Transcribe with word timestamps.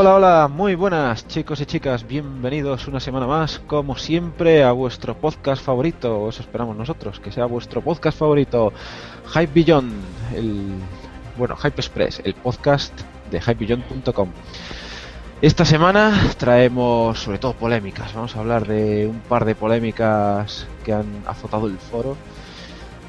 Hola, 0.00 0.14
hola, 0.14 0.48
muy 0.48 0.76
buenas 0.76 1.26
chicos 1.26 1.60
y 1.60 1.66
chicas, 1.66 2.06
bienvenidos 2.06 2.86
una 2.86 3.00
semana 3.00 3.26
más, 3.26 3.58
como 3.58 3.96
siempre, 3.96 4.62
a 4.62 4.70
vuestro 4.70 5.16
podcast 5.16 5.60
favorito, 5.60 6.28
eso 6.28 6.40
esperamos 6.40 6.76
nosotros, 6.76 7.18
que 7.18 7.32
sea 7.32 7.46
vuestro 7.46 7.82
podcast 7.82 8.16
favorito, 8.16 8.72
Hype 9.34 9.52
Beyond, 9.52 9.92
el, 10.36 10.68
bueno, 11.36 11.56
Hype 11.56 11.80
Express, 11.80 12.22
el 12.22 12.34
podcast 12.34 12.92
de 13.32 13.40
hypebeyond.com. 13.40 14.28
Esta 15.42 15.64
semana 15.64 16.30
traemos 16.36 17.18
sobre 17.18 17.38
todo 17.38 17.54
polémicas, 17.54 18.14
vamos 18.14 18.36
a 18.36 18.38
hablar 18.38 18.68
de 18.68 19.08
un 19.08 19.18
par 19.18 19.44
de 19.44 19.56
polémicas 19.56 20.68
que 20.84 20.92
han 20.92 21.24
azotado 21.26 21.66
el 21.66 21.76
foro, 21.76 22.16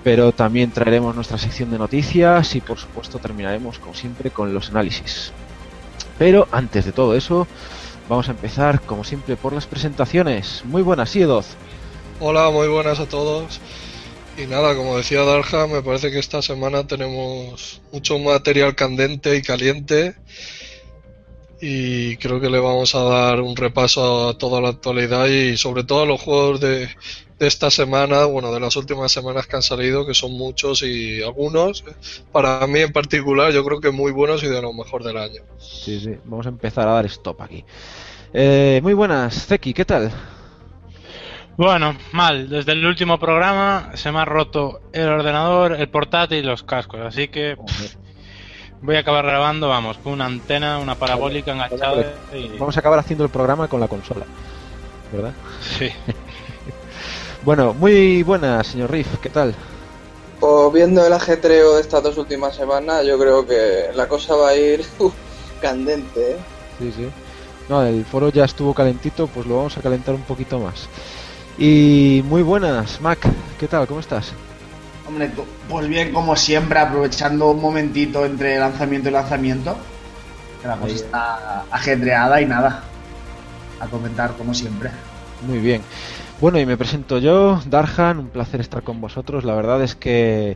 pero 0.03 0.31
también 0.31 0.71
traeremos 0.71 1.13
nuestra 1.13 1.37
sección 1.37 1.69
de 1.69 1.77
noticias 1.77 2.55
y 2.55 2.61
por 2.61 2.79
supuesto 2.79 3.19
terminaremos 3.19 3.77
como 3.77 3.93
siempre 3.93 4.31
con 4.31 4.55
los 4.55 4.71
análisis. 4.71 5.31
Pero 6.19 6.49
antes 6.51 6.85
de 6.85 6.91
todo 6.91 7.15
eso, 7.15 7.47
vamos 8.09 8.27
a 8.27 8.31
empezar 8.31 8.81
como 8.81 9.05
siempre 9.05 9.37
por 9.37 9.53
las 9.53 9.65
presentaciones. 9.65 10.63
Muy 10.65 10.81
buenas, 10.81 11.09
Siedoz. 11.09 11.55
Hola, 12.19 12.51
muy 12.51 12.67
buenas 12.67 12.99
a 12.99 13.07
todos. 13.07 13.61
Y 14.37 14.45
nada, 14.45 14.75
como 14.75 14.97
decía 14.97 15.23
Darja, 15.23 15.65
me 15.67 15.81
parece 15.81 16.11
que 16.11 16.19
esta 16.19 16.41
semana 16.41 16.85
tenemos 16.85 17.81
mucho 17.93 18.19
material 18.19 18.75
candente 18.75 19.37
y 19.37 19.41
caliente. 19.41 20.15
Y 21.61 22.17
creo 22.17 22.41
que 22.41 22.49
le 22.49 22.59
vamos 22.59 22.95
a 22.95 23.03
dar 23.03 23.39
un 23.39 23.55
repaso 23.55 24.29
a 24.29 24.37
toda 24.37 24.59
la 24.59 24.69
actualidad 24.69 25.27
y 25.27 25.55
sobre 25.55 25.85
todo 25.85 26.03
a 26.03 26.05
los 26.05 26.21
juegos 26.21 26.59
de, 26.59 26.89
de 27.39 27.47
esta 27.47 27.71
semana, 27.71 28.25
bueno, 28.25 28.51
de 28.51 28.59
las 28.59 28.75
últimas 28.75 29.11
semanas 29.11 29.47
que 29.47 29.55
han 29.55 29.61
salido, 29.61 30.05
que 30.05 30.13
son 30.13 30.33
muchos 30.33 30.83
y 30.83 31.23
algunos, 31.23 31.85
para 32.33 32.67
mí 32.67 32.81
en 32.81 32.91
particular, 32.91 33.53
yo 33.53 33.63
creo 33.63 33.79
que 33.79 33.91
muy 33.91 34.11
buenos 34.11 34.43
y 34.43 34.47
de 34.47 34.61
lo 34.61 34.73
mejor 34.73 35.03
del 35.03 35.17
año. 35.17 35.41
Sí, 35.57 36.01
sí, 36.01 36.17
vamos 36.25 36.45
a 36.45 36.49
empezar 36.49 36.87
a 36.87 36.93
dar 36.93 37.05
stop 37.05 37.41
aquí. 37.41 37.63
Eh, 38.33 38.81
muy 38.83 38.93
buenas, 38.93 39.47
Zeki, 39.47 39.73
¿qué 39.73 39.85
tal? 39.85 40.11
Bueno, 41.55 41.95
mal. 42.11 42.49
Desde 42.49 42.73
el 42.73 42.85
último 42.85 43.17
programa 43.19 43.91
se 43.95 44.11
me 44.11 44.19
ha 44.19 44.25
roto 44.25 44.81
el 44.91 45.07
ordenador, 45.07 45.73
el 45.73 45.89
portátil 45.89 46.39
y 46.39 46.43
los 46.43 46.64
cascos, 46.64 46.99
así 47.02 47.30
que 47.30 47.55
pff, 47.55 47.95
voy 48.81 48.97
a 48.97 48.99
acabar 48.99 49.25
grabando, 49.25 49.69
vamos, 49.69 49.97
con 49.97 50.11
una 50.11 50.25
antena, 50.25 50.77
una 50.77 50.95
parabólica 50.95 51.53
enganchada. 51.53 52.14
Y... 52.33 52.58
Vamos 52.58 52.75
a 52.75 52.81
acabar 52.81 52.99
haciendo 52.99 53.23
el 53.23 53.30
programa 53.30 53.69
con 53.69 53.80
la 53.80 53.87
consola, 53.87 54.25
¿verdad? 55.14 55.33
Sí. 55.61 55.89
Bueno, 57.44 57.73
muy 57.73 58.22
buenas, 58.23 58.67
señor 58.67 58.92
Riff, 58.92 59.17
¿qué 59.22 59.30
tal? 59.30 59.55
Pues 60.39 60.73
viendo 60.73 61.05
el 61.05 61.14
ajetreo 61.14 61.76
de 61.76 61.82
estas 61.82 62.04
dos 62.04 62.17
últimas 62.17 62.55
semanas, 62.55 63.05
yo 63.05 63.17
creo 63.17 63.45
que 63.45 63.92
la 63.95 64.08
cosa 64.08 64.36
va 64.36 64.50
a 64.50 64.55
ir 64.55 64.86
uf, 65.00 65.14
candente. 65.61 66.32
¿eh? 66.32 66.38
Sí, 66.80 66.94
sí. 66.95 67.10
No, 67.70 67.83
el 67.83 68.04
foro 68.05 68.30
ya 68.30 68.45
estuvo 68.45 68.73
calentito, 68.73 69.27
pues 69.27 69.45
lo 69.45 69.58
vamos 69.58 69.77
a 69.77 69.82
calentar 69.82 70.16
un 70.16 70.23
poquito 70.23 70.60
más. 70.60 70.89
Y 71.58 72.23
muy 72.26 72.42
buenas, 72.42 73.00
Mac, 73.00 73.20
¿qué 73.60 73.67
tal? 73.67 73.88
¿Cómo 73.88 74.00
estás? 74.00 74.32
Hombre, 75.08 75.32
pues 75.70 75.88
bien, 75.88 76.14
como 76.14 76.36
siempre, 76.36 76.80
aprovechando 76.80 77.52
un 77.52 77.61
momentito 77.61 78.26
entre 78.26 78.60
lanzamiento 78.60 79.10
y 79.10 79.11
lanzamiento. 79.11 79.76
Que 80.61 80.67
la 80.67 80.77
cosa 80.77 80.95
está 80.95 81.64
ajetreada 81.71 82.42
y 82.42 82.45
nada. 82.45 82.83
A 83.80 83.88
comentar 83.88 84.36
como 84.36 84.54
siempre. 84.54 84.92
Muy 85.48 85.60
bien. 85.60 85.82
Bueno, 86.42 86.58
y 86.58 86.66
me 86.66 86.77
presento 86.77 87.17
yo, 87.17 87.60
Darhan, 87.66 88.17
un 88.17 88.30
placer 88.30 88.61
estar 88.61 88.82
con 88.82 89.02
vosotros. 89.02 89.44
La 89.44 89.55
verdad 89.55 89.83
es 89.83 89.95
que 89.95 90.55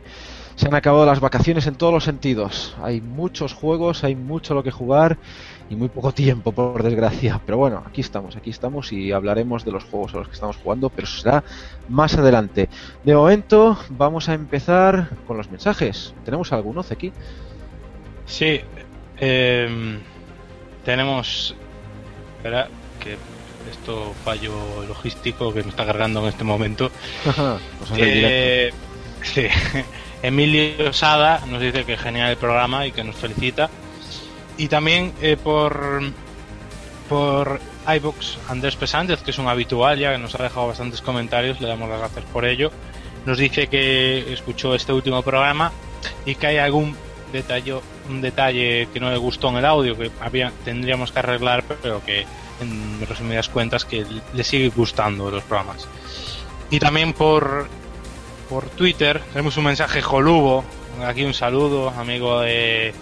se 0.54 0.66
han 0.66 0.74
acabado 0.74 1.04
las 1.04 1.20
vacaciones 1.20 1.66
en 1.66 1.74
todos 1.74 1.92
los 1.92 2.04
sentidos. 2.04 2.74
Hay 2.82 3.02
muchos 3.02 3.52
juegos, 3.52 4.02
hay 4.02 4.16
mucho 4.16 4.54
lo 4.54 4.62
que 4.62 4.70
jugar 4.70 5.18
y 5.68 5.76
muy 5.76 5.88
poco 5.88 6.12
tiempo, 6.12 6.52
por 6.52 6.82
desgracia. 6.82 7.38
Pero 7.44 7.58
bueno, 7.58 7.82
aquí 7.86 8.00
estamos, 8.00 8.34
aquí 8.34 8.48
estamos 8.48 8.94
y 8.94 9.12
hablaremos 9.12 9.66
de 9.66 9.72
los 9.72 9.84
juegos 9.84 10.14
a 10.14 10.18
los 10.18 10.28
que 10.28 10.34
estamos 10.34 10.56
jugando, 10.56 10.88
pero 10.88 11.06
eso 11.06 11.20
será 11.20 11.44
más 11.90 12.16
adelante. 12.16 12.70
De 13.02 13.14
momento, 13.14 13.76
vamos 13.90 14.30
a 14.30 14.32
empezar 14.32 15.10
con 15.26 15.36
los 15.36 15.50
mensajes. 15.50 16.14
¿Tenemos 16.24 16.50
algunos 16.54 16.90
aquí? 16.92 17.12
Sí, 18.24 18.62
eh, 19.18 19.98
tenemos. 20.82 21.54
Espera, 22.38 22.68
que 23.00 23.18
esto 23.70 24.14
fallo 24.24 24.84
logístico 24.86 25.52
que 25.52 25.62
me 25.62 25.70
está 25.70 25.84
cargando 25.86 26.20
en 26.20 26.28
este 26.28 26.44
momento. 26.44 26.90
Directo. 27.94 27.96
Eh, 27.98 28.72
sí. 29.22 29.46
Emilio 30.22 30.92
Sada 30.92 31.42
nos 31.46 31.60
dice 31.60 31.84
que 31.84 31.96
genial 31.96 32.30
el 32.30 32.36
programa 32.36 32.86
y 32.86 32.92
que 32.92 33.04
nos 33.04 33.16
felicita. 33.16 33.68
Y 34.56 34.68
también 34.68 35.12
eh, 35.20 35.36
por 35.36 36.02
por 37.08 37.60
iBox 37.86 38.38
Andrés 38.48 38.76
Pesández, 38.76 39.20
que 39.22 39.30
es 39.30 39.38
un 39.38 39.48
habitual 39.48 39.98
ya, 39.98 40.12
que 40.12 40.18
nos 40.18 40.34
ha 40.34 40.42
dejado 40.42 40.68
bastantes 40.68 41.02
comentarios, 41.02 41.60
le 41.60 41.68
damos 41.68 41.88
las 41.88 41.98
gracias 41.98 42.24
por 42.32 42.44
ello. 42.44 42.70
Nos 43.26 43.38
dice 43.38 43.66
que 43.66 44.32
escuchó 44.32 44.74
este 44.74 44.92
último 44.92 45.22
programa 45.22 45.72
y 46.24 46.34
que 46.34 46.46
hay 46.46 46.56
algún 46.58 46.96
detalle, 47.32 47.80
un 48.08 48.20
detalle 48.20 48.88
que 48.92 49.00
no 49.00 49.10
le 49.10 49.16
gustó 49.16 49.50
en 49.50 49.56
el 49.56 49.64
audio, 49.64 49.96
que 49.96 50.10
había, 50.20 50.52
tendríamos 50.64 51.12
que 51.12 51.18
arreglar, 51.18 51.64
pero 51.82 52.02
que 52.04 52.26
en 52.60 53.06
resumidas 53.06 53.48
cuentas 53.48 53.84
que 53.84 54.06
le 54.32 54.44
sigue 54.44 54.68
gustando 54.70 55.30
los 55.30 55.42
programas. 55.44 55.86
Y 56.70 56.78
también 56.78 57.12
por, 57.12 57.68
por 58.48 58.64
Twitter 58.70 59.20
tenemos 59.32 59.56
un 59.56 59.64
mensaje 59.64 60.02
jolubo, 60.02 60.64
aquí 61.06 61.24
un 61.24 61.34
saludo, 61.34 61.90
amigo 61.90 62.40
de, 62.40 62.94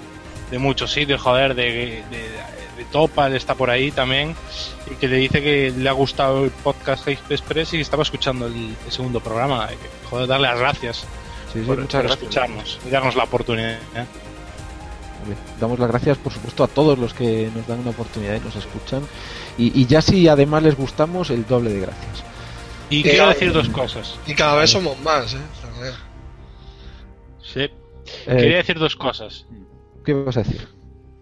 de 0.50 0.58
muchos 0.58 0.92
sitios, 0.92 1.20
joder, 1.20 1.54
de, 1.54 2.02
de, 2.10 2.28
de 2.76 2.84
Topal 2.90 3.34
está 3.36 3.54
por 3.54 3.70
ahí 3.70 3.90
también, 3.92 4.34
y 4.90 4.94
que 4.96 5.06
le 5.08 5.16
dice 5.16 5.42
que 5.42 5.72
le 5.76 5.88
ha 5.88 5.92
gustado 5.92 6.44
el 6.44 6.50
podcast 6.50 7.04
Hype 7.06 7.34
Express 7.34 7.74
y 7.74 7.80
estaba 7.80 8.02
escuchando 8.02 8.46
el, 8.46 8.74
el 8.84 8.92
segundo 8.92 9.20
programa. 9.20 9.69
Que, 9.69 9.76
Joder, 10.10 10.26
darle 10.26 10.48
las 10.48 10.58
gracias 10.58 11.04
Sí, 11.52 11.60
sí, 11.60 11.66
por, 11.66 11.78
muchas 11.78 11.92
por 12.00 12.02
gracias. 12.02 12.22
escucharnos 12.22 12.78
y 12.86 12.90
darnos 12.90 13.14
la 13.14 13.24
oportunidad. 13.24 13.72
¿eh? 13.94 14.04
Damos 15.60 15.78
las 15.78 15.88
gracias, 15.88 16.19
por 16.19 16.32
supuesto, 16.32 16.64
a 16.64 16.69
todos 16.69 16.98
los 16.98 17.14
que 17.14 17.48
nos 17.54 17.66
dan 17.66 17.78
una 17.80 17.90
oportunidad 17.90 18.34
y 18.36 18.40
nos 18.40 18.56
escuchan. 18.56 19.02
Y, 19.58 19.80
y 19.80 19.86
ya 19.86 20.02
si 20.02 20.28
además 20.28 20.62
les 20.62 20.76
gustamos, 20.76 21.31
el 21.31 21.46
doble 21.46 21.70
de 21.70 21.81
gracias. 21.81 22.25
Y 22.90 22.99
Y 22.99 23.02
quiero 23.02 23.28
decir 23.28 23.52
dos 23.52 23.69
cosas. 23.69 24.19
Y 24.26 24.34
cada 24.34 24.56
vez 24.56 24.70
somos 24.70 24.99
más, 25.00 25.34
¿eh? 25.34 25.38
Sí. 27.43 27.60
Eh, 27.60 27.70
Quería 28.26 28.56
decir 28.58 28.78
dos 28.78 28.96
cosas. 28.96 29.46
¿Qué 30.04 30.14
vas 30.14 30.37
a 30.37 30.43
decir? 30.43 30.69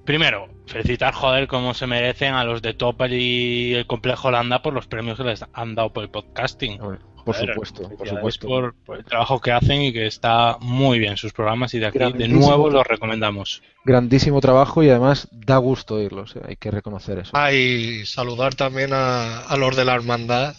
Primero, 0.04 0.48
felicitar, 0.66 1.12
joder, 1.14 1.46
como 1.46 1.74
se 1.74 1.86
merecen 1.86 2.34
a 2.34 2.44
los 2.44 2.62
de 2.62 2.74
Topal 2.74 3.12
y 3.12 3.74
el 3.74 3.86
Complejo 3.86 4.28
Holanda 4.28 4.62
por 4.62 4.72
los 4.72 4.86
premios 4.86 5.18
que 5.18 5.24
les 5.24 5.44
han 5.52 5.74
dado 5.74 5.92
por 5.92 6.02
el 6.02 6.10
podcasting. 6.10 6.80
Por 7.24 7.36
supuesto, 7.36 7.88
por 7.96 8.08
supuesto. 8.08 8.46
Por, 8.48 8.74
por 8.84 8.98
el 8.98 9.04
trabajo 9.04 9.40
que 9.40 9.52
hacen 9.52 9.82
y 9.82 9.92
que 9.92 10.06
está 10.06 10.56
muy 10.60 10.98
bien 10.98 11.16
sus 11.16 11.32
programas 11.32 11.72
y 11.74 11.78
de 11.78 11.86
aquí 11.86 11.98
de 11.98 12.28
nuevo 12.28 12.68
los 12.70 12.86
recomendamos. 12.86 13.62
Grandísimo 13.84 14.40
trabajo 14.40 14.82
y 14.82 14.90
además 14.90 15.28
da 15.32 15.56
gusto 15.58 15.94
oírlos, 15.96 16.36
eh, 16.36 16.40
hay 16.46 16.56
que 16.56 16.70
reconocer 16.70 17.18
eso. 17.18 17.30
Ah, 17.34 17.52
y 17.52 18.04
saludar 18.06 18.54
también 18.54 18.90
a, 18.92 19.40
a 19.40 19.56
los 19.56 19.74
de 19.76 19.84
la 19.84 19.94
hermandad, 19.94 20.54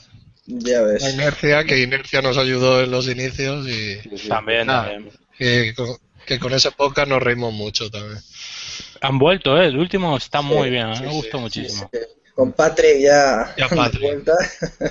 Ya 0.47 0.79
la 0.81 0.87
ves. 0.87 1.13
Inercia, 1.13 1.63
que 1.65 1.81
Inercia 1.81 2.21
nos 2.21 2.37
ayudó 2.37 2.81
en 2.83 2.91
los 2.91 3.07
inicios 3.07 3.67
y 3.67 4.27
También, 4.27 4.69
Ah. 4.69 4.87
también. 4.89 5.09
que, 5.37 5.73
con- 5.75 5.97
que 6.25 6.39
con 6.39 6.53
ese 6.53 6.71
podcast 6.71 7.07
nos 7.09 7.21
reímos 7.21 7.53
mucho 7.53 7.89
también. 7.89 8.19
Han 9.01 9.17
vuelto, 9.17 9.59
¿eh? 9.59 9.67
El 9.67 9.77
último 9.77 10.17
está 10.17 10.41
muy 10.41 10.69
bien, 10.69 10.89
me 10.89 10.95
sí, 10.97 11.05
gustó 11.05 11.37
sí, 11.37 11.43
muchísimo. 11.43 11.89
Con 12.35 12.53
Patrick 12.53 12.99
ya, 13.01 13.53
Ya, 13.57 13.67
de 13.67 13.75
Patrick. 13.75 14.01
vuelta. 14.03 14.33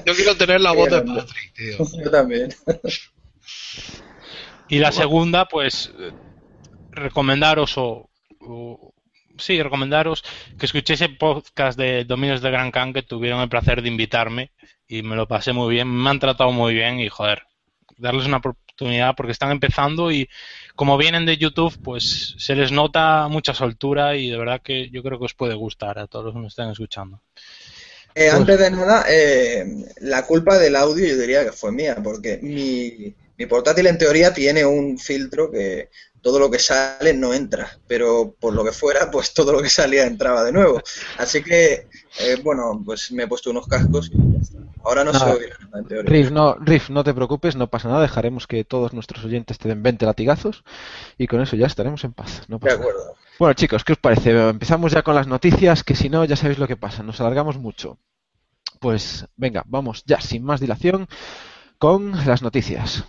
Yo 0.07 0.15
quiero 0.15 0.37
tener 0.37 0.61
la 0.61 0.73
voz 0.73 0.91
de. 0.91 1.03
Patrick, 1.03 1.55
tío. 1.55 1.79
Yo 2.05 2.11
también. 2.11 2.55
Y 4.69 4.79
la 4.79 4.93
segunda, 4.93 5.47
pues, 5.47 5.91
recomendaros 6.93 7.77
o, 7.79 8.09
o- 8.41 8.95
Sí, 9.39 9.63
recomendaros 9.63 10.23
que 10.59 10.67
escuchéis 10.67 11.01
el 11.01 11.17
podcast 11.17 11.79
de 11.79 12.05
Dominios 12.05 12.43
de 12.43 12.51
Gran 12.51 12.71
Can 12.71 12.93
que 12.93 13.03
tuvieron 13.03 13.41
el 13.41 13.49
placer 13.49 13.81
de 13.81 13.89
invitarme 13.89 14.53
y 14.87 15.03
me 15.03 15.17
lo 15.17 15.27
pasé 15.27 15.55
muy 15.55 15.73
bien, 15.73 15.89
me 15.89 16.11
han 16.11 16.19
tratado 16.19 16.53
muy 16.53 16.75
bien 16.75 17.01
y 17.01 17.09
joder, 17.09 17.45
darles 17.97 18.27
una 18.27 18.37
oportunidad 18.37 19.15
porque 19.17 19.33
están 19.33 19.51
empezando 19.51 20.13
y 20.13 20.29
como 20.81 20.97
vienen 20.97 21.27
de 21.27 21.37
YouTube, 21.37 21.79
pues 21.85 22.37
se 22.39 22.55
les 22.55 22.73
nota 22.73 23.29
mucha 23.29 23.53
soltura 23.53 24.17
y 24.17 24.31
de 24.31 24.39
verdad 24.39 24.63
que 24.65 24.89
yo 24.89 25.03
creo 25.03 25.19
que 25.19 25.27
os 25.27 25.35
puede 25.35 25.55
gustar 25.55 25.99
a 25.99 26.07
todos 26.07 26.25
los 26.25 26.33
que 26.33 26.41
me 26.41 26.47
estén 26.47 26.71
escuchando. 26.71 27.21
Eh, 28.15 28.31
antes 28.31 28.59
de 28.59 28.71
nada, 28.71 29.05
eh, 29.07 29.67
la 30.01 30.25
culpa 30.25 30.59
del 30.59 30.77
audio 30.77 31.07
yo 31.07 31.19
diría 31.19 31.45
que 31.45 31.53
fue 31.53 31.71
mía, 31.71 31.99
porque 32.03 32.39
mi, 32.41 33.15
mi 33.37 33.45
portátil 33.45 33.89
en 33.89 33.99
teoría 33.99 34.33
tiene 34.33 34.65
un 34.65 34.99
filtro 34.99 35.51
que 35.51 35.91
todo 36.23 36.39
lo 36.39 36.51
que 36.51 36.59
sale 36.59 37.13
no 37.13 37.35
entra, 37.35 37.79
pero 37.87 38.35
por 38.41 38.55
lo 38.55 38.65
que 38.65 38.73
fuera, 38.73 39.11
pues 39.11 39.35
todo 39.35 39.53
lo 39.53 39.61
que 39.61 39.69
salía 39.69 40.07
entraba 40.07 40.45
de 40.45 40.53
nuevo. 40.53 40.81
Así 41.19 41.43
que, 41.43 41.89
eh, 42.21 42.37
bueno, 42.43 42.83
pues 42.83 43.13
me 43.13 43.25
he 43.25 43.29
puesto 43.29 43.51
unos 43.51 43.67
cascos 43.67 44.11
y 44.15 44.17
ya 44.33 44.39
está. 44.41 44.70
Ahora 44.85 45.05
no, 45.05 45.13
se 45.13 45.25
oye 45.25 45.51
en 45.75 45.85
teoría. 45.85 46.11
Riff 46.11 46.31
no, 46.31 46.55
Riff, 46.55 46.91
no 46.91 47.05
te 47.05 47.15
preocupes, 47.15 47.57
no 47.57 47.69
pasa 47.69 47.89
nada. 47.89 48.03
Dejaremos 48.03 48.47
que 48.47 48.65
todos 48.65 48.93
nuestros 48.93 49.25
oyentes 49.25 49.59
te 49.59 49.69
den 49.69 49.83
20 49.83 50.07
latigazos 50.07 50.65
y 51.19 51.27
con 51.27 51.41
eso 51.41 51.57
ya 51.57 51.67
estaremos 51.67 52.03
en 52.05 52.13
paz. 52.13 52.43
No 52.49 52.59
de 52.59 52.73
acuerdo. 52.73 53.15
Bueno, 53.39 53.55
chicos, 53.55 53.85
¿qué 53.85 53.93
os 53.93 53.99
parece? 53.99 54.31
Empezamos 54.49 54.93
ya 54.93 55.03
con 55.03 55.15
las 55.15 55.27
noticias, 55.27 55.83
que 55.85 55.95
si 55.95 56.09
no, 56.09 56.25
ya 56.25 56.37
sabéis 56.37 56.59
lo 56.59 56.69
que 56.69 56.77
pasa. 56.77 57.03
Nos 57.03 57.21
alargamos 57.21 57.59
mucho. 57.59 57.99
Pues 58.81 59.27
venga, 59.37 59.63
vamos 59.67 60.05
ya, 60.07 60.21
sin 60.21 60.45
más 60.45 60.61
dilación, 60.61 61.09
con 61.79 62.13
las 62.27 62.43
noticias. 62.43 63.05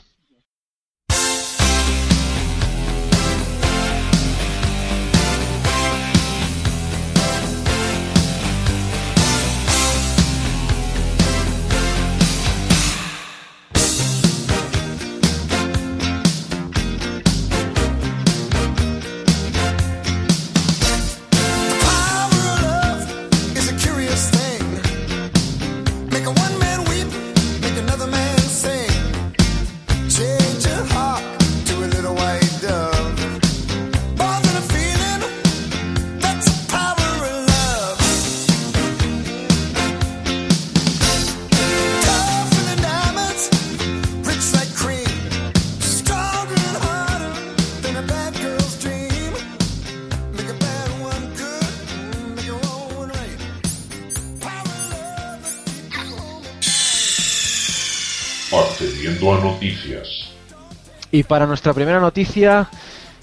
Y 61.11 61.23
para 61.23 61.45
nuestra 61.45 61.73
primera 61.73 61.99
noticia, 61.99 62.69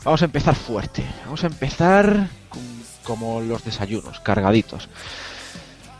vamos 0.04 0.20
a 0.22 0.26
empezar 0.26 0.54
fuerte. 0.54 1.04
Vamos 1.24 1.42
a 1.44 1.46
empezar 1.46 2.28
como 3.02 3.40
los 3.40 3.64
desayunos, 3.64 4.20
cargaditos. 4.20 4.88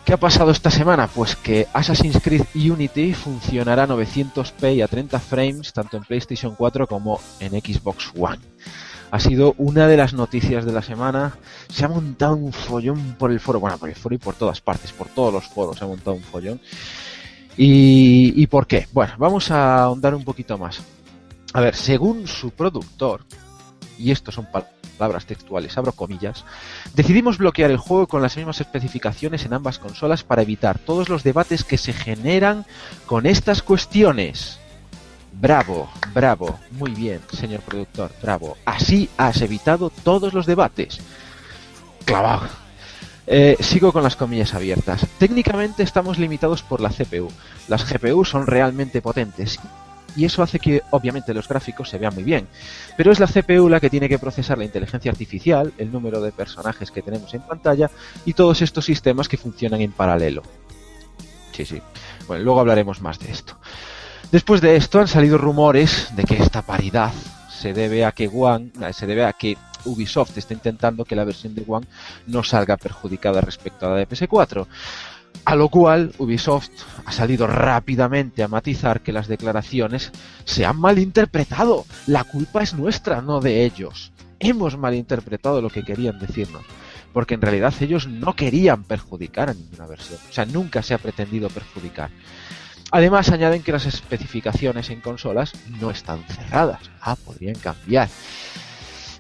¿Qué 0.05 0.13
ha 0.13 0.19
pasado 0.19 0.51
esta 0.51 0.71
semana? 0.71 1.07
Pues 1.07 1.37
que 1.37 1.67
Assassin's 1.73 2.21
Creed 2.23 2.45
Unity 2.55 3.15
funcionará 3.15 3.85
a 3.85 3.89
900p 3.89 4.77
y 4.77 4.83
a 4.83 4.89
30 4.89 5.19
frames 5.21 5.73
tanto 5.73 5.97
en 5.97 6.03
PlayStation 6.03 6.55
4 6.55 6.87
como 6.87 7.21
en 7.41 7.53
Xbox 7.53 8.13
One. 8.19 8.39
Ha 9.11 9.21
sido 9.21 9.55
una 9.57 9.87
de 9.87 9.97
las 9.97 10.13
noticias 10.13 10.67
de 10.67 10.73
la 10.73 10.83
semana. 10.83 11.37
Se 11.71 11.85
ha 11.85 11.89
montado 11.89 12.37
un 12.37 12.53
follón 12.53 13.17
por 13.19 13.33
el 13.33 13.41
foro, 13.41 13.61
bueno, 13.61 13.79
por 13.79 13.89
el 13.89 13.97
foro 13.97 14.15
y 14.15 14.19
por 14.19 14.35
todas 14.35 14.61
partes, 14.61 14.93
por 14.93 15.09
todos 15.09 15.33
los 15.33 15.45
foros 15.47 15.79
se 15.79 15.85
ha 15.85 15.89
montado 15.89 16.17
un 16.17 16.23
follón. 16.23 16.61
¿Y, 17.57 18.33
y 18.37 18.47
por 18.47 18.67
qué? 18.67 18.87
Bueno, 18.93 19.15
vamos 19.19 19.51
a 19.51 19.83
ahondar 19.83 20.15
un 20.15 20.25
poquito 20.25 20.57
más. 20.59 20.81
A 21.55 21.61
ver, 21.61 21.75
según 21.75 22.27
su 22.27 22.51
productor, 22.51 23.25
y 23.99 24.11
esto 24.11 24.31
son 24.31 24.47
palabras 24.99 25.27
textuales, 25.27 25.77
abro 25.79 25.93
comillas, 25.93 26.45
decidimos 26.95 27.39
bloquear 27.39 27.71
el 27.71 27.79
juego 27.79 28.07
con 28.07 28.21
las 28.21 28.37
mismas 28.37 28.61
especificaciones 28.61 29.45
en 29.45 29.55
ambas 29.55 29.79
consolas 29.79 30.25
para 30.25 30.43
evitar 30.43 30.79
todos 30.79 31.09
los 31.09 31.23
debates 31.23 31.65
que 31.65 31.79
se 31.79 31.93
generan 31.93 32.67
con 33.07 33.27
estas 33.27 33.63
cuestiones. 33.63 34.59
Bravo, 35.33 35.89
bravo, 36.13 36.59
muy 36.73 36.91
bien, 36.91 37.21
señor 37.33 37.61
productor, 37.61 38.13
bravo. 38.21 38.57
Así 38.65 39.09
has 39.17 39.41
evitado 39.41 39.91
todos 39.91 40.35
los 40.35 40.47
debates. 40.47 40.99
Clavado. 42.05 42.49
Eh, 43.27 43.57
sigo 43.61 43.93
con 43.93 44.03
las 44.03 44.17
comillas 44.17 44.55
abiertas. 44.55 45.07
Técnicamente 45.19 45.83
estamos 45.83 46.19
limitados 46.19 46.63
por 46.63 46.81
la 46.81 46.89
CPU. 46.89 47.31
Las 47.69 47.91
GPU 47.91 48.25
son 48.25 48.47
realmente 48.47 49.03
potentes 49.03 49.61
y 50.19 50.25
eso 50.25 50.43
hace 50.43 50.59
que 50.59 50.83
obviamente 50.91 51.33
los 51.33 51.47
gráficos 51.47 51.89
se 51.89 51.97
vean 51.97 52.13
muy 52.13 52.25
bien. 52.25 52.49
Pero 52.97 53.13
es 53.13 53.21
la 53.21 53.29
CPU 53.29 53.69
la 53.69 53.79
que 53.79 53.89
tiene 53.89 54.09
que 54.09 54.19
procesar 54.19 54.59
la 54.59 54.65
inteligencia 54.65 55.13
artificial, 55.13 55.73
el 55.79 55.93
número 55.93 56.21
de 56.21 56.33
personajes 56.33 56.91
que 56.91 57.03
tenemos 57.03 57.33
en 57.35 57.43
pantalla 57.43 57.89
y 58.25 58.33
todos 58.33 58.61
estos 58.61 58.85
sistemas 58.85 59.29
que 59.29 59.37
funcionan 59.37 59.81
en 59.81 59.93
paralelo. 59.93 60.43
Sí, 61.53 61.65
sí. 61.65 61.81
Bueno, 62.27 62.43
luego 62.43 62.59
hablaremos 62.59 63.01
más 63.01 63.21
de 63.21 63.31
esto. 63.31 63.57
Después 64.33 64.61
de 64.61 64.75
esto 64.75 64.99
han 64.99 65.07
salido 65.07 65.39
rumores 65.39 66.09
de 66.17 66.25
que 66.25 66.37
esta 66.37 66.63
paridad 66.63 67.13
se 67.49 67.73
debe 67.73 68.05
a 68.05 68.11
que 68.11 68.29
One, 68.29 68.73
se 68.93 69.07
debe 69.07 69.25
a 69.25 69.33
que 69.33 69.57
Ubisoft 69.85 70.37
está 70.37 70.53
intentando 70.53 71.05
que 71.05 71.15
la 71.15 71.25
versión 71.25 71.55
de 71.55 71.65
One 71.67 71.87
no 72.27 72.43
salga 72.43 72.77
perjudicada 72.77 73.41
respecto 73.41 73.87
a 73.87 73.91
la 73.91 73.97
de 73.97 74.09
PS4. 74.09 74.67
A 75.45 75.55
lo 75.55 75.71
cual 75.71 76.13
Ubisoft 76.19 76.71
ha 77.07 77.13
salido 77.13 77.47
rápidamente 77.47 78.43
a 78.43 78.49
matizar 78.49 79.01
que 79.01 79.13
las 79.13 79.29
declaraciones 79.29 80.13
se 80.45 80.67
han 80.67 80.79
malinterpretado. 80.79 81.87
La 82.07 82.25
culpa 82.25 82.63
es 82.63 82.75
nuestra, 82.75 83.23
no 83.23 83.41
de 83.41 83.65
ellos. 83.65 84.13
Hemos 84.41 84.77
malinterpretado 84.77 85.63
lo 85.63 85.71
que 85.71 85.85
querían 85.85 86.19
decirnos. 86.19 86.65
Porque 87.15 87.35
en 87.35 87.41
realidad 87.41 87.73
ellos 87.81 88.07
no 88.07 88.37
querían 88.37 88.85
perjudicar 88.85 89.49
a 89.49 89.55
ninguna 89.55 89.87
versión. 89.87 90.19
O 90.29 90.33
sea, 90.33 90.45
nunca 90.45 90.83
se 90.83 90.93
ha 90.93 90.99
pretendido 90.99 91.49
perjudicar. 91.49 92.11
Además, 92.91 93.31
añaden 93.31 93.63
que 93.63 93.73
las 93.73 93.87
especificaciones 93.87 94.91
en 94.91 95.01
consolas 95.01 95.53
no 95.81 95.91
están 95.91 96.25
cerradas. 96.25 96.81
Ah, 97.01 97.17
podrían 97.17 97.57
cambiar. 97.57 98.09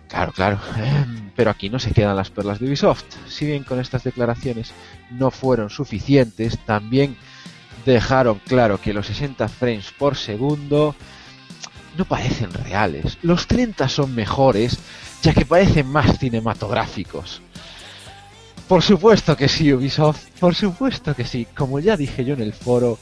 Claro, 0.08 0.32
claro. 0.32 0.58
Pero 1.36 1.50
aquí 1.50 1.70
no 1.70 1.78
se 1.78 1.92
quedan 1.92 2.16
las 2.16 2.30
perlas 2.30 2.58
de 2.58 2.66
Ubisoft. 2.66 3.04
Si 3.28 3.46
bien 3.46 3.62
con 3.62 3.78
estas 3.78 4.02
declaraciones 4.02 4.72
no 5.10 5.30
fueron 5.30 5.70
suficientes, 5.70 6.58
también 6.64 7.16
dejaron 7.84 8.40
claro 8.46 8.80
que 8.80 8.92
los 8.92 9.06
60 9.06 9.48
frames 9.48 9.92
por 9.96 10.16
segundo 10.16 10.94
no 11.96 12.04
parecen 12.04 12.52
reales. 12.52 13.18
Los 13.22 13.46
30 13.46 13.88
son 13.88 14.14
mejores, 14.14 14.78
ya 15.22 15.32
que 15.32 15.46
parecen 15.46 15.86
más 15.86 16.18
cinematográficos. 16.18 17.40
Por 18.66 18.82
supuesto 18.82 19.36
que 19.36 19.48
sí, 19.48 19.72
Ubisoft, 19.72 20.26
por 20.38 20.54
supuesto 20.54 21.14
que 21.14 21.24
sí. 21.24 21.46
Como 21.56 21.80
ya 21.80 21.96
dije 21.96 22.24
yo 22.24 22.34
en 22.34 22.42
el 22.42 22.52
foro, 22.52 22.98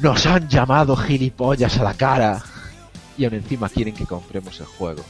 nos 0.00 0.26
han 0.26 0.48
llamado 0.48 0.96
gilipollas 0.96 1.78
a 1.78 1.84
la 1.84 1.94
cara. 1.94 2.42
Y 3.16 3.24
aún 3.24 3.34
encima 3.34 3.68
quieren 3.68 3.94
que 3.94 4.06
compremos 4.06 4.58
el 4.60 4.66
juego. 4.66 5.04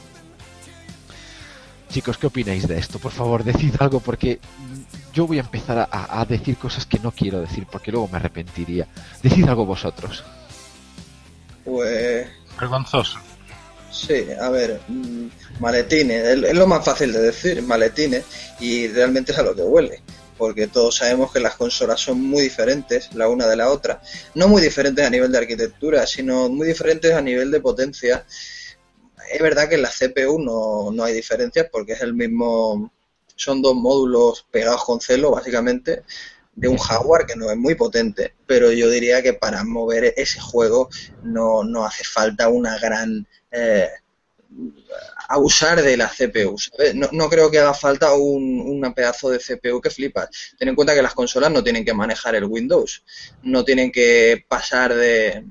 Chicos, 1.89 2.19
¿qué 2.19 2.27
opináis 2.27 2.67
de 2.67 2.77
esto? 2.77 2.99
Por 2.99 3.11
favor, 3.11 3.43
decid 3.43 3.73
algo 3.79 3.99
porque 3.99 4.39
yo 5.11 5.25
voy 5.25 5.37
a 5.39 5.41
empezar 5.41 5.89
a, 5.91 6.25
decir 6.25 6.55
cosas 6.57 6.85
que 6.85 6.99
no 6.99 7.11
quiero 7.11 7.41
decir 7.41 7.65
porque 7.69 7.91
luego 7.91 8.07
me 8.07 8.17
arrepentiría. 8.17 8.87
Decid 9.23 9.47
algo 9.47 9.65
vosotros. 9.65 10.23
Pues... 11.65 12.27
Vergonzoso. 12.59 13.17
Sí, 13.91 14.27
a 14.39 14.49
ver, 14.49 14.79
mm, 14.87 15.27
maletines, 15.59 16.23
es 16.23 16.53
lo 16.53 16.67
más 16.67 16.85
fácil 16.85 17.11
de 17.11 17.21
decir, 17.21 17.61
maletines, 17.63 18.23
y 18.59 18.87
realmente 18.87 19.31
es 19.31 19.39
a 19.39 19.41
lo 19.41 19.55
que 19.55 19.63
huele, 19.63 20.01
porque 20.37 20.67
todos 20.67 20.97
sabemos 20.97 21.31
que 21.31 21.39
las 21.39 21.55
consolas 21.55 21.99
son 21.99 22.21
muy 22.21 22.43
diferentes 22.43 23.09
la 23.15 23.27
una 23.27 23.47
de 23.47 23.55
la 23.55 23.69
otra, 23.69 23.99
no 24.35 24.47
muy 24.47 24.61
diferentes 24.61 25.03
a 25.05 25.09
nivel 25.09 25.31
de 25.31 25.39
arquitectura, 25.39 26.05
sino 26.05 26.49
muy 26.49 26.67
diferentes 26.67 27.13
a 27.13 27.21
nivel 27.21 27.49
de 27.49 27.59
potencia 27.61 28.23
es 29.31 29.41
verdad 29.41 29.69
que 29.69 29.75
en 29.75 29.83
la 29.83 29.89
CPU 29.89 30.39
no, 30.39 30.91
no 30.91 31.03
hay 31.03 31.13
diferencias 31.13 31.67
porque 31.71 31.93
es 31.93 32.01
el 32.01 32.13
mismo, 32.13 32.91
son 33.35 33.61
dos 33.61 33.75
módulos 33.75 34.45
pegados 34.51 34.83
con 34.83 34.99
celo 34.99 35.31
básicamente 35.31 36.03
de 36.55 36.67
un 36.67 36.77
hardware 36.77 37.25
que 37.25 37.35
no 37.35 37.49
es 37.49 37.57
muy 37.57 37.75
potente, 37.75 38.35
pero 38.45 38.71
yo 38.71 38.89
diría 38.89 39.21
que 39.21 39.33
para 39.33 39.63
mover 39.63 40.13
ese 40.17 40.39
juego 40.41 40.89
no, 41.23 41.63
no 41.63 41.85
hace 41.85 42.03
falta 42.03 42.49
una 42.49 42.77
gran 42.77 43.25
eh, 43.51 43.87
abusar 45.29 45.81
de 45.81 45.95
la 45.95 46.09
CPU. 46.09 46.57
No, 46.95 47.07
no, 47.13 47.29
creo 47.29 47.49
que 47.49 47.59
haga 47.59 47.73
falta 47.73 48.13
un, 48.13 48.59
un, 48.59 48.93
pedazo 48.93 49.29
de 49.29 49.39
CPU 49.39 49.79
que 49.79 49.89
flipas. 49.89 50.29
Ten 50.57 50.67
en 50.67 50.75
cuenta 50.75 50.93
que 50.93 51.01
las 51.01 51.13
consolas 51.13 51.51
no 51.51 51.63
tienen 51.63 51.85
que 51.85 51.93
manejar 51.93 52.35
el 52.35 52.45
Windows, 52.45 53.03
no 53.43 53.63
tienen 53.63 53.91
que 53.91 54.43
pasar 54.47 54.93
de, 54.95 55.45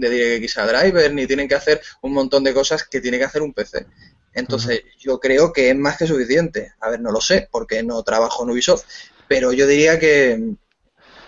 de 0.00 0.10
DirectX 0.10 0.58
a 0.58 0.66
driver, 0.66 1.12
ni 1.12 1.26
tienen 1.26 1.48
que 1.48 1.54
hacer 1.54 1.80
un 2.02 2.12
montón 2.12 2.44
de 2.44 2.54
cosas 2.54 2.84
que 2.84 3.00
tiene 3.00 3.18
que 3.18 3.24
hacer 3.24 3.42
un 3.42 3.52
PC. 3.52 3.86
Entonces, 4.32 4.82
yo 4.98 5.20
creo 5.20 5.52
que 5.52 5.70
es 5.70 5.76
más 5.76 5.96
que 5.96 6.06
suficiente. 6.06 6.72
A 6.80 6.90
ver, 6.90 7.00
no 7.00 7.12
lo 7.12 7.20
sé, 7.20 7.48
porque 7.50 7.82
no 7.82 8.02
trabajo 8.02 8.42
en 8.42 8.50
Ubisoft, 8.50 8.84
pero 9.28 9.52
yo 9.52 9.66
diría 9.66 9.98
que 9.98 10.54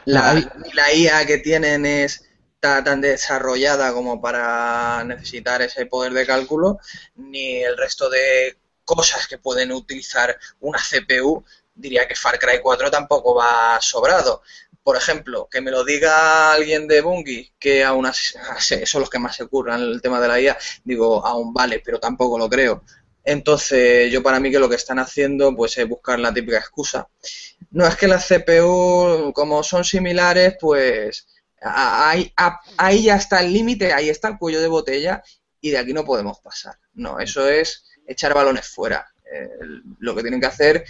la, 0.04 0.52
la 0.74 0.92
IA 0.92 1.24
que 1.26 1.38
tienen 1.38 1.86
es 1.86 2.26
tan 2.60 3.00
desarrollada 3.00 3.92
como 3.92 4.20
para 4.20 5.04
necesitar 5.04 5.62
ese 5.62 5.86
poder 5.86 6.12
de 6.12 6.26
cálculo, 6.26 6.78
ni 7.14 7.62
el 7.62 7.76
resto 7.76 8.10
de 8.10 8.58
cosas 8.84 9.26
que 9.26 9.38
pueden 9.38 9.72
utilizar 9.72 10.36
una 10.60 10.78
CPU, 10.78 11.44
diría 11.74 12.08
que 12.08 12.14
Far 12.14 12.38
Cry 12.38 12.60
4 12.62 12.90
tampoco 12.90 13.34
va 13.34 13.78
sobrado 13.80 14.42
por 14.86 14.96
ejemplo, 14.96 15.48
que 15.50 15.60
me 15.60 15.72
lo 15.72 15.82
diga 15.82 16.52
alguien 16.52 16.86
de 16.86 17.00
Bungie, 17.00 17.52
que 17.58 17.82
aún 17.82 18.06
así, 18.06 18.36
son 18.86 19.00
los 19.00 19.10
que 19.10 19.18
más 19.18 19.34
se 19.34 19.48
curran 19.48 19.80
el 19.82 20.00
tema 20.00 20.20
de 20.20 20.28
la 20.28 20.40
IA, 20.40 20.56
digo, 20.84 21.26
aún 21.26 21.52
vale, 21.52 21.82
pero 21.84 21.98
tampoco 21.98 22.38
lo 22.38 22.48
creo. 22.48 22.84
Entonces, 23.24 24.12
yo 24.12 24.22
para 24.22 24.38
mí 24.38 24.48
que 24.48 24.60
lo 24.60 24.68
que 24.68 24.76
están 24.76 25.00
haciendo 25.00 25.56
pues 25.56 25.76
es 25.76 25.88
buscar 25.88 26.20
la 26.20 26.32
típica 26.32 26.58
excusa. 26.58 27.08
No 27.72 27.84
es 27.84 27.96
que 27.96 28.06
las 28.06 28.28
CPU, 28.28 29.32
como 29.34 29.64
son 29.64 29.82
similares, 29.82 30.54
pues 30.60 31.26
ahí, 31.60 32.32
ahí 32.76 33.02
ya 33.02 33.16
está 33.16 33.40
el 33.40 33.52
límite, 33.52 33.92
ahí 33.92 34.08
está 34.08 34.28
el 34.28 34.38
cuello 34.38 34.60
de 34.60 34.68
botella 34.68 35.20
y 35.60 35.70
de 35.70 35.78
aquí 35.78 35.94
no 35.94 36.04
podemos 36.04 36.38
pasar. 36.38 36.78
No, 36.94 37.18
eso 37.18 37.48
es 37.48 37.86
echar 38.06 38.34
balones 38.34 38.68
fuera. 38.68 39.04
Eh, 39.32 39.48
lo 39.98 40.14
que 40.14 40.22
tienen 40.22 40.40
que 40.40 40.46
hacer 40.46 40.84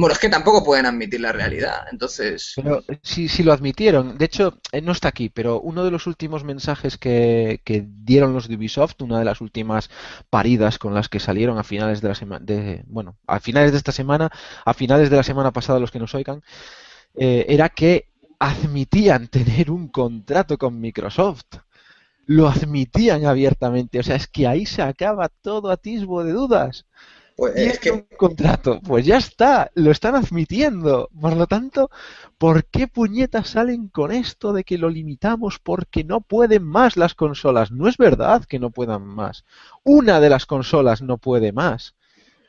bueno, 0.00 0.14
es 0.14 0.18
que 0.18 0.30
tampoco 0.30 0.64
pueden 0.64 0.86
admitir 0.86 1.20
la 1.20 1.30
realidad, 1.32 1.86
entonces... 1.92 2.54
Pero 2.56 2.82
si, 3.02 3.28
si 3.28 3.42
lo 3.42 3.52
admitieron, 3.52 4.16
de 4.16 4.24
hecho, 4.24 4.58
eh, 4.72 4.80
no 4.80 4.92
está 4.92 5.08
aquí, 5.08 5.28
pero 5.28 5.60
uno 5.60 5.84
de 5.84 5.90
los 5.90 6.06
últimos 6.06 6.42
mensajes 6.42 6.96
que, 6.96 7.60
dieron 7.86 8.32
los 8.32 8.48
de 8.48 8.56
Ubisoft, 8.56 9.02
una 9.02 9.18
de 9.18 9.26
las 9.26 9.42
últimas 9.42 9.90
paridas 10.30 10.78
con 10.78 10.94
las 10.94 11.10
que 11.10 11.20
salieron 11.20 11.58
a 11.58 11.64
finales 11.64 12.00
de 12.00 12.08
la 12.08 12.14
semana, 12.14 12.44
bueno, 12.86 13.18
a 13.26 13.40
finales 13.40 13.72
de 13.72 13.78
esta 13.78 13.92
semana, 13.92 14.30
a 14.64 14.72
finales 14.72 15.10
de 15.10 15.16
la 15.16 15.22
semana 15.22 15.52
pasada 15.52 15.78
los 15.78 15.90
que 15.90 15.98
nos 15.98 16.14
oigan, 16.14 16.42
eh, 17.14 17.44
era 17.48 17.68
que 17.68 18.08
admitían 18.38 19.28
tener 19.28 19.70
un 19.70 19.88
contrato 19.88 20.56
con 20.56 20.80
Microsoft. 20.80 21.58
Lo 22.24 22.48
admitían 22.48 23.26
abiertamente, 23.26 23.98
o 23.98 24.02
sea, 24.02 24.16
es 24.16 24.26
que 24.28 24.46
ahí 24.46 24.64
se 24.64 24.80
acaba 24.80 25.28
todo 25.28 25.70
atisbo 25.70 26.24
de 26.24 26.32
dudas. 26.32 26.86
Pues 27.40 27.56
es 27.56 27.78
que... 27.78 27.90
un 27.90 28.06
contrato, 28.18 28.82
pues 28.82 29.06
ya 29.06 29.16
está, 29.16 29.70
lo 29.74 29.90
están 29.92 30.14
admitiendo. 30.14 31.08
Por 31.18 31.34
lo 31.34 31.46
tanto, 31.46 31.90
¿por 32.36 32.66
qué 32.66 32.86
puñetas 32.86 33.48
salen 33.48 33.88
con 33.88 34.12
esto 34.12 34.52
de 34.52 34.62
que 34.62 34.76
lo 34.76 34.90
limitamos 34.90 35.58
porque 35.58 36.04
no 36.04 36.20
pueden 36.20 36.64
más 36.64 36.98
las 36.98 37.14
consolas? 37.14 37.70
No 37.70 37.88
es 37.88 37.96
verdad 37.96 38.44
que 38.44 38.58
no 38.58 38.68
puedan 38.68 39.06
más. 39.06 39.46
Una 39.84 40.20
de 40.20 40.28
las 40.28 40.44
consolas 40.44 41.00
no 41.00 41.16
puede 41.16 41.50
más. 41.50 41.94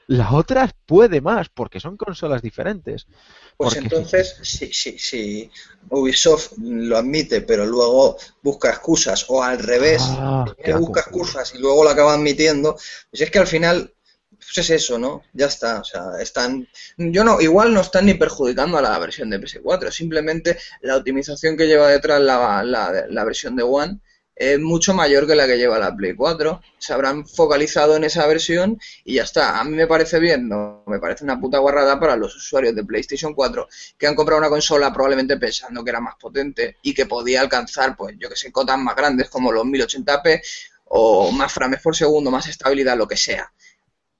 La 0.07 0.33
otra 0.33 0.69
puede 0.85 1.21
más 1.21 1.47
porque 1.47 1.79
son 1.79 1.95
consolas 1.95 2.41
diferentes. 2.41 3.07
Pues 3.55 3.77
entonces, 3.77 4.39
si, 4.41 4.73
sí, 4.73 4.99
sí, 4.99 5.49
Ubisoft 5.89 6.57
lo 6.57 6.97
admite, 6.97 7.39
pero 7.43 7.65
luego 7.65 8.17
busca 8.41 8.71
excusas, 8.71 9.23
o 9.29 9.41
al 9.41 9.59
revés, 9.59 10.01
ah, 10.05 10.43
busca 10.77 10.99
excusas 10.99 11.55
y 11.55 11.59
luego 11.59 11.85
lo 11.85 11.91
acaba 11.91 12.13
admitiendo, 12.13 12.73
pues 13.09 13.21
es 13.21 13.31
que 13.31 13.39
al 13.39 13.47
final 13.47 13.93
pues 14.41 14.57
es 14.57 14.69
eso, 14.83 14.97
¿no? 14.97 15.23
Ya 15.33 15.45
está, 15.45 15.79
o 15.79 15.83
sea, 15.83 16.19
están, 16.19 16.67
yo 16.97 17.23
no, 17.23 17.39
igual 17.39 17.73
no 17.73 17.81
están 17.81 18.07
ni 18.07 18.15
perjudicando 18.15 18.77
a 18.77 18.81
la 18.81 18.97
versión 18.99 19.29
de 19.29 19.39
PS4, 19.39 19.91
simplemente 19.91 20.57
la 20.81 20.97
optimización 20.97 21.55
que 21.55 21.67
lleva 21.67 21.87
detrás 21.87 22.19
la, 22.21 22.63
la, 22.63 23.05
la 23.07 23.23
versión 23.23 23.55
de 23.55 23.63
One 23.63 23.99
es 24.35 24.59
mucho 24.59 24.95
mayor 24.95 25.27
que 25.27 25.35
la 25.35 25.45
que 25.45 25.57
lleva 25.57 25.77
la 25.77 25.95
Play 25.95 26.15
4. 26.15 26.61
Se 26.79 26.93
habrán 26.93 27.27
focalizado 27.27 27.95
en 27.95 28.03
esa 28.03 28.25
versión 28.25 28.79
y 29.03 29.15
ya 29.15 29.23
está. 29.23 29.59
A 29.59 29.63
mí 29.63 29.75
me 29.75 29.85
parece 29.85 30.19
bien, 30.19 30.49
no, 30.49 30.83
me 30.87 30.99
parece 30.99 31.23
una 31.23 31.39
puta 31.39 31.59
guarrada 31.59 31.99
para 31.99 32.15
los 32.15 32.35
usuarios 32.35 32.73
de 32.73 32.83
PlayStation 32.83 33.35
4 33.35 33.67
que 33.99 34.07
han 34.07 34.15
comprado 34.15 34.39
una 34.39 34.49
consola 34.49 34.91
probablemente 34.91 35.37
pensando 35.37 35.83
que 35.83 35.91
era 35.91 35.99
más 35.99 36.15
potente 36.15 36.77
y 36.81 36.93
que 36.93 37.05
podía 37.05 37.41
alcanzar, 37.41 37.95
pues 37.95 38.15
yo 38.17 38.29
que 38.29 38.35
sé, 38.35 38.51
cotas 38.51 38.79
más 38.79 38.95
grandes 38.95 39.29
como 39.29 39.51
los 39.51 39.63
1080p 39.63 40.41
o 40.85 41.31
más 41.31 41.53
frames 41.53 41.79
por 41.79 41.95
segundo, 41.95 42.31
más 42.31 42.47
estabilidad, 42.47 42.97
lo 42.97 43.07
que 43.07 43.17
sea 43.17 43.51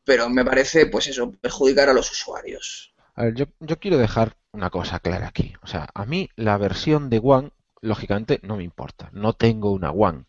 pero 0.04 0.30
me 0.30 0.46
parece, 0.46 0.88
pues 0.88 1.08
eso, 1.08 1.32
perjudicar 1.32 1.90
a 1.90 1.94
los 1.94 2.12
usuarios. 2.12 2.94
A 3.16 3.26
ver, 3.26 3.36
yo, 3.36 3.46
yo 3.60 3.80
quiero 3.80 3.98
dejar 3.98 4.38
una 4.52 4.70
cosa 4.70 5.00
clara 5.00 5.28
aquí. 5.28 5.54
O 5.62 5.68
sea, 5.68 5.90
a 5.94 6.06
mí 6.06 6.30
la 6.36 6.58
versión 6.58 7.10
de 7.10 7.20
One, 7.24 7.52
lógicamente, 7.82 8.40
no 8.44 8.58
me 8.58 8.64
importa. 8.64 9.10
No 9.14 9.34
tengo 9.34 9.72
una 9.72 9.92
One. 9.92 10.26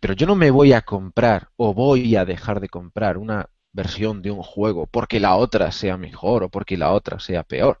Pero 0.00 0.14
yo 0.14 0.26
no 0.26 0.34
me 0.34 0.50
voy 0.50 0.72
a 0.72 0.82
comprar 0.82 1.48
o 1.56 1.74
voy 1.74 2.16
a 2.16 2.24
dejar 2.24 2.60
de 2.60 2.68
comprar 2.68 3.18
una 3.18 3.48
versión 3.72 4.22
de 4.22 4.30
un 4.30 4.42
juego 4.42 4.86
porque 4.86 5.20
la 5.20 5.36
otra 5.36 5.70
sea 5.72 5.96
mejor 5.96 6.42
o 6.44 6.48
porque 6.48 6.76
la 6.76 6.92
otra 6.92 7.20
sea 7.20 7.42
peor. 7.42 7.80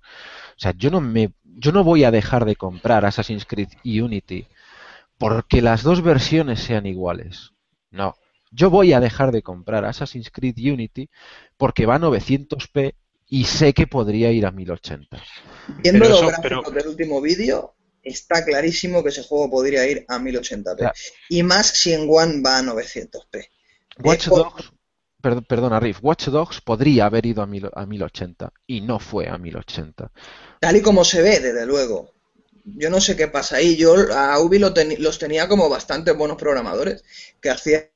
O 0.50 0.60
sea, 0.60 0.72
yo 0.76 0.90
no 0.90 1.00
me 1.00 1.32
yo 1.44 1.72
no 1.72 1.82
voy 1.82 2.04
a 2.04 2.10
dejar 2.10 2.44
de 2.44 2.56
comprar 2.56 3.04
Assassin's 3.04 3.46
Creed 3.46 3.70
Unity 3.84 4.46
porque 5.18 5.60
las 5.60 5.82
dos 5.82 6.02
versiones 6.02 6.60
sean 6.60 6.86
iguales. 6.86 7.52
No, 7.90 8.14
yo 8.50 8.70
voy 8.70 8.92
a 8.92 9.00
dejar 9.00 9.32
de 9.32 9.42
comprar 9.42 9.84
Assassin's 9.84 10.30
Creed 10.30 10.56
Unity 10.58 11.08
porque 11.56 11.86
va 11.86 11.96
a 11.96 11.98
900p 11.98 12.94
y 13.28 13.44
sé 13.44 13.74
que 13.74 13.86
podría 13.86 14.30
ir 14.30 14.46
a 14.46 14.50
1080. 14.50 15.22
Viendo 15.82 16.08
los 16.08 16.22
gráficos 16.22 16.72
del 16.72 16.88
último 16.88 17.20
vídeo, 17.20 17.74
está 18.02 18.44
clarísimo 18.44 19.02
que 19.02 19.10
ese 19.10 19.22
juego 19.22 19.50
podría 19.50 19.86
ir 19.86 20.04
a 20.08 20.18
1080p. 20.18 20.92
Y 21.28 21.42
más 21.42 21.66
si 21.68 21.92
en 21.92 22.08
One 22.10 22.42
va 22.42 22.58
a 22.58 22.62
900p. 22.62 23.48
Watch 24.02 24.28
Dogs, 24.28 24.72
perdona, 25.20 25.80
Riff, 25.80 25.98
Watch 26.02 26.28
Dogs 26.28 26.60
podría 26.60 27.06
haber 27.06 27.26
ido 27.26 27.42
a, 27.42 27.48
a 27.74 27.86
1080 27.86 28.52
y 28.66 28.80
no 28.80 28.98
fue 28.98 29.28
a 29.28 29.36
1080. 29.36 30.10
Tal 30.60 30.76
y 30.76 30.82
como 30.82 31.04
se 31.04 31.20
ve, 31.20 31.40
desde 31.40 31.66
luego 31.66 32.17
yo 32.76 32.90
no 32.90 33.00
sé 33.00 33.16
qué 33.16 33.28
pasa 33.28 33.56
ahí. 33.56 33.76
Yo 33.76 33.94
a 34.14 34.38
Ubi 34.40 34.58
los 34.58 35.18
tenía 35.18 35.48
como 35.48 35.68
bastante 35.68 36.12
buenos 36.12 36.36
programadores 36.36 37.04
que 37.40 37.50
hacían 37.50 37.90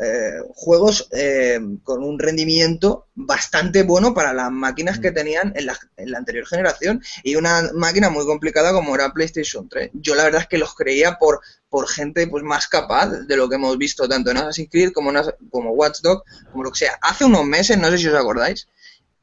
eh, 0.00 0.40
juegos 0.54 1.08
eh, 1.12 1.58
con 1.82 2.04
un 2.04 2.18
rendimiento 2.18 3.06
bastante 3.14 3.82
bueno 3.82 4.14
para 4.14 4.32
las 4.32 4.50
máquinas 4.50 4.98
que 4.98 5.10
mm. 5.10 5.14
tenían 5.14 5.52
en 5.56 5.66
la, 5.66 5.78
en 5.96 6.10
la, 6.10 6.18
anterior 6.18 6.46
generación 6.46 7.02
y 7.22 7.36
una 7.36 7.70
máquina 7.74 8.10
muy 8.10 8.24
complicada 8.26 8.72
como 8.72 8.94
era 8.94 9.12
PlayStation 9.12 9.68
3. 9.68 9.90
Yo 9.94 10.14
la 10.14 10.24
verdad 10.24 10.42
es 10.42 10.48
que 10.48 10.58
los 10.58 10.74
creía 10.74 11.18
por, 11.18 11.40
por 11.68 11.88
gente 11.88 12.26
pues 12.26 12.44
más 12.44 12.68
capaz 12.68 13.06
de 13.06 13.36
lo 13.36 13.48
que 13.48 13.56
hemos 13.56 13.76
visto 13.78 14.08
tanto 14.08 14.30
en 14.30 14.38
Assassin's 14.38 14.70
Creed 14.70 14.92
como, 14.92 15.10
en, 15.10 15.22
como 15.50 15.70
Watch 15.72 16.00
Dogs, 16.00 16.22
como 16.52 16.64
lo 16.64 16.70
que 16.70 16.78
sea. 16.78 16.98
Hace 17.02 17.24
unos 17.24 17.44
meses, 17.44 17.78
no 17.78 17.90
sé 17.90 17.98
si 17.98 18.08
os 18.08 18.14
acordáis, 18.14 18.68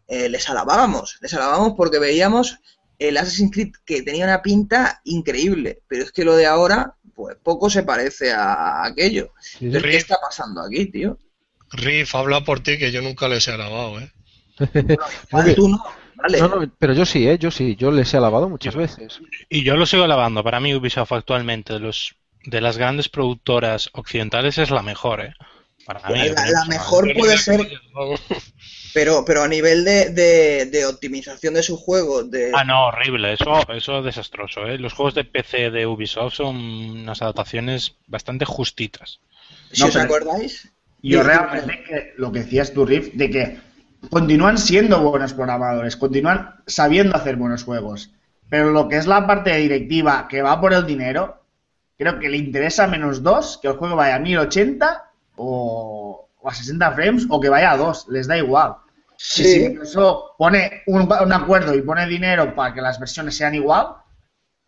eh, 0.08 0.28
les 0.28 0.50
alabábamos, 0.50 1.18
les 1.22 1.34
alabábamos 1.34 1.74
porque 1.78 2.00
veíamos 2.00 2.60
el 3.08 3.18
Assassin's 3.18 3.52
Creed 3.52 3.74
que 3.86 4.02
tenía 4.02 4.26
una 4.26 4.42
pinta 4.42 5.02
increíble, 5.04 5.82
pero 5.88 6.04
es 6.04 6.12
que 6.12 6.24
lo 6.24 6.36
de 6.36 6.46
ahora, 6.46 6.96
pues 7.14 7.36
poco 7.42 7.70
se 7.70 7.84
parece 7.84 8.32
a 8.32 8.86
aquello. 8.86 9.34
¿qué 9.60 9.98
está 9.98 10.18
pasando 10.22 10.62
aquí, 10.62 10.86
tío? 10.86 11.18
Riff, 11.72 12.16
habla 12.16 12.44
por 12.44 12.62
ti, 12.62 12.78
que 12.78 12.92
yo 12.92 13.02
nunca 13.02 13.28
les 13.28 13.48
he 13.48 13.52
alabado, 13.52 14.00
¿eh? 14.00 14.12
tú 15.56 15.70
no. 15.70 15.84
Vale. 16.16 16.70
pero 16.80 16.94
yo 16.94 17.06
sí, 17.06 17.28
¿eh? 17.28 17.38
yo 17.38 17.52
sí, 17.52 17.76
yo 17.76 17.92
les 17.92 18.14
he 18.14 18.18
alabado 18.18 18.48
muchas 18.48 18.76
veces. 18.76 19.20
Y 19.50 19.64
yo 19.64 19.76
lo 19.76 19.86
sigo 19.86 20.04
alabando. 20.04 20.44
Para 20.44 20.62
mí 20.62 20.74
Ubisoft 20.74 21.12
actualmente 21.12 21.74
de 21.74 21.80
los 21.80 22.16
de 22.46 22.62
las 22.62 22.78
grandes 22.78 23.10
productoras 23.10 23.90
occidentales 23.94 24.58
es 24.58 24.70
la 24.70 24.84
mejor, 24.84 25.22
¿eh? 25.22 25.34
Para 25.86 26.10
mí, 26.10 26.30
la 26.30 26.66
mejor 26.66 27.14
puede 27.14 27.38
ser 27.38 27.60
pero, 28.94 29.26
pero 29.26 29.44
a 29.44 29.48
nivel 29.48 29.84
de, 29.84 30.66
de, 30.70 30.86
optimización 30.86 31.56
de 31.56 31.64
su 31.64 31.78
juego. 31.78 32.24
De... 32.24 32.52
Ah, 32.54 32.64
no, 32.64 32.88
horrible. 32.88 33.34
Eso, 33.34 33.68
eso 33.70 34.00
es 34.00 34.06
desastroso. 34.06 34.68
¿eh? 34.68 34.78
Los 34.78 34.94
juegos 34.94 35.16
de 35.16 35.24
PC 35.24 35.72
de 35.72 35.88
Ubisoft 35.88 36.36
son 36.36 36.56
unas 36.56 37.22
adaptaciones 37.22 37.96
bastante 38.08 38.46
justitas. 38.46 39.20
¿Si 39.72 39.84
os 39.84 39.96
acordáis? 39.96 40.72
Yo 41.02 41.24
realmente 41.24 41.84
que 41.84 42.14
lo 42.18 42.32
que 42.32 42.40
decías 42.40 42.72
tú, 42.72 42.86
Riff, 42.86 43.14
de 43.14 43.30
que 43.30 43.58
continúan 44.10 44.58
siendo 44.58 45.02
buenos 45.02 45.34
programadores, 45.34 45.98
continúan 45.98 46.56
sabiendo 46.68 47.16
hacer 47.16 47.36
buenos 47.36 47.64
juegos. 47.64 48.12
Pero 48.48 48.72
lo 48.72 48.88
que 48.88 48.98
es 48.98 49.08
la 49.08 49.26
parte 49.26 49.56
directiva 49.58 50.28
que 50.30 50.44
va 50.44 50.62
por 50.62 50.74
el 50.74 50.86
dinero, 50.86 51.44
creo 51.98 52.20
que 52.20 52.30
le 52.30 52.38
interesa 52.38 52.88
menos 52.88 53.24
dos 53.24 53.58
que 53.62 53.68
el 53.68 53.74
juego 53.74 53.96
vaya 53.96 54.16
a 54.16 54.20
1080 54.20 55.13
o, 55.36 56.30
o 56.40 56.50
a 56.50 56.54
60 56.54 56.92
frames 56.94 57.26
o 57.30 57.40
que 57.40 57.50
vaya 57.50 57.72
a 57.72 57.78
dos, 57.78 58.06
les 58.10 58.28
da 58.28 58.38
igual. 58.38 58.76
Sí. 59.18 59.44
Si 59.44 59.64
incluso 59.64 60.36
pone 60.38 60.84
un, 60.88 61.12
acuerdo 61.32 61.74
y 61.74 61.82
pone 61.82 62.06
dinero 62.08 62.54
para 62.56 62.74
que 62.74 62.82
las 62.82 63.00
versiones 63.00 63.38
sean 63.38 63.56
igual, 63.56 63.88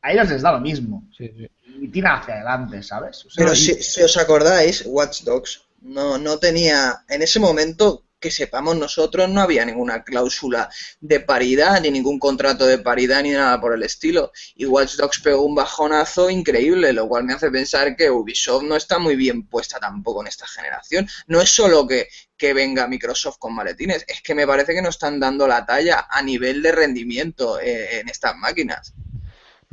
a 0.02 0.12
ellos 0.12 0.30
les 0.30 0.42
da 0.42 0.54
lo 0.54 0.60
mismo. 0.60 1.08
Y 1.20 1.88
tira 1.90 2.16
hacia 2.16 2.36
adelante, 2.36 2.82
¿sabes? 2.82 3.28
Pero 3.36 3.54
si, 3.54 3.74
si, 3.76 4.02
os 4.02 4.16
acordáis, 4.18 4.84
Watch 4.86 5.24
Dogs 5.24 5.64
no, 5.82 6.18
no 6.18 6.38
tenía, 6.38 7.04
en 7.10 7.22
ese 7.22 7.40
momento 7.40 8.04
que 8.26 8.32
sepamos 8.32 8.76
nosotros, 8.76 9.30
no 9.30 9.40
había 9.40 9.64
ninguna 9.66 10.04
cláusula 10.04 10.68
de 11.00 11.20
paridad, 11.20 11.80
ni 11.80 11.92
ningún 11.92 12.18
contrato 12.18 12.66
de 12.66 12.80
paridad, 12.80 13.22
ni 13.22 13.30
nada 13.30 13.62
por 13.62 13.76
el 13.76 13.84
estilo. 13.84 14.32
Y 14.56 14.66
Watch 14.66 14.96
Dogs 14.96 15.20
pegó 15.20 15.44
un 15.44 15.54
bajonazo 15.54 16.32
increíble, 16.32 16.92
lo 16.92 17.08
cual 17.08 17.26
me 17.26 17.34
hace 17.34 17.52
pensar 17.52 17.96
que 17.96 18.10
Ubisoft 18.10 18.64
no 18.64 18.76
está 18.76 18.98
muy 18.98 19.16
bien 19.16 19.46
puesta 19.46 19.80
tampoco 19.80 20.22
en 20.22 20.28
esta 20.28 20.48
generación. 20.48 21.08
No 21.28 21.40
es 21.40 21.52
solo 21.52 21.86
que, 21.86 22.08
venga 22.52 22.88
Microsoft 22.88 23.38
con 23.38 23.54
maletines, 23.54 24.04
es 24.08 24.24
que 24.24 24.34
me 24.34 24.48
parece 24.48 24.74
que 24.74 24.82
no 24.82 24.90
están 24.90 25.20
dando 25.20 25.48
la 25.48 25.64
talla 25.64 26.08
a 26.10 26.24
nivel 26.24 26.64
de 26.64 26.72
rendimiento 26.72 27.60
eh, 27.60 28.00
en 28.00 28.10
estas 28.10 28.36
máquinas. 28.38 28.96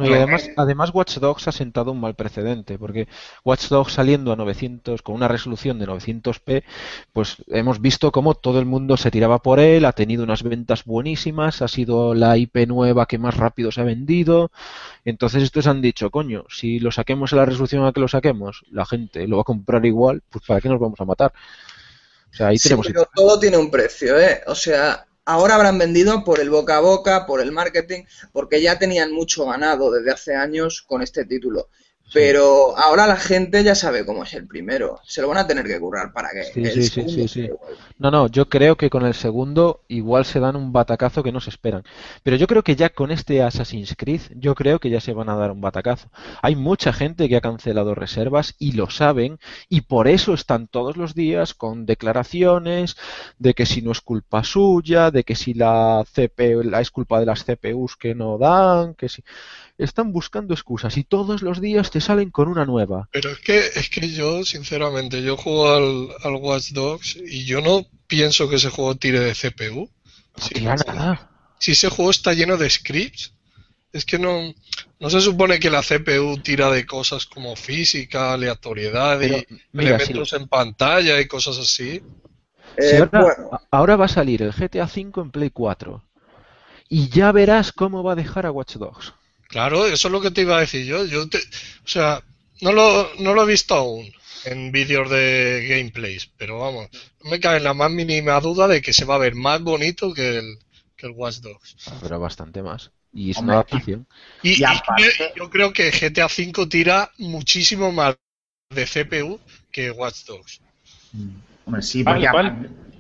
No, 0.02 0.10
y 0.10 0.14
además, 0.14 0.50
además 0.56 0.90
Watch 0.92 1.18
Dogs 1.18 1.48
ha 1.48 1.52
sentado 1.52 1.92
un 1.92 2.00
mal 2.00 2.14
precedente, 2.14 2.78
porque 2.78 3.08
Watch 3.44 3.68
Dogs 3.68 3.92
saliendo 3.92 4.32
a 4.32 4.36
900, 4.36 5.02
con 5.02 5.14
una 5.14 5.28
resolución 5.28 5.78
de 5.78 5.86
900p, 5.86 6.62
pues 7.12 7.36
hemos 7.48 7.80
visto 7.80 8.12
cómo 8.12 8.34
todo 8.34 8.58
el 8.58 8.66
mundo 8.66 8.96
se 8.96 9.10
tiraba 9.10 9.38
por 9.38 9.60
él, 9.60 9.84
ha 9.84 9.92
tenido 9.92 10.24
unas 10.24 10.42
ventas 10.42 10.84
buenísimas, 10.84 11.62
ha 11.62 11.68
sido 11.68 12.14
la 12.14 12.36
IP 12.36 12.66
nueva 12.66 13.06
que 13.06 13.18
más 13.18 13.36
rápido 13.36 13.70
se 13.70 13.80
ha 13.80 13.84
vendido. 13.84 14.50
Entonces 15.04 15.42
estos 15.42 15.66
han 15.66 15.82
dicho, 15.82 16.10
coño, 16.10 16.44
si 16.48 16.78
lo 16.78 16.92
saquemos 16.92 17.32
a 17.32 17.36
la 17.36 17.44
resolución 17.44 17.84
a 17.84 17.92
que 17.92 18.00
lo 18.00 18.08
saquemos, 18.08 18.64
la 18.70 18.86
gente 18.86 19.26
lo 19.26 19.36
va 19.36 19.42
a 19.42 19.44
comprar 19.44 19.84
igual, 19.86 20.22
pues 20.30 20.44
¿para 20.46 20.60
qué 20.60 20.68
nos 20.68 20.80
vamos 20.80 21.00
a 21.00 21.04
matar? 21.04 21.32
O 22.30 22.34
sea, 22.34 22.48
ahí 22.48 22.56
tenemos... 22.56 22.86
pero 22.86 23.08
todo 23.14 23.38
tiene 23.38 23.58
un 23.58 23.70
precio, 23.70 24.18
¿eh? 24.18 24.40
O 24.46 24.54
sea, 24.54 25.06
ahora 25.24 25.54
habrán 25.54 25.78
vendido 25.78 26.24
por 26.24 26.40
el 26.40 26.50
boca 26.50 26.76
a 26.76 26.80
boca, 26.80 27.26
por 27.26 27.40
el 27.40 27.52
marketing, 27.52 28.04
porque 28.32 28.60
ya 28.60 28.78
tenían 28.78 29.12
mucho 29.12 29.46
ganado 29.46 29.90
desde 29.90 30.12
hace 30.12 30.34
años 30.34 30.82
con 30.82 31.02
este 31.02 31.24
título. 31.24 31.68
Pero 32.12 32.76
ahora 32.76 33.06
la 33.06 33.16
gente 33.16 33.64
ya 33.64 33.74
sabe 33.74 34.04
cómo 34.04 34.24
es 34.24 34.34
el 34.34 34.46
primero. 34.46 35.00
Se 35.04 35.22
lo 35.22 35.28
van 35.28 35.38
a 35.38 35.46
tener 35.46 35.66
que 35.66 35.78
currar 35.80 36.12
para 36.12 36.30
que. 36.30 36.44
Sí, 36.44 36.82
sí, 36.82 37.08
sí, 37.08 37.28
sí, 37.28 37.50
No, 37.98 38.10
no, 38.10 38.26
yo 38.28 38.48
creo 38.48 38.76
que 38.76 38.90
con 38.90 39.06
el 39.06 39.14
segundo 39.14 39.80
igual 39.88 40.24
se 40.24 40.40
dan 40.40 40.56
un 40.56 40.72
batacazo 40.72 41.22
que 41.22 41.32
no 41.32 41.40
se 41.40 41.50
esperan. 41.50 41.84
Pero 42.22 42.36
yo 42.36 42.46
creo 42.46 42.62
que 42.62 42.76
ya 42.76 42.90
con 42.90 43.10
este 43.10 43.42
Assassin's 43.42 43.94
Creed, 43.96 44.20
yo 44.36 44.54
creo 44.54 44.78
que 44.78 44.90
ya 44.90 45.00
se 45.00 45.14
van 45.14 45.28
a 45.28 45.36
dar 45.36 45.50
un 45.50 45.60
batacazo. 45.60 46.10
Hay 46.42 46.56
mucha 46.56 46.92
gente 46.92 47.28
que 47.28 47.36
ha 47.36 47.40
cancelado 47.40 47.94
reservas 47.94 48.54
y 48.58 48.72
lo 48.72 48.90
saben, 48.90 49.38
y 49.68 49.82
por 49.82 50.08
eso 50.08 50.34
están 50.34 50.68
todos 50.68 50.96
los 50.96 51.14
días 51.14 51.54
con 51.54 51.86
declaraciones 51.86 52.96
de 53.38 53.54
que 53.54 53.66
si 53.66 53.82
no 53.82 53.92
es 53.92 54.00
culpa 54.00 54.44
suya, 54.44 55.10
de 55.10 55.24
que 55.24 55.34
si 55.34 55.54
la 55.54 56.04
CPU, 56.12 56.62
la 56.62 56.80
es 56.80 56.90
culpa 56.90 57.20
de 57.20 57.26
las 57.26 57.44
CPUs 57.44 57.96
que 57.96 58.14
no 58.14 58.38
dan, 58.38 58.94
que 58.94 59.08
si 59.08 59.22
están 59.84 60.12
buscando 60.12 60.54
excusas 60.54 60.96
y 60.96 61.04
todos 61.04 61.42
los 61.42 61.60
días 61.60 61.90
te 61.90 62.00
salen 62.00 62.30
con 62.30 62.48
una 62.48 62.64
nueva. 62.64 63.08
Pero 63.12 63.30
es 63.30 63.38
que, 63.38 63.58
es 63.58 63.90
que 63.90 64.10
yo, 64.10 64.44
sinceramente, 64.44 65.22
yo 65.22 65.36
juego 65.36 65.72
al, 65.72 66.08
al 66.22 66.34
Watch 66.36 66.70
Dogs 66.70 67.16
y 67.16 67.44
yo 67.44 67.60
no 67.60 67.86
pienso 68.06 68.48
que 68.48 68.56
ese 68.56 68.70
juego 68.70 68.96
tire 68.96 69.20
de 69.20 69.34
CPU. 69.34 69.90
No 70.36 70.44
si, 70.44 70.60
nada. 70.60 71.30
Si 71.58 71.72
ese 71.72 71.88
juego 71.88 72.10
está 72.10 72.32
lleno 72.32 72.56
de 72.56 72.68
scripts, 72.68 73.34
es 73.92 74.04
que 74.04 74.18
no, 74.18 74.54
no 75.00 75.10
se 75.10 75.20
supone 75.20 75.60
que 75.60 75.70
la 75.70 75.82
CPU 75.82 76.38
tira 76.38 76.70
de 76.70 76.86
cosas 76.86 77.26
como 77.26 77.56
física, 77.56 78.32
aleatoriedad 78.32 79.20
y 79.20 79.46
elementos 79.78 80.32
en 80.32 80.48
pantalla 80.48 81.20
y 81.20 81.26
cosas 81.26 81.58
así. 81.58 82.02
Eh, 82.78 83.06
ahora, 83.70 83.96
va 83.96 84.06
a 84.06 84.08
salir 84.08 84.42
el 84.42 84.52
GTA 84.52 84.84
V 84.84 85.12
en 85.16 85.30
Play 85.30 85.50
4 85.50 86.02
y 86.88 87.08
ya 87.08 87.32
verás 87.32 87.72
cómo 87.72 88.02
va 88.02 88.12
a 88.12 88.16
dejar 88.16 88.46
a 88.46 88.50
Watch 88.50 88.76
Dogs. 88.76 89.12
Claro, 89.52 89.86
eso 89.86 90.08
es 90.08 90.12
lo 90.12 90.22
que 90.22 90.30
te 90.30 90.40
iba 90.40 90.56
a 90.56 90.60
decir 90.60 90.86
yo. 90.86 91.04
yo 91.04 91.28
te, 91.28 91.36
o 91.36 91.88
sea, 91.88 92.22
no 92.62 92.72
lo, 92.72 93.10
no 93.18 93.34
lo 93.34 93.42
he 93.42 93.46
visto 93.46 93.74
aún 93.74 94.10
en 94.46 94.72
vídeos 94.72 95.10
de 95.10 95.66
gameplays, 95.68 96.30
pero 96.38 96.58
vamos, 96.58 96.88
no 97.22 97.30
me 97.30 97.38
cabe 97.38 97.60
la 97.60 97.74
más 97.74 97.90
mínima 97.90 98.40
duda 98.40 98.66
de 98.66 98.80
que 98.80 98.94
se 98.94 99.04
va 99.04 99.16
a 99.16 99.18
ver 99.18 99.34
más 99.34 99.60
bonito 99.60 100.14
que 100.14 100.38
el, 100.38 100.58
que 100.96 101.06
el 101.06 101.12
Watch 101.12 101.40
Dogs. 101.40 101.76
Pero 102.00 102.18
bastante 102.18 102.62
más. 102.62 102.90
Y 103.12 103.32
es 103.32 103.36
una 103.36 103.52
adaptación. 103.54 104.06
Y, 104.42 104.56
yo 105.36 105.50
creo 105.50 105.70
que 105.74 105.90
GTA 105.90 106.26
V 106.26 106.66
tira 106.66 107.12
muchísimo 107.18 107.92
más 107.92 108.16
de 108.70 108.86
CPU 108.86 109.38
que 109.70 109.90
Watch 109.90 110.24
Dogs. 110.24 110.62
Mm. 111.12 111.28
Hombre, 111.66 111.82
sí, 111.82 112.02
porque 112.02 112.26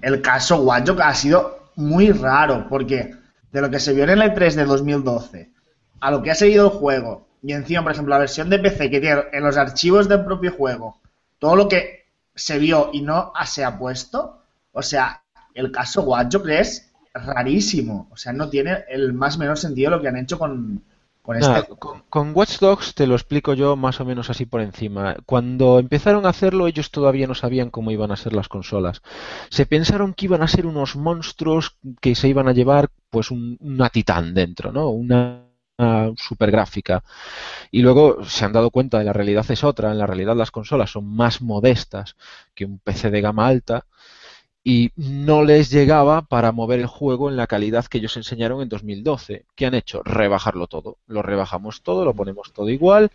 el 0.02 0.20
caso 0.20 0.60
Watch 0.60 0.84
Dogs 0.84 1.00
ha 1.02 1.14
sido 1.14 1.70
muy 1.76 2.10
raro, 2.10 2.66
porque 2.68 3.14
de 3.50 3.60
lo 3.62 3.70
que 3.70 3.80
se 3.80 3.94
vio 3.94 4.04
en 4.04 4.10
el 4.10 4.20
E3 4.20 4.52
de 4.52 4.64
2012 4.66 5.51
a 6.02 6.10
lo 6.10 6.20
que 6.20 6.32
ha 6.32 6.34
seguido 6.34 6.66
el 6.66 6.78
juego 6.78 7.28
y 7.44 7.52
encima, 7.52 7.82
por 7.82 7.92
ejemplo, 7.92 8.10
la 8.10 8.18
versión 8.18 8.50
de 8.50 8.58
PC 8.58 8.90
que 8.90 9.00
tiene 9.00 9.22
en 9.32 9.44
los 9.44 9.56
archivos 9.56 10.08
del 10.08 10.24
propio 10.24 10.52
juego, 10.52 11.00
todo 11.38 11.54
lo 11.54 11.68
que 11.68 12.06
se 12.34 12.58
vio 12.58 12.90
y 12.92 13.02
no 13.02 13.32
se 13.44 13.64
ha 13.64 13.78
puesto, 13.78 14.42
o 14.72 14.82
sea, 14.82 15.22
el 15.54 15.70
caso 15.70 16.02
Watch 16.02 16.36
que 16.44 16.58
es 16.58 16.92
rarísimo. 17.14 18.08
O 18.10 18.16
sea, 18.16 18.32
no 18.32 18.48
tiene 18.48 18.84
el 18.88 19.12
más 19.12 19.38
menor 19.38 19.58
sentido 19.58 19.92
lo 19.92 20.00
que 20.00 20.08
han 20.08 20.16
hecho 20.16 20.38
con, 20.38 20.82
con 21.22 21.36
este. 21.36 21.68
Con, 21.78 22.02
con, 22.08 22.32
Watch 22.34 22.58
Dogs 22.58 22.94
te 22.96 23.06
lo 23.06 23.14
explico 23.14 23.54
yo 23.54 23.76
más 23.76 24.00
o 24.00 24.04
menos 24.04 24.28
así 24.28 24.44
por 24.44 24.60
encima. 24.60 25.14
Cuando 25.24 25.78
empezaron 25.78 26.26
a 26.26 26.30
hacerlo, 26.30 26.66
ellos 26.66 26.90
todavía 26.90 27.28
no 27.28 27.34
sabían 27.34 27.70
cómo 27.70 27.92
iban 27.92 28.10
a 28.10 28.16
ser 28.16 28.32
las 28.32 28.48
consolas. 28.48 29.02
Se 29.50 29.66
pensaron 29.66 30.14
que 30.14 30.24
iban 30.24 30.42
a 30.42 30.48
ser 30.48 30.66
unos 30.66 30.96
monstruos 30.96 31.76
que 32.00 32.16
se 32.16 32.28
iban 32.28 32.48
a 32.48 32.52
llevar, 32.52 32.88
pues, 33.10 33.30
un, 33.30 33.56
una 33.60 33.88
titán 33.88 34.34
dentro, 34.34 34.72
¿no? 34.72 34.88
Una 34.88 35.51
super 36.16 36.50
gráfica. 36.50 37.02
Y 37.70 37.82
luego 37.82 38.24
se 38.24 38.44
han 38.44 38.52
dado 38.52 38.70
cuenta 38.70 38.98
de 38.98 39.04
la 39.04 39.12
realidad 39.12 39.50
es 39.50 39.64
otra, 39.64 39.92
en 39.92 39.98
la 39.98 40.06
realidad 40.06 40.36
las 40.36 40.50
consolas 40.50 40.90
son 40.90 41.06
más 41.06 41.42
modestas 41.42 42.16
que 42.54 42.64
un 42.64 42.78
PC 42.78 43.10
de 43.10 43.20
gama 43.20 43.46
alta 43.46 43.86
y 44.64 44.92
no 44.96 45.42
les 45.42 45.70
llegaba 45.70 46.22
para 46.22 46.52
mover 46.52 46.80
el 46.80 46.86
juego 46.86 47.28
en 47.28 47.36
la 47.36 47.46
calidad 47.46 47.86
que 47.86 47.98
ellos 47.98 48.16
enseñaron 48.16 48.62
en 48.62 48.68
2012. 48.68 49.44
¿Qué 49.56 49.66
han 49.66 49.74
hecho? 49.74 50.02
Rebajarlo 50.04 50.68
todo. 50.68 50.98
Lo 51.06 51.22
rebajamos 51.22 51.82
todo, 51.82 52.04
lo 52.04 52.14
ponemos 52.14 52.52
todo 52.52 52.68
igual 52.68 53.10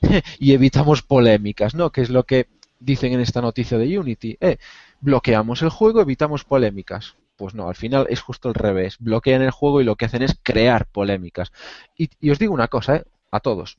y 0.38 0.52
evitamos 0.52 1.02
polémicas, 1.02 1.74
¿no? 1.74 1.90
Que 1.90 2.02
es 2.02 2.10
lo 2.10 2.24
que 2.24 2.46
dicen 2.78 3.12
en 3.12 3.20
esta 3.20 3.40
noticia 3.40 3.78
de 3.78 3.98
Unity. 3.98 4.36
Eh, 4.40 4.58
bloqueamos 5.00 5.62
el 5.62 5.70
juego, 5.70 6.00
evitamos 6.00 6.44
polémicas. 6.44 7.16
Pues 7.42 7.56
no, 7.56 7.68
al 7.68 7.74
final 7.74 8.06
es 8.08 8.20
justo 8.20 8.46
al 8.46 8.54
revés. 8.54 8.98
Bloquean 9.00 9.42
el 9.42 9.50
juego 9.50 9.80
y 9.80 9.84
lo 9.84 9.96
que 9.96 10.04
hacen 10.04 10.22
es 10.22 10.38
crear 10.44 10.86
polémicas. 10.86 11.50
Y, 11.96 12.30
os 12.30 12.38
digo 12.38 12.54
una 12.54 12.68
cosa, 12.68 12.98
¿eh? 12.98 13.04
a 13.32 13.40
todos. 13.40 13.78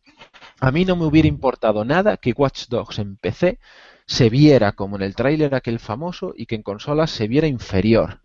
A 0.59 0.69
mí 0.69 0.83
no 0.83 0.97
me 0.97 1.05
hubiera 1.05 1.29
importado 1.29 1.85
nada 1.85 2.17
que 2.17 2.33
Watch 2.33 2.67
Dogs 2.67 2.99
en 2.99 3.15
PC 3.15 3.59
se 4.05 4.29
viera 4.29 4.73
como 4.73 4.97
en 4.97 5.03
el 5.03 5.15
tráiler 5.15 5.55
aquel 5.55 5.79
famoso 5.79 6.33
y 6.35 6.45
que 6.45 6.55
en 6.55 6.61
consolas 6.61 7.11
se 7.11 7.29
viera 7.29 7.47
inferior 7.47 8.19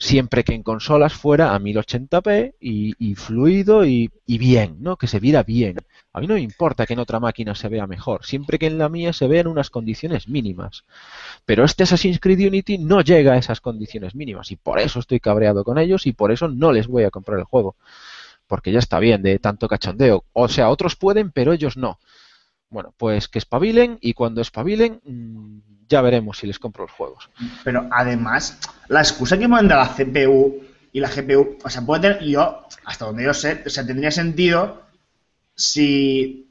siempre 0.00 0.42
que 0.42 0.54
en 0.54 0.64
consolas 0.64 1.12
fuera 1.12 1.54
a 1.54 1.60
1080p 1.60 2.54
y, 2.58 3.14
fluido 3.14 3.84
y, 3.84 4.10
bien, 4.26 4.78
¿no? 4.80 4.96
Que 4.96 5.06
se 5.06 5.20
viera 5.20 5.42
bien. 5.44 5.76
A 6.12 6.20
mí 6.20 6.26
no 6.26 6.34
me 6.34 6.40
importa 6.40 6.86
que 6.86 6.94
en 6.94 6.98
otra 6.98 7.20
máquina 7.20 7.54
se 7.54 7.68
vea 7.68 7.86
mejor, 7.86 8.24
siempre 8.24 8.58
que 8.58 8.66
en 8.66 8.78
la 8.78 8.88
mía 8.88 9.12
se 9.12 9.28
vean 9.28 9.46
unas 9.46 9.70
condiciones 9.70 10.28
mínimas. 10.28 10.84
Pero 11.44 11.64
este 11.64 11.84
Assassin's 11.84 12.18
Creed 12.18 12.48
Unity 12.48 12.78
no 12.78 13.00
llega 13.00 13.34
a 13.34 13.36
esas 13.36 13.60
condiciones 13.60 14.16
mínimas 14.16 14.50
y 14.50 14.56
por 14.56 14.80
eso 14.80 14.98
estoy 14.98 15.20
cabreado 15.20 15.62
con 15.62 15.78
ellos 15.78 16.06
y 16.06 16.12
por 16.12 16.32
eso 16.32 16.48
no 16.48 16.72
les 16.72 16.88
voy 16.88 17.04
a 17.04 17.10
comprar 17.10 17.38
el 17.38 17.44
juego. 17.44 17.76
Porque 18.48 18.72
ya 18.72 18.80
está 18.80 18.98
bien 18.98 19.22
de 19.22 19.38
tanto 19.38 19.68
cachondeo. 19.68 20.24
O 20.32 20.48
sea, 20.48 20.70
otros 20.70 20.96
pueden, 20.96 21.30
pero 21.30 21.52
ellos 21.52 21.76
no. 21.76 22.00
Bueno, 22.70 22.92
pues 22.96 23.28
que 23.28 23.38
espabilen 23.38 23.98
y 24.00 24.14
cuando 24.14 24.40
espabilen 24.40 25.00
mm, 25.04 25.58
ya 25.88 26.00
veremos 26.02 26.38
si 26.38 26.48
les 26.48 26.58
compro 26.58 26.84
los 26.84 26.92
juegos. 26.92 27.30
Pero 27.62 27.86
además, 27.92 28.58
la 28.88 29.00
excusa 29.00 29.38
que 29.38 29.46
de 29.46 29.48
la 29.48 29.94
CPU 29.94 30.60
y 30.92 30.98
la 30.98 31.08
GPU, 31.08 31.58
o 31.62 31.70
sea, 31.70 31.82
puede 31.82 32.02
tener, 32.02 32.24
yo, 32.24 32.64
hasta 32.84 33.04
donde 33.04 33.24
yo 33.24 33.34
sé, 33.34 33.62
o 33.64 33.70
sea, 33.70 33.86
tendría 33.86 34.10
sentido 34.10 34.89
si 35.54 36.46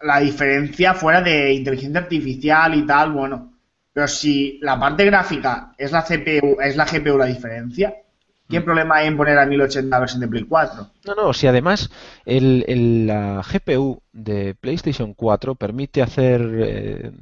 la 0.00 0.20
diferencia 0.20 0.94
fuera 0.94 1.20
de 1.20 1.52
inteligencia 1.52 2.00
artificial 2.00 2.74
y 2.74 2.86
tal, 2.86 3.12
bueno, 3.12 3.52
pero 3.92 4.08
si 4.08 4.58
la 4.60 4.78
parte 4.78 5.04
gráfica 5.04 5.72
es 5.78 5.92
la 5.92 6.02
CPU, 6.02 6.60
es 6.60 6.76
la 6.76 6.84
GPU 6.84 7.16
la 7.16 7.26
diferencia, 7.26 7.94
¿qué 8.48 8.60
mm. 8.60 8.64
problema 8.64 8.96
hay 8.96 9.06
en 9.06 9.16
poner 9.16 9.38
a 9.38 9.46
1080 9.46 9.98
versión 9.98 10.20
de 10.20 10.28
Play 10.28 10.44
4? 10.44 10.90
No, 11.06 11.14
no, 11.14 11.32
si 11.32 11.46
además 11.46 11.90
el, 12.26 13.06
la 13.06 13.42
GPU 13.42 14.02
de 14.12 14.54
PlayStation 14.54 15.14
4 15.14 15.54
permite 15.54 16.02
hacer 16.02 16.42
eh, 16.58 17.12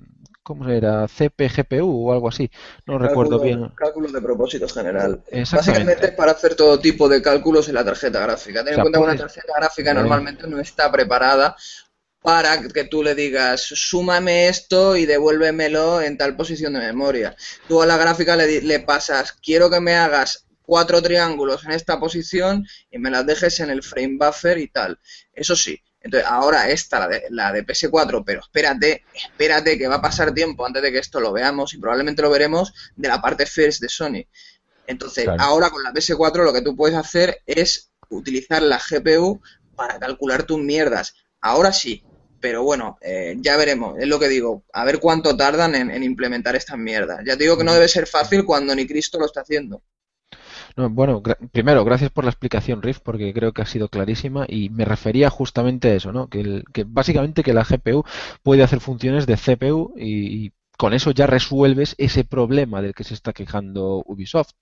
¿cómo 0.53 0.69
era? 0.69 1.07
CPGPU 1.09 2.09
o 2.09 2.13
algo 2.13 2.29
así, 2.29 2.51
no 2.87 2.99
recuerdo 2.99 3.41
bien. 3.41 3.69
Cálculos 3.75 4.13
de 4.13 4.21
propósito 4.21 4.69
general. 4.69 5.23
Básicamente 5.51 6.07
es 6.07 6.13
para 6.13 6.33
hacer 6.33 6.55
todo 6.55 6.79
tipo 6.79 7.09
de 7.09 7.23
cálculos 7.23 7.69
en 7.69 7.75
la 7.77 7.85
tarjeta 7.85 8.21
gráfica. 8.21 8.63
Ten 8.63 8.75
en 8.75 8.81
cuenta 8.81 8.99
que 8.99 9.05
una 9.05 9.17
tarjeta 9.17 9.53
gráfica 9.57 9.95
normalmente 9.95 10.47
no 10.47 10.61
está 10.61 10.93
preparada 10.93 11.57
para 12.21 12.61
que 12.69 12.85
tú 12.85 13.03
le 13.03 13.15
digas, 13.15 13.63
súmame 13.63 14.49
esto 14.49 14.95
y 14.95 15.07
devuélvemelo 15.07 16.03
en 16.03 16.19
tal 16.19 16.37
posición 16.37 16.75
de 16.75 16.81
memoria. 16.81 17.35
Tú 17.67 17.81
a 17.81 17.87
la 17.87 17.97
gráfica 17.97 18.37
le, 18.37 18.61
le 18.61 18.81
pasas, 18.81 19.33
quiero 19.33 19.71
que 19.71 19.81
me 19.81 19.95
hagas 19.95 20.47
cuatro 20.61 21.01
triángulos 21.01 21.65
en 21.65 21.73
esta 21.73 21.99
posición 21.99 22.67
y 22.91 22.99
me 22.99 23.11
las 23.11 23.25
dejes 23.25 23.59
en 23.61 23.71
el 23.71 23.83
frame 23.83 24.19
buffer 24.19 24.59
y 24.59 24.69
tal. 24.69 25.01
Eso 25.33 25.57
sí, 25.57 25.81
entonces, 26.03 26.29
ahora 26.29 26.69
esta, 26.69 27.01
la 27.01 27.09
de, 27.09 27.25
la 27.31 27.53
de 27.53 27.65
PS4, 27.65 28.23
pero 28.27 28.41
espérate, 28.41 29.05
espérate 29.15 29.79
que 29.79 29.87
va 29.87 29.97
a 29.97 30.03
pasar 30.03 30.35
tiempo 30.35 30.67
antes 30.67 30.83
de 30.83 30.91
que 30.91 30.99
esto 30.99 31.21
lo 31.21 31.33
veamos 31.33 31.75
y 31.75 31.79
probablemente 31.79 32.23
lo 32.23 32.31
veremos 32.31 32.73
de 32.97 33.09
la 33.09 33.21
parte 33.21 33.47
first 33.47 33.81
de 33.81 33.89
Sony. 33.89 34.27
Entonces, 34.87 35.29
ahora 35.39 35.71
con 35.71 35.83
la 35.83 35.93
PS4 35.93 36.45
lo 36.45 36.53
que 36.53 36.63
tú 36.63 36.75
puedes 36.75 36.97
hacer 36.97 37.41
es 37.47 37.91
utilizar 38.09 38.63
la 38.63 38.79
GPU 38.79 39.41
para 39.77 39.99
calcular 39.99 40.43
tus 40.43 40.59
mierdas. 40.59 41.15
Ahora 41.41 41.73
sí, 41.73 42.05
pero 42.41 42.65
bueno, 42.65 42.99
eh, 43.01 43.37
ya 43.39 43.57
veremos, 43.57 43.97
es 44.01 44.09
lo 44.09 44.19
que 44.19 44.29
digo, 44.29 44.65
a 44.73 44.85
ver 44.85 44.99
cuánto 44.99 45.37
tardan 45.37 45.77
en, 45.77 45.91
en 45.91 46.03
implementar 46.03 46.57
estas 46.57 46.79
mierdas. 46.79 47.21
Ya 47.25 47.37
te 47.37 47.45
digo 47.45 47.57
que 47.57 47.65
no 47.65 47.73
debe 47.73 47.87
ser 47.87 48.09
fácil 48.09 48.45
cuando 48.45 48.75
ni 48.75 48.89
Cristo 48.89 49.19
lo 49.21 49.27
está 49.27 49.43
haciendo. 49.43 49.83
No, 50.77 50.91
bueno, 50.91 51.23
primero, 51.53 51.85
gracias 51.85 52.11
por 52.11 52.25
la 52.25 52.31
explicación, 52.31 52.83
Riff, 52.83 53.01
porque 53.01 53.33
creo 53.33 53.53
que 53.53 53.63
ha 53.63 53.67
sido 53.67 53.89
clarísima 53.89 54.47
y 54.49 54.71
me 54.71 54.85
refería 54.85 55.31
justamente 55.31 55.89
a 55.91 55.95
eso, 55.95 56.13
¿no? 56.13 56.29
Que, 56.29 56.63
que 56.73 56.85
básicamente 56.85 57.43
que 57.43 57.53
la 57.53 57.65
GPU 57.65 58.05
puede 58.43 58.63
hacer 58.63 58.81
funciones 58.81 59.27
de 59.27 59.37
CPU 59.37 59.95
y, 59.97 60.53
con 60.83 60.95
eso 60.95 61.13
ya 61.13 61.29
resuelves 61.29 61.95
ese 61.97 62.25
problema 62.25 62.83
del 62.83 62.93
que 62.93 63.05
se 63.05 63.15
está 63.15 63.33
quejando 63.33 64.03
Ubisoft, 64.05 64.55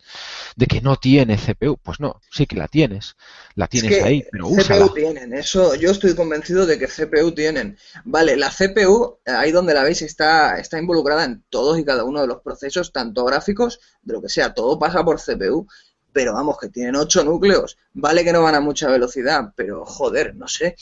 de 0.55 0.66
que 0.66 0.83
no 0.83 0.96
tiene 0.96 1.38
CPU. 1.38 1.79
Pues 1.83 1.99
no, 1.99 2.20
sí 2.31 2.46
que 2.46 2.57
la 2.57 2.68
tienes, 2.68 3.16
la 3.55 3.68
tienes 3.68 4.03
ahí, 4.03 4.27
pero 4.31 4.49
CPU 4.51 4.92
tienen, 4.92 5.33
eso 5.33 5.75
yo 5.77 5.90
estoy 5.90 6.14
convencido 6.14 6.66
de 6.66 6.79
que 6.79 6.88
CPU 6.88 7.33
tienen. 7.33 7.79
Vale, 8.05 8.37
la 8.37 8.51
CPU, 8.51 9.18
ahí 9.25 9.51
donde 9.51 9.73
la 9.73 9.83
veis, 9.83 10.03
está, 10.03 10.59
está 10.59 10.79
involucrada 10.79 11.25
en 11.25 11.42
todos 11.49 11.79
y 11.79 11.85
cada 11.85 12.05
uno 12.05 12.20
de 12.20 12.27
los 12.27 12.42
procesos, 12.42 12.92
tanto 12.92 13.25
gráficos, 13.25 13.81
de 14.03 14.12
lo 14.12 14.20
que 14.20 14.29
sea, 14.29 14.53
todo 14.53 14.79
pasa 14.79 15.03
por 15.03 15.20
CPU. 15.20 15.66
Pero 16.12 16.35
vamos, 16.35 16.59
que 16.59 16.68
tienen 16.68 16.96
ocho 16.96 17.23
núcleos. 17.25 17.79
Vale 17.92 18.25
que 18.25 18.33
no 18.33 18.42
van 18.42 18.55
a 18.55 18.61
mucha 18.61 18.88
velocidad, 18.88 19.53
pero 19.55 19.85
joder, 19.85 20.35
no 20.35 20.49
sé. 20.49 20.77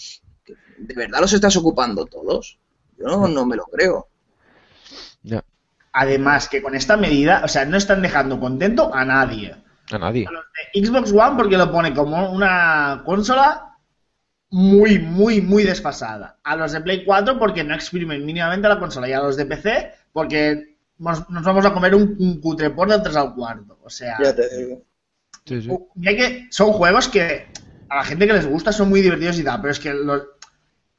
¿De 0.78 0.94
verdad 0.94 1.20
los 1.20 1.32
estás 1.32 1.56
ocupando 1.56 2.06
todos? 2.06 2.58
Yo 2.96 3.06
no, 3.06 3.28
no 3.28 3.46
me 3.46 3.56
lo 3.56 3.64
creo. 3.64 4.08
Además, 5.92 6.48
que 6.48 6.62
con 6.62 6.74
esta 6.74 6.96
medida, 6.96 7.42
o 7.44 7.48
sea, 7.48 7.64
no 7.64 7.76
están 7.76 8.02
dejando 8.02 8.38
contento 8.38 8.94
a 8.94 9.04
nadie. 9.04 9.56
A 9.90 9.98
nadie. 9.98 10.26
A 10.28 10.32
los 10.32 10.44
de 10.72 10.86
Xbox 10.86 11.12
One 11.12 11.36
porque 11.36 11.56
lo 11.56 11.72
pone 11.72 11.94
como 11.94 12.30
una 12.30 13.02
consola 13.04 13.76
muy, 14.50 14.98
muy, 14.98 15.40
muy 15.40 15.64
desfasada. 15.64 16.38
A 16.44 16.56
los 16.56 16.72
de 16.72 16.80
Play 16.80 17.04
4 17.04 17.38
porque 17.38 17.64
no 17.64 17.74
exprimen 17.74 18.24
mínimamente 18.24 18.68
la 18.68 18.78
consola. 18.78 19.08
Y 19.08 19.12
a 19.12 19.20
los 19.20 19.36
de 19.36 19.46
PC 19.46 19.92
porque 20.12 20.76
nos, 20.98 21.26
vamos 21.28 21.64
a 21.64 21.72
comer 21.72 21.94
un, 21.94 22.40
cutre 22.40 22.70
por 22.70 22.88
de 22.88 23.00
3 23.00 23.16
al 23.16 23.34
cuarto. 23.34 23.78
O 23.82 23.90
sea... 23.90 24.18
Ya 24.22 24.34
te 24.34 24.56
digo. 24.56 24.82
Que 26.16 26.48
son 26.50 26.72
juegos 26.72 27.08
que 27.08 27.46
a 27.88 27.96
la 27.96 28.04
gente 28.04 28.26
que 28.26 28.32
les 28.32 28.46
gusta 28.46 28.72
son 28.72 28.88
muy 28.88 29.00
divertidos 29.00 29.38
y 29.38 29.44
tal, 29.44 29.60
pero 29.60 29.72
es 29.72 29.80
que 29.80 29.94
los, 29.94 30.22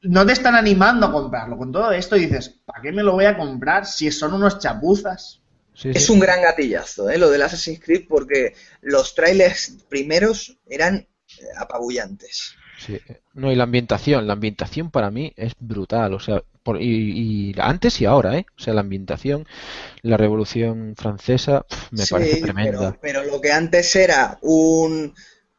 no 0.02 0.26
te 0.26 0.32
están 0.32 0.54
animando 0.54 1.06
a 1.06 1.12
comprarlo. 1.12 1.56
Con 1.56 1.72
todo 1.72 1.92
esto 1.92 2.16
dices, 2.16 2.60
¿para 2.64 2.82
qué 2.82 2.92
me 2.92 3.02
lo 3.02 3.12
voy 3.12 3.26
a 3.26 3.36
comprar 3.36 3.86
si 3.86 4.10
son 4.10 4.34
unos 4.34 4.58
chapuzas? 4.58 5.40
es 5.82 6.10
un 6.10 6.20
gran 6.20 6.42
gatillazo, 6.42 7.08
¿eh? 7.08 7.16
lo 7.16 7.30
del 7.30 7.40
Assassin's 7.40 7.80
Creed, 7.80 8.04
porque 8.06 8.54
los 8.82 9.14
trailers 9.14 9.78
primeros 9.88 10.58
eran 10.66 10.96
eh, 10.96 11.06
apabullantes. 11.56 12.54
Sí, 12.84 12.98
no, 13.34 13.52
y 13.52 13.56
la 13.56 13.64
ambientación, 13.64 14.26
la 14.26 14.32
ambientación 14.32 14.90
para 14.90 15.10
mí 15.10 15.32
es 15.36 15.52
brutal, 15.58 16.14
o 16.14 16.20
sea, 16.20 16.42
y, 16.78 17.54
antes 17.60 18.00
y 18.00 18.06
ahora, 18.06 18.38
¿eh? 18.38 18.46
O 18.56 18.62
sea, 18.62 18.72
la 18.72 18.80
ambientación, 18.80 19.46
la 20.02 20.16
Revolución 20.16 20.94
Francesa, 20.96 21.66
me 21.90 22.06
parece 22.06 22.40
tremenda. 22.40 22.96
pero 23.00 23.22
lo 23.24 23.40
que 23.40 23.52
antes 23.52 23.94
era 23.96 24.38
un 24.42 25.12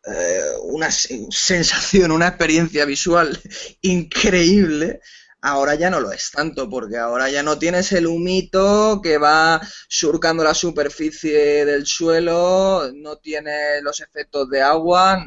eh, 0.04 0.42
una 0.64 0.90
sensación, 0.90 2.12
una 2.12 2.30
experiencia 2.30 2.86
visual 2.86 3.40
increíble, 3.82 5.00
ahora 5.42 5.76
ya 5.76 5.92
no 5.92 6.00
lo 6.00 6.12
es 6.12 6.32
tanto, 6.32 6.68
porque 6.68 6.98
ahora 6.98 7.30
ya 7.30 7.44
no 7.44 7.60
tienes 7.60 7.92
el 7.92 8.08
humito 8.08 9.00
que 9.04 9.20
va 9.20 9.62
surcando 9.88 10.44
la 10.44 10.56
superficie 10.56 11.66
del 11.66 11.86
suelo, 11.86 12.92
no 12.96 13.18
tiene 13.18 13.82
los 13.84 14.00
efectos 14.00 14.50
de 14.50 14.64
agua, 14.64 15.24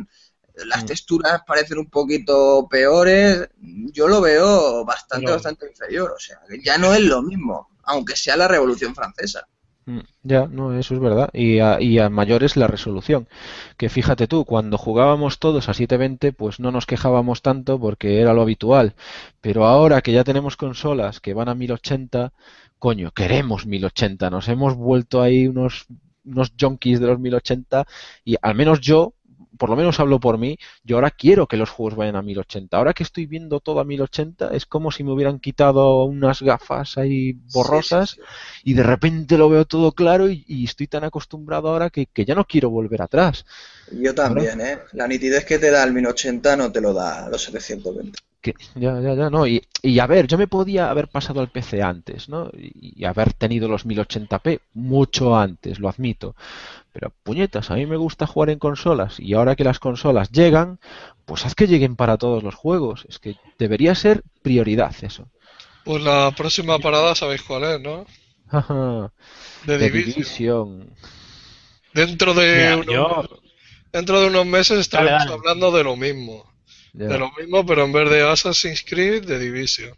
las 0.66 0.84
mm. 0.84 0.86
texturas 0.86 1.42
parecen 1.46 1.78
un 1.78 1.90
poquito 1.90 2.66
peores, 2.68 3.48
yo 3.60 4.08
lo 4.08 4.20
veo 4.20 4.84
bastante, 4.84 5.30
bastante 5.30 5.66
inferior, 5.66 6.12
o 6.16 6.20
sea, 6.20 6.40
ya 6.62 6.78
no 6.78 6.94
es 6.94 7.00
lo 7.00 7.22
mismo, 7.22 7.70
aunque 7.82 8.16
sea 8.16 8.36
la 8.36 8.48
Revolución 8.48 8.94
Francesa. 8.94 9.46
Mm, 9.86 10.00
ya, 10.22 10.46
no, 10.46 10.78
eso 10.78 10.94
es 10.94 11.00
verdad. 11.00 11.28
Y 11.32 11.58
a, 11.58 11.80
y 11.80 11.98
a 11.98 12.08
mayores 12.08 12.56
la 12.56 12.66
resolución. 12.66 13.28
Que 13.76 13.88
fíjate 13.90 14.26
tú, 14.26 14.44
cuando 14.44 14.78
jugábamos 14.78 15.38
todos 15.38 15.68
a 15.68 15.74
720, 15.74 16.32
pues 16.32 16.58
no 16.58 16.70
nos 16.70 16.86
quejábamos 16.86 17.42
tanto 17.42 17.78
porque 17.78 18.20
era 18.20 18.32
lo 18.32 18.42
habitual. 18.42 18.94
Pero 19.40 19.66
ahora 19.66 20.00
que 20.00 20.12
ya 20.12 20.24
tenemos 20.24 20.56
consolas 20.56 21.20
que 21.20 21.34
van 21.34 21.48
a 21.48 21.54
1080, 21.54 22.32
coño, 22.78 23.10
queremos 23.12 23.66
1080. 23.66 24.30
Nos 24.30 24.48
hemos 24.48 24.74
vuelto 24.74 25.20
ahí 25.20 25.46
unos, 25.48 25.86
unos 26.24 26.52
junkies 26.58 27.00
de 27.00 27.06
los 27.06 27.18
1080 27.20 27.86
y 28.24 28.36
al 28.40 28.54
menos 28.54 28.80
yo 28.80 29.14
por 29.58 29.70
lo 29.70 29.76
menos 29.76 30.00
hablo 30.00 30.20
por 30.20 30.38
mí, 30.38 30.58
yo 30.82 30.96
ahora 30.96 31.10
quiero 31.10 31.46
que 31.46 31.56
los 31.56 31.70
juegos 31.70 31.96
vayan 31.96 32.16
a 32.16 32.22
1080. 32.22 32.76
Ahora 32.76 32.92
que 32.92 33.02
estoy 33.02 33.26
viendo 33.26 33.60
todo 33.60 33.80
a 33.80 33.84
1080, 33.84 34.54
es 34.54 34.66
como 34.66 34.90
si 34.90 35.04
me 35.04 35.12
hubieran 35.12 35.38
quitado 35.38 36.04
unas 36.04 36.42
gafas 36.42 36.98
ahí 36.98 37.34
borrosas 37.52 38.18
y 38.62 38.74
de 38.74 38.82
repente 38.82 39.38
lo 39.38 39.48
veo 39.48 39.64
todo 39.64 39.92
claro 39.92 40.28
y, 40.28 40.64
estoy 40.64 40.86
tan 40.86 41.04
acostumbrado 41.04 41.68
ahora 41.68 41.90
que, 41.90 42.08
ya 42.24 42.34
no 42.34 42.44
quiero 42.44 42.70
volver 42.70 43.02
atrás. 43.02 43.44
Yo 43.92 44.14
también, 44.14 44.60
¿eh? 44.60 44.78
La 44.92 45.06
nitidez 45.06 45.44
que 45.44 45.58
te 45.58 45.70
da 45.70 45.84
el 45.84 45.92
1080 45.92 46.56
no 46.56 46.72
te 46.72 46.80
lo 46.80 46.94
da 46.94 47.28
los 47.28 47.42
720. 47.42 48.18
Ya, 48.74 49.00
ya, 49.00 49.14
ya, 49.14 49.30
no. 49.30 49.46
Y, 49.46 49.62
y, 49.82 49.98
a 49.98 50.06
ver, 50.06 50.26
yo 50.26 50.38
me 50.38 50.46
podía 50.46 50.90
haber 50.90 51.08
pasado 51.08 51.40
al 51.40 51.48
PC 51.48 51.82
antes, 51.82 52.28
¿no? 52.28 52.50
y 52.54 53.04
haber 53.04 53.32
tenido 53.32 53.68
los 53.68 53.86
1080p 53.86 54.60
mucho 54.74 55.36
antes, 55.36 55.78
lo 55.78 55.88
admito. 55.88 56.34
Pero 56.94 57.12
puñetas, 57.24 57.72
a 57.72 57.74
mí 57.74 57.86
me 57.86 57.96
gusta 57.96 58.26
jugar 58.26 58.50
en 58.50 58.60
consolas 58.60 59.18
y 59.18 59.34
ahora 59.34 59.56
que 59.56 59.64
las 59.64 59.80
consolas 59.80 60.30
llegan, 60.30 60.78
pues 61.24 61.44
haz 61.44 61.56
que 61.56 61.66
lleguen 61.66 61.96
para 61.96 62.18
todos 62.18 62.44
los 62.44 62.54
juegos. 62.54 63.04
Es 63.08 63.18
que 63.18 63.34
debería 63.58 63.96
ser 63.96 64.22
prioridad 64.42 64.94
eso. 65.02 65.26
Pues 65.84 66.02
la 66.04 66.32
próxima 66.36 66.78
parada 66.78 67.16
sabéis 67.16 67.42
cuál 67.42 67.64
es, 67.64 67.80
¿no? 67.80 68.06
de, 69.66 69.90
Division. 69.90 70.94
Dentro 71.92 72.32
de, 72.32 72.76
unos, 72.76 73.28
dentro 73.92 74.20
de 74.20 74.28
unos 74.28 74.46
meses 74.46 74.78
estaremos 74.78 75.26
hablando 75.26 75.72
de 75.72 75.82
lo 75.82 75.96
mismo. 75.96 76.53
De 76.94 77.18
lo 77.18 77.32
mismo, 77.32 77.66
pero 77.66 77.84
en 77.84 77.92
vez 77.92 78.08
de 78.08 78.22
Assassin's 78.22 78.84
Creed, 78.88 79.24
de 79.24 79.38
Division. 79.40 79.96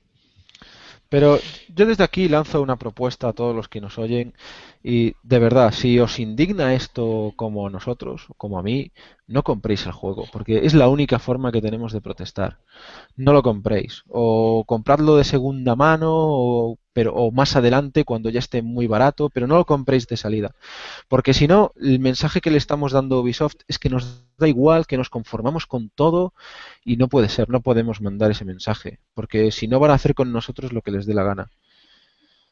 Pero 1.11 1.39
yo 1.69 1.87
desde 1.87 2.03
aquí 2.03 2.29
lanzo 2.29 2.63
una 2.63 2.77
propuesta 2.77 3.29
a 3.29 3.33
todos 3.33 3.55
los 3.55 3.69
que 3.69 3.83
nos 3.83 3.99
oyen 3.99 4.35
y 4.83 5.15
de 5.23 5.39
verdad, 5.39 5.73
si 5.73 5.99
os 5.99 6.19
indigna 6.19 6.75
esto 6.75 7.33
como 7.37 7.67
a 7.67 7.71
nosotros, 7.71 8.27
como 8.37 8.59
a 8.59 8.63
mí, 8.63 8.93
no 9.27 9.43
compréis 9.43 9.87
el 9.87 9.93
juego, 9.93 10.25
porque 10.33 10.65
es 10.65 10.75
la 10.75 10.89
única 10.89 11.19
forma 11.19 11.51
que 11.51 11.61
tenemos 11.61 11.93
de 11.93 12.01
protestar. 12.01 12.59
No 13.17 13.33
lo 13.33 13.43
compréis. 13.43 14.05
O 14.09 14.65
compradlo 14.67 15.17
de 15.17 15.25
segunda 15.25 15.75
mano, 15.75 16.11
o, 16.13 16.79
pero, 16.93 17.15
o 17.15 17.33
más 17.33 17.57
adelante 17.57 18.05
cuando 18.05 18.31
ya 18.31 18.39
esté 18.39 18.63
muy 18.63 18.87
barato, 18.87 19.29
pero 19.31 19.47
no 19.47 19.57
lo 19.57 19.65
compréis 19.65 20.07
de 20.07 20.17
salida. 20.17 20.55
Porque 21.09 21.35
si 21.35 21.49
no, 21.49 21.73
el 21.77 21.99
mensaje 21.99 22.41
que 22.41 22.51
le 22.51 22.59
estamos 22.59 22.93
dando 22.93 23.17
a 23.17 23.21
Ubisoft 23.21 23.57
es 23.69 23.79
que 23.79 23.91
nos 23.91 24.25
da 24.39 24.49
igual, 24.49 24.87
que 24.87 24.97
nos 24.97 25.11
conformamos 25.11 25.67
con 25.67 25.91
todo, 25.91 26.33
y 26.85 26.97
no 26.97 27.09
puede 27.09 27.29
ser, 27.29 27.49
no 27.51 27.61
podemos 27.61 28.01
mandar 28.01 28.31
ese 28.31 28.45
mensaje, 28.45 29.01
porque 29.15 29.51
si 29.51 29.67
no 29.69 29.81
van 29.81 29.91
a 29.91 29.95
hacer 29.95 30.15
con 30.15 30.33
nosotros 30.33 30.73
lo 30.73 30.83
que 30.83 30.93
les 30.93 31.07
dé 31.07 31.15
la 31.15 31.25
gana. 31.25 31.51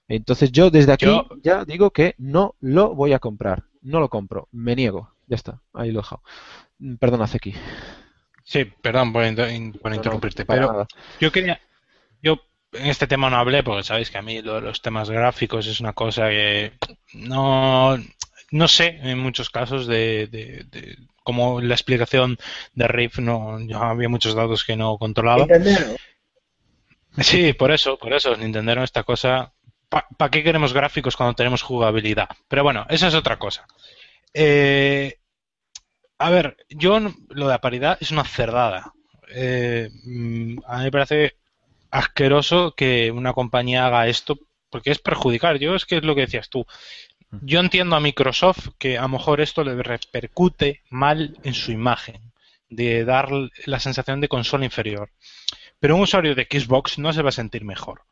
Entonces 0.08 0.52
yo 0.52 0.70
desde 0.70 0.92
aquí 0.92 1.06
ya 1.42 1.64
digo 1.64 1.90
que 1.90 2.14
no 2.18 2.54
lo 2.60 2.94
voy 2.94 3.12
a 3.12 3.18
comprar. 3.18 3.64
No 3.82 4.00
lo 4.00 4.08
compro. 4.08 4.48
Me 4.52 4.76
niego. 4.76 5.14
Ya 5.26 5.36
está. 5.36 5.60
Ahí 5.72 5.90
lo 5.90 6.00
he 6.00 6.02
dejado. 6.02 6.22
Mm, 6.78 6.94
perdona, 6.96 7.26
Zeki. 7.26 7.54
Sí, 8.42 8.64
perdón 8.64 9.12
por, 9.12 9.24
interrumpirte. 9.24 10.44
pero 10.44 10.86
yo 11.20 11.32
quería... 11.32 11.60
Yo 12.22 12.38
en 12.72 12.86
este 12.86 13.06
tema 13.06 13.30
no 13.30 13.36
hablé 13.36 13.62
porque 13.62 13.84
sabéis 13.84 14.10
que 14.10 14.18
a 14.18 14.22
mí 14.22 14.42
los 14.42 14.82
temas 14.82 15.08
gráficos 15.08 15.66
es 15.66 15.80
una 15.80 15.92
cosa 15.92 16.28
que 16.28 16.72
no... 17.14 17.98
No 18.50 18.68
sé, 18.68 19.00
en 19.02 19.18
muchos 19.18 19.50
casos, 19.50 19.86
de, 19.88 20.28
de, 20.28 20.96
como 21.24 21.60
la 21.60 21.74
explicación 21.74 22.38
de 22.74 22.86
Riff, 22.86 23.18
no, 23.18 23.58
había 23.74 24.08
muchos 24.08 24.34
datos 24.34 24.62
que 24.62 24.76
no 24.76 24.96
controlaba. 24.98 25.46
Sí, 27.18 27.52
por 27.52 27.72
eso, 27.72 27.98
por 27.98 28.12
eso, 28.12 28.36
Nintendo 28.36 28.84
esta 28.84 29.02
cosa 29.02 29.52
¿Para 30.16 30.30
qué 30.30 30.42
queremos 30.42 30.72
gráficos 30.72 31.16
cuando 31.16 31.34
tenemos 31.34 31.62
jugabilidad? 31.62 32.28
Pero 32.48 32.64
bueno, 32.64 32.86
esa 32.88 33.08
es 33.08 33.14
otra 33.14 33.38
cosa. 33.38 33.66
Eh, 34.32 35.18
a 36.18 36.30
ver, 36.30 36.56
yo 36.68 36.98
lo 37.00 37.46
de 37.46 37.52
la 37.52 37.60
paridad 37.60 37.98
es 38.00 38.10
una 38.10 38.24
cerdada. 38.24 38.92
Eh, 39.28 39.90
mm, 40.04 40.58
a 40.66 40.78
mí 40.78 40.84
me 40.84 40.90
parece 40.90 41.36
asqueroso 41.90 42.74
que 42.76 43.10
una 43.12 43.32
compañía 43.32 43.86
haga 43.86 44.08
esto 44.08 44.38
porque 44.70 44.90
es 44.90 44.98
perjudicar. 44.98 45.58
Yo 45.58 45.74
es 45.74 45.86
que 45.86 45.98
es 45.98 46.04
lo 46.04 46.14
que 46.14 46.22
decías 46.22 46.48
tú. 46.48 46.66
Yo 47.42 47.60
entiendo 47.60 47.96
a 47.96 48.00
Microsoft 48.00 48.70
que 48.78 48.98
a 48.98 49.02
lo 49.02 49.08
mejor 49.08 49.40
esto 49.40 49.64
le 49.64 49.80
repercute 49.82 50.82
mal 50.90 51.38
en 51.42 51.54
su 51.54 51.72
imagen, 51.72 52.32
de 52.68 53.04
dar 53.04 53.28
la 53.66 53.80
sensación 53.80 54.20
de 54.20 54.28
consola 54.28 54.64
inferior. 54.64 55.10
Pero 55.80 55.96
un 55.96 56.02
usuario 56.02 56.34
de 56.34 56.48
Xbox 56.50 56.98
no 56.98 57.12
se 57.12 57.22
va 57.22 57.30
a 57.30 57.32
sentir 57.32 57.64
mejor 57.64 58.02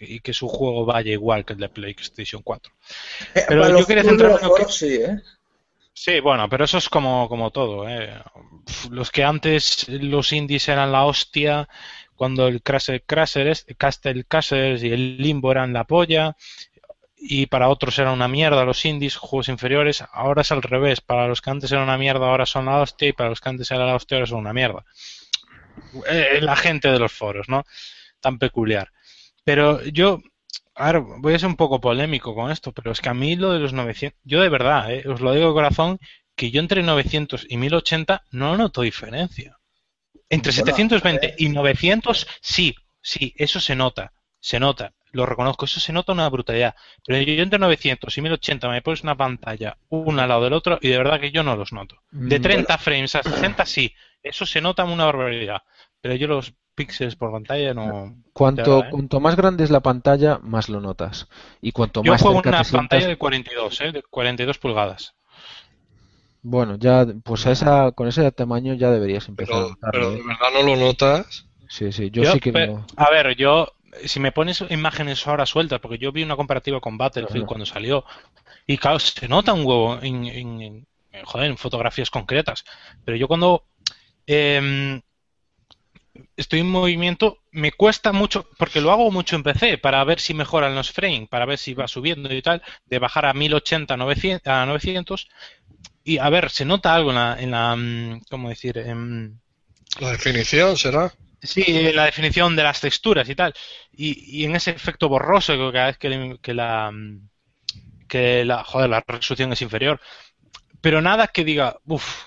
y 0.00 0.20
que 0.20 0.32
su 0.32 0.48
juego 0.48 0.84
vaya 0.84 1.12
igual 1.12 1.44
que 1.44 1.54
el 1.54 1.58
de 1.60 1.68
PlayStation 1.68 2.42
4. 2.42 2.72
Eh, 3.34 3.44
pero 3.48 3.78
yo 3.78 3.86
quería 3.86 4.04
centrarme 4.04 4.38
en 4.42 4.68
sí, 4.68 4.94
¿eh? 4.94 5.20
Sí, 5.92 6.18
bueno, 6.20 6.48
pero 6.48 6.64
eso 6.64 6.78
es 6.78 6.88
como, 6.88 7.28
como 7.28 7.50
todo. 7.50 7.88
¿eh? 7.88 8.12
Los 8.90 9.10
que 9.10 9.22
antes 9.22 9.88
los 9.88 10.32
indies 10.32 10.68
eran 10.68 10.90
la 10.90 11.04
hostia, 11.04 11.68
cuando 12.16 12.48
el 12.48 12.62
Castle 12.62 13.02
Crashers 13.06 13.64
y 14.82 14.92
el 14.92 15.16
Limbo 15.18 15.52
eran 15.52 15.72
la 15.72 15.84
polla, 15.84 16.36
y 17.26 17.46
para 17.46 17.68
otros 17.68 17.98
era 17.98 18.12
una 18.12 18.28
mierda 18.28 18.64
los 18.64 18.84
indies, 18.84 19.16
juegos 19.16 19.48
inferiores. 19.48 20.04
Ahora 20.12 20.42
es 20.42 20.52
al 20.52 20.62
revés. 20.62 21.00
Para 21.00 21.26
los 21.26 21.40
que 21.40 21.50
antes 21.50 21.72
era 21.72 21.82
una 21.82 21.96
mierda, 21.96 22.26
ahora 22.26 22.44
son 22.44 22.66
la 22.66 22.80
hostia 22.80 23.08
y 23.08 23.12
para 23.12 23.30
los 23.30 23.40
que 23.40 23.48
antes 23.48 23.70
era 23.70 23.86
la 23.86 23.94
hostia, 23.94 24.18
ahora 24.18 24.26
son 24.26 24.40
una 24.40 24.52
mierda. 24.52 24.84
Eh, 26.08 26.40
la 26.42 26.56
gente 26.56 26.88
de 26.88 26.98
los 26.98 27.12
foros, 27.12 27.48
¿no? 27.48 27.64
Tan 28.20 28.38
peculiar. 28.38 28.90
Pero 29.44 29.82
yo, 29.84 30.20
ahora 30.74 30.98
voy 30.98 31.34
a 31.34 31.38
ser 31.38 31.48
un 31.48 31.56
poco 31.56 31.80
polémico 31.80 32.34
con 32.34 32.50
esto, 32.50 32.72
pero 32.72 32.92
es 32.92 33.00
que 33.00 33.08
a 33.08 33.14
mí 33.14 33.36
lo 33.36 33.52
de 33.52 33.60
los 33.60 33.72
900, 33.72 34.18
yo 34.24 34.40
de 34.40 34.48
verdad, 34.48 34.92
eh, 34.92 35.04
os 35.06 35.20
lo 35.20 35.32
digo 35.32 35.48
de 35.48 35.54
corazón, 35.54 35.98
que 36.34 36.50
yo 36.50 36.60
entre 36.60 36.82
900 36.82 37.46
y 37.48 37.56
1080 37.56 38.24
no 38.32 38.56
noto 38.56 38.82
diferencia. 38.82 39.58
Entre 40.28 40.52
720 40.52 41.34
y 41.38 41.48
900, 41.50 42.26
sí, 42.40 42.74
sí, 43.00 43.34
eso 43.36 43.60
se 43.60 43.76
nota, 43.76 44.12
se 44.40 44.58
nota, 44.58 44.94
lo 45.14 45.26
reconozco, 45.26 45.64
eso 45.64 45.78
se 45.78 45.92
nota 45.92 46.12
una 46.12 46.28
brutalidad. 46.28 46.74
Pero 47.06 47.20
yo 47.20 47.42
entre 47.42 47.58
900 47.58 48.18
y 48.18 48.20
1080 48.20 48.68
me 48.68 48.82
pones 48.82 49.02
una 49.02 49.16
pantalla 49.16 49.78
uno 49.90 50.20
al 50.20 50.28
lado 50.28 50.44
del 50.44 50.54
otro 50.54 50.78
y 50.82 50.88
de 50.88 50.98
verdad 50.98 51.20
que 51.20 51.30
yo 51.30 51.44
no 51.44 51.54
los 51.54 51.72
noto. 51.72 52.02
De 52.10 52.40
30 52.40 52.74
mm, 52.74 52.80
frames 52.80 53.14
a 53.14 53.22
60 53.22 53.64
sí, 53.64 53.94
eso 54.22 54.44
se 54.44 54.60
nota 54.60 54.84
una 54.84 55.04
barbaridad. 55.04 55.62
Pero 56.00 56.16
yo 56.16 56.26
los 56.26 56.54
píxeles 56.74 57.16
por 57.16 57.30
pantalla 57.32 57.74
no. 57.74 58.16
Cuanto, 58.32 58.80
¿eh? 58.80 58.88
cuanto 58.90 59.20
más 59.20 59.36
grande 59.36 59.64
es 59.64 59.70
la 59.70 59.80
pantalla, 59.80 60.38
más 60.42 60.68
lo 60.68 60.80
notas. 60.80 61.28
Y 61.60 61.72
cuanto 61.72 62.02
yo 62.02 62.12
más 62.12 62.22
juego 62.22 62.40
en 62.42 62.48
una 62.48 62.64
pantalla 62.64 63.06
de 63.06 63.16
42, 63.16 63.80
¿eh? 63.80 63.92
de 63.92 64.02
42 64.02 64.58
pulgadas. 64.58 65.14
Bueno, 66.42 66.76
ya, 66.76 67.06
pues 67.22 67.46
a 67.46 67.52
esa, 67.52 67.92
con 67.92 68.08
ese 68.08 68.30
tamaño 68.32 68.74
ya 68.74 68.90
deberías 68.90 69.28
empezar 69.28 69.54
pero, 69.54 69.66
a 69.66 69.70
notarlo. 69.70 69.92
Pero 69.92 70.12
¿eh? 70.12 70.16
de 70.16 70.26
verdad 70.26 70.48
no 70.52 70.62
lo 70.62 70.76
notas. 70.76 71.46
Sí, 71.68 71.90
sí, 71.92 72.10
yo, 72.10 72.30
sí 72.30 72.40
que 72.40 72.52
lo... 72.52 72.84
A 72.96 73.10
ver, 73.10 73.34
yo, 73.36 73.72
si 74.04 74.20
me 74.20 74.32
pones 74.32 74.62
imágenes 74.68 75.26
ahora 75.26 75.46
sueltas, 75.46 75.80
porque 75.80 75.98
yo 75.98 76.12
vi 76.12 76.22
una 76.22 76.36
comparativa 76.36 76.80
con 76.80 76.98
Battlefield 76.98 77.46
cuando 77.46 77.64
salió, 77.64 78.04
y 78.66 78.76
claro, 78.76 78.98
se 78.98 79.26
nota 79.26 79.54
un 79.54 79.64
huevo 79.64 79.98
en, 80.02 80.26
en, 80.26 80.86
joder, 81.24 81.50
en 81.50 81.56
fotografías 81.56 82.10
concretas. 82.10 82.64
Pero 83.04 83.16
yo 83.16 83.26
cuando 83.26 83.64
eh, 84.26 85.00
estoy 86.36 86.60
en 86.60 86.70
movimiento, 86.70 87.38
me 87.50 87.72
cuesta 87.72 88.12
mucho, 88.12 88.48
porque 88.58 88.80
lo 88.80 88.92
hago 88.92 89.10
mucho 89.10 89.36
en 89.36 89.42
PC, 89.42 89.78
para 89.78 90.02
ver 90.04 90.20
si 90.20 90.34
mejoran 90.34 90.74
los 90.74 90.92
frames, 90.92 91.28
para 91.28 91.46
ver 91.46 91.58
si 91.58 91.74
va 91.74 91.88
subiendo 91.88 92.32
y 92.32 92.42
tal, 92.42 92.62
de 92.86 92.98
bajar 92.98 93.26
a 93.26 93.34
1080 93.34 93.94
a 93.94 94.66
900, 94.66 95.28
y 96.04 96.18
a 96.18 96.28
ver, 96.28 96.50
se 96.50 96.64
nota 96.64 96.94
algo 96.94 97.10
en 97.10 97.16
la, 97.16 97.36
en 97.40 97.50
la 97.50 97.76
mm, 97.76 98.20
¿cómo 98.30 98.48
decir? 98.48 98.78
En, 98.78 99.40
la 100.00 100.10
definición 100.10 100.76
será. 100.76 101.12
Sí, 101.42 101.64
en 101.66 101.96
la 101.96 102.06
definición 102.06 102.56
de 102.56 102.62
las 102.62 102.80
texturas 102.80 103.28
y 103.28 103.34
tal. 103.34 103.54
Y, 103.92 104.40
y 104.40 104.44
en 104.44 104.56
ese 104.56 104.70
efecto 104.70 105.08
borroso 105.08 105.52
que 105.52 105.72
cada 105.72 105.86
vez 105.86 105.98
que, 105.98 106.38
que 106.40 106.54
la 106.54 106.90
mm, 106.90 107.28
que 108.08 108.44
la 108.44 108.64
joder, 108.64 108.90
la 108.90 109.04
resolución 109.06 109.52
es 109.52 109.62
inferior. 109.62 110.00
Pero 110.80 111.00
nada 111.00 111.28
que 111.28 111.44
diga, 111.44 111.78
uff, 111.86 112.24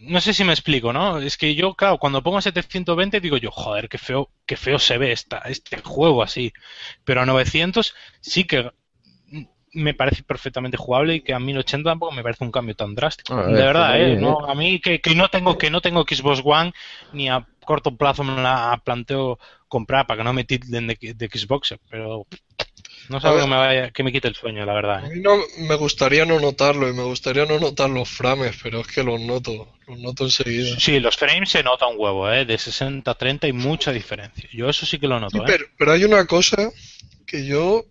no 0.00 0.20
sé 0.20 0.32
si 0.32 0.44
me 0.44 0.52
explico, 0.52 0.92
¿no? 0.92 1.18
Es 1.18 1.36
que 1.36 1.54
yo, 1.54 1.74
claro, 1.74 1.98
cuando 1.98 2.22
pongo 2.22 2.40
720 2.40 3.20
digo 3.20 3.36
yo, 3.36 3.50
joder, 3.50 3.88
qué 3.88 3.98
feo, 3.98 4.30
qué 4.46 4.56
feo 4.56 4.78
se 4.78 4.98
ve 4.98 5.12
esta, 5.12 5.38
este 5.40 5.78
juego 5.82 6.22
así. 6.22 6.52
Pero 7.04 7.20
a 7.20 7.26
900 7.26 7.94
sí 8.20 8.44
que 8.44 8.70
me 9.72 9.94
parece 9.94 10.22
perfectamente 10.22 10.76
jugable 10.76 11.16
y 11.16 11.20
que 11.20 11.34
a 11.34 11.38
1080 11.38 11.90
tampoco 11.90 12.12
me 12.12 12.22
parece 12.22 12.44
un 12.44 12.50
cambio 12.50 12.74
tan 12.74 12.94
drástico. 12.94 13.36
de 13.36 13.52
verdad, 13.52 14.00
¿eh? 14.00 14.16
No, 14.16 14.40
a 14.46 14.54
mí 14.54 14.80
que, 14.80 15.00
que, 15.00 15.14
no 15.14 15.28
tengo 15.28 15.56
que 15.58 15.70
no 15.70 15.80
tengo 15.80 16.02
Xbox 16.02 16.42
One 16.44 16.72
ni 17.12 17.28
a 17.28 17.46
corto 17.64 17.96
plazo 17.96 18.24
me 18.24 18.42
la 18.42 18.80
planteo 18.84 19.38
comprar 19.68 20.06
para 20.06 20.18
que 20.18 20.24
no 20.24 20.32
me 20.32 20.44
tilden 20.44 20.88
de, 20.88 21.14
de 21.14 21.28
Xbox, 21.28 21.76
pero 21.88 22.26
no 23.08 23.20
sé 23.20 23.28
que 23.28 23.46
me, 23.46 23.56
vaya, 23.56 23.90
que 23.90 24.02
me 24.02 24.12
quite 24.12 24.28
el 24.28 24.34
sueño, 24.34 24.64
la 24.64 24.74
verdad. 24.74 25.04
A 25.04 25.06
¿eh? 25.06 25.10
mí 25.14 25.20
no, 25.20 25.36
me 25.58 25.74
gustaría 25.74 26.24
no 26.24 26.40
notarlo 26.40 26.88
y 26.88 26.92
me 26.92 27.02
gustaría 27.02 27.44
no 27.46 27.58
notar 27.58 27.90
los 27.90 28.08
frames, 28.08 28.56
pero 28.62 28.80
es 28.80 28.86
que 28.86 29.02
los 29.02 29.20
noto, 29.20 29.68
los 29.86 29.98
noto 29.98 30.24
enseguida. 30.24 30.78
Sí, 30.78 31.00
los 31.00 31.16
frames 31.16 31.50
se 31.50 31.62
nota 31.62 31.86
un 31.86 31.96
huevo, 31.98 32.30
¿eh? 32.30 32.44
De 32.44 32.58
60 32.58 33.10
a 33.10 33.14
30 33.14 33.46
hay 33.46 33.52
mucha 33.52 33.92
diferencia. 33.92 34.48
Yo 34.52 34.68
eso 34.68 34.86
sí 34.86 34.98
que 34.98 35.08
lo 35.08 35.18
noto, 35.20 35.38
¿eh? 35.38 35.44
pero, 35.46 35.66
pero 35.78 35.92
hay 35.92 36.04
una 36.04 36.26
cosa 36.26 36.70
que 37.26 37.46
yo 37.46 37.84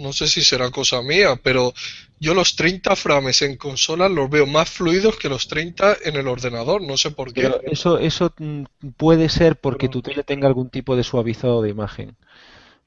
no 0.00 0.12
sé 0.12 0.26
si 0.28 0.42
será 0.42 0.70
cosa 0.70 1.02
mía, 1.02 1.38
pero 1.42 1.74
yo 2.18 2.34
los 2.34 2.56
30 2.56 2.96
frames 2.96 3.42
en 3.42 3.56
consola 3.56 4.08
los 4.08 4.28
veo 4.28 4.46
más 4.46 4.68
fluidos 4.68 5.16
que 5.16 5.28
los 5.28 5.46
30 5.46 5.98
en 6.04 6.16
el 6.16 6.26
ordenador, 6.26 6.82
no 6.82 6.96
sé 6.96 7.10
por 7.10 7.32
qué. 7.32 7.50
eso, 7.64 7.98
eso 7.98 8.32
mm, 8.38 8.64
puede 8.96 9.28
ser 9.28 9.56
porque 9.56 9.88
tu 9.88 10.02
tele 10.02 10.22
tenga 10.22 10.48
algún 10.48 10.70
tipo 10.70 10.96
de 10.96 11.04
suavizado 11.04 11.62
de 11.62 11.70
imagen. 11.70 12.16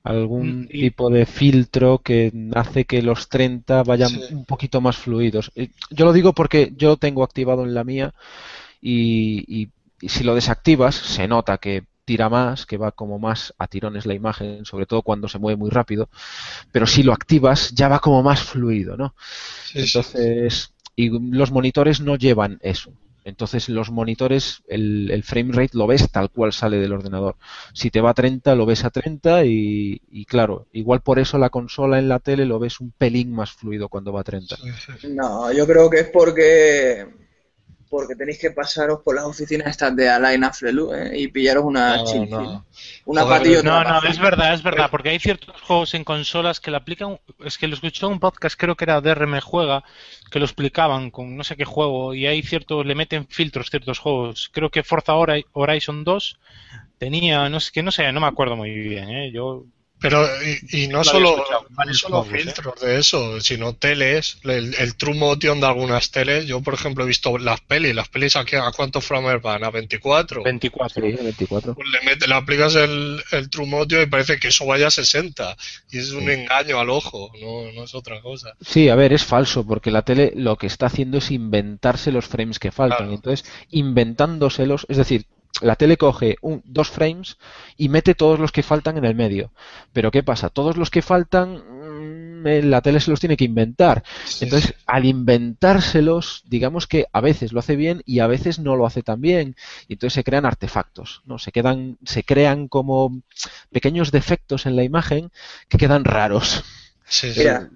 Algún 0.03 0.63
mm, 0.63 0.67
tipo 0.67 1.09
de 1.09 1.25
filtro 1.25 1.99
que 1.99 2.31
hace 2.55 2.85
que 2.85 3.01
los 3.01 3.29
30 3.29 3.83
vayan 3.83 4.11
un 4.31 4.45
poquito 4.45 4.81
más 4.81 4.97
fluidos. 4.97 5.51
Yo 5.89 6.05
lo 6.05 6.13
digo 6.13 6.33
porque 6.33 6.73
yo 6.75 6.97
tengo 6.97 7.23
activado 7.23 7.63
en 7.63 7.73
la 7.73 7.83
mía 7.83 8.13
y 8.81 9.69
si 10.01 10.23
lo 10.23 10.35
desactivas 10.35 10.95
se 10.95 11.27
nota 11.27 11.57
que 11.57 11.85
tira 12.05 12.29
más, 12.29 12.65
que 12.65 12.77
va 12.77 12.91
como 12.91 13.19
más 13.19 13.53
a 13.57 13.67
tirones 13.67 14.05
la 14.05 14.13
imagen, 14.13 14.65
sobre 14.65 14.85
todo 14.85 15.01
cuando 15.01 15.27
se 15.27 15.39
mueve 15.39 15.57
muy 15.57 15.69
rápido, 15.69 16.09
pero 16.71 16.85
si 16.85 17.03
lo 17.03 17.13
activas 17.13 17.71
ya 17.71 17.87
va 17.87 17.99
como 17.99 18.23
más 18.23 18.41
fluido, 18.43 18.97
¿no? 18.97 19.15
Entonces, 19.73 20.73
y 20.95 21.09
los 21.09 21.51
monitores 21.51 22.01
no 22.01 22.15
llevan 22.15 22.59
eso. 22.61 22.91
Entonces 23.25 23.69
los 23.69 23.91
monitores, 23.91 24.63
el, 24.67 25.09
el, 25.11 25.23
frame 25.23 25.53
rate 25.53 25.77
lo 25.77 25.87
ves 25.87 26.09
tal 26.11 26.29
cual 26.29 26.51
sale 26.51 26.77
del 26.77 26.93
ordenador. 26.93 27.35
Si 27.73 27.89
te 27.89 28.01
va 28.01 28.11
a 28.11 28.13
30, 28.13 28.55
lo 28.55 28.65
ves 28.65 28.83
a 28.83 28.89
30 28.89 29.45
y, 29.45 30.01
y, 30.11 30.25
claro, 30.25 30.67
igual 30.73 31.01
por 31.01 31.19
eso 31.19 31.37
la 31.37 31.49
consola 31.49 31.99
en 31.99 32.09
la 32.09 32.19
tele 32.19 32.45
lo 32.45 32.59
ves 32.59 32.79
un 32.79 32.91
pelín 32.91 33.33
más 33.33 33.51
fluido 33.51 33.87
cuando 33.87 34.11
va 34.11 34.21
a 34.21 34.25
30. 34.25 34.57
No, 35.09 35.51
yo 35.51 35.65
creo 35.65 35.89
que 35.89 35.99
es 36.01 36.09
porque 36.09 37.07
porque 37.93 38.15
tenéis 38.15 38.39
que 38.39 38.49
pasaros 38.49 39.01
por 39.03 39.13
las 39.13 39.25
oficinas 39.25 39.67
estas 39.67 39.95
de 39.95 40.09
Alain 40.09 40.43
Afflelu 40.43 40.91
¿eh? 40.95 41.11
y 41.15 41.27
pillaros 41.27 41.63
una 41.63 41.97
no, 41.97 42.25
no. 42.25 42.65
una 43.05 43.23
patilla 43.23 43.61
No, 43.61 43.83
no, 43.83 44.01
es 44.01 44.17
verdad, 44.17 44.51
es 44.55 44.63
verdad, 44.63 44.89
porque 44.89 45.09
hay 45.09 45.19
ciertos 45.19 45.61
juegos 45.61 45.93
en 45.93 46.03
consolas 46.03 46.59
que 46.59 46.71
le 46.71 46.77
aplican, 46.77 47.19
es 47.45 47.59
que 47.59 47.67
lo 47.67 47.75
escuché 47.75 48.07
en 48.07 48.13
un 48.13 48.19
podcast, 48.19 48.59
creo 48.59 48.75
que 48.75 48.85
era 48.85 48.99
DRM 48.99 49.39
Juega, 49.41 49.83
que 50.31 50.39
lo 50.39 50.45
explicaban 50.45 51.11
con 51.11 51.37
no 51.37 51.43
sé 51.43 51.55
qué 51.55 51.65
juego 51.65 52.15
y 52.15 52.25
hay 52.25 52.41
ciertos, 52.41 52.83
le 52.83 52.95
meten 52.95 53.27
filtros 53.27 53.69
ciertos 53.69 53.99
juegos. 53.99 54.49
Creo 54.51 54.71
que 54.71 54.81
Forza 54.81 55.13
Horizon 55.13 56.03
2 56.03 56.39
tenía, 56.97 57.47
no 57.49 57.59
sé, 57.59 57.71
que 57.71 57.83
no 57.83 57.91
sé, 57.91 58.11
no 58.11 58.21
me 58.21 58.27
acuerdo 58.27 58.55
muy 58.55 58.71
bien, 58.71 59.07
¿eh? 59.11 59.31
Yo 59.31 59.65
pero, 60.03 60.27
y, 60.73 60.87
no 60.89 61.01
solo, 61.01 61.45
no 61.85 61.93
solo 61.93 62.25
¿eh? 62.25 62.39
filtros 62.39 62.81
de 62.81 62.99
eso, 62.99 63.39
sino 63.39 63.71
teles, 63.71 64.37
el, 64.43 64.75
el, 64.77 64.95
True 64.95 65.13
Motion 65.13 65.61
de 65.61 65.65
algunas 65.65 66.11
teles. 66.11 66.45
Yo, 66.45 66.59
por 66.59 66.73
ejemplo, 66.73 67.05
he 67.05 67.07
visto 67.07 67.37
las 67.37 67.61
pelis. 67.61 67.95
¿Las 67.95 68.09
pelis 68.09 68.35
a, 68.35 68.41
a 68.41 68.71
cuántos 68.75 69.05
frames 69.05 69.41
van? 69.41 69.63
¿A 69.63 69.69
24? 69.69 70.43
24. 70.43 71.01
Sí, 71.01 71.23
24. 71.23 71.75
Pues 71.75 71.87
le, 71.87 72.01
metes, 72.01 72.27
le 72.27 72.35
aplicas 72.35 72.75
el, 72.75 73.23
el 73.31 73.49
True 73.49 73.65
Motion 73.65 74.01
y 74.01 74.07
parece 74.07 74.41
que 74.41 74.49
eso 74.49 74.65
vaya 74.65 74.87
a 74.87 74.91
60. 74.91 75.55
Y 75.91 75.99
es 75.99 76.11
un 76.11 76.25
sí. 76.25 76.31
engaño 76.31 76.81
al 76.81 76.89
ojo, 76.89 77.31
no, 77.41 77.71
no 77.71 77.85
es 77.85 77.95
otra 77.95 78.19
cosa. 78.19 78.57
Sí, 78.59 78.89
a 78.89 78.95
ver, 78.95 79.13
es 79.13 79.23
falso, 79.23 79.65
porque 79.65 79.89
la 79.89 80.01
tele 80.01 80.33
lo 80.35 80.57
que 80.57 80.67
está 80.67 80.87
haciendo 80.87 81.19
es 81.19 81.31
inventarse 81.31 82.11
los 82.11 82.27
frames 82.27 82.59
que 82.59 82.73
faltan. 82.73 82.97
Claro. 82.97 83.13
Entonces, 83.13 83.49
inventándoselos, 83.69 84.85
es 84.89 84.97
decir, 84.97 85.27
la 85.61 85.75
tele 85.75 85.97
coge 85.97 86.37
un, 86.41 86.61
dos 86.65 86.89
frames 86.89 87.37
y 87.77 87.89
mete 87.89 88.15
todos 88.15 88.39
los 88.39 88.51
que 88.51 88.63
faltan 88.63 88.97
en 88.97 89.05
el 89.05 89.15
medio. 89.15 89.51
Pero 89.93 90.11
¿qué 90.11 90.23
pasa? 90.23 90.49
Todos 90.49 90.77
los 90.77 90.89
que 90.89 91.01
faltan, 91.01 92.41
mm, 92.41 92.67
la 92.69 92.81
tele 92.81 92.99
se 92.99 93.11
los 93.11 93.19
tiene 93.19 93.37
que 93.37 93.45
inventar. 93.45 94.03
Sí, 94.25 94.45
Entonces, 94.45 94.71
sí. 94.71 94.83
al 94.87 95.05
inventárselos, 95.05 96.43
digamos 96.47 96.87
que 96.87 97.05
a 97.13 97.21
veces 97.21 97.53
lo 97.53 97.59
hace 97.59 97.75
bien 97.75 98.01
y 98.05 98.19
a 98.19 98.27
veces 98.27 98.59
no 98.59 98.75
lo 98.75 98.85
hace 98.85 99.03
tan 99.03 99.21
bien. 99.21 99.55
Y 99.87 99.93
entonces 99.93 100.15
se 100.15 100.23
crean 100.23 100.45
artefactos, 100.45 101.21
¿no? 101.25 101.37
Se 101.37 101.51
quedan, 101.51 101.97
se 102.03 102.23
crean 102.23 102.67
como 102.67 103.21
pequeños 103.71 104.11
defectos 104.11 104.65
en 104.65 104.75
la 104.75 104.83
imagen 104.83 105.31
que 105.69 105.77
quedan 105.77 106.03
raros. 106.03 106.63
Sí, 107.05 107.31
Mira, 107.37 107.69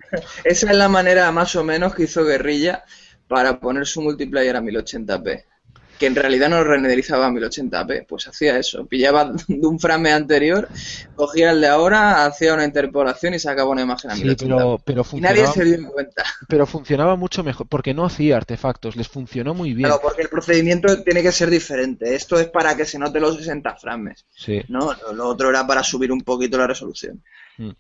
esa 0.46 0.72
es 0.72 0.78
la 0.78 0.90
manera 0.90 1.32
más 1.32 1.56
o 1.56 1.64
menos 1.64 1.94
que 1.94 2.04
hizo 2.04 2.24
Guerrilla 2.26 2.84
para 3.28 3.60
poner 3.60 3.86
su 3.86 4.02
multiplayer 4.02 4.56
a 4.56 4.62
1080p 4.62 5.44
que 6.00 6.06
en 6.06 6.16
realidad 6.16 6.50
no 6.50 6.64
renderizaba 6.64 7.28
a 7.28 7.32
1080p, 7.32 8.06
pues 8.08 8.28
hacía 8.28 8.58
eso, 8.58 8.86
pillaba 8.86 9.32
de 9.48 9.68
un 9.68 9.80
frame 9.80 10.12
anterior, 10.12 10.70
cogía 11.16 11.52
el 11.52 11.62
de 11.62 11.68
ahora, 11.68 12.26
hacía 12.26 12.54
una 12.54 12.66
interpolación 12.66 13.34
y 13.34 13.40
sacaba 13.40 13.70
una 13.70 13.82
imagen 13.82 14.12
a 14.12 14.16
1080p. 14.16 14.38
Sí, 14.38 14.46
pero, 14.46 14.82
pero 14.84 15.06
y 15.14 15.22
nadie 15.22 15.48
se 15.48 15.64
dio 15.64 15.92
cuenta. 15.92 16.24
Pero 16.48 16.66
funcionaba 16.66 17.16
mucho 17.16 17.44
mejor, 17.44 17.68
porque 17.68 17.94
no 17.94 18.06
hacía 18.06 18.38
artefactos, 18.38 18.96
les 18.96 19.08
funcionó 19.08 19.54
muy 19.54 19.74
bien. 19.74 19.88
Claro, 19.88 20.02
porque 20.02 20.22
el 20.22 20.30
procedimiento 20.30 21.04
tiene 21.04 21.22
que 21.22 21.32
ser 21.32 21.50
diferente. 21.50 22.16
Esto 22.16 22.40
es 22.40 22.48
para 22.48 22.76
que 22.76 22.86
se 22.86 23.00
note 23.00 23.20
los 23.20 23.38
60 23.38 23.76
frames. 23.76 24.26
Sí. 24.36 24.62
¿no? 24.68 24.92
Lo 25.14 25.28
otro 25.28 25.50
era 25.50 25.66
para 25.66 25.84
subir 25.84 26.12
un 26.12 26.22
poquito 26.22 26.58
la 26.58 26.68
resolución. 26.68 27.24
Mm. 27.58 27.72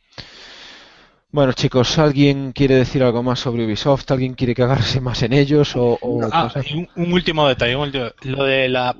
Bueno, 1.31 1.53
chicos, 1.53 1.97
¿alguien 1.99 2.51
quiere 2.53 2.75
decir 2.75 3.03
algo 3.03 3.21
más 3.21 3.39
sobre 3.39 3.65
Ubisoft? 3.65 4.09
¿Alguien 4.11 4.33
quiere 4.33 4.55
cagarse 4.55 5.01
más 5.01 5.21
en 5.23 5.33
ellos? 5.33 5.75
O, 5.75 5.97
o 6.01 6.29
ah, 6.31 6.51
un, 6.73 6.89
un, 6.95 7.13
último 7.13 7.47
detalle, 7.47 7.75
un 7.75 7.83
último, 7.83 8.05
lo 8.23 8.43
de 8.45 8.69
la 8.69 8.95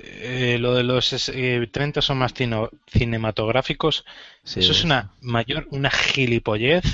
eh, 0.00 0.58
lo 0.60 0.74
de 0.74 0.82
los 0.82 1.28
eh, 1.30 1.68
30 1.72 2.02
son 2.02 2.18
más 2.18 2.34
cino, 2.34 2.70
cinematográficos, 2.86 4.04
sí, 4.42 4.60
eso 4.60 4.72
es 4.72 4.84
una 4.84 5.12
mayor, 5.20 5.66
una 5.70 5.90
gilipollez. 5.90 6.84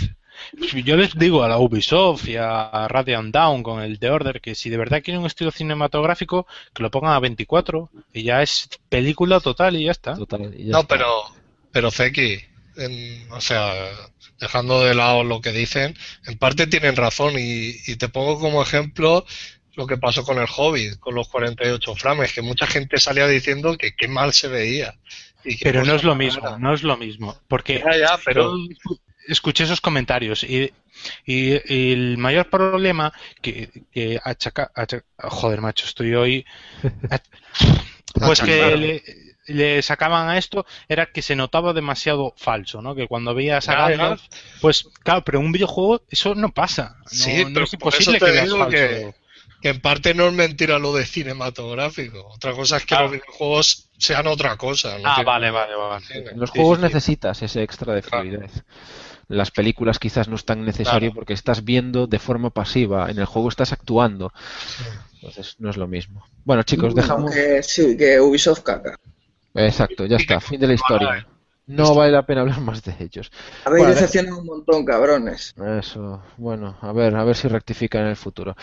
Yo 0.84 0.96
les 0.96 1.18
digo 1.18 1.42
a 1.42 1.48
la 1.48 1.58
Ubisoft 1.58 2.26
y 2.28 2.36
a 2.36 2.88
Radiant 2.88 3.32
Down 3.32 3.62
con 3.62 3.82
el 3.82 3.98
The 3.98 4.10
Order 4.10 4.40
que 4.40 4.54
si 4.54 4.70
de 4.70 4.78
verdad 4.78 5.02
quieren 5.02 5.20
un 5.20 5.26
estilo 5.26 5.50
cinematográfico, 5.50 6.46
que 6.72 6.82
lo 6.82 6.90
pongan 6.90 7.12
a 7.12 7.20
24 7.20 7.90
y 8.12 8.22
ya 8.22 8.42
es 8.42 8.68
película 8.88 9.40
total 9.40 9.76
y 9.76 9.84
ya 9.84 9.90
está. 9.90 10.14
Total, 10.14 10.54
y 10.58 10.64
ya 10.66 10.72
No, 10.72 10.80
está. 10.80 10.94
pero, 10.94 11.06
pero 11.72 11.90
Zeki, 11.90 12.38
en- 12.76 13.30
o 13.32 13.40
sea, 13.40 13.74
dejando 14.40 14.82
de 14.84 14.94
lado 14.94 15.24
lo 15.24 15.40
que 15.40 15.52
dicen, 15.52 15.96
en 16.26 16.38
parte 16.38 16.66
tienen 16.66 16.96
razón 16.96 17.34
y, 17.38 17.74
y 17.86 17.96
te 17.96 18.08
pongo 18.08 18.38
como 18.40 18.62
ejemplo 18.62 19.24
lo 19.74 19.86
que 19.86 19.96
pasó 19.96 20.24
con 20.24 20.38
el 20.38 20.46
Hobbit, 20.54 20.98
con 20.98 21.14
los 21.14 21.28
48 21.28 21.94
frames, 21.94 22.32
que 22.32 22.42
mucha 22.42 22.66
gente 22.66 22.98
salía 22.98 23.26
diciendo 23.28 23.76
que 23.78 23.94
qué 23.94 24.08
mal 24.08 24.32
se 24.32 24.48
veía. 24.48 24.94
y 25.44 25.56
qué 25.56 25.64
Pero 25.64 25.80
no 25.80 25.84
cosa 25.84 25.96
es 25.96 26.04
lo 26.04 26.14
mismo, 26.14 26.58
no 26.58 26.74
es 26.74 26.82
lo 26.82 26.96
mismo. 26.96 27.36
Porque 27.48 27.78
Ya, 27.78 27.96
ya, 27.98 28.18
pero 28.24 28.56
yo 28.56 28.96
escuché 29.28 29.64
esos 29.64 29.80
comentarios 29.80 30.42
y, 30.42 30.72
y- 31.24 31.60
y 31.72 31.92
el 31.92 32.18
mayor 32.18 32.50
problema 32.50 33.12
que, 33.40 33.70
que 33.92 34.18
achaca, 34.24 34.70
acha- 34.74 35.04
joder 35.18 35.60
macho 35.60 35.86
estoy 35.86 36.14
hoy 36.14 36.44
pues 38.14 38.40
que 38.40 38.76
le, 38.76 39.02
le 39.50 39.82
sacaban 39.82 40.28
a 40.28 40.38
esto 40.38 40.64
era 40.88 41.06
que 41.06 41.22
se 41.22 41.36
notaba 41.36 41.72
demasiado 41.72 42.32
falso 42.36 42.80
no 42.82 42.94
que 42.94 43.06
cuando 43.08 43.34
veías 43.34 43.68
a. 43.68 43.74
Gandalf 43.88 44.22
pues 44.60 44.88
claro 45.02 45.22
pero 45.24 45.38
en 45.40 45.46
un 45.46 45.52
videojuego 45.52 46.02
eso 46.08 46.34
no 46.34 46.50
pasa 46.52 46.96
no, 46.98 47.08
Sí, 47.10 47.44
no 47.44 47.50
pero 47.54 47.64
es 47.64 47.76
por 47.76 47.94
eso 47.94 48.10
imposible 48.12 48.18
te 48.18 48.26
que 48.26 48.44
digo 48.44 48.56
falso 48.58 48.70
que- 48.70 49.14
que 49.62 49.68
en 49.68 49.80
parte 49.82 50.14
no 50.14 50.26
es 50.28 50.32
mentira 50.32 50.78
lo 50.78 50.94
de 50.94 51.04
cinematográfico. 51.04 52.26
Otra 52.34 52.52
cosa 52.54 52.78
es 52.78 52.86
que 52.86 52.94
los 52.94 53.10
videojuegos 53.10 53.88
sean 53.98 54.26
otra 54.26 54.56
cosa. 54.56 54.98
no 54.98 55.06
ah 55.10 55.16
tiene- 55.16 55.26
vale 55.30 55.50
vale 55.50 55.74
vale 55.74 56.04
En 56.30 56.40
los 56.40 56.48
Sí, 56.50 56.58
juegos 56.58 56.78
sí, 56.78 56.80
sí. 56.80 56.86
necesitas 56.94 57.42
ese 57.42 57.62
extra 57.62 57.92
de 57.92 58.00
Claro. 58.00 58.24
fluidez. 58.24 58.64
Las 59.28 59.50
películas 59.50 59.98
quizás 59.98 60.28
no 60.28 60.36
es 60.36 60.46
tan 60.46 60.64
necesario 60.64 61.10
Claro. 61.10 61.14
porque 61.14 61.34
estás 61.34 61.62
viendo 61.62 62.06
de 62.06 62.18
forma 62.18 62.48
pasiva. 62.50 63.10
En 63.10 63.18
el 63.18 63.26
juego 63.26 63.50
estás 63.50 63.72
actuando. 63.72 64.32
Entonces 65.16 65.56
no 65.58 65.68
es 65.68 65.76
lo 65.76 65.86
mismo. 65.86 66.24
Bueno, 66.44 66.62
chicos, 66.62 66.94
dejamos. 66.94 67.30
Que, 67.32 67.62
sí, 67.62 67.96
que 67.98 68.18
Ubisoft 68.18 68.62
caca. 68.62 68.98
Exacto, 69.54 70.06
ya 70.06 70.16
está. 70.16 70.40
Fin 70.40 70.60
de 70.60 70.66
la 70.66 70.74
historia. 70.74 71.26
No 71.66 71.94
vale 71.94 72.12
la 72.12 72.26
pena 72.26 72.40
hablar 72.42 72.60
más 72.60 72.82
de 72.82 72.94
ellos. 72.98 73.30
Habéis 73.64 73.86
Bueno, 73.86 73.88
decepcionado 73.88 74.38
un 74.40 74.44
montón, 74.44 74.84
cabrones. 74.84 75.56
Eso, 75.80 76.22
bueno, 76.38 76.78
a 76.80 76.92
ver, 76.92 77.14
a 77.16 77.24
ver 77.24 77.36
si 77.36 77.46
rectifican 77.48 78.02
en 78.02 78.08
el 78.08 78.16
futuro. 78.16 78.56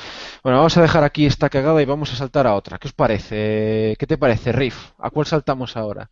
Bueno, 0.44 0.58
vamos 0.58 0.76
a 0.78 0.82
dejar 0.82 1.04
aquí 1.04 1.26
esta 1.28 1.50
cagada 1.50 1.82
y 1.82 1.86
vamos 1.86 2.12
a 2.12 2.16
saltar 2.16 2.48
a 2.48 2.56
otra. 2.56 2.80
¿Qué 2.80 2.88
os 2.88 2.94
parece? 2.94 3.96
¿Qué 4.00 4.08
te 4.08 4.18
parece, 4.18 4.52
Riff? 4.52 4.92
¿A 4.98 5.10
cuál 5.12 5.26
saltamos 5.28 5.78
ahora? 5.78 6.10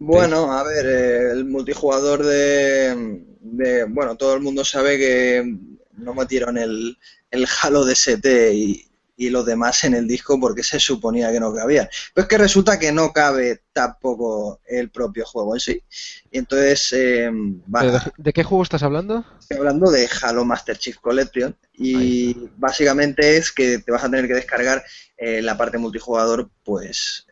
Bueno, 0.00 0.52
a 0.52 0.62
ver, 0.62 0.86
eh, 0.86 1.30
el 1.32 1.44
multijugador 1.44 2.24
de, 2.24 3.24
de- 3.40 3.84
Bueno, 3.84 4.16
todo 4.16 4.34
el 4.34 4.40
mundo 4.40 4.64
sabe 4.64 4.96
que 4.96 5.56
no 5.92 6.14
metieron 6.14 6.56
el, 6.58 6.96
el 7.30 7.46
Halo 7.62 7.84
DST 7.84 8.54
y, 8.54 8.87
y 9.20 9.30
los 9.30 9.44
demás 9.44 9.82
en 9.82 9.94
el 9.94 10.06
disco 10.06 10.38
porque 10.38 10.62
se 10.62 10.78
suponía 10.78 11.32
que 11.32 11.40
no 11.40 11.52
cabía. 11.52 11.90
Pero 12.14 12.22
es 12.22 12.28
que 12.28 12.38
resulta 12.38 12.78
que 12.78 12.92
no 12.92 13.12
cabe 13.12 13.62
tampoco 13.72 14.60
el 14.64 14.90
propio 14.90 15.26
juego 15.26 15.54
en 15.56 15.60
sí. 15.60 15.82
Y 16.30 16.38
entonces, 16.38 16.92
eh, 16.92 17.28
va- 17.32 17.80
¿Pero 17.80 18.00
de, 18.16 18.32
qué 18.32 18.44
juego 18.44 18.62
estás 18.62 18.84
hablando? 18.84 19.24
Estoy 19.40 19.58
hablando 19.58 19.90
de 19.90 20.08
Halo 20.22 20.44
Master 20.44 20.78
Chief 20.78 20.96
Collection 20.98 21.56
y 21.74 22.32
básicamente 22.58 23.36
es 23.36 23.50
que 23.50 23.80
te 23.80 23.90
vas 23.90 24.04
a 24.04 24.08
tener 24.10 24.28
que 24.28 24.34
descargar 24.34 24.84
eh, 25.16 25.42
la 25.42 25.58
parte 25.58 25.78
multijugador 25.78 26.48
pues 26.62 27.26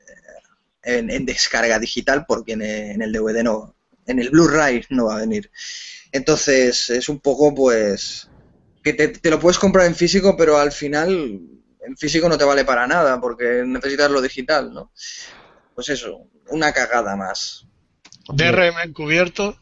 eh, 0.85 0.99
en, 0.99 1.09
en 1.11 1.25
descarga 1.25 1.79
digital 1.79 2.25
porque 2.27 2.55
en, 2.55 2.63
en 2.63 3.01
el 3.01 3.13
DVD 3.13 3.45
no, 3.45 3.77
en 4.09 4.19
el 4.19 4.31
Blu-ray 4.31 4.85
no 4.91 5.07
va 5.07 5.19
a 5.19 5.21
venir. 5.21 5.53
Entonces 6.11 6.91
es 6.91 7.09
un 7.09 7.21
poco 7.21 7.55
pues 7.55 8.29
que 8.83 8.93
te, 8.93 9.07
te 9.07 9.31
lo 9.31 9.39
puedes 9.39 9.59
comprar 9.61 9.87
en 9.87 9.95
físico 9.95 10.37
pero 10.37 10.59
al 10.59 10.73
final 10.73 11.41
en 11.87 11.97
físico 11.97 12.29
no 12.29 12.39
te 12.39 12.45
vale 12.45 12.65
para 12.65 12.87
nada 12.87 13.21
porque 13.21 13.63
necesitas 13.65 14.11
lo 14.11 14.21
digital, 14.21 14.73
¿no? 14.73 14.93
Pues 15.75 15.89
eso, 15.91 16.29
una 16.49 16.73
cagada 16.73 17.17
más. 17.17 17.67
DRM 18.29 18.79
encubierto. 18.85 19.59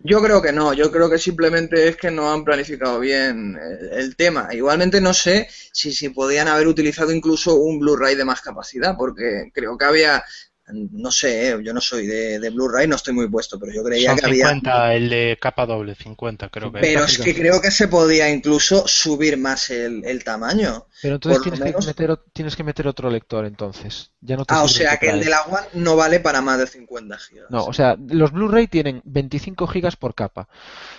Yo 0.00 0.22
creo 0.22 0.40
que 0.40 0.52
no, 0.52 0.74
yo 0.74 0.92
creo 0.92 1.10
que 1.10 1.18
simplemente 1.18 1.88
es 1.88 1.96
que 1.96 2.10
no 2.10 2.32
han 2.32 2.44
planificado 2.44 3.00
bien 3.00 3.58
el, 3.60 3.98
el 3.98 4.16
tema. 4.16 4.48
Igualmente 4.52 5.00
no 5.00 5.12
sé 5.12 5.48
si, 5.72 5.92
si 5.92 6.10
podían 6.10 6.46
haber 6.46 6.68
utilizado 6.68 7.12
incluso 7.12 7.56
un 7.56 7.80
Blu-ray 7.80 8.14
de 8.14 8.24
más 8.24 8.40
capacidad, 8.40 8.96
porque 8.96 9.50
creo 9.52 9.76
que 9.76 9.84
había, 9.84 10.24
no 10.72 11.10
sé, 11.10 11.50
eh, 11.50 11.56
yo 11.64 11.72
no 11.72 11.80
soy 11.80 12.06
de, 12.06 12.38
de 12.38 12.50
Blu-ray, 12.50 12.86
no 12.86 12.96
estoy 12.96 13.14
muy 13.14 13.28
puesto, 13.28 13.58
pero 13.58 13.72
yo 13.72 13.82
creía 13.82 14.10
son 14.10 14.18
que 14.18 14.26
había... 14.26 14.48
50 14.48 14.94
el 14.94 15.10
de 15.10 15.38
capa 15.40 15.66
doble 15.66 15.94
50 15.94 16.48
creo 16.48 16.72
que 16.72 16.80
Pero 16.80 17.04
es 17.04 17.18
que 17.18 17.34
creo 17.34 17.60
que 17.60 17.70
se 17.70 17.88
podía 17.88 18.30
incluso 18.30 18.86
subir 18.86 19.36
más 19.36 19.70
el, 19.70 20.04
el 20.04 20.22
tamaño. 20.22 20.86
Pero 21.00 21.14
entonces 21.14 21.42
tienes 21.42 21.60
que, 21.60 21.86
meter, 21.86 22.10
o- 22.10 22.18
tienes 22.32 22.56
que 22.56 22.64
meter 22.64 22.88
otro 22.88 23.08
lector, 23.10 23.44
entonces. 23.46 24.10
Ya 24.20 24.36
no 24.36 24.44
te 24.44 24.52
Ah, 24.54 24.64
o 24.64 24.68
sea 24.68 24.96
que 24.96 25.10
el 25.10 25.20
de 25.20 25.30
la 25.30 25.42
One 25.42 25.66
no 25.74 25.94
vale 25.94 26.18
para 26.18 26.40
más 26.40 26.58
de 26.58 26.66
50 26.66 27.16
gigas. 27.18 27.46
No, 27.50 27.64
o 27.64 27.72
sea, 27.72 27.96
los 28.08 28.32
Blu-ray 28.32 28.66
tienen 28.66 29.00
25 29.04 29.68
gigas 29.68 29.94
por 29.96 30.14
capa. 30.16 30.48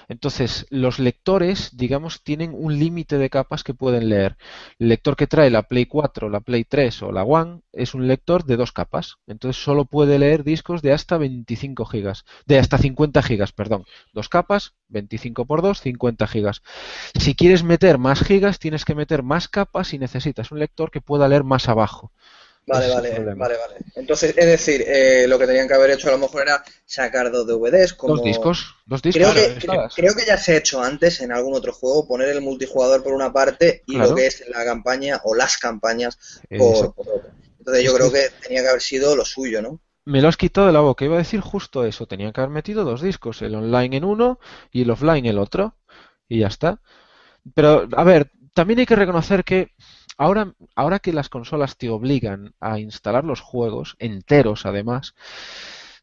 Entonces, 0.07 0.65
los 0.69 0.99
lectores, 0.99 1.75
digamos, 1.75 2.23
tienen 2.23 2.53
un 2.53 2.79
límite 2.79 3.17
de 3.17 3.29
capas 3.29 3.63
que 3.63 3.73
pueden 3.73 4.09
leer. 4.09 4.37
El 4.79 4.89
lector 4.89 5.15
que 5.17 5.27
trae 5.27 5.49
la 5.49 5.63
Play 5.63 5.85
4, 5.85 6.29
la 6.29 6.39
Play 6.39 6.63
3 6.63 7.01
o 7.03 7.11
la 7.11 7.23
One 7.23 7.61
es 7.73 7.93
un 7.93 8.07
lector 8.07 8.45
de 8.45 8.57
dos 8.57 8.71
capas. 8.71 9.17
Entonces, 9.27 9.61
solo 9.61 9.85
puede 9.85 10.17
leer 10.17 10.43
discos 10.43 10.81
de 10.81 10.93
hasta 10.93 11.17
25 11.17 11.85
gigas. 11.85 12.23
De 12.45 12.57
hasta 12.57 12.77
50 12.77 13.21
gigas, 13.21 13.51
perdón. 13.51 13.83
Dos 14.13 14.29
capas, 14.29 14.75
25 14.87 15.45
por 15.45 15.61
2, 15.61 15.81
50 15.81 16.25
gigas. 16.27 16.61
Si 17.19 17.35
quieres 17.35 17.63
meter 17.63 17.97
más 17.97 18.21
gigas, 18.23 18.59
tienes 18.59 18.85
que 18.85 18.95
meter 18.95 19.23
más 19.23 19.47
capas 19.47 19.88
y 19.93 19.99
necesitas 19.99 20.51
un 20.51 20.59
lector 20.59 20.91
que 20.91 21.01
pueda 21.01 21.27
leer 21.27 21.43
más 21.43 21.67
abajo. 21.69 22.11
Vale, 22.67 22.85
Ese 22.85 22.95
vale, 22.95 23.09
vale, 23.33 23.57
vale. 23.57 23.75
Entonces, 23.95 24.35
es 24.37 24.45
decir, 24.45 24.83
eh, 24.85 25.25
lo 25.27 25.39
que 25.39 25.47
tenían 25.47 25.67
que 25.67 25.73
haber 25.73 25.89
hecho 25.89 26.09
a 26.09 26.11
lo 26.11 26.19
mejor 26.19 26.43
era 26.43 26.63
sacar 26.85 27.31
dos 27.31 27.47
DVDs 27.47 27.93
como... 27.93 28.15
Dos 28.15 28.23
discos, 28.23 28.75
dos 28.85 29.01
discos. 29.01 29.21
Creo, 29.33 29.33
Claro, 29.59 29.89
que, 29.89 30.01
creo 30.01 30.13
que 30.15 30.25
ya 30.25 30.37
se 30.37 30.53
ha 30.53 30.57
hecho 30.57 30.79
antes 30.81 31.19
en 31.21 31.31
algún 31.31 31.55
otro 31.55 31.73
juego, 31.73 32.07
poner 32.07 32.29
el 32.29 32.41
multijugador 32.41 33.01
por 33.01 33.13
una 33.13 33.33
parte 33.33 33.81
y 33.87 33.93
Claro. 33.95 34.11
lo 34.11 34.15
que 34.15 34.27
es 34.27 34.43
la 34.49 34.63
campaña 34.65 35.19
o 35.23 35.33
las 35.33 35.57
campañas 35.57 36.19
por, 36.55 36.93
por 36.93 37.07
otra. 37.09 37.31
Entonces 37.57 37.83
yo 37.83 37.95
creo 37.95 38.11
que- 38.11 38.29
que 38.29 38.47
tenía 38.47 38.61
que 38.61 38.67
haber 38.69 38.81
sido 38.81 39.15
lo 39.15 39.25
suyo, 39.25 39.63
¿no? 39.63 39.81
Me 40.05 40.21
lo 40.21 40.27
has 40.27 40.37
quitado 40.37 40.67
de 40.67 40.73
la 40.73 40.79
boca. 40.81 41.05
Iba 41.05 41.15
a 41.15 41.19
decir 41.19 41.39
justo 41.39 41.85
eso. 41.85 42.07
Tenían 42.07 42.33
que 42.33 42.41
haber 42.41 42.51
metido 42.51 42.83
dos 42.83 43.01
discos, 43.01 43.41
el 43.41 43.55
online 43.55 43.97
en 43.97 44.03
uno 44.03 44.39
y 44.71 44.81
el 44.83 44.91
offline 44.91 45.25
en 45.25 45.31
el 45.31 45.39
otro. 45.39 45.75
Y 46.27 46.39
ya 46.39 46.47
está. 46.47 46.81
Pero, 47.55 47.87
a 47.95 48.03
ver, 48.03 48.31
también 48.59 48.79
hay 48.79 48.85
que 48.85 48.97
reconocer 48.97 49.45
que 49.45 49.69
ahora, 50.17 50.53
ahora 50.75 50.99
que 50.99 51.13
las 51.13 51.29
consolas 51.29 51.77
te 51.77 51.87
obligan 51.87 52.53
a 52.59 52.77
instalar 52.77 53.23
los 53.23 53.39
juegos, 53.39 53.95
enteros 53.99 54.65
además, 54.65 55.15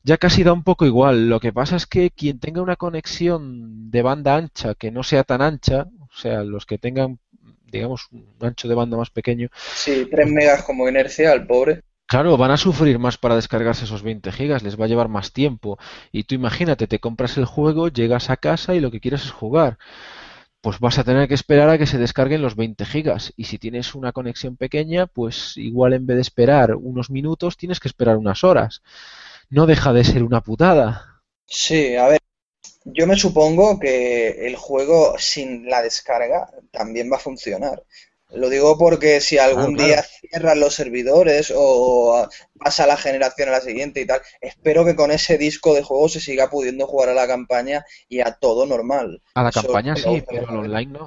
ya 0.02 0.16
casi 0.16 0.42
da 0.42 0.54
un 0.54 0.62
poco 0.64 0.86
igual. 0.86 1.28
Lo 1.28 1.38
que 1.38 1.52
pasa 1.52 1.76
es 1.76 1.86
que 1.86 2.10
quien 2.12 2.40
tenga 2.40 2.62
una 2.62 2.76
conexión 2.76 3.90
de 3.90 4.00
banda 4.00 4.36
ancha 4.36 4.74
que 4.74 4.90
no 4.90 5.02
sea 5.02 5.22
tan 5.22 5.42
ancha, 5.42 5.88
o 6.00 6.16
sea, 6.16 6.44
los 6.44 6.64
que 6.64 6.78
tengan, 6.78 7.18
digamos, 7.66 8.08
un 8.10 8.34
ancho 8.40 8.68
de 8.68 8.74
banda 8.74 8.96
más 8.96 9.10
pequeño, 9.10 9.50
Sí, 9.74 10.08
3 10.10 10.26
megas 10.32 10.62
como 10.62 10.88
inercia 10.88 11.32
al 11.32 11.46
pobre. 11.46 11.82
Claro, 12.06 12.38
van 12.38 12.52
a 12.52 12.56
sufrir 12.56 12.98
más 12.98 13.18
para 13.18 13.36
descargarse 13.36 13.84
esos 13.84 14.02
20 14.02 14.32
gigas, 14.32 14.62
les 14.62 14.80
va 14.80 14.86
a 14.86 14.88
llevar 14.88 15.08
más 15.08 15.34
tiempo. 15.34 15.76
Y 16.10 16.22
tú 16.22 16.34
imagínate, 16.34 16.86
te 16.86 17.00
compras 17.00 17.36
el 17.36 17.44
juego, 17.44 17.88
llegas 17.88 18.30
a 18.30 18.38
casa 18.38 18.74
y 18.74 18.80
lo 18.80 18.90
que 18.90 19.00
quieres 19.00 19.24
es 19.24 19.30
jugar. 19.30 19.76
Pues 20.66 20.80
vas 20.80 20.98
a 20.98 21.04
tener 21.04 21.28
que 21.28 21.34
esperar 21.34 21.70
a 21.70 21.78
que 21.78 21.86
se 21.86 21.96
descarguen 21.96 22.42
los 22.42 22.56
20 22.56 22.84
gigas. 22.86 23.32
Y 23.36 23.44
si 23.44 23.56
tienes 23.56 23.94
una 23.94 24.10
conexión 24.10 24.56
pequeña, 24.56 25.06
pues 25.06 25.56
igual 25.56 25.92
en 25.92 26.06
vez 26.06 26.16
de 26.16 26.22
esperar 26.22 26.74
unos 26.74 27.08
minutos, 27.08 27.56
tienes 27.56 27.78
que 27.78 27.86
esperar 27.86 28.16
unas 28.16 28.42
horas. 28.42 28.82
No 29.48 29.66
deja 29.66 29.92
de 29.92 30.02
ser 30.02 30.24
una 30.24 30.40
putada. 30.40 31.22
Sí, 31.46 31.94
a 31.94 32.08
ver, 32.08 32.18
yo 32.84 33.06
me 33.06 33.14
supongo 33.14 33.78
que 33.78 34.44
el 34.48 34.56
juego 34.56 35.16
sin 35.18 35.70
la 35.70 35.82
descarga 35.82 36.50
también 36.72 37.12
va 37.12 37.18
a 37.18 37.20
funcionar. 37.20 37.84
Lo 38.30 38.48
digo 38.50 38.76
porque 38.78 39.20
si 39.20 39.38
algún 39.38 39.76
Claro, 39.76 39.76
día 39.76 40.02
cierran 40.02 40.60
los 40.60 40.74
servidores 40.74 41.52
o 41.56 42.28
pasa 42.58 42.86
la 42.86 42.96
generación 42.96 43.48
a 43.48 43.52
la 43.52 43.60
siguiente 43.60 44.00
y 44.00 44.06
tal, 44.06 44.20
espero 44.40 44.84
que 44.84 44.96
con 44.96 45.10
ese 45.12 45.38
disco 45.38 45.74
de 45.74 45.82
juego 45.82 46.08
se 46.08 46.20
siga 46.20 46.50
pudiendo 46.50 46.86
jugar 46.86 47.10
a 47.10 47.14
la 47.14 47.26
campaña 47.26 47.84
y 48.08 48.20
a 48.20 48.32
todo 48.32 48.66
normal. 48.66 49.22
A 49.34 49.42
la 49.44 49.52
Eso 49.52 49.52
campaña 49.52 49.94
sí, 49.94 50.24
pero 50.28 50.48
al 50.48 50.56
online 50.56 50.90
no. 50.92 51.06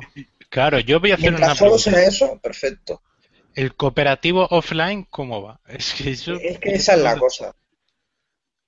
claro 0.49 0.79
yo 0.79 0.99
voy 1.01 1.11
a 1.11 1.15
hacer 1.15 1.35
una 1.35 1.37
Mientras 1.37 1.55
solo 1.55 1.77
pregunta 1.77 1.77
sea 1.77 2.03
eso, 2.03 2.39
perfecto. 2.41 3.03
el 3.53 3.75
cooperativo 3.75 4.47
offline 4.49 5.05
cómo 5.07 5.43
va 5.43 5.59
es 5.67 5.93
que 5.93 6.09
eso 6.11 6.41
Es 6.41 6.57
que 6.59 6.73
esa 6.73 6.93
es 6.95 7.01
la 7.01 7.17
cosa. 7.17 7.55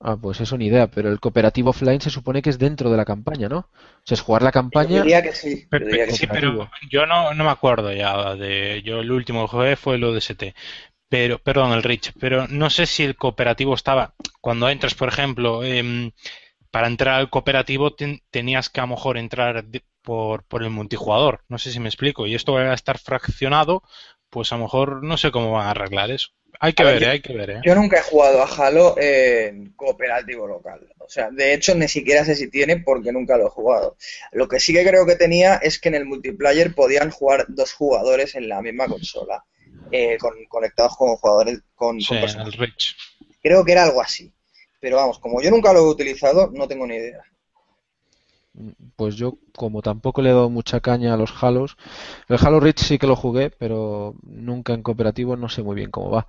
Ah, 0.04 0.18
pues 0.20 0.42
eso 0.42 0.58
ni 0.58 0.66
idea, 0.66 0.88
pero 0.88 1.10
el 1.10 1.20
cooperativo 1.20 1.70
offline 1.70 2.02
se 2.02 2.10
supone 2.10 2.42
que 2.42 2.50
es 2.50 2.58
dentro 2.58 2.90
de 2.90 2.98
la 2.98 3.06
campaña, 3.06 3.48
¿no? 3.50 3.58
O 3.60 4.02
sea, 4.04 4.16
es 4.16 4.22
jugar 4.22 4.42
la 4.42 4.50
Yo 4.50 4.54
campaña. 4.54 5.02
diría 5.04 5.22
que 5.22 5.32
sí. 5.34 5.62
yo 5.62 5.68
Pero- 5.70 5.86
diría 5.86 6.06
que 6.06 6.12
sí, 6.14 6.18
sí. 6.20 6.28
pero 6.28 6.70
yo 6.90 7.06
no, 7.06 7.34
no 7.36 7.44
me 7.44 7.52
acuerdo 7.52 7.94
ya 7.94 8.34
de 8.36 8.82
yo 8.84 9.00
el 9.02 9.12
último 9.12 9.44
que 9.46 9.52
jugué 9.52 9.76
fue 9.76 9.96
el 9.96 10.04
ODST. 10.04 10.56
Pero, 11.08 11.38
perdón, 11.40 11.74
el 11.74 11.84
Rich, 11.84 12.14
pero 12.20 12.48
no 12.48 12.70
sé 12.70 12.86
si 12.88 13.04
el 13.04 13.16
cooperativo 13.16 13.76
estaba 13.76 14.16
cuando 14.40 14.70
entras, 14.70 14.96
por 14.96 15.10
ejemplo, 15.10 15.64
em, 15.64 16.12
para 16.72 16.88
entrar 16.88 17.16
al 17.20 17.30
cooperativo 17.30 17.94
tenías 18.32 18.70
que 18.70 18.80
a 18.80 18.84
lo 18.84 18.96
mejor 18.96 19.18
entrar 19.18 19.66
por, 20.02 20.44
por 20.46 20.64
el 20.64 20.70
multijugador. 20.72 21.42
No 21.50 21.58
sé 21.60 21.72
si 21.72 21.80
me 21.80 21.90
explico. 21.90 22.26
Y 22.28 22.34
esto 22.34 22.54
va 22.54 22.62
a 22.62 22.74
estar 22.74 22.98
fraccionado, 22.98 23.84
pues 24.30 24.52
a 24.52 24.58
lo 24.58 24.64
mejor 24.64 25.04
no 25.04 25.18
sé 25.18 25.32
cómo 25.32 25.52
van 25.52 25.68
a 25.68 25.72
arreglar 25.72 26.10
eso. 26.12 26.30
Hay 26.64 26.74
que 26.74 26.84
ver, 26.84 27.04
hay 27.06 27.22
que 27.22 27.34
ver. 27.34 27.50
¿eh? 27.50 27.62
Yo 27.66 27.74
nunca 27.74 27.98
he 27.98 28.04
jugado 28.04 28.44
a 28.44 28.46
Halo 28.46 28.96
en 29.00 29.72
cooperativo 29.72 30.46
local. 30.46 30.88
O 31.00 31.10
sea, 31.10 31.32
de 31.32 31.56
hecho, 31.56 31.74
ni 31.74 31.88
siquiera 31.88 32.24
sé 32.24 32.36
si 32.36 32.52
tiene 32.52 32.78
porque 32.78 33.12
nunca 33.12 33.36
lo 33.36 33.48
he 33.48 33.50
jugado. 33.50 33.98
Lo 34.32 34.48
que 34.48 34.60
sí 34.60 34.72
que 34.72 34.86
creo 34.86 35.08
que 35.08 35.16
tenía 35.16 35.56
es 35.56 35.80
que 35.80 35.90
en 35.90 35.96
el 35.96 36.06
multiplayer 36.06 36.76
podían 36.76 37.10
jugar 37.10 37.46
dos 37.48 37.74
jugadores 37.74 38.36
en 38.36 38.48
la 38.48 38.62
misma 38.62 38.86
consola, 38.86 39.44
eh, 39.92 40.20
con, 40.20 40.34
conectados 40.48 40.96
con 40.98 41.16
jugadores 41.16 41.62
con, 41.74 42.00
sí, 42.00 42.14
el 42.14 42.54
Rich. 42.54 42.96
Creo 43.42 43.66
que 43.66 43.72
era 43.72 43.84
algo 43.86 44.00
así. 44.00 44.32
Pero 44.80 44.98
vamos, 44.98 45.18
como 45.18 45.42
yo 45.42 45.50
nunca 45.50 45.74
lo 45.74 45.80
he 45.80 45.90
utilizado, 45.90 46.52
no 46.54 46.68
tengo 46.68 46.86
ni 46.86 46.96
idea 46.96 47.24
pues 48.96 49.16
yo 49.16 49.38
como 49.56 49.82
tampoco 49.82 50.22
le 50.22 50.30
he 50.30 50.34
dado 50.34 50.50
mucha 50.50 50.80
caña 50.80 51.14
a 51.14 51.18
los 51.18 51.32
Halos, 51.42 51.78
el 52.28 52.38
Halo 52.40 52.60
Reach 52.60 52.80
sí 52.80 52.98
que 52.98 53.08
lo 53.08 53.16
jugué, 53.16 53.50
pero 53.50 54.16
nunca 54.24 54.74
en 54.74 54.84
cooperativo 54.84 55.36
no 55.36 55.50
sé 55.50 55.64
muy 55.64 55.76
bien 55.76 55.92
cómo 55.92 56.12
va. 56.12 56.28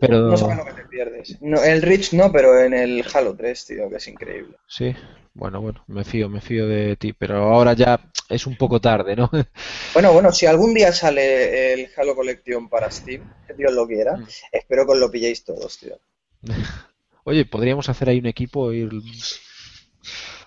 Pero... 0.00 0.28
No 0.28 0.36
sabes 0.36 0.58
lo 0.58 0.64
que 0.64 0.72
te 0.72 0.88
pierdes. 0.88 1.38
el 1.40 1.82
Reach 1.82 2.12
no, 2.12 2.30
pero 2.32 2.58
en 2.58 2.74
el 2.74 3.04
Halo 3.12 3.34
3, 3.34 3.66
tío, 3.66 3.90
que 3.90 3.96
es 3.96 4.08
increíble. 4.08 4.56
Sí, 4.66 4.94
bueno, 5.34 5.60
bueno, 5.60 5.84
me 5.86 6.04
fío, 6.04 6.28
me 6.28 6.40
fío 6.40 6.66
de 6.66 6.96
ti, 6.96 7.12
pero 7.12 7.36
ahora 7.36 7.72
ya 7.74 8.00
es 8.28 8.46
un 8.46 8.56
poco 8.56 8.80
tarde, 8.80 9.16
¿no? 9.16 9.30
Bueno, 9.92 10.12
bueno, 10.12 10.32
si 10.32 10.46
algún 10.46 10.74
día 10.74 10.92
sale 10.92 11.72
el 11.72 11.88
Halo 11.96 12.14
Collection 12.14 12.68
para 12.68 12.90
Steam, 12.90 13.32
que 13.46 13.54
Dios 13.54 13.72
lo 13.72 13.86
quiera, 13.86 14.16
mm. 14.16 14.26
espero 14.52 14.86
que 14.86 14.92
os 14.92 14.98
lo 14.98 15.10
pilléis 15.10 15.44
todos, 15.44 15.78
tío. 15.78 15.98
Oye, 17.24 17.44
podríamos 17.44 17.88
hacer 17.88 18.08
ahí 18.08 18.18
un 18.18 18.26
equipo 18.26 18.72
y 18.72 18.88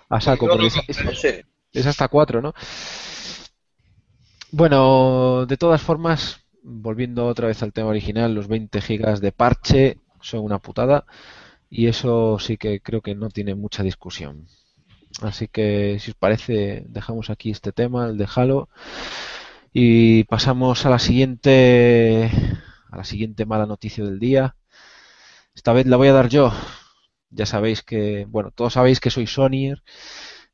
a 0.08 0.20
saco, 0.20 0.46
porque 0.48 0.68
es, 1.72 1.86
hasta 1.86 2.08
cuatro, 2.08 2.40
¿no? 2.40 2.54
Bueno, 4.50 5.46
de 5.46 5.56
todas 5.56 5.82
formas, 5.82 6.44
volviendo 6.62 7.26
otra 7.26 7.48
vez 7.48 7.62
al 7.62 7.72
tema 7.72 7.88
original, 7.88 8.34
los 8.34 8.48
20 8.48 8.80
gigas 8.80 9.20
de 9.20 9.32
parche 9.32 9.98
son 10.20 10.44
una 10.44 10.58
putada 10.58 11.04
y 11.68 11.88
eso 11.88 12.38
sí 12.38 12.56
que 12.56 12.80
creo 12.80 13.00
que 13.00 13.14
no 13.14 13.28
tiene 13.30 13.54
mucha 13.54 13.82
discusión. 13.82 14.46
Así 15.22 15.48
que, 15.48 15.98
si 16.00 16.10
os 16.10 16.16
parece, 16.16 16.84
dejamos 16.88 17.30
aquí 17.30 17.50
este 17.50 17.72
tema, 17.72 18.06
el 18.06 18.18
de 18.18 18.28
Halo, 18.34 18.68
y 19.72 20.24
pasamos 20.24 20.86
a 20.86 20.90
la 20.90 20.98
siguiente, 20.98 22.30
a 22.90 22.96
la 22.96 23.04
siguiente 23.04 23.44
mala 23.44 23.66
noticia 23.66 24.04
del 24.04 24.18
día. 24.18 24.56
Esta 25.54 25.72
vez 25.72 25.86
la 25.86 25.96
voy 25.96 26.08
a 26.08 26.12
dar 26.12 26.28
yo. 26.28 26.52
Ya 27.34 27.46
sabéis 27.46 27.82
que, 27.82 28.26
bueno, 28.28 28.50
todos 28.50 28.74
sabéis 28.74 29.00
que 29.00 29.10
soy 29.10 29.26
Sonyer, 29.26 29.82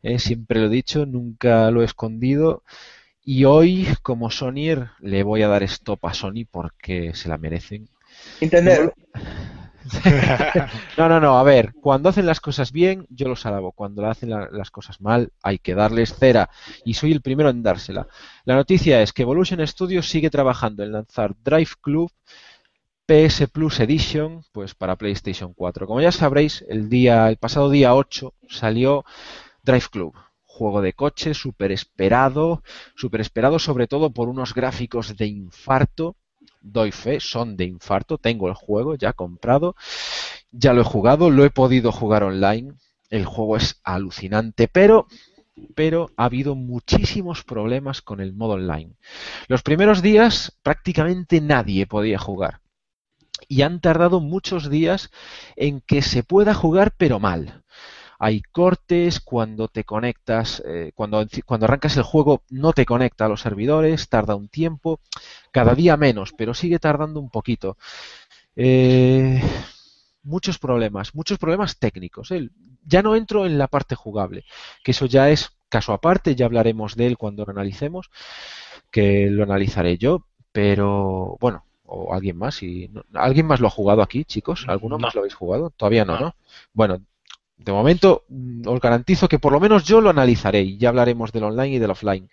eh, 0.02 0.18
siempre 0.18 0.60
lo 0.60 0.66
he 0.66 0.70
dicho, 0.70 1.06
nunca 1.06 1.70
lo 1.70 1.82
he 1.82 1.84
escondido. 1.84 2.62
Y 3.22 3.44
hoy, 3.44 3.86
como 4.02 4.30
Sonyer, 4.30 4.90
le 5.00 5.22
voy 5.22 5.42
a 5.42 5.48
dar 5.48 5.62
stop 5.62 6.04
a 6.06 6.14
Sony 6.14 6.46
porque 6.50 7.14
se 7.14 7.28
la 7.28 7.38
merecen. 7.38 7.88
Entender. 8.40 8.94
no, 10.96 11.08
no, 11.08 11.20
no, 11.20 11.38
a 11.38 11.42
ver, 11.42 11.74
cuando 11.80 12.08
hacen 12.08 12.26
las 12.26 12.40
cosas 12.40 12.72
bien, 12.72 13.06
yo 13.10 13.28
los 13.28 13.44
alabo. 13.44 13.72
Cuando 13.72 14.06
hacen 14.06 14.30
las 14.30 14.70
cosas 14.70 15.00
mal, 15.00 15.32
hay 15.42 15.58
que 15.58 15.74
darles 15.74 16.14
cera. 16.14 16.48
Y 16.84 16.94
soy 16.94 17.12
el 17.12 17.20
primero 17.20 17.50
en 17.50 17.62
dársela. 17.62 18.08
La 18.44 18.54
noticia 18.54 19.02
es 19.02 19.12
que 19.12 19.22
Evolution 19.22 19.66
Studios 19.66 20.08
sigue 20.08 20.30
trabajando 20.30 20.82
en 20.82 20.92
lanzar 20.92 21.34
Drive 21.44 21.72
Club 21.80 22.10
PS 23.10 23.48
Plus 23.48 23.80
Edition, 23.80 24.44
pues 24.52 24.76
para 24.76 24.94
PlayStation 24.94 25.52
4. 25.52 25.88
Como 25.88 26.00
ya 26.00 26.12
sabréis, 26.12 26.64
el 26.68 26.88
día, 26.88 27.28
el 27.28 27.38
pasado 27.38 27.68
día 27.68 27.92
8 27.92 28.34
salió 28.48 29.04
Drive 29.64 29.86
Club, 29.90 30.14
juego 30.44 30.80
de 30.80 30.92
coche 30.92 31.34
súper 31.34 31.72
esperado, 31.72 32.62
súper 32.94 33.20
esperado 33.20 33.58
sobre 33.58 33.88
todo 33.88 34.10
por 34.10 34.28
unos 34.28 34.54
gráficos 34.54 35.16
de 35.16 35.26
infarto. 35.26 36.14
Doy 36.60 36.92
fe, 36.92 37.18
son 37.18 37.56
de 37.56 37.64
infarto. 37.64 38.16
Tengo 38.16 38.46
el 38.46 38.54
juego 38.54 38.94
ya 38.94 39.12
comprado, 39.12 39.74
ya 40.52 40.72
lo 40.72 40.82
he 40.82 40.84
jugado, 40.84 41.30
lo 41.30 41.44
he 41.44 41.50
podido 41.50 41.90
jugar 41.90 42.22
online. 42.22 42.74
El 43.08 43.24
juego 43.24 43.56
es 43.56 43.80
alucinante, 43.82 44.68
pero 44.68 45.08
pero 45.74 46.12
ha 46.16 46.26
habido 46.26 46.54
muchísimos 46.54 47.42
problemas 47.42 48.02
con 48.02 48.20
el 48.20 48.34
modo 48.34 48.52
online. 48.52 48.92
Los 49.48 49.62
primeros 49.62 50.00
días 50.00 50.56
prácticamente 50.62 51.40
nadie 51.40 51.88
podía 51.88 52.16
jugar 52.16 52.60
y 53.50 53.62
han 53.62 53.80
tardado 53.80 54.20
muchos 54.20 54.70
días 54.70 55.10
en 55.56 55.80
que 55.80 56.02
se 56.02 56.22
pueda 56.22 56.54
jugar 56.54 56.94
pero 56.96 57.18
mal. 57.18 57.64
Hay 58.20 58.42
cortes 58.42 59.18
cuando 59.18 59.66
te 59.66 59.82
conectas, 59.82 60.62
eh, 60.64 60.92
cuando, 60.94 61.26
cuando 61.44 61.66
arrancas 61.66 61.96
el 61.96 62.04
juego 62.04 62.44
no 62.48 62.72
te 62.72 62.86
conecta 62.86 63.24
a 63.24 63.28
los 63.28 63.40
servidores, 63.40 64.08
tarda 64.08 64.36
un 64.36 64.48
tiempo, 64.48 65.00
cada 65.50 65.74
día 65.74 65.96
menos, 65.96 66.32
pero 66.38 66.54
sigue 66.54 66.78
tardando 66.78 67.18
un 67.18 67.28
poquito. 67.28 67.76
Eh, 68.54 69.42
muchos 70.22 70.60
problemas, 70.60 71.16
muchos 71.16 71.38
problemas 71.38 71.76
técnicos. 71.76 72.30
¿eh? 72.30 72.50
Ya 72.84 73.02
no 73.02 73.16
entro 73.16 73.46
en 73.46 73.58
la 73.58 73.66
parte 73.66 73.96
jugable, 73.96 74.44
que 74.84 74.92
eso 74.92 75.06
ya 75.06 75.28
es 75.28 75.50
caso 75.68 75.92
aparte, 75.92 76.36
ya 76.36 76.46
hablaremos 76.46 76.94
de 76.94 77.08
él 77.08 77.18
cuando 77.18 77.44
lo 77.44 77.50
analicemos, 77.50 78.10
que 78.92 79.28
lo 79.28 79.42
analizaré 79.42 79.98
yo, 79.98 80.26
pero 80.52 81.36
bueno, 81.40 81.64
o 81.90 82.14
alguien 82.14 82.36
más. 82.36 82.62
Y, 82.62 82.90
¿Alguien 83.14 83.46
más 83.46 83.60
lo 83.60 83.66
ha 83.66 83.70
jugado 83.70 84.02
aquí, 84.02 84.24
chicos? 84.24 84.64
¿Alguno 84.68 84.98
más 84.98 85.14
lo 85.14 85.20
habéis 85.20 85.34
jugado? 85.34 85.70
Todavía 85.70 86.04
no, 86.04 86.18
no, 86.18 86.34
Bueno, 86.72 87.02
de 87.56 87.72
momento 87.72 88.24
mm, 88.28 88.66
os 88.66 88.80
garantizo 88.80 89.28
que 89.28 89.38
por 89.38 89.52
lo 89.52 89.60
menos 89.60 89.84
yo 89.84 90.00
lo 90.00 90.10
analizaré 90.10 90.62
y 90.62 90.78
ya 90.78 90.88
hablaremos 90.88 91.32
del 91.32 91.44
online 91.44 91.76
y 91.76 91.78
del 91.78 91.90
offline. 91.90 92.30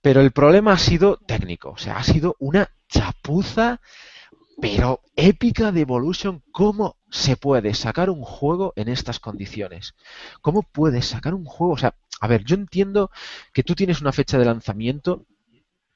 Pero 0.00 0.20
el 0.20 0.30
problema 0.30 0.72
ha 0.72 0.78
sido 0.78 1.18
técnico, 1.26 1.70
o 1.70 1.76
sea, 1.76 1.98
ha 1.98 2.04
sido 2.04 2.36
una 2.38 2.70
chapuza, 2.88 3.80
pero 4.60 5.00
épica 5.16 5.72
de 5.72 5.82
Evolution. 5.82 6.42
¿Cómo 6.52 6.96
se 7.10 7.36
puede 7.36 7.74
sacar 7.74 8.08
un 8.08 8.22
juego 8.22 8.72
en 8.76 8.88
estas 8.88 9.18
condiciones? 9.20 9.94
¿Cómo 10.40 10.62
puedes 10.62 11.06
sacar 11.06 11.34
un 11.34 11.44
juego? 11.44 11.74
O 11.74 11.78
sea, 11.78 11.94
a 12.20 12.28
ver, 12.28 12.44
yo 12.44 12.54
entiendo 12.54 13.10
que 13.52 13.64
tú 13.64 13.74
tienes 13.74 14.00
una 14.00 14.12
fecha 14.12 14.38
de 14.38 14.44
lanzamiento 14.44 15.26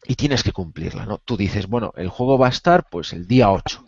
y 0.07 0.15
tienes 0.15 0.43
que 0.43 0.53
cumplirla, 0.53 1.07
¿no? 1.07 1.19
Tú 1.19 1.37
dices, 1.37 1.67
bueno, 1.67 1.93
el 1.97 2.09
juego 2.09 2.39
va 2.39 2.47
a 2.47 2.51
estar 2.51 2.89
pues 2.89 3.13
el 3.13 3.27
día 3.27 3.51
8 3.51 3.85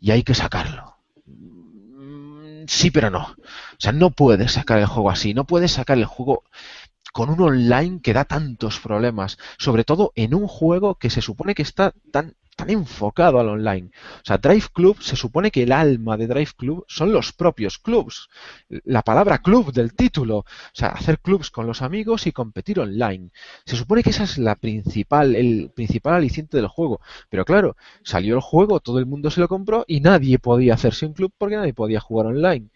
y 0.00 0.10
hay 0.10 0.22
que 0.22 0.34
sacarlo. 0.34 0.96
Mm, 1.26 2.64
sí, 2.68 2.90
pero 2.90 3.10
no. 3.10 3.22
O 3.22 3.78
sea, 3.78 3.92
no 3.92 4.10
puedes 4.10 4.52
sacar 4.52 4.78
el 4.78 4.86
juego 4.86 5.10
así, 5.10 5.34
no 5.34 5.44
puedes 5.44 5.72
sacar 5.72 5.98
el 5.98 6.06
juego 6.06 6.44
con 7.12 7.28
un 7.30 7.40
online 7.40 8.00
que 8.02 8.14
da 8.14 8.24
tantos 8.24 8.80
problemas, 8.80 9.38
sobre 9.58 9.84
todo 9.84 10.12
en 10.14 10.34
un 10.34 10.48
juego 10.48 10.96
que 10.96 11.10
se 11.10 11.20
supone 11.20 11.54
que 11.54 11.62
está 11.62 11.92
tan 12.10 12.36
tan 12.56 12.70
enfocado 12.70 13.40
al 13.40 13.48
online. 13.48 13.90
O 14.16 14.24
sea, 14.24 14.38
Drive 14.38 14.66
Club 14.72 15.02
se 15.02 15.16
supone 15.16 15.50
que 15.50 15.62
el 15.62 15.72
alma 15.72 16.16
de 16.16 16.26
Drive 16.26 16.52
Club 16.56 16.84
son 16.88 17.12
los 17.12 17.32
propios 17.32 17.78
clubs. 17.78 18.28
La 18.84 19.02
palabra 19.02 19.38
club 19.38 19.72
del 19.72 19.94
título. 19.94 20.38
O 20.38 20.44
sea, 20.72 20.88
hacer 20.88 21.18
clubs 21.20 21.50
con 21.50 21.66
los 21.66 21.82
amigos 21.82 22.26
y 22.26 22.32
competir 22.32 22.80
online. 22.80 23.30
Se 23.64 23.76
supone 23.76 24.02
que 24.02 24.10
esa 24.10 24.24
es 24.24 24.38
la 24.38 24.54
principal, 24.56 25.34
el 25.34 25.70
principal 25.74 26.14
aliciente 26.14 26.56
del 26.56 26.68
juego. 26.68 27.00
Pero 27.28 27.44
claro, 27.44 27.76
salió 28.04 28.34
el 28.34 28.40
juego, 28.40 28.80
todo 28.80 28.98
el 28.98 29.06
mundo 29.06 29.30
se 29.30 29.40
lo 29.40 29.48
compró 29.48 29.84
y 29.86 30.00
nadie 30.00 30.38
podía 30.38 30.74
hacerse 30.74 31.06
un 31.06 31.14
club 31.14 31.32
porque 31.36 31.56
nadie 31.56 31.74
podía 31.74 32.00
jugar 32.00 32.26
online. 32.26 32.68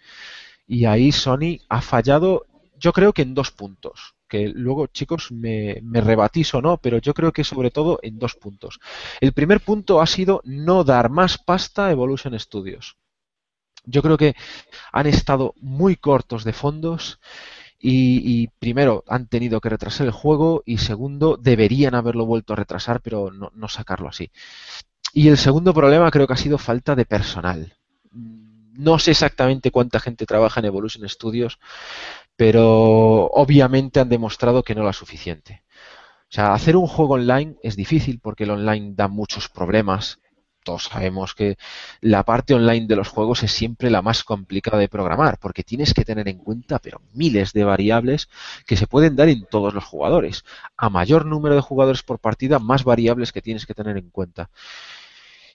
Y 0.67 0.87
ahí 0.87 1.13
Sony 1.13 1.59
ha 1.69 1.81
fallado, 1.81 2.47
yo 2.79 2.93
creo 2.93 3.13
que 3.13 3.23
en 3.23 3.35
dos 3.35 3.51
puntos 3.53 4.16
que 4.29 4.49
luego, 4.49 4.87
chicos, 4.89 5.31
me, 5.33 5.81
me, 5.83 6.01
rebatís 6.01 6.55
o 6.55 6.63
no, 6.63 6.79
pero 6.79 6.99
yo 6.99 7.15
creo 7.15 7.33
que 7.33 7.45
sobre 7.45 7.71
todo 7.71 7.99
en 8.03 8.19
dos 8.19 8.35
puntos. 8.35 8.81
El 9.21 9.33
primer 9.33 9.61
punto 9.61 10.01
ha 10.01 10.07
sido 10.07 10.41
no 10.45 10.85
dar 10.85 11.11
más 11.11 11.39
pasta 11.39 11.87
a 11.87 11.91
Evolution 11.91 12.39
Studios. 12.39 12.97
Yo 13.85 14.03
creo 14.03 14.17
que 14.17 14.35
han 14.93 15.07
estado 15.07 15.55
muy 15.61 15.97
cortos 15.97 16.45
de 16.45 16.53
fondos 16.53 17.21
y, 17.79 18.49
primero 18.59 19.05
han 19.07 19.29
tenido 19.29 19.61
que 19.61 19.69
retrasar 19.69 20.07
el 20.07 20.13
juego 20.13 20.63
y 20.67 20.79
segundo 20.79 21.39
deberían 21.41 21.95
haberlo 21.95 22.27
vuelto 22.27 22.53
a 22.53 22.57
retrasar 22.57 23.01
pero 23.01 23.31
no, 23.31 23.53
no 23.55 23.69
sacarlo 23.69 24.09
así. 24.09 24.31
Y 25.13 25.29
el 25.29 25.39
segundo 25.39 25.73
problema 25.73 26.11
creo 26.11 26.27
que 26.27 26.33
ha 26.33 26.37
sido 26.37 26.59
falta 26.59 26.97
de 26.97 27.05
personal. 27.05 27.77
No 28.11 28.99
sé 28.99 29.13
exactamente 29.13 29.71
cuánta 29.71 30.01
gente 30.01 30.27
trabaja 30.27 30.61
en 30.61 30.67
Evolution 30.67 31.09
Studios, 31.09 31.59
pero 32.37 33.27
obviamente 33.33 34.01
han 34.01 34.09
demostrado 34.09 34.63
que 34.63 34.75
no 34.75 34.85
la 34.85 34.93
suficiente. 34.93 35.63
O 36.29 36.33
sea, 36.33 36.55
hacer 36.55 36.77
un 36.77 36.87
juego 36.87 37.15
online 37.15 37.57
es 37.63 37.77
difícil 37.77 38.21
porque 38.21 38.45
el 38.45 38.51
online 38.51 38.93
da 38.95 39.09
muchos 39.09 39.49
problemas. 39.49 40.21
Todos 40.65 40.85
sabemos 40.85 41.35
que 41.35 41.57
la 42.01 42.25
parte 42.25 42.53
online 42.53 42.89
de 42.89 42.97
los 42.97 43.09
juegos 43.09 43.45
es 43.45 43.53
siempre 43.53 43.89
la 43.89 44.03
más 44.03 44.25
complicada 44.25 44.79
de 44.79 44.89
programar 44.89 45.39
porque 45.39 45.63
tienes 45.63 45.95
que 45.95 46.05
tener 46.05 46.27
en 46.29 46.39
cuenta 46.39 46.81
pero 46.81 47.01
miles 47.15 47.53
de 47.53 47.63
variables 47.63 48.29
que 48.67 48.77
se 48.77 48.89
pueden 48.89 49.15
dar 49.15 49.29
en 49.29 49.47
todos 49.47 49.73
los 49.73 49.85
jugadores. 49.85 50.45
A 50.77 50.91
mayor 50.91 51.25
número 51.25 51.55
de 51.55 51.61
jugadores 51.61 52.03
por 52.03 52.19
partida, 52.19 52.59
más 52.59 52.83
variables 52.83 53.33
que 53.33 53.43
tienes 53.43 53.65
que 53.65 53.75
tener 53.75 53.97
en 53.97 54.11
cuenta. 54.11 54.51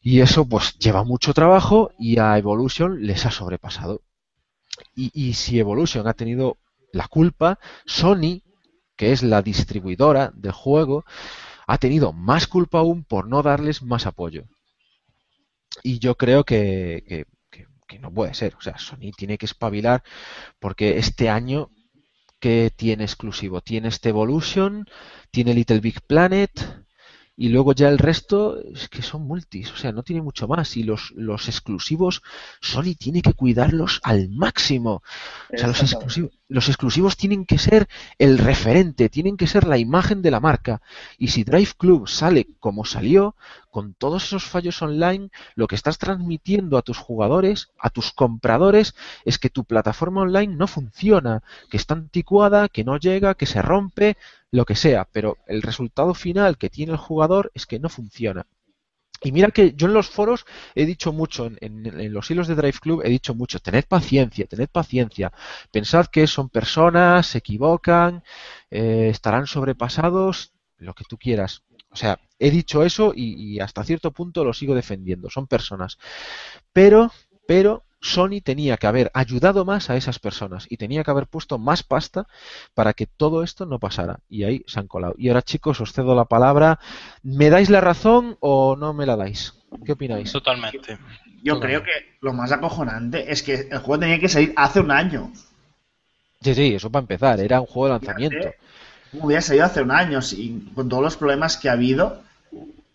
Y 0.02 0.22
eso 0.22 0.48
pues 0.48 0.78
lleva 0.80 1.04
mucho 1.04 1.34
trabajo 1.34 1.92
y 2.00 2.18
a 2.18 2.38
Evolution 2.38 3.06
les 3.06 3.26
ha 3.26 3.32
sobrepasado. 3.32 4.02
Y, 4.96 5.12
y 5.14 5.34
si 5.34 5.60
Evolution 5.60 6.08
ha 6.08 6.14
tenido 6.14 6.58
la 6.94 7.08
culpa, 7.08 7.60
Sony, 7.86 8.42
que 8.96 9.12
es 9.12 9.24
la 9.24 9.42
distribuidora 9.42 10.32
del 10.36 10.52
juego, 10.52 11.06
ha 11.68 11.78
tenido 11.78 12.14
más 12.14 12.48
culpa 12.48 12.80
aún 12.80 13.04
por 13.04 13.28
no 13.28 13.42
darles 13.42 13.82
más 13.82 14.06
apoyo. 14.06 14.46
Y 15.84 16.00
yo 16.00 16.16
creo 16.16 16.44
que, 16.44 17.26
que, 17.88 18.00
no 18.00 18.14
puede 18.14 18.34
ser. 18.34 18.56
O 18.56 18.62
sea, 18.62 18.78
Sony 18.78 19.12
tiene 19.16 19.38
que 19.38 19.46
espabilar 19.46 20.02
porque 20.60 20.98
este 20.98 21.30
año 21.30 21.70
que 22.42 22.72
tiene 22.76 23.04
exclusivo? 23.04 23.62
Tiene 23.62 23.88
este 23.88 24.10
Evolution, 24.10 24.86
tiene 25.30 25.54
Little 25.54 25.80
Big 25.80 26.02
Planet, 26.02 26.52
y 27.38 27.50
luego 27.50 27.74
ya 27.74 27.90
el 27.90 27.98
resto 27.98 28.62
es 28.62 28.90
que 28.90 29.02
son 29.02 29.26
multis, 29.26 29.72
o 29.72 29.76
sea, 29.78 29.92
no 29.92 30.04
tiene 30.04 30.22
mucho 30.22 30.48
más. 30.48 30.78
Y 30.78 30.84
los, 30.84 31.12
los 31.16 31.48
exclusivos, 31.48 32.22
Sony 32.60 32.94
tiene 32.98 33.22
que 33.22 33.34
cuidarlos 33.34 34.00
al 34.04 34.30
máximo. 34.30 35.02
O 35.52 35.58
sea, 35.58 35.68
los 35.68 35.82
exclusivos, 35.82 36.32
los 36.52 36.68
exclusivos 36.68 37.16
tienen 37.16 37.46
que 37.46 37.58
ser 37.58 37.88
el 38.20 38.38
referente, 38.38 39.08
tienen 39.08 39.38
que 39.38 39.48
ser 39.48 39.66
la 39.66 39.78
imagen 39.78 40.22
de 40.22 40.32
la 40.32 40.42
marca. 40.42 40.82
Y 41.18 41.30
si 41.30 41.46
Drive 41.46 41.72
Club 41.78 42.10
sale 42.10 42.46
como 42.60 42.84
salió, 42.84 43.36
con 43.70 43.94
todos 43.94 44.26
esos 44.26 44.44
fallos 44.44 44.82
online, 44.82 45.30
lo 45.56 45.68
que 45.68 45.76
estás 45.76 45.98
transmitiendo 45.98 46.78
a 46.78 46.82
tus 46.82 46.98
jugadores, 46.98 47.72
a 47.80 47.90
tus 47.90 48.12
compradores, 48.12 48.94
es 49.24 49.40
que 49.40 49.50
tu 49.50 49.64
plataforma 49.64 50.22
online 50.22 50.56
no 50.56 50.68
funciona, 50.68 51.42
que 51.70 51.78
está 51.78 51.94
anticuada, 51.94 52.68
que 52.68 52.84
no 52.84 52.98
llega, 52.98 53.36
que 53.36 53.46
se 53.46 53.62
rompe, 53.62 54.18
lo 54.52 54.66
que 54.66 54.76
sea, 54.76 55.08
pero 55.12 55.38
el 55.48 55.62
resultado 55.62 56.14
final 56.14 56.58
que 56.58 56.70
tiene 56.70 56.92
el 56.92 56.98
jugador 56.98 57.52
es 57.54 57.66
que 57.66 57.80
no 57.80 57.90
funciona. 57.90 58.46
Y 59.24 59.32
mira 59.32 59.52
que 59.52 59.74
yo 59.74 59.88
en 59.88 59.94
los 59.94 60.10
foros 60.10 60.46
he 60.74 60.86
dicho 60.86 61.14
mucho, 61.14 61.50
en, 61.60 62.12
los 62.14 62.30
hilos 62.32 62.48
de 62.48 62.56
Drive 62.56 62.80
Club 62.82 63.02
he 63.06 63.10
dicho 63.10 63.36
mucho, 63.36 63.60
tened 63.60 63.86
paciencia, 63.86 64.46
tened 64.48 64.68
paciencia, 64.68 65.32
pensad 65.72 66.08
que 66.08 66.26
son 66.26 66.50
personas, 66.50 67.28
se 67.28 67.38
equivocan, 67.38 68.24
eh, 68.72 69.10
estarán 69.12 69.46
sobrepasados, 69.46 70.54
lo 70.78 70.96
que 70.96 71.06
tú 71.06 71.18
quieras. 71.18 71.62
O 71.92 71.96
sea, 71.96 72.20
he 72.40 72.50
dicho 72.50 72.84
eso 72.84 73.14
y, 73.16 73.36
y 73.36 73.60
hasta 73.60 73.84
cierto 73.84 74.12
punto 74.12 74.44
lo 74.44 74.54
sigo 74.54 74.74
defendiendo, 74.74 75.30
son 75.30 75.46
personas. 75.46 76.00
Pero, 76.74 77.12
pero 77.48 77.84
Sony 78.02 78.42
tenía 78.44 78.78
que 78.78 78.88
haber 78.88 79.12
ayudado 79.14 79.64
más 79.64 79.90
a 79.90 79.96
esas 79.96 80.18
personas 80.18 80.66
y 80.70 80.78
tenía 80.78 81.04
que 81.04 81.12
haber 81.12 81.28
puesto 81.28 81.60
más 81.60 81.84
pasta 81.84 82.28
para 82.74 82.94
que 82.94 83.06
todo 83.06 83.44
esto 83.44 83.66
no 83.68 83.80
pasara. 83.80 84.20
Y 84.28 84.44
ahí 84.44 84.64
se 84.66 84.80
han 84.80 84.88
colado. 84.88 85.14
Y 85.18 85.30
ahora 85.30 85.44
chicos, 85.44 85.80
os 85.82 85.94
cedo 85.94 86.16
la 86.16 86.26
palabra. 86.26 86.80
¿Me 87.22 87.50
dais 87.50 87.70
la 87.70 87.80
razón 87.80 88.38
o 88.40 88.76
no 88.76 88.94
me 88.94 89.06
la 89.06 89.16
dais? 89.16 89.54
¿Qué 89.86 89.92
opináis? 89.92 90.32
Totalmente. 90.32 90.98
Yo 91.44 91.60
creo 91.60 91.84
que 91.84 92.18
lo 92.22 92.34
más 92.34 92.52
acojonante 92.52 93.32
es 93.32 93.44
que 93.44 93.68
el 93.72 93.80
juego 93.80 94.00
tenía 94.00 94.20
que 94.20 94.30
salir 94.30 94.54
hace 94.56 94.80
un 94.80 94.92
año. 94.92 95.32
Sí, 96.42 96.56
sí, 96.56 96.76
eso 96.76 96.92
para 96.92 97.02
empezar. 97.02 97.40
Era 97.40 97.62
un 97.62 97.68
juego 97.68 97.86
de 97.86 97.94
lanzamiento. 97.94 98.50
Hubiera 99.14 99.42
salido 99.42 99.66
hace 99.66 99.82
un 99.82 99.92
año, 99.92 100.20
con 100.74 100.90
todos 100.90 101.04
los 101.04 101.18
problemas 101.18 101.58
que 101.58 101.70
ha 101.70 101.74
habido. 101.74 102.24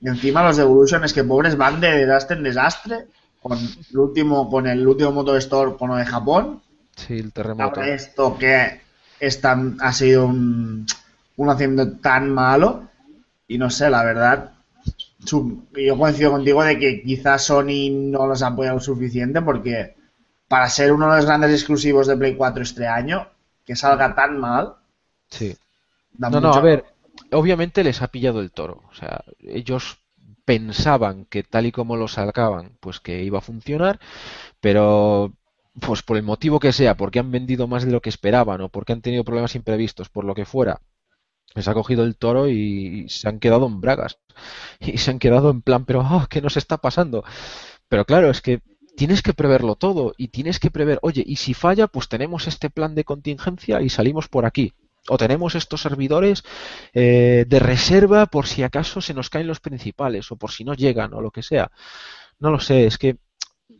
Y 0.01 0.09
encima 0.09 0.43
los 0.43 0.59
Evolution 0.59 1.05
es 1.05 1.13
que 1.13 1.23
pobres 1.23 1.57
van 1.57 1.81
de 1.81 1.91
desastre 1.91 2.37
en 2.37 2.43
desastre 2.43 3.07
con 3.41 3.59
el 3.59 3.99
último, 3.99 4.51
con 4.51 4.67
el 4.67 4.87
último 4.87 5.13
Moto 5.13 5.37
Store 5.37 5.77
con 5.77 5.91
lo 5.91 5.97
de 5.97 6.05
Japón. 6.05 6.63
Sí, 6.97 7.19
el 7.19 7.33
terremoto. 7.33 7.83
esto 7.83 8.37
que 8.39 8.81
es 9.21 9.45
ha 9.45 9.93
sido 9.93 10.27
un, 10.27 10.87
un 11.37 11.47
lanzamiento 11.47 11.99
tan 11.99 12.31
malo. 12.31 12.89
Y 13.49 13.59
no 13.59 13.71
sé, 13.71 13.89
la 13.91 14.03
verdad, 14.03 14.53
yo 15.19 15.99
coincido 15.99 16.33
contigo 16.33 16.65
de 16.65 16.79
que 16.79 17.03
quizás 17.03 17.45
Sony 17.45 17.91
no 17.93 18.27
los 18.27 18.43
ha 18.43 18.49
apoyado 18.49 18.81
suficiente 18.81 19.41
porque 19.43 19.95
para 20.49 20.69
ser 20.69 20.93
uno 20.93 21.11
de 21.11 21.17
los 21.17 21.27
grandes 21.27 21.53
exclusivos 21.53 22.07
de 22.07 22.17
Play 22.17 22.35
4 22.37 22.63
este 22.63 22.87
año, 22.87 23.29
que 23.65 23.77
salga 23.77 24.15
tan 24.15 24.39
mal. 24.39 24.75
Sí. 25.29 25.57
No, 26.19 26.41
no, 26.41 26.53
a 26.53 26.61
ver, 26.61 26.85
obviamente 27.33 27.85
les 27.85 28.01
ha 28.03 28.09
pillado 28.09 28.41
el 28.41 28.53
toro. 28.53 28.83
O 28.91 28.95
sea, 28.95 29.25
ellos 29.41 29.99
pensaban 30.47 31.27
que 31.27 31.43
tal 31.43 31.67
y 31.67 31.73
como 31.73 31.97
lo 31.97 32.09
sacaban, 32.09 32.79
pues 32.81 33.01
que 33.01 33.23
iba 33.25 33.39
a 33.39 33.43
funcionar, 33.43 34.01
pero 34.61 35.35
pues 35.81 36.03
por 36.03 36.17
el 36.17 36.23
motivo 36.23 36.61
que 36.61 36.73
sea, 36.73 36.97
porque 36.97 37.19
han 37.19 37.31
vendido 37.31 37.67
más 37.67 37.85
de 37.85 37.93
lo 37.93 38.01
que 38.01 38.09
esperaban 38.09 38.63
o 38.63 38.71
porque 38.71 38.95
han 38.95 39.03
tenido 39.03 39.25
problemas 39.25 39.55
imprevistos, 39.57 40.09
por 40.09 40.25
lo 40.25 40.35
que 40.35 40.47
fuera, 40.47 40.81
les 41.55 41.69
ha 41.69 41.75
cogido 41.75 42.05
el 42.05 42.17
toro 42.17 42.49
y 42.49 43.07
se 43.09 43.29
han 43.29 43.41
quedado 43.41 43.67
en 43.67 43.81
bragas. 43.81 44.19
Y 44.81 44.99
se 44.99 45.11
han 45.11 45.19
quedado 45.19 45.51
en 45.51 45.63
plan, 45.63 45.85
pero 45.87 46.01
oh, 46.01 46.27
¿qué 46.31 46.43
nos 46.43 46.57
está 46.57 46.79
pasando? 46.79 47.25
Pero 47.89 48.05
claro, 48.05 48.31
es 48.31 48.43
que 48.43 48.61
tienes 48.97 49.23
que 49.23 49.35
preverlo 49.35 49.77
todo 49.77 50.15
y 50.17 50.29
tienes 50.29 50.61
que 50.61 50.71
prever, 50.71 50.99
oye, 51.03 51.25
y 51.27 51.37
si 51.37 51.55
falla, 51.55 51.87
pues 51.89 52.09
tenemos 52.09 52.47
este 52.47 52.71
plan 52.71 52.95
de 52.95 53.05
contingencia 53.05 53.83
y 53.83 53.89
salimos 53.91 54.29
por 54.29 54.47
aquí 54.47 54.75
o 55.09 55.19
tenemos 55.19 55.55
estos 55.55 55.83
servidores 55.83 56.43
eh, 56.93 57.45
de 57.49 57.59
reserva 57.59 58.27
por 58.27 58.47
si 58.47 58.63
acaso 58.63 59.01
se 59.01 59.15
nos 59.15 59.31
caen 59.31 59.47
los 59.47 59.61
principales 59.61 60.31
o 60.33 60.37
por 60.37 60.51
si 60.51 60.65
no 60.65 60.75
llegan 60.75 61.15
o 61.15 61.21
lo 61.21 61.31
que 61.31 61.43
sea. 61.43 61.71
No 62.39 62.51
lo 62.51 62.61
sé, 62.61 62.87
es 62.87 62.99
que 62.99 63.19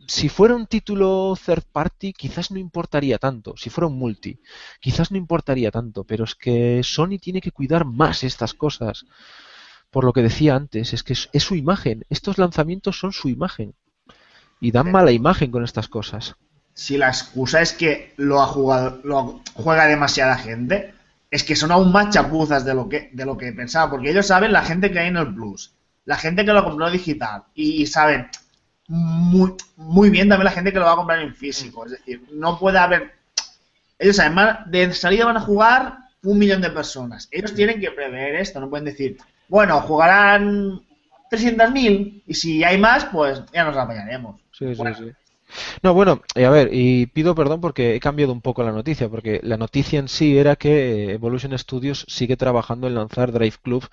si 0.07 0.29
fuera 0.29 0.55
un 0.55 0.67
título 0.67 1.37
third 1.43 1.63
party 1.71 2.13
quizás 2.13 2.51
no 2.51 2.59
importaría 2.59 3.17
tanto, 3.17 3.55
si 3.57 3.69
fuera 3.69 3.87
un 3.87 3.97
multi 3.97 4.39
quizás 4.79 5.11
no 5.11 5.17
importaría 5.17 5.71
tanto, 5.71 6.03
pero 6.03 6.23
es 6.23 6.35
que 6.35 6.81
Sony 6.83 7.19
tiene 7.21 7.41
que 7.41 7.51
cuidar 7.51 7.85
más 7.85 8.23
estas 8.23 8.53
cosas. 8.53 9.05
Por 9.89 10.03
lo 10.03 10.13
que 10.13 10.21
decía 10.21 10.55
antes, 10.55 10.93
es 10.93 11.03
que 11.03 11.13
es, 11.13 11.43
su 11.43 11.55
imagen, 11.55 12.05
estos 12.09 12.37
lanzamientos 12.37 12.99
son 12.99 13.13
su 13.13 13.29
imagen 13.29 13.73
y 14.59 14.71
dan 14.71 14.91
mala 14.91 15.11
imagen 15.11 15.51
con 15.51 15.63
estas 15.63 15.87
cosas. 15.87 16.35
Si 16.73 16.97
la 16.97 17.07
excusa 17.07 17.61
es 17.61 17.73
que 17.73 18.13
lo 18.17 18.41
ha 18.41 18.45
jugado, 18.45 18.99
lo 19.03 19.41
juega 19.53 19.87
demasiada 19.87 20.37
gente, 20.37 20.93
es 21.29 21.43
que 21.43 21.55
son 21.55 21.71
aún 21.71 21.91
más 21.91 22.13
chapuzas 22.13 22.63
de 22.65 22.73
lo 22.73 22.87
que, 22.87 23.09
de 23.11 23.25
lo 23.25 23.37
que 23.37 23.51
pensaba, 23.51 23.91
porque 23.91 24.11
ellos 24.11 24.27
saben 24.27 24.51
la 24.51 24.63
gente 24.63 24.91
que 24.91 24.99
hay 24.99 25.07
en 25.07 25.17
el 25.17 25.33
Plus, 25.33 25.73
la 26.05 26.17
gente 26.17 26.45
que 26.45 26.53
lo 26.53 26.63
compró 26.63 26.89
digital, 26.89 27.43
y, 27.53 27.85
saben 27.85 28.27
muy, 28.87 29.53
muy 29.75 30.09
bien 30.09 30.29
también 30.29 30.45
la 30.45 30.51
gente 30.51 30.71
que 30.71 30.79
lo 30.79 30.85
va 30.85 30.93
a 30.93 30.97
comprar 30.97 31.19
en 31.19 31.35
físico. 31.35 31.85
Es 31.85 31.91
decir, 31.91 32.23
no 32.31 32.57
puede 32.57 32.79
haber. 32.79 33.15
Ellos 33.99 34.19
además 34.19 34.59
de 34.67 34.93
salida 34.93 35.25
van 35.25 35.37
a 35.37 35.41
jugar 35.41 35.97
un 36.23 36.37
millón 36.37 36.61
de 36.61 36.69
personas. 36.69 37.27
Ellos 37.31 37.53
tienen 37.53 37.81
que 37.81 37.91
prever 37.91 38.35
esto, 38.35 38.59
no 38.59 38.69
pueden 38.69 38.85
decir, 38.85 39.17
bueno, 39.49 39.81
jugarán 39.81 40.81
300.000 41.31 42.23
y 42.25 42.33
si 42.33 42.63
hay 42.63 42.77
más, 42.77 43.05
pues 43.05 43.43
ya 43.51 43.65
nos 43.65 43.75
apañaremos. 43.75 44.39
Sí, 44.51 44.73
sí, 44.73 44.83
sí. 44.97 45.11
No, 45.81 45.93
bueno, 45.93 46.21
eh, 46.35 46.45
a 46.45 46.49
ver, 46.49 46.69
y 46.71 47.07
pido 47.07 47.35
perdón 47.35 47.61
porque 47.61 47.95
he 47.95 47.99
cambiado 47.99 48.33
un 48.33 48.41
poco 48.41 48.63
la 48.63 48.71
noticia, 48.71 49.09
porque 49.09 49.39
la 49.43 49.57
noticia 49.57 49.99
en 49.99 50.07
sí 50.07 50.37
era 50.37 50.55
que 50.55 51.13
Evolution 51.13 51.57
Studios 51.57 52.05
sigue 52.09 52.37
trabajando 52.37 52.87
en 52.87 52.95
lanzar 52.95 53.31
Drive 53.31 53.57
Club, 53.61 53.87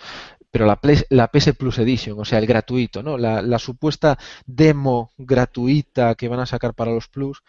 pero 0.51 0.67
la, 0.67 0.77
PS 0.77 1.55
Plus 1.55 1.79
Edition, 1.79 2.19
o 2.21 2.25
sea, 2.25 2.39
el 2.39 2.47
gratuito, 2.47 3.03
¿no? 3.03 3.19
La, 3.19 3.59
supuesta 3.59 4.19
demo 4.47 5.11
gratuita 5.19 6.15
que 6.15 6.29
van 6.29 6.41
a 6.41 6.47
sacar 6.47 6.75
para 6.75 6.93
los 6.93 7.09
Plus, 7.09 7.43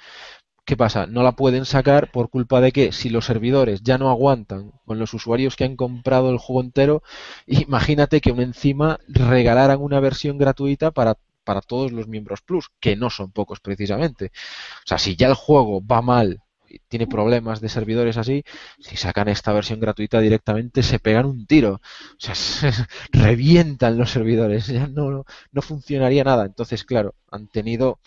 ¿Qué 0.66 0.76
pasa? 0.76 1.06
No 1.06 1.22
la 1.22 1.34
pueden 1.34 1.64
sacar 1.66 2.12
por 2.12 2.32
culpa 2.32 2.60
de 2.60 2.72
que 2.72 2.92
si 2.92 3.12
los 3.12 3.26
servidores 3.26 3.84
ya 3.84 4.00
no 4.00 4.10
aguantan 4.10 4.72
con 4.86 4.98
los 4.98 5.14
usuarios 5.14 5.56
que 5.56 5.64
han 5.64 5.76
comprado 5.76 6.32
el 6.32 6.40
juego 6.40 6.62
entero, 6.62 7.04
imagínate 7.46 8.20
que 8.20 8.32
encima 8.32 9.00
regalaran 9.08 9.80
una 9.80 10.00
versión 10.00 10.40
gratuita 10.40 10.90
para 10.90 11.18
para 11.46 11.62
todos 11.62 11.94
los 11.94 12.08
miembros 12.08 12.42
Plus, 12.42 12.70
que 12.82 12.98
no 12.98 13.10
son 13.10 13.32
pocos 13.32 13.62
precisamente. 13.62 14.32
O 14.80 14.88
sea, 14.88 14.98
si 14.98 15.16
ya 15.16 15.28
el 15.28 15.36
juego 15.36 15.86
va 15.86 16.02
mal 16.02 16.42
tiene 16.88 17.08
problemas 17.08 17.62
de 17.62 17.70
servidores 17.70 18.18
así, 18.18 18.44
si 18.80 18.98
sacan 18.98 19.28
esta 19.30 19.54
versión 19.54 19.80
gratuita 19.80 20.20
directamente 20.20 20.84
se 20.84 21.00
pegan 21.00 21.26
un 21.26 21.46
tiro. 21.46 21.76
O 21.76 22.16
sea, 22.18 22.34
revientan 23.12 23.98
los 23.98 24.12
servidores, 24.12 24.68
ya 24.68 24.88
no, 24.88 25.26
no 25.52 25.62
funcionaría 25.62 26.24
nada. 26.24 26.46
Entonces, 26.46 26.84
claro, 26.84 27.16
han 27.32 27.48
tenido, 27.48 28.00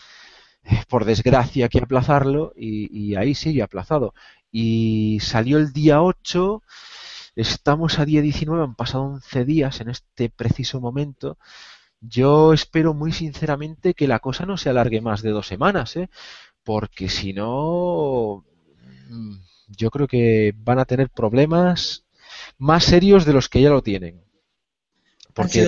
eh, 0.63 0.83
por 0.89 1.05
desgracia, 1.05 1.69
que 1.69 1.79
aplazarlo 1.79 2.53
y, 2.55 3.11
y 3.11 3.15
ahí 3.15 3.35
sigue 3.35 3.63
aplazado. 3.63 4.13
Y 4.51 5.19
salió 5.21 5.57
el 5.57 5.73
día 5.73 6.01
8. 6.01 6.63
Estamos 7.35 7.99
a 7.99 8.05
día 8.05 8.21
19, 8.21 8.63
han 8.63 8.75
pasado 8.75 9.03
11 9.05 9.45
días 9.45 9.79
en 9.81 9.89
este 9.89 10.29
preciso 10.29 10.81
momento 10.81 11.37
yo 12.01 12.53
espero 12.53 12.93
muy 12.93 13.11
sinceramente 13.11 13.93
que 13.93 14.07
la 14.07 14.19
cosa 14.19 14.45
no 14.45 14.57
se 14.57 14.69
alargue 14.69 15.01
más 15.01 15.21
de 15.21 15.31
dos 15.31 15.47
semanas, 15.47 15.95
¿eh? 15.95 16.09
porque 16.63 17.09
si 17.09 17.33
no, 17.33 18.45
mm, 19.09 19.35
yo 19.67 19.89
creo 19.91 20.07
que 20.07 20.53
van 20.57 20.79
a 20.79 20.85
tener 20.85 21.09
problemas 21.09 22.05
más 22.57 22.83
serios 22.83 23.25
de 23.25 23.33
los 23.33 23.49
que 23.49 23.61
ya 23.61 23.69
lo 23.69 23.81
tienen. 23.83 24.23
Porque 25.39 25.63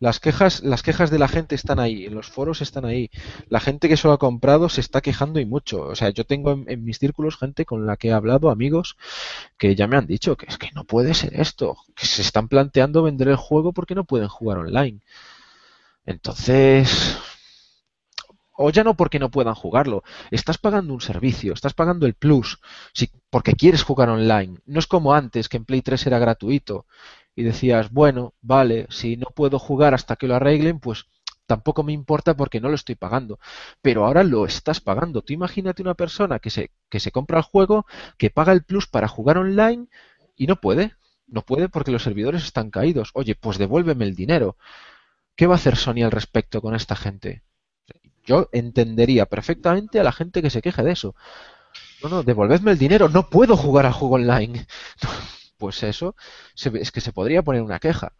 las, 0.00 0.20
quejas, 0.20 0.62
las 0.62 0.82
quejas 0.82 1.10
de 1.10 1.18
la 1.18 1.28
gente 1.28 1.54
están 1.54 1.80
ahí, 1.80 2.04
en 2.04 2.14
los 2.14 2.28
foros 2.28 2.60
están 2.60 2.84
ahí. 2.84 3.10
La 3.48 3.58
gente 3.58 3.88
que 3.88 3.96
solo 3.96 4.12
ha 4.12 4.18
comprado 4.18 4.68
se 4.68 4.82
está 4.82 5.00
quejando 5.00 5.40
y 5.40 5.46
mucho. 5.46 5.80
O 5.80 5.96
sea, 5.96 6.10
yo 6.10 6.24
tengo 6.24 6.62
en, 6.66 6.84
mis 6.84 6.98
círculos 6.98 7.38
gente 7.38 7.64
con 7.64 7.86
la 7.86 7.96
que 7.96 8.08
he 8.08 8.12
hablado, 8.12 8.50
amigos, 8.50 8.98
que 9.56 9.74
ya 9.74 9.86
me 9.86 9.96
han 9.96 10.06
dicho 10.06 10.36
que 10.36 10.44
es 10.44 10.58
que 10.58 10.70
no 10.74 10.84
puede 10.84 11.14
ser 11.14 11.40
esto, 11.40 11.78
que 11.96 12.04
se 12.04 12.20
están 12.20 12.48
planteando 12.48 13.02
vender 13.02 13.28
el 13.28 13.36
juego 13.36 13.72
porque 13.72 13.94
no 13.94 14.04
pueden 14.04 14.28
jugar 14.28 14.58
online. 14.58 15.00
Entonces, 16.04 17.16
o 18.52 18.68
ya 18.68 18.84
no 18.84 18.94
porque 18.94 19.18
no 19.18 19.30
puedan 19.30 19.54
jugarlo, 19.54 20.04
estás 20.30 20.58
pagando 20.58 20.92
un 20.92 21.00
servicio, 21.00 21.54
estás 21.54 21.72
pagando 21.72 22.04
el 22.04 22.12
plus. 22.12 22.60
Si 22.92 23.10
porque 23.30 23.54
quieres 23.54 23.82
jugar 23.82 24.10
online. 24.10 24.58
No 24.66 24.78
es 24.78 24.86
como 24.86 25.14
antes, 25.14 25.48
que 25.48 25.56
en 25.56 25.64
Play 25.64 25.80
3 25.80 26.08
era 26.08 26.18
gratuito 26.18 26.84
y 27.34 27.42
decías, 27.42 27.90
bueno, 27.90 28.34
vale, 28.42 28.86
si 28.90 29.16
no 29.16 29.26
puedo 29.34 29.58
jugar 29.58 29.94
hasta 29.94 30.16
que 30.16 30.26
lo 30.26 30.34
arreglen, 30.34 30.80
pues 30.80 31.06
tampoco 31.46 31.82
me 31.82 31.92
importa 31.92 32.34
porque 32.36 32.60
no 32.60 32.68
lo 32.68 32.74
estoy 32.74 32.94
pagando. 32.94 33.38
Pero 33.80 34.04
ahora 34.04 34.22
lo 34.24 34.46
estás 34.46 34.80
pagando. 34.80 35.22
Tú 35.22 35.32
imagínate 35.32 35.82
una 35.82 35.94
persona 35.94 36.38
que 36.38 36.50
se, 36.50 36.70
que 36.88 37.00
se 37.00 37.12
compra 37.12 37.38
el 37.38 37.44
juego, 37.44 37.86
que 38.18 38.30
paga 38.30 38.52
el 38.52 38.64
plus 38.64 38.86
para 38.86 39.08
jugar 39.08 39.38
online 39.38 39.86
y 40.36 40.46
no 40.46 40.56
puede. 40.56 40.94
No 41.26 41.42
puede 41.42 41.68
porque 41.68 41.90
los 41.90 42.02
servidores 42.02 42.44
están 42.44 42.70
caídos. 42.70 43.10
Oye, 43.14 43.34
pues 43.34 43.58
devuélveme 43.58 44.04
el 44.04 44.14
dinero. 44.14 44.56
¿Qué 45.36 45.46
va 45.46 45.54
a 45.54 45.56
hacer 45.56 45.76
Sony 45.76 46.02
al 46.04 46.10
respecto 46.10 46.60
con 46.60 46.74
esta 46.74 46.96
gente? 46.96 47.42
Yo 48.24 48.48
entendería 48.52 49.26
perfectamente 49.26 49.98
a 49.98 50.04
la 50.04 50.12
gente 50.12 50.42
que 50.42 50.50
se 50.50 50.62
queje 50.62 50.82
de 50.82 50.92
eso. 50.92 51.14
No, 52.02 52.08
no, 52.08 52.22
devolvedme 52.22 52.72
el 52.72 52.78
dinero, 52.78 53.08
no 53.08 53.28
puedo 53.30 53.56
jugar 53.56 53.86
al 53.86 53.92
juego 53.92 54.16
online. 54.16 54.66
Pues 55.62 55.80
eso, 55.84 56.16
es 56.56 56.90
que 56.90 57.00
se 57.00 57.12
podría 57.12 57.42
poner 57.42 57.62
una 57.62 57.78
queja. 57.78 58.12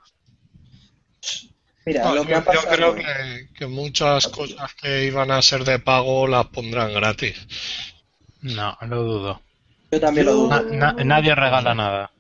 Mira, 1.85 2.15
lo 2.15 2.25
que 2.25 2.35
yo, 2.35 2.45
creo 2.71 2.95
que, 2.95 3.67
muchas 3.67 4.29
cosas 4.29 4.73
que 4.75 5.07
iban 5.07 5.33
a 5.33 5.43
ser 5.43 5.65
de 5.65 5.81
pago 5.81 6.29
las 6.29 6.47
pondrán 6.47 6.95
gratis. 6.95 7.45
No, 8.43 8.79
lo 8.83 9.03
dudo. 9.03 9.43
Yo 9.91 9.99
también 9.99 10.27
lo 10.27 10.35
dudo. 10.35 10.95
nadie 11.05 11.35
regala 11.35 11.75
nada. 11.75 12.13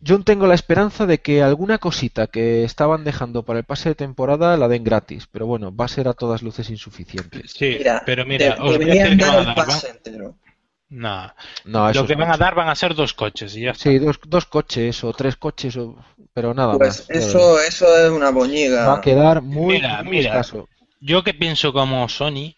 Yo 0.00 0.22
tengo 0.22 0.46
la 0.46 0.54
esperanza 0.54 1.06
de 1.06 1.18
que 1.18 1.42
alguna 1.42 1.78
cosita 1.78 2.28
que 2.28 2.62
estaban 2.62 3.02
dejando 3.02 3.42
para 3.42 3.58
el 3.58 3.64
pase 3.64 3.88
de 3.88 3.94
temporada 3.96 4.56
la 4.56 4.68
den 4.68 4.84
gratis, 4.84 5.26
pero 5.26 5.46
bueno, 5.46 5.74
va 5.74 5.86
a 5.86 5.88
ser 5.88 6.06
a 6.06 6.12
todas 6.12 6.40
luces 6.40 6.70
insuficiente. 6.70 7.42
Sí, 7.48 7.78
pero 8.06 8.24
mira, 8.24 8.58
os 8.60 8.76
voy 8.76 8.90
a 8.90 8.94
decir 8.94 9.18
que 9.18 9.24
van 9.24 9.48
a 9.48 9.54
dar, 9.54 10.34
no. 10.88 11.32
no 11.64 11.92
lo 11.92 12.06
que 12.06 12.14
van 12.14 12.30
a 12.30 12.36
dar 12.36 12.54
van 12.54 12.68
a 12.68 12.74
ser 12.74 12.94
dos 12.94 13.14
coches 13.14 13.56
y 13.56 13.62
ya 13.62 13.74
Sí, 13.74 13.98
dos, 13.98 14.20
dos 14.26 14.46
coches 14.46 15.02
o 15.04 15.12
tres 15.12 15.36
coches, 15.36 15.76
o... 15.76 15.96
pero 16.32 16.54
nada 16.54 16.76
pues 16.76 17.08
más. 17.08 17.10
Eso, 17.10 17.60
eso 17.60 17.96
es 17.96 18.10
una 18.10 18.30
boñiga. 18.30 18.88
Va 18.88 18.94
a 18.96 19.00
quedar 19.00 19.42
muy, 19.42 19.82
mira, 20.04 20.42
Yo 21.00 21.24
que 21.24 21.34
pienso 21.34 21.72
como 21.72 22.08
Sony, 22.08 22.54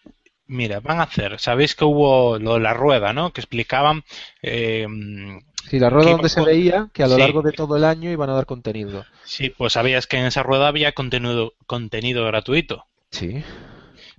mira, 0.47 0.81
van 0.81 1.01
a 1.01 1.05
hacer, 1.05 1.39
sabéis 1.39 1.75
que 1.75 1.85
hubo 1.85 2.39
lo 2.39 2.55
de 2.55 2.61
la 2.61 2.75
rueda, 2.75 3.13
¿no? 3.13 3.33
Que 3.33 3.41
explicaban 3.41 4.05
eh, 4.43 4.87
Sí, 5.69 5.81
la 5.81 5.91
rueda 5.91 6.13
donde 6.13 6.29
se 6.29 6.43
veía 6.43 6.89
que 6.93 7.03
a 7.03 7.09
lo 7.09 7.19
largo 7.19 7.43
de 7.43 7.53
todo 7.53 7.77
el 7.77 7.85
año 7.85 8.11
iban 8.11 8.31
a 8.31 8.35
dar 8.35 8.47
contenido. 8.47 9.05
Sí, 9.25 9.51
pues 9.51 9.73
sabías 9.73 10.07
que 10.07 10.17
en 10.17 10.27
esa 10.27 10.43
rueda 10.43 10.69
había 10.69 10.93
contenido, 10.93 11.55
contenido 11.67 12.25
gratuito. 12.27 12.87
Sí. 13.11 13.43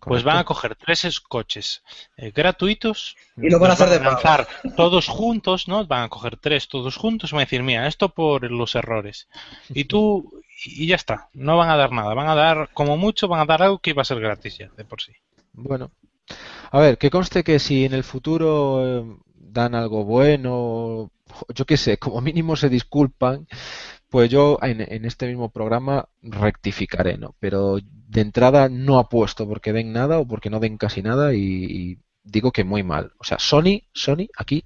Pues 0.07 0.23
van 0.23 0.37
a 0.37 0.43
coger 0.43 0.75
tres 0.75 1.19
coches 1.19 1.83
eh, 2.15 2.31
gratuitos 2.33 3.15
y 3.35 3.49
lo 3.49 3.59
van 3.59 3.71
a 3.71 3.73
hacer 3.73 3.89
de 3.89 3.99
lanzar 3.99 4.47
todos 4.75 5.07
juntos, 5.07 5.67
¿no? 5.67 5.85
Van 5.85 6.03
a 6.03 6.09
coger 6.09 6.37
tres 6.37 6.67
todos 6.67 6.95
juntos 6.95 7.31
y 7.31 7.35
van 7.35 7.41
a 7.41 7.45
decir, 7.45 7.63
mira, 7.63 7.87
esto 7.87 8.09
por 8.09 8.49
los 8.49 8.75
errores. 8.75 9.27
Y 9.69 9.85
tú, 9.85 10.41
y 10.65 10.87
ya 10.87 10.95
está, 10.95 11.29
no 11.33 11.57
van 11.57 11.69
a 11.69 11.75
dar 11.75 11.91
nada, 11.91 12.13
van 12.13 12.29
a 12.29 12.35
dar, 12.35 12.69
como 12.73 12.97
mucho, 12.97 13.27
van 13.27 13.41
a 13.41 13.45
dar 13.45 13.61
algo 13.63 13.79
que 13.79 13.89
iba 13.91 14.01
a 14.01 14.05
ser 14.05 14.19
gratis 14.19 14.57
ya, 14.57 14.69
de 14.77 14.85
por 14.85 15.01
sí. 15.01 15.11
Bueno, 15.53 15.91
a 16.71 16.79
ver, 16.79 16.97
que 16.97 17.09
conste 17.09 17.43
que 17.43 17.59
si 17.59 17.85
en 17.85 17.93
el 17.93 18.03
futuro 18.03 18.99
eh, 18.99 19.17
dan 19.35 19.75
algo 19.75 20.03
bueno, 20.03 21.11
yo 21.53 21.65
qué 21.65 21.77
sé, 21.77 21.97
como 21.97 22.21
mínimo 22.21 22.55
se 22.55 22.69
disculpan, 22.69 23.47
pues 24.09 24.29
yo 24.29 24.57
en, 24.61 25.05
este 25.05 25.27
mismo 25.27 25.49
programa 25.49 26.07
rectificaré, 26.21 27.17
¿no? 27.17 27.35
Pero 27.39 27.77
de 27.81 28.21
entrada 28.21 28.69
no 28.69 28.99
apuesto 28.99 29.47
porque 29.47 29.73
den 29.73 29.91
nada 29.91 30.19
o 30.19 30.27
porque 30.27 30.49
no 30.49 30.59
den 30.59 30.77
casi 30.77 31.01
nada 31.01 31.33
y, 31.33 31.99
digo 32.23 32.51
que 32.51 32.63
muy 32.63 32.83
mal. 32.83 33.13
O 33.19 33.23
sea, 33.23 33.39
Sony, 33.39 33.83
Sony, 33.93 34.27
aquí 34.35 34.65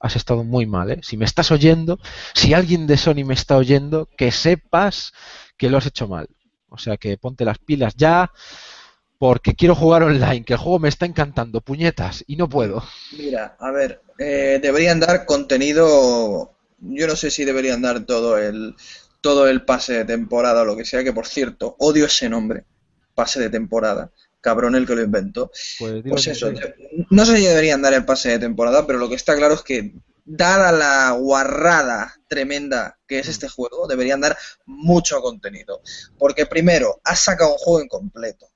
has 0.00 0.16
estado 0.16 0.44
muy 0.44 0.66
mal, 0.66 0.90
¿eh? 0.90 1.00
Si 1.02 1.16
me 1.16 1.24
estás 1.24 1.50
oyendo, 1.50 1.98
si 2.34 2.54
alguien 2.54 2.86
de 2.86 2.96
Sony 2.96 3.24
me 3.24 3.34
está 3.34 3.56
oyendo, 3.56 4.08
que 4.16 4.30
sepas 4.30 5.12
que 5.56 5.70
lo 5.70 5.78
has 5.78 5.86
hecho 5.86 6.08
mal. 6.08 6.28
O 6.68 6.78
sea, 6.78 6.96
que 6.96 7.16
ponte 7.18 7.44
las 7.44 7.58
pilas 7.58 7.94
ya 7.96 8.30
porque 9.20 9.54
quiero 9.54 9.74
jugar 9.74 10.02
online, 10.02 10.44
que 10.44 10.54
el 10.54 10.58
juego 10.58 10.78
me 10.78 10.88
está 10.88 11.04
encantando, 11.04 11.60
puñetas, 11.60 12.24
y 12.26 12.36
no 12.36 12.48
puedo. 12.48 12.82
Mira, 13.18 13.54
a 13.60 13.70
ver, 13.70 14.00
eh, 14.18 14.58
deberían 14.62 14.98
dar 14.98 15.26
contenido, 15.26 16.54
yo 16.80 17.06
no 17.06 17.16
sé 17.16 17.30
si 17.30 17.44
deberían 17.44 17.82
dar 17.82 18.04
todo 18.04 18.38
el 18.38 18.74
todo 19.20 19.48
el 19.48 19.64
pase 19.64 19.92
de 19.92 20.04
temporada 20.04 20.62
o 20.62 20.64
lo 20.64 20.76
que 20.76 20.84
sea, 20.84 21.04
que 21.04 21.12
por 21.12 21.26
cierto, 21.26 21.76
odio 21.78 22.06
ese 22.06 22.28
nombre, 22.28 22.64
pase 23.14 23.38
de 23.38 23.50
temporada, 23.50 24.10
cabrón 24.40 24.74
el 24.74 24.86
que 24.86 24.94
lo 24.94 25.02
inventó. 25.02 25.50
Pues, 25.78 26.02
pues 26.08 26.26
eso, 26.28 26.50
no 27.10 27.26
sé 27.26 27.36
si 27.36 27.44
deberían 27.44 27.82
dar 27.82 27.92
el 27.92 28.06
pase 28.06 28.30
de 28.30 28.38
temporada, 28.38 28.86
pero 28.86 28.98
lo 28.98 29.08
que 29.10 29.16
está 29.16 29.36
claro 29.36 29.54
es 29.54 29.62
que 29.62 29.92
dada 30.24 30.72
la 30.72 31.10
guarrada 31.12 32.16
tremenda 32.28 32.98
que 33.06 33.18
es 33.18 33.26
mm. 33.26 33.30
este 33.30 33.48
juego, 33.48 33.86
deberían 33.86 34.22
dar 34.22 34.38
mucho 34.64 35.20
contenido. 35.20 35.82
Porque 36.18 36.46
primero, 36.46 37.00
has 37.04 37.20
sacado 37.20 37.52
un 37.52 37.58
juego 37.58 37.84
incompleto 37.84 38.50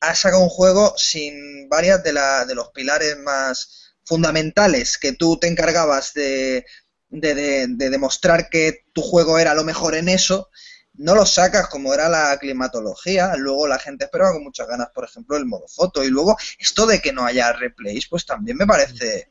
ha 0.00 0.14
sacado 0.14 0.42
un 0.42 0.48
juego 0.48 0.94
sin 0.96 1.68
varias 1.68 2.02
de, 2.02 2.12
la, 2.12 2.44
de 2.44 2.54
los 2.54 2.68
pilares 2.70 3.18
más 3.18 3.94
fundamentales 4.04 4.96
que 4.96 5.12
tú 5.12 5.38
te 5.38 5.48
encargabas 5.48 6.14
de, 6.14 6.64
de, 7.10 7.66
demostrar 7.68 8.48
que 8.48 8.84
tu 8.92 9.02
juego 9.02 9.38
era 9.38 9.54
lo 9.54 9.64
mejor 9.64 9.94
en 9.94 10.08
eso, 10.08 10.50
no 10.94 11.14
lo 11.14 11.24
sacas 11.24 11.68
como 11.68 11.94
era 11.94 12.08
la 12.08 12.36
climatología, 12.38 13.34
luego 13.36 13.68
la 13.68 13.78
gente 13.78 14.04
esperaba 14.04 14.32
con 14.32 14.42
muchas 14.42 14.66
ganas, 14.66 14.88
por 14.94 15.04
ejemplo, 15.04 15.36
el 15.36 15.46
modo 15.46 15.68
foto, 15.68 16.04
y 16.04 16.08
luego 16.08 16.36
esto 16.58 16.86
de 16.86 17.00
que 17.00 17.12
no 17.12 17.24
haya 17.24 17.52
replays, 17.52 18.08
pues 18.08 18.26
también 18.26 18.56
me 18.56 18.66
parece 18.66 19.30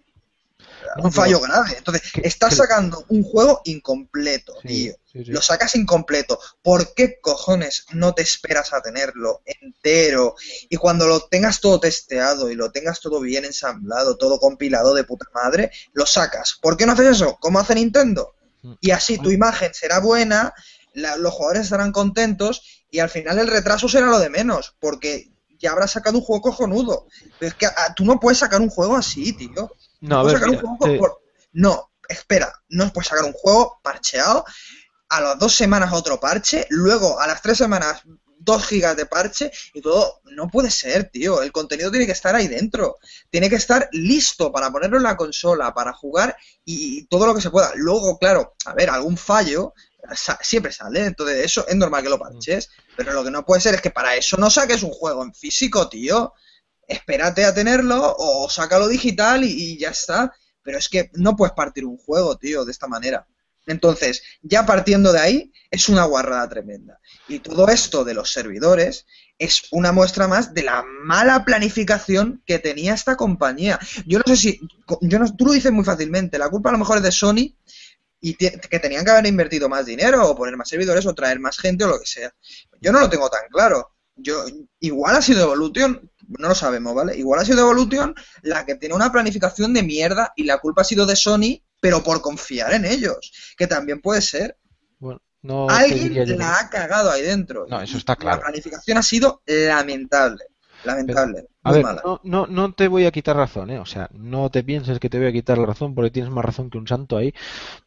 un 0.98 1.12
fallo 1.12 1.40
grave. 1.40 1.76
Entonces, 1.78 2.04
estás 2.24 2.56
sacando 2.56 3.06
un 3.10 3.24
juego 3.24 3.62
incompleto, 3.66 4.56
tío. 4.66 4.94
Lo 5.14 5.42
sacas 5.42 5.76
incompleto. 5.76 6.40
¿Por 6.62 6.94
qué 6.94 7.20
cojones 7.20 7.86
no 7.94 8.14
te 8.14 8.22
esperas 8.22 8.74
a 8.74 8.82
tenerlo 8.82 9.42
entero? 9.46 10.36
Y 10.70 10.78
cuando 10.78 11.08
lo 11.08 11.22
tengas 11.22 11.60
todo 11.60 11.80
testeado 11.80 12.52
y 12.52 12.56
lo 12.56 12.72
tengas 12.72 13.00
todo 13.00 13.20
bien 13.20 13.46
ensamblado, 13.46 14.18
todo 14.18 14.40
compilado 14.40 14.94
de 14.94 15.04
puta 15.04 15.26
madre, 15.34 15.72
lo 15.94 16.06
sacas. 16.06 16.58
¿Por 16.62 16.78
qué 16.78 16.86
no 16.86 16.94
haces 16.94 17.08
eso? 17.08 17.38
¿Cómo 17.40 17.60
hace 17.60 17.76
Nintendo? 17.76 18.36
Mm. 18.62 18.74
Y 18.82 18.92
así 18.92 19.18
tu 19.18 19.32
imagen 19.32 19.74
será 19.74 20.00
buena, 20.00 20.54
los 20.94 21.34
jugadores 21.34 21.64
estarán 21.64 21.92
contentos 21.92 22.84
y 22.90 23.00
al 23.00 23.10
final 23.10 23.40
el 23.40 23.48
retraso 23.48 23.88
será 23.90 24.08
lo 24.08 24.20
de 24.20 24.30
menos, 24.30 24.76
porque 24.80 25.32
ya 25.60 25.72
habrás 25.72 25.92
sacado 25.92 26.18
un 26.18 26.24
juego 26.24 26.42
cojonudo. 26.42 27.08
Pero 27.40 27.50
es 27.50 27.56
que 27.56 27.66
ah, 27.66 27.94
tú 27.96 28.06
no 28.06 28.20
puedes 28.20 28.40
sacar 28.40 28.62
un 28.62 28.70
juego 28.70 28.96
así, 28.96 29.34
tío. 29.34 29.72
No, 30.02 30.24
no, 31.54 31.91
espera, 32.08 32.54
no 32.70 32.91
puedes 32.93 33.08
sacar 33.08 33.26
un 33.26 33.34
juego 33.34 33.80
parcheado, 33.84 34.45
a 35.10 35.22
las 35.22 35.39
dos 35.39 35.54
semanas 35.54 35.93
otro 35.93 36.20
parche, 36.20 36.66
luego 36.70 37.20
a 37.20 37.28
las 37.28 37.41
tres 37.41 37.58
semanas 37.58 38.04
dos 38.39 38.66
gigas 38.66 38.95
de 38.95 39.06
parche 39.06 39.52
y 39.74 39.82
todo. 39.82 40.22
No 40.32 40.48
puede 40.48 40.72
ser, 40.72 41.10
tío. 41.10 41.41
El 41.41 41.52
contenido 41.52 41.91
tiene 41.91 42.06
que 42.06 42.12
estar 42.14 42.36
ahí 42.36 42.48
dentro. 42.48 42.98
Tiene 43.30 43.50
que 43.50 43.56
estar 43.56 43.89
listo 43.91 44.52
para 44.52 44.72
ponerlo 44.72 44.98
en 44.98 45.04
la 45.04 45.18
consola, 45.18 45.74
para 45.74 45.93
jugar 45.93 46.36
y, 46.64 47.06
todo 47.08 47.28
lo 47.28 47.36
que 47.36 47.41
se 47.41 47.50
pueda. 47.50 47.72
Luego, 47.76 48.18
claro, 48.18 48.56
a 48.66 48.74
ver, 48.74 48.89
algún 48.89 49.18
fallo 49.18 49.74
siempre 50.41 50.72
sale. 50.72 51.06
Entonces, 51.06 51.43
eso 51.43 51.68
es 51.68 51.76
normal 51.76 52.04
que 52.04 52.10
lo 52.10 52.20
parches. 52.20 52.70
Pero 52.95 53.14
lo 53.14 53.24
que 53.24 53.32
no 53.32 53.45
puede 53.45 53.62
ser 53.62 53.76
es 53.76 53.82
que 53.82 53.91
para 53.91 54.16
eso 54.16 54.38
no 54.38 54.50
saques 54.50 54.84
un 54.84 54.91
juego 54.91 55.24
en 55.24 55.34
físico, 55.34 55.89
tío 55.89 56.34
espérate 56.88 57.46
a 57.46 57.54
tenerlo 57.54 58.16
o 58.18 58.50
sácalo 58.50 58.88
digital 58.88 59.44
y, 59.44 59.78
ya 59.78 59.90
está. 59.90 60.34
Pero 60.64 60.78
es 60.78 60.90
que 60.90 61.12
no 61.14 61.36
puedes 61.36 61.54
partir 61.54 61.86
un 61.86 61.98
juego, 61.98 62.38
tío, 62.38 62.66
de 62.66 62.72
esta 62.72 62.88
manera. 62.88 63.26
Entonces, 63.66 64.24
ya 64.42 64.66
partiendo 64.66 65.12
de 65.12 65.20
ahí, 65.20 65.54
es 65.70 65.90
una 65.90 66.06
guarrada 66.06 66.48
tremenda. 66.50 67.00
Y 67.28 67.40
todo 67.40 67.68
esto 67.68 68.04
de 68.06 68.14
los 68.14 68.32
servidores 68.32 69.06
es 69.38 69.64
una 69.72 69.92
muestra 69.92 70.28
más 70.28 70.54
de 70.54 70.64
la 70.64 70.84
mala 71.04 71.46
planificación 71.46 72.42
que 72.46 72.60
tenía 72.60 72.94
esta 72.94 73.16
compañía. 73.16 73.80
Yo 74.06 74.20
no 74.20 74.24
sé 74.26 74.38
si, 74.38 74.60
yo 75.02 75.20
no, 75.20 75.36
tú 75.36 75.46
lo 75.46 75.52
dices 75.52 75.72
muy 75.72 75.84
fácilmente, 75.84 76.40
la 76.40 76.50
culpa 76.50 76.70
a 76.70 76.72
lo 76.72 76.80
mejor 76.80 76.98
es 76.98 77.04
de 77.04 77.12
Sony 77.12 77.56
y 78.20 78.34
que 78.34 78.80
tenían 78.80 79.06
que 79.06 79.12
haber 79.12 79.28
invertido 79.28 79.70
más 79.70 79.86
dinero 79.86 80.28
o 80.28 80.36
poner 80.36 80.58
más 80.58 80.70
servidores 80.70 81.06
o 81.06 81.14
traer 81.14 81.40
más 81.40 81.58
gente 81.58 81.84
o 81.84 81.88
lo 81.88 82.00
que 82.00 82.08
sea. 82.08 82.34
Yo 82.82 82.92
no 82.92 83.00
lo 83.00 83.10
tengo 83.10 83.30
tan 83.30 83.48
claro. 83.50 83.92
Yo, 84.16 84.46
igual 84.80 85.16
ha 85.16 85.22
sido 85.22 85.44
Evolution, 85.44 86.10
no 86.28 86.50
lo 86.50 86.56
sabemos, 86.56 86.94
¿vale? 86.94 87.18
Igual 87.18 87.40
ha 87.40 87.46
sido 87.46 87.62
Evolution 87.62 88.14
la 88.42 88.66
que 88.66 88.76
tiene 88.76 88.96
una 88.96 89.12
planificación 89.12 89.74
de 89.74 89.84
mierda 89.84 90.34
y 90.36 90.44
la 90.44 90.60
culpa 90.60 90.82
ha 90.82 90.86
sido 90.86 91.06
de 91.06 91.16
Sony, 91.16 91.62
pero 91.80 92.04
por 92.04 92.22
confiar 92.22 92.74
en 92.74 92.86
ellos, 92.86 93.32
que 93.58 93.68
también 93.68 94.02
puede 94.02 94.22
ser. 94.22 94.58
Bueno, 95.00 95.22
no 95.42 95.70
Alguien 95.70 96.38
la 96.38 96.60
ha 96.60 96.70
cagado 96.70 97.12
ahí 97.12 97.22
dentro. 97.22 97.66
No, 97.70 97.82
eso 97.82 97.98
está 97.98 98.16
claro. 98.16 98.38
La 98.38 98.44
planificación 98.44 98.98
ha 98.98 99.04
sido 99.04 99.42
lamentable. 99.46 100.46
Lamentable. 100.84 101.48
a 101.64 101.72
ver, 101.72 101.86
No, 102.04 102.22
no, 102.24 102.48
no, 102.48 102.74
te 102.74 102.88
voy 102.88 103.06
a 103.06 103.12
quitar 103.12 103.36
razón, 103.36 103.70
¿eh? 103.72 103.80
O 103.80 103.86
sea, 103.86 104.10
no 104.14 104.50
te 104.50 104.64
pienses 104.64 105.00
que 105.00 105.10
te 105.10 105.18
voy 105.18 105.28
a 105.28 105.32
quitar 105.32 105.58
la 105.58 105.66
razón 105.66 105.96
porque 105.96 106.12
tienes 106.12 106.32
más 106.32 106.46
razón 106.46 106.70
que 106.70 106.78
un 106.78 106.88
santo 106.88 107.18
ahí. 107.18 107.34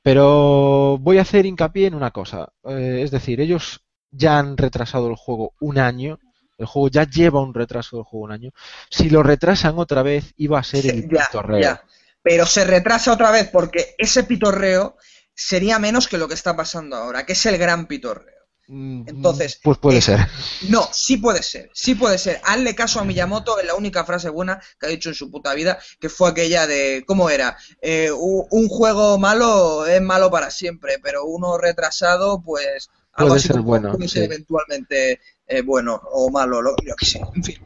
Pero 0.03 0.99
voy 0.99 1.19
a 1.19 1.23
hacer 1.23 1.47
hincapié 1.47 1.87
en 1.87 1.95
una 1.95 2.11
cosa. 2.11 2.53
Eh, 2.65 3.01
es 3.03 3.11
decir, 3.11 3.41
ellos 3.41 3.85
ya 4.11 4.39
han 4.39 4.57
retrasado 4.57 5.09
el 5.09 5.17
juego 5.17 5.55
un 5.61 5.79
año. 5.79 6.19
El 6.61 6.67
juego 6.67 6.89
ya 6.89 7.05
lleva 7.05 7.41
un 7.43 7.55
retraso 7.55 7.97
del 7.97 8.05
juego 8.05 8.27
un 8.27 8.33
año. 8.33 8.51
Si 8.91 9.09
lo 9.09 9.23
retrasan 9.23 9.79
otra 9.79 10.03
vez, 10.03 10.35
iba 10.37 10.59
a 10.59 10.63
ser 10.63 10.87
el 10.87 11.09
ya, 11.09 11.83
pero 12.23 12.45
se 12.45 12.65
retrasa 12.65 13.13
otra 13.13 13.31
vez 13.31 13.49
porque 13.49 13.95
ese 13.97 14.25
pitorreo 14.25 14.97
sería 15.35 15.79
menos 15.79 16.07
que 16.07 16.19
lo 16.19 16.29
que 16.29 16.35
está 16.35 16.55
pasando 16.55 16.97
ahora, 16.97 17.25
que 17.25 17.33
es 17.33 17.47
el 17.47 17.57
gran 17.57 17.87
pitorreo. 17.87 18.41
Mm, 18.69 19.05
Entonces, 19.09 19.59
Pues 19.65 19.79
puede 19.79 19.99
eh, 19.99 20.03
ser. 20.03 20.21
No, 20.69 20.87
sí 20.93 21.17
puede 21.17 21.43
ser, 21.43 21.71
sí 21.73 21.95
puede 21.95 22.19
ser. 22.19 22.41
Hazle 22.45 22.75
caso 22.75 23.01
a 23.01 23.05
Miyamoto 23.05 23.59
en 23.59 23.67
la 23.67 23.75
única 23.75 24.05
frase 24.05 24.29
buena 24.29 24.61
que 24.79 24.87
ha 24.87 24.91
dicho 24.91 25.09
en 25.09 25.15
su 25.15 25.31
puta 25.31 25.55
vida, 25.55 25.79
que 25.99 26.09
fue 26.09 26.29
aquella 26.29 26.67
de, 26.67 27.03
¿cómo 27.07 27.31
era? 27.31 27.57
Eh, 27.81 28.13
un 28.13 28.69
juego 28.69 29.19
malo 29.19 29.87
es 29.87 30.01
malo 30.01 30.31
para 30.31 30.51
siempre, 30.51 30.99
pero 31.03 31.25
uno 31.25 31.59
retrasado, 31.59 32.43
pues... 32.43 32.91
algo 33.13 33.31
Puede 33.31 33.39
así 33.41 33.49
ser 33.49 33.61
bueno, 33.61 33.93
Puede 33.93 34.09
ser 34.09 34.21
sí. 34.21 34.25
eventualmente 34.27 35.21
eh, 35.51 35.63
bueno 35.63 36.01
o 36.13 36.31
malo, 36.31 36.63
lo, 36.63 36.75
yo 36.87 36.95
qué 36.97 37.05
sé, 37.07 37.21
en 37.35 37.45
fin. 37.45 37.57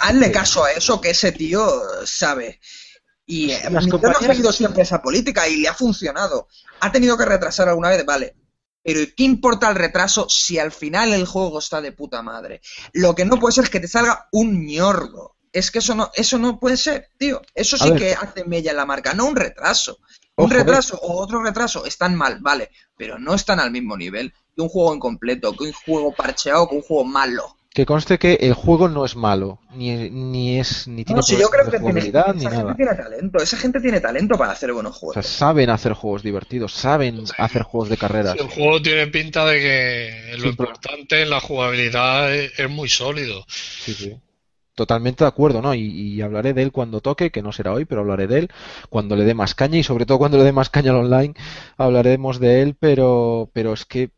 Hazle 0.00 0.30
caso 0.30 0.64
a 0.64 0.70
eso 0.72 1.00
que 1.00 1.10
ese 1.10 1.32
tío 1.32 1.66
sabe. 2.06 2.60
Y 3.26 3.50
eh, 3.50 3.62
ha 3.64 3.70
compañías- 3.88 4.26
seguido 4.26 4.52
siempre 4.52 4.82
esa 4.82 5.02
política 5.02 5.48
y 5.48 5.56
le 5.56 5.68
ha 5.68 5.74
funcionado. 5.74 6.48
Ha 6.80 6.92
tenido 6.92 7.16
que 7.16 7.24
retrasar 7.24 7.68
alguna 7.68 7.88
vez, 7.90 8.04
vale. 8.04 8.36
Pero 8.82 9.00
¿qué 9.16 9.24
importa 9.24 9.68
el 9.70 9.76
retraso 9.76 10.28
si 10.28 10.58
al 10.58 10.70
final 10.70 11.12
el 11.14 11.24
juego 11.26 11.58
está 11.58 11.80
de 11.80 11.92
puta 11.92 12.22
madre? 12.22 12.60
Lo 12.92 13.14
que 13.14 13.24
no 13.24 13.38
puede 13.40 13.54
ser 13.54 13.64
es 13.64 13.70
que 13.70 13.80
te 13.80 13.88
salga 13.88 14.28
un 14.32 14.66
ñordo. 14.66 15.36
Es 15.52 15.70
que 15.70 15.78
eso 15.78 15.94
no, 15.94 16.10
eso 16.14 16.38
no 16.38 16.58
puede 16.60 16.76
ser, 16.76 17.08
tío. 17.16 17.40
Eso 17.54 17.78
sí 17.78 17.88
que 17.98 18.12
hace 18.12 18.44
mella 18.44 18.72
en 18.72 18.76
la 18.76 18.84
marca, 18.86 19.14
no 19.14 19.24
un 19.26 19.36
retraso. 19.36 19.98
Un 20.36 20.46
Ojo, 20.46 20.54
retraso 20.54 20.98
o 21.00 21.20
otro 21.22 21.42
retraso 21.42 21.86
están 21.86 22.14
mal, 22.16 22.38
vale, 22.40 22.70
pero 22.96 23.18
no 23.18 23.34
están 23.34 23.60
al 23.60 23.70
mismo 23.70 23.96
nivel 23.96 24.32
que 24.54 24.62
un 24.62 24.68
juego 24.68 24.94
incompleto, 24.94 25.52
que 25.56 25.64
un 25.64 25.72
juego 25.72 26.12
parcheado, 26.14 26.68
que 26.68 26.76
un 26.76 26.82
juego 26.82 27.04
malo. 27.04 27.56
Que 27.72 27.86
conste 27.86 28.18
que 28.18 28.34
el 28.34 28.54
juego 28.54 28.88
no 28.88 29.04
es 29.04 29.16
malo, 29.16 29.60
ni, 29.70 30.08
ni 30.10 30.60
es 30.60 30.86
ni 30.86 31.04
tiene 31.04 31.18
No, 31.18 31.22
si 31.22 31.36
yo 31.36 31.48
creo 31.50 31.64
de 31.64 31.70
que 31.72 31.80
tiene, 31.80 32.02
jugabilidad 32.02 32.34
ni 32.34 32.46
esa 32.46 32.50
gente 32.50 32.62
nada. 32.64 32.76
tiene 32.76 32.94
talento, 32.94 33.38
esa 33.42 33.56
gente 33.56 33.80
tiene 33.80 34.00
talento 34.00 34.36
para 34.38 34.52
hacer 34.52 34.72
buenos 34.72 34.96
O 34.96 34.98
juegos. 35.00 35.14
sea, 35.14 35.22
saben 35.22 35.70
hacer 35.70 35.92
juegos 35.92 36.22
divertidos, 36.22 36.72
saben 36.72 37.24
hacer 37.38 37.62
juegos 37.62 37.88
de 37.88 37.96
carreras. 37.96 38.32
Sí, 38.34 38.38
el 38.38 38.48
juego 38.48 38.80
tiene 38.82 39.06
pinta 39.08 39.44
de 39.44 39.60
que 39.60 40.36
lo 40.38 40.42
Sí, 40.42 40.48
importante 40.48 41.22
en 41.22 41.30
la 41.30 41.40
jugabilidad 41.40 42.32
es, 42.34 42.58
es 42.58 42.70
muy 42.70 42.88
sólido. 42.88 43.44
Sí, 43.48 43.94
sí. 43.94 44.16
Totalmente 44.74 45.22
de 45.22 45.28
acuerdo, 45.28 45.62
¿no? 45.62 45.72
Y, 45.74 45.82
y 45.82 46.20
hablaré 46.20 46.52
de 46.52 46.62
él 46.62 46.72
cuando 46.72 47.00
toque, 47.00 47.30
que 47.30 47.42
no 47.42 47.52
será 47.52 47.72
hoy, 47.72 47.84
pero 47.84 48.00
hablaré 48.00 48.26
de 48.26 48.40
él 48.40 48.48
cuando 48.90 49.14
le 49.14 49.24
dé 49.24 49.32
más 49.32 49.54
caña 49.54 49.78
y 49.78 49.84
sobre 49.84 50.04
todo 50.04 50.18
cuando 50.18 50.36
le 50.36 50.42
dé 50.42 50.52
más 50.52 50.68
caña 50.68 50.90
al 50.90 50.96
online, 50.96 51.34
hablaremos 51.76 52.40
de 52.40 52.60
él, 52.62 52.74
pero, 52.78 53.50
pero 53.52 53.72
es 53.72 53.84
que 53.84 54.10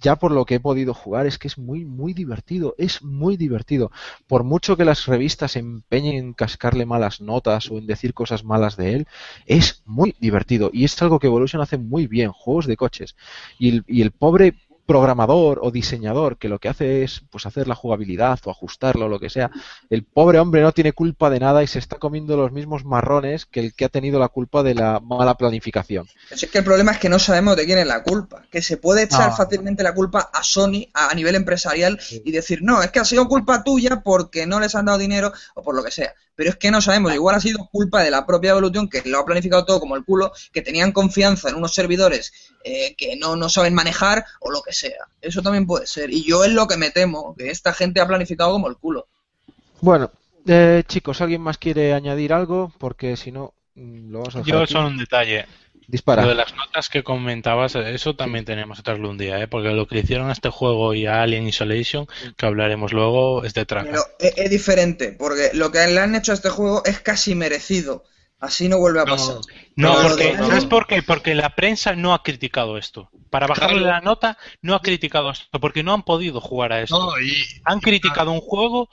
ya 0.00 0.16
por 0.16 0.30
lo 0.32 0.46
que 0.46 0.54
he 0.54 0.60
podido 0.60 0.94
jugar 0.94 1.26
es 1.26 1.38
que 1.38 1.48
es 1.48 1.58
muy, 1.58 1.84
muy 1.84 2.14
divertido, 2.14 2.74
es 2.78 3.02
muy 3.02 3.36
divertido. 3.36 3.90
Por 4.26 4.44
mucho 4.44 4.76
que 4.78 4.84
las 4.86 5.04
revistas 5.06 5.52
se 5.52 5.58
empeñen 5.58 6.14
en 6.16 6.32
cascarle 6.32 6.86
malas 6.86 7.20
notas 7.20 7.70
o 7.70 7.76
en 7.76 7.86
decir 7.86 8.14
cosas 8.14 8.44
malas 8.44 8.76
de 8.76 8.94
él, 8.94 9.06
es 9.44 9.82
muy 9.84 10.14
divertido 10.20 10.70
y 10.72 10.84
es 10.84 11.02
algo 11.02 11.18
que 11.18 11.26
Evolution 11.26 11.60
hace 11.60 11.76
muy 11.78 12.06
bien, 12.06 12.30
juegos 12.32 12.66
de 12.66 12.76
coches. 12.78 13.14
Y 13.58 13.68
el, 13.70 13.84
y 13.86 14.00
el 14.02 14.12
pobre 14.12 14.54
programador 14.88 15.60
o 15.62 15.70
diseñador 15.70 16.38
que 16.38 16.48
lo 16.48 16.58
que 16.58 16.68
hace 16.70 17.04
es 17.04 17.22
pues 17.30 17.46
hacer 17.46 17.68
la 17.68 17.76
jugabilidad 17.76 18.40
o 18.46 18.50
ajustarlo 18.50 19.04
o 19.04 19.08
lo 19.08 19.20
que 19.20 19.30
sea, 19.30 19.50
el 19.90 20.02
pobre 20.04 20.40
hombre 20.40 20.62
no 20.62 20.72
tiene 20.72 20.92
culpa 20.92 21.30
de 21.30 21.38
nada 21.40 21.62
y 21.62 21.66
se 21.68 21.78
está 21.78 21.98
comiendo 21.98 22.36
los 22.36 22.50
mismos 22.52 22.84
marrones 22.84 23.44
que 23.46 23.60
el 23.60 23.74
que 23.74 23.84
ha 23.84 23.88
tenido 23.90 24.18
la 24.18 24.28
culpa 24.28 24.62
de 24.62 24.74
la 24.74 24.98
mala 25.00 25.34
planificación. 25.36 26.06
Es 26.30 26.46
que 26.50 26.58
el 26.58 26.64
problema 26.64 26.92
es 26.92 26.98
que 26.98 27.08
no 27.10 27.18
sabemos 27.18 27.54
de 27.56 27.66
quién 27.66 27.78
es 27.78 27.86
la 27.86 28.02
culpa. 28.02 28.42
Que 28.50 28.62
se 28.62 28.78
puede 28.78 29.02
echar 29.02 29.30
No. 29.30 29.36
fácilmente 29.36 29.82
la 29.82 29.94
culpa 29.94 30.30
a 30.32 30.42
Sony 30.42 30.88
a, 30.94 31.10
a 31.10 31.14
nivel 31.14 31.34
empresarial 31.34 32.00
y 32.24 32.32
decir, 32.32 32.60
no, 32.62 32.82
es 32.82 32.90
que 32.90 33.00
ha 33.00 33.04
sido 33.04 33.28
culpa 33.28 33.62
tuya 33.62 34.00
porque 34.02 34.46
no 34.46 34.58
les 34.58 34.74
han 34.74 34.86
dado 34.86 34.98
dinero 34.98 35.32
o 35.54 35.62
por 35.62 35.74
lo 35.76 35.84
que 35.84 35.90
sea. 35.90 36.14
Pero 36.38 36.50
es 36.50 36.56
que 36.56 36.70
no 36.70 36.80
sabemos, 36.80 37.12
igual 37.12 37.34
ha 37.34 37.40
sido 37.40 37.66
culpa 37.66 38.00
de 38.00 38.12
la 38.12 38.24
propia 38.24 38.52
Evolution 38.52 38.88
que 38.88 39.02
lo 39.04 39.18
ha 39.18 39.24
planificado 39.24 39.64
todo 39.64 39.80
como 39.80 39.96
el 39.96 40.04
culo, 40.04 40.30
que 40.52 40.62
tenían 40.62 40.92
confianza 40.92 41.48
en 41.48 41.56
unos 41.56 41.74
servidores 41.74 42.32
eh, 42.62 42.94
que 42.96 43.16
no, 43.16 43.34
no 43.34 43.48
saben 43.48 43.74
manejar 43.74 44.24
o 44.38 44.52
lo 44.52 44.62
que 44.62 44.72
sea. 44.72 45.08
Eso 45.20 45.42
también 45.42 45.66
puede 45.66 45.88
ser. 45.88 46.12
Y 46.12 46.22
yo 46.22 46.44
es 46.44 46.52
lo 46.52 46.68
que 46.68 46.76
me 46.76 46.92
temo, 46.92 47.34
que 47.36 47.50
esta 47.50 47.72
gente 47.72 48.00
ha 48.00 48.06
planificado 48.06 48.52
como 48.52 48.68
el 48.68 48.76
culo. 48.76 49.08
Bueno, 49.80 50.12
eh, 50.46 50.84
chicos, 50.86 51.20
¿alguien 51.20 51.40
más 51.40 51.58
quiere 51.58 51.92
añadir 51.92 52.32
algo? 52.32 52.72
Porque 52.78 53.16
si 53.16 53.32
no, 53.32 53.52
mm, 53.74 54.12
lo 54.12 54.20
vamos 54.20 54.36
a 54.36 54.38
dejar 54.38 54.52
Yo 54.52 54.62
aquí. 54.62 54.72
solo 54.74 54.86
un 54.86 54.98
detalle. 54.98 55.44
Dispara. 55.90 56.22
Lo 56.22 56.28
de 56.28 56.34
las 56.34 56.54
notas 56.54 56.90
que 56.90 57.02
comentabas, 57.02 57.74
eso 57.74 58.14
también 58.14 58.44
tenemos 58.44 58.76
que 58.76 58.82
traerlo 58.82 59.08
un 59.08 59.16
día, 59.16 59.40
¿eh? 59.40 59.48
porque 59.48 59.70
lo 59.70 59.88
que 59.88 59.94
le 59.94 60.02
hicieron 60.02 60.28
a 60.28 60.32
este 60.32 60.50
juego 60.50 60.92
y 60.92 61.06
a 61.06 61.22
Alien 61.22 61.48
Isolation, 61.48 62.06
que 62.36 62.44
hablaremos 62.44 62.92
luego, 62.92 63.42
es 63.42 63.54
de 63.54 63.64
traca. 63.64 63.88
Pero 63.90 64.02
es, 64.18 64.34
es 64.36 64.50
diferente, 64.50 65.12
porque 65.18 65.50
lo 65.54 65.72
que 65.72 65.78
le 65.86 65.98
han 65.98 66.14
hecho 66.14 66.32
a 66.32 66.34
este 66.34 66.50
juego 66.50 66.82
es 66.84 67.00
casi 67.00 67.34
merecido. 67.34 68.04
Así 68.38 68.68
no 68.68 68.78
vuelve 68.78 69.00
a 69.00 69.04
No, 69.04 69.10
pasar. 69.16 69.36
No, 69.76 69.94
porque. 70.02 70.36
¿sabes 70.36 70.66
por 70.66 70.86
qué? 70.86 71.02
Porque 71.02 71.34
la 71.34 71.56
prensa 71.56 71.94
no 71.96 72.12
ha 72.14 72.22
criticado 72.22 72.76
esto. 72.78 73.10
Para 73.30 73.46
bajarle 73.46 73.78
Claro. 73.80 73.94
la 73.94 74.00
nota, 74.02 74.38
no 74.62 74.74
ha 74.74 74.82
criticado 74.82 75.30
esto, 75.30 75.58
porque 75.58 75.82
no 75.82 75.94
han 75.94 76.02
podido 76.02 76.40
jugar 76.42 76.72
a 76.74 76.82
esto. 76.82 76.98
No, 76.98 77.18
y, 77.20 77.32
Han 77.64 77.80
criticado 77.80 78.30
un 78.30 78.40
juego 78.40 78.90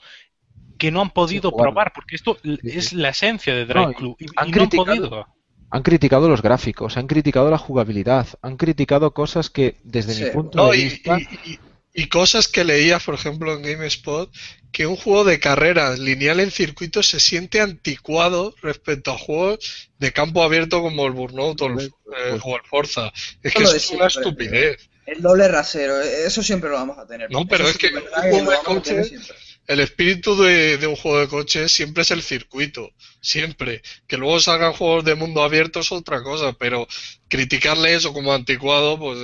que 0.78 0.90
no 0.90 1.00
han 1.02 1.10
podido 1.10 1.52
probar, 1.54 1.92
porque 1.94 2.16
esto 2.16 2.38
sí. 2.42 2.58
es 2.64 2.92
la 2.94 3.10
esencia 3.10 3.54
de 3.54 3.66
Drive 3.66 3.86
No, 3.86 3.92
Club. 3.92 4.16
Y, 4.18 4.26
han 4.34 4.48
y 4.48 4.50
no 4.52 4.62
han 4.62 4.68
criticado- 4.68 4.86
podido. 5.10 5.28
Han 5.70 5.82
criticado 5.82 6.28
los 6.28 6.42
gráficos, 6.42 6.96
han 6.96 7.06
criticado 7.06 7.50
la 7.50 7.58
jugabilidad, 7.58 8.26
han 8.42 8.56
criticado 8.56 9.12
cosas 9.12 9.50
que 9.50 9.76
desde 9.82 10.14
Sí. 10.14 10.24
mi 10.24 10.30
punto 10.30 10.58
no, 10.58 10.70
de 10.70 10.78
y, 10.78 10.84
vista... 10.84 11.18
y- 11.18 11.50
y- 11.52 11.58
y 11.98 12.08
cosas 12.08 12.46
que 12.46 12.62
leías, 12.62 13.02
por 13.04 13.14
ejemplo, 13.14 13.54
en 13.54 13.62
GameSpot, 13.62 14.30
que 14.70 14.86
un 14.86 14.96
juego 14.96 15.24
de 15.24 15.40
carreras 15.40 15.98
lineal 15.98 16.40
en 16.40 16.50
circuito 16.50 17.02
se 17.02 17.20
siente 17.20 17.62
anticuado 17.62 18.54
respecto 18.60 19.12
a 19.12 19.18
juegos 19.18 19.88
de 19.98 20.12
campo 20.12 20.42
abierto 20.42 20.82
como 20.82 21.06
el 21.06 21.12
Burnout 21.12 21.58
o 21.62 21.66
el, 21.68 21.72
Pues- 21.72 21.86
eh, 21.86 22.38
o 22.44 22.54
el 22.56 22.62
Forza. 22.68 23.10
Es 23.42 23.54
que 23.54 23.62
es 23.62 23.70
una 23.70 23.78
siempre, 23.80 24.06
estupidez. 24.08 24.90
El 25.06 25.22
doble 25.22 25.48
rasero, 25.48 25.98
eso 26.02 26.42
siempre 26.42 26.68
lo 26.68 26.76
vamos 26.76 26.98
a 26.98 27.06
tener. 27.06 27.30
No, 27.30 27.46
pero 27.46 27.64
Eso 27.66 27.72
es 27.72 27.78
que 27.78 27.88
un 27.96 28.02
juego 28.44 28.50
de 28.50 28.56
coches- 28.58 29.08
siempre. 29.08 29.34
El 29.66 29.80
espíritu 29.80 30.36
de, 30.40 30.76
de 30.78 30.86
un 30.86 30.96
juego 30.96 31.18
de 31.20 31.28
coches 31.28 31.72
siempre 31.72 32.02
es 32.02 32.10
el 32.10 32.22
circuito, 32.22 32.90
siempre. 33.20 33.82
Que 34.06 34.16
luego 34.16 34.38
salgan 34.40 34.72
juegos 34.72 35.04
de 35.04 35.14
mundo 35.14 35.42
abierto 35.42 35.80
es 35.80 35.90
otra 35.92 36.22
cosa, 36.22 36.52
pero 36.52 36.86
criticarle 37.28 37.94
eso 37.94 38.12
como 38.12 38.32
anticuado, 38.32 38.98
pues 38.98 39.18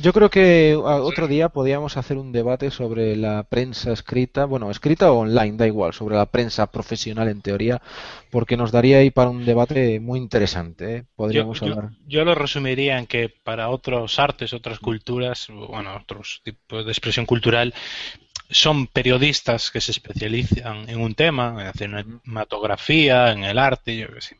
Yo 0.00 0.12
creo 0.12 0.30
que 0.30 0.72
a- 0.72 1.02
otro 1.02 1.26
día 1.28 1.48
podíamos 1.50 1.96
hacer 1.98 2.16
un 2.16 2.32
debate 2.32 2.70
sobre 2.70 3.14
la 3.16 3.42
prensa 3.44 3.92
escrita, 3.92 4.44
bueno, 4.46 4.70
escrita 4.70 5.10
o 5.12 5.18
online, 5.20 5.56
da 5.56 5.66
igual, 5.66 5.92
sobre 5.92 6.16
la 6.16 6.26
prensa 6.26 6.66
profesional 6.70 7.28
en 7.28 7.42
teoría, 7.42 7.80
porque 8.30 8.56
nos 8.56 8.72
daría 8.72 8.98
ahí 8.98 9.10
para 9.10 9.28
un 9.30 9.44
debate 9.44 10.00
muy 10.00 10.18
interesante, 10.18 10.96
¿eh? 10.96 11.04
Podríamos 11.16 11.60
yo- 11.60 11.66
hablar. 11.66 11.90
yo 12.06 12.24
lo 12.24 12.34
resumiría 12.34 12.98
en 12.98 13.06
que 13.06 13.28
para 13.42 13.68
otros 13.70 14.18
artes, 14.18 14.52
otras 14.54 14.78
culturas, 14.78 15.48
bueno, 15.50 15.94
otros 15.96 16.40
tipos 16.44 16.84
de 16.86 16.90
expresión 16.92 17.26
cultural, 17.26 17.74
son 18.52 18.86
periodistas 18.86 19.70
que 19.70 19.80
se 19.80 19.90
especializan 19.92 20.88
en 20.88 21.00
un 21.00 21.14
tema, 21.14 21.66
en 21.66 21.72
cinematografía, 21.72 23.32
en 23.32 23.44
el 23.44 23.58
arte, 23.58 23.96
yo 23.96 24.08
qué 24.12 24.20
sé. 24.20 24.36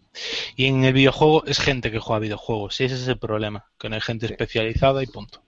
Y 0.56 0.66
en 0.66 0.84
el 0.84 0.92
videojuego 0.92 1.44
es 1.46 1.58
gente 1.58 1.90
que 1.90 1.98
juega 1.98 2.20
videojuegos, 2.20 2.80
y 2.80 2.84
ese 2.84 2.96
es 2.96 3.08
el 3.08 3.18
problema, 3.18 3.70
que 3.78 3.88
no 3.88 3.94
hay 3.94 4.00
gente 4.00 4.26
especializada 4.26 5.02
y 5.02 5.06
punto. 5.06 5.42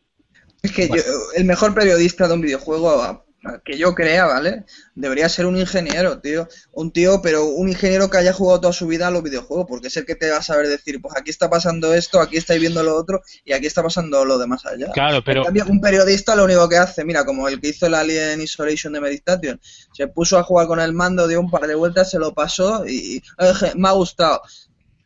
Es 0.63 0.73
que 0.73 0.89
yo- 0.89 0.95
el 1.37 1.45
mejor 1.45 1.75
periodista 1.75 2.27
de 2.27 2.35
un 2.35 2.41
videojuego 2.41 3.25
que 3.65 3.77
yo 3.77 3.95
crea, 3.95 4.27
¿vale? 4.27 4.65
Debería 4.95 5.29
ser 5.29 5.47
un 5.47 5.57
ingeniero, 5.57 6.21
tío. 6.21 6.49
Un 6.73 6.93
tío, 6.93 7.21
pero 7.23 7.45
un 7.45 7.69
ingeniero 7.69 8.11
que 8.11 8.19
haya 8.19 8.33
jugado 8.33 8.61
toda 8.61 8.73
su 8.73 8.87
vida 8.87 9.09
a 9.09 9.11
los 9.11 9.23
videojuegos, 9.23 9.67
porque 9.69 9.89
es 9.89 9.97
el 9.97 10.07
que 10.07 10.15
te 10.15 10.31
va 10.31 10.39
a 10.39 10.43
saber 10.43 10.69
decir, 10.69 11.01
pues 11.01 11.15
aquí 11.17 11.31
está 11.31 11.51
pasando 11.51 11.95
esto, 11.95 12.21
aquí 12.21 12.37
estáis 12.37 12.61
viendo 12.61 12.83
lo 12.83 12.97
otro, 12.97 13.23
y 13.45 13.53
aquí 13.53 13.67
está 13.67 13.83
pasando 13.83 14.25
lo 14.25 14.39
de 14.39 14.47
más 14.47 14.65
allá. 14.67 14.91
Claro, 14.93 15.23
pero 15.25 15.41
En 15.41 15.45
cambio, 15.47 15.67
un 15.69 15.81
periodista 15.81 16.35
lo 16.35 16.45
único 16.45 16.69
que 16.69 16.77
hace, 16.77 17.05
mira, 17.05 17.25
como 17.25 17.49
el 17.49 17.61
que 17.61 17.69
hizo 17.69 17.87
el 17.87 17.95
Alien 17.95 18.41
Isolation 18.41 18.93
de 18.93 19.01
Meditation, 19.01 19.61
se 19.93 20.09
puso 20.09 20.39
a 20.39 20.43
jugar 20.43 20.67
con 20.67 20.81
el 20.81 20.93
mando, 20.93 21.29
dio 21.29 21.41
un 21.41 21.51
par 21.51 21.67
de 21.67 21.75
vueltas, 21.75 22.11
se 22.11 22.19
lo 22.19 22.35
pasó 22.35 22.87
y, 22.87 23.17
y, 23.17 23.23
"Oye, 23.39 23.73
me 23.77 23.89
ha 23.89 23.93
gustado. 23.93 24.41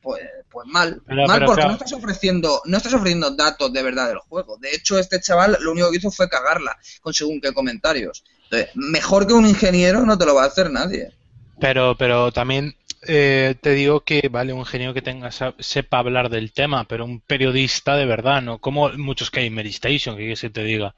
Pues, 0.02 0.22
pues 0.50 0.66
mal, 0.66 1.00
Pero- 1.06 1.26
mal 1.26 1.36
pero 1.38 1.46
porque 1.46 1.60
claro. 1.62 1.68
no 1.70 1.74
estás 1.76 1.92
ofreciendo, 1.92 2.62
no 2.64 2.76
estás 2.76 2.94
ofreciendo 2.94 3.30
datos 3.32 3.72
de 3.72 3.82
verdad 3.82 4.08
del 4.08 4.18
juego. 4.18 4.56
De 4.58 4.70
hecho, 4.74 4.98
este 4.98 5.20
chaval 5.20 5.56
lo 5.60 5.72
único 5.72 5.90
que 5.90 5.98
hizo 5.98 6.10
fue 6.10 6.28
cagarla 6.28 6.76
con 7.00 7.12
según 7.14 7.40
qué 7.40 7.52
comentarios. 7.52 8.24
Entonces, 8.44 8.70
mejor 8.74 9.26
que 9.26 9.34
un 9.34 9.46
ingeniero 9.46 10.06
no 10.06 10.16
te 10.16 10.24
lo 10.26 10.34
va 10.34 10.44
a 10.44 10.46
hacer 10.46 10.70
nadie. 10.70 11.12
Pero, 11.60 11.96
pero 11.98 12.32
también 12.32 12.74
eh, 13.06 13.54
te 13.60 13.70
digo 13.72 14.00
que 14.00 14.28
vale 14.30 14.52
un 14.52 14.60
ingeniero 14.60 14.94
que 14.94 15.02
tenga 15.02 15.30
sepa 15.30 15.98
hablar 15.98 16.30
del 16.30 16.52
tema, 16.52 16.84
pero 16.84 17.04
un 17.04 17.20
periodista 17.20 17.96
de 17.96 18.06
verdad, 18.06 18.40
no 18.42 18.58
como 18.58 18.88
muchos 18.90 19.30
que 19.30 19.40
hay 19.40 19.46
en 19.46 19.54
Medistation, 19.54 20.16
que 20.16 20.34
que 20.34 20.50
te 20.50 20.64
diga. 20.64 20.94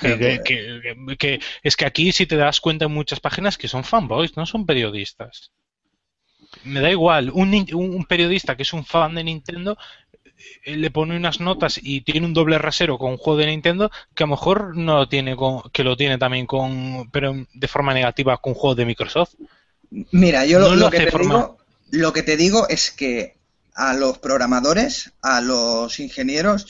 Que, 0.00 0.16
que- 0.18 0.40
que- 0.44 0.80
que- 0.82 1.16
que- 1.16 1.40
es 1.64 1.76
que 1.76 1.84
aquí 1.84 2.12
si 2.12 2.26
te 2.26 2.36
das 2.36 2.60
cuenta 2.60 2.84
en 2.84 2.92
muchas 2.92 3.18
páginas 3.20 3.58
que 3.58 3.66
son 3.68 3.82
fanboys, 3.84 4.36
no 4.36 4.46
son 4.46 4.64
periodistas. 4.66 5.50
Me 6.64 6.80
da 6.80 6.90
igual, 6.90 7.30
un, 7.30 7.54
un- 7.74 8.04
periodista 8.04 8.56
que 8.56 8.62
es 8.64 8.72
un 8.72 8.84
fan 8.84 9.14
de 9.14 9.24
Nintendo 9.24 9.76
eh, 10.64 10.76
le 10.76 10.90
pone 10.90 11.16
unas 11.16 11.40
notas 11.40 11.78
y 11.82 12.00
tiene 12.02 12.26
un 12.26 12.34
doble 12.34 12.58
rasero 12.58 12.98
con 12.98 13.12
un 13.12 13.16
juego 13.18 13.38
de 13.38 13.46
Nintendo 13.46 13.90
que 14.14 14.24
a 14.24 14.26
lo 14.26 14.32
mejor 14.32 14.76
no 14.76 14.96
lo 14.98 15.08
tiene 15.08 15.36
con, 15.36 15.62
que 15.72 15.84
lo 15.84 15.96
tiene 15.96 16.18
también 16.18 16.46
con, 16.46 17.10
pero 17.10 17.34
de 17.52 17.68
forma 17.68 17.94
negativa 17.94 18.36
con 18.38 18.52
un 18.52 18.58
juego 18.58 18.74
de 18.74 18.86
Microsoft. 18.86 19.34
Mira, 20.12 20.44
yo 20.46 20.58
lo, 20.58 20.68
No 20.70 20.74
lo 20.76 20.80
lo 20.82 20.90
que 20.90 20.96
hace 20.98 21.06
te 21.06 21.12
forma- 21.12 21.34
digo, 21.34 21.58
Lo 21.90 22.12
que 22.12 22.22
te 22.22 22.36
digo 22.36 22.68
es 22.68 22.90
que 22.90 23.36
a 23.74 23.94
los 23.94 24.18
programadores, 24.18 25.12
a 25.22 25.40
los 25.40 25.98
ingenieros, 26.00 26.66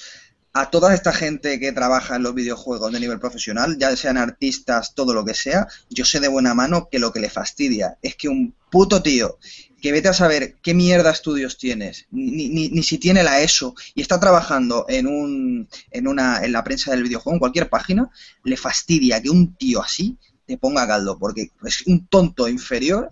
a 0.52 0.70
toda 0.70 0.94
esta 0.94 1.12
gente 1.12 1.60
que 1.60 1.72
trabaja 1.72 2.16
en 2.16 2.22
los 2.24 2.34
videojuegos 2.34 2.92
de 2.92 2.98
nivel 3.00 3.20
profesional, 3.20 3.76
ya 3.78 3.94
sean 3.96 4.16
artistas, 4.18 4.94
todo 4.94 5.14
lo 5.14 5.24
que 5.24 5.34
sea, 5.34 5.66
yo 5.90 6.04
sé 6.04 6.18
de 6.20 6.28
buena 6.28 6.54
mano 6.54 6.88
que 6.90 6.98
lo 6.98 7.12
que 7.12 7.20
le 7.20 7.30
fastidia 7.30 7.98
es 8.02 8.16
que 8.16 8.28
un 8.28 8.54
puto 8.70 9.02
tío 9.02 9.38
que 9.80 9.92
vete 9.92 10.08
a 10.08 10.12
saber 10.12 10.56
qué 10.62 10.74
mierda 10.74 11.10
estudios 11.10 11.58
tienes, 11.58 12.06
ni, 12.10 12.48
ni, 12.48 12.68
ni 12.68 12.82
si 12.82 12.98
tiene 12.98 13.22
la 13.22 13.40
ESO 13.40 13.74
y 13.94 14.02
está 14.02 14.20
trabajando 14.20 14.86
en 14.88 15.06
un 15.06 15.68
en 15.90 16.08
una 16.08 16.44
en 16.44 16.52
la 16.52 16.64
prensa 16.64 16.90
del 16.90 17.02
videojuego, 17.02 17.36
en 17.36 17.40
cualquier 17.40 17.68
página, 17.68 18.10
le 18.44 18.56
fastidia 18.56 19.20
que 19.20 19.30
un 19.30 19.54
tío 19.56 19.82
así 19.82 20.18
te 20.46 20.58
ponga 20.58 20.86
caldo, 20.86 21.16
porque 21.18 21.50
es 21.64 21.86
un 21.86 22.06
tonto 22.08 22.48
inferior, 22.48 23.10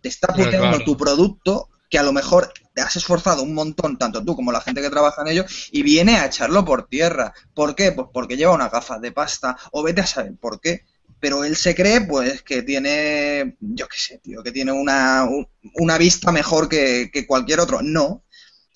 te 0.00 0.08
está 0.08 0.28
puteando 0.28 0.78
claro. 0.78 0.84
tu 0.84 0.96
producto 0.96 1.68
que 1.90 1.98
a 1.98 2.02
lo 2.02 2.12
mejor 2.12 2.52
te 2.74 2.80
has 2.80 2.96
esforzado 2.96 3.42
un 3.42 3.54
montón, 3.54 3.98
tanto 3.98 4.24
tú 4.24 4.36
como 4.36 4.52
la 4.52 4.60
gente 4.60 4.80
que 4.80 4.88
trabaja 4.88 5.22
en 5.22 5.28
ello, 5.28 5.44
y 5.72 5.82
viene 5.82 6.16
a 6.16 6.26
echarlo 6.26 6.64
por 6.64 6.86
tierra. 6.86 7.34
¿Por 7.54 7.74
qué? 7.74 7.92
Pues 7.92 8.08
porque 8.12 8.36
lleva 8.36 8.54
unas 8.54 8.70
gafas 8.70 9.00
de 9.00 9.12
pasta, 9.12 9.56
o 9.72 9.82
vete 9.82 10.00
a 10.00 10.06
saber 10.06 10.34
por 10.40 10.60
qué. 10.60 10.84
Pero 11.20 11.44
él 11.44 11.56
se 11.56 11.74
cree, 11.74 12.02
pues, 12.02 12.42
que 12.42 12.62
tiene, 12.62 13.56
yo 13.60 13.88
qué 13.88 13.98
sé, 13.98 14.18
tío, 14.18 14.42
que 14.42 14.52
tiene 14.52 14.72
una, 14.72 15.24
un- 15.24 15.48
una 15.74 15.98
vista 15.98 16.30
mejor 16.32 16.68
que, 16.68 17.10
que 17.12 17.26
cualquier 17.26 17.60
otro. 17.60 17.80
No, 17.82 18.24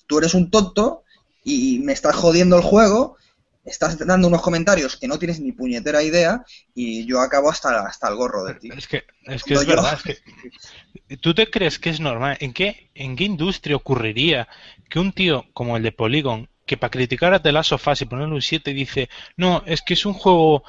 tú 0.07 0.19
eres 0.19 0.33
un 0.33 0.51
tonto 0.51 1.03
y 1.43 1.79
me 1.79 1.93
estás 1.93 2.15
jodiendo 2.15 2.57
el 2.57 2.63
juego, 2.63 3.17
estás 3.65 3.97
dando 3.99 4.27
unos 4.27 4.41
comentarios 4.41 4.97
que 4.97 5.07
no 5.07 5.19
tienes 5.19 5.39
ni 5.39 5.53
puñetera 5.53 6.03
idea 6.03 6.43
y 6.75 7.05
yo 7.05 7.21
acabo 7.21 7.49
hasta, 7.49 7.85
hasta 7.85 8.09
el 8.09 8.15
gorro 8.15 8.43
de 8.43 8.55
ti. 8.55 8.69
Es 8.69 8.87
que 8.87 9.03
es, 9.25 9.43
que 9.43 9.53
es 9.53 9.61
yo- 9.61 9.67
verdad. 9.75 9.93
Es 9.95 10.03
que, 10.03 11.17
¿Tú 11.17 11.33
te 11.33 11.49
crees 11.49 11.79
que 11.79 11.89
es 11.89 11.99
normal? 11.99 12.37
¿En 12.39 12.53
qué, 12.53 12.89
¿En 12.95 13.15
qué 13.15 13.23
industria 13.25 13.75
ocurriría 13.75 14.47
que 14.89 14.99
un 14.99 15.11
tío 15.13 15.45
como 15.53 15.77
el 15.77 15.83
de 15.83 15.91
Polygon, 15.91 16.49
que 16.65 16.77
para 16.77 16.91
criticar 16.91 17.33
a 17.33 17.41
The 17.41 17.51
Last 17.51 17.73
of 17.73 17.87
Us 17.87 18.01
y 18.01 18.05
ponerle 18.05 18.35
un 18.35 18.41
7 18.41 18.73
dice, 18.73 19.09
no, 19.37 19.63
es 19.65 19.81
que 19.81 19.93
es 19.95 20.05
un 20.05 20.13
juego 20.13 20.63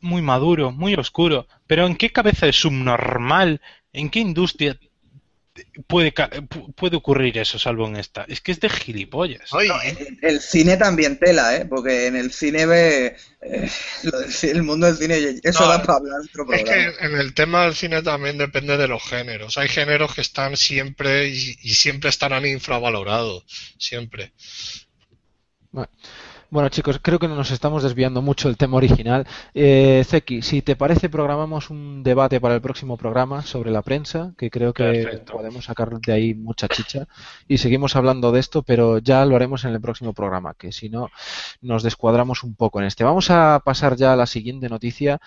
muy 0.00 0.22
maduro, 0.22 0.72
muy 0.72 0.94
oscuro, 0.94 1.46
pero 1.66 1.86
¿en 1.86 1.96
qué 1.96 2.10
cabeza 2.10 2.46
de 2.46 2.52
subnormal, 2.52 3.60
en 3.92 4.10
qué 4.10 4.20
industria 4.20 4.78
puede, 5.86 6.12
puede 6.76 6.96
ocurrir 6.96 7.38
eso, 7.38 7.58
salvo 7.58 7.86
en 7.86 7.96
esta? 7.96 8.24
Es 8.28 8.40
que 8.40 8.52
es 8.52 8.60
de 8.60 8.68
gilipollas. 8.68 9.50
El, 9.52 10.18
el 10.22 10.40
cine 10.40 10.76
también 10.76 11.18
tela, 11.18 11.56
¿eh? 11.56 11.66
Porque 11.66 12.06
en 12.06 12.16
el 12.16 12.32
cine 12.32 12.66
ve 12.66 13.16
eh, 13.42 13.70
el 14.42 14.62
mundo 14.62 14.86
del 14.86 14.96
cine, 14.96 15.40
eso 15.42 15.64
No, 15.64 15.68
da 15.68 15.82
para 15.82 15.98
hablar 15.98 16.20
otro 16.20 16.52
Es 16.52 16.64
que 16.64 16.92
en 17.00 17.16
el 17.16 17.34
tema 17.34 17.64
del 17.64 17.74
cine 17.74 18.02
también 18.02 18.38
depende 18.38 18.76
de 18.76 18.88
los 18.88 19.02
géneros. 19.02 19.58
Hay 19.58 19.68
géneros 19.68 20.14
que 20.14 20.20
están 20.20 20.56
siempre 20.56 21.28
y, 21.28 21.56
y 21.62 21.74
siempre 21.74 22.10
estarán 22.10 22.46
infravalorados. 22.46 23.44
Siempre. 23.78 24.32
Bueno, 25.70 25.90
chicos, 26.70 26.98
creo 27.02 27.18
que 27.18 27.28
nos 27.28 27.50
estamos 27.50 27.82
desviando 27.82 28.22
mucho 28.22 28.48
del 28.48 28.56
tema 28.56 28.78
original. 28.78 29.26
Eh, 29.52 30.02
Zeki, 30.06 30.40
si 30.40 30.62
te 30.62 30.76
parece, 30.76 31.10
programamos 31.10 31.68
un 31.68 32.02
debate 32.02 32.40
para 32.40 32.54
el 32.54 32.62
próximo 32.62 32.96
programa 32.96 33.42
sobre 33.42 33.70
la 33.70 33.82
prensa, 33.82 34.32
que 34.36 34.50
creo 34.50 34.72
que 34.72 34.84
Perfecto. 34.84 35.34
podemos 35.34 35.66
sacar 35.66 35.90
de 35.90 36.12
ahí 36.12 36.34
mucha 36.34 36.66
chicha. 36.66 37.06
Y 37.46 37.58
seguimos 37.58 37.96
hablando 37.96 38.32
de 38.32 38.40
esto, 38.40 38.62
pero 38.62 38.98
ya 38.98 39.24
lo 39.26 39.36
haremos 39.36 39.64
en 39.64 39.72
el 39.72 39.80
próximo 39.80 40.14
programa, 40.14 40.54
que 40.54 40.72
si 40.72 40.88
no, 40.88 41.10
nos 41.60 41.82
descuadramos 41.82 42.42
un 42.42 42.54
poco 42.54 42.80
en 42.80 42.86
este. 42.86 43.04
Vamos 43.04 43.30
a 43.30 43.60
pasar 43.62 43.96
ya 43.96 44.14
a 44.14 44.16
la 44.16 44.26
siguiente 44.26 44.70
noticia. 44.70 45.20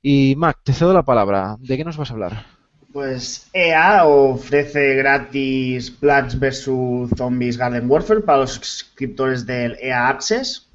Y 0.00 0.34
Mac, 0.36 0.60
te 0.62 0.72
cedo 0.72 0.92
la 0.92 1.02
palabra. 1.02 1.56
¿De 1.58 1.76
qué 1.76 1.84
nos 1.84 1.96
vas 1.96 2.10
a 2.10 2.12
hablar? 2.12 2.46
Pues 2.92 3.48
EA 3.52 4.06
ofrece 4.06 4.94
gratis 4.94 5.90
Plants 5.90 6.38
vs 6.38 6.64
Zombies 7.16 7.58
Garden 7.58 7.90
Warfare 7.90 8.20
para 8.20 8.38
los 8.38 8.52
suscriptores 8.52 9.44
del 9.44 9.76
EA 9.80 10.08
Access. 10.08 10.67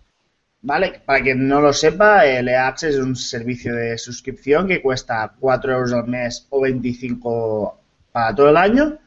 ¿Vale? 0.63 1.01
Para 1.05 1.21
quien 1.21 1.45
no 1.45 1.59
lo 1.59 1.73
sepa, 1.73 2.25
el 2.25 2.47
EA 2.47 2.67
Access 2.69 2.95
es 2.95 3.01
un 3.01 3.17
servicio 3.17 3.75
de 3.75 3.97
suscripción 3.97 4.65
que 4.65 4.81
cuesta 4.81 5.35
4 5.37 5.73
euros 5.73 5.91
al 5.91 6.07
mes 6.07 6.47
o 6.49 6.61
25 6.61 7.77
para 8.13 8.33
todo 8.33 8.49
el 8.49 8.55
año, 8.55 8.97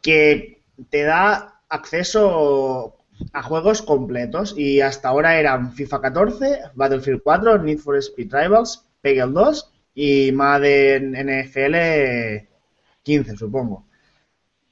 que 0.00 0.62
te 0.88 1.02
da 1.02 1.60
acceso 1.68 2.96
a 3.34 3.42
juegos 3.42 3.82
completos 3.82 4.54
y 4.56 4.80
hasta 4.80 5.10
ahora 5.10 5.38
eran 5.38 5.72
FIFA 5.74 6.00
14, 6.00 6.60
Battlefield 6.74 7.20
4, 7.22 7.58
Need 7.58 7.78
for 7.78 7.96
Speed 7.98 8.32
Rivals, 8.32 8.86
Peggle 9.02 9.32
2 9.32 9.70
y 9.94 10.32
Madden 10.32 11.12
NFL 11.12 12.46
15, 13.02 13.36
supongo. 13.36 13.84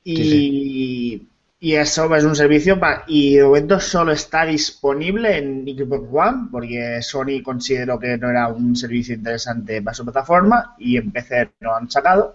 Y, 0.02 0.16
Sí, 0.16 1.28
y 1.60 1.74
eso 1.74 2.14
es 2.16 2.24
un 2.24 2.34
servicio 2.36 2.80
pa- 2.80 3.04
y 3.06 3.36
de 3.36 3.44
momento 3.44 3.78
solo 3.80 4.12
está 4.12 4.44
disponible 4.46 5.36
en 5.38 5.64
Xbox 5.64 6.08
One 6.12 6.48
porque 6.50 7.02
Sony 7.02 7.42
consideró 7.44 7.98
que 7.98 8.16
no 8.18 8.30
era 8.30 8.48
un 8.48 8.74
servicio 8.76 9.14
interesante 9.14 9.82
para 9.82 9.94
su 9.94 10.04
plataforma 10.04 10.74
y 10.78 10.96
en 10.96 11.10
PC 11.12 11.50
no 11.60 11.74
han 11.76 11.90
sacado. 11.90 12.34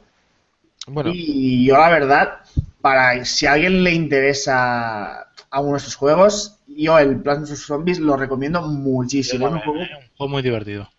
Bueno, 0.87 1.11
Y 1.13 1.65
yo 1.65 1.77
la 1.77 1.89
verdad, 1.89 2.29
para 2.81 3.23
si 3.25 3.45
a 3.45 3.53
alguien 3.53 3.83
le 3.83 3.93
interesa 3.93 5.27
alguno 5.49 5.73
de 5.73 5.77
estos 5.77 5.95
juegos, 5.95 6.59
yo 6.67 6.97
el 6.99 7.21
Plants 7.21 7.49
vs 7.51 7.59
Zombies 7.65 7.99
lo 7.99 8.17
recomiendo 8.17 8.61
muchísimo. 8.61 9.47
Es 9.47 9.53
un 9.53 9.59
juego 9.61 9.79
Un 9.79 9.87
juego 10.17 10.31
muy 10.31 10.41
divertido. 10.43 10.89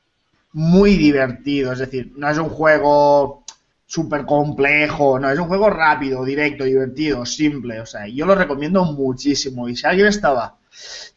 muy 0.52 0.96
divertido, 0.96 1.72
es 1.72 1.78
decir, 1.80 2.12
no 2.16 2.28
es 2.30 2.38
un 2.38 2.48
juego 2.48 3.44
súper 3.87 4.26
complejo, 4.26 5.18
no, 5.18 5.30
es 5.30 5.39
un 5.39 5.47
juego 5.47 5.70
rápido, 5.70 6.24
directo, 6.24 6.64
divertido, 6.64 7.24
simple, 7.24 7.80
o 7.80 7.87
sea, 7.87 8.07
yo 8.09 8.26
lo 8.26 8.34
recomiendo 8.34 8.84
muchísimo 8.84 9.68
y 9.68 9.76
si 9.76 9.87
a 9.87 9.91
alguien 9.91 10.09
estaba, 10.09 10.57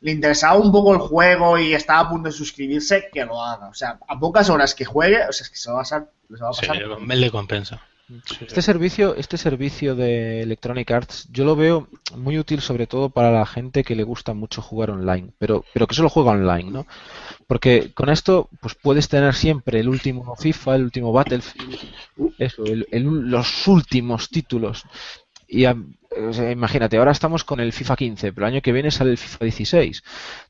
le 0.02 0.12
interesaba 0.12 0.60
un 0.60 0.72
poco 0.72 0.94
el 0.94 1.00
juego 1.00 1.58
y 1.58 1.74
estaba 1.74 2.02
a 2.02 2.10
punto 2.10 2.30
de 2.30 2.34
suscribirse, 2.34 3.10
que 3.12 3.26
lo 3.26 3.44
haga, 3.44 3.70
o 3.70 3.74
sea, 3.74 4.00
a 4.08 4.20
pocas 4.20 4.50
horas 4.50 4.76
que 4.76 4.86
juegue, 4.86 5.18
o 5.28 5.34
sea, 5.34 5.46
es 5.46 5.50
que 5.50 5.58
se 5.58 5.72
va 5.72 5.78
a 5.78 5.82
pasar, 5.82 6.10
se 6.30 6.44
va 6.44 6.50
a 6.50 6.54
Sí, 6.54 6.68
pasar 6.68 7.02
le 7.02 7.16
le 7.16 7.32
compensa. 7.32 7.82
Sí. 8.26 8.38
Este 8.42 8.64
servicio, 8.64 9.16
este 9.16 9.38
servicio 9.38 9.96
de 9.96 10.42
Electronic 10.42 10.90
Arts, 10.90 11.28
yo 11.32 11.44
lo 11.46 11.56
veo 11.56 11.88
muy 12.16 12.40
útil 12.40 12.60
sobre 12.60 12.88
todo 12.88 13.10
para 13.12 13.32
la 13.32 13.46
gente 13.46 13.84
que 13.84 13.96
le 13.96 14.02
gusta 14.04 14.34
mucho 14.34 14.64
jugar 14.64 14.90
online, 14.90 15.30
pero, 15.38 15.64
pero 15.74 15.86
que 15.86 15.94
solo 15.94 16.10
juega 16.10 16.32
online, 16.32 16.72
¿no? 16.72 16.88
Porque 17.50 17.92
con 17.96 18.10
esto, 18.10 18.48
pues 18.62 18.76
puedes 18.76 19.10
tener 19.10 19.34
siempre 19.34 19.80
el 19.80 19.90
último 19.90 20.36
FIFA, 20.36 20.76
el 20.76 20.84
último 20.84 21.12
Battlefield, 21.12 21.80
eso, 22.38 22.64
el- 22.64 22.88
el- 22.92 23.04
los 23.32 23.68
últimos 23.68 24.30
títulos. 24.30 24.84
Y 25.48 25.66
a- 25.66 25.76
o 26.30 26.32
sea, 26.32 26.52
imagínate, 26.52 26.98
ahora 26.98 27.12
estamos 27.12 27.44
con 27.44 27.60
el 27.60 27.74
FIFA 27.74 27.96
15, 27.96 28.34
pero 28.34 28.46
el 28.46 28.54
año 28.54 28.62
que 28.62 28.72
viene 28.72 28.92
sale 28.92 29.10
el 29.10 29.18
FIFA 29.18 29.46
16. 29.46 30.04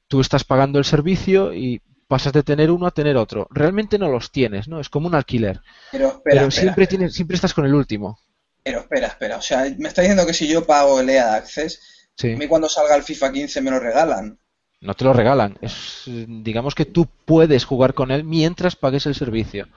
Tú 0.09 0.19
estás 0.19 0.43
pagando 0.43 0.77
el 0.77 0.83
servicio 0.83 1.53
y 1.53 1.81
pasas 2.09 2.33
de 2.33 2.43
tener 2.43 2.69
uno 2.69 2.85
a 2.85 2.91
tener 2.91 3.15
otro. 3.15 3.47
Realmente 3.49 3.97
no 3.97 4.09
los 4.09 4.29
tienes, 4.29 4.67
¿no? 4.67 4.81
Es 4.81 4.89
como 4.89 5.07
un 5.07 5.15
alquiler. 5.15 5.61
Pero 5.93 6.07
espera, 6.07 6.21
Pero 6.23 6.47
espera, 6.47 6.51
siempre 6.63 6.87
tienes, 6.87 7.13
siempre 7.13 7.35
estás 7.35 7.53
con 7.53 7.65
el 7.65 7.73
último. 7.73 8.19
pero 8.61 8.79
espera, 8.81 9.07
espera. 9.07 9.37
O 9.37 9.41
sea, 9.41 9.73
me 9.77 9.87
está 9.87 10.01
diciendo 10.01 10.25
que 10.25 10.33
si 10.33 10.47
yo 10.49 10.65
pago 10.65 10.99
el 10.99 11.09
EA 11.09 11.35
Access, 11.35 12.09
Sí. 12.15 12.33
a 12.33 12.35
mí 12.37 12.45
cuando 12.47 12.67
salga 12.67 12.95
el 12.97 13.03
FIFA 13.03 13.31
15 13.31 13.61
me 13.61 13.71
lo 13.71 13.79
regalan. 13.79 14.37
No 14.81 14.93
te 14.93 15.03
lo 15.03 15.13
regalan. 15.13 15.57
Es, 15.61 16.03
digamos 16.05 16.73
que 16.73 16.85
tú 16.85 17.07
puedes 17.25 17.65
jugar 17.65 17.93
con 17.93 18.11
él 18.11 18.23
mientras 18.23 18.75
pagues 18.75 19.05
el 19.05 19.15
servicio. 19.15 19.67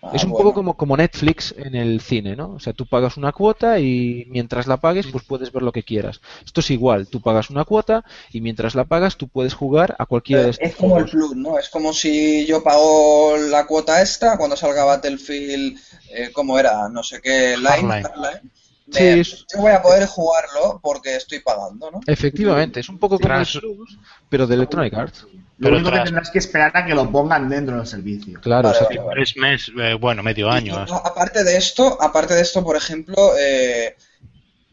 Ah, 0.00 0.12
es 0.14 0.22
un 0.22 0.30
bueno. 0.30 0.44
poco 0.44 0.54
como, 0.54 0.76
como 0.76 0.96
Netflix 0.96 1.52
en 1.58 1.74
el 1.74 2.00
cine, 2.00 2.36
¿no? 2.36 2.50
O 2.54 2.60
sea, 2.60 2.72
tú 2.72 2.86
pagas 2.86 3.16
una 3.16 3.32
cuota 3.32 3.80
y 3.80 4.26
mientras 4.28 4.68
la 4.68 4.76
pagues, 4.76 5.08
pues 5.08 5.24
puedes 5.24 5.50
ver 5.50 5.64
lo 5.64 5.72
que 5.72 5.82
quieras. 5.82 6.20
Esto 6.46 6.60
es 6.60 6.70
igual, 6.70 7.08
tú 7.08 7.20
pagas 7.20 7.50
una 7.50 7.64
cuota 7.64 8.04
y 8.30 8.40
mientras 8.40 8.76
la 8.76 8.84
pagas, 8.84 9.16
tú 9.16 9.26
puedes 9.26 9.54
jugar 9.54 9.96
a 9.98 10.06
cualquiera 10.06 10.44
de 10.44 10.50
estos 10.50 10.68
Es 10.68 10.76
como 10.76 10.98
el. 10.98 11.06
Plus, 11.06 11.34
¿no? 11.34 11.58
Es 11.58 11.68
como 11.68 11.92
si 11.92 12.46
yo 12.46 12.62
pago 12.62 13.36
la 13.36 13.66
cuota 13.66 14.00
esta 14.00 14.38
cuando 14.38 14.56
salga 14.56 14.84
Battlefield, 14.84 15.76
eh, 16.14 16.30
¿cómo 16.32 16.56
era? 16.60 16.88
No 16.88 17.02
sé 17.02 17.20
qué, 17.20 17.56
Line. 17.56 17.68
Hardline. 17.68 18.02
Hardline. 18.04 18.52
Sí, 18.90 19.04
es- 19.04 19.44
Yo 19.54 19.60
voy 19.60 19.72
a 19.72 19.82
poder 19.82 20.06
jugarlo 20.06 20.80
porque 20.82 21.16
estoy 21.16 21.40
pagando, 21.40 21.90
¿no? 21.90 22.00
Efectivamente, 22.06 22.80
es 22.80 22.88
un 22.88 22.98
poco 22.98 23.18
como 23.18 23.34
el 23.34 23.40
Tras- 23.44 23.60
Plus, 23.60 23.98
pero 24.28 24.46
de 24.46 24.54
Electronic 24.54 24.94
Arts. 24.94 25.26
Lo 25.58 25.64
Pero 25.70 25.76
único 25.76 25.90
que 25.90 26.00
tendrás 26.04 26.30
que 26.30 26.38
esperar 26.38 26.70
a 26.76 26.86
que 26.86 26.94
lo 26.94 27.10
pongan 27.10 27.48
dentro 27.48 27.76
del 27.76 27.86
servicio. 27.86 28.40
Claro, 28.40 28.68
Vale, 28.68 28.76
o 28.76 28.78
sea, 28.78 28.86
vale, 28.88 29.00
vale. 29.00 29.10
Tres 29.20 29.36
meses, 29.36 29.74
eh, 29.76 29.94
bueno, 29.94 30.22
medio 30.22 30.48
año. 30.48 30.74
Y, 30.74 30.92
a- 30.92 30.96
aparte 31.04 31.42
de 31.42 31.56
esto, 31.56 32.00
aparte 32.00 32.34
de 32.34 32.42
esto, 32.42 32.62
por 32.62 32.76
ejemplo, 32.76 33.32
eh, 33.38 33.96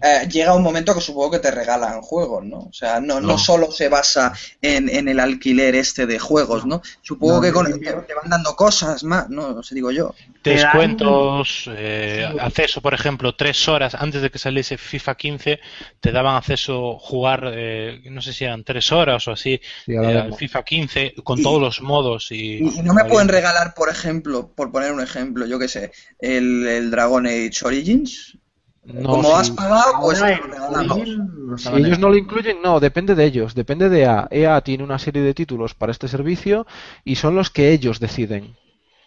eh, 0.05 0.27
llega 0.29 0.53
un 0.53 0.61
momento 0.63 0.93
que 0.93 1.01
supongo 1.01 1.31
que 1.31 1.39
te 1.39 1.51
regalan 1.51 2.01
juegos, 2.01 2.45
¿no? 2.45 2.59
O 2.59 2.73
sea, 2.73 2.99
no, 2.99 3.19
no. 3.19 3.27
No. 3.29 3.37
solo 3.37 3.71
se 3.71 3.89
basa 3.89 4.33
en, 4.61 4.87
en 4.89 5.07
el 5.07 5.19
alquiler 5.19 5.73
este 5.75 6.05
de 6.05 6.19
juegos, 6.19 6.65
¿no? 6.65 6.81
Supongo 7.01 7.35
No, 7.37 7.41
que 7.41 7.51
con, 7.51 7.65
te, 7.65 7.79
te 7.79 8.13
van 8.13 8.29
dando 8.29 8.55
cosas 8.55 9.03
más, 9.03 9.29
¿no? 9.29 9.53
No 9.53 9.63
sé, 9.63 9.73
digo 9.75 9.91
yo. 9.91 10.13
Descuentos, 10.43 11.69
eh, 11.75 12.27
acceso, 12.39 12.81
por 12.81 12.93
ejemplo, 12.93 13.35
tres 13.35 13.67
horas 13.67 13.95
antes 13.95 14.21
de 14.21 14.29
que 14.29 14.37
saliese 14.39 14.77
FIFA 14.77 15.15
15, 15.15 15.59
te 15.99 16.11
daban 16.11 16.35
acceso 16.35 16.97
jugar, 16.99 17.51
eh, 17.55 18.01
no 18.11 18.21
sé 18.21 18.33
si 18.33 18.43
eran 18.45 18.63
tres 18.63 18.91
horas 18.91 19.27
o 19.27 19.31
así, 19.31 19.59
Sí, 19.85 19.93
eh, 19.93 19.97
al. 19.97 20.33
FIFA 20.35 20.63
15 20.63 21.13
con 21.23 21.39
Y- 21.39 21.43
todos 21.43 21.61
los 21.61 21.81
modos 21.81 22.31
y, 22.31 22.59
no 22.83 22.93
me 22.93 23.05
pueden 23.05 23.27
regalar, 23.27 23.73
por 23.73 23.89
ejemplo, 23.89 24.51
por 24.53 24.71
poner 24.71 24.91
un 24.91 25.01
ejemplo, 25.01 25.45
yo 25.45 25.57
qué 25.59 25.67
sé, 25.67 25.91
el, 26.19 26.67
el 26.67 26.91
Dragon 26.91 27.25
Age 27.25 27.51
Origins. 27.63 28.37
No, 28.86 29.09
Como 29.09 29.36
has 29.36 29.49
pagado, 29.49 29.93
pues 30.01 30.21
Ahora 30.21 31.57
Si 31.57 31.69
ellos 31.69 31.99
no 31.99 32.09
lo 32.09 32.17
incluyen, 32.17 32.61
no, 32.61 32.79
depende 32.79 33.15
de 33.15 33.25
ellos, 33.25 33.55
depende 33.55 33.89
de 33.89 34.01
EA. 34.01 34.27
EA 34.29 34.61
tiene 34.61 34.83
una 34.83 34.99
serie 34.99 35.21
de 35.23 35.33
títulos 35.33 35.73
para 35.73 35.91
este 35.91 36.07
servicio 36.07 36.67
y 37.03 37.15
son 37.15 37.36
los 37.36 37.49
que 37.49 37.71
ellos 37.71 37.99
deciden. 37.99 38.55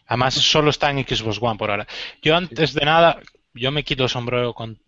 Además, 0.07 0.35
solo 0.35 0.71
está 0.71 0.91
en 0.91 1.07
Xbox 1.07 1.39
One 1.41 1.59
por 1.59 1.71
ahora. 1.71 1.87
Yo 2.23 2.35
antes 2.37 2.75
de 2.75 2.85
nada, 2.85 3.19
yo 3.55 3.71
me 3.71 3.85
quito 3.85 4.05
el 4.05 4.09
sombrero 4.09 4.55
con, 4.55 4.79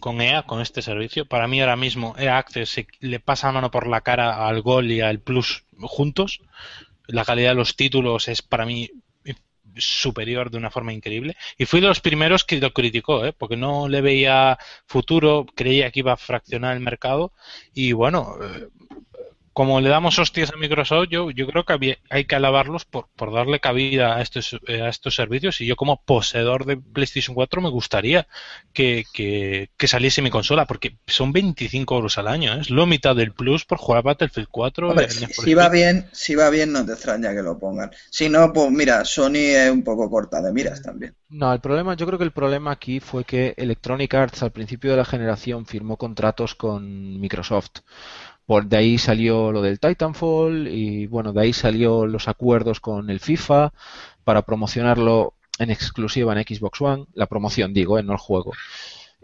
con 0.00 0.20
EA, 0.20 0.42
con 0.42 0.60
este 0.60 0.82
servicio. 0.82 1.26
Para 1.26 1.46
mí 1.46 1.60
ahora 1.60 1.76
mismo 1.76 2.14
EA 2.18 2.38
Access 2.38 2.70
se- 2.70 2.86
le 3.00 3.20
pasa 3.20 3.48
la 3.48 3.52
mano 3.52 3.70
por 3.70 3.86
la 3.86 4.00
cara 4.00 4.46
al 4.48 4.62
Gol 4.62 4.90
y 4.90 5.00
al 5.00 5.20
Plus 5.20 5.64
juntos. 5.80 6.40
La 7.06 7.24
calidad 7.24 7.50
de 7.50 7.56
los 7.56 7.76
títulos 7.76 8.26
es 8.28 8.40
para 8.42 8.64
mí 8.66 8.90
superior 9.76 10.50
de 10.50 10.58
una 10.58 10.70
forma 10.70 10.92
increíble. 10.92 11.36
Y 11.58 11.66
fui 11.66 11.80
de 11.80 11.88
los 11.88 12.00
primeros 12.00 12.44
que 12.44 12.60
lo 12.60 12.72
criticó, 12.72 13.24
¿eh? 13.24 13.32
porque 13.32 13.56
no 13.56 13.88
le 13.88 14.00
veía 14.00 14.58
futuro, 14.86 15.46
creía 15.54 15.90
que 15.90 16.00
iba 16.00 16.12
a 16.12 16.16
fraccionar 16.16 16.74
el 16.74 16.80
mercado. 16.80 17.32
Y 17.74 17.92
bueno, 17.92 18.36
eh, 18.42 18.68
como 19.60 19.80
le 19.80 19.90
damos 19.90 20.18
hostias 20.18 20.50
a 20.52 20.56
Microsoft, 20.56 21.08
yo, 21.10 21.30
yo 21.30 21.46
creo 21.46 21.64
que 21.64 21.72
había- 21.74 21.98
hay 22.08 22.24
que 22.24 22.34
alabarlos 22.36 22.84
por, 22.86 23.08
por 23.16 23.32
darle 23.32 23.60
cabida 23.60 24.16
a 24.16 24.22
estos, 24.22 24.58
eh, 24.66 24.80
a 24.82 24.88
estos 24.88 25.14
servicios. 25.14 25.60
Y 25.60 25.66
yo, 25.66 25.76
como 25.76 26.02
poseedor 26.04 26.64
de 26.64 26.76
PlayStation 26.78 27.34
4, 27.34 27.60
me 27.60 27.68
gustaría 27.70 28.26
que, 28.72 29.04
que, 29.12 29.70
que 29.76 29.88
saliese 29.88 30.22
mi 30.22 30.30
consola, 30.30 30.66
porque 30.66 30.96
son 31.06 31.32
25 31.32 31.96
euros 31.96 32.16
al 32.18 32.28
año. 32.28 32.54
¿eh? 32.54 32.60
Es 32.60 32.70
lo 32.70 32.86
mitad 32.86 33.14
del 33.16 33.32
Plus 33.32 33.64
por 33.66 33.78
jugar 33.78 33.98
a 34.00 34.02
Battlefield 34.02 34.48
4. 34.50 34.88
Hombre, 34.88 35.04
en 35.04 35.10
si, 35.10 35.26
si 35.26 35.54
va 35.54 35.68
bien, 35.68 36.08
si 36.12 36.34
va 36.34 36.48
bien, 36.50 36.72
no 36.72 36.84
te 36.86 36.92
extraña 36.92 37.34
que 37.34 37.42
lo 37.42 37.58
pongan. 37.58 37.90
Si 38.10 38.28
no, 38.28 38.52
pues 38.52 38.70
mira, 38.70 39.04
Sony 39.04 39.36
es 39.36 39.70
un 39.70 39.82
poco 39.84 40.08
corta 40.10 40.40
de 40.40 40.52
miras 40.52 40.82
también. 40.82 41.14
No, 41.28 41.52
el 41.52 41.60
problema, 41.60 41.94
yo 41.94 42.06
creo 42.06 42.18
que 42.18 42.24
el 42.24 42.32
problema 42.32 42.72
aquí 42.72 42.98
fue 42.98 43.24
que 43.24 43.54
Electronic 43.56 44.12
Arts 44.14 44.42
al 44.42 44.50
principio 44.50 44.90
de 44.90 44.96
la 44.96 45.04
generación 45.04 45.64
firmó 45.64 45.96
contratos 45.96 46.56
con 46.56 47.20
Microsoft. 47.20 47.70
Por 48.50 48.66
de 48.66 48.76
ahí 48.78 48.98
salió 48.98 49.52
lo 49.52 49.62
del 49.62 49.78
Titanfall 49.78 50.66
y 50.68 51.06
bueno, 51.06 51.32
de 51.32 51.40
ahí 51.42 51.52
salió 51.52 52.04
los 52.14 52.26
acuerdos 52.26 52.80
con 52.80 53.08
el 53.08 53.20
FIFA 53.20 53.72
para 54.24 54.42
promocionarlo 54.42 55.34
en 55.60 55.70
exclusiva 55.70 56.32
en 56.34 56.42
Xbox 56.44 56.80
One, 56.80 57.04
la 57.14 57.26
promoción 57.26 57.72
digo, 57.72 57.98
eh, 57.98 58.02
no 58.02 58.12
el 58.14 58.18
juego. 58.18 58.52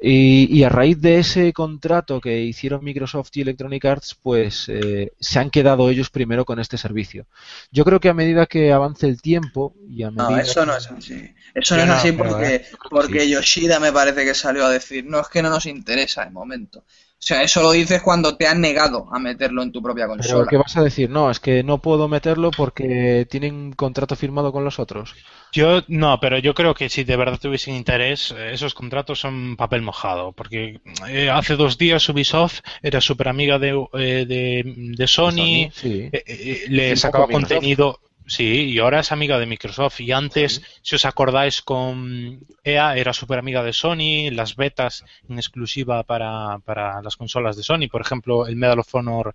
Y, 0.00 0.46
y 0.54 0.62
a 0.62 0.68
raíz 0.68 1.00
de 1.00 1.18
ese 1.18 1.52
contrato 1.54 2.20
que 2.20 2.42
hicieron 2.42 2.84
Microsoft 2.84 3.30
y 3.34 3.40
Electronic 3.40 3.84
Arts, 3.86 4.14
pues 4.22 4.68
eh, 4.68 5.12
se 5.18 5.38
han 5.40 5.50
quedado 5.50 5.88
ellos 5.90 6.10
primero 6.10 6.44
con 6.44 6.60
este 6.60 6.76
servicio. 6.76 7.26
Yo 7.72 7.82
creo 7.84 7.98
que 7.98 8.10
a 8.10 8.14
medida 8.14 8.46
que 8.46 8.72
avance 8.72 9.06
el 9.08 9.20
tiempo 9.22 9.74
y 9.88 10.02
a 10.02 10.10
No, 10.10 10.28
medida 10.28 10.42
eso 10.42 10.60
que- 10.60 10.66
no 10.66 10.76
es 10.76 10.86
así. 10.90 11.34
Eso 11.54 11.76
no 11.76 11.82
es 11.82 11.88
no, 11.88 11.94
así 11.94 12.12
porque, 12.12 12.54
eh, 12.56 12.66
porque 12.90 13.28
Yoshida 13.28 13.80
me 13.80 13.90
parece 13.92 14.24
que 14.26 14.34
salió 14.34 14.66
a 14.66 14.70
decir, 14.70 15.04
no, 15.06 15.18
es 15.20 15.28
que 15.28 15.42
no 15.42 15.50
nos 15.50 15.64
interesa 15.66 16.24
de 16.26 16.30
momento. 16.30 16.84
O 17.18 17.22
sea, 17.26 17.42
eso 17.42 17.60
lo 17.62 17.72
dices 17.72 18.00
cuando 18.00 18.38
te 18.38 18.46
han 18.46 18.62
negado 18.62 19.08
a 19.12 19.18
meterlo 19.18 19.62
en 19.62 19.70
tu 19.70 19.82
propia 19.82 20.06
Pero 20.06 20.08
consola. 20.08 20.46
¿qué 20.46 20.56
vas 20.56 20.76
a 20.76 20.82
decir? 20.82 21.10
No, 21.10 21.30
es 21.30 21.40
que 21.40 21.62
no 21.62 21.82
puedo 21.82 22.08
meterlo 22.08 22.50
porque 22.50 23.26
tienen 23.30 23.54
un 23.54 23.72
contrato 23.72 24.16
firmado 24.16 24.50
con 24.52 24.64
los 24.64 24.78
otros. 24.78 25.14
Yo 25.52 25.82
no, 25.88 26.18
pero 26.20 26.38
yo 26.38 26.54
creo 26.54 26.74
que 26.74 26.88
si 26.88 27.04
de 27.04 27.16
verdad 27.16 27.38
tuviesen 27.40 27.74
interés, 27.74 28.30
eh, 28.36 28.52
esos 28.52 28.74
contratos 28.74 29.20
son 29.20 29.56
papel 29.56 29.82
mojado, 29.82 30.32
porque 30.32 30.80
eh, 31.08 31.30
hace 31.30 31.56
dos 31.56 31.76
días 31.78 32.08
Ubisoft 32.08 32.60
era 32.82 33.00
súper 33.00 33.28
amiga 33.28 33.58
de, 33.58 33.70
eh, 33.94 34.24
de, 34.26 34.62
de 34.96 35.06
Sony, 35.06 35.68
Sí. 35.72 36.12
eh, 36.12 36.24
eh, 36.26 36.64
le 36.68 36.96
Firmó 36.96 36.96
sacaba 36.96 37.26
contenido, 37.28 38.00
sí, 38.26 38.64
y 38.70 38.78
ahora 38.78 39.00
es 39.00 39.12
amiga 39.12 39.38
de 39.38 39.46
Microsoft. 39.46 40.00
Y 40.00 40.12
antes, 40.12 40.62
si 40.82 40.96
os 40.96 41.04
acordáis, 41.04 41.62
con 41.62 42.40
EA 42.64 42.96
era 42.96 43.12
súper 43.12 43.38
amiga 43.38 43.62
de 43.62 43.72
Sony, 43.72 44.30
las 44.30 44.56
betas 44.56 45.04
en 45.28 45.38
exclusiva 45.38 46.02
para, 46.02 46.58
para 46.64 47.02
las 47.02 47.16
consolas 47.16 47.56
de 47.56 47.62
Sony, 47.62 47.88
por 47.90 48.00
ejemplo, 48.00 48.46
el 48.46 48.56
Medal 48.56 48.80
of 48.80 48.94
Honor, 48.94 49.34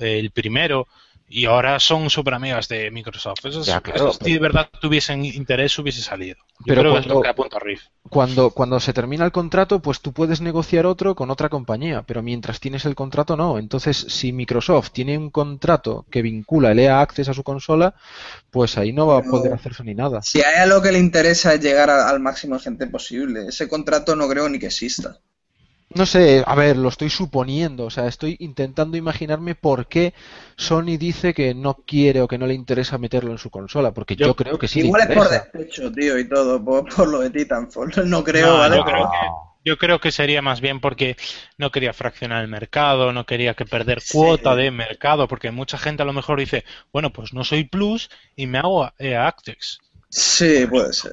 el 0.00 0.30
primero. 0.30 0.86
Y 1.32 1.44
ahora 1.44 1.78
son 1.78 2.10
súper 2.10 2.34
amigas 2.34 2.66
de 2.66 2.90
Microsoft. 2.90 3.44
Eso 3.44 3.60
es- 3.60 3.66
Ya, 3.68 3.80
claro, 3.80 4.10
eso, 4.10 4.18
si 4.24 4.32
de 4.32 4.40
verdad 4.40 4.68
tuviesen 4.80 5.24
interés, 5.24 5.78
hubiese 5.78 6.02
salido. 6.02 6.34
Yo 6.58 6.64
Pero 6.66 6.80
creo 6.80 6.92
que 6.94 6.98
es 6.98 7.04
cuando- 7.04 7.14
lo 7.14 7.22
que 7.22 7.28
apunta 7.28 7.58
Riff. 7.60 7.82
Cuando, 8.08 8.50
cuando 8.50 8.80
se 8.80 8.92
termina 8.92 9.24
el 9.24 9.30
contrato, 9.30 9.78
pues 9.80 10.00
tú 10.00 10.12
puedes 10.12 10.40
negociar 10.40 10.86
otro 10.86 11.14
con 11.14 11.30
otra 11.30 11.48
compañía, 11.48 12.02
pero 12.02 12.20
mientras 12.20 12.58
tienes 12.58 12.84
el 12.84 12.96
contrato 12.96 13.36
no. 13.36 13.58
Entonces, 13.60 13.96
si 14.08 14.32
Microsoft 14.32 14.90
tiene 14.90 15.16
un 15.16 15.30
contrato 15.30 16.04
que 16.10 16.20
vincula 16.20 16.72
el 16.72 16.80
EA 16.80 17.00
Access 17.00 17.28
a 17.28 17.34
su 17.34 17.44
consola, 17.44 17.94
pues 18.50 18.76
ahí 18.76 18.92
no 18.92 19.06
va 19.06 19.18
a 19.18 19.22
poder 19.22 19.52
hacerse 19.52 19.84
ni 19.84 19.94
nada. 19.94 20.22
Si 20.22 20.42
a 20.42 20.64
él 20.64 20.70
lo 20.70 20.82
que 20.82 20.90
le 20.90 20.98
interesa 20.98 21.54
es 21.54 21.60
llegar 21.60 21.90
a- 21.90 22.08
al 22.08 22.18
máximo 22.18 22.56
de 22.56 22.62
gente 22.62 22.88
posible, 22.88 23.46
ese 23.46 23.68
contrato 23.68 24.16
no 24.16 24.28
creo 24.28 24.48
ni 24.48 24.58
que 24.58 24.66
exista. 24.66 25.18
No 25.92 26.06
sé, 26.06 26.44
a 26.46 26.54
ver, 26.54 26.76
lo 26.76 26.88
estoy 26.88 27.10
suponiendo, 27.10 27.84
o 27.86 27.90
sea, 27.90 28.06
estoy 28.06 28.36
intentando 28.38 28.96
imaginarme 28.96 29.56
por 29.56 29.88
qué 29.88 30.14
Sony 30.56 30.96
dice 30.98 31.34
que 31.34 31.52
no 31.52 31.74
quiere 31.84 32.20
o 32.20 32.28
que 32.28 32.38
no 32.38 32.46
le 32.46 32.54
interesa 32.54 32.96
meterlo 32.96 33.32
en 33.32 33.38
su 33.38 33.50
consola, 33.50 33.92
porque 33.92 34.14
yo, 34.14 34.28
Yo- 34.28 34.36
creo 34.36 34.56
que 34.56 34.68
sí 34.68 34.80
le 34.82 34.86
Igual 34.86 35.10
es 35.10 35.16
por 35.16 35.28
despecho, 35.28 35.90
tío, 35.90 36.16
y 36.16 36.28
todo, 36.28 36.64
por, 36.64 36.88
por 36.94 37.08
lo 37.08 37.18
de 37.20 37.30
Titanfall. 37.30 37.90
No 38.06 38.22
creo, 38.22 38.46
No, 38.46 38.58
¿vale? 38.58 38.76
yo 38.76 38.84
creo 38.84 39.10
que- 39.10 39.50
Yo 39.62 39.76
creo 39.78 40.00
que 40.00 40.10
sería 40.12 40.40
más 40.40 40.60
bien 40.62 40.80
porque 40.80 41.16
no 41.58 41.70
quería 41.72 41.92
fraccionar 41.92 42.40
el 42.42 42.48
mercado, 42.48 43.12
no 43.12 43.26
quería 43.26 43.54
que 43.54 43.66
perder 43.66 44.00
Sí. 44.00 44.12
cuota 44.16 44.54
de 44.54 44.70
mercado, 44.70 45.26
porque 45.28 45.50
mucha 45.50 45.76
gente 45.76 46.02
a 46.02 46.06
lo 46.06 46.12
mejor 46.14 46.38
dice, 46.38 46.64
bueno, 46.92 47.10
pues 47.12 47.34
no 47.34 47.42
soy 47.44 47.64
Plus 47.64 48.10
y 48.36 48.46
me 48.46 48.58
hago 48.58 48.90
EA 48.98 49.26
Access. 49.26 49.80
Sí, 50.08 50.66
puede 50.66 50.92
ser. 50.92 51.12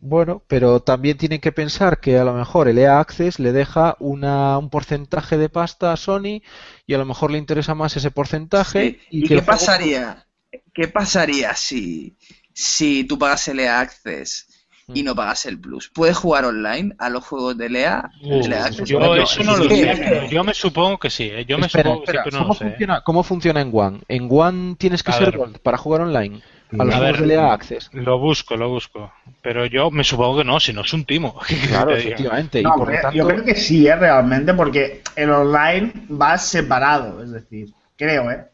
Bueno, 0.00 0.42
pero 0.46 0.80
también 0.80 1.16
tienen 1.16 1.40
que 1.40 1.52
pensar 1.52 2.00
que 2.00 2.18
a 2.18 2.24
lo 2.24 2.34
mejor 2.34 2.68
el 2.68 2.78
EA 2.78 3.00
Access 3.00 3.38
le 3.40 3.52
deja 3.52 3.96
una, 3.98 4.58
un 4.58 4.70
porcentaje 4.70 5.36
de 5.38 5.48
pasta 5.48 5.92
a 5.92 5.96
Sony 5.96 6.42
y 6.86 6.94
a 6.94 6.98
lo 6.98 7.06
mejor 7.06 7.30
le 7.30 7.38
interesa 7.38 7.74
más 7.74 7.96
ese 7.96 8.10
porcentaje. 8.10 8.90
Sí. 8.90 8.98
Y, 9.10 9.18
¿Y, 9.18 9.22
que 9.22 9.28
qué 9.28 9.34
juego- 9.36 9.46
pasaría? 9.46 10.26
¿Qué 10.72 10.88
pasaría 10.88 11.54
si, 11.54 12.16
si 12.52 13.04
tú 13.04 13.18
pagas 13.18 13.48
el 13.48 13.60
EA 13.60 13.80
Access 13.80 14.46
y 14.94 15.02
no 15.02 15.16
pagas 15.16 15.46
el 15.46 15.58
Plus? 15.58 15.88
¿Puedes 15.88 16.16
jugar 16.16 16.44
online 16.44 16.94
a 16.98 17.08
los 17.08 17.24
juegos 17.24 17.56
de 17.56 17.66
EA? 17.66 18.08
Uh, 18.22 18.42
del 18.42 18.52
EA 18.52 18.64
Access? 18.66 18.88
yo 18.88 19.14
eso 19.16 19.42
no 19.42 19.56
lo 19.56 19.66
que- 19.68 19.76
sé, 19.76 19.94
pero 19.96 20.26
yo 20.30 20.44
me 20.44 20.54
supongo 20.54 20.98
que 20.98 21.10
sí, 21.10 21.24
¿eh? 21.24 21.44
yo 21.46 21.58
me 21.58 21.66
Espera, 21.66 21.90
supongo 21.90 22.04
que 22.04 22.12
sí, 22.12 22.16
espera, 22.18 22.24
pero 22.24 22.36
no 22.36 22.42
¿cómo, 22.44 22.54
lo 22.54 22.58
sé. 22.58 22.64
¿eh? 22.66 22.68
funciona, 22.70 23.00
¿Cómo 23.02 23.22
funciona 23.22 23.60
en 23.62 23.70
One? 23.72 24.00
En 24.08 24.28
One 24.30 24.76
tienes 24.76 25.02
que 25.02 25.10
A 25.10 25.14
ser 25.14 25.24
ver. 25.30 25.38
Gold 25.38 25.58
para 25.60 25.78
jugar 25.78 26.02
online 26.02 26.42
a 26.72 26.84
los 26.84 26.94
A 26.94 26.98
juegos 26.98 27.18
ver. 27.20 27.28
de 27.28 27.34
EA 27.34 27.52
Access. 27.52 27.90
Lo 27.92 28.18
busco, 28.18 28.56
lo 28.56 28.68
busco. 28.68 29.12
Pero 29.42 29.66
yo 29.66 29.90
me 29.90 30.04
supongo 30.04 30.38
que 30.38 30.44
no, 30.44 30.58
si 30.60 30.72
no 30.72 30.80
es 30.82 30.92
un 30.92 31.04
timo. 31.04 31.38
¿Qué 31.46 31.54
quieres 31.54 31.68
Claro, 31.68 31.90
efectivamente. 31.96 32.62
No, 32.62 32.68
y 32.68 32.72
por 32.72 32.80
lo 32.80 32.86
creo- 32.86 33.00
tanto, 33.02 33.16
Yo 33.18 33.26
creo 33.28 33.44
que 33.44 33.54
sí, 33.54 33.86
¿eh? 33.86 33.96
realmente, 33.96 34.54
porque 34.54 35.02
el 35.14 35.30
online 35.30 35.92
va 36.10 36.36
separado, 36.38 37.22
es 37.22 37.30
decir, 37.30 37.72
creo, 37.96 38.30
¿eh? 38.30 38.46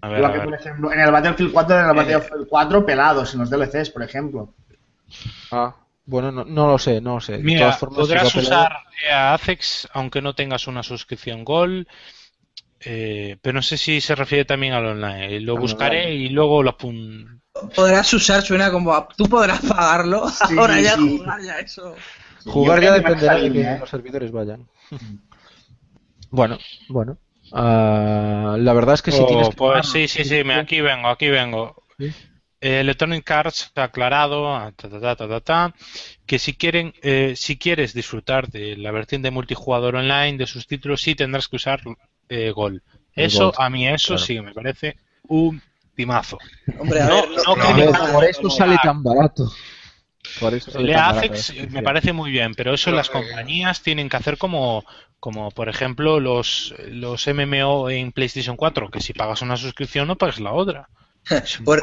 A 0.00 0.08
ver, 0.08 0.20
Lo 0.20 0.26
a 0.28 0.32
que, 0.32 0.38
ver. 0.38 0.44
por 0.46 0.54
ejemplo, 0.54 0.92
en 0.92 1.00
el 1.00 1.10
Battlefield 1.10 1.52
4, 1.52 1.80
en 1.80 1.86
el 1.90 1.96
Battlefield 1.96 2.46
4 2.48 2.86
pelados, 2.86 3.34
en 3.34 3.40
los 3.40 3.50
DLCs, 3.50 3.90
por 3.90 4.02
ejemplo. 4.02 4.54
Ah, 5.50 5.74
bueno, 6.06 6.30
no, 6.32 6.44
no 6.44 6.68
lo 6.68 6.78
sé, 6.78 7.00
no 7.00 7.14
lo 7.16 7.20
sé. 7.20 7.32
De 7.32 7.42
Mira, 7.42 7.60
todas 7.60 7.78
formas, 7.78 7.98
podrás 8.00 8.28
si 8.28 8.38
usar 8.38 8.72
EA 9.08 9.34
Acex 9.34 9.88
aunque 9.92 10.22
no 10.22 10.34
tengas 10.34 10.66
una 10.68 10.82
suscripción 10.82 11.44
Gold, 11.44 11.86
eh, 12.80 13.36
pero 13.42 13.54
no 13.54 13.62
sé 13.62 13.76
si 13.76 14.00
se 14.00 14.14
refiere 14.14 14.44
también 14.44 14.72
al 14.72 14.86
online. 14.86 15.40
Lo 15.40 15.54
Al 15.54 15.60
buscaré 15.60 16.14
y 16.14 16.28
luego 16.28 16.62
lo 16.62 16.70
apun... 16.70 17.42
Podrás 17.74 18.12
usar, 18.14 18.42
suena 18.42 18.70
como 18.70 18.92
a- 18.94 19.08
tú 19.08 19.24
podrás 19.28 19.60
pagarlo. 19.62 20.28
Sí, 20.28 20.54
Ahora 20.56 20.80
ya 20.80 20.94
sí. 20.96 21.18
jugar 21.18 21.42
ya 21.42 21.58
eso. 21.58 21.94
Jugar 22.44 22.80
ya 22.82 22.92
dependerá 22.92 23.34
de 23.38 23.52
que 23.52 23.60
¿eh? 23.62 23.76
los 23.80 23.90
servidores 23.90 24.30
vayan. 24.30 24.66
Bueno, 26.30 26.58
bueno. 26.88 27.16
Ah, 27.52 28.56
la 28.58 28.72
verdad 28.74 28.94
es 28.94 29.02
que 29.02 29.12
si 29.12 29.22
Oh, 29.22 29.26
tienes 29.26 29.48
que 29.48 29.56
pues 29.56 29.70
pagar- 29.70 29.84
sí, 29.86 30.08
sí, 30.08 30.24
sí, 30.24 30.44
me- 30.44 30.54
aquí 30.56 30.80
vengo, 30.80 31.08
aquí 31.08 31.28
vengo. 31.28 31.82
Sí. 31.98 32.12
Eh, 32.60 32.80
Electronic 32.80 33.30
Arts 33.30 33.72
ha 33.76 33.84
aclarado 33.84 34.54
ah, 34.54 34.72
ta, 34.76 34.90
ta, 34.90 35.00
ta, 35.00 35.16
ta, 35.16 35.28
ta, 35.28 35.40
ta, 35.40 35.74
que 36.26 36.38
si 36.38 36.54
quieren, 36.54 36.92
eh, 37.02 37.34
si 37.36 37.56
quieres 37.56 37.94
disfrutar 37.94 38.48
de 38.50 38.76
la 38.76 38.90
versión 38.90 39.22
de 39.22 39.30
multijugador 39.30 39.96
online 39.96 40.36
de 40.36 40.46
sus 40.46 40.66
títulos, 40.66 41.00
sí 41.00 41.14
tendrás 41.14 41.48
que 41.48 41.56
usar 41.56 41.80
eh, 42.28 42.50
Gold. 42.50 42.82
El 43.14 43.26
Eso, 43.26 43.52
a 43.60 43.68
mí 43.70 43.86
eso 43.88 44.14
claro. 44.14 44.18
sí 44.18 44.40
me 44.40 44.52
parece 44.54 44.96
un 45.28 45.60
timazo. 45.94 46.38
Hombre, 46.78 47.00
a 47.02 47.06
No, 47.06 47.22
ver, 47.22 47.28
no 47.46 47.56
ver, 47.76 47.90
por 48.12 48.24
eso 48.24 48.42
no, 48.42 48.50
sale 48.50 48.76
no, 48.76 48.80
tan 48.82 49.02
barato. 49.02 49.50
Por 50.40 50.54
eso 50.54 50.70
sale 50.70 50.88
El 50.88 50.92
tan 50.92 51.06
barato 51.14 51.18
AFEX 51.18 51.54
la 51.56 51.66
me 51.70 51.82
parece 51.82 52.12
muy 52.12 52.30
bien, 52.30 52.54
pero 52.54 52.74
eso 52.74 52.86
Pero, 52.86 52.96
las 52.96 53.08
eh, 53.08 53.12
compañías 53.12 53.82
tienen 53.82 54.08
que 54.08 54.16
hacer 54.16 54.38
como, 54.38 54.84
como 55.20 55.50
por 55.50 55.68
ejemplo 55.68 56.20
los, 56.20 56.74
los 56.88 57.26
MMO 57.26 57.90
en 57.90 58.12
PlayStation 58.12 58.56
4, 58.56 58.90
que 58.90 59.00
si 59.00 59.12
pagas 59.12 59.42
una 59.42 59.56
suscripción 59.56 60.06
no 60.08 60.16
pagas 60.16 60.40
la 60.40 60.52
otra. 60.52 60.88
por 61.64 61.82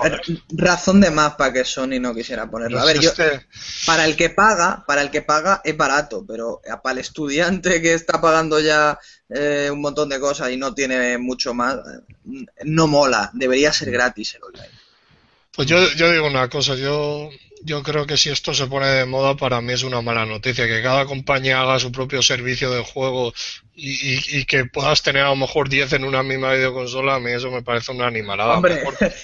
razón 0.50 1.02
de 1.02 1.12
más 1.12 1.36
para 1.36 1.54
que 1.54 1.66
Sony 1.66 2.00
no 2.00 2.14
quisiera 2.14 2.50
ponerlo. 2.50 2.80
A 2.80 2.86
ver, 2.86 3.00
yo, 3.00 3.10
Este- 3.10 3.46
para 3.86 4.06
el 4.06 4.16
que 4.16 4.30
paga, 4.30 4.84
para 4.88 5.02
el 5.02 5.12
que 5.12 5.22
paga 5.22 5.62
es 5.64 5.78
barato, 5.78 6.26
pero 6.28 6.62
para 6.84 6.94
el 6.94 7.00
estudiante 7.00 7.82
que 7.82 7.94
está 7.94 8.20
pagando 8.20 8.60
ya 8.60 8.98
eh, 9.30 9.70
un 9.72 9.82
montón 9.82 10.10
de 10.10 10.20
cosas 10.20 10.52
y 10.52 10.58
no 10.58 10.74
tiene 10.74 11.18
mucho 11.18 11.54
más, 11.54 11.78
no 12.64 12.88
mola. 12.88 13.30
Debería 13.34 13.72
ser 13.74 13.92
gratis 13.92 14.36
el 14.36 14.44
online. 14.44 14.70
Pues 15.56 15.68
yo, 15.68 15.78
yo 15.94 16.12
digo 16.12 16.28
una 16.28 16.50
cosa, 16.50 16.76
yo 16.76 17.30
yo 17.66 17.82
creo 17.82 18.06
que 18.06 18.16
si 18.16 18.30
esto 18.30 18.54
se 18.54 18.68
pone 18.68 18.86
de 18.86 19.06
moda, 19.06 19.36
para 19.36 19.60
mí 19.60 19.74
es 19.74 19.82
una 19.82 20.02
mala 20.02 20.26
noticia. 20.26 20.68
Que 20.68 20.84
cada 20.84 21.06
compañía 21.06 21.62
haga 21.62 21.80
su 21.80 21.92
propio 21.92 22.22
servicio 22.22 22.70
de 22.70 22.84
juego 22.84 23.34
y, 23.76 24.40
y, 24.40 24.46
que 24.46 24.66
puedas 24.66 25.02
tener 25.02 25.24
a 25.24 25.30
lo 25.30 25.36
mejor 25.36 25.68
10 25.68 25.94
en 25.94 26.06
una 26.06 26.24
misma 26.24 26.54
videoconsola, 26.54 27.16
a 27.16 27.20
mí 27.20 27.32
eso 27.32 27.52
me 27.52 27.64
parece 27.64 27.92
una 27.92 28.08
animalada. 28.08 28.62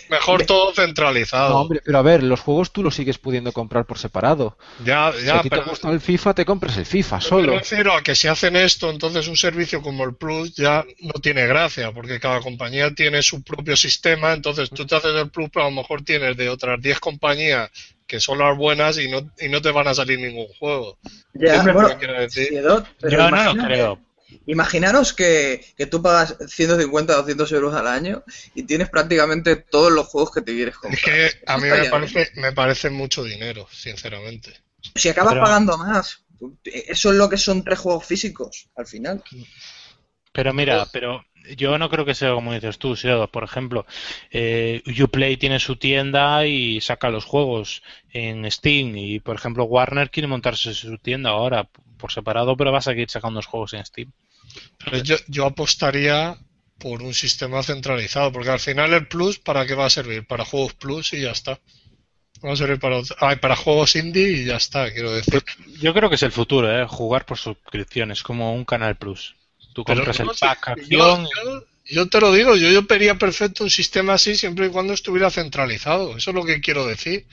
mejor, 0.10 0.46
todo 0.46 0.74
centralizado. 0.74 1.60
hombre, 1.60 1.82
pero 1.86 2.00
a 2.00 2.02
ver, 2.02 2.24
los 2.24 2.42
juegos 2.42 2.72
tú 2.72 2.84
los 2.84 2.96
sigues 2.96 3.18
pudiendo 3.18 3.54
comprar 3.54 3.86
por 3.86 3.98
separado. 3.98 4.58
Ya, 4.84 5.14
ya. 5.14 5.22
Si 5.22 5.30
a 5.30 5.42
ti 5.44 5.50
te 5.52 5.62
gusta 5.62 5.90
el 5.92 6.02
FIFA, 6.02 6.34
te 6.34 6.46
compras 6.46 6.76
el 6.78 6.86
FIFA 6.86 7.22
solo. 7.22 7.54
Me 7.54 7.60
refiero 7.60 7.94
a 7.94 8.02
que 8.02 8.16
si 8.16 8.28
hacen 8.28 8.56
esto, 8.56 8.90
entonces 8.90 9.28
un 9.28 9.38
servicio 9.38 9.82
como 9.82 10.04
el 10.04 10.16
Plus 10.16 10.56
ya 10.56 10.84
no 11.00 11.14
tiene 11.22 11.46
gracia, 11.46 11.92
porque 11.94 12.20
cada 12.20 12.42
compañía 12.42 12.94
tiene 12.94 13.22
su 13.22 13.44
propio 13.44 13.78
sistema, 13.78 14.34
entonces 14.34 14.70
tú 14.72 14.86
te 14.86 14.96
haces 14.96 15.16
el 15.16 15.30
Plus, 15.30 15.50
pero 15.54 15.68
a 15.68 15.70
lo 15.70 15.76
mejor 15.76 16.02
tienes 16.02 16.36
de 16.36 16.50
otras 16.50 16.82
10 16.82 17.00
compañías 17.00 17.70
que 18.12 18.20
son 18.20 18.40
las 18.40 18.58
buenas 18.58 18.98
y 18.98 19.10
no, 19.10 19.32
y 19.40 19.48
no 19.48 19.62
te 19.62 19.72
van 19.72 19.88
a 19.88 19.94
salir 19.94 20.20
ningún 20.20 20.48
juego. 20.60 21.00
Ya, 21.34 21.64
bueno, 21.64 21.88
decir? 22.20 22.50
Yo 22.52 23.32
no 23.32 23.54
lo 23.54 23.64
creo. 23.66 24.02
Imaginaros 24.48 25.14
que, 25.14 25.64
que, 25.78 25.86
tú 25.86 26.02
pagas 26.02 26.36
150 26.46 27.14
o 27.14 27.18
200 27.20 27.50
euros 27.54 27.74
al 27.74 27.88
año 27.88 28.26
y 28.54 28.64
tienes 28.64 28.90
prácticamente 28.90 29.56
todos 29.56 29.94
los 29.94 30.08
juegos 30.08 30.34
que 30.34 30.42
te 30.42 30.52
quieres 30.52 30.78
comprar. 30.78 31.00
Es 31.00 31.36
que 31.36 31.42
a 31.46 31.58
mí 31.58 31.70
me 31.70 31.90
parece, 31.90 32.32
me 32.36 32.52
parece 32.52 32.90
mucho 32.90 33.24
dinero, 33.24 33.66
sinceramente. 33.72 34.60
Si 34.94 35.08
acabas 35.08 35.36
pagando 35.36 35.78
más, 35.78 36.26
eso 36.66 37.12
es 37.12 37.16
lo 37.16 37.30
que 37.30 37.38
son 37.38 37.64
tres 37.64 37.80
juegos 37.80 38.06
físicos, 38.06 38.68
al 38.76 38.88
final. 38.88 39.24
Pero 40.34 40.54
mira, 40.54 40.86
pero 40.92 41.24
yo 41.58 41.78
no 41.78 41.90
creo 41.90 42.06
que 42.06 42.16
sea 42.16 42.34
como 42.34 42.54
dices 42.54 42.78
tú, 42.78 42.96
Por 43.32 43.44
ejemplo, 43.44 43.86
eh, 44.32 44.82
Uplay 45.02 45.38
tiene 45.38 45.60
su 45.60 45.76
tienda 45.76 46.46
y 46.46 46.82
saca 46.82 47.10
los 47.10 47.26
juegos 47.26 47.84
en 48.12 48.50
Steam 48.52 48.96
y, 48.98 49.20
por 49.20 49.36
ejemplo, 49.36 49.66
Warner 49.66 50.10
quiere 50.10 50.28
montarse 50.28 50.74
su 50.74 50.98
tienda 50.98 51.32
ahora 51.32 51.70
por 51.98 52.12
separado, 52.12 52.58
pero 52.58 52.72
va 52.72 52.80
a 52.80 52.82
seguir 52.82 53.10
sacando 53.10 53.40
los 53.40 53.46
juegos 53.46 53.74
en 53.74 53.86
Steam. 53.86 54.12
yo, 55.04 55.16
yo 55.28 55.46
apostaría 55.46 56.38
por 56.82 57.04
un 57.04 57.14
sistema 57.14 57.62
centralizado, 57.62 58.32
porque 58.32 58.50
al 58.50 58.60
final 58.60 58.94
el 58.94 59.08
Plus, 59.08 59.40
¿para 59.40 59.66
qué 59.66 59.76
va 59.76 59.86
a 59.86 59.90
servir? 59.90 60.26
Para 60.26 60.46
juegos 60.46 60.74
Plus 60.74 61.14
y 61.14 61.22
ya 61.22 61.32
está. 61.32 61.60
Va 62.44 62.54
a 62.54 62.56
servir 62.56 62.80
para, 62.80 63.02
para 63.40 63.56
juegos 63.56 63.96
indie 63.96 64.32
y 64.32 64.46
ya 64.46 64.56
está, 64.56 64.92
quiero 64.92 65.12
decir. 65.12 65.44
Yo 65.80 65.94
creo 65.94 66.10
que 66.10 66.16
es 66.16 66.24
el 66.24 66.32
futuro, 66.32 66.72
¿eh? 66.72 66.88
jugar 66.88 67.26
por 67.26 67.38
suscripciones, 67.38 68.24
como 68.24 68.56
un 68.56 68.66
Canal 68.66 68.96
Plus. 68.96 69.36
Tú 69.74 69.84
compras 69.84 70.20
el 70.20 70.28
pack 70.40 70.68
acción. 70.70 71.28
Yo, 71.86 72.08
te 72.08 72.22
lo 72.22 72.32
digo, 72.32 72.56
yo, 72.56 72.70
yo 72.70 72.88
pedía 72.88 73.16
perfecto 73.16 73.64
un 73.64 73.70
sistema 73.70 74.14
así 74.14 74.36
siempre 74.36 74.68
y 74.68 74.70
cuando 74.70 74.94
estuviera 74.94 75.30
centralizado. 75.30 76.16
Eso 76.16 76.32
es 76.32 76.36
lo 76.36 76.46
que 76.46 76.62
quiero 76.62 76.86
decir. 76.86 77.26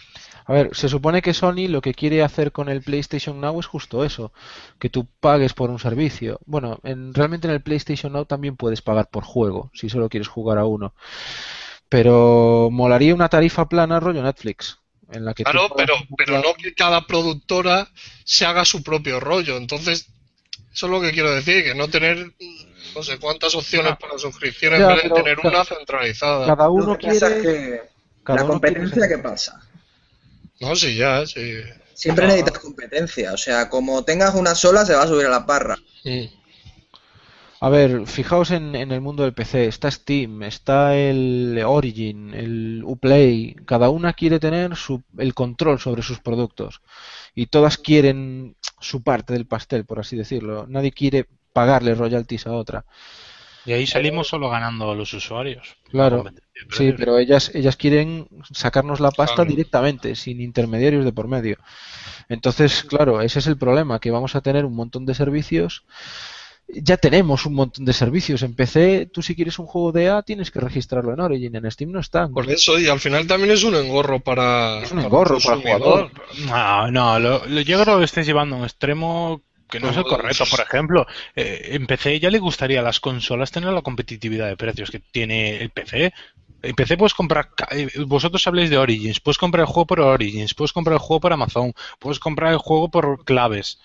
A 0.49 0.55
ver, 0.55 0.71
se 0.75 0.89
supone 0.89 1.21
que 1.21 1.35
Sony 1.35 1.69
lo 1.69 1.83
que 1.83 1.93
quiere 1.93 2.23
hacer 2.23 2.53
con 2.53 2.71
el 2.71 2.81
PlayStation 2.81 3.39
Now 3.39 3.61
es 3.61 3.67
justo 3.67 4.03
eso, 4.03 4.33
que 4.79 4.89
tú 4.89 5.07
pagues 5.21 5.53
por 5.53 5.69
un 5.69 5.79
servicio. 5.79 6.41
Bueno, 6.47 6.81
en, 6.85 7.13
realmente 7.13 7.47
en 7.47 7.53
el 7.53 7.61
PlayStation 7.61 8.11
Now 8.15 8.25
también 8.25 8.57
puedes 8.57 8.81
pagar 8.81 9.11
por 9.11 9.25
juego, 9.25 9.71
si 9.75 9.91
solo 9.91 10.09
quieres 10.09 10.27
jugar 10.27 10.57
a 10.57 10.65
uno. 10.65 10.95
Pero 11.91 12.71
molaría 12.73 13.15
una 13.15 13.29
tarifa 13.29 13.69
plana 13.69 14.01
rollo 14.01 14.23
Netflix. 14.23 14.79
En 15.11 15.27
la 15.27 15.35
que 15.35 15.45
claro, 15.45 15.69
pero, 15.77 15.95
pero 16.17 16.39
no 16.39 16.55
que 16.55 16.73
cada 16.75 17.07
productora 17.07 17.89
se 18.25 18.47
haga 18.47 18.65
su 18.65 18.83
propio 18.83 19.21
rollo. 19.21 19.59
Entonces, 19.59 20.09
eso 20.79 20.87
es 20.87 20.93
lo 20.93 21.01
que 21.01 21.11
quiero 21.11 21.35
decir, 21.35 21.65
que 21.65 21.75
no 21.75 21.89
tener 21.89 22.33
no 22.95 23.03
sé 23.03 23.19
cuántas 23.19 23.53
opciones 23.57 23.97
para 23.99 24.17
suscripciones 24.17 24.81
en 24.81 24.87
vez 24.87 25.03
de 25.03 25.11
tener 25.11 25.39
una 25.43 25.65
centralizada. 25.65 26.47
Cada 26.47 26.71
uno 26.71 26.97
quiere... 26.97 27.83
la 28.25 28.47
competencia 28.47 29.09
que 29.09 29.19
pasa. 29.19 29.61
No, 30.61 30.77
sí, 30.77 30.95
ya, 30.95 31.27
sí. 31.27 31.55
Siempre 31.95 32.29
necesitas 32.29 32.61
competencia, 32.61 33.33
o 33.33 33.37
sea, 33.37 33.69
como 33.69 34.05
tengas 34.05 34.37
una 34.37 34.55
sola 34.55 34.87
se 34.87 34.95
va 34.95 35.03
a 35.03 35.09
subir 35.09 35.27
a 35.27 35.31
la 35.31 35.47
parra. 35.47 35.77
A 37.59 37.69
ver, 37.69 38.07
fijaos 38.07 38.53
en, 38.53 38.77
en, 38.77 38.93
el 38.93 39.01
mundo 39.01 39.25
del 39.25 39.35
PC, 39.35 39.67
está 39.67 39.91
Steam, 39.91 40.45
está 40.45 40.95
el 40.95 41.61
Origin, 41.67 42.35
el 42.35 42.85
Uplay, 42.85 43.57
cada 43.67 43.91
una 43.91 44.13
quiere 44.13 44.39
tener 44.39 44.77
su, 44.77 45.03
el 45.19 45.35
control 45.35 45.81
sobre 45.81 46.03
sus 46.03 46.21
productos 46.21 46.81
y 47.35 47.47
todas 47.47 47.79
quieren 47.79 48.57
su 48.81 49.03
parte 49.03 49.33
del 49.33 49.47
pastel, 49.47 49.85
por 49.85 50.01
así 50.01 50.17
decirlo. 50.17 50.67
Nadie 50.69 50.93
quiere 50.93 51.27
pagarle 51.53 51.95
royalties 51.95 52.47
a 52.47 52.53
otra. 52.53 52.85
Y 53.65 53.73
ahí 53.73 53.87
salimos 53.87 54.29
solo 54.29 54.49
ganando 54.49 54.95
los 54.95 55.13
usuarios. 55.13 55.77
Claro. 55.91 56.25
Sí, 56.71 56.95
pero 56.97 57.19
ellas, 57.19 57.51
ellas 57.55 57.77
quieren 57.77 58.29
sacarnos 58.51 58.99
la 58.99 59.11
pasta 59.11 59.45
directamente, 59.45 60.15
sin 60.15 60.41
intermediarios 60.41 61.05
de 61.05 61.13
por 61.13 61.29
medio. 61.29 61.59
Entonces, 62.29 62.83
claro, 62.85 63.21
ese 63.21 63.41
es 63.41 63.47
el 63.47 63.59
problema, 63.59 64.01
que 64.01 64.11
vamos 64.11 64.35
a 64.37 64.41
tener 64.41 64.65
un 64.65 64.75
montón 64.75 65.05
de 65.05 65.15
servicios. 65.15 65.85
Ya 66.69 66.99
tenemos 66.99 67.47
un 67.47 67.55
montón 67.55 67.87
de 67.87 67.93
servicios. 67.95 68.43
En 68.43 68.55
PC, 68.55 69.07
tú 69.07 69.23
si 69.23 69.35
quieres 69.35 69.59
un 69.59 69.67
juego 69.67 69.91
de 69.91 70.11
A, 70.11 70.23
tienes 70.23 70.51
que 70.51 70.61
registrarlo 70.61 71.15
en 71.15 71.21
Origin. 71.21 71.57
En 71.57 71.71
Steam 71.71 71.91
no 71.91 72.01
están. 72.01 72.33
Por 72.33 72.51
eso, 72.51 72.79
y 72.79 72.89
al 72.89 73.01
final 73.01 73.27
también 73.27 73.53
es 73.53 73.65
un 73.65 73.75
engorro 73.75 74.21
para. 74.21 74.83
Es 74.83 74.93
un 74.93 75.01
engorro 75.01 75.39
para, 75.39 75.57
el 75.57 75.63
jugador. 75.63 76.11
No, 76.47 76.91
no, 76.91 77.19
lo, 77.19 77.47
yo 77.47 77.83
creo 77.83 77.85
que 77.85 78.01
lo 78.01 78.05
estés 78.05 78.27
llevando 78.27 78.57
a 78.57 78.59
un 78.59 78.65
extremo 78.65 79.43
que 79.69 79.81
no 79.81 79.91
es 79.91 79.97
el 79.97 80.05
correcto. 80.05 80.45
Por 80.51 80.61
ejemplo, 80.61 81.07
eh, 81.37 81.71
en 81.73 81.87
PC 81.87 82.21
ya 82.21 82.31
le 82.31 82.39
gustaría 82.39 82.81
a 82.81 82.83
las 82.83 83.01
consolas 83.01 83.51
tener 83.51 83.73
la 83.73 83.83
competitividad 83.83 84.49
de 84.49 84.57
precios 84.57 84.91
que 84.91 84.99
tiene 84.99 85.57
el 85.57 85.71
PC. 85.71 86.13
En 86.63 86.75
PC 86.75 86.97
puedes 86.97 87.15
comprar, 87.15 87.51
eh, 87.71 87.89
vosotros 88.07 88.47
habléis 88.47 88.69
de 88.69 88.79
Origins, 88.79 89.21
puedes 89.21 89.39
comprar 89.39 89.61
el 89.61 89.67
juego 89.67 89.87
por 89.87 90.01
Origins, 90.01 90.55
puedes 90.55 90.73
comprar 90.73 90.95
el 90.95 90.99
juego 90.99 91.21
por 91.21 91.33
Amazon, 91.33 91.73
puedes 91.99 92.19
comprar 92.19 92.53
el 92.53 92.59
juego 92.59 92.91
por 92.91 93.25
claves. 93.25 93.79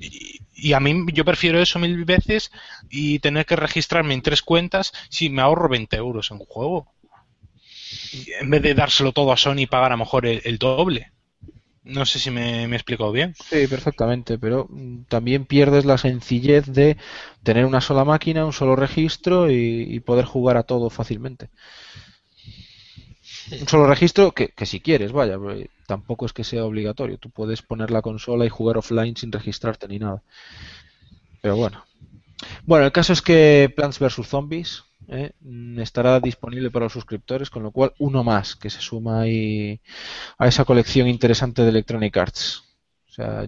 Y, 0.00 0.40
a 0.72 0.80
mí 0.80 1.06
yo 1.12 1.24
prefiero 1.24 1.60
eso 1.60 1.78
mil 1.78 2.04
veces 2.04 2.50
y 2.90 3.18
tener 3.18 3.46
que 3.46 3.56
registrarme 3.56 4.14
en 4.14 4.22
tres 4.22 4.42
cuentas 4.42 4.92
si 5.08 5.28
me 5.28 5.42
ahorro 5.42 5.68
20 5.68 5.96
euros 5.96 6.30
en 6.30 6.38
un 6.38 6.46
juego. 6.46 6.92
En 8.40 8.50
vez 8.50 8.62
de 8.62 8.74
dárselo 8.74 9.12
todo 9.12 9.32
a 9.32 9.36
Sony 9.36 9.60
y 9.60 9.66
pagar 9.66 9.92
a 9.92 9.96
lo 9.96 10.04
mejor 10.04 10.26
el 10.26 10.58
doble. 10.58 11.12
No 11.84 12.06
sé 12.06 12.18
si 12.18 12.30
me, 12.30 12.64
he 12.64 12.74
explicado 12.74 13.12
bien. 13.12 13.34
Sí, 13.34 13.66
perfectamente, 13.66 14.38
pero 14.38 14.66
mm, 14.70 15.02
también 15.04 15.44
pierdes 15.44 15.84
la 15.84 15.98
sencillez 15.98 16.64
de 16.66 16.96
tener 17.42 17.66
una 17.66 17.82
sola 17.82 18.06
máquina, 18.06 18.46
un 18.46 18.54
solo 18.54 18.74
registro 18.74 19.50
y, 19.50 20.00
poder 20.00 20.24
jugar 20.24 20.56
a 20.56 20.62
todo 20.62 20.88
fácilmente. 20.88 21.50
Un 23.60 23.68
solo 23.68 23.86
registro 23.86 24.32
que, 24.32 24.48
que 24.48 24.64
si 24.64 24.80
quieres, 24.80 25.12
vaya, 25.12 25.36
tampoco 25.86 26.26
es 26.26 26.32
que 26.32 26.44
sea 26.44 26.64
obligatorio. 26.64 27.18
Tú 27.18 27.30
puedes 27.30 27.62
poner 27.62 27.90
la 27.90 28.02
consola 28.02 28.44
y 28.44 28.48
jugar 28.48 28.76
offline 28.76 29.16
sin 29.16 29.32
registrarte 29.32 29.88
ni 29.88 29.98
nada. 29.98 30.22
Pero 31.40 31.56
bueno. 31.56 31.84
Bueno, 32.64 32.86
el 32.86 32.92
caso 32.92 33.12
es 33.12 33.22
que 33.22 33.72
Plants 33.74 33.98
vs. 33.98 34.26
Zombies 34.26 34.84
¿eh? 35.08 35.32
estará 35.78 36.20
disponible 36.20 36.70
para 36.70 36.86
los 36.86 36.92
suscriptores, 36.92 37.50
con 37.50 37.62
lo 37.62 37.70
cual 37.70 37.92
uno 37.98 38.24
más 38.24 38.56
que 38.56 38.70
se 38.70 38.80
suma 38.80 39.20
ahí 39.20 39.80
a 40.38 40.46
esa 40.46 40.64
colección 40.64 41.08
interesante 41.08 41.62
de 41.62 41.68
Electronic 41.68 42.16
Arts. 42.16 42.64
O 43.08 43.12
sea, 43.12 43.46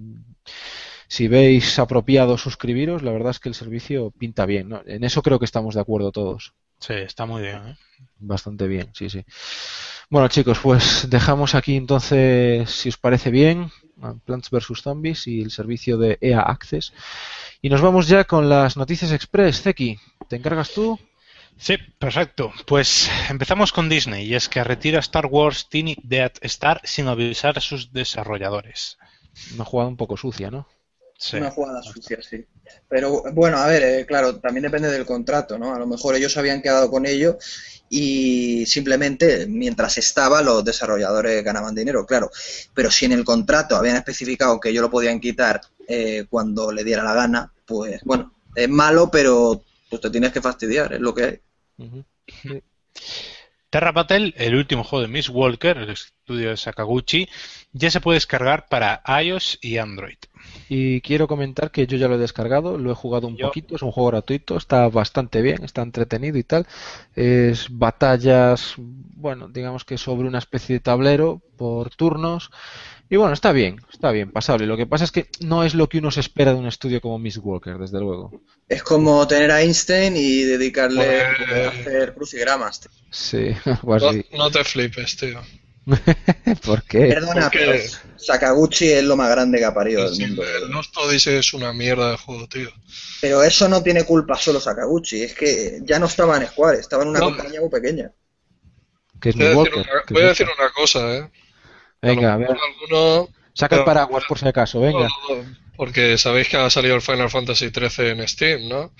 si 1.08 1.28
veis 1.28 1.78
apropiado 1.78 2.38
suscribiros, 2.38 3.02
la 3.02 3.12
verdad 3.12 3.30
es 3.30 3.40
que 3.40 3.48
el 3.48 3.54
servicio 3.54 4.10
pinta 4.10 4.46
bien. 4.46 4.70
En 4.86 5.04
eso 5.04 5.22
creo 5.22 5.38
que 5.38 5.44
estamos 5.44 5.74
de 5.74 5.80
acuerdo 5.80 6.12
todos. 6.12 6.54
Sí, 6.78 6.94
está 6.94 7.26
muy 7.26 7.42
bien. 7.42 7.68
¿eh? 7.68 7.76
Bastante 8.18 8.66
bien, 8.66 8.90
sí, 8.94 9.08
sí. 9.08 9.24
Bueno, 10.08 10.28
chicos, 10.28 10.58
pues 10.62 11.08
dejamos 11.10 11.54
aquí 11.54 11.76
entonces, 11.76 12.70
si 12.70 12.88
os 12.88 12.96
parece 12.96 13.30
bien, 13.30 13.70
Plants 14.24 14.50
vs. 14.50 14.82
Zombies 14.82 15.26
y 15.26 15.42
el 15.42 15.50
servicio 15.50 15.96
de 15.96 16.18
EA 16.20 16.40
Access. 16.40 16.92
Y 17.62 17.70
nos 17.70 17.80
vamos 17.80 18.06
ya 18.06 18.24
con 18.24 18.48
las 18.48 18.76
noticias 18.76 19.12
express. 19.12 19.62
Zeki, 19.62 19.98
¿te 20.28 20.36
encargas 20.36 20.70
tú? 20.72 20.98
Sí, 21.56 21.76
perfecto. 21.98 22.52
Pues 22.66 23.10
empezamos 23.30 23.72
con 23.72 23.88
Disney 23.88 24.26
y 24.26 24.34
es 24.34 24.48
que 24.48 24.62
retira 24.62 25.00
Star 25.00 25.26
Wars 25.26 25.68
Tiny 25.68 25.96
Death 26.02 26.38
Star 26.42 26.80
sin 26.84 27.08
avisar 27.08 27.56
a 27.56 27.62
sus 27.62 27.92
desarrolladores. 27.92 28.98
Una 29.54 29.64
jugada 29.64 29.88
un 29.88 29.96
poco 29.96 30.16
sucia, 30.16 30.50
¿no? 30.50 30.68
Sí. 31.18 31.36
Una 31.38 31.50
jugada 31.50 31.82
sucia, 31.82 32.18
sí. 32.22 32.44
Pero 32.88 33.22
bueno, 33.32 33.56
a 33.56 33.66
ver, 33.66 33.82
eh, 33.82 34.06
claro, 34.06 34.38
también 34.38 34.64
depende 34.64 34.90
del 34.90 35.06
contrato, 35.06 35.58
¿no? 35.58 35.74
A 35.74 35.78
lo 35.78 35.86
mejor 35.86 36.14
ellos 36.14 36.36
habían 36.36 36.60
quedado 36.60 36.90
con 36.90 37.06
ello 37.06 37.38
y 37.88 38.66
simplemente 38.66 39.46
mientras 39.46 39.96
estaba 39.98 40.42
los 40.42 40.64
desarrolladores 40.64 41.42
ganaban 41.42 41.74
dinero, 41.74 42.04
claro. 42.04 42.30
Pero 42.74 42.90
si 42.90 43.06
en 43.06 43.12
el 43.12 43.24
contrato 43.24 43.76
habían 43.76 43.96
especificado 43.96 44.60
que 44.60 44.70
ellos 44.70 44.82
lo 44.82 44.90
podían 44.90 45.20
quitar 45.20 45.60
eh, 45.88 46.26
cuando 46.28 46.70
le 46.70 46.84
diera 46.84 47.02
la 47.02 47.14
gana, 47.14 47.52
pues 47.64 48.02
bueno, 48.04 48.34
es 48.54 48.68
malo, 48.68 49.10
pero 49.10 49.62
pues 49.88 50.02
te 50.02 50.10
tienes 50.10 50.32
que 50.32 50.42
fastidiar, 50.42 50.92
es 50.92 51.00
lo 51.00 51.14
que 51.14 51.24
hay. 51.24 51.40
Terra 53.76 53.92
Battle, 53.92 54.32
el 54.38 54.54
último 54.54 54.84
juego 54.84 55.02
de 55.02 55.08
Miss 55.12 55.28
Walker, 55.28 55.76
el 55.76 55.90
estudio 55.90 56.48
de 56.48 56.56
Sakaguchi, 56.56 57.28
ya 57.74 57.90
se 57.90 58.00
puede 58.00 58.16
descargar 58.16 58.68
para 58.70 59.02
iOS 59.22 59.58
y 59.60 59.76
Android. 59.76 60.16
Y 60.70 61.02
quiero 61.02 61.28
comentar 61.28 61.70
que 61.70 61.86
yo 61.86 61.98
ya 61.98 62.08
lo 62.08 62.14
he 62.14 62.18
descargado, 62.18 62.78
lo 62.78 62.90
he 62.90 62.94
jugado 62.94 63.26
un 63.26 63.36
Yo- 63.36 63.48
poquito, 63.48 63.76
es 63.76 63.82
un 63.82 63.92
juego 63.92 64.08
gratuito, 64.12 64.56
está 64.56 64.88
bastante 64.88 65.42
bien, 65.42 65.62
está 65.62 65.82
entretenido 65.82 66.38
y 66.38 66.42
tal. 66.42 66.66
Es 67.14 67.66
batallas, 67.68 68.76
bueno, 68.78 69.46
digamos 69.48 69.84
que 69.84 69.98
sobre 69.98 70.26
una 70.26 70.38
especie 70.38 70.76
de 70.76 70.80
tablero 70.80 71.42
por 71.58 71.90
turnos. 71.90 72.50
Y 73.08 73.16
bueno, 73.16 73.34
está 73.34 73.52
bien, 73.52 73.80
está 73.92 74.10
bien, 74.10 74.32
pasable. 74.32 74.66
Lo 74.66 74.76
que 74.76 74.86
pasa 74.86 75.04
es 75.04 75.12
que 75.12 75.28
no 75.40 75.62
es 75.64 75.74
lo 75.74 75.88
que 75.88 75.98
uno 75.98 76.10
se 76.10 76.20
espera 76.20 76.52
de 76.52 76.58
un 76.58 76.66
estudio 76.66 77.00
como 77.00 77.18
Miss 77.20 77.38
Walker, 77.38 77.78
desde 77.78 78.00
luego. 78.00 78.42
Es 78.68 78.82
como 78.82 79.26
tener 79.28 79.50
a 79.52 79.62
Einstein 79.62 80.16
y 80.16 80.42
dedicarle 80.42 81.22
Pues- 81.46 81.66
a 81.66 81.68
hacer 81.70 82.14
crucigramas. 82.14 82.80
tío. 82.80 82.90
Sí, 83.12 83.54
algo 83.64 83.96
No, 84.00 84.08
así. 84.08 84.26
no 84.36 84.50
te 84.50 84.64
flipes, 84.64 85.16
tío. 85.16 85.40
¿Por 86.66 86.82
qué? 86.82 87.06
Perdona, 87.06 87.42
¿por 87.42 87.50
qué? 87.52 87.58
pero 87.58 88.18
Sakaguchi 88.18 88.88
es 88.90 89.04
lo 89.04 89.14
más 89.16 89.30
grande 89.30 89.58
que 89.58 89.64
ha 89.66 89.72
parido 89.72 90.02
del 90.04 90.14
Sí, 90.16 90.26
mundo. 90.26 90.42
el 90.42 90.68
Lost 90.72 90.96
Odyssey 90.96 91.36
es 91.36 91.54
una 91.54 91.72
mierda 91.72 92.10
de 92.10 92.16
juego, 92.16 92.48
tío. 92.48 92.70
Pero 93.20 93.44
eso 93.44 93.68
no 93.68 93.84
tiene 93.84 94.02
culpa 94.04 94.36
solo 94.36 94.58
Sakaguchi, 94.58 95.22
es 95.22 95.34
que 95.34 95.78
ya 95.84 96.00
no 96.00 96.06
estaba 96.06 96.36
en 96.38 96.48
Square, 96.48 96.80
estaba 96.80 97.04
en 97.04 97.10
una 97.10 97.20
No. 97.20 97.26
compañía 97.26 97.60
muy 97.60 97.70
pequeña. 97.70 98.10
Que 99.20 99.28
es 99.28 99.36
Voy 99.36 99.46
a 99.46 99.48
Miss 99.50 99.58
decir 99.58 99.74
Walker. 99.76 99.92
una, 99.92 100.02
¿qué 100.08 100.14
voy 100.14 100.22
a 100.24 100.26
decir 100.28 100.46
una 100.58 100.70
cosa, 100.72 101.16
¿eh? 101.16 101.30
Venga, 102.02 102.34
a 102.34 102.36
ver, 102.36 102.50
alguno- 102.50 103.28
saca 103.54 103.76
el 103.76 103.84
paraguas 103.84 104.24
por 104.28 104.38
si 104.38 104.46
acaso, 104.46 104.80
venga. 104.80 105.08
Porque 105.76 106.16
sabéis 106.18 106.48
que 106.48 106.56
ha 106.56 106.70
salido 106.70 106.94
el 106.94 107.02
Final 107.02 107.30
Fantasy 107.30 107.68
XIII 107.70 108.08
en 108.10 108.26
Steam, 108.28 108.68
¿no? 108.68 108.92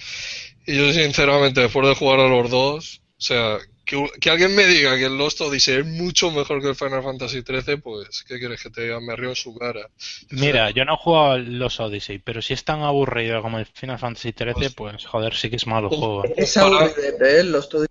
Y 0.67 0.77
yo 0.77 0.93
sinceramente, 0.93 1.61
después 1.63 1.87
de 1.89 1.95
jugar 1.95 2.21
a 2.21 2.29
los 2.29 2.51
dos, 2.51 3.01
o 3.19 3.21
sea, 3.21 3.59
que, 3.85 4.05
que 4.21 4.31
alguien 4.31 4.55
me 4.55 4.67
diga 4.67 4.97
que 4.97 5.05
el 5.07 5.17
Lost 5.17 5.41
Odyssey 5.41 5.77
es 5.79 5.87
mucho 5.87 6.31
mejor 6.33 6.61
que 6.61 6.69
el 6.69 6.75
Final 6.75 7.03
Fantasy 7.03 7.43
XIII, 7.43 7.77
pues, 7.79 8.25
¿qué 8.27 8.39
quieres 8.39 8.61
que 8.63 8.69
te 8.71 8.83
diga? 8.83 9.01
Me 9.01 9.15
río 9.15 9.31
en 9.31 9.37
su 9.37 9.55
cara. 9.57 9.89
Mira, 10.31 10.71
yo 10.71 10.85
no 10.85 10.95
he 10.95 10.97
jugado 10.97 11.31
a 11.33 11.39
los 11.39 11.79
Odyssey, 11.81 12.19
pero 12.19 12.43
si 12.43 12.53
es 12.53 12.65
tan 12.65 12.83
aburrido 12.83 13.41
como 13.43 13.59
el 13.59 13.67
Final 13.67 13.99
Fantasy 13.99 14.35
XIII, 14.37 14.53
Pues- 14.55 14.75
pues 14.75 15.07
joder, 15.07 15.35
sí 15.35 15.49
que 15.49 15.57
es 15.57 15.67
malo 15.67 15.89
el 15.91 15.97
juego. 15.97 16.25
¿eh? 16.25 16.35
Es 16.37 16.55
Para- 16.55 16.67
aburridete, 16.67 17.41
¿eh? 17.41 17.87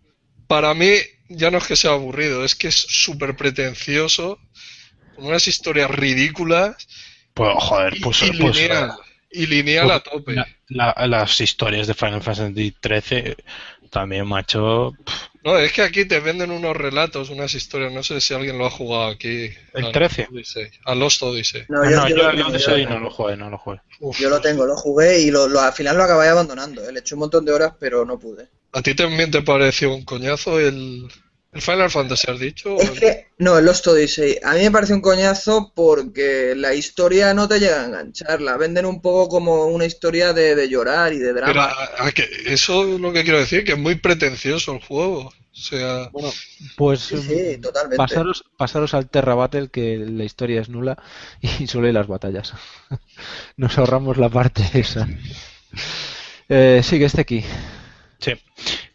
Para 0.48 0.74
mí, 0.76 0.92
ya 1.30 1.50
no 1.50 1.58
es 1.58 1.66
que 1.66 1.76
sea 1.76 1.92
aburrido, 1.94 2.44
es 2.46 2.54
que 2.56 2.68
es 2.68 2.76
súper 2.76 3.36
pretencioso, 3.36 4.38
con 5.16 5.26
unas 5.26 5.48
historias 5.48 5.90
ridículas 5.92 6.76
Pues 7.34 7.54
joder, 7.60 7.96
y, 7.98 8.00
pues, 8.02 8.22
y 8.24 8.32
pues, 8.32 8.56
lineal. 8.58 8.92
Y 9.32 9.48
lineal 9.48 9.92
a 9.92 10.00
tope. 10.00 10.34
la- 10.36 10.48
la- 10.70 11.08
las 11.08 11.42
historias 11.42 11.88
de 11.88 11.94
Final 11.94 12.22
Fantasy 12.22 12.74
XIII 12.82 13.36
también, 13.90 14.28
macho. 14.28 14.94
pff, 15.06 15.14
No, 15.44 15.58
es 15.60 15.72
que 15.74 15.84
aquí 15.84 16.06
te 16.06 16.20
venden 16.20 16.50
unos 16.52 16.76
relatos, 16.76 17.30
unas 17.30 17.54
historias. 17.54 17.92
No 17.94 18.02
sé 18.02 18.20
si 18.20 18.34
alguien 18.34 18.58
lo 18.58 18.66
ha 18.66 18.72
jugado 18.72 19.08
aquí. 19.12 19.50
¿El 19.74 19.86
a 19.86 19.92
13? 19.92 20.28
Odyssey, 20.32 20.68
a 20.86 20.96
Lost 20.96 21.22
Odyssey. 21.22 21.64
No, 21.70 21.84
No, 21.84 21.90
yo, 21.92 21.96
no, 21.98 22.10
yo 22.10 22.16
yo 22.16 22.30
el 22.32 22.42
Odyssey 22.42 22.86
no 22.88 23.00
lo 23.00 23.12
jugué, 23.12 23.38
no 23.38 23.50
lo 23.52 23.58
jugué. 23.60 23.80
Uf. 24.00 24.18
yo 24.20 24.30
lo 24.30 24.42
tengo, 24.42 24.66
lo 24.66 24.76
jugué 24.76 25.20
y 25.22 25.30
lo, 25.32 25.48
lo- 25.48 25.62
al 25.62 25.72
final 25.74 25.98
lo 25.98 26.04
acabé 26.04 26.28
abandonando. 26.30 26.88
¿eh? 26.88 26.92
Le 26.92 27.00
eché 27.02 27.14
un 27.16 27.20
montón 27.20 27.46
de 27.46 27.52
horas, 27.54 27.74
pero 27.80 28.06
no 28.06 28.18
pude. 28.18 28.48
¿A 28.72 28.82
ti 28.82 28.96
también 28.96 29.30
te 29.32 29.42
pareció 29.44 29.94
un 29.94 30.04
coñazo 30.04 30.60
el, 30.60 31.08
el 31.56 31.62
Final 31.62 31.90
Fantasy, 31.90 32.30
has 32.30 32.40
dicho? 32.40 32.78
Es 32.80 32.92
que, 32.92 33.28
no, 33.40 33.58
el 33.58 33.66
Lost 33.66 33.88
Odyssey. 33.88 34.38
A 34.44 34.54
mí 34.54 34.60
me 34.62 34.72
parece 34.72 34.94
un 34.94 35.02
coñazo 35.02 35.72
porque 35.74 36.54
la 36.56 36.74
historia 36.76 37.34
no 37.34 37.48
te 37.48 37.60
llega 37.60 37.82
a 37.82 37.86
enganchar. 37.86 38.42
La 38.42 38.58
venden 38.58 38.86
un 38.86 39.02
poco 39.02 39.30
como 39.30 39.66
una 39.66 39.86
historia 39.86 40.34
de, 40.34 40.54
de 40.56 40.70
llorar 40.70 41.14
y 41.14 41.18
de 41.20 41.34
Pero 41.34 41.48
drama. 41.48 41.64
a- 41.98 42.08
a 42.08 42.12
que- 42.12 42.30
eso 42.46 42.94
es 42.94 43.00
lo 43.00 43.12
que 43.14 43.24
quiero 43.24 43.40
decir, 43.40 43.64
que 43.64 43.72
es 43.72 43.78
muy 43.80 43.96
pretencioso 43.96 44.74
el 44.74 44.82
juego. 44.82 45.32
O 45.58 45.58
sea, 45.58 46.10
Bueno, 46.12 46.34
pues 46.76 47.00
Sí, 47.00 47.18
sí, 47.22 47.58
mm, 47.58 47.62
totalmente. 47.62 47.96
pasaros, 47.96 48.44
pasaros 48.58 48.94
al 48.94 49.10
Terra 49.10 49.36
Battle 49.36 49.70
que 49.70 49.98
la 49.98 50.26
historia 50.26 50.60
es 50.60 50.68
nula 50.68 50.98
y 51.42 51.48
solo 51.68 51.88
hay 51.88 51.94
las 51.94 52.08
batallas. 52.08 52.52
Nos 53.56 53.78
ahorramos 53.78 54.18
la 54.18 54.28
parte 54.28 54.64
esa. 54.74 55.08
Eh, 56.50 56.82
sigue 56.84 57.06
este 57.06 57.22
aquí. 57.22 57.44
Sí. 58.20 58.34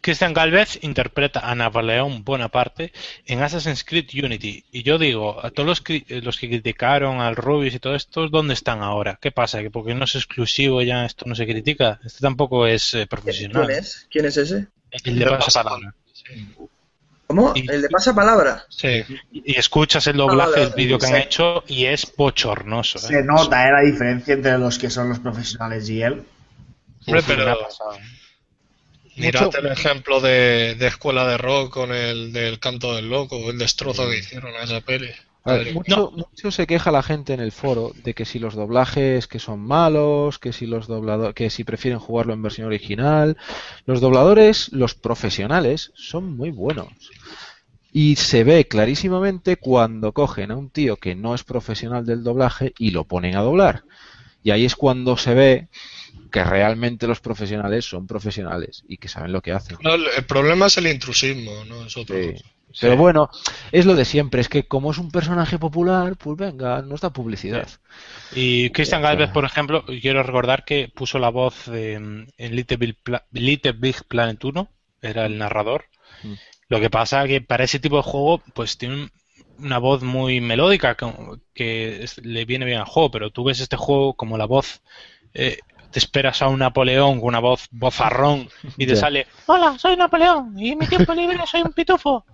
Cristian 0.01 0.33
Galvez 0.33 0.79
interpreta 0.81 1.39
a 1.41 1.53
Napoleón 1.55 2.23
Bonaparte 2.23 2.91
en 3.25 3.41
Assassin's 3.41 3.83
Creed 3.83 4.09
Unity. 4.23 4.63
Y 4.71 4.83
yo 4.83 4.97
digo, 4.97 5.43
a 5.45 5.51
todos 5.51 5.67
los, 5.67 5.83
cri- 5.83 6.05
eh, 6.09 6.21
los 6.21 6.37
que 6.37 6.49
criticaron 6.49 7.21
al 7.21 7.35
Rubius 7.35 7.75
y 7.75 7.79
todo 7.79 7.95
esto, 7.95 8.27
¿dónde 8.27 8.53
están 8.55 8.81
ahora? 8.81 9.19
¿Qué 9.21 9.31
pasa? 9.31 9.61
¿Que 9.61 9.69
porque 9.69 9.93
no 9.93 10.05
es 10.05 10.15
exclusivo 10.15 10.81
ya 10.81 11.05
esto 11.05 11.25
no 11.27 11.35
se 11.35 11.45
critica? 11.45 11.99
Este 12.03 12.19
tampoco 12.21 12.65
es 12.67 12.93
eh, 12.95 13.05
profesional. 13.07 13.67
¿Quién 13.67 13.77
es? 13.79 14.07
¿Quién 14.09 14.25
es 14.25 14.37
ese? 14.37 14.67
El 15.03 15.19
de 15.19 15.25
pasapalabra. 15.27 15.93
¿Cómo? 17.27 17.53
Y- 17.55 17.71
¿El 17.71 17.81
de 17.83 17.89
pasapalabra? 17.89 18.65
sí. 18.69 19.03
Y 19.31 19.57
escuchas 19.57 20.05
el 20.07 20.15
Ah, 20.15 20.17
doblaje 20.17 20.51
vale, 20.51 20.65
del 20.65 20.73
vídeo 20.75 20.99
que 20.99 21.05
han 21.05 21.15
hecho 21.15 21.63
y 21.67 21.85
es 21.85 22.11
bochornoso. 22.17 22.97
¿eh? 22.97 23.01
Se 23.01 23.23
nota 23.23 23.69
¿eh? 23.69 23.71
la 23.71 23.81
diferencia 23.81 24.33
entre 24.33 24.57
los 24.57 24.77
que 24.77 24.89
son 24.89 25.09
los 25.09 25.19
profesionales 25.19 25.87
y 25.89 26.01
él. 26.01 26.23
Hombre, 27.07 27.23
pero- 27.25 27.45
me 27.45 27.51
ha 27.51 27.55
pasado. 27.59 27.97
Mirad 29.17 29.45
Mucho- 29.45 29.59
el 29.59 29.67
ejemplo 29.67 30.19
de, 30.21 30.75
de 30.75 30.87
Escuela 30.87 31.27
de 31.27 31.37
Rock 31.37 31.73
con 31.73 31.91
el 31.93 32.31
del 32.31 32.59
Canto 32.59 32.95
del 32.95 33.09
Loco, 33.09 33.49
el 33.49 33.57
destrozo 33.57 34.09
que 34.09 34.19
hicieron 34.19 34.53
a 34.55 34.63
esa 34.63 34.81
peli. 34.81 35.09
A 35.43 35.53
ver, 35.53 35.59
Madre 35.61 35.73
mucho, 35.73 36.11
mucho 36.15 36.51
se 36.51 36.67
queja 36.67 36.91
la 36.91 37.01
gente 37.01 37.33
en 37.33 37.39
el 37.39 37.51
foro 37.51 37.91
de 38.03 38.13
que 38.13 38.25
si 38.25 38.37
los 38.37 38.53
doblajes 38.53 39.27
que 39.27 39.39
son 39.39 39.59
malos, 39.59 40.37
que 40.37 40.53
si 40.53 40.67
los 40.67 40.87
doblado- 40.87 41.33
que 41.33 41.49
si 41.49 41.63
prefieren 41.63 41.99
jugarlo 41.99 42.33
en 42.33 42.43
versión 42.43 42.67
original. 42.67 43.37
Los 43.85 44.01
dobladores, 44.01 44.71
los 44.71 44.93
profesionales, 44.93 45.91
son 45.95 46.37
muy 46.37 46.51
buenos. 46.51 46.89
Y 47.91 48.15
se 48.17 48.43
ve 48.43 48.67
clarísimamente 48.67 49.57
cuando 49.57 50.13
cogen 50.13 50.51
a 50.51 50.57
un 50.57 50.69
tío 50.69 50.95
que 50.97 51.15
no 51.15 51.35
es 51.35 51.43
profesional 51.43 52.05
del 52.05 52.23
doblaje 52.23 52.73
y 52.77 52.91
lo 52.91 53.03
ponen 53.05 53.35
a 53.35 53.41
doblar. 53.41 53.83
Y 54.43 54.51
ahí 54.51 54.63
es 54.63 54.75
cuando 54.75 55.17
se 55.17 55.33
ve 55.33 55.67
que 56.31 56.43
realmente 56.43 57.07
los 57.07 57.19
profesionales 57.19 57.85
son 57.85 58.07
profesionales 58.07 58.83
y 58.87 58.97
que 58.97 59.07
saben 59.07 59.31
lo 59.33 59.41
que 59.41 59.51
hacen. 59.51 59.77
No, 59.81 59.95
el, 59.95 60.25
problema 60.25 60.67
es 60.67 60.77
el 60.77 60.87
intrusismo, 60.87 61.65
no 61.65 61.85
es 61.85 61.97
otro. 61.97 62.15
Sí. 62.15 62.35
Pero 62.79 62.95
bueno, 62.95 63.29
es 63.73 63.85
lo 63.85 63.95
de 63.95 64.05
siempre, 64.05 64.39
es 64.39 64.47
que 64.47 64.63
como 64.65 64.91
es 64.91 64.97
un 64.97 65.11
personaje 65.11 65.59
popular, 65.59 66.15
pues 66.15 66.37
venga, 66.37 66.81
nos 66.81 67.01
da 67.01 67.09
publicidad. 67.09 67.67
Y 68.33 68.69
Christian. 68.69 69.01
Galvez, 69.01 69.29
por 69.31 69.43
ejemplo, 69.43 69.83
quiero 69.85 70.23
recordar 70.23 70.63
que 70.63 70.89
puso 70.93 71.19
la 71.19 71.29
voz 71.29 71.65
de, 71.65 71.93
en 71.95 72.55
Little 72.55 72.77
Big, 72.77 72.95
Pla- 73.03 73.25
Little 73.31 73.73
Big 73.73 74.05
Planet 74.07 74.41
1, 74.41 74.69
era 75.01 75.25
el 75.25 75.37
narrador. 75.37 75.85
Mm. 76.23 76.33
Lo 76.69 76.79
que 76.79 76.89
pasa 76.89 77.27
que 77.27 77.41
para 77.41 77.65
ese 77.65 77.79
tipo 77.79 77.97
de 77.97 78.03
juego, 78.03 78.41
pues 78.53 78.77
tiene 78.77 78.95
un- 78.95 79.11
una 79.57 79.77
voz 79.77 80.01
muy 80.01 80.39
melódica 80.39 80.95
que, 80.95 81.11
que 81.53 82.03
es- 82.03 82.19
le 82.23 82.45
viene 82.45 82.65
bien 82.65 82.79
al 82.79 82.85
juego, 82.85 83.11
pero 83.11 83.31
tú 83.31 83.43
ves 83.43 83.59
este 83.59 83.75
juego 83.75 84.13
como 84.13 84.37
la 84.37 84.45
voz, 84.45 84.81
eh, 85.33 85.59
te 85.91 85.99
esperas 85.99 86.41
a 86.41 86.47
un 86.47 86.59
Napoleón 86.59 87.19
con 87.19 87.27
una 87.29 87.39
voz 87.39 87.67
bozarrón 87.71 88.49
y 88.77 88.85
te 88.87 88.95
sale, 88.95 89.27
hola, 89.45 89.77
soy 89.77 89.95
Napoleón 89.97 90.57
y 90.57 90.71
en 90.71 90.79
mi 90.79 90.87
tiempo 90.87 91.13
libre 91.13 91.37
soy 91.45 91.61
un 91.61 91.73
pitufo. 91.73 92.25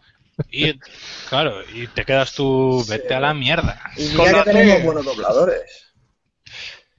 Y 0.51 0.73
claro, 1.29 1.61
y 1.73 1.87
te 1.87 2.05
quedas 2.05 2.33
tú, 2.33 2.85
vete 2.87 3.13
a 3.15 3.19
la 3.19 3.33
mierda. 3.33 3.81
Y 3.97 4.03
mira 4.03 4.43
que 4.45 4.51
tenemos 4.51 4.83
buenos 4.83 5.05
dobladores. 5.05 5.93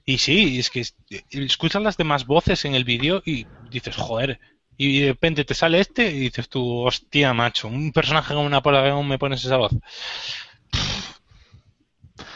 Y 0.05 0.17
sí, 0.17 0.59
es 0.59 0.69
que 0.69 0.81
es- 0.81 0.95
escuchas 1.29 1.81
las 1.81 1.95
demás 1.97 2.25
voces 2.25 2.65
en 2.65 2.75
el 2.75 2.83
vídeo 2.83 3.21
y 3.25 3.47
dices, 3.69 3.95
joder, 3.95 4.39
y 4.75 5.01
de 5.01 5.07
repente 5.09 5.45
te 5.45 5.53
sale 5.53 5.79
este 5.79 6.09
y 6.09 6.19
dices 6.19 6.49
tú, 6.49 6.79
hostia, 6.85 7.33
macho, 7.33 7.67
un 7.67 7.91
personaje 7.91 8.33
como 8.33 8.49
Napoleón 8.49 9.07
me 9.07 9.19
pones 9.19 9.43
esa 9.45 9.57
voz. 9.57 9.71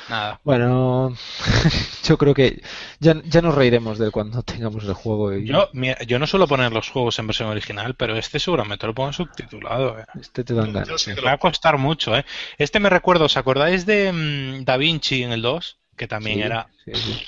Nada. 0.10 0.40
Bueno, 0.44 1.16
yo 2.04 2.18
creo 2.18 2.34
que 2.34 2.62
ya, 3.00 3.22
ya 3.26 3.42
nos 3.42 3.56
reiremos 3.56 3.98
de 3.98 4.12
cuando 4.12 4.44
tengamos 4.44 4.84
el 4.84 4.94
juego. 4.94 5.34
Y 5.34 5.48
Yo, 5.48 5.70
mira, 5.74 5.98
yo 6.04 6.20
no 6.20 6.28
suelo 6.28 6.48
poner 6.48 6.72
los 6.72 6.90
juegos 6.90 7.18
en 7.20 7.28
versión 7.28 7.50
original, 7.50 7.96
pero 7.96 8.16
este 8.18 8.40
seguramente 8.40 8.86
lo 8.86 8.94
pongo 8.94 9.14
subtitulado. 9.14 10.00
eh. 10.00 10.06
Este 10.20 10.44
te 10.44 10.54
dan 10.54 10.74
ganas. 10.74 11.02
sí 11.02 11.12
que 11.16 11.22
Me 11.22 11.28
va 11.28 11.32
a 11.34 11.38
costar 11.38 11.78
mucho, 11.78 12.16
¿eh? 12.16 12.26
Este 12.58 12.80
me 12.80 12.90
recuerdo, 12.90 13.26
¿os 13.26 13.38
acordáis 13.38 13.86
de 13.86 14.12
mm, 14.12 14.66
Da 14.66 14.78
Vinci 14.78 15.24
en 15.24 15.32
el 15.32 15.42
2? 15.42 15.80
Que 15.96 16.08
también 16.08 16.38
Sí, 16.40 16.44
era, 16.44 16.68
sí, 16.86 16.92
sí. 16.96 17.26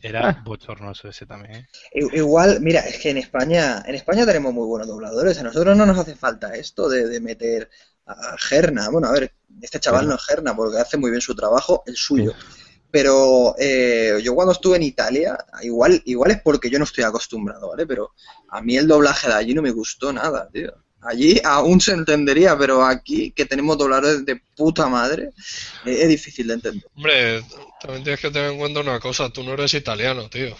era 0.00 0.28
Ah. 0.28 0.42
bochornoso 0.44 1.08
ese 1.08 1.26
también, 1.26 1.54
¿eh? 1.56 1.68
Igual, 2.12 2.60
mira, 2.60 2.80
es 2.80 2.98
que 2.98 3.10
en 3.10 3.16
España, 3.18 3.82
en 3.86 3.94
España 3.94 4.24
tenemos 4.26 4.52
muy 4.54 4.66
buenos 4.66 4.86
dobladores. 4.88 5.38
A 5.38 5.42
nosotros 5.42 5.76
no 5.76 5.86
nos 5.86 5.98
hace 5.98 6.14
falta 6.14 6.54
esto 6.54 6.88
de, 6.88 7.06
de 7.08 7.20
meter 7.20 7.68
a 8.08 8.36
Gerna. 8.38 8.88
Bueno, 8.90 9.08
a 9.08 9.12
ver, 9.12 9.32
este 9.60 9.80
chaval 9.80 10.08
no 10.08 10.14
es 10.14 10.24
Gerna 10.24 10.56
porque 10.56 10.78
hace 10.78 10.96
muy 10.96 11.10
bien 11.10 11.20
su 11.20 11.34
trabajo, 11.34 11.82
el 11.86 11.96
suyo. 11.96 12.32
Pero 12.90 13.54
eh, 13.58 14.18
yo 14.22 14.34
cuando 14.34 14.52
estuve 14.52 14.76
en 14.76 14.82
Italia, 14.82 15.36
igual, 15.62 16.00
igual 16.06 16.30
es 16.30 16.40
porque 16.40 16.70
yo 16.70 16.78
no 16.78 16.84
estoy 16.84 17.04
acostumbrado, 17.04 17.68
¿vale? 17.68 17.86
Pero 17.86 18.12
a 18.48 18.62
mí 18.62 18.76
el 18.76 18.88
doblaje 18.88 19.28
de 19.28 19.34
allí 19.34 19.54
no 19.54 19.62
me 19.62 19.72
gustó 19.72 20.12
nada, 20.12 20.48
tío. 20.50 20.72
Allí 21.02 21.40
aún 21.44 21.80
se 21.80 21.92
entendería, 21.92 22.58
pero 22.58 22.84
aquí 22.84 23.30
que 23.30 23.44
tenemos 23.44 23.78
dobladores 23.78 24.24
de 24.24 24.40
puta 24.56 24.88
madre, 24.88 25.30
eh, 25.84 25.98
es 26.00 26.08
difícil 26.08 26.48
de 26.48 26.54
entender. 26.54 26.90
Hombre, 26.94 27.44
También 27.80 28.04
tienes 28.04 28.20
que 28.20 28.30
tener 28.30 28.52
en 28.52 28.58
cuenta 28.58 28.80
una 28.80 29.00
cosa, 29.00 29.30
tú 29.30 29.42
no 29.42 29.52
eres 29.54 29.74
italiano, 29.74 30.28
tío. 30.30 30.56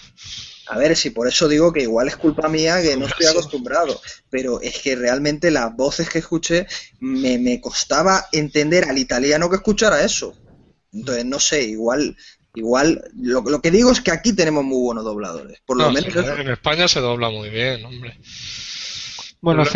A 0.70 0.76
ver, 0.78 0.94
si 0.96 1.10
por 1.10 1.26
eso 1.26 1.48
digo 1.48 1.72
que 1.72 1.82
igual 1.82 2.08
es 2.08 2.16
culpa 2.16 2.48
mía 2.48 2.82
que 2.82 2.96
no 2.96 3.06
estoy 3.06 3.26
acostumbrado, 3.26 4.00
pero 4.28 4.60
es 4.60 4.78
que 4.80 4.96
realmente 4.96 5.50
las 5.50 5.74
voces 5.74 6.10
que 6.10 6.18
escuché 6.18 6.66
me, 7.00 7.38
me 7.38 7.60
costaba 7.60 8.26
entender 8.32 8.84
al 8.84 8.98
italiano 8.98 9.48
que 9.48 9.56
escuchara 9.56 10.04
eso. 10.04 10.34
Entonces, 10.92 11.24
no 11.24 11.40
sé, 11.40 11.64
igual, 11.64 12.16
igual, 12.54 13.02
lo, 13.16 13.40
lo 13.42 13.60
que 13.62 13.70
digo 13.70 13.90
es 13.92 14.00
que 14.02 14.10
aquí 14.10 14.34
tenemos 14.34 14.64
muy 14.64 14.78
buenos 14.82 15.04
dobladores, 15.04 15.60
por 15.64 15.78
lo 15.78 15.86
No, 15.86 15.90
menos 15.90 16.12
sí, 16.12 16.18
eso. 16.18 16.36
en 16.36 16.48
España 16.50 16.88
se 16.88 17.00
dobla 17.00 17.30
muy 17.30 17.48
bien, 17.50 17.84
hombre. 17.84 18.18
Bueno, 19.40 19.62
es, 19.62 19.70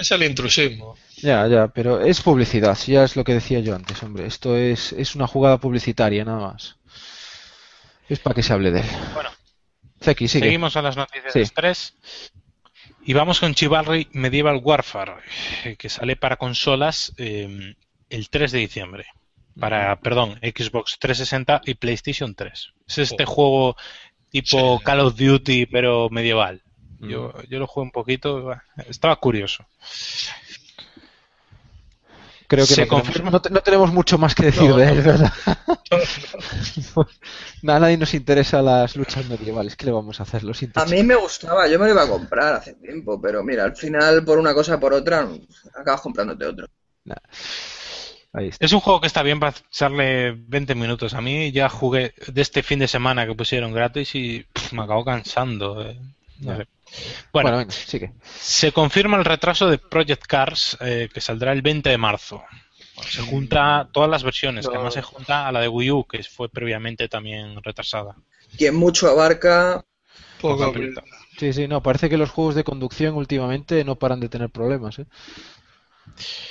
es 0.00 0.10
el 0.10 0.22
intrusismo. 0.24 0.96
ya, 1.22 1.46
ya, 1.48 1.68
pero 1.68 2.00
es 2.00 2.20
publicidad, 2.22 2.78
ya 2.86 3.04
es 3.04 3.16
lo 3.16 3.24
que 3.24 3.34
decía 3.34 3.60
yo 3.60 3.74
antes, 3.74 4.02
hombre. 4.02 4.26
Esto 4.26 4.56
es, 4.56 4.92
es 4.92 5.14
una 5.14 5.26
jugada 5.26 5.58
publicitaria, 5.58 6.24
nada 6.24 6.40
más. 6.52 6.76
Es 8.10 8.18
para 8.18 8.34
que 8.34 8.42
se 8.42 8.52
hable 8.52 8.70
de 8.70 8.80
él. 8.80 8.86
Bueno, 9.14 9.30
Zeki, 10.02 10.28
sigue. 10.28 10.44
seguimos 10.46 10.76
a 10.76 10.82
las 10.82 10.96
noticias 10.96 11.32
Sí. 11.32 11.40
estrés. 11.40 11.94
Y 13.04 13.14
vamos 13.14 13.40
con 13.40 13.54
Chivalry 13.54 14.08
Medieval 14.12 14.60
Warfare, 14.62 15.14
eh, 15.64 15.76
que 15.76 15.88
sale 15.88 16.16
para 16.16 16.36
consolas 16.36 17.14
eh, 17.16 17.74
el 18.10 18.28
3 18.28 18.52
de 18.52 18.58
diciembre. 18.58 19.06
Para, 19.58 19.96
perdón, 20.00 20.38
Xbox 20.42 20.98
360 20.98 21.62
y 21.64 21.74
PlayStation 21.74 22.34
3. 22.34 22.72
Es 22.86 22.98
este 22.98 23.24
Oh. 23.24 23.26
juego 23.26 23.76
tipo 24.30 24.78
Sí. 24.78 24.84
Call 24.84 25.00
of 25.00 25.16
Duty, 25.16 25.66
pero 25.66 26.08
medieval. 26.10 26.62
Yo, 27.00 27.32
yo 27.48 27.58
lo 27.58 27.66
jugué 27.66 27.84
un 27.84 27.90
poquito, 27.92 28.52
estaba 28.88 29.16
curioso. 29.16 29.64
Creo 32.50 32.66
que 32.66 32.74
Se 32.74 32.84
no, 32.84 33.00
tenemos, 33.00 33.32
no 33.32 33.40
te- 33.40 33.50
no 33.50 33.60
tenemos 33.60 33.92
mucho 33.92 34.18
más 34.18 34.34
que 34.34 34.46
decir 34.46 34.68
No, 34.70 34.76
de 34.76 34.86
no. 34.86 34.92
él, 34.92 35.02
¿verdad? 35.02 35.32
a 37.68 37.78
nadie 37.78 37.96
nos 37.96 38.12
interesa 38.12 38.60
las 38.60 38.96
luchas 38.96 39.24
medievales. 39.28 39.76
¿Qué 39.76 39.86
le 39.86 39.92
vamos 39.92 40.18
a 40.18 40.24
hacer? 40.24 40.42
Lo 40.42 40.52
siento. 40.52 40.80
A 40.80 40.84
mí 40.86 41.04
me 41.04 41.14
gustaba, 41.14 41.68
yo 41.68 41.78
me 41.78 41.86
lo 41.86 41.92
iba 41.92 42.02
a 42.02 42.08
comprar 42.08 42.54
hace 42.54 42.74
tiempo, 42.74 43.20
pero 43.20 43.44
mira, 43.44 43.62
al 43.62 43.76
final 43.76 44.24
por 44.24 44.38
una 44.38 44.52
cosa 44.52 44.74
o 44.74 44.80
por 44.80 44.92
otra 44.92 45.28
acabas 45.76 46.00
comprándote 46.00 46.44
otro. 46.44 46.66
Ahí 48.32 48.48
está. 48.48 48.64
Es 48.66 48.72
un 48.72 48.80
juego 48.80 49.00
que 49.00 49.06
está 49.06 49.22
bien 49.22 49.38
para 49.40 49.56
echarle 49.56 50.32
20 50.32 50.74
minutos. 50.74 51.14
A 51.14 51.20
mí 51.20 51.52
ya 51.52 51.68
jugué 51.68 52.14
de 52.26 52.42
este 52.42 52.62
fin 52.64 52.80
de 52.80 52.88
semana 52.88 53.26
que 53.26 53.34
pusieron 53.34 53.72
gratis 53.72 54.14
y 54.16 54.44
pff, 54.52 54.72
me 54.72 54.82
acabo 54.82 55.04
cansando. 55.04 55.82
eh. 55.88 55.98
No 56.40 56.52
Ya. 56.52 56.56
sé. 56.58 56.68
Bueno, 57.32 57.50
Bueno, 57.50 57.58
venga, 57.58 57.72
sigue. 57.72 58.12
se 58.40 58.72
confirma 58.72 59.16
el 59.16 59.24
retraso 59.24 59.68
de 59.68 59.78
Project 59.78 60.24
Cars 60.26 60.76
eh, 60.80 61.08
que 61.12 61.20
saldrá 61.20 61.52
el 61.52 61.62
20 61.62 61.90
de 61.90 61.98
marzo. 61.98 62.42
Se 63.08 63.22
junta 63.22 63.88
todas 63.92 64.10
las 64.10 64.22
versiones, 64.24 64.66
que 64.68 64.74
además 64.74 64.94
se 64.94 65.02
junta 65.02 65.46
a 65.46 65.52
la 65.52 65.60
de 65.60 65.68
Wii 65.68 65.90
U, 65.90 66.04
que 66.04 66.22
fue 66.22 66.48
previamente 66.50 67.08
también 67.08 67.62
retrasada. 67.62 68.14
Quien 68.58 68.74
mucho 68.74 69.08
abarca, 69.08 69.84
Poco 70.40 70.64
aprieta. 70.64 71.02
Sí, 71.38 71.52
sí, 71.52 71.68
no, 71.68 71.82
parece 71.82 72.10
que 72.10 72.18
los 72.18 72.30
juegos 72.30 72.54
de 72.54 72.64
conducción 72.64 73.14
últimamente 73.14 73.84
no 73.84 73.96
paran 73.96 74.20
de 74.20 74.28
tener 74.28 74.50
problemas, 74.50 74.98
¿eh? 74.98 75.06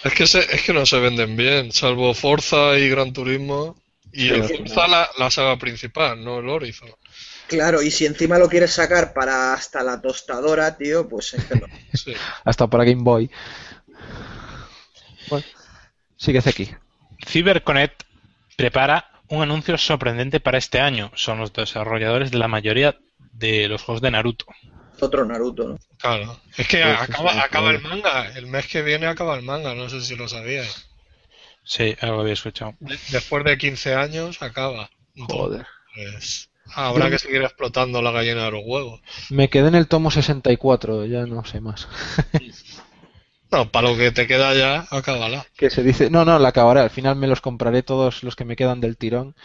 Es 0.03 0.14
que, 0.14 0.26
se- 0.26 0.56
es 0.56 0.64
que 0.64 0.74
no 0.74 0.86
se 0.86 0.99
venden 0.99 1.36
bien, 1.36 1.72
salvo 1.72 2.14
Forza 2.14 2.78
y 2.78 2.90
Gran 2.90 3.14
Turismo. 3.14 3.76
Y 4.11 4.30
el 4.30 4.44
Forza 4.44 4.88
la, 4.88 5.07
la 5.20 5.30
saga 5.30 5.57
principal, 5.57 6.24
no 6.24 6.40
el 6.40 6.49
Horizon. 6.49 6.90
Claro, 7.49 7.81
y 7.81 7.91
si 7.91 8.05
encima 8.05 8.38
lo 8.38 8.47
quieres 8.47 8.71
sacar 8.71 9.13
para 9.13 9.53
hasta 9.53 9.84
la 9.84 10.01
tostadora, 10.01 10.77
tío, 10.77 11.09
pues 11.09 11.34
es 11.34 11.43
que 11.43 11.55
no. 11.55 11.67
Sí. 11.93 12.13
Hasta 12.45 12.67
para 12.67 12.85
Game 12.85 13.03
Boy. 13.03 13.30
Bueno, 15.30 15.45
sigue 16.15 16.41
Zeki. 16.41 16.69
CyberConnect 17.27 18.03
prepara 18.55 19.11
un 19.27 19.41
anuncio 19.41 19.77
sorprendente 19.77 20.39
para 20.39 20.57
este 20.57 20.80
año. 20.80 21.11
Son 21.15 21.39
los 21.39 21.51
desarrolladores 21.51 22.31
de 22.31 22.38
la 22.38 22.47
mayoría 22.47 22.97
de 23.34 23.67
los 23.67 23.84
juegos 23.84 24.01
de 24.01 24.11
Naruto. 24.11 24.45
Otro 24.99 25.26
Naruto, 25.26 25.67
¿no? 25.69 25.80
Claro. 25.97 26.39
Es 26.57 26.67
que 26.67 26.84
Pues 26.84 27.01
acaba, 27.01 27.34
sí, 27.34 27.39
acaba 27.39 27.71
el 27.71 27.81
manga. 27.81 28.31
El 28.35 28.47
mes 28.47 28.67
que 28.67 28.81
viene 28.81 29.07
acaba 29.07 29.35
el 29.35 29.43
manga. 29.43 29.73
No 29.76 29.89
sé 29.89 30.01
si 30.01 30.15
lo 30.15 30.27
sabíais. 30.27 30.89
Sí, 31.63 31.95
algo 32.01 32.21
había 32.21 32.34
escuchado. 32.34 32.76
Después 32.80 33.43
de 33.43 33.57
15 33.57 33.95
años 33.95 34.41
acaba. 34.41 34.89
Joder. 35.15 35.65
Entonces, 35.95 36.49
habrá 36.73 37.09
que 37.09 37.19
seguir 37.19 37.41
explotando 37.41 38.01
la 38.01 38.11
gallina 38.11 38.45
de 38.45 38.51
los 38.51 38.61
huevos. 38.65 39.01
Me 39.29 39.49
quedé 39.49 39.67
en 39.67 39.75
el 39.75 39.87
tomo 39.87 40.11
64, 40.11 41.05
ya 41.05 41.25
no 41.25 41.45
sé 41.45 41.61
más. 41.61 41.87
No, 43.51 43.71
para 43.71 43.89
lo 43.89 43.97
que 43.97 44.11
te 44.11 44.27
queda 44.27 44.53
ya, 44.53 44.85
acábala. 44.91 45.43
que 45.57 45.71
se 45.71 45.81
dice, 45.81 46.11
no, 46.11 46.23
no, 46.23 46.37
la 46.37 46.49
acabaré, 46.49 46.81
al 46.81 46.91
final 46.91 47.15
me 47.15 47.25
los 47.25 47.41
compraré 47.41 47.81
todos 47.81 48.21
los 48.21 48.35
que 48.35 48.45
me 48.45 48.55
quedan 48.55 48.79
del 48.79 48.95
tirón 48.95 49.35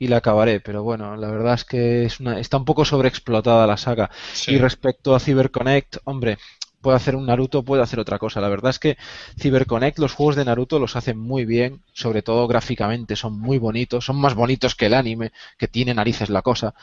y 0.00 0.08
la 0.08 0.16
acabaré, 0.16 0.58
pero 0.58 0.82
bueno, 0.82 1.16
la 1.16 1.30
verdad 1.30 1.54
es 1.54 1.64
que 1.64 2.04
es 2.04 2.18
una, 2.18 2.40
está 2.40 2.56
un 2.56 2.64
poco 2.64 2.84
sobreexplotada 2.84 3.68
la 3.68 3.76
saga. 3.76 4.10
Sí. 4.32 4.54
Y 4.54 4.58
respecto 4.58 5.14
a 5.14 5.20
CyberConnect, 5.20 5.98
hombre, 6.04 6.38
puede 6.82 6.96
hacer 6.96 7.16
un 7.16 7.24
Naruto, 7.26 7.62
puede 7.62 7.82
hacer 7.82 7.98
otra 8.00 8.18
cosa. 8.18 8.40
La 8.42 8.50
verdad 8.50 8.70
es 8.70 8.78
que 8.78 8.98
CyberConnect, 9.40 9.98
los 9.98 10.12
juegos 10.12 10.36
de 10.36 10.44
Naruto 10.44 10.78
los 10.78 10.96
hacen 10.96 11.18
muy 11.18 11.46
bien, 11.46 11.80
sobre 11.94 12.20
todo 12.22 12.46
gráficamente, 12.48 13.16
son 13.16 13.38
muy 13.38 13.56
bonitos, 13.58 14.04
son 14.04 14.16
más 14.16 14.34
bonitos 14.34 14.74
que 14.74 14.86
el 14.86 14.94
anime, 14.94 15.32
que 15.56 15.68
tiene 15.68 15.94
narices 15.94 16.28
la 16.28 16.42
cosa. 16.42 16.74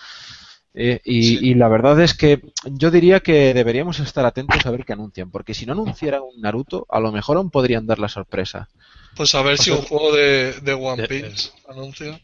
Eh, 0.73 1.01
y, 1.03 1.23
Sí. 1.23 1.39
y 1.41 1.53
la 1.55 1.67
verdad 1.67 1.99
es 1.99 2.13
que 2.13 2.41
yo 2.65 2.91
diría 2.91 3.19
que 3.21 3.53
deberíamos 3.53 3.99
estar 3.99 4.26
atentos 4.26 4.65
a 4.65 4.71
ver 4.71 4.85
qué 4.85 4.93
anuncian, 4.93 5.31
porque 5.31 5.53
si 5.53 5.65
no 5.65 5.73
anunciaran 5.73 6.21
un 6.21 6.41
Naruto, 6.41 6.85
a 6.89 6.99
lo 6.99 7.11
mejor 7.11 7.38
aún 7.38 7.49
podrían 7.49 7.85
dar 7.88 7.99
la 7.99 8.07
sorpresa. 8.07 8.69
Pues 9.15 9.34
a 9.35 9.41
ver 9.41 9.57
si 9.57 9.71
un 9.71 9.81
juego 9.81 10.15
de, 10.15 10.53
de 10.61 10.73
One 10.73 11.01
De- 11.01 11.07
Piece 11.07 11.49
anuncia. 11.67 12.19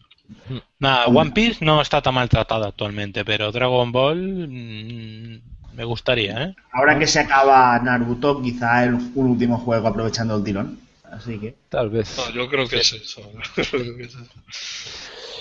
Nada, 0.80 1.08
One 1.08 1.32
Piece 1.32 1.64
no 1.66 1.82
está 1.82 2.02
tan 2.02 2.14
maltratado 2.14 2.66
actualmente, 2.66 3.26
pero 3.26 3.52
Dragon 3.52 3.92
Ball 3.92 4.48
mm, 4.48 5.42
me 5.76 5.84
gustaría, 5.84 6.44
¿eh? 6.44 6.56
Ahora 6.72 6.98
que 6.98 7.08
se 7.08 7.20
acaba 7.20 7.78
Naruto, 7.80 8.42
quizá 8.42 8.84
el, 8.84 8.94
un 8.94 9.28
último 9.28 9.58
juego 9.58 9.88
aprovechando 9.88 10.36
el 10.36 10.44
tirón. 10.44 10.80
Así 11.12 11.40
que. 11.40 11.56
Tal 11.70 11.90
vez. 11.90 12.18
No, 12.18 12.32
yo 12.32 12.50
creo 12.50 12.68
que 12.68 12.78
es 12.78 12.94
eso. 12.94 13.22
Yo 13.56 13.64
creo 13.64 13.96
que 13.98 14.04
eso. 14.04 14.20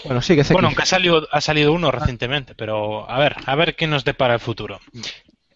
Bueno. 0.04 0.20
Bueno, 0.50 0.68
aunque 0.68 0.82
ha 0.82 0.86
salido, 0.86 1.26
ha 1.32 1.40
salido 1.40 1.72
uno 1.72 1.90
recientemente, 1.90 2.54
pero 2.54 3.10
a 3.10 3.18
ver, 3.18 3.36
a 3.46 3.54
ver 3.54 3.74
qué 3.74 3.86
nos 3.86 4.04
depara 4.04 4.34
el 4.34 4.40
futuro. 4.40 4.78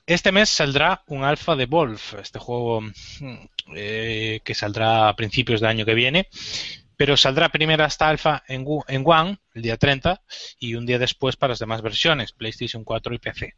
Este 0.07 0.33
mes 0.33 0.49
saldrá 0.49 1.03
un 1.07 1.23
alfa 1.23 1.55
de 1.55 1.67
Wolf, 1.67 2.15
este 2.15 2.39
juego 2.39 2.81
mm, 2.81 3.35
eh, 3.77 4.41
que 4.43 4.55
saldrá 4.55 5.11
a 5.11 5.17
principios 5.17 5.61
del 5.61 5.69
año 5.69 5.85
que 5.85 5.93
viene, 5.93 6.29
pero 6.97 7.19
saldrá 7.19 7.51
primero 7.51 7.85
esta 7.85 8.09
alfa 8.09 8.43
en, 8.49 8.65
en 8.89 9.03
One, 9.05 9.39
el 9.53 9.63
día 9.63 9.77
30, 9.77 10.23
y 10.59 10.77
un 10.77 10.87
día 10.87 10.99
después 10.99 11.37
para 11.37 11.53
las 11.53 11.59
demás 11.59 11.83
versiones, 11.83 12.33
PlayStation 12.33 12.85
4 12.85 13.15
y 13.15 13.19
PC. 13.19 13.55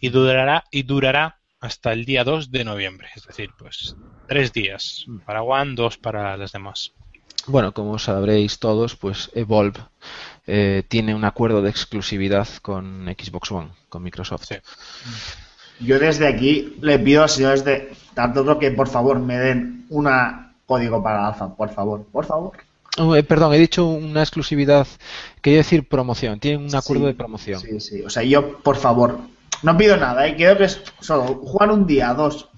Y 0.00 0.08
durará, 0.10 0.64
y 0.70 0.82
durará 0.82 1.38
hasta 1.60 1.92
el 1.92 2.04
día 2.04 2.24
2 2.24 2.50
de 2.50 2.64
noviembre, 2.64 3.08
es 3.16 3.26
decir, 3.26 3.50
pues 3.58 3.96
tres 4.28 4.52
días 4.52 5.06
para 5.26 5.42
One, 5.42 5.74
dos 5.74 5.98
para 5.98 6.36
las 6.36 6.52
demás. 6.52 6.92
Bueno, 7.46 7.72
como 7.72 7.98
sabréis 7.98 8.58
todos, 8.58 8.94
pues 8.94 9.30
Evolve 9.34 9.80
eh, 10.46 10.82
tiene 10.88 11.14
un 11.14 11.24
acuerdo 11.24 11.62
de 11.62 11.70
exclusividad 11.70 12.46
con 12.62 13.06
Xbox 13.06 13.50
One, 13.50 13.70
con 13.88 14.02
Microsoft. 14.02 14.44
Sí. 14.44 14.56
Yo 15.80 15.98
desde 15.98 16.26
aquí 16.26 16.76
le 16.80 16.98
pido 16.98 17.20
a 17.20 17.24
los 17.24 17.32
señores 17.32 17.64
de 17.64 17.92
tanto 18.14 18.58
que 18.58 18.70
por 18.72 18.88
favor 18.88 19.18
me 19.18 19.38
den 19.38 19.86
un 19.88 20.08
código 20.66 21.02
para 21.02 21.22
la 21.22 21.28
alfa, 21.28 21.54
por 21.54 21.70
favor, 21.70 22.04
por 22.12 22.26
favor. 22.26 22.52
Oh, 22.98 23.14
eh, 23.14 23.22
perdón, 23.22 23.54
he 23.54 23.58
dicho 23.58 23.86
una 23.86 24.22
exclusividad, 24.22 24.86
quería 25.40 25.58
decir 25.58 25.88
promoción, 25.88 26.40
tienen 26.40 26.62
un 26.66 26.74
acuerdo 26.74 27.04
Sí, 27.04 27.06
de 27.06 27.14
promoción. 27.14 27.60
Sí, 27.60 27.80
sí. 27.80 28.02
O 28.02 28.10
sea, 28.10 28.24
yo, 28.24 28.58
por 28.58 28.76
favor, 28.76 29.20
no 29.62 29.76
pido 29.76 29.96
nada, 29.96 30.26
¿eh? 30.26 30.36
quiero 30.36 30.56
que 30.58 30.64
es 30.64 30.80
solo 31.00 31.24
jugar 31.36 31.70
un 31.70 31.86
día, 31.86 32.12
dos, 32.14 32.48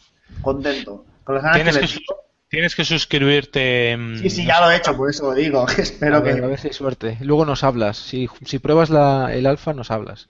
contento. 0.43 1.05
Con 1.25 1.35
las 1.37 1.45
ganas 1.45 1.57
Tienes 1.63 1.79
que 1.79 2.05
tienes 2.49 2.73
suscribirte. 2.89 3.97
mm, 3.97 4.19
Sí, 4.23 4.31
sí, 4.31 4.45
ya 4.47 4.61
lo 4.61 4.71
he 4.71 4.77
hecho, 4.77 4.97
por 4.97 5.09
eso 5.11 5.25
lo 5.27 5.35
digo. 5.35 5.67
Espero 5.79 6.17
a, 6.17 6.21
ver, 6.21 6.37
que. 6.37 6.45
a 6.45 6.47
ver 6.49 6.59
si 6.59 6.69
hay 6.69 6.75
suerte. 6.75 7.17
Luego 7.21 7.45
nos 7.47 7.63
hablas. 7.65 7.97
Si, 7.97 8.29
si 8.45 8.59
pruebas 8.59 8.91
la, 8.91 9.33
el 9.33 9.47
alfa, 9.47 9.73
nos 9.73 9.91
hablas. 9.91 10.29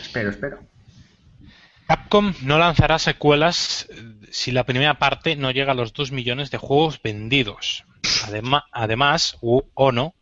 Espero, 0.00 0.30
espero. 0.30 0.58
Capcom 1.86 2.34
no 2.42 2.58
lanzará 2.58 2.98
secuelas 2.98 3.86
eh, 3.90 4.02
si 4.30 4.50
la 4.52 4.64
primera 4.64 4.98
parte 4.98 5.36
no 5.36 5.50
llega 5.50 5.72
a 5.72 5.74
los 5.76 5.92
2 5.92 6.12
millones 6.12 6.50
de 6.50 6.58
juegos 6.58 7.00
vendidos. 7.02 7.84
Adema- 8.26 8.64
además, 8.72 9.36
U- 9.40 9.62
Ono 9.74 10.14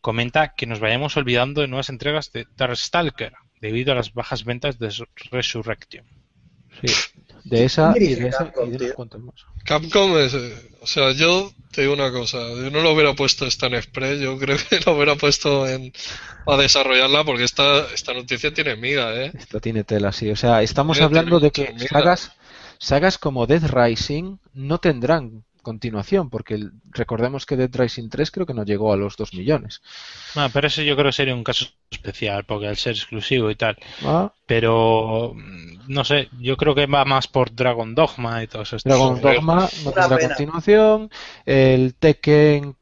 comenta 0.00 0.54
que 0.54 0.66
nos 0.66 0.80
vayamos 0.80 1.16
olvidando 1.16 1.60
de 1.62 1.68
nuevas 1.68 1.88
entregas 1.88 2.30
de 2.32 2.46
Darkstalker 2.56 3.32
debido 3.60 3.92
a 3.92 3.96
las 3.96 4.12
bajas 4.14 4.44
ventas 4.44 4.78
de 4.78 4.92
Resurrection. 5.30 6.04
Sí. 6.82 6.92
De 7.44 7.64
esa 7.64 7.94
y 7.96 8.14
de 8.14 8.28
esa 8.28 8.44
Capcom, 8.44 8.74
y 8.74 8.76
de 8.76 8.94
más. 9.18 9.34
Capcom 9.64 10.18
es. 10.18 10.34
eh, 10.34 10.54
O 10.82 10.86
sea, 10.86 11.12
yo 11.12 11.50
te 11.72 11.82
digo 11.82 11.94
una 11.94 12.10
cosa. 12.12 12.38
Yo 12.38 12.70
no 12.70 12.80
lo 12.82 12.92
hubiera 12.92 13.14
puesto 13.14 13.46
esta 13.46 13.66
en 13.66 13.74
Express. 13.74 14.20
Yo 14.20 14.38
creo 14.38 14.56
que 14.68 14.80
lo 14.86 14.92
hubiera 14.94 15.14
puesto 15.16 15.66
en. 15.66 15.92
a 16.46 16.56
desarrollarla 16.56 17.24
porque 17.24 17.44
esta, 17.44 17.86
esta 17.92 18.12
noticia 18.12 18.52
tiene 18.52 18.76
miga, 18.76 19.14
¿eh? 19.14 19.32
Esto 19.38 19.60
tiene 19.60 19.84
tela, 19.84 20.12
sí. 20.12 20.30
O 20.30 20.36
sea, 20.36 20.62
estamos 20.62 20.98
Tiene- 20.98 21.06
hablando 21.06 21.40
tiene 21.50 21.72
de 21.72 21.80
que 21.80 21.88
sagas, 21.88 22.32
sagas 22.78 23.18
como 23.18 23.46
Death 23.46 23.64
Rising 23.70 24.36
no 24.54 24.78
tendrán 24.78 25.44
continuación, 25.68 26.30
porque 26.30 26.58
recordemos 26.90 27.44
que 27.44 27.56
Dead 27.56 27.70
Rising 27.70 28.08
3 28.08 28.30
creo 28.30 28.46
que 28.46 28.54
no 28.54 28.64
llegó 28.64 28.92
a 28.92 28.96
los 28.96 29.16
2 29.16 29.34
millones. 29.34 29.82
Ah, 30.34 30.48
pero 30.52 30.66
eso 30.66 30.80
yo 30.82 30.96
creo 30.96 31.08
que 31.08 31.12
sería 31.12 31.34
un 31.34 31.44
caso 31.44 31.66
especial, 31.90 32.44
porque 32.44 32.68
al 32.68 32.76
ser 32.76 32.94
exclusivo 32.94 33.50
y 33.50 33.54
tal. 33.54 33.76
Ah. 34.02 34.32
Pero, 34.46 35.34
mm, 35.34 35.92
no 35.92 36.04
sé, 36.04 36.30
yo 36.40 36.56
creo 36.56 36.74
que 36.74 36.86
va 36.86 37.04
más 37.04 37.28
por 37.28 37.54
Dragon 37.54 37.94
Dogma 37.94 38.42
y 38.42 38.46
todo 38.46 38.62
eso. 38.62 38.78
Dragon 38.82 39.20
Dogma 39.20 39.68
no 39.84 39.92
tendrá 39.92 40.18
continuación. 40.18 41.10
El 41.44 41.94
Tekken... 41.94 42.76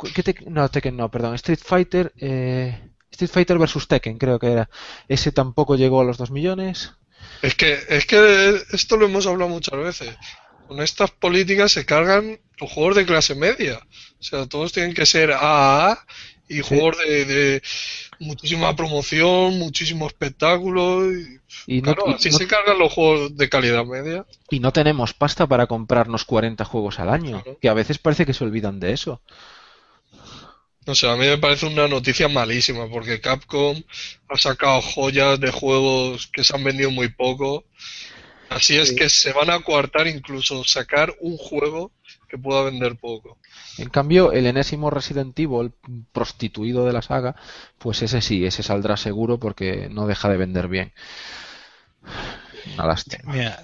No, 0.47 0.69
Tekken 0.69 0.97
no, 0.97 1.11
perdón. 1.11 1.35
Street 1.35 1.61
Fighter... 1.63 2.13
Eh, 2.19 2.81
Street 3.11 3.31
Fighter 3.31 3.59
vs 3.59 3.89
Tekken 3.89 4.19
creo 4.19 4.39
que 4.39 4.53
era. 4.53 4.71
Ese 5.09 5.33
tampoco 5.33 5.75
llegó 5.75 6.01
a 6.01 6.05
los 6.05 6.19
2 6.19 6.31
millones. 6.31 6.93
Es 7.43 7.55
que, 7.55 7.79
es 7.89 8.07
que 8.07 8.63
esto 8.73 8.97
lo 8.97 9.07
hemos 9.07 9.27
hablado 9.27 9.51
muchas 9.51 9.79
veces. 9.79 10.17
Con 10.69 10.81
estas 10.81 11.11
políticas 11.11 11.73
se 11.73 11.87
cargan 11.87 12.41
los 12.61 12.71
juegos 12.71 12.97
de 12.97 13.07
clase 13.07 13.35
media. 13.35 13.81
O 14.19 14.23
sea, 14.23 14.47
todos 14.47 14.73
tienen 14.73 14.95
que 14.95 15.07
ser 15.07 15.31
AAA 15.33 16.05
y 16.49 16.61
juegos 16.61 16.97
de, 16.99 17.63
muchísima 18.19 18.75
promoción, 18.77 19.59
muchísimo 19.59 20.07
espectáculo. 20.07 21.03
Y, 21.67 21.83
claro, 21.83 22.09
así 22.09 22.31
se 22.31 22.47
cargan 22.47 22.79
los 22.79 22.93
juegos 22.93 23.37
de 23.37 23.49
calidad 23.49 23.85
media. 23.85 24.27
Y 24.51 24.61
no 24.61 24.73
tenemos 24.73 25.15
pasta 25.15 25.47
para 25.47 25.67
comprarnos 25.67 26.25
40 26.25 26.65
juegos 26.65 26.99
al 27.01 27.11
año, 27.11 27.43
que 27.61 27.69
a 27.69 27.75
veces 27.75 27.99
parece 27.99 28.27
que 28.27 28.35
se 28.35 28.45
olvidan 28.45 28.81
de 28.81 28.93
eso. 28.93 29.21
No 30.87 30.95
sé, 30.95 31.11
a 31.11 31.17
mí 31.17 31.27
me 31.27 31.39
parece 31.39 31.67
una 31.67 31.89
noticia 31.89 32.29
malísima 32.29 32.89
porque 32.89 33.21
Capcom 33.21 33.83
ha 34.29 34.39
sacado 34.39 34.81
joyas 34.81 35.41
de 35.41 35.51
juegos 35.51 36.29
que 36.29 36.45
se 36.45 36.55
han 36.55 36.63
vendido 36.63 36.93
muy 36.93 37.09
poco. 37.09 37.65
Así 38.49 38.77
es 38.77 38.93
que 38.93 39.09
se 39.09 39.33
van 39.33 39.51
a 39.51 39.61
coartar 39.61 40.07
incluso 40.07 40.65
sacar 40.65 41.15
un 41.21 41.37
juego 41.37 41.93
que 42.29 42.39
pueda 42.39 42.63
vender 42.63 42.97
poco. 42.97 43.39
En 43.79 43.91
cambio, 43.91 44.33
el 44.33 44.47
enésimo 44.47 44.91
Resident 44.91 45.39
Evil, 45.39 45.73
prostituido 46.13 46.87
de 46.87 46.93
la 46.93 47.03
saga, 47.03 47.37
pues 47.79 48.03
ese 48.03 48.21
sí, 48.21 48.47
ese 48.47 48.63
saldrá 48.63 48.97
seguro 48.97 49.39
porque 49.39 49.89
no 49.91 50.07
deja 50.07 50.29
de 50.29 50.37
vender 50.37 50.69
bien. 50.69 50.93
Una 52.75 52.87
lástima. 52.87 53.33
Mira, 53.33 53.63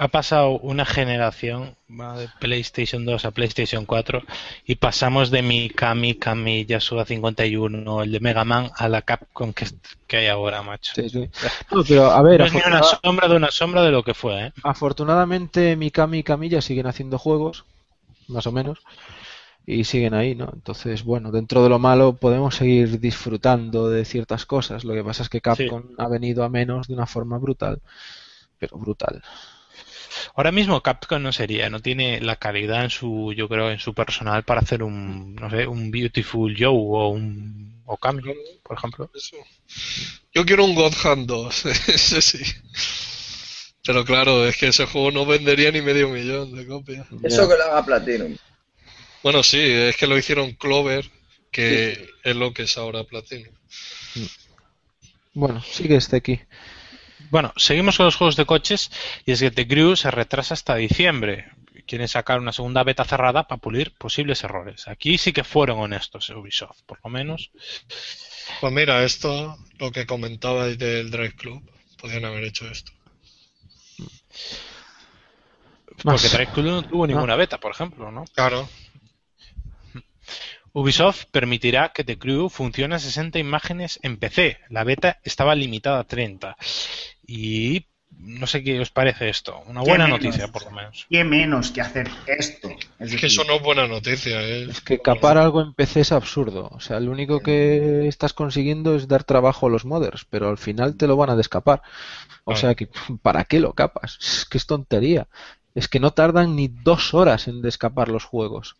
ha 0.00 0.08
pasado 0.08 0.52
una 0.60 0.86
generación 0.86 1.76
de 1.86 2.28
PlayStation 2.38 3.04
2 3.04 3.22
a 3.26 3.30
PlayStation 3.32 3.84
4 3.84 4.22
y 4.64 4.76
pasamos 4.76 5.30
de 5.30 5.42
Mikami, 5.42 6.14
Kami, 6.14 6.64
Yasuda 6.64 7.04
51, 7.04 8.02
el 8.02 8.10
de 8.10 8.20
Mega 8.20 8.46
Man 8.46 8.70
a 8.74 8.88
la 8.88 9.02
Capcom 9.02 9.52
que, 9.52 9.66
que 10.06 10.16
hay 10.16 10.28
ahora, 10.28 10.62
macho. 10.62 10.94
Sí, 10.94 11.10
sí. 11.10 11.28
No, 11.70 11.84
pero 11.84 12.10
a 12.12 12.22
ver, 12.22 12.40
no 12.40 12.46
es 12.46 12.54
ni 12.54 12.62
una 12.66 12.82
sombra 12.82 13.28
de 13.28 13.36
una 13.36 13.50
sombra 13.50 13.82
de 13.82 13.90
lo 13.90 14.02
que 14.02 14.14
fue. 14.14 14.46
¿eh? 14.46 14.52
Afortunadamente 14.62 15.76
Mikami 15.76 16.20
y 16.20 16.22
Camilla 16.22 16.62
siguen 16.62 16.86
haciendo 16.86 17.18
juegos, 17.18 17.66
más 18.26 18.46
o 18.46 18.52
menos, 18.52 18.78
y 19.66 19.84
siguen 19.84 20.14
ahí, 20.14 20.34
¿no? 20.34 20.48
Entonces, 20.50 21.04
bueno, 21.04 21.30
dentro 21.30 21.62
de 21.62 21.68
lo 21.68 21.78
malo 21.78 22.14
podemos 22.14 22.54
seguir 22.54 23.00
disfrutando 23.00 23.90
de 23.90 24.06
ciertas 24.06 24.46
cosas. 24.46 24.82
Lo 24.82 24.94
que 24.94 25.04
pasa 25.04 25.24
es 25.24 25.28
que 25.28 25.42
Capcom 25.42 25.90
ha 25.98 26.08
venido 26.08 26.42
a 26.42 26.48
menos 26.48 26.88
de 26.88 26.94
una 26.94 27.06
forma 27.06 27.36
brutal, 27.36 27.82
pero 28.58 28.78
brutal. 28.78 29.22
Ahora 30.34 30.52
mismo 30.52 30.82
Capcom 30.82 31.22
no 31.22 31.32
sería, 31.32 31.70
no 31.70 31.80
tiene 31.80 32.20
la 32.20 32.36
calidad 32.36 32.84
en 32.84 32.90
su, 32.90 33.32
yo 33.36 33.48
creo, 33.48 33.70
en 33.70 33.78
su 33.78 33.94
personal 33.94 34.44
para 34.44 34.60
hacer 34.60 34.82
un, 34.82 35.34
no 35.34 35.50
sé, 35.50 35.66
un 35.66 35.90
Beautiful 35.90 36.54
Joe 36.58 36.68
o 36.68 37.08
un 37.08 37.82
Okami, 37.86 38.22
por 38.62 38.76
ejemplo. 38.76 39.10
Yo 40.32 40.44
quiero 40.44 40.64
un 40.64 40.74
God 40.74 40.94
Hand 41.04 41.26
2, 41.26 41.66
ese 41.88 42.22
sí. 42.22 42.44
Pero 43.84 44.04
claro, 44.04 44.46
es 44.46 44.56
que 44.56 44.68
ese 44.68 44.86
juego 44.86 45.10
no 45.10 45.26
vendería 45.26 45.72
ni 45.72 45.80
medio 45.80 46.08
millón 46.08 46.54
de 46.54 46.66
copias. 46.66 47.06
Eso 47.22 47.48
que 47.48 47.56
lo 47.56 47.64
haga 47.64 47.84
Platinum. 47.84 48.36
Bueno, 49.22 49.42
sí, 49.42 49.60
es 49.60 49.96
que 49.96 50.06
lo 50.06 50.16
hicieron 50.16 50.52
Clover, 50.52 51.10
que 51.50 52.08
es 52.22 52.36
lo 52.36 52.52
que 52.52 52.62
es 52.62 52.76
ahora 52.78 53.04
Platinum. 53.04 53.52
Bueno, 55.34 55.62
sigue 55.62 55.96
este 55.96 56.16
aquí. 56.16 56.40
Bueno, 57.30 57.52
seguimos 57.56 57.96
con 57.96 58.06
los 58.06 58.16
juegos 58.16 58.36
de 58.36 58.46
coches 58.46 58.90
y 59.24 59.32
es 59.32 59.40
que 59.40 59.50
The 59.50 59.68
Crew 59.68 59.96
se 59.96 60.10
retrasa 60.10 60.54
hasta 60.54 60.76
diciembre. 60.76 61.50
Quieren 61.86 62.08
sacar 62.08 62.38
una 62.38 62.52
segunda 62.52 62.84
beta 62.84 63.04
cerrada 63.04 63.48
para 63.48 63.60
pulir 63.60 63.92
posibles 63.94 64.44
errores. 64.44 64.88
Aquí 64.88 65.18
sí 65.18 65.32
que 65.32 65.44
fueron 65.44 65.80
honestos 65.80 66.30
Ubisoft, 66.30 66.82
por 66.86 67.00
lo 67.02 67.10
menos. 67.10 67.50
Pues 68.60 68.72
mira, 68.72 69.04
esto, 69.04 69.56
lo 69.78 69.90
que 69.90 70.06
comentabais 70.06 70.78
del 70.78 71.10
Drive 71.10 71.34
Club, 71.34 71.62
podrían 71.98 72.24
haber 72.24 72.44
hecho 72.44 72.70
esto. 72.70 72.92
Porque 76.02 76.28
Drive 76.28 76.52
Club 76.52 76.66
no 76.66 76.82
tuvo 76.82 77.06
ninguna 77.06 77.36
beta, 77.36 77.58
por 77.58 77.72
ejemplo, 77.72 78.10
¿no? 78.10 78.24
Claro. 78.34 78.68
Ubisoft 80.72 81.24
permitirá 81.30 81.92
que 81.92 82.04
The 82.04 82.18
Crew 82.18 82.48
funcione 82.48 82.94
a 82.94 82.98
60 82.98 83.38
imágenes 83.38 83.98
en 84.02 84.16
PC. 84.16 84.58
La 84.68 84.84
beta 84.84 85.18
estaba 85.24 85.54
limitada 85.54 86.00
a 86.00 86.04
30. 86.04 86.56
Y 87.26 87.86
no 88.16 88.46
sé 88.46 88.62
qué 88.62 88.78
os 88.80 88.90
parece 88.90 89.28
esto. 89.28 89.62
Una 89.66 89.80
buena 89.80 90.06
noticia, 90.06 90.48
por 90.48 90.64
lo 90.64 90.70
menos. 90.72 91.06
¿Qué 91.08 91.24
menos 91.24 91.70
que 91.70 91.80
hacer 91.80 92.08
esto? 92.26 92.68
Es, 92.98 93.16
que 93.16 93.26
eso 93.26 93.44
no 93.44 93.54
es 93.54 93.62
buena 93.62 93.86
noticia. 93.86 94.40
¿eh? 94.42 94.66
Es 94.68 94.80
que 94.80 95.00
capar 95.00 95.38
algo 95.38 95.62
en 95.62 95.74
PC 95.74 96.00
es 96.00 96.12
absurdo. 96.12 96.68
O 96.72 96.80
sea, 96.80 97.00
lo 97.00 97.10
único 97.10 97.40
que 97.40 98.06
estás 98.08 98.32
consiguiendo 98.32 98.94
es 98.94 99.08
dar 99.08 99.24
trabajo 99.24 99.66
a 99.66 99.70
los 99.70 99.84
modders, 99.84 100.26
pero 100.28 100.50
al 100.50 100.58
final 100.58 100.96
te 100.96 101.06
lo 101.06 101.16
van 101.16 101.30
a 101.30 101.36
descapar. 101.36 101.82
O 102.44 102.56
sea, 102.56 102.74
que 102.74 102.88
¿para 103.22 103.44
qué 103.44 103.58
lo 103.60 103.72
capas? 103.72 104.18
Es 104.20 104.44
que 104.44 104.58
es 104.58 104.66
tontería. 104.66 105.28
Es 105.74 105.88
que 105.88 106.00
no 106.00 106.12
tardan 106.12 106.56
ni 106.56 106.68
dos 106.68 107.14
horas 107.14 107.48
en 107.48 107.62
descapar 107.62 108.08
los 108.08 108.24
juegos. 108.24 108.76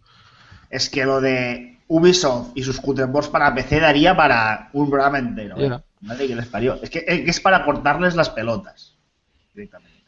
Es 0.71 0.91
que 0.91 1.05
lo 1.05 1.21
de 1.21 1.80
Ubisoft 1.91 2.53
y 2.55 2.62
sus 2.62 2.81
Boards 2.81 3.29
para 3.29 3.53
PC 3.53 3.81
daría 3.81 4.17
para 4.17 4.71
un 4.73 4.89
programa 4.89 5.19
entero. 5.19 5.57
¿eh? 5.59 5.83
que 6.17 6.37
les 6.37 6.47
parió. 6.47 6.81
Es 6.81 6.89
que, 6.89 7.05
es 7.05 7.41
para 7.41 7.65
cortarles 7.65 8.15
las 8.15 8.31
pelotas. 8.31 8.95
Directamente. 9.53 10.05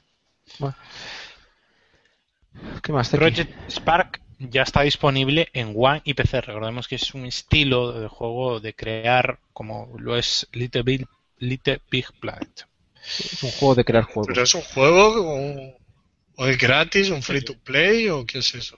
¿Qué 2.82 2.92
más? 2.92 3.08
Project 3.08 3.52
Spark 3.68 4.20
ya 4.38 4.62
está 4.62 4.82
disponible 4.82 5.48
en 5.52 5.74
One 5.76 6.02
y 6.04 6.14
PC. 6.14 6.42
Recordemos 6.42 6.86
que 6.86 6.94
es 6.94 7.14
un 7.14 7.26
estilo 7.26 8.00
de 8.00 8.06
juego 8.06 8.60
de 8.60 8.74
crear 8.74 9.40
como 9.52 9.92
lo 9.98 10.16
es 10.16 10.46
Little 10.52 10.84
Big, 10.84 11.08
Little 11.38 11.80
Big 11.90 12.06
Planet. 12.20 12.68
Es 13.04 13.42
un 13.42 13.50
juego 13.50 13.74
de 13.74 13.84
crear 13.84 14.04
juegos. 14.04 14.28
¿Pero 14.28 14.42
es 14.44 14.54
un 14.54 14.62
juego 14.62 15.76
o 16.36 16.46
es 16.46 16.56
gratis, 16.58 17.10
un 17.10 17.24
free 17.24 17.42
to 17.42 17.58
play 17.58 18.08
o 18.08 18.24
qué 18.24 18.38
es 18.38 18.54
eso? 18.54 18.76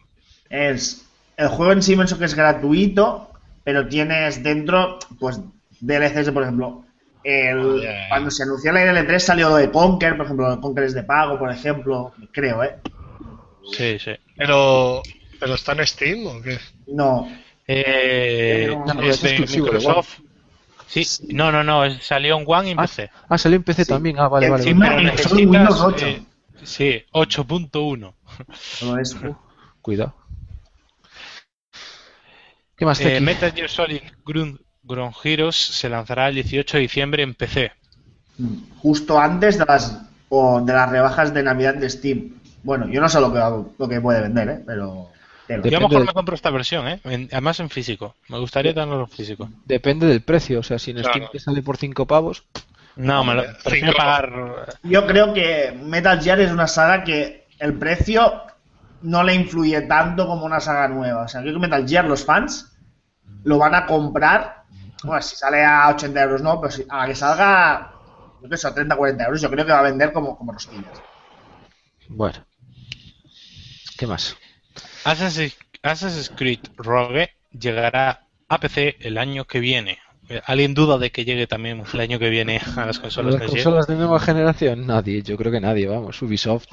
Es 0.49 1.04
el 1.37 1.49
juego 1.49 1.73
en 1.73 1.83
sí 1.83 1.95
pienso 1.95 2.19
que 2.19 2.25
es 2.25 2.35
gratuito, 2.35 3.31
pero 3.65 3.89
tienes 3.89 4.43
dentro, 4.43 4.99
pues, 5.19 5.41
DLCs, 5.81 6.31
por 6.31 6.43
ejemplo, 6.43 6.85
el, 7.25 7.83
cuando 8.09 8.31
se 8.31 8.43
anunció 8.43 8.73
la 8.73 8.85
L3 8.85 9.19
salió 9.19 9.49
lo 9.49 9.57
de 9.57 9.71
Conker, 9.71 10.17
por 10.17 10.27
ejemplo, 10.27 10.61
Conker 10.61 10.85
es 10.85 10.95
de 10.95 11.03
pago, 11.03 11.39
por 11.39 11.51
ejemplo, 11.51 12.13
creo, 12.33 12.63
¿eh? 12.63 12.77
Sí, 13.73 13.99
sí. 13.99 14.13
Pero, 14.37 15.03
¿pero 15.41 15.55
está 15.55 15.73
en 15.73 15.87
Steam 15.87 16.27
o 16.27 16.43
qué? 16.43 16.59
No. 16.87 17.29
Eh, 17.67 18.77
es, 19.03 19.23
de 19.23 19.39
Microsoft. 19.39 20.21
Sí, 20.87 21.05
no, 21.33 21.51
no, 21.51 21.65
no, 21.65 21.91
salió 22.01 22.39
en 22.39 22.45
One 22.47 22.69
y 22.69 22.71
en 22.73 22.77
PC. 22.77 23.11
Ah, 23.29 23.39
salió 23.39 23.57
en 23.57 23.63
PC 23.63 23.87
también, 23.87 24.19
ah, 24.19 24.29
vale, 24.29 24.51
vale. 24.51 24.73
Windows 25.33 25.81
8. 25.81 26.07
Eh, 26.07 26.23
sí, 26.63 27.03
8.1. 27.13 28.15
Cuidado. 29.81 30.15
¿Qué 32.77 32.85
más 32.85 33.01
eh, 33.01 33.21
Metal 33.21 33.53
Gear 33.53 33.69
Solid 33.69 34.01
Ground, 34.25 35.15
Heroes 35.23 35.57
se 35.57 35.89
lanzará 35.89 36.29
el 36.29 36.35
18 36.35 36.77
de 36.77 36.81
diciembre 36.81 37.23
en 37.23 37.35
PC. 37.35 37.73
Justo 38.79 39.19
antes 39.19 39.59
de 39.59 39.65
las, 39.65 40.03
de 40.31 40.73
las 40.73 40.91
rebajas 40.91 41.33
de 41.33 41.43
Navidad 41.43 41.75
de 41.75 41.89
Steam. 41.89 42.41
Bueno, 42.63 42.89
yo 42.89 43.01
no 43.01 43.09
sé 43.09 43.21
lo 43.21 43.33
que, 43.33 43.39
lo 43.79 43.89
que 43.89 44.01
puede 44.01 44.21
vender, 44.21 44.49
¿eh? 44.49 44.63
pero... 44.67 45.11
Yo 45.47 45.77
a 45.77 45.81
lo 45.81 45.89
mejor 45.89 46.07
me 46.07 46.13
compro 46.15 46.35
esta 46.35 46.51
versión, 46.51 46.89
¿eh? 46.89 47.01
además 47.05 47.61
en 47.61 47.69
físico. 47.69 48.15
Me 48.29 48.39
gustaría 48.39 48.73
tenerlo 48.73 49.03
en 49.03 49.09
físico. 49.09 49.51
Depende 49.67 50.07
del 50.07 50.23
precio, 50.23 50.61
o 50.61 50.63
sea, 50.63 50.79
si 50.79 50.93
en 50.93 51.05
Steam 51.05 51.29
te 51.31 51.39
sale 51.39 51.63
por 51.63 51.77
5 51.77 52.07
pavos... 52.07 52.45
No, 52.97 53.25
me 53.25 53.35
lo 53.35 53.43
prefiero 53.63 53.93
pagar... 53.93 54.79
Yo 54.83 55.07
creo 55.07 55.35
que 55.35 55.79
Metal 55.85 56.21
Gear 56.23 56.41
es 56.41 56.51
una 56.51 56.67
saga 56.67 57.05
que 57.05 57.47
el 57.59 57.75
precio 57.75 58.43
no 59.05 59.23
le 59.23 59.35
influye 59.35 59.83
tanto 59.83 60.27
como 60.27 60.47
una 60.47 60.61
saga 60.61 60.89
nueva. 60.89 61.25
O 61.25 61.29
sea, 61.29 61.43
creo 61.43 61.55
que 61.55 61.61
Metal 61.61 61.87
Gear, 61.87 62.07
los 62.07 62.25
fans, 62.25 62.77
lo 63.45 63.59
van 63.59 63.75
a 63.75 63.87
comprar. 63.87 64.65
Bueno, 65.05 65.21
si 65.21 65.37
sale 65.37 65.65
a 65.65 65.89
80 65.91 66.23
euros, 66.23 66.43
no, 66.43 66.61
pero 66.61 66.73
si, 66.73 66.85
a 66.89 67.07
que 67.07 67.15
salga, 67.15 67.93
yo 68.43 68.49
que 68.49 68.57
sé, 68.57 68.67
a 68.67 68.75
30, 68.75 68.97
40 68.97 69.25
euros, 69.25 69.41
yo 69.41 69.51
creo 69.51 69.67
que 69.67 69.73
va 69.73 69.81
a 69.81 69.83
vender 69.83 70.13
como, 70.13 70.37
como 70.37 70.53
rosquillas. 70.53 71.03
Bueno. 72.09 72.45
¿Qué 73.99 74.07
más? 74.07 74.37
Assassin's 75.05 76.33
Creed 76.35 76.61
Rogue 76.77 77.31
llegará 77.53 78.27
a 78.49 78.59
PC 78.59 78.97
el 79.01 79.19
año 79.19 79.45
que 79.45 79.61
viene. 79.61 79.99
¿Alguien 80.47 80.75
duda 80.75 80.99
de 80.99 81.11
que 81.11 81.25
llegue 81.25 81.47
también 81.47 81.83
el 81.93 82.01
año 82.01 82.19
que 82.19 82.31
viene 82.31 82.61
a 82.77 82.87
las 82.87 82.99
consolas, 82.99 83.37
¿A 83.37 83.39
las 83.39 83.51
consolas 83.51 83.87
de 83.87 83.97
nueva 83.97 84.19
generación? 84.21 84.87
Nadie, 84.87 85.23
yo 85.23 85.37
creo 85.37 85.53
que 85.53 85.61
nadie, 85.61 85.87
vamos. 85.87 86.21
Ubisoft 86.23 86.67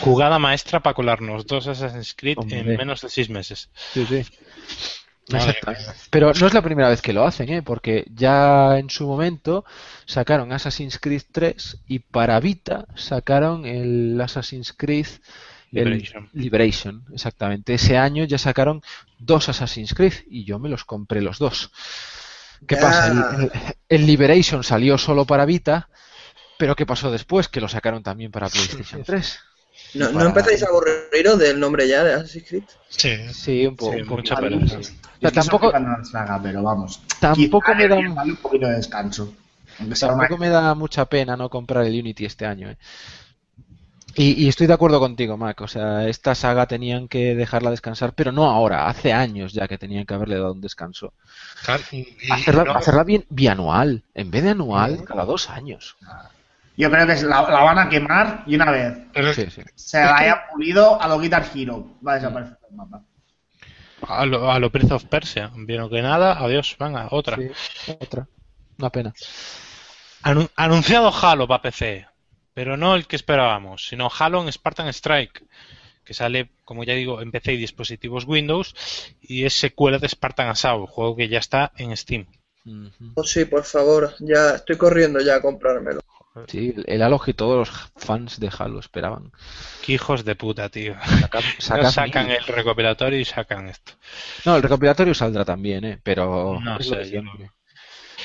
Jugada 0.00 0.38
maestra 0.38 0.80
para 0.80 0.94
colarnos 0.94 1.46
dos 1.46 1.66
Assassin's 1.66 2.14
Creed 2.14 2.38
Hombre. 2.38 2.60
en 2.60 2.76
menos 2.76 3.00
de 3.00 3.08
seis 3.08 3.28
meses. 3.28 3.70
Sí, 3.92 4.06
sí. 4.06 4.24
Exactamente. 5.28 5.90
Pero 6.10 6.32
no 6.32 6.46
es 6.46 6.54
la 6.54 6.62
primera 6.62 6.88
vez 6.88 7.02
que 7.02 7.12
lo 7.12 7.24
hacen, 7.24 7.48
¿eh? 7.50 7.62
porque 7.62 8.04
ya 8.14 8.78
en 8.78 8.90
su 8.90 9.06
momento 9.06 9.64
sacaron 10.06 10.52
Assassin's 10.52 10.98
Creed 10.98 11.22
3 11.30 11.78
y 11.86 12.00
para 12.00 12.40
Vita 12.40 12.86
sacaron 12.96 13.64
el 13.64 14.20
Assassin's 14.20 14.72
Creed 14.72 15.06
el 15.72 15.84
Liberation. 15.84 16.28
Liberation, 16.32 17.04
exactamente. 17.12 17.74
Ese 17.74 17.96
año 17.96 18.24
ya 18.24 18.38
sacaron 18.38 18.82
dos 19.18 19.48
Assassin's 19.48 19.94
Creed 19.94 20.14
y 20.28 20.44
yo 20.44 20.58
me 20.58 20.68
los 20.68 20.84
compré 20.84 21.22
los 21.22 21.38
dos. 21.38 21.70
¿Qué 22.66 22.74
Ya. 22.76 22.80
pasa? 22.80 23.06
El, 23.08 23.42
el- 23.44 23.52
el 23.88 24.06
Liberation 24.06 24.62
salió 24.64 24.98
solo 24.98 25.24
para 25.24 25.44
Vita, 25.44 25.88
pero 26.58 26.76
¿qué 26.76 26.86
pasó 26.86 27.10
después? 27.10 27.48
Que 27.48 27.60
lo 27.60 27.68
sacaron 27.68 28.02
también 28.02 28.30
para 28.30 28.48
PlayStation 28.48 29.02
3. 29.04 29.38
¿No, 29.94 30.10
Y 30.10 30.12
¿No 30.12 30.18
para- 30.18 30.26
empezáis 30.28 30.62
a 30.62 30.66
aburriros 30.68 31.38
del 31.38 31.58
nombre 31.58 31.88
ya 31.88 32.04
de 32.04 32.14
Assassin's 32.14 32.46
Creed? 32.48 32.62
Sí. 32.88 33.16
Sí, 33.32 33.66
un 33.66 33.76
poco. 33.76 33.92
Sí, 33.94 34.00
un 34.02 34.06
poco. 34.06 34.16
mucha 34.18 34.36
Sí. 34.36 34.42
pereza. 34.42 34.78
O 34.78 34.82
sea, 35.20 35.30
tampoco, 35.32 35.72
la 35.72 36.04
saga, 36.04 36.40
pero 36.42 36.62
vamos. 36.62 37.00
tampoco 37.18 37.74
me 37.74 37.88
da 37.88 37.96
un 37.96 38.36
poquito 38.36 38.66
de 38.66 38.76
descanso. 38.76 39.32
Tampoco 39.98 40.36
me 40.36 40.48
da 40.50 40.74
mucha 40.74 41.06
pena 41.06 41.36
no 41.36 41.48
comprar 41.48 41.84
el 41.86 41.98
Unity 41.98 42.26
este 42.26 42.44
año. 42.46 42.70
¿eh? 42.70 42.76
Y, 44.16 44.44
y 44.44 44.48
estoy 44.48 44.66
de 44.66 44.72
acuerdo 44.74 44.98
contigo, 44.98 45.36
Mac. 45.36 45.60
O 45.60 45.68
sea, 45.68 46.08
esta 46.08 46.34
saga 46.34 46.66
tenían 46.66 47.06
que 47.08 47.34
dejarla 47.34 47.70
descansar, 47.70 48.12
pero 48.14 48.32
no 48.32 48.50
ahora. 48.50 48.88
Hace 48.88 49.12
años 49.12 49.52
ya 49.52 49.68
que 49.68 49.78
tenían 49.78 50.04
que 50.04 50.14
haberle 50.14 50.36
dado 50.36 50.52
un 50.52 50.60
descanso. 50.60 51.12
Claro, 51.64 51.82
y- 51.92 52.06
Hacerla, 52.30 52.64
no- 52.64 52.72
hacerla 52.72 53.04
bien 53.04 53.24
bianual, 53.28 54.02
en 54.14 54.30
vez 54.30 54.42
de 54.42 54.50
anual, 54.50 55.04
cada 55.04 55.24
dos 55.24 55.48
años. 55.48 55.96
Yo 56.76 56.90
creo 56.90 57.06
que 57.06 57.14
la, 57.22 57.42
la 57.42 57.60
van 57.62 57.78
a 57.78 57.88
quemar 57.88 58.42
y 58.46 58.54
una 58.56 58.70
vez 58.70 58.96
pero- 59.12 59.32
Sí, 59.34 59.46
sí. 59.50 59.62
se 59.74 59.98
la 60.02 60.16
haya 60.16 60.42
pulido 60.50 61.00
a 61.00 61.06
lo 61.08 61.18
Guitar 61.20 61.46
Hero. 61.54 61.86
Va 62.06 62.12
a 62.12 62.14
desaparecer 62.16 62.58
del 62.68 62.76
mapa. 62.76 63.02
A 64.08 64.24
lo, 64.24 64.50
a 64.50 64.58
lo 64.58 64.70
Prince 64.70 64.94
of 64.94 65.04
Persia. 65.04 65.50
Vieron 65.54 65.90
que 65.90 66.00
nada, 66.02 66.32
adiós, 66.38 66.74
venga, 66.80 67.06
otra. 67.10 67.36
Sí, 67.36 67.92
otra. 68.00 68.26
Una 68.78 68.90
pena. 68.90 69.12
Anu- 70.22 70.50
anunciado 70.56 71.12
Halo 71.14 71.46
para 71.46 71.62
PC, 71.62 72.06
pero 72.60 72.76
no 72.76 72.94
el 72.94 73.06
que 73.06 73.16
esperábamos, 73.16 73.88
sino 73.88 74.10
Halo 74.18 74.42
en 74.42 74.52
Spartan 74.52 74.86
Strike, 74.88 75.42
que 76.04 76.12
sale, 76.12 76.50
como 76.66 76.84
ya 76.84 76.92
digo, 76.92 77.22
en 77.22 77.30
PC 77.30 77.54
y 77.54 77.56
dispositivos 77.56 78.26
Windows, 78.26 78.74
y 79.22 79.46
es 79.46 79.54
secuela 79.54 79.96
de 79.98 80.06
Spartan 80.10 80.48
Assault, 80.48 80.90
juego 80.90 81.16
que 81.16 81.30
ya 81.30 81.38
está 81.38 81.72
en 81.78 81.96
Steam. 81.96 82.26
Oh, 83.14 83.24
sí, 83.24 83.46
por 83.46 83.64
favor, 83.64 84.14
ya 84.18 84.56
estoy 84.56 84.76
corriendo 84.76 85.22
ya 85.22 85.36
a 85.36 85.40
comprármelo. 85.40 86.00
Sí, 86.48 86.74
el 86.84 87.00
Halo 87.00 87.18
que 87.18 87.32
todos 87.32 87.56
los 87.66 87.92
fans 87.96 88.38
de 88.38 88.50
Halo 88.58 88.78
esperaban. 88.78 89.32
Qué 89.80 89.94
hijos 89.94 90.26
de 90.26 90.34
puta, 90.36 90.68
tío. 90.68 90.96
Sacan, 91.02 91.42
No 91.82 91.90
sacan 91.90 92.26
mil. 92.26 92.36
el 92.36 92.44
recopilatorio 92.44 93.18
y 93.18 93.24
sacan 93.24 93.68
esto. 93.68 93.92
No, 94.44 94.56
el 94.56 94.62
recopilatorio 94.62 95.14
saldrá 95.14 95.46
también, 95.46 95.82
¿eh? 95.86 95.98
Pero 96.02 96.60
No 96.60 96.76
es 96.78 96.86
sé, 96.86 96.90
lo 96.90 96.96
de 96.98 97.04
yo 97.04 97.10
siempre. 97.22 97.50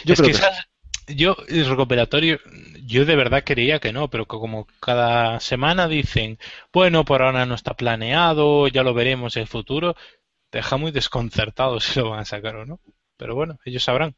Yo 0.03 0.13
es 0.13 0.19
creo 0.19 0.27
que, 0.27 0.33
que 0.33 0.37
¿sabes? 0.39 0.59
Yo 1.07 1.35
el 1.47 1.67
recopilatorio, 1.67 2.39
yo 2.85 3.05
de 3.05 3.15
verdad 3.15 3.43
creía 3.45 3.79
que 3.79 3.93
no, 3.93 4.09
pero 4.09 4.25
que 4.25 4.37
como 4.37 4.67
cada 4.79 5.39
semana 5.39 5.87
dicen, 5.87 6.39
bueno, 6.73 7.05
por 7.05 7.21
ahora 7.21 7.45
no 7.45 7.55
está 7.55 7.75
planeado, 7.75 8.67
ya 8.67 8.83
lo 8.83 8.93
veremos 8.93 9.35
en 9.35 9.43
el 9.43 9.47
futuro, 9.47 9.95
deja 10.51 10.77
muy 10.77 10.91
desconcertado 10.91 11.79
si 11.79 11.99
lo 11.99 12.11
van 12.11 12.21
a 12.21 12.25
sacar 12.25 12.55
o 12.55 12.65
no. 12.65 12.79
Pero 13.17 13.35
bueno, 13.35 13.59
ellos 13.65 13.83
sabrán. 13.83 14.15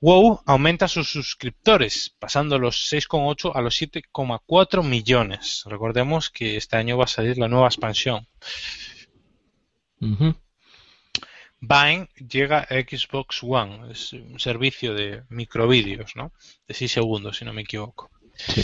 WoW 0.00 0.40
aumenta 0.46 0.86
sus 0.86 1.10
suscriptores, 1.10 2.14
pasando 2.18 2.58
los 2.58 2.90
6,8 2.90 3.52
a 3.54 3.60
los 3.60 3.80
7,4 3.80 4.84
millones. 4.84 5.64
Recordemos 5.66 6.30
que 6.30 6.56
este 6.56 6.76
año 6.76 6.96
va 6.96 7.04
a 7.04 7.08
salir 7.08 7.36
la 7.36 7.48
nueva 7.48 7.66
expansión. 7.66 8.26
Vine 11.60 12.08
llega 12.28 12.60
a 12.60 12.66
Xbox 12.66 13.40
One, 13.42 13.90
es 13.92 14.12
un 14.12 14.38
servicio 14.38 14.94
de 14.94 15.22
microvídeos, 15.28 16.14
¿no? 16.16 16.32
De 16.68 16.74
6 16.74 16.92
segundos, 16.92 17.36
si 17.38 17.44
no 17.44 17.52
me 17.52 17.62
equivoco. 17.62 18.10
Sí. 18.36 18.62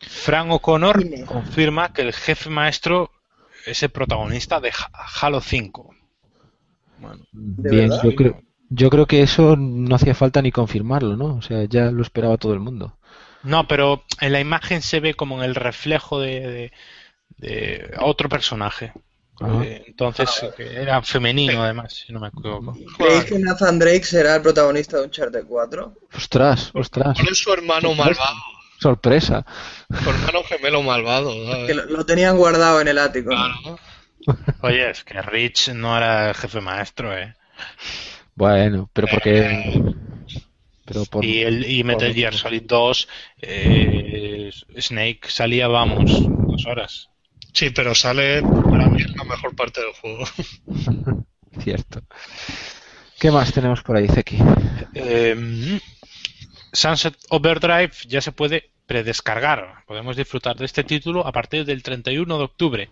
Frank 0.00 0.50
O'Connor 0.52 1.04
confirma 1.26 1.92
que 1.92 2.02
el 2.02 2.12
jefe 2.12 2.48
maestro 2.50 3.10
es 3.66 3.82
el 3.82 3.90
protagonista 3.90 4.60
de 4.60 4.70
Ha- 4.70 4.90
Halo 5.20 5.40
5. 5.40 5.94
Bueno, 6.98 7.24
¿De 7.32 7.70
Bien, 7.70 7.90
yo 8.02 8.14
creo, 8.14 8.42
yo 8.70 8.90
creo 8.90 9.06
que 9.06 9.22
eso 9.22 9.56
no 9.56 9.94
hacía 9.94 10.14
falta 10.14 10.40
ni 10.42 10.50
confirmarlo, 10.50 11.16
¿no? 11.16 11.36
O 11.36 11.42
sea, 11.42 11.64
ya 11.64 11.90
lo 11.90 12.02
esperaba 12.02 12.36
todo 12.38 12.54
el 12.54 12.60
mundo. 12.60 12.96
no, 13.42 13.66
pero 13.68 14.04
en 14.20 14.32
la 14.32 14.40
imagen 14.40 14.82
se 14.82 15.00
ve 15.00 15.14
como 15.14 15.38
en 15.38 15.44
el 15.48 15.54
reflejo 15.54 16.20
de, 16.20 16.40
de- 16.40 16.72
de 17.38 17.94
otro 18.00 18.28
personaje. 18.28 18.92
Eh, 19.40 19.84
Entonces, 19.86 20.28
que 20.56 20.80
era 20.82 21.00
femenino 21.02 21.62
además, 21.62 22.04
si 22.06 22.12
no 22.12 22.18
me 22.20 22.28
equivoco. 22.28 22.76
¿Creéis 22.96 23.24
que 23.24 23.38
Nathan 23.38 23.78
Drake 23.78 24.04
será 24.04 24.36
el 24.36 24.42
protagonista 24.42 24.96
de 24.98 25.04
Uncharted 25.04 25.44
4? 25.46 25.94
Ostras, 26.16 26.70
ostras, 26.74 27.16
¿Cuál 27.16 27.28
es 27.32 27.38
su 27.38 27.52
hermano 27.52 27.94
malvado? 27.94 28.34
sorpresa. 28.80 29.44
Su 30.02 30.10
hermano 30.10 30.42
gemelo 30.44 30.82
malvado. 30.82 31.32
¿sabes? 31.46 31.66
Que 31.66 31.74
lo, 31.74 31.84
lo 31.86 32.06
tenían 32.06 32.36
guardado 32.36 32.80
en 32.80 32.88
el 32.88 32.98
ático. 32.98 33.30
¿no? 33.30 33.36
Claro. 33.36 33.78
Oye, 34.62 34.90
es 34.90 35.04
que 35.04 35.20
Rich 35.22 35.70
no 35.72 35.96
era 35.96 36.28
el 36.30 36.34
jefe 36.34 36.60
maestro, 36.60 37.16
¿eh? 37.16 37.34
Bueno, 38.34 38.90
pero 38.92 39.08
porque... 39.08 39.82
Pero 40.84 41.04
por... 41.06 41.24
Y, 41.24 41.42
el, 41.42 41.70
y 41.70 41.84
Metal 41.84 42.12
Gear 42.14 42.34
Solid 42.34 42.62
2, 42.64 43.08
eh, 43.42 44.50
Snake 44.78 45.20
salía, 45.28 45.68
vamos, 45.68 46.10
dos 46.46 46.66
horas. 46.66 47.08
Sí, 47.52 47.70
pero 47.70 47.94
sale 47.94 48.42
es 49.02 49.16
la 49.16 49.24
mejor 49.24 49.54
parte 49.54 49.80
del 49.80 49.92
juego. 49.92 50.24
Cierto. 51.60 52.02
¿Qué 53.18 53.30
más 53.30 53.52
tenemos 53.52 53.82
por 53.82 53.96
ahí, 53.96 54.06
Zeki? 54.08 54.38
Eh, 54.94 55.80
Sunset 56.72 57.16
Overdrive 57.30 57.92
ya 58.06 58.20
se 58.20 58.32
puede 58.32 58.70
predescargar. 58.86 59.84
Podemos 59.86 60.16
disfrutar 60.16 60.56
de 60.56 60.64
este 60.64 60.84
título 60.84 61.26
a 61.26 61.32
partir 61.32 61.64
del 61.64 61.82
31 61.82 62.38
de 62.38 62.44
octubre. 62.44 62.90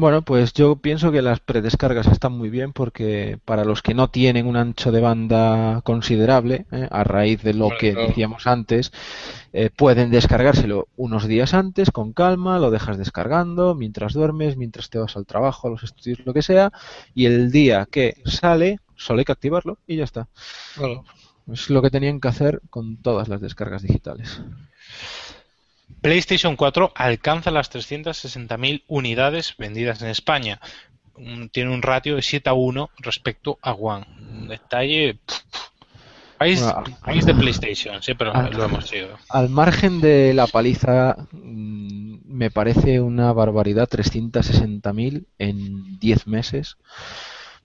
Bueno, 0.00 0.22
pues 0.22 0.52
yo 0.52 0.76
pienso 0.76 1.10
que 1.10 1.22
las 1.22 1.40
predescargas 1.40 2.06
están 2.06 2.32
muy 2.32 2.50
bien 2.50 2.72
porque 2.72 3.40
para 3.44 3.64
los 3.64 3.82
que 3.82 3.94
no 3.94 4.08
tienen 4.10 4.46
un 4.46 4.56
ancho 4.56 4.92
de 4.92 5.00
banda 5.00 5.80
considerable, 5.82 6.66
¿eh? 6.70 6.86
a 6.88 7.02
raíz 7.02 7.42
de 7.42 7.52
lo 7.52 7.64
Bueno, 7.64 7.78
que 7.80 7.94
decíamos 7.96 8.46
antes, 8.46 8.92
eh, 9.52 9.70
pueden 9.74 10.10
descargárselo 10.12 10.86
unos 10.96 11.26
días 11.26 11.52
antes 11.52 11.90
con 11.90 12.12
calma, 12.12 12.60
lo 12.60 12.70
dejas 12.70 12.96
descargando 12.96 13.74
mientras 13.74 14.12
duermes, 14.12 14.56
mientras 14.56 14.88
te 14.88 14.98
vas 15.00 15.16
al 15.16 15.26
trabajo, 15.26 15.66
a 15.66 15.70
los 15.72 15.82
estudios, 15.82 16.20
lo 16.24 16.32
que 16.32 16.42
sea, 16.42 16.70
y 17.12 17.26
el 17.26 17.50
día 17.50 17.88
que 17.90 18.14
sale, 18.24 18.78
solo 18.94 19.18
hay 19.18 19.24
que 19.24 19.32
activarlo 19.32 19.78
y 19.86 19.96
ya 19.96 20.04
está. 20.04 20.28
Es 21.48 21.68
lo 21.70 21.82
que 21.82 21.90
tenían 21.90 22.20
que 22.20 22.28
hacer 22.28 22.60
con 22.70 23.02
todas 23.02 23.26
las 23.28 23.40
descargas 23.40 23.82
digitales. 23.82 24.40
PlayStation 26.00 26.56
4 26.56 26.92
alcanza 26.94 27.50
las 27.50 27.70
360.000 27.72 28.84
unidades 28.86 29.54
vendidas 29.58 30.02
en 30.02 30.08
España. 30.08 30.60
Tiene 31.52 31.74
un 31.74 31.82
ratio 31.82 32.16
de 32.16 32.22
7 32.22 32.50
a 32.50 32.52
1 32.52 32.90
respecto 32.98 33.58
a 33.62 33.72
One. 33.72 34.06
Un 34.20 34.48
detalle. 34.48 35.18
País, 36.38 36.62
Bueno, 36.62 36.84
país 37.04 37.26
de 37.26 37.34
PlayStation, 37.34 38.00
sí, 38.00 38.14
pero 38.14 38.30
ah. 38.32 38.48
lo 38.48 38.64
hemos 38.64 38.86
sido. 38.86 39.18
Al 39.28 39.48
margen 39.48 40.00
de 40.00 40.32
la 40.34 40.46
paliza, 40.46 41.16
mm, 41.32 42.18
me 42.24 42.52
parece 42.52 43.00
una 43.00 43.32
barbaridad 43.32 43.88
360.000 43.88 45.26
en 45.38 45.98
10 45.98 46.26
meses. 46.28 46.76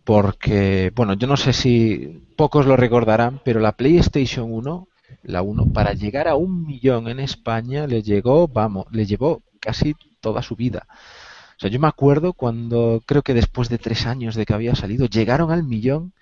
Porque, 0.03 0.91
bueno, 0.95 1.13
yo 1.13 1.27
no 1.27 1.37
sé 1.37 1.53
si 1.53 2.23
pocos 2.35 2.65
lo 2.65 2.75
recordarán, 2.75 3.39
pero 3.45 3.59
la 3.59 3.73
PlayStation 3.73 4.51
1, 4.51 4.87
la 5.23 5.41
1, 5.41 5.73
para 5.73 5.93
llegar 5.93 6.27
a 6.27 6.35
un 6.35 6.65
millón 6.65 7.07
en 7.07 7.19
España 7.19 7.87
le 7.87 8.01
llegó, 8.01 8.47
vamos, 8.47 8.85
le 8.91 9.05
llevó 9.05 9.43
casi 9.59 9.95
toda 10.19 10.41
su 10.41 10.55
vida. 10.55 10.87
O 11.57 11.59
sea, 11.59 11.69
yo 11.69 11.79
me 11.79 11.87
acuerdo 11.87 12.33
cuando, 12.33 13.01
creo 13.05 13.21
que 13.21 13.33
después 13.33 13.69
de 13.69 13.77
tres 13.77 14.05
años 14.05 14.35
de 14.35 14.45
que 14.45 14.53
había 14.53 14.75
salido, 14.75 15.05
llegaron 15.05 15.51
al 15.51 15.63
millón 15.63 16.13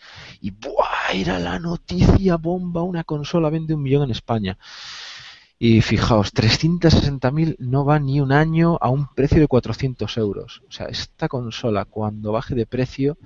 y 0.41 0.51
¡buah! 0.51 1.13
Era 1.13 1.39
la 1.39 1.59
noticia 1.59 2.37
bomba, 2.37 2.83
una 2.83 3.03
consola 3.03 3.49
vende 3.49 3.73
un 3.73 3.81
millón 3.81 4.03
en 4.03 4.11
España. 4.11 4.57
Y 5.59 5.81
fijaos, 5.81 6.33
360.000 6.33 7.57
no 7.59 7.85
va 7.85 7.99
ni 7.99 8.19
un 8.19 8.31
año 8.31 8.77
a 8.81 8.89
un 8.89 9.13
precio 9.13 9.39
de 9.39 9.47
400 9.47 10.17
euros. 10.17 10.63
O 10.67 10.71
sea, 10.71 10.87
esta 10.87 11.27
consola 11.27 11.85
cuando 11.85 12.31
baje 12.31 12.55
de 12.55 12.65
precio 12.65 13.17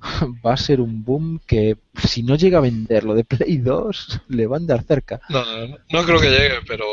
va 0.44 0.52
a 0.54 0.56
ser 0.56 0.80
un 0.80 1.04
boom 1.04 1.40
que 1.46 1.76
si 2.02 2.22
no 2.22 2.36
llega 2.36 2.58
a 2.58 2.62
vender 2.62 3.04
lo 3.04 3.14
de 3.14 3.24
Play 3.24 3.58
2 3.58 4.20
le 4.28 4.46
van 4.46 4.64
a 4.64 4.66
dar 4.74 4.82
cerca. 4.84 5.20
No, 5.28 5.44
no, 5.44 5.78
no 5.90 6.04
creo 6.04 6.20
que 6.20 6.30
llegue, 6.30 6.60
pero 6.66 6.84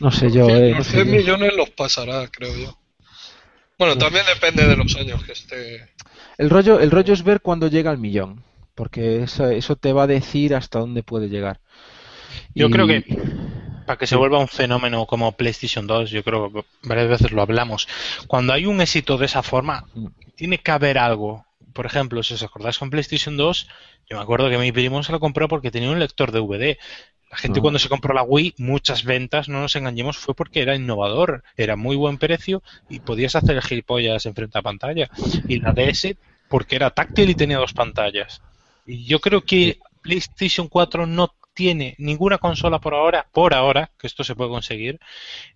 No 0.00 0.10
sé 0.10 0.30
yo, 0.30 0.48
eh, 0.48 0.70
no 0.72 0.78
los 0.78 0.86
sé 0.86 1.02
100 1.02 1.06
yo. 1.08 1.16
millones 1.16 1.54
los 1.56 1.70
pasará, 1.70 2.26
creo 2.28 2.56
yo. 2.56 2.78
Bueno, 3.78 3.98
también 3.98 4.24
depende 4.26 4.66
de 4.66 4.76
los 4.76 4.94
años 4.96 5.22
que 5.24 5.32
esté. 5.32 5.88
El 6.38 6.48
rollo, 6.50 6.78
el 6.80 6.90
rollo 6.90 7.12
es 7.12 7.22
ver 7.24 7.40
cuándo 7.40 7.66
llega 7.68 7.90
al 7.90 7.98
millón, 7.98 8.42
porque 8.74 9.22
eso, 9.24 9.48
eso 9.48 9.76
te 9.76 9.92
va 9.92 10.04
a 10.04 10.06
decir 10.08 10.54
hasta 10.54 10.78
dónde 10.78 11.02
puede 11.02 11.28
llegar. 11.28 11.60
Yo 12.54 12.68
Y- 12.68 12.70
creo 12.70 12.86
que 12.86 13.04
para 13.86 13.98
que 13.98 14.06
se 14.06 14.16
vuelva 14.16 14.38
un 14.38 14.48
fenómeno 14.48 15.06
como 15.06 15.32
PlayStation 15.32 15.86
2, 15.86 16.10
yo 16.10 16.22
creo 16.24 16.52
que 16.52 16.64
varias 16.84 17.08
veces 17.08 17.32
lo 17.32 17.42
hablamos. 17.42 17.86
Cuando 18.26 18.52
hay 18.52 18.64
un 18.66 18.80
éxito 18.80 19.18
de 19.18 19.26
esa 19.26 19.42
forma, 19.42 19.84
tiene 20.36 20.58
que 20.58 20.70
haber 20.70 20.98
algo. 20.98 21.44
Por 21.74 21.86
ejemplo, 21.86 22.22
si 22.22 22.34
os 22.34 22.42
acordáis 22.42 22.78
con 22.78 22.88
PlayStation 22.88 23.36
2, 23.36 23.68
yo 24.08 24.16
me 24.16 24.22
acuerdo 24.22 24.48
que 24.48 24.56
mi 24.56 24.72
primo 24.72 25.02
se 25.02 25.12
lo 25.12 25.20
compró 25.20 25.48
porque 25.48 25.70
tenía 25.70 25.90
un 25.90 25.98
lector 25.98 26.32
de 26.32 26.40
DVD. 26.40 26.78
La 27.30 27.36
gente 27.36 27.60
cuando 27.60 27.80
se 27.80 27.88
compró 27.88 28.14
la 28.14 28.22
Wii, 28.22 28.54
muchas 28.58 29.02
ventas, 29.02 29.48
no 29.48 29.60
nos 29.60 29.74
engañemos, 29.74 30.16
fue 30.16 30.34
porque 30.34 30.62
era 30.62 30.76
innovador, 30.76 31.42
era 31.56 31.74
muy 31.74 31.96
buen 31.96 32.16
precio 32.16 32.62
y 32.88 33.00
podías 33.00 33.34
hacer 33.34 33.60
gilipollas 33.60 34.24
enfrente 34.24 34.56
a 34.56 34.62
pantalla. 34.62 35.10
Y 35.48 35.58
la 35.58 35.72
DS 35.72 36.14
porque 36.48 36.76
era 36.76 36.90
táctil 36.90 37.30
y 37.30 37.34
tenía 37.34 37.58
dos 37.58 37.72
pantallas. 37.72 38.40
Y 38.86 39.04
yo 39.04 39.18
creo 39.18 39.42
que 39.42 39.80
PlayStation 40.02 40.68
4 40.68 41.06
no 41.06 41.34
tiene 41.54 41.94
ninguna 41.98 42.38
consola 42.38 42.80
por 42.80 42.94
ahora, 42.94 43.28
por 43.32 43.54
ahora, 43.54 43.92
que 43.98 44.06
esto 44.06 44.24
se 44.24 44.34
puede 44.34 44.50
conseguir, 44.50 44.98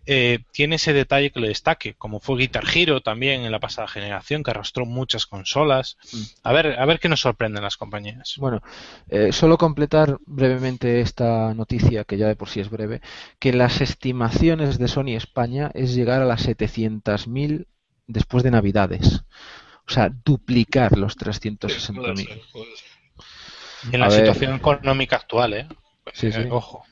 eh, 0.06 0.38
tiene 0.52 0.76
ese 0.76 0.92
detalle 0.92 1.30
que 1.30 1.40
lo 1.40 1.48
destaque, 1.48 1.94
como 1.94 2.20
fue 2.20 2.38
Guitar 2.38 2.64
Hero 2.72 3.00
también 3.00 3.42
en 3.42 3.52
la 3.52 3.58
pasada 3.58 3.88
generación, 3.88 4.42
que 4.42 4.52
arrastró 4.52 4.86
muchas 4.86 5.26
consolas. 5.26 5.98
Mm. 6.12 6.22
A 6.44 6.52
ver, 6.52 6.80
a 6.80 6.86
ver 6.86 7.00
qué 7.00 7.08
nos 7.08 7.20
sorprenden 7.20 7.64
las 7.64 7.76
compañías. 7.76 8.36
Bueno, 8.38 8.62
eh, 9.08 9.32
solo 9.32 9.58
completar 9.58 10.18
brevemente 10.24 11.00
esta 11.00 11.52
noticia, 11.52 12.04
que 12.04 12.16
ya 12.16 12.28
de 12.28 12.36
por 12.36 12.48
sí 12.48 12.60
es 12.60 12.70
breve, 12.70 13.00
que 13.40 13.52
las 13.52 13.80
estimaciones 13.80 14.78
de 14.78 14.88
Sony 14.88 15.16
España 15.16 15.70
es 15.74 15.94
llegar 15.94 16.22
a 16.22 16.26
las 16.26 16.46
700.000 16.46 17.66
después 18.06 18.44
de 18.44 18.52
Navidades. 18.52 19.24
O 19.86 19.90
sea, 19.90 20.10
duplicar 20.10 20.96
los 20.96 21.16
360.000. 21.16 22.40
Y 23.90 23.94
en 23.94 24.00
la 24.00 24.10
situación 24.10 24.54
económica 24.56 25.16
actual, 25.16 25.54
¿eh? 25.54 25.66
Sí, 26.12 26.32
sí. 26.32 26.40
Ojo. 26.50 26.84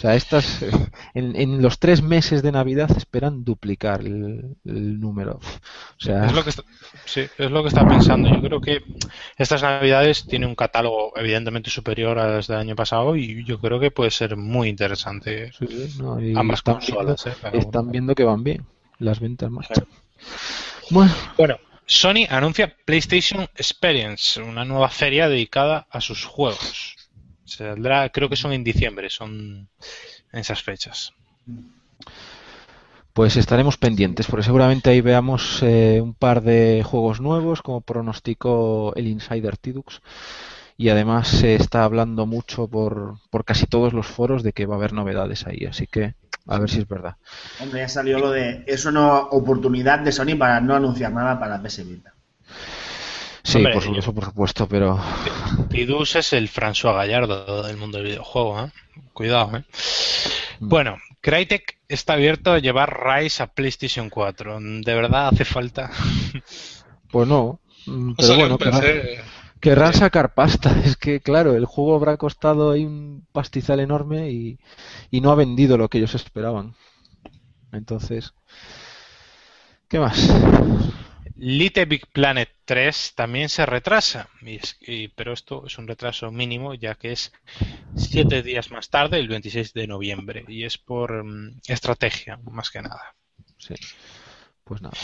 O 0.00 0.02
sea, 0.02 0.14
estas, 0.14 0.64
en, 1.14 1.60
los 1.60 1.78
tres 1.78 2.00
meses 2.00 2.42
de 2.42 2.52
Navidad 2.52 2.90
esperan 2.96 3.44
duplicar 3.44 4.00
el, 4.00 4.56
número. 4.64 5.32
O 5.34 6.00
sea... 6.00 6.24
Es 6.24 6.32
lo, 6.32 6.42
que 6.42 6.48
está, 6.48 6.62
sí, 7.04 7.26
es 7.36 7.50
lo 7.50 7.60
que 7.60 7.68
está 7.68 7.86
pensando. 7.86 8.30
Yo 8.30 8.40
creo 8.40 8.62
que 8.62 8.82
estas 9.36 9.60
Navidades 9.60 10.26
tienen 10.26 10.48
un 10.48 10.54
catálogo 10.54 11.12
evidentemente 11.16 11.68
superior 11.68 12.18
a 12.18 12.28
las 12.28 12.46
del 12.46 12.56
año 12.56 12.74
pasado 12.74 13.14
y 13.14 13.44
yo 13.44 13.60
creo 13.60 13.78
que 13.78 13.90
puede 13.90 14.10
ser 14.10 14.38
muy 14.38 14.70
interesante 14.70 15.52
ambas 16.34 16.62
consolas. 16.62 17.26
¿eh? 17.26 17.34
están 17.52 17.90
viendo 17.90 18.14
que 18.14 18.24
van 18.24 18.42
bien 18.42 18.64
las 18.98 19.20
ventas 19.20 19.50
más. 19.50 19.68
Bueno. 20.88 21.12
bueno, 21.36 21.58
Sony 21.84 22.24
anuncia 22.30 22.74
PlayStation 22.86 23.42
Experience, 23.54 24.40
una 24.40 24.64
nueva 24.64 24.88
feria 24.88 25.28
dedicada 25.28 25.86
a 25.90 26.00
sus 26.00 26.24
juegos. 26.24 26.96
Saldrá, 27.50 28.08
creo 28.10 28.28
que 28.28 28.36
son 28.36 28.52
en 28.52 28.64
diciembre, 28.64 29.10
son 29.10 29.68
en 30.32 30.40
esas 30.40 30.62
fechas. 30.62 31.12
Pues 33.12 33.36
estaremos 33.36 33.76
pendientes, 33.76 34.26
porque 34.26 34.44
seguramente 34.44 34.90
ahí 34.90 35.00
veamos 35.00 35.62
eh, 35.62 36.00
un 36.00 36.14
par 36.14 36.42
de 36.42 36.82
juegos 36.86 37.20
nuevos, 37.20 37.60
como 37.60 37.80
pronosticó 37.80 38.94
el 38.94 39.08
Insider 39.08 39.56
Tidux. 39.56 40.00
Y 40.76 40.88
además 40.88 41.28
se 41.28 41.56
está 41.56 41.84
hablando 41.84 42.24
mucho 42.24 42.68
por, 42.68 43.16
por 43.28 43.44
casi 43.44 43.66
todos 43.66 43.92
los 43.92 44.06
foros 44.06 44.42
de 44.42 44.52
que 44.52 44.64
va 44.64 44.76
a 44.76 44.78
haber 44.78 44.92
novedades 44.92 45.46
ahí, 45.46 45.66
así 45.66 45.86
que 45.86 46.14
a 46.46 46.58
ver 46.58 46.70
si 46.70 46.78
es 46.78 46.88
verdad. 46.88 47.16
Hombre, 47.60 47.80
ya 47.80 47.88
salió 47.88 48.18
lo 48.18 48.30
de. 48.30 48.64
Es 48.66 48.86
una 48.86 49.18
oportunidad 49.18 49.98
de 49.98 50.12
Sony 50.12 50.36
para 50.38 50.60
no 50.60 50.74
anunciar 50.74 51.12
nada 51.12 51.38
para 51.38 51.60
PS 51.60 51.86
Vita. 51.86 52.14
Sí, 53.42 53.62
por 53.62 53.82
supuesto, 53.82 54.14
por 54.14 54.24
supuesto, 54.24 54.68
pero. 54.68 55.00
Pidus 55.70 56.16
es 56.16 56.32
el 56.32 56.48
François 56.50 56.94
Gallardo 56.94 57.62
del 57.62 57.76
mundo 57.76 57.98
del 57.98 58.08
videojuego, 58.08 58.64
¿eh? 58.64 58.70
Cuidado, 59.12 59.56
¿eh? 59.56 59.64
Mm. 60.60 60.68
Bueno, 60.68 60.96
Crytek 61.20 61.78
está 61.88 62.14
abierto 62.14 62.52
a 62.52 62.58
llevar 62.58 63.00
Rise 63.04 63.42
a 63.42 63.46
PlayStation 63.46 64.10
4. 64.10 64.58
¿De 64.60 64.94
verdad 64.94 65.28
hace 65.28 65.44
falta? 65.44 65.90
Pues 67.10 67.26
no. 67.26 67.58
Mm, 67.86 68.12
pero 68.16 68.36
bueno, 68.36 68.56
querrán, 69.58 69.94
sacar 69.94 70.32
pasta. 70.32 70.80
Es 70.84 70.96
que, 70.96 71.18
claro, 71.18 71.56
el 71.56 71.64
juego 71.64 71.96
habrá 71.96 72.16
costado 72.16 72.70
ahí 72.70 72.84
un 72.84 73.26
pastizal 73.32 73.80
enorme 73.80 74.30
y, 74.30 74.60
y 75.10 75.20
no 75.20 75.32
ha 75.32 75.34
vendido 75.34 75.76
lo 75.76 75.88
que 75.88 75.98
ellos 75.98 76.14
esperaban. 76.14 76.76
Entonces, 77.72 78.32
¿qué 79.88 79.98
más? 79.98 80.30
Little 81.42 81.86
Big 81.86 82.06
Planet 82.12 82.50
3 82.66 83.14
también 83.14 83.48
se 83.48 83.64
retrasa, 83.64 84.28
pero 85.16 85.32
esto 85.32 85.66
es 85.66 85.78
un 85.78 85.88
retraso 85.88 86.30
mínimo 86.30 86.74
ya 86.74 86.96
que 86.96 87.12
es 87.12 87.32
siete 87.94 88.42
días 88.42 88.70
más 88.70 88.90
tarde, 88.90 89.18
el 89.18 89.28
26 89.28 89.72
de 89.72 89.86
noviembre, 89.86 90.44
y 90.48 90.64
es 90.64 90.76
por 90.76 91.24
mm, 91.24 91.60
estrategia, 91.66 92.38
más 92.50 92.70
que 92.70 92.82
nada. 92.82 93.16
Sí, 93.56 93.74
pues 94.64 94.82
nada. 94.82 94.98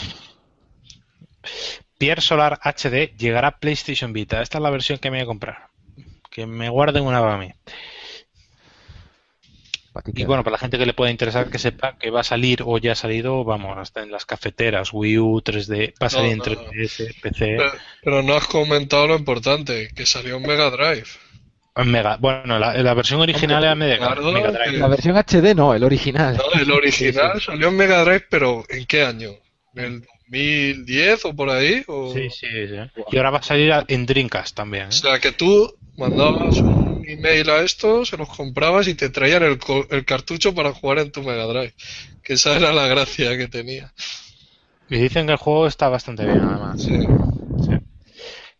Pierre 1.97 2.21
Solar 2.21 2.59
HD 2.61 3.15
llegará 3.17 3.47
a 3.47 3.59
PlayStation 3.59 4.13
Vita. 4.13 4.43
Esta 4.43 4.59
es 4.59 4.61
la 4.61 4.69
versión 4.69 4.99
que 4.99 5.09
me 5.09 5.17
voy 5.17 5.23
a 5.23 5.27
comprar. 5.27 5.69
Que 6.29 6.45
me 6.45 6.69
guarden 6.69 7.03
una 7.03 7.19
para 7.19 7.37
mí. 7.37 7.51
Y 10.13 10.25
bueno, 10.25 10.43
para 10.43 10.53
la 10.53 10.57
gente 10.57 10.77
que 10.77 10.85
le 10.85 10.93
pueda 10.93 11.11
interesar, 11.11 11.49
que 11.49 11.59
sepa 11.59 11.97
que 11.97 12.09
va 12.09 12.21
a 12.21 12.23
salir 12.23 12.61
o 12.65 12.77
ya 12.77 12.93
ha 12.93 12.95
salido, 12.95 13.43
vamos, 13.43 13.77
hasta 13.77 14.03
en 14.03 14.11
las 14.11 14.25
cafeteras, 14.25 14.91
Wii 14.93 15.17
U, 15.19 15.41
3D, 15.41 15.93
va 16.01 16.07
a 16.07 16.09
salir 16.09 16.33
en 16.33 16.39
3DS, 16.39 17.21
PC. 17.21 17.57
Pero, 18.03 18.23
no 18.23 18.35
has 18.35 18.47
comentado 18.47 19.07
lo 19.07 19.15
importante, 19.15 19.89
que 19.95 20.05
salió 20.05 20.37
en 20.37 20.43
Mega 20.43 20.69
Drive. 20.69 21.07
Mega, 21.85 22.17
bueno, 22.17 22.57
la, 22.57 22.93
versión 22.95 23.21
original 23.21 23.63
era 23.63 23.75
Mega, 23.75 24.15
Drive. 24.15 24.77
La 24.77 24.87
versión 24.87 25.15
HD 25.15 25.55
no, 25.55 25.75
el 25.75 25.83
original. 25.83 26.35
No, 26.37 26.59
el 26.59 26.71
original 26.71 27.39
salió 27.39 27.67
en 27.67 27.77
Mega 27.77 28.03
Drive, 28.03 28.25
pero 28.29 28.65
¿en 28.69 28.85
qué 28.85 29.03
año? 29.03 29.31
¿En 29.75 29.83
el 29.83 30.01
2010 30.29 31.25
o 31.25 31.35
por 31.35 31.49
ahí? 31.51 31.83
Sí, 32.13 32.29
sí, 32.31 32.47
sí. 32.67 33.03
Y 33.11 33.17
ahora 33.17 33.29
va 33.29 33.37
a 33.39 33.43
salir 33.43 33.71
en 33.87 34.05
Dreamcast 34.05 34.55
también. 34.55 34.85
¿eh? 34.85 34.89
O 34.89 34.91
sea, 34.91 35.19
que 35.19 35.31
tú 35.31 35.71
mandabas 35.97 36.57
un 36.57 36.86
email 37.07 37.49
a 37.49 37.61
esto, 37.61 38.05
se 38.05 38.17
los 38.17 38.29
comprabas 38.29 38.87
y 38.87 38.95
te 38.95 39.09
traían 39.09 39.43
el, 39.43 39.59
el, 39.89 40.05
cartucho 40.05 40.53
para 40.53 40.73
jugar 40.73 40.99
en 40.99 41.11
tu 41.11 41.23
Mega 41.23 41.45
Drive. 41.45 41.73
Que 42.23 42.33
esa 42.33 42.55
era 42.55 42.73
la 42.73 42.87
gracia 42.87 43.37
que 43.37 43.47
tenía. 43.47 43.93
Y 44.89 44.97
dicen 44.97 45.25
que 45.25 45.33
el 45.33 45.37
juego 45.37 45.67
está 45.67 45.89
bastante 45.89 46.25
bien, 46.25 46.39
además. 46.39 46.81
Sí. 46.81 46.99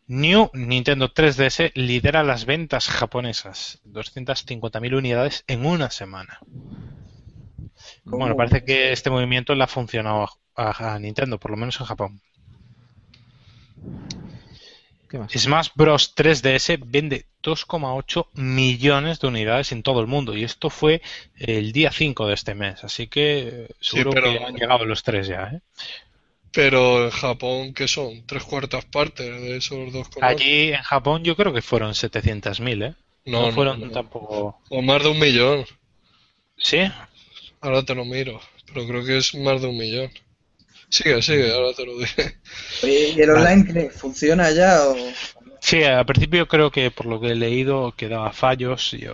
New 0.07 0.49
Nintendo 0.53 1.14
3DS 1.14 1.74
lidera 1.76 2.24
las 2.24 2.45
ventas 2.45 2.88
japonesas. 2.88 3.82
250.000 3.86 4.98
unidades 4.98 5.44
en 5.48 5.65
una 5.65 5.90
semana. 5.90 6.40
Bueno, 8.06 8.36
parece 8.36 8.64
que 8.64 8.94
este 8.94 9.10
movimiento 9.10 9.53
le 9.53 9.64
ha 9.64 9.68
funcionado 9.68 10.30
a 10.56 10.98
Nintendo, 10.99 11.40
por 11.40 11.52
lo 11.52 11.57
menos 11.57 11.80
en 11.80 11.86
Japón. 11.86 12.22
Smash 15.29 15.69
Bros 15.75 16.15
3DS 16.15 16.79
vende 16.85 17.25
2,8 17.43 18.27
millones 18.34 19.19
de 19.19 19.27
unidades 19.27 19.71
en 19.71 19.84
todo 19.84 20.01
el 20.01 20.07
mundo 20.07 20.35
y 20.35 20.43
esto 20.43 20.69
fue 20.69 21.01
el 21.35 21.71
día 21.71 21.91
5 21.91 22.27
de 22.27 22.34
este 22.34 22.55
mes, 22.55 22.84
así 22.84 23.07
que 23.07 23.67
seguro 23.79 24.11
que 24.11 24.39
han 24.39 24.55
llegado 24.55 24.85
los 24.85 25.03
tres 25.03 25.27
ya. 25.27 25.51
¿eh? 25.53 25.61
Pero 26.51 27.05
en 27.05 27.11
Japón, 27.11 27.73
¿qué 27.73 27.88
son? 27.88 28.25
¿Tres 28.25 28.43
cuartas 28.43 28.85
partes 28.85 29.41
de 29.41 29.57
esos 29.57 29.93
dos? 29.93 30.07
Allí 30.21 30.73
en 30.73 30.81
Japón 30.81 31.23
yo 31.23 31.35
creo 31.35 31.53
que 31.53 31.61
fueron 31.61 31.91
700.000, 31.91 32.89
¿eh? 32.89 32.95
No, 33.25 33.51
fueron 33.51 33.91
tampoco... 33.91 34.59
O 34.69 34.81
más 34.81 35.03
de 35.03 35.09
un 35.09 35.19
millón. 35.19 35.65
¿Sí? 36.57 36.79
Ahora 37.61 37.84
te 37.84 37.93
lo 37.93 38.05
miro, 38.05 38.39
pero 38.65 38.88
creo 38.88 39.05
que 39.05 39.17
es 39.17 39.35
más 39.35 39.61
de 39.61 39.67
un 39.67 39.77
millón. 39.77 40.09
Sigue, 40.89 41.22
sigue, 41.22 41.51
ahora 41.51 41.73
te 41.73 41.85
lo 41.85 41.97
dije. 41.97 42.39
¿Y 42.84 43.22
el 43.22 43.30
online 43.31 43.89
funciona 43.89 44.51
ya? 44.51 44.88
O... 44.88 44.95
Sí, 45.59 45.84
al 45.84 46.05
principio 46.05 46.47
creo 46.47 46.72
que 46.72 46.91
por 46.91 47.07
lo 47.07 47.19
que 47.19 47.27
he 47.27 47.35
leído 47.35 47.93
quedaba 47.95 48.31
fallos. 48.31 48.93
Y 48.93 49.07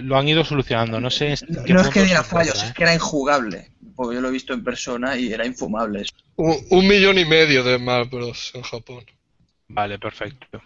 lo 0.00 0.18
han 0.18 0.28
ido 0.28 0.44
solucionando. 0.44 1.00
No 1.00 1.10
sé. 1.10 1.34
No, 1.68 1.80
es 1.80 1.88
que 1.88 2.02
diera 2.02 2.24
fallos, 2.24 2.62
es 2.62 2.70
¿eh? 2.70 2.72
que 2.74 2.82
era 2.82 2.94
injugable. 2.94 3.70
Porque 3.94 4.16
yo 4.16 4.20
lo 4.20 4.28
he 4.28 4.32
visto 4.32 4.52
en 4.52 4.64
persona 4.64 5.16
y 5.16 5.32
era 5.32 5.46
infumable. 5.46 6.04
Un, 6.36 6.88
millón 6.88 7.18
y 7.18 7.24
medio 7.24 7.62
de 7.62 7.76
Smash 7.76 8.08
Bros. 8.08 8.50
en 8.54 8.62
Japón. 8.62 9.04
Vale, 9.68 9.98
perfecto. 9.98 10.60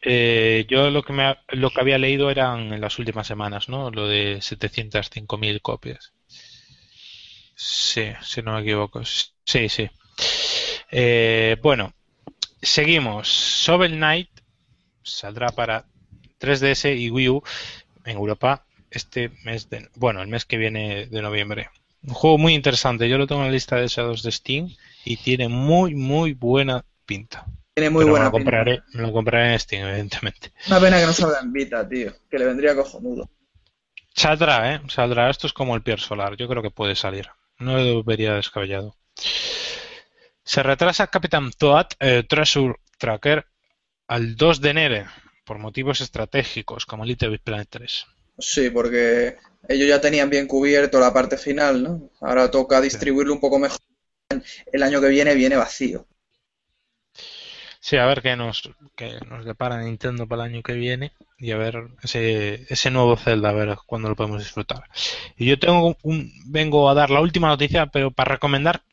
Eh, 0.00 0.64
yo 0.68 0.90
lo 0.90 1.02
que, 1.02 1.12
me, 1.12 1.36
lo 1.48 1.70
que 1.70 1.80
había 1.80 1.98
leído 1.98 2.30
eran 2.30 2.72
en 2.72 2.80
las 2.80 2.98
últimas 2.98 3.26
semanas, 3.26 3.68
¿no? 3.68 3.90
Lo 3.90 4.08
de 4.08 4.38
705.000 4.38 5.60
copias. 5.60 6.12
Sí, 7.54 8.12
si 8.22 8.42
no 8.42 8.54
me 8.54 8.62
equivoco. 8.62 9.02
Sí, 9.04 9.68
sí. 9.68 9.90
Eh, 10.90 11.56
bueno, 11.62 11.92
seguimos. 12.60 13.28
Shovel 13.28 13.96
Knight 13.96 14.30
saldrá 15.02 15.50
para 15.50 15.86
3DS 16.40 16.98
y 16.98 17.10
Wii 17.10 17.28
U 17.28 17.42
en 18.04 18.16
Europa 18.16 18.64
este 18.90 19.30
mes 19.44 19.70
de, 19.70 19.88
bueno, 19.96 20.22
el 20.22 20.28
mes 20.28 20.44
que 20.44 20.58
viene 20.58 21.06
de 21.06 21.22
noviembre. 21.22 21.70
Un 22.02 22.14
juego 22.14 22.38
muy 22.38 22.54
interesante. 22.54 23.08
Yo 23.08 23.18
lo 23.18 23.26
tengo 23.26 23.42
en 23.42 23.48
la 23.48 23.52
lista 23.52 23.76
de 23.76 23.82
deseados 23.82 24.22
de 24.22 24.32
Steam 24.32 24.68
y 25.04 25.16
tiene 25.16 25.48
muy, 25.48 25.94
muy 25.94 26.34
buena 26.34 26.84
pinta. 27.06 27.46
Tiene 27.74 27.90
muy 27.90 28.04
buena 28.04 28.18
me 28.18 28.24
lo 28.26 28.32
compraré, 28.32 28.72
pinta. 28.72 28.98
Me 28.98 29.02
lo 29.02 29.12
compraré 29.12 29.52
en 29.52 29.60
Steam, 29.60 29.86
evidentemente. 29.86 30.52
Una 30.66 30.80
pena 30.80 31.00
que 31.00 31.06
no 31.06 31.12
salga 31.12 31.40
en 31.40 31.52
Vita, 31.52 31.88
tío. 31.88 32.12
Que 32.30 32.38
le 32.38 32.46
vendría 32.46 32.74
cojonudo. 32.74 33.30
Saldrá, 34.14 34.74
¿eh? 34.74 34.80
Saldrá. 34.88 35.30
Esto 35.30 35.46
es 35.46 35.52
como 35.52 35.74
el 35.74 35.82
Pier 35.82 36.00
Solar. 36.00 36.36
Yo 36.36 36.48
creo 36.48 36.62
que 36.62 36.70
puede 36.70 36.94
salir. 36.94 37.28
No 37.62 37.78
lo 37.78 38.02
vería 38.02 38.34
descabellado. 38.34 38.96
Se 40.44 40.62
retrasa 40.62 41.06
Capitán 41.06 41.52
Toad 41.56 41.86
eh, 42.00 42.24
Treasure 42.28 42.74
Tracker 42.98 43.46
al 44.08 44.34
2 44.34 44.60
de 44.60 44.70
enero 44.70 45.06
por 45.44 45.58
motivos 45.58 46.00
estratégicos 46.00 46.86
como 46.86 47.04
Little 47.04 47.28
Big 47.28 47.42
Planet 47.42 47.68
3. 47.70 48.06
Sí, 48.38 48.70
porque 48.70 49.36
ellos 49.68 49.88
ya 49.88 50.00
tenían 50.00 50.28
bien 50.28 50.48
cubierto 50.48 50.98
la 50.98 51.12
parte 51.12 51.38
final, 51.38 51.82
¿no? 51.82 52.10
Ahora 52.20 52.50
toca 52.50 52.80
distribuirlo 52.80 53.32
un 53.32 53.40
poco 53.40 53.60
mejor. 53.60 53.78
El 54.72 54.82
año 54.82 55.00
que 55.00 55.08
viene 55.08 55.34
viene 55.34 55.56
vacío. 55.56 56.06
Sí, 57.84 57.96
a 57.96 58.06
ver 58.06 58.22
qué 58.22 58.36
nos, 58.36 58.70
qué 58.94 59.18
nos 59.28 59.44
depara 59.44 59.82
Nintendo 59.82 60.28
para 60.28 60.44
el 60.44 60.52
año 60.52 60.62
que 60.62 60.74
viene 60.74 61.12
y 61.36 61.50
a 61.50 61.56
ver 61.56 61.88
ese, 62.04 62.64
ese 62.72 62.90
nuevo 62.92 63.16
Zelda, 63.16 63.48
a 63.48 63.52
ver 63.52 63.76
cuándo 63.86 64.08
lo 64.08 64.14
podemos 64.14 64.38
disfrutar. 64.38 64.84
Y 65.36 65.46
yo 65.46 65.58
tengo 65.58 65.96
un, 66.04 66.32
vengo 66.46 66.88
a 66.88 66.94
dar 66.94 67.10
la 67.10 67.20
última 67.20 67.48
noticia, 67.48 67.86
pero 67.86 68.12
para 68.12 68.34
recomendar 68.34 68.84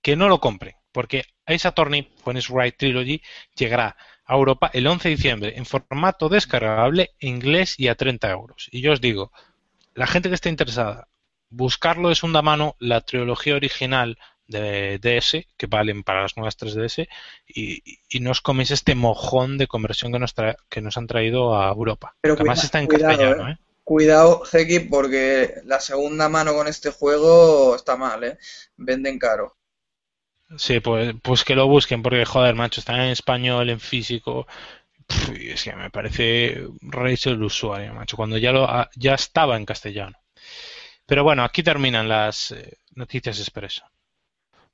que 0.00 0.14
no 0.14 0.28
lo 0.28 0.38
compren, 0.38 0.76
porque 0.92 1.24
Ace 1.44 1.66
Attorney 1.66 2.08
Phoenix 2.22 2.48
Wright 2.50 2.76
Trilogy 2.76 3.20
llegará 3.56 3.96
a 4.24 4.34
Europa 4.36 4.70
el 4.74 4.86
11 4.86 5.08
de 5.08 5.16
diciembre 5.16 5.54
en 5.56 5.66
formato 5.66 6.28
descargable, 6.28 7.10
inglés 7.18 7.74
y 7.78 7.88
a 7.88 7.96
30 7.96 8.30
euros. 8.30 8.68
Y 8.70 8.80
yo 8.80 8.92
os 8.92 9.00
digo, 9.00 9.32
la 9.94 10.06
gente 10.06 10.28
que 10.28 10.36
esté 10.36 10.50
interesada, 10.50 11.08
buscarlo 11.48 12.10
de 12.10 12.14
segunda 12.14 12.42
mano, 12.42 12.76
la 12.78 13.00
trilogía 13.00 13.56
original 13.56 14.18
de 14.50 14.98
DS 14.98 15.46
que 15.56 15.66
valen 15.66 16.02
para 16.02 16.22
las 16.22 16.36
nuevas 16.36 16.58
3DS 16.58 17.08
y, 17.46 17.82
y 18.08 18.20
no 18.20 18.32
os 18.32 18.40
coméis 18.40 18.70
este 18.70 18.94
mojón 18.94 19.58
de 19.58 19.66
conversión 19.66 20.12
que 20.12 20.18
nos, 20.18 20.34
que 20.68 20.80
nos 20.80 20.96
han 20.96 21.06
traído 21.06 21.56
a 21.56 21.68
Europa. 21.68 22.16
Pero 22.20 22.34
además 22.34 22.64
está 22.64 22.80
en 22.80 22.88
castellano, 22.88 23.48
¿eh? 23.48 23.52
¿eh? 23.52 23.58
Cuidado, 23.84 24.42
Heki, 24.44 24.80
porque 24.80 25.54
la 25.64 25.80
segunda 25.80 26.28
mano 26.28 26.54
con 26.54 26.68
este 26.68 26.90
juego 26.90 27.74
está 27.74 27.96
mal, 27.96 28.22
¿eh? 28.24 28.38
Venden 28.76 29.18
caro. 29.18 29.56
Sí, 30.56 30.80
pues, 30.80 31.14
pues 31.22 31.44
que 31.44 31.54
lo 31.54 31.68
busquen, 31.68 32.02
porque 32.02 32.24
joder, 32.24 32.54
macho, 32.54 32.80
está 32.80 32.94
en 33.04 33.12
español, 33.12 33.70
en 33.70 33.80
físico. 33.80 34.46
es 35.40 35.62
que 35.62 35.74
me 35.74 35.90
parece 35.90 36.66
reírse 36.80 37.30
el 37.30 37.42
usuario, 37.42 37.94
macho, 37.94 38.16
cuando 38.16 38.36
ya, 38.36 38.52
lo, 38.52 38.68
ya 38.96 39.14
estaba 39.14 39.56
en 39.56 39.66
castellano. 39.66 40.18
Pero 41.06 41.24
bueno, 41.24 41.42
aquí 41.42 41.62
terminan 41.62 42.08
las 42.08 42.52
eh, 42.52 42.78
noticias 42.94 43.38
expreso. 43.40 43.84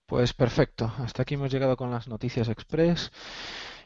Pues 0.07 0.33
perfecto, 0.33 0.93
hasta 0.99 1.23
aquí 1.23 1.35
hemos 1.35 1.51
llegado 1.51 1.77
con 1.77 1.91
las 1.91 2.07
noticias 2.07 2.49
express 2.49 3.11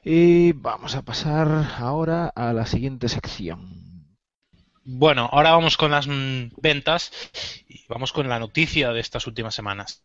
y 0.05 0.53
vamos 0.53 0.95
a 0.95 1.01
pasar 1.03 1.49
ahora 1.79 2.27
a 2.29 2.53
la 2.53 2.67
siguiente 2.67 3.09
sección. 3.09 4.07
Bueno, 4.85 5.31
ahora 5.33 5.53
vamos 5.53 5.79
con 5.79 5.91
las 5.91 6.07
ventas 6.61 7.11
y 7.67 7.87
vamos 7.89 8.13
con 8.13 8.29
la 8.29 8.39
noticia 8.39 8.93
de 8.93 9.01
estas 9.01 9.27
últimas 9.27 9.55
semanas. 9.55 10.03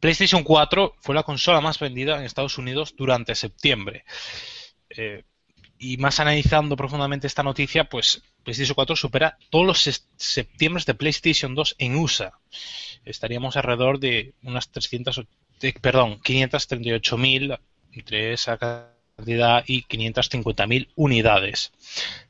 PlayStation 0.00 0.42
4 0.44 0.96
fue 1.00 1.14
la 1.14 1.22
consola 1.22 1.62
más 1.62 1.78
vendida 1.78 2.18
en 2.18 2.24
Estados 2.24 2.58
Unidos 2.58 2.94
durante 2.94 3.34
septiembre. 3.34 4.04
Eh, 4.90 5.24
y 5.80 5.96
más 5.96 6.20
analizando 6.20 6.76
profundamente 6.76 7.26
esta 7.26 7.42
noticia, 7.42 7.84
pues 7.84 8.22
PlayStation 8.44 8.76
4 8.76 8.94
supera 8.94 9.38
todos 9.50 9.66
los 9.66 10.04
septiembre 10.16 10.84
de 10.86 10.94
PlayStation 10.94 11.54
2 11.56 11.74
en 11.78 11.96
USA 11.96 12.38
estaríamos 13.04 13.56
alrededor 13.56 13.98
de 13.98 14.34
unas 14.42 14.70
300, 14.70 15.22
perdón, 15.80 16.20
538.000 16.20 17.58
entre 17.92 18.32
esa 18.32 18.58
cantidad 18.58 19.64
y 19.66 19.82
550.000 19.84 20.88
unidades. 20.94 21.72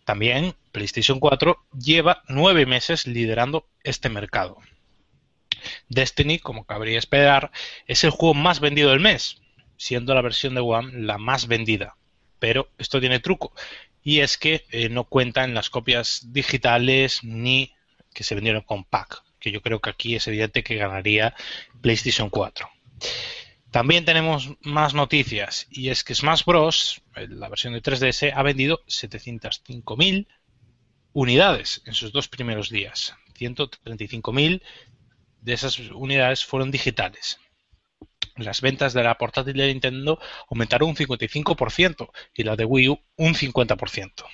También 0.04 0.54
PlayStation 0.72 1.20
4 1.20 1.58
lleva 1.78 2.22
nueve 2.28 2.66
meses 2.66 3.06
liderando 3.06 3.68
este 3.84 4.08
mercado. 4.08 4.58
Destiny, 5.88 6.38
como 6.38 6.64
cabría 6.64 6.98
esperar, 6.98 7.50
es 7.86 8.04
el 8.04 8.10
juego 8.10 8.34
más 8.34 8.60
vendido 8.60 8.90
del 8.90 9.00
mes, 9.00 9.42
siendo 9.76 10.14
la 10.14 10.22
versión 10.22 10.54
de 10.54 10.60
One 10.60 10.92
la 11.02 11.18
más 11.18 11.46
vendida. 11.48 11.96
Pero 12.40 12.68
esto 12.78 12.98
tiene 12.98 13.20
truco, 13.20 13.54
y 14.02 14.20
es 14.20 14.36
que 14.36 14.64
eh, 14.72 14.88
no 14.88 15.04
cuentan 15.04 15.54
las 15.54 15.70
copias 15.70 16.32
digitales 16.32 17.22
ni 17.22 17.72
que 18.12 18.24
se 18.24 18.34
vendieron 18.34 18.62
con 18.62 18.84
pack 18.84 19.22
que 19.40 19.50
yo 19.50 19.62
creo 19.62 19.80
que 19.80 19.90
aquí 19.90 20.14
es 20.14 20.28
evidente 20.28 20.62
que 20.62 20.76
ganaría 20.76 21.34
PlayStation 21.80 22.30
4. 22.30 22.68
También 23.70 24.04
tenemos 24.04 24.50
más 24.60 24.94
noticias 24.94 25.66
y 25.70 25.88
es 25.88 26.04
que 26.04 26.14
Smash 26.14 26.44
Bros, 26.44 27.02
la 27.14 27.48
versión 27.48 27.72
de 27.72 27.82
3DS, 27.82 28.32
ha 28.34 28.42
vendido 28.42 28.84
705.000 28.86 30.26
unidades 31.12 31.82
en 31.86 31.94
sus 31.94 32.12
dos 32.12 32.28
primeros 32.28 32.68
días. 32.68 33.14
135.000 33.38 34.62
de 35.40 35.52
esas 35.52 35.78
unidades 35.78 36.44
fueron 36.44 36.70
digitales. 36.70 37.38
Las 38.36 38.60
ventas 38.60 38.92
de 38.92 39.02
la 39.02 39.18
portátil 39.18 39.56
de 39.56 39.68
Nintendo 39.68 40.18
aumentaron 40.50 40.90
un 40.90 40.96
55% 40.96 42.10
y 42.34 42.42
la 42.42 42.56
de 42.56 42.64
Wii 42.64 42.88
U 42.88 43.00
un 43.16 43.34
50%. 43.34 44.24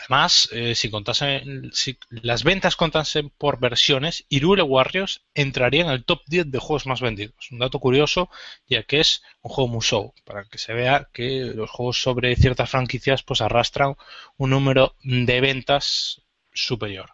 Además, 0.00 0.48
eh, 0.52 0.74
si, 0.74 0.88
contasen, 0.90 1.70
si 1.72 1.98
las 2.10 2.42
ventas 2.42 2.74
contasen 2.74 3.30
por 3.30 3.60
versiones, 3.60 4.24
Irule 4.28 4.62
Warriors 4.62 5.26
entraría 5.34 5.82
en 5.82 5.90
el 5.90 6.04
top 6.04 6.22
10 6.26 6.50
de 6.50 6.58
juegos 6.58 6.86
más 6.86 7.00
vendidos. 7.00 7.50
Un 7.50 7.58
dato 7.58 7.80
curioso, 7.80 8.30
ya 8.66 8.82
que 8.84 9.00
es 9.00 9.22
un 9.42 9.50
juego 9.52 9.68
Musou, 9.68 10.14
para 10.24 10.44
que 10.44 10.58
se 10.58 10.72
vea 10.72 11.08
que 11.12 11.52
los 11.54 11.70
juegos 11.70 12.00
sobre 12.00 12.34
ciertas 12.36 12.70
franquicias 12.70 13.22
pues 13.22 13.40
arrastran 13.42 13.96
un 14.38 14.50
número 14.50 14.96
de 15.02 15.40
ventas 15.40 16.22
superior. 16.52 17.10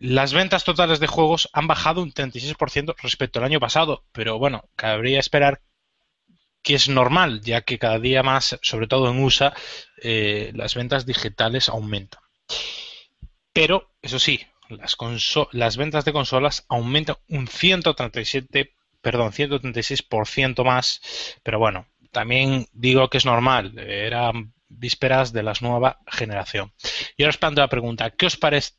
Las 0.00 0.32
ventas 0.32 0.64
totales 0.64 1.00
de 1.00 1.06
juegos 1.06 1.48
han 1.52 1.66
bajado 1.66 2.02
un 2.02 2.12
36% 2.12 2.94
respecto 3.02 3.38
al 3.38 3.44
año 3.44 3.60
pasado, 3.60 4.04
pero 4.12 4.38
bueno, 4.38 4.64
cabría 4.76 5.20
esperar 5.20 5.60
que 6.62 6.74
es 6.74 6.88
normal, 6.88 7.42
ya 7.42 7.60
que 7.60 7.78
cada 7.78 7.98
día 7.98 8.22
más, 8.22 8.58
sobre 8.62 8.86
todo 8.86 9.10
en 9.10 9.22
USA, 9.22 9.54
eh, 10.02 10.50
las 10.54 10.74
ventas 10.74 11.04
digitales 11.04 11.68
aumentan. 11.68 12.22
Pero, 13.52 13.90
eso 14.00 14.18
sí, 14.18 14.40
las, 15.52 15.76
ventas 15.76 16.04
de 16.04 16.12
consolas 16.12 16.64
aumentan 16.68 17.16
un 17.28 17.46
137, 17.46 18.74
perdón, 19.02 19.32
136% 19.32 20.64
más, 20.64 21.02
pero 21.42 21.58
bueno, 21.58 21.86
también 22.10 22.66
digo 22.72 23.10
que 23.10 23.18
es 23.18 23.26
normal, 23.26 23.78
eran 23.78 24.54
vísperas 24.78 25.32
de 25.32 25.42
la 25.42 25.54
nueva 25.60 25.98
generación. 26.06 26.72
Y 27.16 27.22
ahora 27.22 27.30
os 27.30 27.38
planteo 27.38 27.64
la 27.64 27.68
pregunta, 27.68 28.10
¿qué 28.10 28.26
os 28.26 28.36
parece 28.36 28.74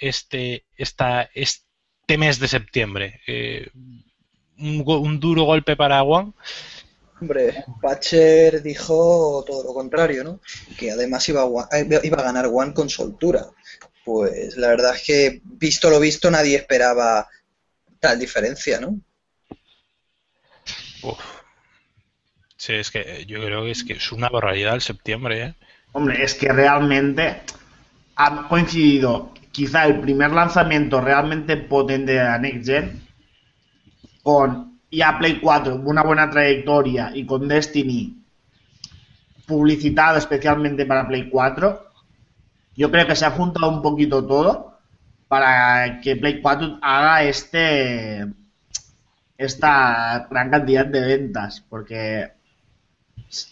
este, 0.00 0.66
esta, 0.76 1.28
este 1.34 2.18
mes 2.18 2.38
de 2.38 2.48
septiembre? 2.48 3.20
Eh, 3.26 3.68
un, 4.58 4.84
un, 4.86 5.20
duro 5.20 5.44
golpe 5.44 5.76
para 5.76 6.02
One? 6.02 6.32
Hombre, 7.20 7.64
Patcher 7.80 8.62
dijo 8.62 9.42
todo 9.46 9.64
lo 9.64 9.72
contrario, 9.72 10.22
¿no? 10.22 10.40
Que 10.78 10.90
además 10.90 11.26
iba 11.28 11.42
a, 11.42 11.78
iba 11.78 12.18
a 12.18 12.22
ganar 12.22 12.50
One 12.52 12.74
con 12.74 12.90
soltura. 12.90 13.46
Pues 14.04 14.56
la 14.56 14.68
verdad 14.68 14.94
es 14.94 15.02
que, 15.02 15.40
visto 15.44 15.90
lo 15.90 15.98
visto, 15.98 16.30
nadie 16.30 16.56
esperaba 16.56 17.28
tal 17.98 18.18
diferencia, 18.18 18.80
¿no? 18.80 19.00
Uf. 21.02 21.35
Sí, 22.66 22.72
es 22.72 22.90
que 22.90 23.24
yo 23.28 23.40
creo 23.44 23.62
que 23.62 23.70
es 23.70 23.84
que 23.84 23.92
es 23.92 24.10
una 24.10 24.28
barbaridad 24.28 24.74
el 24.74 24.80
septiembre, 24.80 25.40
¿eh? 25.40 25.54
Hombre, 25.92 26.24
es 26.24 26.34
que 26.34 26.48
realmente 26.48 27.42
ha 28.16 28.48
coincidido 28.48 29.32
quizá 29.52 29.86
el 29.86 30.00
primer 30.00 30.32
lanzamiento 30.32 31.00
realmente 31.00 31.56
potente 31.58 32.14
de 32.14 32.24
la 32.24 32.38
Next 32.40 32.66
Gen 32.66 33.06
con 34.24 34.80
y 34.90 35.00
a 35.00 35.16
Play 35.16 35.38
4 35.38 35.76
una 35.76 36.02
buena 36.02 36.28
trayectoria 36.28 37.12
y 37.14 37.24
con 37.24 37.46
Destiny 37.46 38.20
publicitado 39.46 40.18
especialmente 40.18 40.86
para 40.86 41.06
Play 41.06 41.30
4, 41.30 41.86
yo 42.74 42.90
creo 42.90 43.06
que 43.06 43.14
se 43.14 43.26
ha 43.26 43.30
juntado 43.30 43.70
un 43.70 43.80
poquito 43.80 44.26
todo 44.26 44.76
para 45.28 46.00
que 46.00 46.16
Play 46.16 46.40
4 46.40 46.80
haga 46.82 47.22
este 47.22 48.26
esta 49.38 50.26
gran 50.28 50.50
cantidad 50.50 50.84
de 50.84 51.00
ventas, 51.02 51.64
porque 51.68 52.34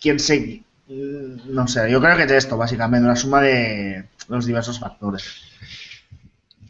quien 0.00 0.18
se 0.18 0.62
no 0.86 1.66
sé, 1.66 1.90
yo 1.90 2.00
creo 2.00 2.16
que 2.16 2.24
es 2.24 2.30
esto 2.30 2.56
básicamente, 2.56 3.06
una 3.06 3.16
suma 3.16 3.40
de 3.40 4.04
los 4.28 4.46
diversos 4.46 4.78
factores. 4.78 5.24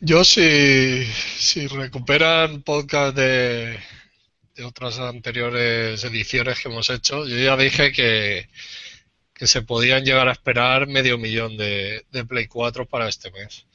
Yo 0.00 0.24
si, 0.24 1.04
si 1.04 1.66
recuperan 1.66 2.62
podcast 2.62 3.16
de, 3.16 3.78
de 4.54 4.64
otras 4.64 4.98
anteriores 4.98 6.04
ediciones 6.04 6.60
que 6.60 6.68
hemos 6.68 6.90
hecho, 6.90 7.26
yo 7.26 7.36
ya 7.36 7.56
dije 7.56 7.92
que, 7.92 8.48
que 9.32 9.46
se 9.46 9.62
podían 9.62 10.04
llegar 10.04 10.28
a 10.28 10.32
esperar 10.32 10.86
medio 10.86 11.18
millón 11.18 11.56
de, 11.56 12.04
de 12.10 12.24
Play 12.24 12.46
4 12.46 12.86
para 12.86 13.08
este 13.08 13.30
mes. 13.30 13.66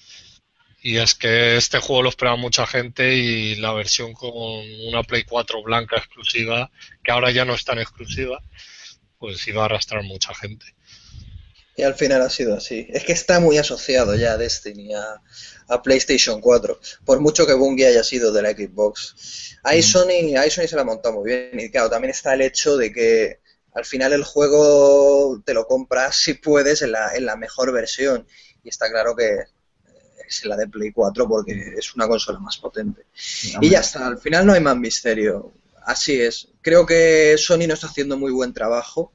Y 0.81 0.97
es 0.97 1.15
que 1.15 1.57
este 1.57 1.79
juego 1.79 2.03
lo 2.03 2.09
esperaba 2.09 2.37
mucha 2.37 2.65
gente 2.65 3.15
y 3.15 3.55
la 3.55 3.73
versión 3.73 4.13
con 4.13 4.31
una 4.87 5.03
Play 5.03 5.23
4 5.23 5.61
blanca 5.63 5.97
exclusiva, 5.97 6.71
que 7.03 7.11
ahora 7.11 7.31
ya 7.31 7.43
no 7.43 7.53
es 7.53 7.65
tan 7.65 7.79
exclusiva, 7.79 8.41
pues 9.19 9.47
iba 9.47 9.61
a 9.61 9.65
arrastrar 9.65 10.03
mucha 10.03 10.33
gente. 10.33 10.65
Y 11.75 11.83
al 11.83 11.95
final 11.95 12.21
ha 12.21 12.29
sido 12.29 12.55
así. 12.55 12.87
Es 12.89 13.05
que 13.05 13.13
está 13.13 13.39
muy 13.39 13.57
asociado 13.57 14.15
ya 14.15 14.37
Destiny 14.37 14.93
a, 14.93 15.21
a 15.69 15.81
PlayStation 15.81 16.41
4, 16.41 16.79
por 17.05 17.21
mucho 17.21 17.45
que 17.45 17.53
Bungie 17.53 17.87
haya 17.87 18.03
sido 18.03 18.33
de 18.33 18.41
la 18.41 18.51
Xbox. 18.51 19.57
Ahí, 19.63 19.81
Sony, 19.81 20.35
ahí 20.37 20.49
Sony 20.49 20.67
se 20.67 20.75
la 20.75 20.81
ha 20.81 20.85
montado 20.85 21.15
muy 21.15 21.31
bien. 21.31 21.59
Y 21.59 21.69
claro, 21.69 21.89
también 21.89 22.11
está 22.11 22.33
el 22.33 22.41
hecho 22.41 22.75
de 22.75 22.91
que 22.91 23.39
al 23.73 23.85
final 23.85 24.11
el 24.13 24.23
juego 24.23 25.41
te 25.45 25.53
lo 25.53 25.67
compras 25.67 26.17
si 26.17 26.33
puedes 26.33 26.81
en 26.81 26.91
la, 26.91 27.15
en 27.15 27.25
la 27.25 27.35
mejor 27.35 27.71
versión. 27.71 28.27
Y 28.63 28.69
está 28.69 28.89
claro 28.89 29.15
que 29.15 29.37
es 30.27 30.45
la 30.45 30.57
de 30.57 30.67
Play 30.67 30.91
4 30.91 31.27
porque 31.27 31.75
es 31.77 31.95
una 31.95 32.07
consola 32.07 32.39
más 32.39 32.57
potente. 32.57 33.05
Y 33.61 33.69
ya 33.69 33.79
está, 33.79 34.07
al 34.07 34.17
final 34.17 34.45
no 34.45 34.53
hay 34.53 34.61
más 34.61 34.75
misterio. 34.77 35.53
Así 35.89 36.21
es. 36.21 36.47
Creo 36.61 36.85
que 36.85 37.35
Sony 37.39 37.65
no 37.67 37.73
está 37.73 37.87
haciendo 37.87 38.15
muy 38.15 38.31
buen 38.31 38.53
trabajo 38.53 39.11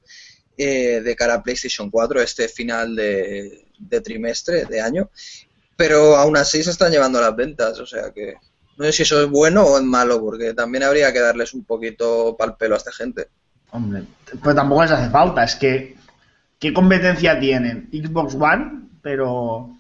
eh, 0.58 1.00
de 1.04 1.14
cara 1.14 1.34
a 1.34 1.42
PlayStation 1.44 1.88
4 1.88 2.20
este 2.20 2.48
final 2.48 2.96
de, 2.96 4.00
trimestre, 4.02 4.64
de 4.64 4.80
año. 4.80 5.08
Pero 5.76 6.16
aún 6.16 6.36
así 6.36 6.64
se 6.64 6.72
están 6.72 6.90
llevando 6.90 7.20
las 7.20 7.36
ventas, 7.36 7.78
o 7.78 7.86
sea 7.86 8.12
que 8.12 8.34
no 8.76 8.86
sé 8.86 8.92
si 8.92 9.02
eso 9.04 9.22
es 9.22 9.30
bueno 9.30 9.62
o 9.62 9.78
es 9.78 9.84
malo, 9.84 10.20
porque 10.20 10.52
también 10.52 10.82
habría 10.82 11.12
que 11.12 11.20
darles 11.20 11.54
un 11.54 11.62
poquito 11.62 12.34
pal 12.36 12.56
pelo 12.56 12.74
a 12.74 12.78
esta 12.78 12.90
gente. 12.90 13.28
Hombre, 13.70 14.02
pues 14.42 14.56
tampoco 14.56 14.82
les 14.82 14.90
hace 14.90 15.10
falta, 15.10 15.44
es 15.44 15.54
que 15.54 15.94
¿qué 16.58 16.74
competencia 16.74 17.38
tienen? 17.38 17.88
Xbox 17.92 18.34
One, 18.34 18.88
pero 19.00 19.76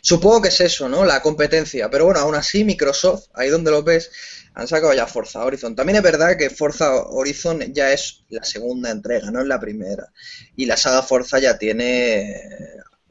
Supongo 0.00 0.42
que 0.42 0.48
es 0.48 0.60
eso, 0.60 0.88
¿no? 0.88 1.04
La 1.04 1.22
competencia. 1.22 1.90
Pero 1.90 2.06
bueno, 2.06 2.20
aún 2.20 2.34
así, 2.34 2.64
Microsoft, 2.64 3.28
ahí 3.34 3.48
donde 3.48 3.70
lo 3.70 3.82
ves, 3.82 4.10
han 4.54 4.68
sacado 4.68 4.92
ya 4.94 5.06
Forza 5.06 5.44
Horizon. 5.44 5.74
También 5.74 5.96
es 5.96 6.02
verdad 6.02 6.36
que 6.36 6.50
Forza 6.50 6.94
Horizon 6.94 7.72
ya 7.72 7.92
es 7.92 8.24
la 8.28 8.44
segunda 8.44 8.90
entrega, 8.90 9.30
no 9.30 9.40
es 9.40 9.46
la 9.46 9.58
primera. 9.58 10.12
Y 10.56 10.66
la 10.66 10.76
saga 10.76 11.02
Forza 11.02 11.38
ya 11.38 11.58
tiene 11.58 12.40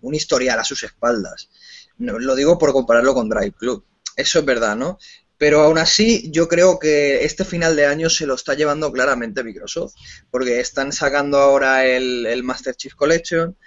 un 0.01 0.15
historial 0.15 0.59
a 0.59 0.63
sus 0.63 0.83
espaldas. 0.83 1.49
No, 1.97 2.19
lo 2.19 2.35
digo 2.35 2.57
por 2.57 2.71
compararlo 2.71 3.13
con 3.13 3.29
Drive 3.29 3.53
Club. 3.57 3.85
Eso 4.15 4.39
es 4.39 4.45
verdad, 4.45 4.75
¿no? 4.75 4.99
Pero 5.37 5.63
aún 5.63 5.77
así, 5.77 6.29
yo 6.31 6.47
creo 6.47 6.79
que 6.79 7.25
este 7.25 7.43
final 7.43 7.75
de 7.75 7.87
año 7.87 8.09
se 8.09 8.25
lo 8.25 8.35
está 8.35 8.53
llevando 8.53 8.91
claramente 8.91 9.43
Microsoft, 9.43 9.95
porque 10.31 10.59
están 10.59 10.93
sacando 10.93 11.39
ahora 11.39 11.85
el, 11.85 12.25
el 12.25 12.43
Master 12.43 12.75
Chief 12.75 12.93
Collection, 12.93 13.57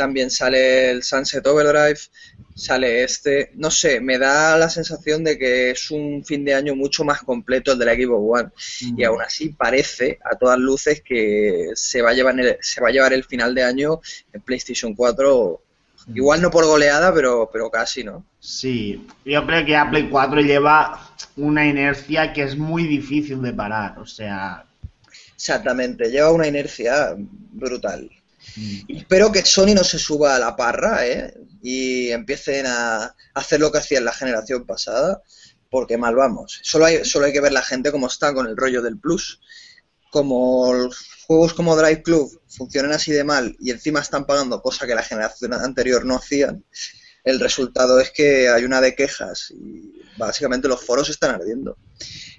también 0.00 0.30
sale 0.30 0.90
el 0.90 1.02
Sunset 1.02 1.46
Overdrive, 1.46 2.00
sale 2.54 3.04
este, 3.04 3.50
no 3.56 3.70
sé, 3.70 4.00
me 4.00 4.16
da 4.16 4.56
la 4.56 4.70
sensación 4.70 5.22
de 5.24 5.36
que 5.36 5.72
es 5.72 5.90
un 5.90 6.24
fin 6.24 6.42
de 6.42 6.54
año 6.54 6.74
mucho 6.74 7.04
más 7.04 7.20
completo 7.20 7.72
el 7.72 7.78
de 7.78 7.84
la 7.84 7.92
Xbox 7.92 8.40
One. 8.40 8.50
Y 8.96 9.04
aún 9.04 9.20
así 9.20 9.50
parece 9.50 10.18
a 10.24 10.36
todas 10.36 10.58
luces 10.58 11.02
que 11.02 11.72
se 11.74 12.00
va 12.00 12.10
a 12.10 12.14
llevar 12.14 12.40
el, 12.40 12.56
se 12.62 12.80
va 12.80 12.88
a 12.88 12.92
llevar 12.92 13.12
el 13.12 13.24
final 13.24 13.54
de 13.54 13.62
año 13.62 14.00
en 14.32 14.40
PlayStation 14.40 14.94
4 14.94 15.60
igual 16.14 16.40
no 16.40 16.50
por 16.50 16.64
goleada, 16.64 17.12
pero 17.12 17.50
pero 17.52 17.70
casi, 17.70 18.02
¿no? 18.02 18.24
Sí, 18.38 19.06
yo 19.26 19.46
creo 19.46 19.66
que 19.66 19.76
a 19.76 19.90
Play 19.90 20.08
4 20.08 20.40
lleva 20.40 21.14
una 21.36 21.66
inercia 21.66 22.32
que 22.32 22.44
es 22.44 22.56
muy 22.56 22.84
difícil 22.84 23.42
de 23.42 23.52
parar, 23.52 23.98
o 23.98 24.06
sea, 24.06 24.64
Exactamente, 25.40 26.10
lleva 26.10 26.32
una 26.32 26.46
inercia 26.46 27.14
brutal. 27.16 28.10
Y 28.56 28.98
espero 28.98 29.30
que 29.30 29.44
Sony 29.44 29.74
no 29.74 29.84
se 29.84 29.98
suba 29.98 30.36
a 30.36 30.38
la 30.38 30.56
parra 30.56 31.06
¿eh? 31.06 31.34
y 31.62 32.10
empiecen 32.10 32.66
a 32.66 33.14
hacer 33.34 33.60
lo 33.60 33.70
que 33.70 33.78
hacía 33.78 33.98
en 33.98 34.04
la 34.04 34.12
generación 34.12 34.66
pasada, 34.66 35.22
porque 35.70 35.98
mal 35.98 36.16
vamos. 36.16 36.60
Solo 36.62 36.86
hay, 36.86 37.04
solo 37.04 37.26
hay 37.26 37.32
que 37.32 37.40
ver 37.40 37.52
la 37.52 37.62
gente 37.62 37.92
cómo 37.92 38.06
está 38.06 38.34
con 38.34 38.46
el 38.46 38.56
rollo 38.56 38.82
del 38.82 38.98
Plus. 38.98 39.40
Como 40.10 40.72
los 40.72 41.06
juegos 41.26 41.54
como 41.54 41.76
Drive 41.76 42.02
Club 42.02 42.42
funcionan 42.48 42.92
así 42.92 43.12
de 43.12 43.22
mal 43.22 43.56
y 43.60 43.70
encima 43.70 44.00
están 44.00 44.26
pagando 44.26 44.60
cosa 44.60 44.86
que 44.86 44.94
la 44.96 45.04
generación 45.04 45.54
anterior 45.54 46.04
no 46.04 46.16
hacían, 46.16 46.64
el 47.22 47.38
resultado 47.38 48.00
es 48.00 48.10
que 48.10 48.48
hay 48.48 48.64
una 48.64 48.80
de 48.80 48.96
quejas 48.96 49.52
y 49.52 50.02
básicamente 50.16 50.66
los 50.66 50.84
foros 50.84 51.08
están 51.08 51.36
ardiendo. 51.36 51.76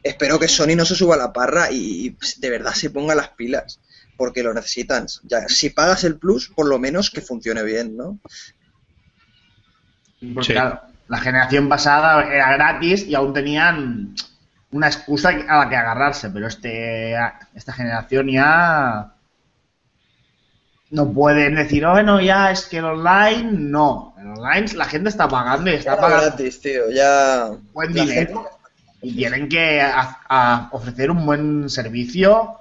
Espero 0.03 0.39
que 0.39 0.49
Sony 0.49 0.75
no 0.75 0.85
se 0.85 0.95
suba 0.95 1.15
a 1.15 1.19
la 1.19 1.31
parra 1.31 1.71
y 1.71 2.17
de 2.37 2.49
verdad 2.49 2.73
se 2.73 2.89
ponga 2.89 3.15
las 3.15 3.29
pilas 3.29 3.79
porque 4.21 4.43
lo 4.43 4.53
necesitan. 4.53 5.07
Ya, 5.23 5.47
si 5.47 5.71
pagas 5.71 6.03
el 6.03 6.19
plus, 6.19 6.47
por 6.49 6.67
lo 6.67 6.77
menos 6.77 7.09
que 7.09 7.21
funcione 7.21 7.63
bien, 7.63 7.97
¿no? 7.97 8.19
porque 10.35 10.47
Sí. 10.49 10.53
claro, 10.53 10.79
la 11.07 11.17
generación 11.17 11.67
pasada 11.67 12.23
era 12.31 12.53
gratis 12.53 13.03
y 13.07 13.15
aún 13.15 13.33
tenían 13.33 14.13
una 14.69 14.87
excusa 14.87 15.29
a 15.29 15.57
la 15.63 15.69
que 15.69 15.75
agarrarse, 15.75 16.29
pero 16.29 16.45
este 16.47 17.15
esta 17.55 17.73
generación 17.73 18.27
ya 18.29 19.11
no 20.91 21.11
pueden 21.11 21.55
decir, 21.55 21.85
oh, 21.85 21.91
bueno, 21.93 22.21
ya 22.21 22.51
es 22.51 22.67
que 22.67 22.77
el 22.77 22.85
online 22.85 23.49
no. 23.53 24.13
El 24.19 24.27
online 24.27 24.67
la 24.75 24.85
gente 24.85 25.09
está 25.09 25.27
pagando 25.27 25.71
y 25.71 25.75
está 25.75 25.93
Era 25.93 26.01
pagando 26.01 26.25
gratis, 26.27 26.61
tío, 26.61 26.91
ya... 26.91 27.49
buen 27.73 27.93
dinero 27.93 28.11
gente- 28.13 28.35
y 29.01 29.15
tienen 29.15 29.49
que 29.49 29.81
a- 29.81 30.19
a 30.29 30.69
ofrecer 30.73 31.09
un 31.09 31.25
buen 31.25 31.67
servicio 31.69 32.59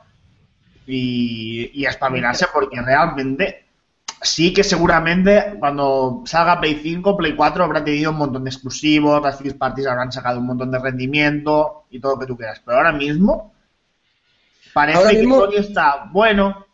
y, 0.86 1.70
y 1.74 1.85
espabilarse 1.86 2.47
porque 2.52 2.81
realmente 2.81 3.66
sí 4.23 4.52
que 4.52 4.62
seguramente 4.65 5.55
cuando 5.59 6.23
salga 6.27 6.61
Play 6.61 6.81
5, 6.82 7.16
Play 7.16 7.35
4 7.35 7.65
habrá 7.65 7.82
tenido 7.85 8.11
un 8.11 8.19
montón 8.19 8.44
de 8.44 8.51
exclusivos, 8.51 9.23
las 9.23 9.39
first 9.39 9.57
parties 9.57 9.86
habrán 9.86 10.12
sacado 10.12 10.39
un 10.40 10.47
montón 10.47 10.70
de 10.70 10.78
rendimiento 10.78 11.85
y 11.90 12.01
todo 12.01 12.15
lo 12.15 12.20
que 12.20 12.27
tú 12.27 12.36
quieras. 12.36 12.61
Pero 12.65 12.78
ahora 12.78 12.93
mismo 12.93 13.55
parece 14.74 14.98
Ahora 14.98 15.11
que 15.11 15.19
mismo- 15.19 15.40
Sony 15.44 15.55
está, 15.59 16.09
bueno, 16.12 16.66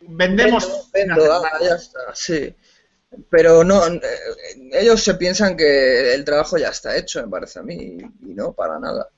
vendemos... 0.00 0.90
Vendo, 0.92 1.14
ah, 1.32 1.40
nada. 1.42 1.58
ya 1.68 1.74
está, 1.76 1.98
sí. 2.14 2.54
Pero 3.28 3.62
no, 3.62 3.86
eh, 3.86 4.00
ellos 4.72 5.02
se 5.02 5.14
piensan 5.14 5.54
que 5.56 6.14
el 6.14 6.24
trabajo 6.24 6.56
ya 6.56 6.68
está 6.68 6.96
hecho, 6.96 7.20
me 7.22 7.28
parece 7.28 7.58
a 7.58 7.62
mí, 7.62 7.98
y 8.22 8.34
no, 8.34 8.52
para 8.52 8.78
nada. 8.78 9.08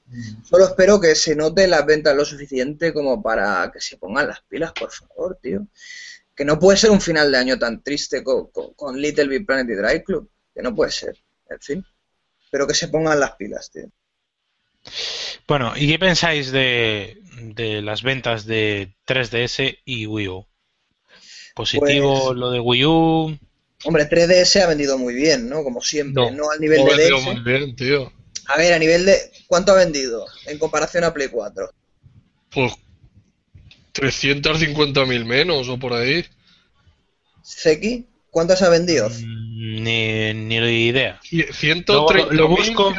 Solo 0.44 0.66
espero 0.66 1.00
que 1.00 1.14
se 1.14 1.34
note 1.34 1.66
las 1.66 1.84
ventas 1.86 2.14
lo 2.14 2.24
suficiente 2.24 2.92
como 2.92 3.22
para 3.22 3.70
que 3.72 3.80
se 3.80 3.96
pongan 3.96 4.28
las 4.28 4.42
pilas, 4.42 4.72
por 4.72 4.90
favor, 4.92 5.38
tío. 5.42 5.66
Que 6.36 6.44
no 6.44 6.58
puede 6.58 6.76
ser 6.78 6.90
un 6.90 7.00
final 7.00 7.30
de 7.32 7.38
año 7.38 7.58
tan 7.58 7.82
triste 7.82 8.22
con, 8.22 8.48
con- 8.50 8.74
con 8.74 9.00
Little 9.00 9.28
Big 9.28 9.46
Planet 9.46 9.68
y 9.70 9.74
Drive 9.74 10.04
Club. 10.04 10.30
Que 10.54 10.62
no 10.62 10.74
puede 10.74 10.90
ser, 10.92 11.16
en 11.50 11.60
fin. 11.60 11.84
Pero 12.50 12.66
que 12.66 12.74
se 12.74 12.88
pongan 12.88 13.18
las 13.18 13.32
pilas, 13.36 13.70
tío. 13.70 13.86
Bueno, 15.48 15.72
¿y 15.76 15.88
qué 15.88 15.98
pensáis 15.98 16.52
de, 16.52 17.18
de 17.40 17.82
las 17.82 18.02
ventas 18.02 18.44
de 18.46 18.94
3DS 19.06 19.78
y 19.84 20.06
Wii 20.06 20.28
U? 20.28 20.46
¿Positivo 21.54 22.26
Pues- 22.26 22.36
lo 22.36 22.50
de 22.50 22.60
Wii 22.60 22.84
U? 22.84 23.38
Hombre, 23.86 24.08
3DS 24.08 24.62
ha 24.62 24.66
vendido 24.66 24.96
muy 24.98 25.14
bien, 25.14 25.48
¿no? 25.48 25.62
Como 25.62 25.80
siempre, 25.82 26.30
no, 26.30 26.44
No, 26.44 26.50
al 26.50 26.60
nivel 26.60 26.78
no 26.84 26.94
de 26.94 27.10
DS. 27.10 27.22
muy 27.24 27.40
bien, 27.42 27.76
tío. 27.76 28.12
A 28.46 28.56
ver, 28.56 28.72
a 28.72 28.78
nivel 28.78 29.04
de... 29.06 29.32
¿Cuánto 29.46 29.72
ha 29.72 29.76
vendido 29.76 30.26
en 30.46 30.58
comparación 30.58 31.04
a 31.04 31.12
Play 31.12 31.28
4? 31.28 31.70
Pues 32.50 32.72
350.000 33.92 35.24
menos 35.24 35.68
o 35.68 35.78
por 35.78 35.92
ahí. 35.92 36.24
Seki, 37.42 38.06
¿cuántos 38.30 38.62
ha 38.62 38.68
vendido? 38.68 39.08
Mm, 39.08 39.82
Ni, 39.84 40.34
ni 40.34 40.56
idea. 40.88 41.20
Y 41.30 41.42
130.000, 41.42 42.26
Lo- 42.26 42.32
lo 42.32 42.48
busco. 42.48 42.92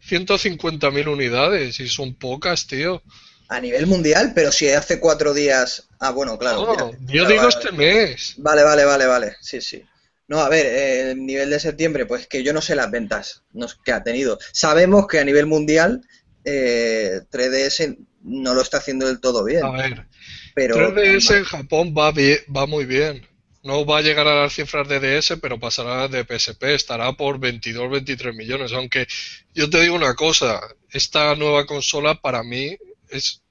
150.000 0.00 1.08
unidades 1.08 1.80
y 1.80 1.88
son 1.88 2.14
pocas, 2.14 2.66
tío. 2.66 3.02
A 3.48 3.60
nivel 3.60 3.86
mundial, 3.86 4.32
pero 4.34 4.52
si 4.52 4.68
hace 4.68 5.00
cuatro 5.00 5.32
días... 5.32 5.88
Ah, 6.00 6.10
bueno, 6.10 6.38
claro. 6.38 6.66
No, 6.66 6.74
ya. 6.74 6.98
yo 7.00 7.12
Claro, 7.12 7.28
digo 7.28 7.42
vale, 7.42 7.48
este 7.48 7.72
mes. 7.72 8.34
Vale, 8.38 8.62
vale, 8.62 8.84
vale, 8.84 9.06
vale. 9.06 9.36
Sí, 9.40 9.60
sí. 9.60 9.82
No, 10.28 10.40
a 10.40 10.48
ver, 10.48 10.66
eh, 10.66 11.10
el 11.12 11.24
nivel 11.26 11.50
de 11.50 11.60
septiembre, 11.60 12.06
pues 12.06 12.26
que 12.26 12.42
yo 12.42 12.52
no 12.52 12.60
sé 12.60 12.76
las 12.76 12.90
ventas 12.90 13.44
que 13.84 13.92
ha 13.92 14.02
tenido. 14.02 14.38
Sabemos 14.52 15.06
que 15.06 15.18
a 15.20 15.24
nivel 15.24 15.46
mundial 15.46 16.02
eh, 16.44 17.22
3DS 17.30 17.96
no 18.22 18.54
lo 18.54 18.60
está 18.62 18.78
haciendo 18.78 19.06
del 19.06 19.20
todo 19.20 19.44
bien, 19.44 19.66
A 19.66 19.70
ver, 19.72 20.06
pero 20.54 20.92
3DS 20.94 21.36
en 21.38 21.44
Japón 21.44 21.94
va, 21.96 22.10
bien- 22.12 22.38
va 22.54 22.66
muy 22.66 22.84
bien. 22.86 23.26
No 23.62 23.84
va 23.84 23.98
a 23.98 24.02
llegar 24.02 24.26
a 24.28 24.40
las 24.42 24.54
cifras 24.54 24.88
de 24.88 25.00
DS, 25.00 25.36
pero 25.38 25.58
pasará 25.60 26.08
de 26.08 26.24
PSP, 26.24 26.74
estará 26.74 27.12
por 27.12 27.38
22, 27.38 27.90
23 27.90 28.34
millones. 28.34 28.72
Aunque 28.72 29.06
yo 29.54 29.68
te 29.70 29.80
digo 29.80 29.94
una 29.96 30.14
cosa, 30.14 30.60
esta 30.90 31.34
nueva 31.36 31.66
consola 31.66 32.20
para 32.20 32.42
mí 32.42 32.76
es 33.10 33.42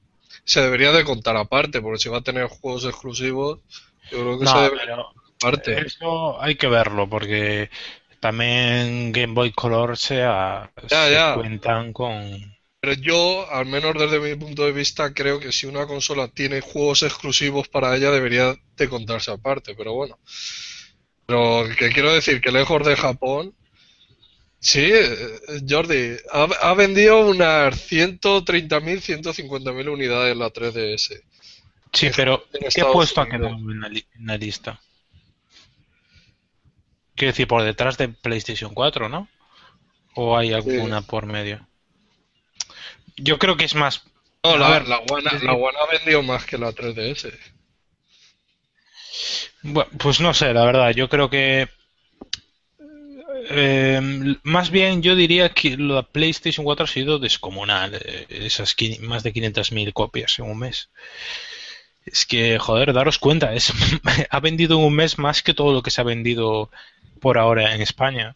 se 0.45 0.62
debería 0.62 0.91
de 0.94 1.04
contar 1.06 1.38
aparte, 1.38 1.82
porque 1.82 1.99
si 2.04 2.10
va 2.10 2.20
a 2.20 2.24
tener 2.24 2.48
juegos 2.48 2.86
exclusivos, 2.86 3.60
yo 4.12 4.20
creo 4.22 4.40
que 4.40 4.48
se 4.48 4.60
No, 4.60 4.60
debería 4.60 4.95
pero 4.95 5.14
eso 5.65 6.41
hay 6.41 6.55
que 6.55 6.68
verlo 6.68 7.09
porque 7.09 7.69
también 8.19 9.11
Game 9.11 9.34
Boy 9.34 9.51
Color 9.51 9.97
se, 9.97 10.23
ha- 10.23 10.72
Ya, 10.89 11.09
se 11.09 11.14
ya. 11.14 11.34
cuentan 11.34 11.93
con... 11.93 12.57
Pero 12.81 12.93
yo, 12.93 13.47
al 13.51 13.68
menos 13.68 13.93
desde 13.93 14.19
mi 14.19 14.34
punto 14.35 14.65
de 14.65 14.72
vista, 14.72 15.14
creo 15.14 15.39
que 15.39 15.51
si 15.51 15.68
una 15.68 15.85
consola 15.85 16.27
tiene 16.27 16.61
juegos 16.61 17.03
exclusivos 17.03 17.68
para 17.68 17.95
ella, 17.95 18.09
debería 18.09 18.55
de 18.77 18.89
contarse 18.89 19.30
aparte, 19.31 19.76
pero 19.76 19.93
bueno. 19.93 20.18
Pero 21.27 21.65
que 21.77 21.89
quiero 21.91 22.11
decir 22.14 22.41
que 22.41 22.51
lejos 22.51 22.84
de 22.85 22.95
Japón, 22.95 23.53
sí, 24.59 24.81
eh, 24.91 25.61
Jordi, 25.68 26.18
ha, 26.31 26.43
ha 26.61 26.73
vendido 26.73 27.27
unas 27.27 27.80
130.000, 27.81 29.01
150.000 29.01 29.89
unidades 29.89 30.35
la 30.38 30.49
3DS. 30.49 31.22
Sí, 31.91 32.09
pero 32.15 32.45
en 32.53 32.69
¿qué 32.73 32.85
puesto 32.85 33.19
ha 33.22 33.26
Unidos. 33.26 33.30
quedado 33.30 33.72
en 33.72 33.80
la, 33.81 33.89
li- 33.89 34.07
en 34.15 34.26
la 34.26 34.38
lista? 34.38 34.80
Quiero 37.18 37.34
decir, 37.34 37.48
por 37.49 37.64
detrás 37.64 37.98
de 37.98 38.07
PlayStation 38.10 38.73
4, 38.73 39.10
¿no? 39.10 39.27
¿O 40.15 40.38
hay 40.38 40.53
alguna 40.53 41.02
por 41.03 41.26
medio? 41.27 41.68
Yo 43.18 43.38
creo 43.38 43.57
que 43.57 43.65
es 43.65 43.76
más. 43.76 44.03
No, 44.44 44.56
A 44.56 44.57
la, 44.57 44.69
ver, 44.69 44.88
la, 44.88 44.98
One, 44.99 45.30
la 45.44 45.53
One 45.53 45.77
ha 45.80 45.91
vendido 45.98 46.23
más 46.23 46.45
que 46.45 46.57
la 46.57 46.72
3DS. 46.73 47.34
Bueno, 49.61 49.89
pues 49.99 50.19
no 50.19 50.34
sé, 50.34 50.53
la 50.53 50.65
verdad. 50.65 50.91
Yo 50.91 51.10
creo 51.10 51.30
que. 51.30 51.68
eh, 53.49 54.02
más 54.44 54.69
bien, 54.72 55.02
yo 55.02 55.15
diría 55.15 55.49
que 55.49 55.77
la 55.77 56.03
PlayStation 56.03 56.64
4 56.65 56.85
ha 56.85 56.88
sido 56.88 57.19
descomunal. 57.19 57.95
eh, 57.95 58.26
esas 58.30 58.76
más 59.02 59.23
de 59.23 59.34
500.000 59.34 59.94
copias 59.94 60.39
en 60.39 60.45
un 60.45 60.60
mes. 60.60 60.89
Es 62.06 62.26
que, 62.26 62.57
joder, 62.57 62.94
daros 62.94 63.19
cuenta, 63.19 63.53
es, 63.53 63.72
ha 64.30 64.39
vendido 64.39 64.77
en 64.80 64.85
un 64.85 64.95
mes 64.95 65.18
más 65.18 65.44
que 65.44 65.53
todo 65.53 65.73
lo 65.73 65.81
que 65.84 65.91
se 65.91 66.02
ha 66.02 66.06
vendido 66.06 66.72
por 67.19 67.38
ahora 67.38 67.73
en 67.76 67.81
España. 67.81 68.35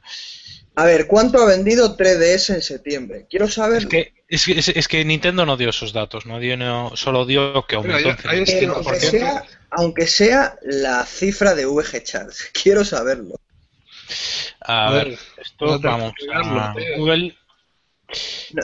A 0.75 0.85
ver, 0.85 1.07
¿cuánto 1.07 1.41
ha 1.41 1.45
vendido 1.45 1.97
3DS 1.97 2.53
en 2.55 2.61
septiembre? 2.61 3.25
Quiero 3.29 3.47
saber. 3.49 3.79
Es 3.83 3.85
que, 3.87 4.13
es, 4.29 4.45
que- 4.45 4.59
es- 4.59 4.69
es 4.69 4.87
que 4.87 5.03
Nintendo 5.03 5.45
no 5.45 5.57
dio 5.57 5.69
esos 5.69 5.91
datos, 5.91 6.25
no 6.25 6.39
dio, 6.39 6.55
no, 6.55 6.95
solo 6.95 7.25
dio 7.25 7.65
que 7.67 7.75
aumentó 7.75 8.09
ya- 8.09 8.17
en 8.23 8.29
ahí 8.29 8.41
es 8.43 8.51
que 8.55 8.67
no, 8.67 8.73
aunque, 8.75 8.99
sea, 8.99 9.43
aunque 9.69 10.07
sea 10.07 10.55
la 10.63 11.05
cifra 11.05 11.55
de 11.55 11.65
VG 11.65 12.03
Charts. 12.03 12.49
Quiero 12.63 12.85
saberlo. 12.85 13.35
A 14.61 14.87
A 14.87 14.91
ver, 14.91 15.09
ver, 15.09 15.19
esto 15.41 15.65
no 15.65 15.79
vamos 15.79 16.13
a. 16.33 16.73
Google. 16.97 17.35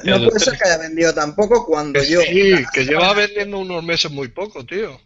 No, 0.04 0.18
no 0.20 0.26
puede 0.30 0.40
ser 0.42 0.58
que 0.58 0.68
haya 0.68 0.78
vendido 0.78 1.14
tampoco 1.14 1.66
cuando 1.66 2.00
Que 2.02 2.08
yo. 2.08 2.22
sí, 2.22 2.54
que 2.74 2.86
lleva 2.86 3.14
vendiendo 3.14 3.58
unos 3.60 3.82
meses 3.84 4.12
muy 4.12 4.28
poco, 4.28 4.66
tío. 4.66 5.00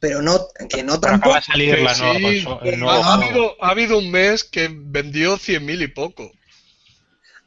Pero 0.00 0.22
no, 0.22 0.46
que 0.68 0.82
no 0.84 1.00
Pero 1.00 1.12
tampoco. 1.12 1.34
acaba 1.34 1.36
de 1.36 1.42
salir 1.42 1.78
la 1.80 1.94
sí, 1.94 2.02
nueva 2.02 2.20
consola- 2.20 2.60
el 2.64 2.70
que 2.70 2.76
nuevo 2.76 3.02
Ha, 3.04 3.14
habido, 3.14 3.56
ha 3.64 3.68
habido 3.70 3.98
un 3.98 4.10
mes 4.10 4.44
que 4.44 4.68
vendió 4.72 5.36
100.000 5.38 5.82
y 5.82 5.88
poco. 5.88 6.30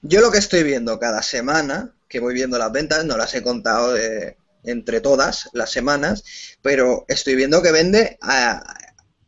Yo 0.02 0.20
lo 0.22 0.32
que 0.32 0.40
estoy 0.40 0.64
viendo 0.64 1.00
cada 1.00 1.22
semana, 1.22 1.94
que 2.10 2.20
voy 2.20 2.34
viendo 2.34 2.58
las 2.58 2.72
ventas, 2.72 3.06
no 3.06 3.18
las 3.18 3.34
he 3.36 3.44
contado 3.44 3.94
de- 3.94 4.36
entre 4.64 5.00
todas 5.02 5.50
las 5.54 5.72
semanas, 5.72 6.24
pero 6.62 7.06
estoy 7.08 7.36
viendo 7.36 7.62
que 7.64 7.72
vende 7.72 8.18
a, 8.22 8.62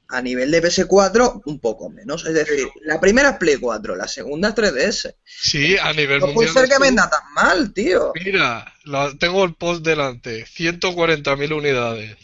a 0.10 0.22
nivel 0.22 0.52
de 0.52 0.62
PS4 0.62 1.41
un 1.45 1.60
poco 1.60 1.90
menos. 1.90 2.26
Es 2.26 2.34
decir, 2.34 2.68
la 2.82 3.00
primera 3.00 3.30
es 3.32 3.38
Play 3.38 3.56
4, 3.58 3.95
la 3.95 4.08
segunda 4.08 4.50
es 4.50 4.56
3DS. 4.56 5.16
Sí, 5.26 5.78
a 5.78 5.94
nivel 5.94 6.20
No 6.20 6.34
puede 6.34 6.48
mundial. 6.50 6.68
ser 6.68 6.70
que 6.78 6.84
venda 6.84 7.10
tan 7.10 7.34
mal, 7.34 7.74
tío. 7.74 8.12
Mira, 8.24 8.74
la- 8.84 9.14
tengo 9.18 9.44
el 9.45 9.56
post 9.56 9.84
delante. 9.84 10.45
140.000 10.45 11.54
unidades. 11.54 12.18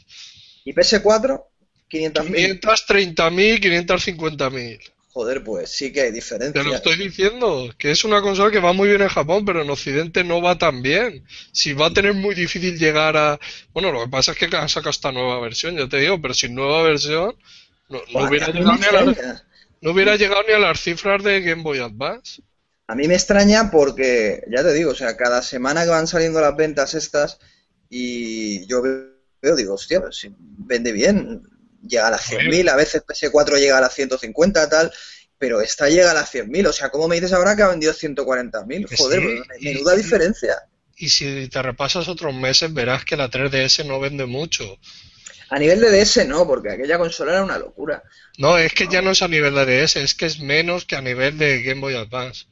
¿Y 0.69 0.73
PS4? 0.73 1.43
500.000. 1.89 2.59
530.000, 2.61 3.59
550.000. 3.59 4.79
Joder, 5.11 5.43
pues 5.43 5.71
sí 5.71 5.91
que 5.91 6.01
hay 6.01 6.11
diferencia. 6.11 6.61
Te 6.61 6.67
lo 6.67 6.75
estoy 6.75 6.95
diciendo, 6.95 7.73
que 7.75 7.89
es 7.89 8.03
una 8.03 8.21
consola 8.21 8.51
que 8.51 8.59
va 8.59 8.71
muy 8.71 8.87
bien 8.87 9.01
en 9.01 9.07
Japón, 9.07 9.45
pero 9.45 9.63
en 9.63 9.69
Occidente 9.71 10.23
no 10.23 10.43
va 10.43 10.59
tan 10.59 10.83
bien. 10.83 11.25
Si 11.51 11.73
va 11.73 11.87
a 11.87 11.93
tener 11.93 12.13
muy 12.13 12.35
difícil 12.35 12.77
llegar 12.77 13.17
a... 13.17 13.39
Bueno, 13.73 13.91
lo 13.91 14.03
que 14.03 14.11
pasa 14.11 14.33
es 14.33 14.37
que 14.37 14.55
han 14.55 14.69
sacado 14.69 14.91
esta 14.91 15.11
nueva 15.11 15.39
versión, 15.39 15.75
ya 15.75 15.89
te 15.89 15.97
digo, 15.97 16.21
pero 16.21 16.35
sin 16.35 16.53
nueva 16.53 16.83
versión 16.83 17.35
no, 17.89 17.99
no 18.13 18.27
hubiera 18.27 18.49
llegado 18.49 18.77
ni 18.77 18.85
a 18.85 19.43
no 19.81 19.91
hubiera 19.91 20.17
llegado 20.17 20.43
ni 20.47 20.53
a 20.53 20.59
las 20.59 20.79
cifras 20.79 21.23
de 21.23 21.41
Game 21.41 21.63
Boy 21.63 21.79
Advance. 21.79 22.43
A 22.85 22.93
mí 22.93 23.07
me 23.07 23.15
extraña 23.15 23.71
porque, 23.71 24.43
ya 24.51 24.61
te 24.61 24.73
digo, 24.73 24.91
o 24.91 24.95
sea, 24.95 25.17
cada 25.17 25.41
semana 25.41 25.83
que 25.83 25.89
van 25.89 26.05
saliendo 26.05 26.39
las 26.39 26.55
ventas 26.55 26.93
estas 26.93 27.39
y 27.89 28.67
yo 28.67 28.83
veo, 28.83 29.18
digo, 29.41 29.73
hostia, 29.75 30.01
pues 30.01 30.17
si 30.17 30.33
vende 30.37 30.91
bien, 30.91 31.43
llega 31.87 32.07
a 32.07 32.11
las 32.11 32.29
100.000, 32.29 32.69
a 32.69 32.75
veces 32.75 33.03
PS4 33.05 33.57
llega 33.57 33.77
a 33.77 33.81
las 33.81 33.93
150, 33.93 34.69
tal, 34.69 34.91
pero 35.37 35.61
esta 35.61 35.89
llega 35.89 36.11
a 36.11 36.13
las 36.13 36.33
100.000, 36.33 36.67
o 36.67 36.73
sea, 36.73 36.89
¿cómo 36.89 37.07
me 37.07 37.15
dices 37.15 37.33
ahora 37.33 37.55
que 37.55 37.63
ha 37.63 37.69
vendido 37.69 37.93
140.000? 37.93 38.87
Que 38.87 38.97
Joder, 38.97 39.21
sí, 39.21 39.41
pues, 39.47 39.61
menuda 39.61 39.93
y- 39.93 39.97
diferencia. 39.97 40.55
Y 41.01 41.07
si 41.09 41.47
te 41.47 41.61
repasas 41.61 42.09
otros 42.09 42.33
meses, 42.33 42.73
verás 42.73 43.05
que 43.05 43.15
la 43.15 43.29
3DS 43.29 43.85
no 43.85 44.01
vende 44.01 44.25
mucho. 44.25 44.77
A 45.49 45.57
nivel 45.57 45.79
de 45.79 45.89
DS 45.91 46.27
no, 46.27 46.45
porque 46.45 46.71
aquella 46.71 46.97
consola 46.97 47.31
era 47.31 47.43
una 47.43 47.57
locura. 47.57 48.03
No, 48.37 48.57
es 48.57 48.73
que 48.73 48.87
ya 48.87 49.01
no 49.01 49.11
es 49.11 49.21
a 49.21 49.29
nivel 49.29 49.55
de 49.55 49.65
DS, 49.65 49.95
es 49.95 50.13
que 50.13 50.25
es 50.25 50.39
menos 50.39 50.83
que 50.85 50.97
a 50.97 51.01
nivel 51.01 51.37
de 51.37 51.63
Game 51.63 51.79
Boy 51.79 51.95
Advance. 51.95 52.45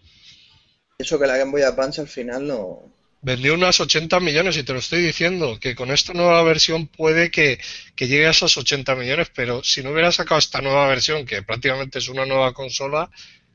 Eso 0.98 1.20
que 1.20 1.28
la 1.28 1.38
Game 1.38 1.52
Boy 1.52 1.62
Advance 1.64 2.02
al 2.02 2.08
final 2.08 2.48
no... 2.48 2.92
Vendió 3.28 3.56
unas 3.56 3.78
80 3.82 4.22
millones 4.22 4.56
y 4.56 4.64
te 4.64 4.72
lo 4.72 4.80
estoy 4.80 5.02
diciendo, 5.02 5.60
que 5.60 5.76
con 5.76 5.92
esta 5.92 6.14
nueva 6.14 6.42
versión 6.44 6.88
puede 6.88 7.30
que, 7.30 7.60
que 7.94 8.08
llegue 8.08 8.26
a 8.26 8.30
esos 8.30 8.56
80 8.56 8.96
millones, 8.96 9.28
pero 9.36 9.62
si 9.66 9.84
no 9.84 9.92
hubiera 9.92 10.14
sacado 10.14 10.40
esta 10.40 10.62
nueva 10.62 10.88
versión, 10.88 11.26
que 11.26 11.44
prácticamente 11.44 12.00
es 12.00 12.08
una 12.08 12.26
nueva 12.26 12.54
consola, 12.54 13.12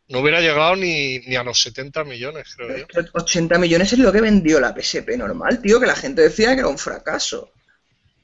no 0.08 0.18
hubiera 0.18 0.42
llegado 0.42 0.76
ni, 0.76 1.20
ni 1.20 1.36
a 1.36 1.42
los 1.42 1.58
70 1.62 2.04
millones, 2.04 2.54
creo 2.54 2.76
yo. 2.80 2.86
80 3.14 3.58
millones 3.58 3.94
es 3.94 3.98
lo 3.98 4.12
que 4.12 4.20
vendió 4.20 4.60
la 4.60 4.74
PSP 4.78 5.16
normal, 5.16 5.62
tío, 5.62 5.80
que 5.80 5.86
la 5.86 5.96
gente 5.96 6.20
decía 6.20 6.52
que 6.52 6.60
era 6.60 6.68
un 6.68 6.76
fracaso. 6.76 7.50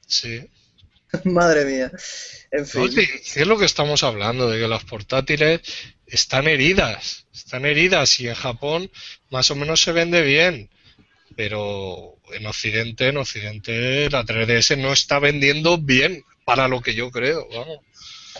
Sí. 0.06 0.46
Madre 1.24 1.64
mía. 1.64 1.90
En 2.50 2.66
fin. 2.66 2.92
Sí, 2.92 3.08
sí 3.22 3.40
es 3.40 3.46
lo 3.46 3.56
que 3.56 3.64
estamos 3.64 4.02
hablando, 4.02 4.50
de 4.50 4.60
que 4.60 4.68
las 4.68 4.84
portátiles 4.84 5.62
están 6.04 6.46
heridas, 6.46 7.24
están 7.32 7.64
heridas 7.64 8.20
y 8.20 8.28
en 8.28 8.34
Japón 8.34 8.90
más 9.30 9.50
o 9.50 9.56
menos 9.56 9.80
se 9.80 9.92
vende 9.92 10.20
bien, 10.20 10.68
pero 11.36 12.16
en 12.32 12.46
Occidente, 12.46 13.08
en 13.08 13.16
Occidente 13.16 14.08
la 14.10 14.24
3DS 14.24 14.78
no 14.78 14.92
está 14.92 15.18
vendiendo 15.18 15.78
bien, 15.78 16.24
para 16.44 16.68
lo 16.68 16.80
que 16.80 16.94
yo 16.94 17.10
creo, 17.10 17.46
vamos. 17.50 17.78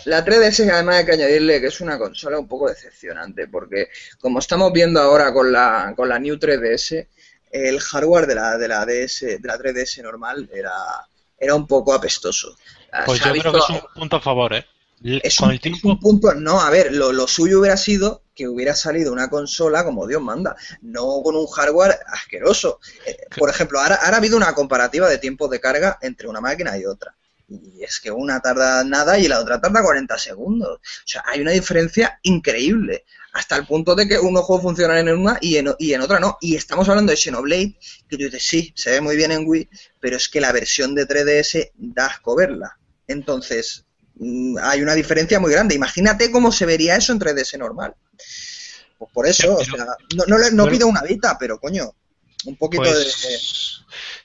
La 0.05 0.25
3DS 0.25 0.69
además 0.71 0.95
hay 0.95 1.05
que 1.05 1.11
añadirle 1.11 1.61
que 1.61 1.67
es 1.67 1.81
una 1.81 1.97
consola 1.97 2.39
un 2.39 2.47
poco 2.47 2.69
decepcionante, 2.69 3.47
porque 3.47 3.89
como 4.19 4.39
estamos 4.39 4.71
viendo 4.71 4.99
ahora 4.99 5.33
con 5.33 5.51
la, 5.51 5.93
con 5.95 6.09
la 6.09 6.19
New 6.19 6.35
3DS, 6.35 7.07
el 7.51 7.79
hardware 7.79 8.27
de 8.27 8.35
la, 8.35 8.57
de 8.57 8.67
la 8.67 8.85
DS, 8.85 9.19
de 9.21 9.39
la 9.43 9.57
3DS 9.57 10.01
normal 10.03 10.49
era, 10.53 10.73
era 11.37 11.55
un 11.55 11.67
poco 11.67 11.93
apestoso. 11.93 12.55
Pues 13.05 13.19
yo 13.19 13.31
creo 13.31 13.51
que 13.51 13.59
es 13.59 13.69
un 13.69 13.81
punto 13.93 14.15
a 14.15 14.21
favor, 14.21 14.53
¿eh? 14.53 14.65
Es 15.01 15.37
Con 15.37 15.47
un, 15.47 15.53
el 15.53 15.61
tiempo, 15.61 15.89
un 15.89 15.99
punto, 15.99 16.33
no, 16.33 16.59
a 16.59 16.69
ver, 16.69 16.93
lo, 16.93 17.13
lo 17.13 17.27
suyo 17.27 17.59
hubiera 17.59 17.77
sido 17.77 18.23
que 18.35 18.47
hubiera 18.47 18.75
salido 18.75 19.11
una 19.11 19.29
consola 19.29 19.83
como 19.83 20.07
Dios 20.07 20.21
manda, 20.21 20.55
no 20.81 21.21
con 21.23 21.35
un 21.35 21.47
hardware 21.47 21.99
asqueroso. 22.07 22.79
Eh, 23.05 23.17
por 23.37 23.49
ejemplo, 23.49 23.79
ahora, 23.79 23.95
ahora 23.95 24.15
ha 24.15 24.17
habido 24.17 24.37
una 24.37 24.53
comparativa 24.53 25.09
de 25.09 25.17
tiempos 25.17 25.49
de 25.49 25.59
carga 25.59 25.97
entre 26.01 26.27
una 26.27 26.41
máquina 26.41 26.77
y 26.77 26.85
otra. 26.85 27.15
Y 27.49 27.83
es 27.83 27.99
que 27.99 28.11
una 28.11 28.39
tarda 28.39 28.83
nada 28.83 29.17
y 29.17 29.27
la 29.27 29.39
otra 29.39 29.59
tarda 29.59 29.83
40 29.83 30.17
segundos. 30.17 30.77
O 30.77 31.07
sea, 31.07 31.23
hay 31.25 31.41
una 31.41 31.51
diferencia 31.51 32.19
increíble. 32.23 33.05
Hasta 33.33 33.57
el 33.57 33.65
punto 33.65 33.95
de 33.95 34.07
que 34.07 34.19
unos 34.19 34.43
juegos 34.43 34.63
funcionan 34.63 35.07
en 35.07 35.17
una 35.17 35.37
y 35.41 35.57
en, 35.57 35.73
y 35.77 35.93
en 35.93 36.01
otra 36.01 36.19
no. 36.19 36.37
Y 36.41 36.55
estamos 36.55 36.87
hablando 36.89 37.11
de 37.11 37.17
Xenoblade, 37.17 37.77
que 38.07 38.17
tú 38.17 38.23
dices, 38.23 38.43
sí, 38.43 38.73
se 38.75 38.91
ve 38.91 39.01
muy 39.01 39.15
bien 39.15 39.31
en 39.31 39.47
Wii, 39.47 39.69
pero 39.99 40.17
es 40.17 40.29
que 40.29 40.41
la 40.41 40.51
versión 40.51 40.95
de 40.95 41.07
3DS 41.07 41.71
da 41.75 42.07
asco 42.07 42.35
verla. 42.35 42.77
Entonces, 43.07 43.85
hay 44.61 44.81
una 44.81 44.95
diferencia 44.95 45.39
muy 45.39 45.51
grande. 45.51 45.75
Imagínate 45.75 46.31
cómo 46.31 46.51
se 46.51 46.65
vería 46.65 46.95
eso 46.95 47.13
en 47.13 47.19
3DS 47.19 47.57
normal. 47.57 47.95
Pues 48.97 49.11
por 49.13 49.27
eso, 49.27 49.43
pero- 49.43 49.55
o 49.55 49.63
sea, 49.63 49.85
no, 50.15 50.25
no, 50.27 50.37
no 50.37 50.63
Bueno. 50.63 50.69
pido 50.69 50.87
una 50.87 51.01
Vita, 51.01 51.37
pero 51.39 51.59
coño, 51.59 51.93
un 52.45 52.55
poquito 52.57 52.83
de... 52.83 53.03
pues 53.03 53.81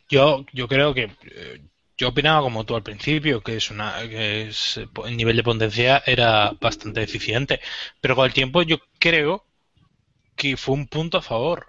yo, 0.09 0.45
yo 0.53 0.69
creo 0.69 0.95
que 0.95 1.11
eh, 1.23 1.61
yo 1.97 2.09
opinaba 2.09 2.43
como 2.43 2.65
tú 2.65 2.75
al 2.75 2.83
principio, 2.83 3.41
que 3.41 3.57
es 3.57 3.71
una 3.71 4.01
que 4.09 4.49
es, 4.49 4.81
el 5.07 5.17
nivel 5.17 5.37
de 5.37 5.43
potencia 5.45 6.03
era 6.07 6.53
bastante 6.61 7.03
eficiente, 7.03 7.61
pero 8.01 8.17
con 8.17 8.27
el 8.27 8.33
tiempo 8.33 8.63
yo 8.63 8.79
creo 8.99 9.45
que 10.35 10.57
fue 10.57 10.75
un 10.75 10.89
punto 10.89 11.19
a 11.19 11.23
favor, 11.23 11.69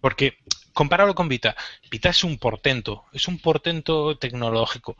porque 0.00 0.38
compararlo 0.72 1.14
con 1.14 1.28
Vita, 1.28 1.54
Vita 1.90 2.08
es 2.08 2.24
un 2.24 2.38
portento, 2.38 3.04
es 3.12 3.28
un 3.28 3.38
portento 3.38 4.16
tecnológico, 4.16 4.96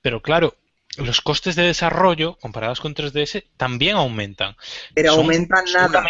pero 0.00 0.22
claro, 0.22 0.56
los 0.98 1.20
costes 1.20 1.56
de 1.56 1.62
desarrollo 1.64 2.36
comparados 2.40 2.80
con 2.80 2.94
3DS 2.94 3.44
también 3.56 3.96
aumentan. 3.96 4.56
Pero 4.94 5.12
Son 5.12 5.20
aumentan 5.24 5.64
nada. 5.72 6.04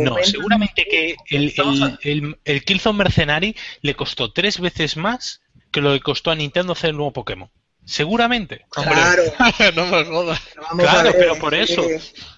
no, 0.00 0.16
seguramente 0.24 0.84
que 0.90 1.16
el, 1.30 1.52
el, 1.56 1.98
el, 2.02 2.38
el 2.44 2.64
Killzone 2.64 2.98
Mercenary 2.98 3.56
le 3.80 3.94
costó 3.94 4.32
tres 4.32 4.58
veces 4.60 4.96
más 4.96 5.40
que 5.70 5.80
lo 5.80 5.92
que 5.92 6.00
costó 6.00 6.30
a 6.30 6.34
Nintendo 6.34 6.72
hacer 6.72 6.90
el 6.90 6.96
nuevo 6.96 7.12
Pokémon. 7.12 7.50
Seguramente. 7.84 8.64
Hombre, 8.76 8.94
Claro. 8.94 9.22
no 9.76 9.86
me 9.86 10.04
jodas. 10.04 10.40
Vamos 10.56 10.84
Claro, 10.84 11.02
ver, 11.04 11.16
pero 11.18 11.36
por 11.38 11.54
eso. 11.54 11.82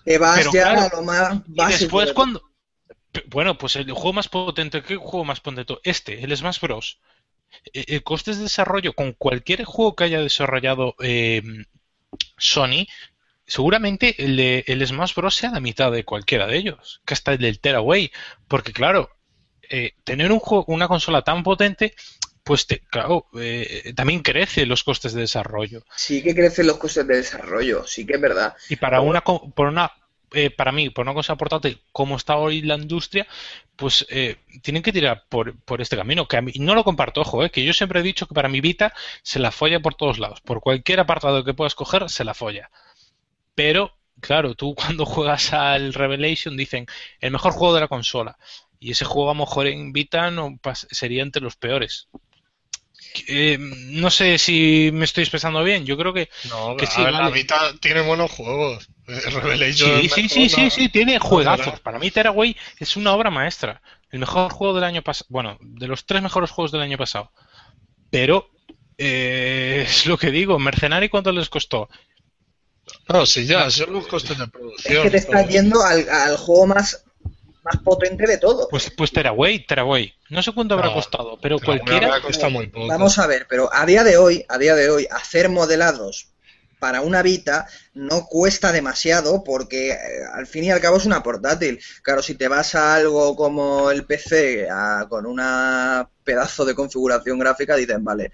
Que 0.05 0.19
vas 0.19 0.39
Pero 0.39 0.53
ya 0.53 0.63
claro, 0.75 0.81
a 0.81 0.97
lo 0.97 1.03
más 1.03 1.35
Y 1.47 1.53
básico. 1.55 1.79
después 1.81 2.09
de- 2.09 2.15
cuando... 2.15 2.43
Bueno, 3.27 3.57
pues 3.57 3.77
el 3.77 3.91
juego 3.93 4.13
más 4.15 4.29
potente, 4.29 4.83
¿qué 4.83 4.97
juego 4.97 5.25
más 5.25 5.41
potente? 5.41 5.77
Este, 5.85 6.23
el 6.25 6.37
Smash 6.37 6.61
Bros. 6.61 6.99
Eh, 7.73 7.85
El 7.89 8.03
coste 8.03 8.35
de 8.35 8.43
desarrollo 8.43 8.93
con 8.95 9.13
cualquier 9.13 9.65
juego 9.65 9.95
que 9.97 10.05
haya 10.05 10.21
desarrollado 10.21 10.95
eh, 11.01 11.43
Sony, 12.39 12.87
seguramente 13.47 14.25
el, 14.25 14.37
de- 14.37 14.65
el 14.67 14.87
Smash 14.87 15.15
Bros. 15.15 15.37
sea 15.37 15.51
la 15.53 15.61
mitad 15.61 15.93
de 15.93 16.05
cualquiera 16.05 16.47
de 16.47 16.57
ellos, 16.59 17.01
que 17.07 17.15
hasta 17.15 17.33
el 17.33 17.39
del 17.39 17.61
Tearaway. 17.61 18.13
Porque 18.49 18.73
claro, 18.73 19.11
eh, 19.71 19.93
tener 20.05 20.33
un 20.33 20.41
juego, 20.41 20.65
una 20.69 20.89
consola 20.89 21.23
tan 21.23 21.43
potente, 21.43 21.95
pues 22.45 22.67
te- 22.67 22.81
claro, 22.81 23.27
eh, 23.41 23.93
también 23.97 24.21
crece 24.21 24.67
los 24.67 24.85
costes 24.85 25.15
de 25.15 25.23
desarrollo. 25.23 25.85
Sí 25.97 26.23
que 26.23 26.35
crecen 26.35 26.67
los 26.67 26.79
costes 26.79 27.07
de 27.07 27.17
desarrollo, 27.17 27.87
sí 27.87 28.07
que 28.07 28.15
es 28.15 28.21
verdad. 28.21 28.55
Y 28.69 28.77
para 28.77 29.01
una, 29.01 29.23
por 29.23 29.69
una 29.69 29.93
eh, 30.35 30.51
para 30.51 30.73
mí, 30.73 30.91
por 30.91 31.05
una 31.05 31.15
cosa 31.15 31.37
portátil, 31.37 31.81
como 31.93 32.17
está 32.17 32.37
hoy 32.37 32.63
la 32.63 32.75
industria, 32.75 33.27
pues 33.77 34.07
eh, 34.11 34.37
tienen 34.63 34.83
que 34.83 34.93
tirar 34.93 35.25
por, 35.29 35.57
por, 35.61 35.81
este 35.81 35.97
camino. 35.97 36.27
Que 36.29 36.37
a 36.37 36.43
mí, 36.43 36.53
no 36.59 36.75
lo 36.75 36.85
comparto, 36.85 37.21
ojo, 37.23 37.45
eh, 37.45 37.51
que 37.51 37.65
yo 37.65 37.73
siempre 37.73 38.01
he 38.01 38.03
dicho 38.03 38.27
que 38.27 38.35
para 38.35 38.49
mi 38.49 38.61
Vita 38.61 38.93
se 39.23 39.39
la 39.39 39.51
folla 39.51 39.81
por 39.81 39.95
todos 39.95 40.19
lados. 40.19 40.41
Por 40.41 40.61
cualquier 40.61 41.01
apartado 41.01 41.45
que 41.45 41.55
puedas 41.55 41.75
coger, 41.75 42.09
se 42.11 42.25
la 42.25 42.35
folla. 42.35 42.71
Pero, 43.55 43.97
claro, 44.21 44.55
tú 44.55 44.75
cuando 44.77 45.07
juegas 45.07 45.53
al 45.53 45.95
Revelation 45.95 46.57
dicen 46.57 46.87
el 47.21 47.31
mejor 47.31 47.53
juego 47.53 47.75
de 47.75 47.81
la 47.81 47.89
consola. 47.89 48.37
Y 48.81 48.91
ese 48.91 49.05
juego 49.05 49.31
a 49.31 49.35
lo 49.35 49.41
mejor 49.41 49.67
en 49.67 49.93
Vita 49.93 50.31
no 50.31 50.59
sería 50.91 51.23
entre 51.23 51.43
los 51.43 51.57
peores. 51.57 52.09
Eh, 53.29 53.59
no 53.59 54.11
sé 54.11 54.39
si 54.39 54.91
me 54.93 55.05
estoy 55.05 55.23
expresando 55.23 55.63
bien. 55.63 55.87
Yo 55.87 55.97
creo 55.97 56.13
que, 56.13 56.29
no, 56.49 56.77
que 56.77 56.87
sí, 56.87 57.03
ver, 57.03 57.13
la 57.13 57.31
Vita 57.31 57.57
tiene 57.81 58.01
buenos 58.01 58.31
juegos. 58.31 58.89
Revelation 59.07 60.01
sí, 60.01 60.09
sí, 60.09 60.29
sí, 60.29 60.49
sí, 60.49 60.71
sí, 60.71 60.89
tiene 60.89 61.19
juegazos. 61.19 61.81
Para 61.81 61.99
mí, 61.99 62.11
Teraway 62.11 62.57
es 62.79 62.97
una 62.97 63.13
obra 63.13 63.31
maestra. 63.31 63.83
El 64.11 64.21
mejor 64.21 64.53
juego 64.53 64.75
del 64.75 64.85
año 64.85 65.03
pasado. 65.03 65.27
Bueno, 65.29 65.59
de 65.61 65.87
los 65.87 66.07
tres 66.07 66.23
mejores 66.23 66.51
juegos 66.51 66.73
del 66.73 66.83
año 66.83 66.99
pasado. 66.99 67.31
Pero 68.11 68.51
eh, 68.99 69.85
es 69.87 70.07
lo 70.07 70.19
que 70.19 70.31
digo. 70.31 70.59
Mercenari, 70.59 71.09
¿cuánto 71.09 71.33
les 71.33 71.49
costó? 71.49 71.89
No, 73.09 73.27
sí, 73.27 73.47
ya, 73.47 73.71
son 73.71 73.93
los 73.93 74.07
costes 74.07 74.39
de 74.39 74.49
producción. 74.49 74.97
Es 74.97 75.03
que 75.03 75.11
te 75.11 75.17
estás 75.17 75.49
yendo 75.49 75.83
al, 75.83 76.09
al 76.09 76.37
juego 76.37 76.67
más 76.67 77.05
más 77.65 77.79
potente 77.83 78.27
de 78.27 78.39
todo. 78.39 78.69
Pues, 78.69 78.91
pues 78.91 79.11
Teraway, 79.11 79.67
Teraway. 79.67 80.13
No 80.29 80.43
sé 80.43 80.53
cuánto 80.53 80.75
habrá 80.75 80.93
costado, 80.93 81.39
pero 81.41 81.59
cualquiera. 81.59 82.21
Muy 82.51 82.67
poco. 82.67 82.87
Vamos 82.87 83.19
a 83.19 83.27
ver, 83.27 83.47
pero 83.49 83.71
a 83.73 83.87
día 83.87 84.05
de 84.05 84.19
hoy, 84.19 84.45
a 84.49 84.59
día 84.59 84.75
de 84.75 84.91
hoy, 84.91 85.09
hacer 85.11 85.49
modelados 85.49 86.34
para 86.85 87.01
una 87.01 87.23
Vita 87.23 87.67
no 87.95 88.27
cuesta 88.27 88.71
demasiado 88.71 89.43
porque 89.43 89.93
eh, 89.93 89.97
al 90.35 90.47
fin 90.47 90.65
y 90.65 90.71
al 90.71 90.83
cabo 90.83 90.99
es 90.99 91.07
una 91.07 91.23
portátil. 91.23 91.81
Claro, 92.03 92.23
si 92.23 92.35
te 92.35 92.47
vas 92.47 92.75
a 92.75 92.95
algo 92.95 93.35
como 93.37 93.91
el 93.91 94.05
PC 94.05 94.69
con 95.09 95.25
una 95.25 96.07
pedazo 96.23 96.67
de 96.67 96.75
configuración 96.75 97.39
gráfica, 97.39 97.77
dicen, 97.77 98.05
vale, 98.05 98.33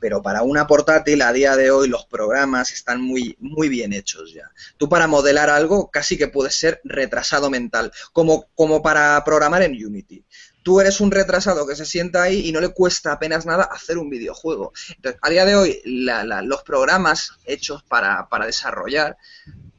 pero 0.00 0.20
para 0.20 0.42
una 0.42 0.66
portátil 0.66 1.22
a 1.22 1.32
día 1.32 1.54
de 1.54 1.70
hoy 1.70 1.88
los 1.88 2.04
programas 2.06 2.72
están 2.72 3.00
muy, 3.00 3.36
muy 3.38 3.68
bien 3.68 3.92
hechos 3.92 4.32
ya. 4.32 4.50
Tú 4.78 4.88
para 4.88 5.06
modelar 5.06 5.48
algo 5.48 5.88
casi 5.88 6.18
que 6.18 6.26
puedes 6.26 6.56
ser 6.56 6.80
retrasado 6.82 7.50
mental, 7.50 7.92
como, 8.12 8.48
como 8.56 8.82
para 8.82 9.22
programar 9.22 9.62
en 9.62 9.72
Unity 9.74 10.24
tú 10.62 10.80
eres 10.80 11.00
un 11.00 11.10
retrasado 11.10 11.66
que 11.66 11.76
se 11.76 11.84
sienta 11.84 12.22
ahí 12.22 12.48
y 12.48 12.52
no 12.52 12.60
le 12.60 12.68
cuesta 12.70 13.12
apenas 13.12 13.46
nada 13.46 13.64
hacer 13.64 13.98
un 13.98 14.08
videojuego. 14.08 14.72
Entonces, 14.96 15.20
a 15.22 15.30
día 15.30 15.44
de 15.44 15.56
hoy, 15.56 15.80
los 15.84 16.62
programas 16.62 17.32
hechos 17.44 17.82
para, 17.84 18.26
desarrollar, 18.46 19.16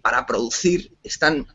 para 0.02 0.26
producir, 0.26 0.94
están 1.04 1.48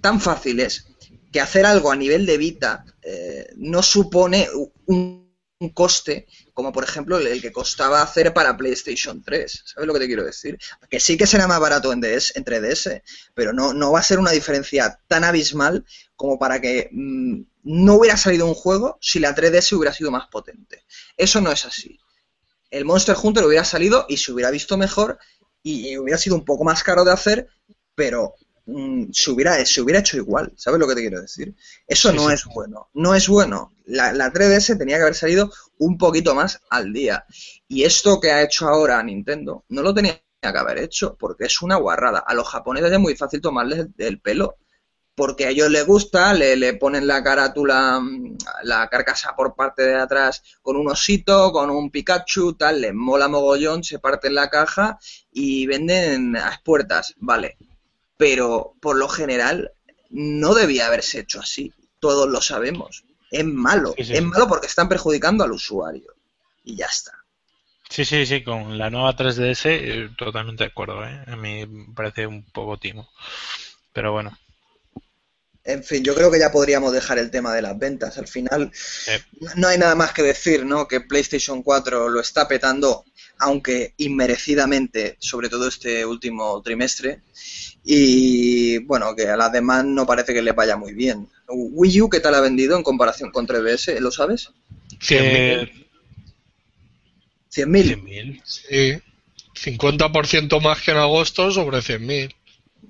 tan 0.00 0.20
fáciles 0.20 0.86
que 1.32 1.40
hacer 1.40 1.66
algo 1.66 1.92
a 1.92 1.96
nivel 1.96 2.26
de 2.26 2.38
Vita 2.38 2.84
eh, 3.02 3.52
no 3.56 3.82
supone 3.82 4.48
un, 4.86 5.30
coste 5.74 6.26
como 6.54 6.72
por 6.72 6.84
ejemplo 6.84 7.18
el 7.18 7.42
que 7.42 7.52
costaba 7.52 8.00
hacer 8.00 8.32
para 8.32 8.56
PlayStation 8.56 9.22
3. 9.22 9.62
¿Sabes 9.66 9.86
lo 9.86 9.92
que 9.92 10.00
te 10.00 10.06
quiero 10.06 10.24
decir? 10.24 10.58
Que 10.88 10.98
sí 10.98 11.18
que 11.18 11.26
será 11.26 11.46
más 11.46 11.60
barato 11.60 11.92
en 11.92 12.00
DS, 12.00 12.34
entre 12.36 12.62
DS, 12.62 13.02
pero 13.34 13.52
no, 13.52 13.74
no 13.74 13.92
va 13.92 14.00
a 14.00 14.02
ser 14.02 14.18
una 14.18 14.30
diferencia 14.30 14.98
tan 15.06 15.22
abismal 15.22 15.84
como 16.16 16.38
para 16.38 16.62
que 16.62 16.88
mm, 16.90 17.42
no 17.62 17.94
hubiera 17.94 18.16
salido 18.16 18.46
un 18.46 18.54
juego 18.54 18.98
si 19.00 19.18
la 19.18 19.34
3DS 19.34 19.76
hubiera 19.76 19.92
sido 19.92 20.10
más 20.10 20.28
potente. 20.28 20.84
Eso 21.16 21.40
no 21.40 21.52
es 21.52 21.64
así. 21.64 21.98
El 22.70 22.84
Monster 22.84 23.16
Hunter 23.20 23.44
hubiera 23.44 23.64
salido 23.64 24.06
y 24.08 24.16
se 24.16 24.32
hubiera 24.32 24.50
visto 24.50 24.76
mejor 24.76 25.18
y 25.62 25.96
hubiera 25.96 26.18
sido 26.18 26.36
un 26.36 26.44
poco 26.44 26.64
más 26.64 26.82
caro 26.82 27.04
de 27.04 27.12
hacer, 27.12 27.48
pero 27.94 28.34
mm, 28.66 29.10
se, 29.12 29.30
hubiera, 29.30 29.64
se 29.66 29.80
hubiera 29.82 30.00
hecho 30.00 30.16
igual. 30.16 30.52
¿Sabes 30.56 30.80
lo 30.80 30.88
que 30.88 30.94
te 30.94 31.00
quiero 31.00 31.20
decir? 31.20 31.54
Eso 31.86 32.12
no 32.12 32.30
es 32.30 32.44
bueno. 32.46 32.88
No 32.94 33.14
es 33.14 33.28
bueno. 33.28 33.74
La, 33.84 34.12
la 34.12 34.32
3DS 34.32 34.78
tenía 34.78 34.96
que 34.96 35.02
haber 35.02 35.14
salido 35.14 35.52
un 35.78 35.98
poquito 35.98 36.34
más 36.34 36.60
al 36.70 36.92
día. 36.92 37.26
Y 37.68 37.84
esto 37.84 38.20
que 38.20 38.30
ha 38.30 38.42
hecho 38.42 38.68
ahora 38.68 39.02
Nintendo 39.02 39.64
no 39.68 39.82
lo 39.82 39.92
tenía 39.92 40.22
que 40.40 40.48
haber 40.48 40.78
hecho 40.78 41.16
porque 41.18 41.44
es 41.44 41.60
una 41.60 41.76
guarrada. 41.76 42.20
A 42.20 42.34
los 42.34 42.48
japoneses 42.48 42.92
es 42.92 42.98
muy 42.98 43.16
fácil 43.16 43.40
tomarles 43.40 43.88
el 43.98 44.20
pelo 44.20 44.56
porque 45.20 45.44
a 45.44 45.50
ellos 45.50 45.68
les 45.70 45.84
gusta, 45.84 46.32
le, 46.32 46.56
le, 46.56 46.72
ponen 46.72 47.06
la 47.06 47.22
carátula, 47.22 48.00
mm, 48.00 48.38
la 48.62 48.88
carcasa 48.88 49.36
por 49.36 49.54
parte 49.54 49.82
de 49.82 49.96
atrás 49.96 50.42
con 50.62 50.78
un 50.78 50.88
osito, 50.88 51.52
con 51.52 51.68
un 51.68 51.90
Pikachu, 51.90 52.54
tal, 52.54 52.80
les 52.80 52.94
mola 52.94 53.28
mogollón, 53.28 53.84
se 53.84 53.98
parten 53.98 54.34
la 54.34 54.48
caja 54.48 54.98
y 55.30 55.66
venden 55.66 56.38
a 56.38 56.58
puertas, 56.64 57.12
vale. 57.18 57.58
Pero 58.16 58.72
por 58.80 58.96
lo 58.96 59.10
general 59.10 59.72
no 60.08 60.54
debía 60.54 60.86
haberse 60.86 61.20
hecho 61.20 61.40
así, 61.40 61.70
todos 61.98 62.26
lo 62.26 62.40
sabemos. 62.40 63.04
Es 63.30 63.44
malo, 63.44 63.92
es 63.98 64.22
malo 64.22 64.48
porque 64.48 64.68
están 64.68 64.88
perjudicando 64.88 65.44
al 65.44 65.52
usuario. 65.52 66.14
Y 66.64 66.76
ya 66.76 66.86
está. 66.86 67.12
Sí, 67.90 68.06
sí, 68.06 68.24
sí, 68.24 68.42
con 68.42 68.78
la 68.78 68.88
nueva 68.88 69.14
3DS 69.14 69.66
eh, 69.66 70.10
totalmente 70.16 70.64
de 70.64 70.70
acuerdo, 70.70 71.04
¿eh? 71.04 71.24
A 71.26 71.36
mí 71.36 71.66
me 71.66 71.94
parece 71.94 72.26
un 72.26 72.42
poco 72.42 72.78
timo. 72.78 73.06
Pero 73.92 74.12
bueno, 74.12 74.34
en 75.64 75.84
fin, 75.84 76.02
yo 76.02 76.14
creo 76.14 76.30
que 76.30 76.38
ya 76.38 76.50
podríamos 76.50 76.92
dejar 76.92 77.18
el 77.18 77.30
tema 77.30 77.54
de 77.54 77.62
las 77.62 77.78
ventas. 77.78 78.16
Al 78.18 78.26
final, 78.26 78.72
no 79.56 79.68
hay 79.68 79.78
nada 79.78 79.94
más 79.94 80.12
que 80.12 80.22
decir, 80.22 80.64
¿no? 80.64 80.88
Que 80.88 81.00
PlayStation 81.00 81.62
4 81.62 82.08
lo 82.08 82.20
está 82.20 82.48
petando, 82.48 83.04
aunque 83.38 83.94
inmerecidamente, 83.98 85.16
sobre 85.18 85.48
todo 85.48 85.68
este 85.68 86.04
último 86.06 86.60
trimestre. 86.62 87.20
Y 87.84 88.78
bueno, 88.78 89.14
que 89.14 89.28
a 89.28 89.36
las 89.36 89.52
demás 89.52 89.84
no 89.84 90.06
parece 90.06 90.32
que 90.32 90.42
le 90.42 90.52
vaya 90.52 90.76
muy 90.76 90.94
bien. 90.94 91.28
Wii 91.48 92.02
U, 92.02 92.10
¿qué 92.10 92.20
tal 92.20 92.34
ha 92.34 92.40
vendido 92.40 92.76
en 92.76 92.82
comparación 92.82 93.30
con 93.30 93.46
3DS? 93.46 93.98
¿Lo 94.00 94.10
sabes? 94.10 94.50
100.000. 95.00 95.86
100.000. 97.52 98.42
Sí. 98.44 99.02
50% 99.54 100.62
más 100.62 100.80
que 100.80 100.92
en 100.92 100.96
agosto 100.96 101.50
sobre 101.50 101.78
100.000. 101.78 102.34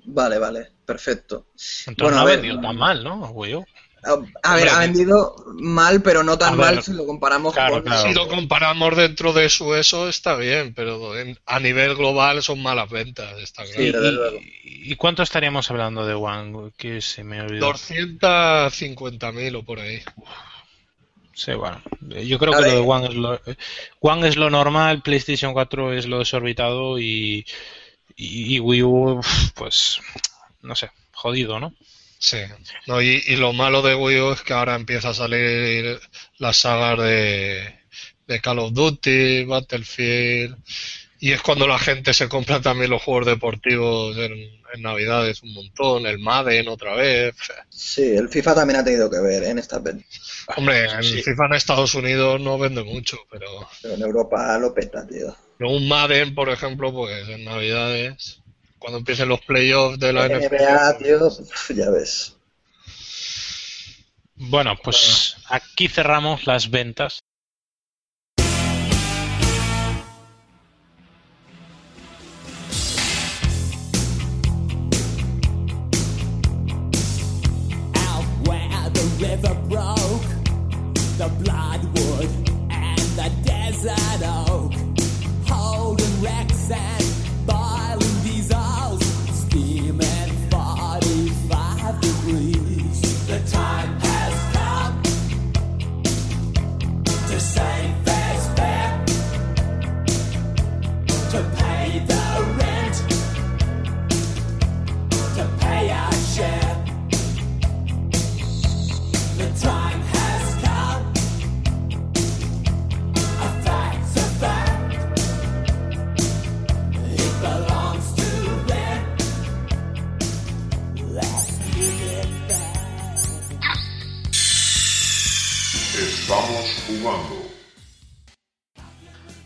Vale, 0.05 0.39
vale, 0.39 0.71
perfecto. 0.91 1.47
Entonces 1.87 1.95
bueno, 1.97 2.17
no 2.17 2.21
ha 2.21 2.25
vendido 2.25 2.61
tan 2.61 2.75
mal, 2.75 3.03
¿no? 3.03 3.31
Wii 3.31 3.55
A 4.43 4.55
ver, 4.55 4.69
ha 4.69 4.79
vendido 4.79 5.35
mal, 5.53 6.01
pero 6.01 6.23
no 6.23 6.37
tan 6.37 6.57
mal 6.57 6.83
si 6.83 6.93
lo 6.93 7.05
comparamos 7.05 7.55
con... 7.55 7.85
Si 7.97 8.13
lo 8.13 8.27
comparamos 8.27 8.97
dentro 8.97 9.31
de 9.31 9.49
su 9.49 9.73
eso, 9.75 10.09
está 10.09 10.35
bien, 10.35 10.73
pero 10.73 11.13
a 11.45 11.59
nivel 11.59 11.95
global 11.95 12.43
son 12.43 12.61
malas 12.61 12.89
ventas, 12.89 13.39
está 13.39 13.63
claro. 13.63 14.31
¿Y, 14.63 14.95
cuánto 14.95 15.23
estaríamos 15.23 15.69
hablando 15.71 16.05
de 16.05 16.13
One? 16.13 16.71
Que 16.75 17.01
se 17.01 17.23
me 17.23 17.41
olvidó. 17.41 17.71
250.000 17.73 19.55
o 19.55 19.63
por 19.63 19.79
ahí. 19.79 20.01
Sí, 21.33 21.53
bueno. 21.53 21.81
Yo 22.01 22.37
creo 22.37 22.53
que 22.53 22.61
lo 22.61 22.67
de 22.67 22.79
One 22.79 23.07
es 23.07 23.15
lo, 23.15 23.39
One 23.99 24.27
es 24.27 24.35
lo 24.35 24.49
normal, 24.49 25.01
PlayStation 25.01 25.53
4 25.53 25.93
es 25.93 26.07
lo 26.07 26.19
desorbitado 26.19 26.99
y 26.99 27.45
y, 28.15 28.59
Wii 28.59 28.83
U, 28.83 29.21
pues, 29.55 29.99
no 30.61 30.75
sé, 30.75 30.91
jodido, 31.13 31.59
¿no? 31.59 31.73
Sí, 32.19 32.37
no, 32.85 33.01
y, 33.01 33.35
lo 33.37 33.51
malo 33.51 33.81
de 33.81 33.95
Wii 33.95 34.19
U 34.19 34.31
es 34.33 34.41
que 34.41 34.53
ahora 34.53 34.75
empieza 34.75 35.09
a 35.09 35.13
salir 35.13 35.99
las 36.37 36.57
sagas 36.57 36.99
de, 36.99 37.79
de 38.27 38.41
Call 38.41 38.59
of 38.59 38.73
Duty, 38.73 39.45
Battlefield, 39.45 40.55
y 41.19 41.31
es 41.31 41.41
cuando 41.41 41.67
la 41.67 41.79
gente 41.79 42.13
se 42.13 42.29
compra 42.29 42.61
también 42.61 42.91
los 42.91 43.01
juegos 43.01 43.25
deportivos 43.25 44.15
en, 44.17 44.61
Navidades 44.77 45.43
un 45.43 45.53
montón, 45.53 46.05
el 46.05 46.17
Madden 46.17 46.69
otra 46.69 46.95
vez. 46.95 47.35
Sí, 47.67 48.15
el 48.15 48.29
FIFA 48.29 48.55
también 48.55 48.79
ha 48.79 48.83
tenido 48.85 49.09
que 49.09 49.19
ver 49.19 49.43
en 49.43 49.59
esta. 49.59 49.81
Hombre, 50.55 50.85
el 50.85 51.03
FIFA 51.03 51.47
en 51.47 51.53
Estados 51.55 51.93
Unidos 51.93 52.39
no 52.39 52.57
vende 52.57 52.81
mucho, 52.81 53.17
pero... 53.29 53.67
Pero 53.81 53.95
en 53.95 54.01
Europa 54.01 54.57
lo 54.59 54.73
peta, 54.73 55.05
tío 55.05 55.35
un 55.67 55.87
Madden, 55.87 56.33
por 56.33 56.49
ejemplo, 56.49 56.91
pues 56.93 57.27
en 57.29 57.45
Navidades, 57.45 58.41
cuando 58.81 58.97
empiecen 58.97 59.29
los 59.29 59.39
playoffs 59.41 59.99
de 59.99 60.11
la 60.11 60.27
NBA, 60.27 60.97
tío, 60.97 61.29
ya 61.75 61.91
ves. 61.91 62.35
Bueno, 64.35 64.75
pues 64.83 65.37
aquí 65.49 65.87
cerramos 65.87 66.47
las 66.47 66.71
ventas. 66.71 67.19
river 79.21 80.00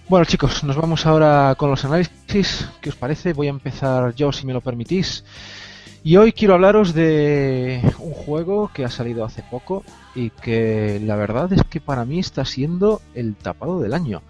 Bueno 0.08 0.26
chicos, 0.26 0.64
nos 0.64 0.76
vamos 0.76 1.06
ahora 1.06 1.56
con 1.58 1.70
los 1.70 1.84
análisis. 1.84 2.70
¿Qué 2.80 2.90
os 2.90 2.96
parece? 2.96 3.34
Voy 3.34 3.48
a 3.48 3.52
empezar 3.52 4.14
yo 4.14 4.32
si 4.32 4.46
me 4.46 4.54
lo 4.54 4.62
permitís. 4.62 5.24
Y 6.04 6.18
hoy 6.18 6.34
quiero 6.34 6.54
hablaros 6.54 6.94
de 6.94 7.82
un 7.98 8.14
juego 8.14 8.70
que 8.72 8.86
ha 8.86 8.92
salido 8.92 9.26
hace 9.26 9.42
poco 9.42 9.84
y 10.14 10.30
que 10.30 11.02
la 11.04 11.16
verdad 11.16 11.52
es 11.54 11.64
que 11.64 11.82
para 11.82 12.06
mí 12.06 12.20
está 12.20 12.46
siendo 12.46 13.02
el 13.16 13.36
tapado 13.36 13.80
del 13.80 13.96
año. 13.96 14.22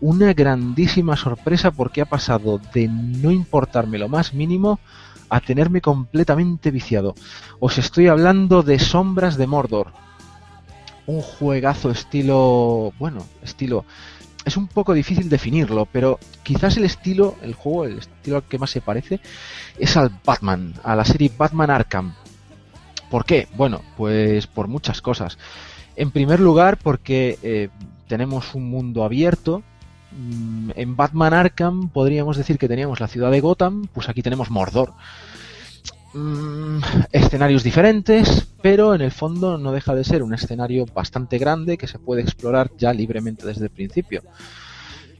Una 0.00 0.32
grandísima 0.34 1.16
sorpresa 1.16 1.72
porque 1.72 2.02
ha 2.02 2.06
pasado 2.06 2.60
de 2.72 2.86
no 2.86 3.32
importarme 3.32 3.98
lo 3.98 4.08
más 4.08 4.34
mínimo 4.34 4.78
a 5.28 5.40
tenerme 5.40 5.80
completamente 5.80 6.70
viciado. 6.70 7.14
Os 7.58 7.78
estoy 7.78 8.06
hablando 8.06 8.62
de 8.62 8.78
Sombras 8.78 9.36
de 9.36 9.48
Mordor. 9.48 9.88
Un 11.06 11.22
juegazo 11.22 11.90
estilo, 11.90 12.92
bueno, 12.98 13.24
estilo 13.42 13.84
es 14.46 14.56
un 14.56 14.68
poco 14.68 14.94
difícil 14.94 15.28
definirlo, 15.28 15.86
pero 15.90 16.20
quizás 16.44 16.76
el 16.76 16.84
estilo, 16.84 17.34
el 17.42 17.54
juego, 17.54 17.84
el 17.84 17.98
estilo 17.98 18.36
al 18.36 18.44
que 18.44 18.58
más 18.58 18.70
se 18.70 18.80
parece 18.80 19.20
es 19.76 19.96
al 19.96 20.12
Batman, 20.24 20.72
a 20.84 20.94
la 20.94 21.04
serie 21.04 21.32
Batman 21.36 21.68
Arkham. 21.68 22.14
¿Por 23.10 23.24
qué? 23.24 23.48
Bueno, 23.56 23.82
pues 23.96 24.46
por 24.46 24.68
muchas 24.68 25.02
cosas. 25.02 25.36
En 25.96 26.12
primer 26.12 26.38
lugar, 26.38 26.76
porque 26.76 27.40
eh, 27.42 27.70
tenemos 28.06 28.54
un 28.54 28.70
mundo 28.70 29.02
abierto. 29.02 29.64
Mm, 30.12 30.70
en 30.76 30.94
Batman 30.94 31.34
Arkham 31.34 31.88
podríamos 31.88 32.36
decir 32.36 32.56
que 32.56 32.68
teníamos 32.68 33.00
la 33.00 33.08
ciudad 33.08 33.32
de 33.32 33.40
Gotham, 33.40 33.88
pues 33.92 34.08
aquí 34.08 34.22
tenemos 34.22 34.50
Mordor. 34.50 34.92
Mm, 36.18 36.78
escenarios 37.12 37.62
diferentes, 37.62 38.48
pero 38.62 38.94
en 38.94 39.02
el 39.02 39.10
fondo 39.10 39.58
no 39.58 39.70
deja 39.70 39.94
de 39.94 40.02
ser 40.02 40.22
un 40.22 40.32
escenario 40.32 40.86
bastante 40.86 41.36
grande 41.36 41.76
que 41.76 41.86
se 41.86 41.98
puede 41.98 42.22
explorar 42.22 42.70
ya 42.78 42.94
libremente 42.94 43.46
desde 43.46 43.64
el 43.64 43.70
principio. 43.70 44.22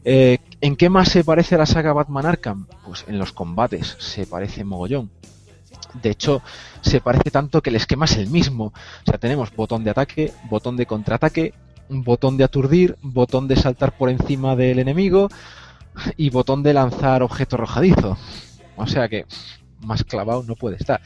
Eh, 0.06 0.38
¿En 0.62 0.74
qué 0.74 0.88
más 0.88 1.10
se 1.10 1.22
parece 1.22 1.54
a 1.54 1.58
la 1.58 1.66
saga 1.66 1.92
Batman 1.92 2.24
Arkham? 2.24 2.66
Pues 2.86 3.04
en 3.08 3.18
los 3.18 3.32
combates, 3.32 3.94
se 3.98 4.26
parece 4.26 4.64
mogollón. 4.64 5.10
De 6.02 6.08
hecho, 6.08 6.40
se 6.80 7.02
parece 7.02 7.30
tanto 7.30 7.60
que 7.60 7.68
el 7.68 7.76
esquema 7.76 8.06
es 8.06 8.16
el 8.16 8.30
mismo. 8.30 8.66
O 8.66 8.72
sea, 9.04 9.18
tenemos 9.18 9.54
botón 9.54 9.84
de 9.84 9.90
ataque, 9.90 10.32
botón 10.48 10.78
de 10.78 10.86
contraataque, 10.86 11.52
botón 11.90 12.38
de 12.38 12.44
aturdir, 12.44 12.96
botón 13.02 13.48
de 13.48 13.56
saltar 13.56 13.98
por 13.98 14.08
encima 14.08 14.56
del 14.56 14.78
enemigo 14.78 15.28
y 16.16 16.30
botón 16.30 16.62
de 16.62 16.72
lanzar 16.72 17.22
objeto 17.22 17.56
arrojadizo. 17.56 18.16
O 18.76 18.86
sea 18.86 19.08
que 19.08 19.26
más 19.80 20.04
clavado 20.04 20.42
no 20.42 20.54
puede 20.56 20.76
estar. 20.76 21.00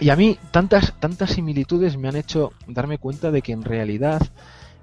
Y 0.00 0.10
a 0.10 0.16
mí 0.16 0.38
tantas, 0.50 0.94
tantas 0.98 1.30
similitudes 1.30 1.96
me 1.96 2.08
han 2.08 2.16
hecho 2.16 2.52
darme 2.66 2.98
cuenta 2.98 3.30
de 3.30 3.42
que 3.42 3.52
en 3.52 3.62
realidad 3.62 4.22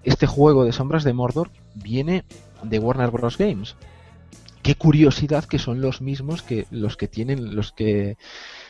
este 0.04 0.28
juego 0.28 0.66
de 0.66 0.72
Sombras 0.72 1.04
de 1.04 1.14
Mordor 1.14 1.50
viene 1.74 2.24
de 2.64 2.80
Warner 2.80 3.12
Bros. 3.12 3.38
Games. 3.38 3.76
Qué 4.62 4.76
curiosidad 4.76 5.46
que 5.46 5.58
son 5.58 5.82
los 5.82 6.02
mismos 6.02 6.42
que 6.42 6.68
los 6.70 6.96
que 6.96 7.08
tienen, 7.08 7.56
los 7.56 7.72
que 7.72 8.18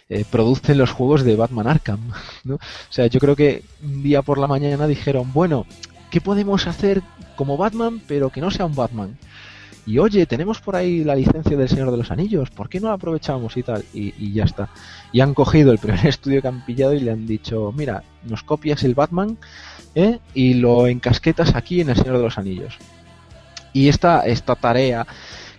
eh, 0.07 0.26
producen 0.30 0.77
los 0.77 0.91
juegos 0.91 1.23
de 1.23 1.35
Batman 1.35 1.67
Arkham. 1.67 2.11
¿no? 2.43 2.55
O 2.55 2.59
sea, 2.89 3.07
yo 3.07 3.19
creo 3.19 3.35
que 3.35 3.63
un 3.84 4.01
día 4.01 4.21
por 4.21 4.38
la 4.38 4.47
mañana 4.47 4.88
dijeron, 4.88 5.34
bueno, 5.34 5.65
¿qué 6.09 6.21
podemos 6.21 6.67
hacer 6.67 7.01
como 7.35 7.57
Batman 7.57 8.01
pero 8.07 8.30
que 8.30 8.41
no 8.41 8.51
sea 8.51 8.65
un 8.65 8.76
Batman? 8.76 9.17
Y 9.89 9.97
oye, 9.97 10.27
tenemos 10.27 10.61
por 10.61 10.75
ahí 10.75 11.03
la 11.03 11.15
licencia 11.15 11.57
del 11.57 11.67
Señor 11.67 11.89
de 11.89 11.97
los 11.97 12.11
Anillos, 12.11 12.51
¿por 12.51 12.69
qué 12.69 12.79
no 12.79 12.89
la 12.89 12.93
aprovechamos 12.93 13.57
y 13.57 13.63
tal? 13.63 13.83
Y, 13.91 14.33
ya 14.33 14.43
está. 14.43 14.69
Y 15.11 15.21
han 15.21 15.33
cogido 15.33 15.71
el 15.71 15.79
primer 15.79 16.05
estudio 16.05 16.43
que 16.43 16.47
han 16.47 16.63
pillado 16.63 16.93
y 16.93 16.99
le 16.99 17.09
han 17.09 17.25
dicho, 17.25 17.73
mira, 17.75 18.03
nos 18.23 18.43
copias 18.43 18.83
el 18.83 18.93
Batman 18.93 19.39
¿eh? 19.95 20.19
y 20.35 20.53
lo 20.53 20.85
encasquetas 20.85 21.55
aquí 21.55 21.81
en 21.81 21.89
el 21.89 21.95
Señor 21.95 22.17
de 22.17 22.23
los 22.23 22.37
Anillos. 22.37 22.77
Y 23.73 23.89
esta, 23.89 24.27
esta 24.27 24.53
tarea 24.53 25.07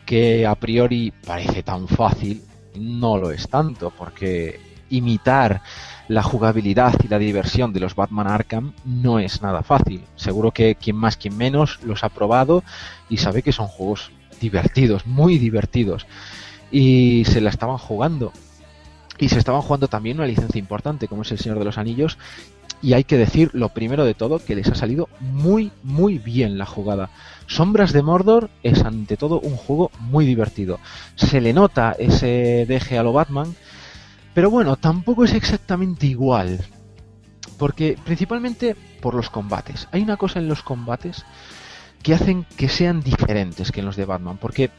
que 0.07 0.47
a 0.47 0.55
priori 0.55 1.12
parece 1.27 1.65
tan 1.65 1.89
fácil, 1.89 2.44
no 2.77 3.16
lo 3.19 3.32
es 3.32 3.48
tanto, 3.48 3.90
porque 3.90 4.61
imitar 4.90 5.61
la 6.07 6.23
jugabilidad 6.23 6.94
y 7.02 7.09
la 7.09 7.19
diversión 7.19 7.73
de 7.73 7.81
los 7.81 7.97
Batman 7.97 8.28
Arkham 8.28 8.74
no 8.85 9.19
es 9.19 9.43
nada 9.43 9.65
fácil. 9.65 10.05
Seguro 10.15 10.52
que 10.52 10.77
quien 10.77 10.94
más, 10.94 11.16
quien 11.16 11.36
menos 11.36 11.81
los 11.82 12.05
ha 12.05 12.11
probado 12.11 12.62
y 13.09 13.16
sabe 13.16 13.43
que 13.43 13.51
son 13.51 13.66
juegos 13.66 14.12
divertidos, 14.41 15.07
muy 15.07 15.39
divertidos. 15.39 16.07
Y 16.71 17.25
se 17.27 17.41
la 17.41 17.51
estaban 17.51 17.79
jugando. 17.79 18.33
Y 19.19 19.29
se 19.29 19.39
estaban 19.39 19.62
jugando 19.62 19.89
también 19.89 20.17
una 20.17 20.27
licencia 20.27 20.59
importante, 20.59 21.09
como 21.09 21.23
es 21.23 21.31
El 21.31 21.39
Señor 21.39 21.59
de 21.59 21.65
los 21.67 21.79
Anillos. 21.79 22.19
Y 22.83 22.95
hay 22.95 23.05
que 23.05 23.19
decir, 23.19 23.51
lo 23.53 23.69
primero 23.69 24.05
de 24.05 24.15
todo, 24.15 24.39
que 24.39 24.55
les 24.55 24.69
ha 24.69 24.75
salido 24.75 25.09
muy, 25.21 25.71
muy 25.83 26.19
bien 26.19 26.57
la 26.57 26.65
jugada. 26.65 27.11
Sombras 27.47 27.93
de 27.93 28.03
Mordor 28.03 28.49
es 28.62 28.83
ante 28.85 29.19
todo 29.19 29.39
un 29.41 29.57
juego 29.57 29.91
muy 29.99 30.25
divertido. 30.25 30.81
Se 31.17 31.41
le 31.43 31.53
nota 31.53 31.95
ese 31.99 32.65
deje 32.67 32.97
a 32.97 33.03
lo 33.03 33.12
Batman, 33.12 33.55
pero 34.33 34.51
bueno, 34.51 34.77
tampoco 34.77 35.25
es 35.25 35.35
exactamente 35.35 36.07
igual. 36.07 36.65
Porque 37.59 37.99
principalmente 38.03 38.75
por 39.01 39.15
los 39.15 39.29
combates. 39.29 39.89
Hay 39.93 40.03
una 40.03 40.17
cosa 40.17 40.39
en 40.39 40.49
los 40.49 40.62
combates 40.62 41.25
que 42.03 42.15
hacen 42.15 42.47
que 42.57 42.69
sean 42.69 43.03
diferentes 43.03 43.73
que 43.73 43.81
en 43.81 43.87
los 43.87 43.97
de 43.97 44.05
Batman. 44.05 44.39
Porque 44.39 44.71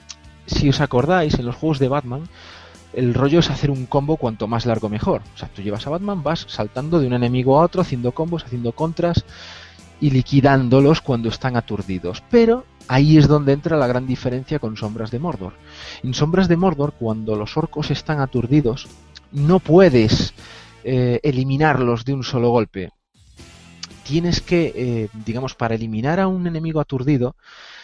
si 0.45 0.69
os 0.69 0.81
acordáis, 0.81 1.37
en 1.39 1.45
los 1.45 1.55
juegos 1.55 1.79
de 1.79 1.87
Batman, 1.87 2.23
el 2.93 3.13
rollo 3.13 3.39
es 3.39 3.49
hacer 3.49 3.71
un 3.71 3.85
combo 3.85 4.17
cuanto 4.17 4.47
más 4.47 4.65
largo 4.65 4.89
mejor. 4.89 5.21
O 5.35 5.37
sea, 5.37 5.49
tú 5.49 5.61
llevas 5.61 5.87
a 5.87 5.91
Batman, 5.91 6.23
vas 6.23 6.45
saltando 6.49 6.99
de 6.99 7.07
un 7.07 7.13
enemigo 7.13 7.59
a 7.59 7.63
otro, 7.63 7.81
haciendo 7.81 8.11
combos, 8.11 8.43
haciendo 8.43 8.73
contras 8.73 9.23
y 9.99 10.09
liquidándolos 10.09 11.01
cuando 11.01 11.29
están 11.29 11.55
aturdidos. 11.55 12.23
Pero 12.29 12.65
ahí 12.87 13.17
es 13.17 13.27
donde 13.27 13.53
entra 13.53 13.77
la 13.77 13.87
gran 13.87 14.07
diferencia 14.07 14.59
con 14.59 14.75
Sombras 14.75 15.11
de 15.11 15.19
Mordor. 15.19 15.53
En 16.03 16.13
Sombras 16.13 16.47
de 16.47 16.57
Mordor, 16.57 16.93
cuando 16.93 17.35
los 17.35 17.55
orcos 17.55 17.91
están 17.91 18.19
aturdidos, 18.19 18.87
no 19.31 19.59
puedes 19.59 20.33
eh, 20.83 21.19
eliminarlos 21.23 22.03
de 22.03 22.13
un 22.13 22.23
solo 22.23 22.49
golpe 22.49 22.91
tienes 24.03 24.41
que, 24.41 24.73
eh, 24.75 25.09
digamos, 25.25 25.55
para 25.55 25.75
eliminar 25.75 26.19
a 26.19 26.27
un 26.27 26.47
enemigo 26.47 26.79
aturdido, 26.79 27.35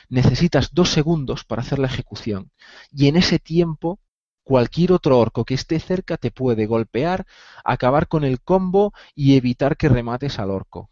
necesitas 0.10 0.74
dos 0.74 0.90
segundos 0.90 1.44
para 1.44 1.62
hacer 1.62 1.80
la 1.80 1.88
ejecución. 1.88 2.52
Y 2.92 3.08
en 3.08 3.16
ese 3.16 3.40
tiempo, 3.40 4.00
cualquier 4.44 4.94
otro 4.94 5.20
orco 5.20 5.46
que 5.46 5.54
esté 5.54 5.80
cerca 5.80 6.18
te 6.18 6.32
puede 6.32 6.66
golpear, 6.66 7.26
acabar 7.64 8.08
con 8.08 8.24
el 8.24 8.42
combo 8.42 8.94
y 9.16 9.36
evitar 9.36 9.78
que 9.78 9.90
remates 9.90 10.40
al 10.40 10.52
orco. 10.52 10.90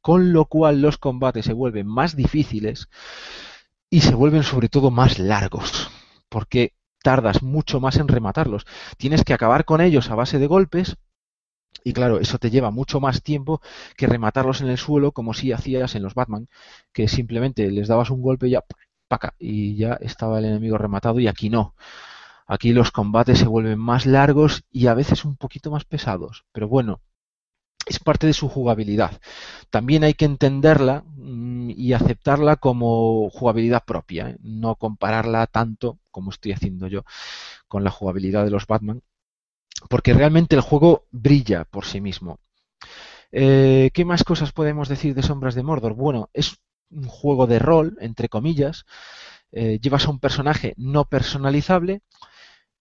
Con 0.00 0.32
lo 0.32 0.46
cual 0.46 0.82
los 0.82 0.98
combates 0.98 1.46
se 1.46 1.52
vuelven 1.52 1.86
más 1.86 2.16
difíciles 2.16 2.88
y 3.90 4.00
se 4.00 4.14
vuelven 4.14 4.42
sobre 4.42 4.68
todo 4.68 4.90
más 4.90 5.18
largos. 5.18 5.90
Porque 6.28 6.74
tardas 7.02 7.42
mucho 7.42 7.80
más 7.80 7.96
en 7.96 8.08
rematarlos. 8.08 8.66
Tienes 8.96 9.24
que 9.24 9.34
acabar 9.34 9.64
con 9.64 9.80
ellos 9.80 10.10
a 10.10 10.14
base 10.14 10.38
de 10.38 10.46
golpes 10.46 10.96
y 11.84 11.92
claro, 11.92 12.20
eso 12.20 12.38
te 12.38 12.50
lleva 12.50 12.70
mucho 12.70 13.00
más 13.00 13.22
tiempo 13.22 13.60
que 13.96 14.06
rematarlos 14.06 14.60
en 14.60 14.68
el 14.68 14.78
suelo 14.78 15.12
como 15.12 15.34
si 15.34 15.52
hacías 15.52 15.94
en 15.94 16.02
los 16.02 16.14
Batman, 16.14 16.48
que 16.92 17.08
simplemente 17.08 17.70
les 17.70 17.88
dabas 17.88 18.10
un 18.10 18.22
golpe 18.22 18.48
y 18.48 18.50
ya, 18.52 18.64
paca, 19.08 19.34
y 19.38 19.76
ya 19.76 19.94
estaba 20.00 20.38
el 20.38 20.46
enemigo 20.46 20.78
rematado 20.78 21.20
y 21.20 21.28
aquí 21.28 21.50
no. 21.50 21.74
Aquí 22.46 22.72
los 22.72 22.90
combates 22.90 23.38
se 23.38 23.46
vuelven 23.46 23.78
más 23.78 24.06
largos 24.06 24.64
y 24.70 24.86
a 24.86 24.94
veces 24.94 25.24
un 25.24 25.36
poquito 25.36 25.70
más 25.70 25.84
pesados, 25.84 26.44
pero 26.52 26.68
bueno, 26.68 27.00
es 27.86 27.98
parte 27.98 28.26
de 28.26 28.32
su 28.32 28.48
jugabilidad. 28.48 29.20
También 29.70 30.04
hay 30.04 30.14
que 30.14 30.24
entenderla 30.24 31.04
mm, 31.16 31.70
y 31.70 31.92
aceptarla 31.94 32.56
como 32.56 33.30
jugabilidad 33.30 33.84
propia, 33.84 34.30
¿eh? 34.30 34.36
no 34.42 34.76
compararla 34.76 35.46
tanto 35.46 35.98
como 36.10 36.30
estoy 36.30 36.52
haciendo 36.52 36.86
yo 36.88 37.04
con 37.68 37.84
la 37.84 37.90
jugabilidad 37.90 38.44
de 38.44 38.50
los 38.50 38.66
Batman, 38.66 39.02
porque 39.88 40.14
realmente 40.14 40.56
el 40.56 40.62
juego 40.62 41.06
brilla 41.10 41.64
por 41.64 41.84
sí 41.84 42.00
mismo. 42.00 42.38
Eh, 43.30 43.90
¿Qué 43.94 44.04
más 44.04 44.24
cosas 44.24 44.52
podemos 44.52 44.88
decir 44.88 45.14
de 45.14 45.22
Sombras 45.22 45.54
de 45.54 45.62
Mordor? 45.62 45.94
Bueno, 45.94 46.28
es 46.34 46.58
un 46.90 47.04
juego 47.04 47.46
de 47.46 47.58
rol, 47.58 47.96
entre 48.00 48.28
comillas. 48.28 48.84
Eh, 49.52 49.78
llevas 49.80 50.06
a 50.06 50.10
un 50.10 50.18
personaje 50.18 50.74
no 50.76 51.04
personalizable, 51.06 52.02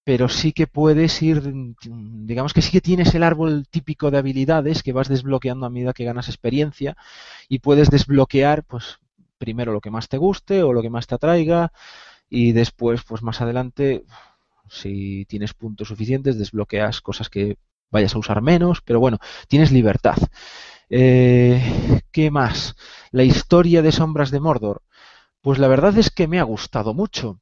pero 0.04 0.30
sí 0.30 0.52
que 0.52 0.68
puedes 0.68 1.22
ir, 1.22 1.42
digamos 1.84 2.54
que 2.54 2.62
sí 2.62 2.72
que 2.72 2.82
tienes 2.82 3.14
el 3.16 3.24
árbol 3.24 3.68
típico 3.70 4.12
de 4.12 4.18
habilidades 4.18 4.84
que 4.84 4.94
vas 4.94 5.10
desbloqueando 5.10 5.66
a 5.66 5.70
medida 5.70 5.94
que 5.94 6.06
ganas 6.06 6.28
experiencia 6.28 6.98
y 7.48 7.60
puedes 7.60 7.90
desbloquear, 7.90 8.64
pues, 8.64 8.98
primero 9.38 9.74
lo 9.74 9.82
que 9.82 9.92
más 9.92 10.08
te 10.10 10.18
guste 10.18 10.64
o 10.64 10.74
lo 10.74 10.82
que 10.82 10.90
más 10.90 11.08
te 11.08 11.16
atraiga 11.16 11.72
y 12.30 12.54
después, 12.54 13.04
pues 13.08 13.24
más 13.24 13.42
adelante, 13.42 14.06
si 14.72 15.26
tienes 15.26 15.54
puntos 15.54 15.90
suficientes, 15.90 16.40
desbloqueas 16.40 17.02
cosas 17.02 17.30
que 17.30 17.58
vayas 17.92 18.16
a 18.16 18.20
usar 18.20 18.42
menos, 18.42 18.82
pero 18.82 19.00
bueno, 19.00 19.20
tienes 19.48 19.72
libertad. 19.72 20.18
Eh, 20.90 22.02
¿Qué 22.12 22.32
más? 22.32 22.76
La 23.12 23.24
historia 23.24 23.82
de 23.82 23.92
Sombras 23.92 24.32
de 24.32 24.40
Mordor. 24.40 24.84
Pues 25.42 25.60
la 25.60 25.68
verdad 25.68 25.98
es 25.98 26.10
que 26.10 26.28
me 26.28 26.40
ha 26.40 26.44
gustado 26.44 26.94
mucho. 26.94 27.42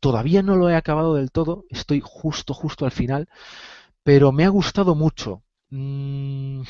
Todavía 0.00 0.42
no 0.42 0.56
lo 0.56 0.70
he 0.70 0.76
acabado 0.76 1.14
del 1.14 1.30
todo, 1.30 1.64
estoy 1.70 2.02
justo, 2.04 2.54
justo 2.54 2.84
al 2.84 2.92
final, 2.92 3.28
pero 4.02 4.32
me 4.32 4.44
ha 4.44 4.48
gustado 4.48 4.94
mucho. 4.94 5.42
Mm, 5.70 6.62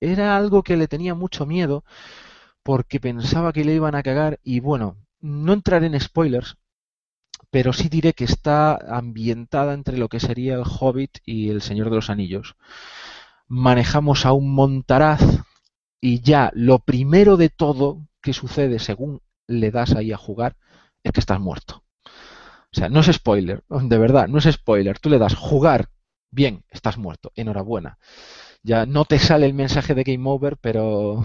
era 0.00 0.36
algo 0.36 0.62
que 0.62 0.76
le 0.76 0.88
tenía 0.88 1.14
mucho 1.14 1.46
miedo 1.46 1.84
porque 2.62 3.00
pensaba 3.00 3.52
que 3.52 3.64
le 3.64 3.74
iban 3.74 3.94
a 3.94 4.02
cagar 4.02 4.40
y 4.42 4.60
bueno, 4.60 4.96
no 5.20 5.52
entraré 5.52 5.86
en 5.86 6.00
spoilers, 6.00 6.56
pero 7.50 7.72
sí 7.72 7.88
diré 7.88 8.12
que 8.12 8.24
está 8.24 8.76
ambientada 8.76 9.74
entre 9.74 9.98
lo 9.98 10.08
que 10.08 10.20
sería 10.20 10.54
el 10.54 10.64
Hobbit 10.64 11.18
y 11.24 11.50
el 11.50 11.62
Señor 11.62 11.90
de 11.90 11.96
los 11.96 12.10
Anillos. 12.10 12.56
Manejamos 13.46 14.26
a 14.26 14.32
un 14.32 14.52
montaraz 14.54 15.22
y 16.00 16.20
ya 16.20 16.50
lo 16.54 16.80
primero 16.80 17.36
de 17.36 17.48
todo 17.48 18.06
que 18.20 18.32
sucede 18.32 18.78
según 18.78 19.22
le 19.46 19.70
das 19.70 19.94
ahí 19.94 20.12
a 20.12 20.18
jugar 20.18 20.56
es 21.02 21.12
que 21.12 21.20
estás 21.20 21.40
muerto. 21.40 21.84
O 22.04 22.76
sea, 22.76 22.88
no 22.90 23.00
es 23.00 23.06
spoiler, 23.06 23.64
de 23.68 23.98
verdad, 23.98 24.28
no 24.28 24.38
es 24.38 24.44
spoiler. 24.44 24.98
Tú 24.98 25.08
le 25.08 25.18
das 25.18 25.34
jugar, 25.34 25.88
bien, 26.30 26.64
estás 26.70 26.98
muerto, 26.98 27.32
enhorabuena. 27.34 27.98
Ya 28.62 28.84
no 28.84 29.04
te 29.06 29.18
sale 29.18 29.46
el 29.46 29.54
mensaje 29.54 29.94
de 29.94 30.04
game 30.04 30.28
over, 30.28 30.58
pero 30.58 31.24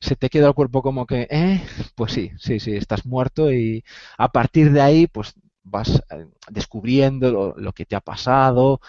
se 0.00 0.16
te 0.16 0.30
queda 0.30 0.48
el 0.48 0.54
cuerpo 0.54 0.82
como 0.82 1.06
que, 1.06 1.28
eh, 1.30 1.62
pues 1.94 2.12
sí, 2.12 2.32
sí, 2.38 2.60
sí, 2.60 2.72
estás 2.76 3.06
muerto 3.06 3.52
y 3.52 3.84
a 4.18 4.30
partir 4.32 4.72
de 4.72 4.80
ahí, 4.80 5.06
pues 5.06 5.34
vas 5.62 6.02
eh, 6.10 6.26
descubriendo 6.50 7.54
lo, 7.56 7.72
que 7.72 7.86
te 7.86 7.96
ha 7.96 8.00
pasado. 8.00 8.80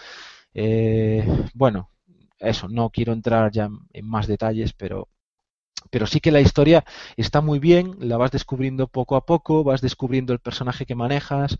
Eh, 0.54 1.26
bueno, 1.54 1.90
eso, 2.38 2.68
no 2.68 2.90
quiero 2.90 3.12
entrar 3.12 3.52
ya 3.52 3.70
en 3.92 4.06
más 4.08 4.26
detalles, 4.26 4.72
pero 4.72 5.08
pero 5.90 6.06
sí 6.06 6.20
que 6.20 6.30
la 6.30 6.40
historia 6.40 6.84
está 7.16 7.40
muy 7.40 7.58
bien, 7.58 7.96
la 8.00 8.16
vas 8.16 8.30
descubriendo 8.30 8.88
poco 8.88 9.16
a 9.16 9.26
poco, 9.26 9.64
vas 9.64 9.80
descubriendo 9.80 10.32
el 10.32 10.38
personaje 10.38 10.86
que 10.86 10.94
manejas 10.94 11.58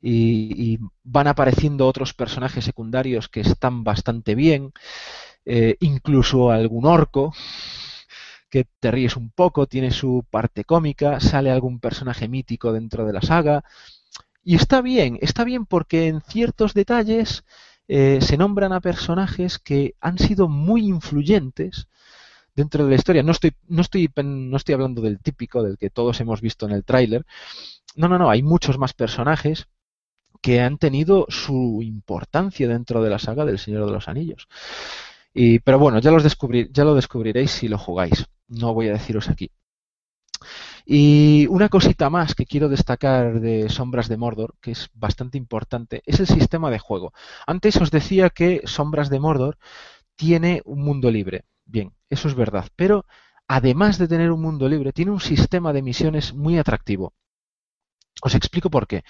y, 0.00 0.78
van 1.04 1.28
apareciendo 1.28 1.86
otros 1.86 2.14
personajes 2.14 2.64
secundarios 2.64 3.28
que 3.28 3.40
están 3.40 3.84
bastante 3.84 4.34
bien, 4.34 4.72
eh, 5.44 5.76
incluso 5.80 6.50
algún 6.50 6.86
orco 6.86 7.32
que 8.52 8.66
te 8.80 8.90
ríes 8.90 9.16
un 9.16 9.30
poco, 9.30 9.66
tiene 9.66 9.90
su 9.90 10.26
parte 10.28 10.64
cómica, 10.64 11.20
sale 11.20 11.50
algún 11.50 11.80
personaje 11.80 12.28
mítico 12.28 12.70
dentro 12.70 13.06
de 13.06 13.14
la 13.14 13.22
saga 13.22 13.64
y 14.44 14.56
está 14.56 14.82
bien, 14.82 15.18
está 15.22 15.44
bien 15.44 15.64
porque 15.64 16.08
en 16.08 16.20
ciertos 16.20 16.74
detalles 16.74 17.44
eh, 17.88 18.18
se 18.20 18.36
nombran 18.36 18.74
a 18.74 18.82
personajes 18.82 19.58
que 19.58 19.94
han 20.02 20.18
sido 20.18 20.48
muy 20.48 20.86
influyentes 20.86 21.88
dentro 22.54 22.84
de 22.84 22.90
la 22.90 22.96
historia. 22.96 23.22
No 23.22 23.32
estoy, 23.32 23.54
no 23.68 23.80
estoy, 23.80 24.10
no 24.22 24.56
estoy 24.58 24.74
hablando 24.74 25.00
del 25.00 25.18
típico, 25.20 25.62
del 25.62 25.78
que 25.78 25.88
todos 25.88 26.20
hemos 26.20 26.42
visto 26.42 26.66
en 26.66 26.72
el 26.72 26.84
tráiler. 26.84 27.24
No, 27.96 28.06
no, 28.06 28.18
no, 28.18 28.28
hay 28.28 28.42
muchos 28.42 28.76
más 28.76 28.92
personajes 28.92 29.66
que 30.42 30.60
han 30.60 30.76
tenido 30.76 31.24
su 31.30 31.80
importancia 31.82 32.68
dentro 32.68 33.02
de 33.02 33.08
la 33.08 33.18
saga 33.18 33.46
del 33.46 33.58
Señor 33.58 33.86
de 33.86 33.92
los 33.92 34.08
Anillos. 34.08 34.46
Y, 35.34 35.58
pero 35.60 35.78
bueno, 35.78 35.98
ya, 35.98 36.10
ya 36.70 36.84
lo 36.84 36.94
descubriréis 36.94 37.50
si 37.50 37.68
lo 37.68 37.78
jugáis. 37.78 38.26
No 38.48 38.74
voy 38.74 38.88
a 38.88 38.92
deciros 38.92 39.28
aquí. 39.28 39.50
Y 40.84 41.46
una 41.48 41.68
cosita 41.68 42.10
más 42.10 42.34
que 42.34 42.46
quiero 42.46 42.68
destacar 42.68 43.40
de 43.40 43.68
Sombras 43.68 44.08
de 44.08 44.16
Mordor, 44.16 44.54
que 44.60 44.72
es 44.72 44.90
bastante 44.94 45.38
importante, 45.38 46.02
es 46.06 46.20
el 46.20 46.26
sistema 46.26 46.70
de 46.70 46.78
juego. 46.78 47.12
Antes 47.46 47.76
os 47.76 47.90
decía 47.90 48.30
que 48.30 48.62
Sombras 48.64 49.08
de 49.10 49.20
Mordor 49.20 49.58
tiene 50.16 50.62
un 50.64 50.82
mundo 50.84 51.10
libre. 51.10 51.44
Bien, 51.64 51.92
eso 52.10 52.28
es 52.28 52.34
verdad. 52.34 52.68
Pero 52.76 53.06
además 53.48 53.98
de 53.98 54.08
tener 54.08 54.32
un 54.32 54.42
mundo 54.42 54.68
libre, 54.68 54.92
tiene 54.92 55.12
un 55.12 55.20
sistema 55.20 55.72
de 55.72 55.82
misiones 55.82 56.34
muy 56.34 56.58
atractivo. 56.58 57.14
Os 58.22 58.34
explico 58.34 58.70
por 58.70 58.86
qué. 58.86 59.02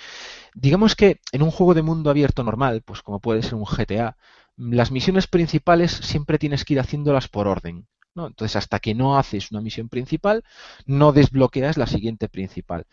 Digamos 0.54 0.96
que 0.96 1.20
en 1.32 1.42
un 1.42 1.50
juego 1.50 1.74
de 1.74 1.82
mundo 1.82 2.10
abierto 2.10 2.42
normal, 2.44 2.82
pues 2.84 3.02
como 3.02 3.20
puede 3.20 3.42
ser 3.42 3.54
un 3.54 3.64
GTA, 3.64 4.16
las 4.56 4.90
misiones 4.90 5.26
principales 5.26 5.92
siempre 5.92 6.38
tienes 6.38 6.64
que 6.64 6.74
ir 6.74 6.80
haciéndolas 6.80 7.28
por 7.28 7.48
orden. 7.48 7.86
¿no? 8.14 8.26
Entonces, 8.26 8.56
hasta 8.56 8.78
que 8.78 8.94
no 8.94 9.18
haces 9.18 9.50
una 9.50 9.60
misión 9.60 9.88
principal, 9.88 10.44
no 10.86 11.12
desbloqueas 11.12 11.76
la 11.76 11.86
siguiente 11.86 12.28
principal. 12.28 12.86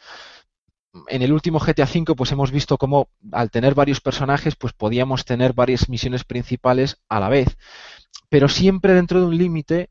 En 1.07 1.22
el 1.22 1.34
último 1.34 1.60
GTA 1.60 1.84
V, 1.84 2.15
pues 2.15 2.31
hemos 2.31 2.52
visto 2.52 2.77
cómo 2.77 3.10
al 3.31 3.52
tener 3.52 3.76
varios 3.76 4.02
personajes, 4.02 4.56
pues 4.56 4.73
podíamos 4.73 5.26
tener 5.26 5.53
varias 5.53 5.90
misiones 5.90 6.23
principales 6.23 7.02
a 7.10 7.19
la 7.19 7.30
vez 7.30 7.57
pero 8.30 8.48
siempre 8.48 8.94
dentro 8.94 9.19
de 9.19 9.26
un 9.26 9.38
límite 9.38 9.90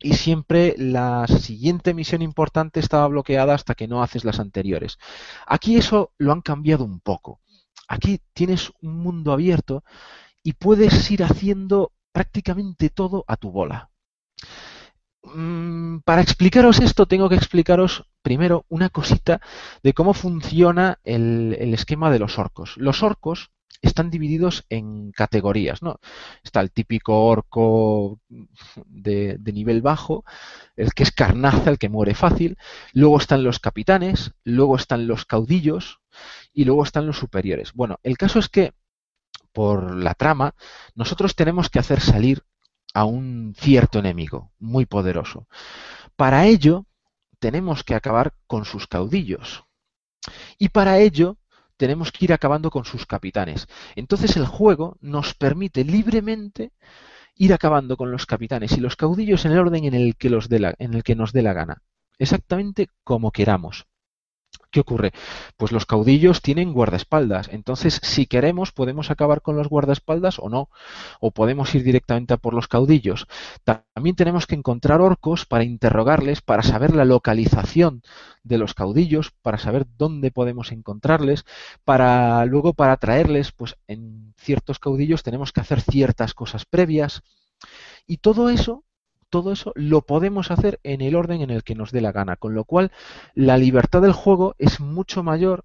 y 0.00 0.14
siempre 0.14 0.74
la 0.78 1.26
siguiente 1.26 1.92
misión 1.92 2.22
importante 2.22 2.80
estaba 2.80 3.06
bloqueada 3.06 3.54
hasta 3.54 3.74
que 3.74 3.86
no 3.86 4.02
haces 4.02 4.24
las 4.24 4.40
anteriores. 4.40 4.98
Aquí 5.46 5.76
eso 5.76 6.12
lo 6.16 6.32
han 6.32 6.40
cambiado 6.40 6.84
un 6.84 7.00
poco. 7.00 7.40
Aquí 7.86 8.20
tienes 8.32 8.72
un 8.80 8.96
mundo 8.96 9.32
abierto 9.32 9.84
y 10.42 10.54
puedes 10.54 11.10
ir 11.10 11.22
haciendo 11.22 11.92
prácticamente 12.12 12.88
todo 12.90 13.24
a 13.28 13.36
tu 13.36 13.50
bola. 13.50 13.90
Mm, 15.22 15.98
para 15.98 16.22
explicaros 16.22 16.80
esto 16.80 17.06
tengo 17.06 17.28
que 17.28 17.34
explicaros 17.34 18.06
primero 18.22 18.64
una 18.68 18.88
cosita 18.88 19.40
de 19.82 19.92
cómo 19.92 20.14
funciona 20.14 20.98
el, 21.04 21.56
el 21.58 21.74
esquema 21.74 22.10
de 22.10 22.18
los 22.18 22.38
orcos. 22.38 22.76
Los 22.76 23.02
orcos 23.02 23.50
están 23.82 24.10
divididos 24.10 24.66
en 24.68 25.10
categorías, 25.12 25.82
¿no? 25.82 26.00
Está 26.42 26.60
el 26.60 26.70
típico 26.70 27.26
orco 27.26 28.20
de, 28.28 29.38
nivel 29.52 29.80
bajo, 29.80 30.24
el 30.76 30.92
que 30.92 31.02
es 31.02 31.12
carnaza, 31.12 31.70
el 31.70 31.78
que 31.78 31.88
muere 31.88 32.14
fácil, 32.14 32.58
luego 32.92 33.18
están 33.18 33.42
los 33.42 33.58
capitanes, 33.58 34.32
luego 34.44 34.76
están 34.76 35.06
los 35.06 35.24
caudillos 35.24 36.00
y 36.52 36.64
luego 36.64 36.82
están 36.84 37.06
los 37.06 37.18
superiores. 37.18 37.72
Bueno, 37.72 37.98
el 38.02 38.18
caso 38.18 38.38
es 38.38 38.48
que 38.48 38.72
por 39.52 39.94
la 39.96 40.14
trama 40.14 40.54
nosotros 40.94 41.34
tenemos 41.34 41.68
que 41.68 41.78
hacer 41.78 42.00
salir 42.00 42.42
a 42.94 43.04
un 43.04 43.54
cierto 43.56 43.98
enemigo 43.98 44.52
muy 44.58 44.86
poderoso. 44.86 45.46
Para 46.16 46.46
ello 46.46 46.86
tenemos 47.38 47.84
que 47.84 47.94
acabar 47.94 48.34
con 48.46 48.64
sus 48.64 48.86
caudillos. 48.86 49.64
Y 50.58 50.68
para 50.68 50.98
ello 50.98 51.38
tenemos 51.76 52.12
que 52.12 52.26
ir 52.26 52.32
acabando 52.32 52.70
con 52.70 52.84
sus 52.84 53.06
capitanes. 53.06 53.66
Entonces 53.96 54.36
el 54.36 54.46
juego 54.46 54.98
nos 55.00 55.34
permite 55.34 55.84
libremente 55.84 56.72
ir 57.34 57.54
acabando 57.54 57.96
con 57.96 58.10
los 58.10 58.26
capitanes 58.26 58.72
y 58.72 58.80
los 58.80 58.96
caudillos 58.96 59.46
en 59.46 59.52
el 59.52 59.58
orden 59.58 59.84
en 59.84 59.94
el 59.94 60.16
que, 60.16 60.28
los 60.28 60.48
en 60.50 60.94
el 60.94 61.02
que 61.02 61.14
nos 61.14 61.32
dé 61.32 61.40
la 61.40 61.54
gana, 61.54 61.82
exactamente 62.18 62.88
como 63.02 63.30
queramos. 63.30 63.86
¿Qué 64.70 64.80
ocurre? 64.80 65.12
Pues 65.56 65.72
los 65.72 65.84
caudillos 65.84 66.42
tienen 66.42 66.72
guardaespaldas. 66.72 67.48
Entonces, 67.48 67.98
si 68.02 68.26
queremos, 68.26 68.70
podemos 68.70 69.10
acabar 69.10 69.42
con 69.42 69.56
los 69.56 69.68
guardaespaldas 69.68 70.38
o 70.38 70.48
no. 70.48 70.68
O 71.20 71.32
podemos 71.32 71.74
ir 71.74 71.82
directamente 71.82 72.34
a 72.34 72.36
por 72.36 72.54
los 72.54 72.68
caudillos. 72.68 73.26
También 73.64 74.14
tenemos 74.14 74.46
que 74.46 74.54
encontrar 74.54 75.00
orcos 75.00 75.44
para 75.44 75.64
interrogarles, 75.64 76.40
para 76.40 76.62
saber 76.62 76.94
la 76.94 77.04
localización 77.04 78.02
de 78.44 78.58
los 78.58 78.74
caudillos, 78.74 79.32
para 79.42 79.58
saber 79.58 79.86
dónde 79.98 80.30
podemos 80.30 80.70
encontrarles, 80.70 81.44
para 81.84 82.44
luego 82.44 82.72
para 82.72 82.96
traerles, 82.96 83.50
pues 83.50 83.76
en 83.88 84.34
ciertos 84.38 84.78
caudillos 84.78 85.24
tenemos 85.24 85.52
que 85.52 85.60
hacer 85.60 85.80
ciertas 85.80 86.32
cosas 86.32 86.64
previas. 86.64 87.22
Y 88.06 88.18
todo 88.18 88.50
eso 88.50 88.84
todo 89.30 89.52
eso 89.52 89.72
lo 89.74 90.02
podemos 90.02 90.50
hacer 90.50 90.80
en 90.82 91.00
el 91.00 91.14
orden 91.16 91.40
en 91.40 91.50
el 91.50 91.64
que 91.64 91.74
nos 91.74 91.92
dé 91.92 92.00
la 92.00 92.12
gana, 92.12 92.36
con 92.36 92.54
lo 92.54 92.64
cual 92.64 92.92
la 93.34 93.56
libertad 93.56 94.02
del 94.02 94.12
juego 94.12 94.54
es 94.58 94.80
mucho 94.80 95.22
mayor 95.22 95.64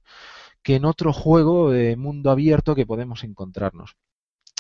que 0.64 0.76
en 0.76 0.86
otro 0.86 1.14
juego 1.14 1.72
de 1.72 1.96
mundo 1.96 2.32
abierto 2.32 2.76
que 2.76 2.86
podemos 2.86 3.24
encontrarnos. 3.24 3.96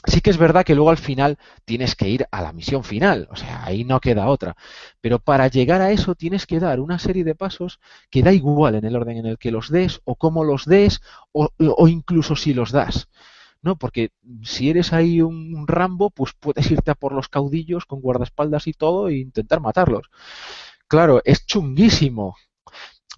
Sí 0.07 0.21
que 0.21 0.29
es 0.29 0.37
verdad 0.37 0.63
que 0.63 0.75
luego 0.75 0.91
al 0.91 0.97
final 0.97 1.39
tienes 1.65 1.95
que 1.95 2.07
ir 2.09 2.27
a 2.29 2.41
la 2.41 2.53
misión 2.53 2.83
final, 2.83 3.27
o 3.31 3.35
sea, 3.35 3.65
ahí 3.65 3.83
no 3.83 3.99
queda 3.99 4.27
otra. 4.27 4.55
Pero 5.01 5.17
para 5.19 5.47
llegar 5.47 5.81
a 5.81 5.91
eso 5.91 6.13
tienes 6.13 6.45
que 6.45 6.59
dar 6.59 6.79
una 6.79 6.99
serie 6.99 7.23
de 7.23 7.33
pasos 7.33 7.79
que 8.11 8.21
da 8.21 8.31
igual 8.31 8.75
en 8.75 8.85
el 8.85 8.95
orden 8.95 9.17
en 9.17 9.25
el 9.25 9.37
que 9.39 9.51
los 9.51 9.71
des 9.71 10.01
o 10.03 10.15
cómo 10.15 10.43
los 10.43 10.65
des 10.65 11.01
o, 11.31 11.49
o 11.57 11.87
incluso 11.87 12.35
si 12.35 12.53
los 12.53 12.71
das. 12.71 13.07
¿No? 13.65 13.75
Porque 13.77 14.11
si 14.43 14.69
eres 14.69 14.93
ahí 14.93 15.21
un, 15.21 15.67
Rambo, 15.67 16.11
pues 16.11 16.33
puedes 16.39 16.69
irte 16.71 16.91
a 16.91 16.95
por 16.95 17.13
los 17.13 17.27
caudillos 17.29 17.85
con 17.85 17.99
guardaespaldas 18.01 18.67
y 18.67 18.73
todo 18.73 19.09
e 19.09 19.17
intentar 19.17 19.59
matarlos. 19.61 20.09
Claro, 20.87 21.21
es 21.25 21.45
chunguísimo. 21.45 22.35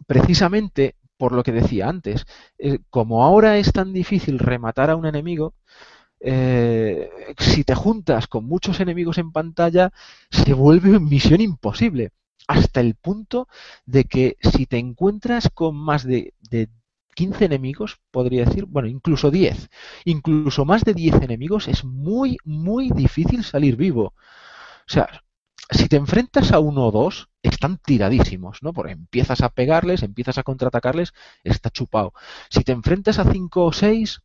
Precisamente 0.07 0.95
por 1.17 1.31
lo 1.33 1.43
que 1.43 1.51
decía 1.51 1.89
antes, 1.89 2.25
eh, 2.59 2.79
como 2.89 3.23
ahora 3.23 3.57
es 3.57 3.73
tan 3.73 3.91
difícil 3.93 4.39
rematar 4.39 4.89
a 4.91 4.95
un 4.95 5.05
enemigo, 5.07 5.55
eh, 6.19 7.09
si 7.37 7.63
te 7.63 7.75
juntas 7.75 8.27
con 8.27 8.45
muchos 8.45 8.79
enemigos 8.79 9.17
en 9.17 9.31
pantalla, 9.31 9.91
se 10.31 10.53
vuelve 10.53 10.89
una 10.91 10.99
misión 10.99 11.41
imposible. 11.41 12.11
Hasta 12.47 12.79
el 12.79 12.95
punto 12.95 13.47
de 13.85 14.05
que 14.05 14.37
si 14.41 14.65
te 14.67 14.77
encuentras 14.77 15.49
con 15.53 15.75
más 15.75 16.05
de, 16.05 16.33
de 16.49 16.69
15 17.17 17.45
enemigos, 17.45 17.99
podría 18.11 18.45
decir, 18.45 18.65
bueno, 18.67 18.87
incluso 18.87 19.31
10, 19.31 19.69
incluso 20.05 20.65
más 20.65 20.83
de 20.83 20.93
10 20.93 21.15
enemigos, 21.23 21.67
es 21.67 21.83
muy, 21.83 22.37
muy 22.43 22.91
difícil 22.91 23.43
salir 23.43 23.75
vivo. 23.75 24.13
O 24.13 24.89
sea, 24.93 25.09
si 25.71 25.87
te 25.89 25.95
enfrentas 25.95 26.51
a 26.51 26.59
uno 26.59 26.85
o 26.85 26.91
dos, 26.91 27.29
están 27.41 27.79
tiradísimos, 27.79 28.61
¿no? 28.61 28.71
Porque 28.71 28.91
empiezas 28.91 29.41
a 29.41 29.49
pegarles, 29.49 30.03
empiezas 30.03 30.37
a 30.37 30.43
contraatacarles, 30.43 31.13
está 31.43 31.71
chupado. 31.71 32.13
Si 32.51 32.63
te 32.63 32.71
enfrentas 32.71 33.17
a 33.17 33.25
5 33.31 33.65
o 33.65 33.73
6, 33.73 34.21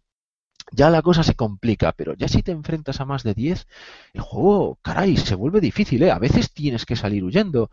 ya 0.70 0.90
la 0.90 1.01
cosa 1.01 1.23
se 1.23 1.35
complica, 1.35 1.93
pero 1.93 2.12
ya 2.12 2.28
si 2.28 2.43
te 2.43 2.52
enfrentas 2.52 3.01
a 3.01 3.06
más 3.06 3.23
de 3.23 3.32
10, 3.32 3.66
el 4.12 4.20
juego, 4.20 4.78
caray, 4.82 5.16
se 5.16 5.35
vuelve 5.35 5.62
difícil, 5.62 6.02
¿eh? 6.02 6.10
A 6.10 6.19
veces 6.19 6.52
tienes 6.52 6.85
que 6.85 6.97
salir 6.97 7.24
huyendo, 7.24 7.70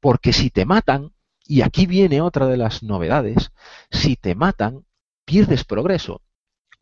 porque 0.00 0.32
si 0.32 0.48
te 0.48 0.64
matan, 0.64 1.12
Y 1.46 1.62
aquí 1.62 1.86
viene 1.86 2.20
otra 2.20 2.46
de 2.46 2.56
las 2.56 2.82
novedades. 2.82 3.52
Si 3.90 4.16
te 4.16 4.34
matan, 4.34 4.84
pierdes 5.24 5.64
progreso. 5.64 6.22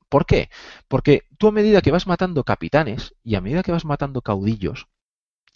¿Por 0.08 0.26
qué? 0.26 0.48
Porque 0.88 1.24
tú 1.38 1.48
a 1.48 1.52
medida 1.52 1.82
que 1.82 1.90
vas 1.90 2.06
matando 2.06 2.44
capitanes 2.44 3.14
y 3.22 3.34
a 3.34 3.40
medida 3.40 3.62
que 3.62 3.72
vas 3.72 3.84
matando 3.84 4.22
caudillos, 4.22 4.88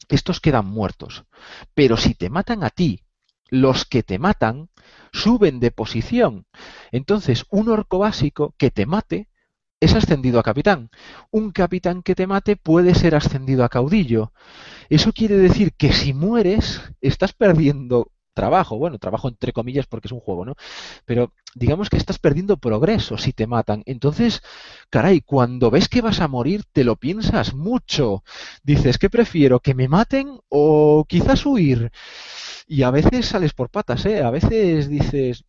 estos 0.08 0.40
quedan 0.40 0.66
muertos. 0.66 1.24
Pero 1.74 1.96
si 1.96 2.14
te 2.14 2.30
matan 2.30 2.64
a 2.64 2.70
ti, 2.70 3.02
los 3.50 3.84
que 3.84 4.02
te 4.02 4.18
matan 4.18 4.68
suben 5.12 5.60
de 5.60 5.70
posición. 5.70 6.46
Entonces, 6.92 7.44
un 7.50 7.68
orco 7.68 7.98
básico 7.98 8.54
que 8.58 8.70
te 8.70 8.84
mate 8.84 9.28
es 9.80 9.94
ascendido 9.94 10.40
a 10.40 10.42
capitán. 10.42 10.90
Un 11.30 11.52
capitán 11.52 12.02
que 12.02 12.14
te 12.14 12.26
mate 12.26 12.56
puede 12.56 12.94
ser 12.94 13.14
ascendido 13.14 13.64
a 13.64 13.68
caudillo. 13.68 14.32
Eso 14.88 15.12
quiere 15.12 15.36
decir 15.36 15.72
que 15.74 15.92
si 15.92 16.12
mueres, 16.12 16.82
estás 17.00 17.32
perdiendo 17.32 18.10
trabajo, 18.38 18.78
bueno, 18.78 18.98
trabajo 18.98 19.26
entre 19.28 19.52
comillas 19.52 19.86
porque 19.88 20.06
es 20.06 20.12
un 20.12 20.20
juego, 20.20 20.44
¿no? 20.44 20.54
Pero 21.04 21.32
digamos 21.56 21.90
que 21.90 21.96
estás 21.96 22.20
perdiendo 22.20 22.56
progreso 22.56 23.18
si 23.18 23.32
te 23.32 23.48
matan. 23.48 23.82
Entonces, 23.84 24.42
caray, 24.90 25.22
cuando 25.22 25.72
ves 25.72 25.88
que 25.88 26.02
vas 26.02 26.20
a 26.20 26.28
morir, 26.28 26.62
te 26.72 26.84
lo 26.84 26.94
piensas 26.94 27.52
mucho. 27.54 28.22
Dices, 28.62 28.96
¿qué 28.98 29.10
prefiero? 29.10 29.58
¿Que 29.58 29.74
me 29.74 29.88
maten 29.88 30.38
o 30.48 31.04
quizás 31.08 31.44
huir? 31.46 31.90
Y 32.68 32.82
a 32.84 32.92
veces 32.92 33.26
sales 33.26 33.52
por 33.54 33.70
patas, 33.70 34.06
¿eh? 34.06 34.22
A 34.22 34.30
veces 34.30 34.88
dices, 34.88 35.44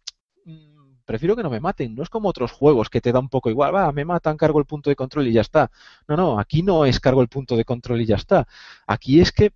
mm, 0.46 1.04
prefiero 1.06 1.36
que 1.36 1.44
no 1.44 1.52
me 1.52 1.60
maten. 1.60 1.94
No 1.96 2.02
es 2.02 2.10
como 2.10 2.30
otros 2.30 2.52
juegos 2.52 2.90
que 2.90 3.02
te 3.02 3.12
da 3.12 3.20
un 3.20 3.30
poco 3.30 3.52
igual, 3.52 3.76
va, 3.76 3.92
me 3.92 4.04
matan, 4.06 4.36
cargo 4.38 4.58
el 4.60 4.66
punto 4.66 4.90
de 4.90 4.96
control 4.96 5.28
y 5.28 5.34
ya 5.34 5.42
está. 5.42 5.70
No, 6.08 6.18
no, 6.18 6.40
aquí 6.40 6.64
no 6.64 6.86
es 6.86 7.00
cargo 7.00 7.22
el 7.22 7.28
punto 7.30 7.56
de 7.56 7.66
control 7.66 8.02
y 8.02 8.08
ya 8.08 8.16
está. 8.16 8.48
Aquí 8.88 9.22
es 9.22 9.32
que 9.32 9.52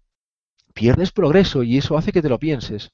pierdes 0.73 1.11
progreso 1.11 1.63
y 1.63 1.77
eso 1.79 1.97
hace 1.97 2.11
que 2.11 2.21
te 2.21 2.29
lo 2.29 2.39
pienses. 2.39 2.91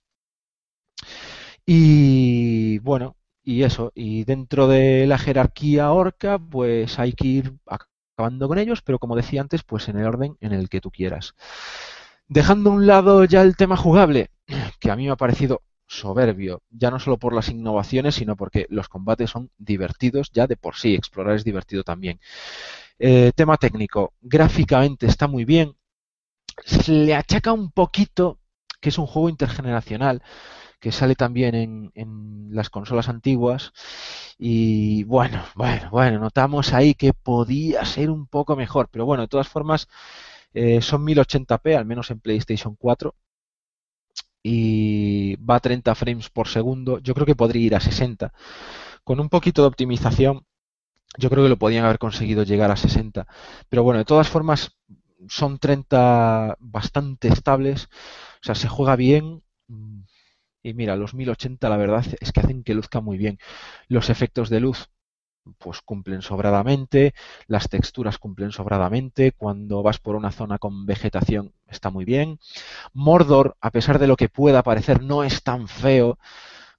Y 1.72 2.80
bueno, 2.80 3.16
y 3.44 3.62
eso, 3.62 3.92
y 3.94 4.24
dentro 4.24 4.68
de 4.68 5.06
la 5.06 5.20
jerarquía 5.20 5.92
orca, 5.92 6.40
pues 6.40 6.98
hay 6.98 7.14
que 7.14 7.28
ir 7.28 7.54
acabando 7.68 8.48
con 8.48 8.58
ellos, 8.58 8.82
pero 8.82 8.98
como 8.98 9.16
decía 9.16 9.42
antes, 9.42 9.62
pues 9.62 9.88
en 9.88 10.00
el 10.00 10.08
orden 10.08 10.36
en 10.42 10.52
el 10.54 10.68
que 10.68 10.82
tú 10.82 10.90
quieras. 10.90 11.36
Dejando 12.28 12.72
a 12.72 12.74
un 12.74 12.88
lado 12.88 13.24
ya 13.24 13.44
el 13.44 13.56
tema 13.56 13.78
jugable, 13.78 14.32
que 14.80 14.90
a 14.90 14.96
mí 14.96 15.06
me 15.06 15.12
ha 15.12 15.16
parecido 15.16 15.62
soberbio, 15.86 16.64
ya 16.72 16.90
no 16.90 17.00
solo 17.00 17.18
por 17.18 17.36
las 17.36 17.50
innovaciones, 17.50 18.16
sino 18.16 18.36
porque 18.36 18.66
los 18.70 18.90
combates 18.90 19.30
son 19.30 19.52
divertidos 19.60 20.32
ya 20.32 20.48
de 20.48 20.58
por 20.58 20.76
sí, 20.76 20.96
explorar 20.96 21.36
es 21.36 21.44
divertido 21.44 21.84
también. 21.84 22.20
Eh, 22.98 23.32
tema 23.36 23.58
técnico, 23.58 24.14
gráficamente 24.22 25.06
está 25.06 25.28
muy 25.28 25.46
bien, 25.46 25.76
se 26.66 26.92
le 26.92 27.14
achaca 27.14 27.54
un 27.54 27.70
poquito 27.70 28.40
que 28.82 28.90
es 28.90 28.98
un 28.98 29.06
juego 29.06 29.30
intergeneracional, 29.30 30.24
que 30.80 30.92
sale 30.92 31.16
también 31.16 31.92
en, 31.94 32.50
las 32.52 32.70
consolas 32.70 33.10
antiguas. 33.10 33.72
Y 34.38 35.04
bueno, 35.04 35.44
bueno, 35.56 35.90
bueno, 35.92 36.20
notamos 36.20 36.74
ahí 36.74 36.94
que 36.96 37.14
podía 37.14 37.86
ser 37.86 38.10
un 38.10 38.28
poco 38.28 38.56
mejor, 38.56 38.90
pero 38.92 39.06
bueno, 39.06 39.24
de 39.24 39.28
todas 39.30 39.50
formas 39.50 39.88
eh, 40.54 40.82
son 40.82 41.06
1080p, 41.06 41.78
al 41.78 41.86
menos 41.86 42.12
en 42.12 42.20
PlayStation 42.20 42.76
4. 42.76 43.16
Y 44.42 45.36
va 45.38 45.56
a 45.56 45.60
30 45.60 45.96
frames 45.96 46.30
por 46.30 46.48
segundo. 46.48 47.00
Yo 47.00 47.14
creo 47.14 47.26
que 47.26 47.36
podría 47.36 47.66
ir 47.66 47.76
a 47.76 47.80
60. 47.80 48.32
Con 49.04 49.20
un 49.20 49.30
poquito 49.30 49.62
de 49.64 49.68
optimización, 49.68 50.46
yo 51.18 51.30
creo 51.30 51.44
que 51.44 51.50
lo 51.50 51.58
podían 51.58 51.86
haber 51.86 52.00
conseguido 52.00 52.44
llegar 52.44 52.72
a 52.72 52.78
60. 52.78 53.28
Pero 53.70 53.84
bueno, 53.84 54.00
de 54.00 54.06
todas 54.06 54.30
formas, 54.30 54.78
son 55.28 55.60
30 55.60 56.58
bastante 56.60 57.28
estables. 57.28 57.90
O 58.42 58.44
sea, 58.44 58.56
se 58.56 58.68
juega 58.70 58.96
bien. 58.96 59.44
Y 60.62 60.74
mira, 60.74 60.96
los 60.96 61.14
1080 61.14 61.70
la 61.70 61.78
verdad 61.78 62.06
es 62.20 62.32
que 62.32 62.40
hacen 62.42 62.64
que 62.64 62.74
luzca 62.74 63.02
muy 63.02 63.18
bien. 63.18 63.40
Los 63.88 64.10
efectos 64.10 64.50
de 64.50 64.60
luz 64.60 64.90
pues 65.58 65.82
cumplen 65.82 66.22
sobradamente, 66.22 67.14
las 67.48 67.70
texturas 67.70 68.18
cumplen 68.18 68.52
sobradamente, 68.52 69.32
cuando 69.32 69.82
vas 69.82 70.00
por 70.00 70.16
una 70.16 70.32
zona 70.32 70.60
con 70.60 70.86
vegetación 70.86 71.54
está 71.68 71.90
muy 71.90 72.06
bien. 72.06 72.40
Mordor, 72.94 73.56
a 73.62 73.72
pesar 73.72 74.00
de 74.00 74.08
lo 74.08 74.16
que 74.16 74.30
pueda 74.30 74.64
parecer, 74.64 75.02
no 75.02 75.24
es 75.24 75.44
tan 75.44 75.68
feo, 75.68 76.20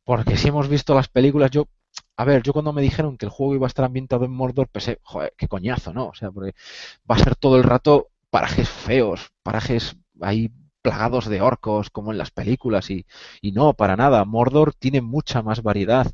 porque 0.04 0.36
si 0.36 0.48
hemos 0.48 0.68
visto 0.68 0.94
las 0.94 1.08
películas, 1.08 1.50
yo, 1.50 1.68
a 2.16 2.24
ver, 2.24 2.42
yo 2.42 2.52
cuando 2.52 2.72
me 2.72 2.82
dijeron 2.82 3.16
que 3.16 3.26
el 3.26 3.30
juego 3.32 3.54
iba 3.54 3.66
a 3.66 3.68
estar 3.68 3.84
ambientado 3.84 4.24
en 4.24 4.32
Mordor, 4.32 4.68
pensé, 4.68 4.98
joder, 5.02 5.34
qué 5.36 5.48
coñazo, 5.48 5.92
¿no? 5.92 6.08
O 6.08 6.14
sea, 6.14 6.30
porque 6.30 6.54
va 7.10 7.16
a 7.16 7.18
ser 7.18 7.36
todo 7.36 7.56
el 7.56 7.64
rato 7.64 8.08
parajes 8.30 8.68
feos, 8.68 9.32
parajes 9.42 9.96
ahí 10.20 10.50
plagados 10.82 11.26
de 11.26 11.40
orcos 11.40 11.90
como 11.90 12.12
en 12.12 12.18
las 12.18 12.30
películas 12.30 12.90
y, 12.90 13.06
y 13.40 13.52
no, 13.52 13.74
para 13.74 13.96
nada. 13.96 14.24
Mordor 14.24 14.74
tiene 14.74 15.00
mucha 15.00 15.42
más 15.42 15.62
variedad. 15.62 16.06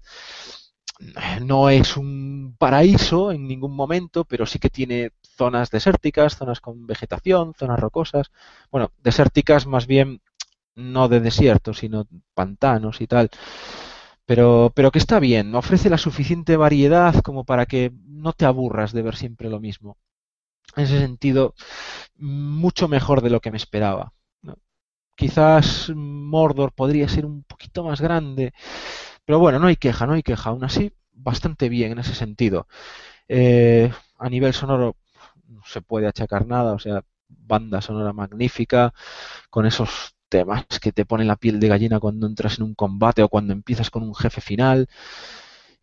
No 1.42 1.68
es 1.68 1.96
un 1.96 2.54
paraíso 2.58 3.30
en 3.32 3.46
ningún 3.46 3.74
momento, 3.76 4.24
pero 4.24 4.46
sí 4.46 4.58
que 4.58 4.70
tiene 4.70 5.10
zonas 5.36 5.70
desérticas, 5.70 6.36
zonas 6.36 6.60
con 6.60 6.86
vegetación, 6.86 7.52
zonas 7.54 7.80
rocosas. 7.80 8.30
Bueno, 8.70 8.92
desérticas 9.02 9.66
más 9.66 9.86
bien 9.86 10.22
no 10.74 11.08
de 11.08 11.20
desierto, 11.20 11.74
sino 11.74 12.06
pantanos 12.34 13.00
y 13.00 13.06
tal. 13.06 13.30
Pero, 14.26 14.72
pero 14.74 14.90
que 14.90 14.98
está 14.98 15.20
bien, 15.20 15.54
ofrece 15.54 15.90
la 15.90 15.98
suficiente 15.98 16.56
variedad 16.56 17.14
como 17.22 17.44
para 17.44 17.66
que 17.66 17.92
no 18.06 18.32
te 18.32 18.44
aburras 18.44 18.92
de 18.92 19.02
ver 19.02 19.16
siempre 19.16 19.48
lo 19.50 19.60
mismo. 19.60 19.96
En 20.76 20.84
ese 20.84 20.98
sentido, 21.00 21.54
mucho 22.16 22.88
mejor 22.88 23.22
de 23.22 23.30
lo 23.30 23.40
que 23.40 23.50
me 23.50 23.58
esperaba. 23.58 24.12
Quizás 25.16 25.90
Mordor 25.94 26.72
podría 26.72 27.08
ser 27.08 27.24
un 27.24 27.42
poquito 27.44 27.82
más 27.82 28.00
grande, 28.00 28.52
pero 29.24 29.38
bueno, 29.38 29.58
no 29.58 29.68
hay 29.68 29.76
queja, 29.76 30.06
no 30.06 30.14
hay 30.14 30.22
queja. 30.22 30.50
Aún 30.50 30.64
así, 30.64 30.92
bastante 31.12 31.68
bien 31.70 31.92
en 31.92 31.98
ese 32.00 32.14
sentido. 32.14 32.68
Eh, 33.28 33.92
a 34.18 34.30
nivel 34.30 34.54
sonoro 34.54 34.96
no 35.48 35.62
se 35.66 35.82
puede 35.82 36.06
achacar 36.08 36.46
nada, 36.46 36.74
o 36.74 36.78
sea, 36.78 37.04
banda 37.28 37.80
sonora 37.82 38.12
magnífica, 38.12 38.94
con 39.50 39.66
esos 39.66 40.14
temas 40.28 40.66
que 40.80 40.92
te 40.92 41.06
ponen 41.06 41.28
la 41.28 41.36
piel 41.36 41.60
de 41.60 41.68
gallina 41.68 42.00
cuando 42.00 42.26
entras 42.26 42.58
en 42.58 42.64
un 42.64 42.74
combate 42.74 43.22
o 43.22 43.28
cuando 43.28 43.52
empiezas 43.54 43.90
con 43.90 44.02
un 44.04 44.14
jefe 44.14 44.40
final. 44.40 44.88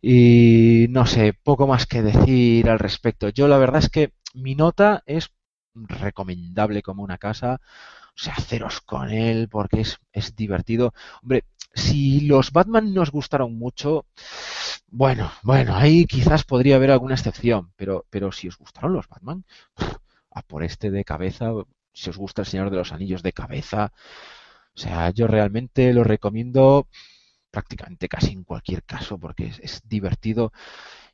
Y 0.00 0.86
no 0.90 1.06
sé, 1.06 1.32
poco 1.42 1.66
más 1.66 1.86
que 1.86 2.02
decir 2.02 2.68
al 2.68 2.78
respecto. 2.78 3.28
Yo 3.30 3.48
la 3.48 3.58
verdad 3.58 3.80
es 3.82 3.88
que 3.90 4.12
mi 4.34 4.54
nota 4.54 5.02
es 5.06 5.30
recomendable 5.74 6.82
como 6.82 7.02
una 7.02 7.18
casa 7.18 7.60
o 8.16 8.18
sea, 8.18 8.34
haceros 8.34 8.80
con 8.80 9.10
él 9.10 9.48
porque 9.50 9.80
es, 9.80 9.98
es 10.12 10.36
divertido. 10.36 10.94
Hombre, 11.22 11.44
si 11.74 12.20
los 12.20 12.52
Batman 12.52 12.94
nos 12.94 13.10
gustaron 13.10 13.58
mucho, 13.58 14.06
bueno, 14.88 15.32
bueno, 15.42 15.74
ahí 15.76 16.06
quizás 16.06 16.44
podría 16.44 16.76
haber 16.76 16.90
alguna 16.92 17.14
excepción, 17.14 17.72
pero, 17.76 18.06
pero 18.10 18.30
si 18.32 18.48
os 18.48 18.58
gustaron 18.58 18.92
los 18.92 19.08
Batman, 19.08 19.44
a 20.30 20.42
por 20.42 20.62
este 20.62 20.90
de 20.90 21.04
cabeza, 21.04 21.50
si 21.92 22.10
os 22.10 22.16
gusta 22.16 22.42
el 22.42 22.46
Señor 22.46 22.70
de 22.70 22.76
los 22.76 22.92
Anillos 22.92 23.22
de 23.22 23.32
cabeza, 23.32 23.92
o 24.76 24.78
sea, 24.78 25.10
yo 25.10 25.26
realmente 25.26 25.92
lo 25.92 26.04
recomiendo 26.04 26.88
prácticamente 27.50 28.08
casi 28.08 28.32
en 28.32 28.44
cualquier 28.44 28.82
caso 28.82 29.18
porque 29.18 29.46
es, 29.46 29.58
es 29.60 29.82
divertido 29.88 30.52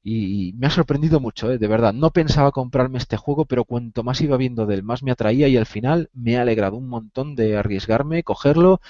y 0.02 0.52
me 0.54 0.66
ha 0.66 0.70
sorprendido 0.70 1.20
mucho, 1.20 1.50
¿eh? 1.52 1.58
de 1.58 1.66
verdad. 1.68 1.92
No 1.92 2.10
pensaba 2.10 2.52
comprarme 2.52 2.98
este 2.98 3.16
juego, 3.16 3.44
pero 3.46 3.64
cuanto 3.64 4.02
más 4.02 4.20
iba 4.22 4.36
viendo 4.36 4.66
de 4.66 4.76
él, 4.76 4.82
más 4.82 5.02
me 5.02 5.10
atraía 5.12 5.48
y 5.48 5.56
al 5.56 5.66
final 5.66 6.10
me 6.14 6.36
ha 6.38 6.42
alegrado 6.42 6.76
un 6.76 6.88
montón 6.88 7.34
de 7.36 7.56
arriesgarme, 7.58 8.22
cogerlo 8.22 8.80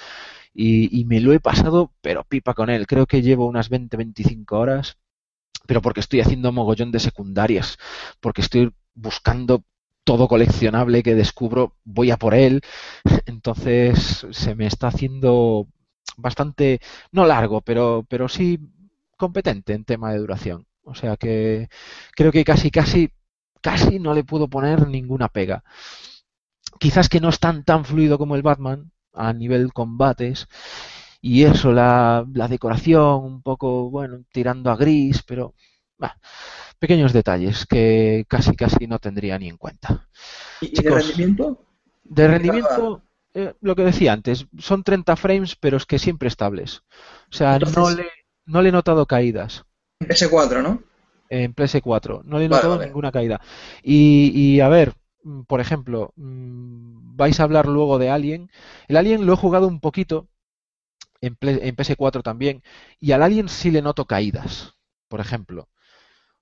y, 0.53 0.99
y 0.99 1.05
me 1.05 1.19
lo 1.21 1.33
he 1.33 1.39
pasado, 1.39 1.93
pero 2.01 2.23
pipa 2.25 2.53
con 2.53 2.69
él. 2.69 2.87
Creo 2.87 3.05
que 3.07 3.21
llevo 3.21 3.47
unas 3.47 3.69
20-25 3.69 4.57
horas, 4.59 4.97
pero 5.67 5.81
porque 5.81 5.99
estoy 6.01 6.21
haciendo 6.21 6.51
mogollón 6.51 6.91
de 6.91 6.99
secundarias, 6.99 7.77
porque 8.19 8.41
estoy 8.41 8.73
buscando 8.95 9.63
todo 10.03 10.27
coleccionable 10.27 11.03
que 11.03 11.15
descubro, 11.15 11.75
voy 11.83 12.11
a 12.11 12.17
por 12.17 12.33
él. 12.35 12.61
Entonces 13.25 14.27
se 14.31 14.55
me 14.55 14.67
está 14.67 14.87
haciendo 14.87 15.67
bastante, 16.17 16.79
no 17.11 17.25
largo, 17.25 17.61
pero, 17.61 18.05
pero 18.09 18.27
sí 18.29 18.59
competente 19.17 19.73
en 19.73 19.85
tema 19.85 20.11
de 20.11 20.19
duración. 20.19 20.67
O 20.83 20.95
sea 20.95 21.17
que 21.17 21.69
creo 22.15 22.31
que 22.31 22.43
casi, 22.43 22.71
casi, 22.71 23.11
casi 23.61 23.99
no 23.99 24.13
le 24.13 24.23
puedo 24.23 24.49
poner 24.49 24.87
ninguna 24.87 25.29
pega. 25.29 25.63
Quizás 26.79 27.09
que 27.09 27.19
no 27.19 27.29
es 27.29 27.39
tan, 27.39 27.63
tan 27.63 27.85
fluido 27.85 28.17
como 28.17 28.35
el 28.35 28.41
Batman 28.41 28.91
a 29.13 29.33
nivel 29.33 29.73
combates. 29.73 30.47
Y 31.21 31.43
eso, 31.43 31.71
la, 31.71 32.25
la 32.33 32.47
decoración, 32.47 33.23
un 33.23 33.41
poco, 33.43 33.89
bueno, 33.91 34.23
tirando 34.31 34.71
a 34.71 34.75
gris, 34.75 35.21
pero 35.23 35.53
bah, 35.97 36.17
pequeños 36.79 37.13
detalles 37.13 37.65
que 37.67 38.25
casi, 38.27 38.55
casi 38.55 38.87
no 38.87 38.97
tendría 38.97 39.37
ni 39.37 39.47
en 39.47 39.57
cuenta. 39.57 40.09
¿Y, 40.59 40.73
Chicos, 40.73 40.83
de 40.83 41.01
rendimiento? 41.01 41.65
De 42.03 42.27
rendimiento, 42.27 43.03
eh, 43.35 43.53
lo 43.61 43.75
que 43.75 43.83
decía 43.83 44.13
antes, 44.13 44.47
son 44.57 44.83
30 44.83 45.15
frames, 45.15 45.55
pero 45.55 45.77
es 45.77 45.85
que 45.85 45.99
siempre 45.99 46.27
estables. 46.27 46.81
O 47.29 47.33
sea, 47.33 47.53
Entonces... 47.53 47.77
no, 47.77 47.89
le, 47.91 48.09
no 48.45 48.61
le 48.63 48.69
he 48.69 48.71
notado 48.71 49.05
caídas. 49.05 49.63
En 50.01 50.07
PS4, 50.07 50.63
¿no? 50.63 50.83
En 51.29 51.53
PS4. 51.55 52.23
No 52.25 52.39
le 52.39 52.45
he 52.45 52.49
notado 52.49 52.75
vale, 52.75 52.87
ninguna 52.87 53.11
caída. 53.11 53.39
Y, 53.83 54.31
y, 54.33 54.59
a 54.59 54.67
ver, 54.67 54.93
por 55.47 55.61
ejemplo, 55.61 56.11
vais 56.15 57.39
a 57.39 57.43
hablar 57.43 57.67
luego 57.67 57.99
de 57.99 58.09
Alien. 58.09 58.49
El 58.87 58.97
Alien 58.97 59.25
lo 59.25 59.33
he 59.33 59.37
jugado 59.37 59.67
un 59.67 59.79
poquito 59.79 60.27
en, 61.21 61.37
en 61.41 61.75
PS4 61.75 62.23
también, 62.23 62.63
y 62.99 63.11
al 63.11 63.23
Alien 63.23 63.47
sí 63.47 63.71
le 63.71 63.81
noto 63.81 64.05
caídas, 64.05 64.73
por 65.07 65.19
ejemplo. 65.19 65.69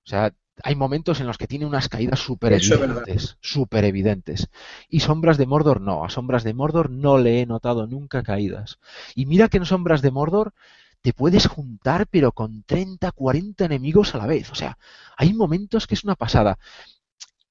O 0.04 0.08
sea, 0.10 0.34
hay 0.62 0.74
momentos 0.74 1.20
en 1.20 1.26
los 1.26 1.38
que 1.38 1.46
tiene 1.46 1.66
unas 1.66 1.88
caídas 1.88 2.18
súper 2.18 2.54
evidentes, 2.54 3.36
súper 3.40 3.84
evidentes. 3.84 4.48
Y 4.88 5.00
Sombras 5.00 5.38
de 5.38 5.46
Mordor 5.46 5.80
no, 5.80 6.04
a 6.04 6.10
Sombras 6.10 6.44
de 6.44 6.54
Mordor 6.54 6.90
no 6.90 7.18
le 7.18 7.40
he 7.40 7.46
notado 7.46 7.86
nunca 7.86 8.22
caídas. 8.22 8.78
Y 9.14 9.26
mira 9.26 9.48
que 9.48 9.58
en 9.58 9.66
Sombras 9.66 10.02
de 10.02 10.10
Mordor 10.10 10.54
te 11.02 11.12
puedes 11.12 11.46
juntar 11.46 12.06
pero 12.08 12.32
con 12.32 12.62
30, 12.64 13.10
40 13.12 13.64
enemigos 13.64 14.14
a 14.14 14.18
la 14.18 14.26
vez. 14.26 14.50
O 14.50 14.54
sea, 14.54 14.78
hay 15.16 15.32
momentos 15.32 15.86
que 15.86 15.94
es 15.94 16.04
una 16.04 16.16
pasada. 16.16 16.58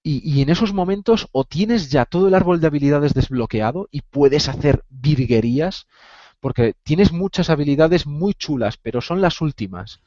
Y, 0.02 0.22
y, 0.24 0.42
en 0.42 0.50
esos 0.50 0.74
momentos 0.74 1.28
o 1.34 1.44
tienes 1.44 1.92
ya 1.92 2.06
todo 2.06 2.30
el 2.30 2.34
árbol 2.34 2.62
de 2.62 2.68
habilidades 2.68 3.14
desbloqueado 3.14 3.90
y 3.92 4.02
puedes 4.02 4.48
hacer 4.48 4.86
virguerías, 4.90 5.88
porque 6.40 6.74
tienes 6.84 7.12
muchas 7.12 7.50
habilidades 7.50 8.08
muy 8.08 8.34
chulas, 8.34 8.78
pero 8.78 9.02
son 9.02 9.20
las 9.22 9.42
últimas. 9.42 10.00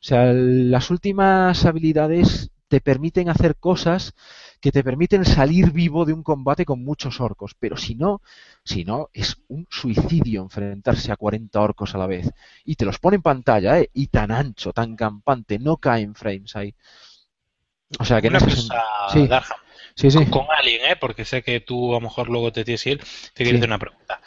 O 0.00 0.02
sea, 0.02 0.32
las 0.32 0.90
últimas 0.90 1.66
habilidades 1.66 2.50
te 2.68 2.80
permiten 2.80 3.28
hacer 3.28 3.56
cosas 3.56 4.14
que 4.60 4.72
te 4.72 4.84
permiten 4.84 5.24
salir 5.24 5.72
vivo 5.72 6.04
de 6.04 6.12
un 6.12 6.22
combate 6.22 6.64
con 6.64 6.84
muchos 6.84 7.20
orcos, 7.20 7.54
pero 7.58 7.76
si 7.76 7.94
no, 7.94 8.20
si 8.64 8.84
no, 8.84 9.08
es 9.12 9.36
un 9.48 9.66
suicidio 9.70 10.42
enfrentarse 10.42 11.12
a 11.12 11.16
40 11.16 11.60
orcos 11.60 11.94
a 11.94 11.98
la 11.98 12.06
vez. 12.06 12.30
Y 12.64 12.76
te 12.76 12.84
los 12.84 12.98
pone 12.98 13.16
en 13.16 13.22
pantalla, 13.22 13.78
¿eh? 13.80 13.90
Y 13.94 14.08
tan 14.08 14.30
ancho, 14.30 14.72
tan 14.72 14.96
campante, 14.96 15.58
no 15.58 15.78
caen 15.78 16.14
frames 16.14 16.54
ahí. 16.56 16.74
O 17.98 18.04
sea 18.04 18.20
que 18.20 18.28
Una 18.28 18.38
no 18.38 18.46
cosa, 18.46 18.82
sí. 19.12 19.26
Darham, 19.26 19.58
Sí, 19.96 20.10
sí. 20.10 20.18
con, 20.18 20.30
con 20.30 20.46
Alien, 20.56 20.92
¿eh? 20.92 20.96
porque 20.96 21.24
sé 21.24 21.42
que 21.42 21.60
tú 21.60 21.90
a 21.90 21.94
lo 21.94 22.00
mejor 22.02 22.28
luego 22.28 22.52
te 22.52 22.64
tienes 22.64 22.82
que 22.84 22.90
ir, 22.92 22.98
te 23.34 23.42
quiero 23.44 23.58
hacer 23.58 23.68
una 23.68 23.78
pregunta. 23.78 24.20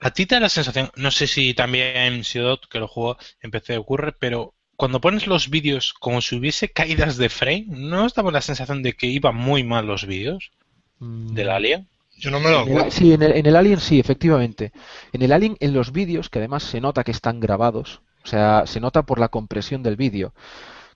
A 0.00 0.10
ti 0.12 0.26
te 0.26 0.36
da 0.36 0.40
la 0.42 0.48
sensación, 0.48 0.90
no 0.96 1.10
sé 1.10 1.26
si 1.26 1.54
también 1.54 2.24
Siodot, 2.24 2.68
que 2.68 2.78
lo 2.78 2.88
jugó 2.88 3.16
en 3.40 3.50
PC 3.50 3.76
ocurre, 3.78 4.12
pero 4.12 4.54
cuando 4.78 5.00
pones 5.02 5.26
los 5.26 5.50
vídeos 5.50 5.92
como 5.92 6.22
si 6.22 6.36
hubiese 6.36 6.70
caídas 6.70 7.18
de 7.18 7.28
frame, 7.28 7.66
¿no 7.68 8.04
os 8.06 8.14
daba 8.14 8.30
la 8.32 8.40
sensación 8.40 8.82
de 8.82 8.94
que 8.94 9.08
iban 9.08 9.36
muy 9.36 9.64
mal 9.64 9.86
los 9.86 10.06
vídeos 10.06 10.52
Mm. 11.00 11.34
del 11.34 11.50
Alien? 11.50 11.88
Yo 12.16 12.30
no 12.30 12.40
me 12.40 12.50
lo 12.50 12.62
En 12.62 12.68
el- 12.68 12.78
acuerdo. 12.78 12.90
sí, 12.90 13.12
en 13.12 13.22
el, 13.22 13.32
en 13.32 13.46
el 13.46 13.56
Alien 13.56 13.80
sí, 13.80 14.00
efectivamente. 14.00 14.72
En 15.12 15.22
el 15.22 15.32
Alien, 15.32 15.56
en 15.60 15.74
los 15.74 15.92
vídeos, 15.92 16.30
que 16.30 16.38
además 16.38 16.62
se 16.64 16.80
nota 16.80 17.04
que 17.04 17.10
están 17.12 17.40
grabados, 17.40 18.00
o 18.24 18.26
sea, 18.26 18.64
se 18.66 18.80
nota 18.80 19.02
por 19.02 19.18
la 19.20 19.28
compresión 19.28 19.82
del 19.82 19.96
vídeo, 19.96 20.32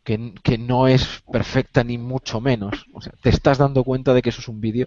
que, 0.05 0.33
que 0.43 0.59
no 0.59 0.89
es 0.89 1.23
perfecta 1.33 1.85
ni 1.85 1.99
mucho 1.99 2.41
menos. 2.41 2.87
O 2.93 3.01
sea, 3.01 3.13
te 3.23 3.31
estás 3.31 3.59
dando 3.59 3.85
cuenta 3.85 4.15
de 4.15 4.23
que 4.23 4.31
eso 4.31 4.41
es 4.41 4.49
un 4.49 4.61
vídeo 4.61 4.87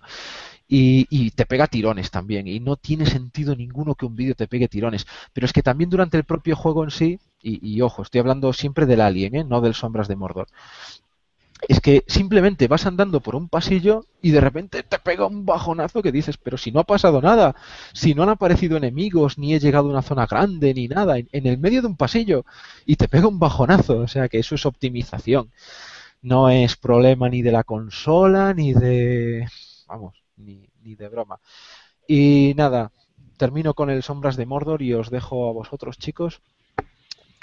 y, 0.68 1.08
y 1.10 1.32
te 1.32 1.46
pega 1.46 1.68
tirones 1.68 2.12
también. 2.12 2.48
Y 2.48 2.60
no 2.60 2.76
tiene 2.76 3.06
sentido 3.06 3.56
ninguno 3.56 3.96
que 3.96 4.06
un 4.06 4.16
vídeo 4.16 4.36
te 4.36 4.48
pegue 4.48 4.68
tirones. 4.68 5.08
Pero 5.34 5.46
es 5.46 5.54
que 5.54 5.64
también 5.64 5.90
durante 5.90 6.18
el 6.18 6.26
propio 6.26 6.56
juego 6.58 6.84
en 6.84 6.92
sí, 6.92 7.20
y, 7.48 7.82
ojo, 7.82 8.02
estoy 8.02 8.20
hablando 8.20 8.52
siempre 8.54 8.86
del 8.86 9.02
Alien, 9.02 9.36
¿eh? 9.36 9.44
no 9.44 9.62
del 9.62 9.76
Sombras 9.76 10.08
de 10.08 10.16
Mordor. 10.16 10.48
Es 11.68 11.80
que 11.80 12.04
simplemente 12.08 12.68
vas 12.68 12.86
andando 12.86 13.22
por 13.22 13.36
un 13.36 13.48
pasillo 13.50 14.06
y 14.22 14.32
de 14.32 14.42
repente 14.42 14.84
te 14.84 15.00
pega 15.00 15.26
un 15.26 15.46
bajonazo 15.46 16.02
que 16.02 16.12
dices, 16.12 16.38
pero 16.38 16.58
si 16.58 16.72
no 16.72 16.80
ha 16.82 16.84
pasado 16.84 17.22
nada, 17.22 17.56
si 17.94 18.14
no 18.14 18.24
han 18.24 18.30
aparecido 18.30 18.78
enemigos, 18.78 19.38
ni 19.38 19.54
he 19.54 19.60
llegado 19.60 19.88
a 19.88 19.92
una 19.92 20.02
zona 20.02 20.26
grande, 20.26 20.74
ni 20.74 20.88
nada, 20.88 21.18
en, 21.18 21.30
en 21.32 21.48
el 21.48 21.58
medio 21.58 21.82
de 21.82 21.88
un 21.88 21.96
pasillo, 21.96 22.46
y 22.86 22.98
te 22.98 23.08
pega 23.08 23.28
un 23.28 23.40
bajonazo, 23.40 24.00
o 24.00 24.08
sea 24.08 24.28
que 24.28 24.40
eso 24.40 24.56
es 24.56 24.66
optimización. 24.66 25.52
No 26.22 26.50
es 26.50 26.76
problema 26.76 27.30
ni 27.30 27.42
de 27.42 27.52
la 27.52 27.64
consola, 27.64 28.54
ni 28.54 28.74
de... 28.74 29.48
vamos, 29.88 30.16
ni, 30.38 30.68
ni 30.84 30.96
de 30.96 31.08
broma. 31.10 31.40
Y 32.08 32.54
nada, 32.58 32.92
termino 33.38 33.74
con 33.74 33.90
el 33.90 34.04
Sombras 34.04 34.36
de 34.36 34.46
Mordor 34.46 34.82
y 34.82 34.94
os 34.94 35.10
dejo 35.10 35.50
a 35.50 35.54
vosotros, 35.54 35.98
chicos, 35.98 36.42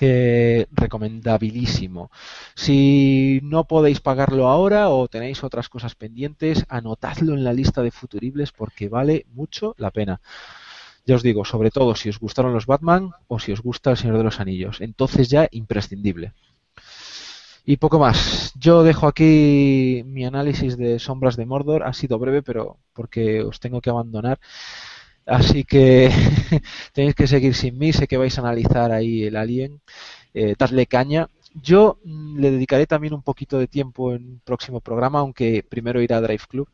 que 0.02 0.66
recomendabilísimo. 0.72 2.10
Si 2.56 3.38
no 3.44 3.68
podéis 3.68 4.00
pagarlo 4.00 4.48
ahora 4.48 4.88
o 4.88 5.06
tenéis 5.06 5.44
otras 5.44 5.68
cosas 5.68 5.94
pendientes, 5.94 6.64
anotadlo 6.68 7.34
en 7.34 7.44
la 7.44 7.52
lista 7.52 7.82
de 7.82 7.92
futuribles 7.92 8.50
porque 8.50 8.88
vale 8.88 9.26
mucho 9.32 9.76
la 9.78 9.92
pena. 9.92 10.20
Ya 11.06 11.14
os 11.14 11.22
digo, 11.22 11.44
sobre 11.44 11.70
todo 11.70 11.94
si 11.94 12.08
os 12.08 12.18
gustaron 12.18 12.52
los 12.52 12.66
Batman 12.66 13.12
o 13.28 13.38
si 13.38 13.52
os 13.52 13.62
gusta 13.62 13.92
el 13.92 13.96
Señor 13.96 14.18
de 14.18 14.24
los 14.24 14.40
Anillos. 14.40 14.80
Entonces 14.80 15.28
ya 15.28 15.46
imprescindible. 15.52 16.32
Y 17.64 17.76
poco 17.76 18.00
más. 18.00 18.52
Yo 18.58 18.82
dejo 18.82 19.06
aquí 19.06 20.02
mi 20.04 20.24
análisis 20.24 20.76
de 20.76 20.98
Sombras 20.98 21.36
de 21.36 21.46
Mordor. 21.46 21.84
Ha 21.84 21.92
sido 21.92 22.18
breve, 22.18 22.42
pero 22.42 22.78
porque 22.92 23.40
os 23.42 23.60
tengo 23.60 23.80
que 23.80 23.90
abandonar. 23.90 24.40
Así 25.26 25.64
que 25.64 26.10
tenéis 26.94 27.14
que 27.14 27.26
seguir 27.26 27.54
sin 27.54 27.78
mí. 27.78 27.92
Sé 27.92 28.06
que 28.08 28.16
vais 28.18 28.36
a 28.38 28.40
analizar 28.42 28.92
ahí 28.92 29.24
el 29.24 29.36
Alien. 29.36 29.80
Eh, 30.34 30.56
caña. 30.88 31.28
Yo 31.54 31.98
mm, 32.04 32.38
le 32.40 32.50
dedicaré 32.50 32.86
también 32.86 33.14
un 33.14 33.22
poquito 33.22 33.58
de 33.58 33.68
tiempo 33.68 34.12
en 34.14 34.24
un 34.24 34.40
próximo 34.44 34.80
programa, 34.80 35.20
aunque 35.20 35.64
primero 35.68 36.02
irá 36.02 36.18
a 36.18 36.20
Drive 36.22 36.44
Club. 36.48 36.68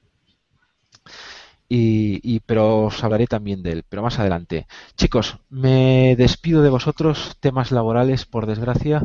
Y, 1.70 2.20
y- 2.23 2.41
pero 2.41 2.87
os 2.87 3.05
hablaré 3.05 3.27
también 3.27 3.62
de 3.62 3.73
él, 3.73 3.85
pero 3.89 4.03
más 4.03 4.19
adelante. 4.19 4.66
Chicos, 4.97 5.39
me 5.51 6.16
despido 6.16 6.62
de 6.62 6.70
vosotros, 6.70 7.37
temas 7.41 7.73
laborales, 7.73 8.25
por 8.25 8.47
desgracia. 8.47 9.05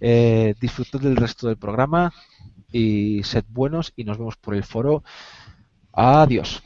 Eh, 0.00 0.54
disfrutad 0.60 1.00
del 1.00 1.16
resto 1.16 1.48
del 1.48 1.58
programa 1.58 2.12
y 2.72 3.22
sed 3.24 3.44
buenos 3.48 3.92
y 3.96 4.04
nos 4.04 4.18
vemos 4.18 4.36
por 4.36 4.54
el 4.54 4.64
foro. 4.64 5.04
Adiós. 5.92 6.62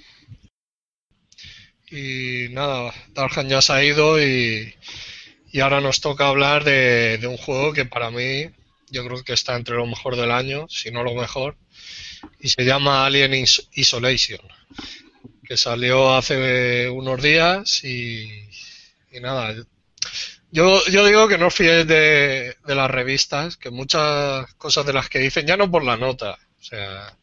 Y 1.93 2.49
nada, 2.51 2.93
Darhan 3.15 3.49
ya 3.49 3.61
se 3.61 3.73
ha 3.73 3.85
ido 3.85 4.21
y, 4.23 4.75
y 5.53 5.61
ahora 5.61 5.81
nos 5.81 6.01
toca 6.01 6.29
hablar 6.29 6.65
de, 6.65 7.19
de 7.19 7.27
un 7.27 7.37
juego 7.37 7.73
que 7.73 7.85
para 7.85 8.11
mí 8.11 8.51
yo 8.91 9.05
creo 9.07 9.23
que 9.23 9.35
está 9.35 9.57
entre 9.57 9.77
lo 9.77 9.87
mejor 9.87 10.17
del 10.17 10.31
año, 10.31 10.67
si 10.69 10.91
no 10.91 11.03
lo 11.05 11.15
mejor, 11.15 11.57
y 12.41 12.49
se 12.49 12.65
llama 12.65 13.07
Alien 13.07 13.35
Is- 13.35 13.69
Isolation, 13.75 14.41
que 15.47 15.57
salió 15.57 16.15
hace 16.15 16.89
unos 16.89 17.23
días 17.23 17.85
y, 17.85 18.29
y 19.13 19.21
nada, 19.21 19.55
yo, 20.51 20.85
yo 20.87 21.07
digo 21.07 21.29
que 21.29 21.39
no 21.39 21.47
os 21.49 21.59
de, 21.59 21.85
de 21.87 22.75
las 22.75 22.91
revistas, 22.91 23.57
que 23.57 23.71
muchas 23.71 24.53
cosas 24.55 24.87
de 24.87 24.93
las 24.93 25.09
que 25.09 25.19
dicen, 25.19 25.47
ya 25.47 25.57
no 25.57 25.71
por 25.71 25.85
la 25.85 25.97
nota, 25.97 26.39
o 26.61 26.63
sea, 26.63 27.17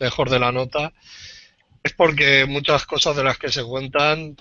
mejor 0.00 0.30
de 0.30 0.38
la 0.38 0.52
nota, 0.52 0.92
es 1.86 1.92
porque 1.92 2.44
muchas 2.46 2.84
cosas 2.86 3.16
de 3.16 3.24
las 3.24 3.38
que 3.38 3.50
se 3.50 3.62
cuentan 3.64 4.36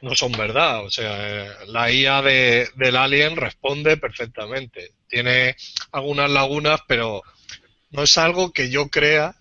no 0.00 0.14
son 0.14 0.32
verdad. 0.32 0.84
O 0.84 0.90
sea, 0.90 1.48
la 1.66 1.90
IA 1.90 2.22
de, 2.22 2.68
del 2.76 2.96
Alien 2.96 3.36
responde 3.36 3.96
perfectamente. 3.96 4.92
Tiene 5.08 5.56
algunas 5.92 6.30
lagunas, 6.30 6.80
pero 6.86 7.22
no 7.90 8.02
es 8.02 8.18
algo 8.18 8.52
que 8.52 8.70
yo 8.70 8.88
crea 8.88 9.34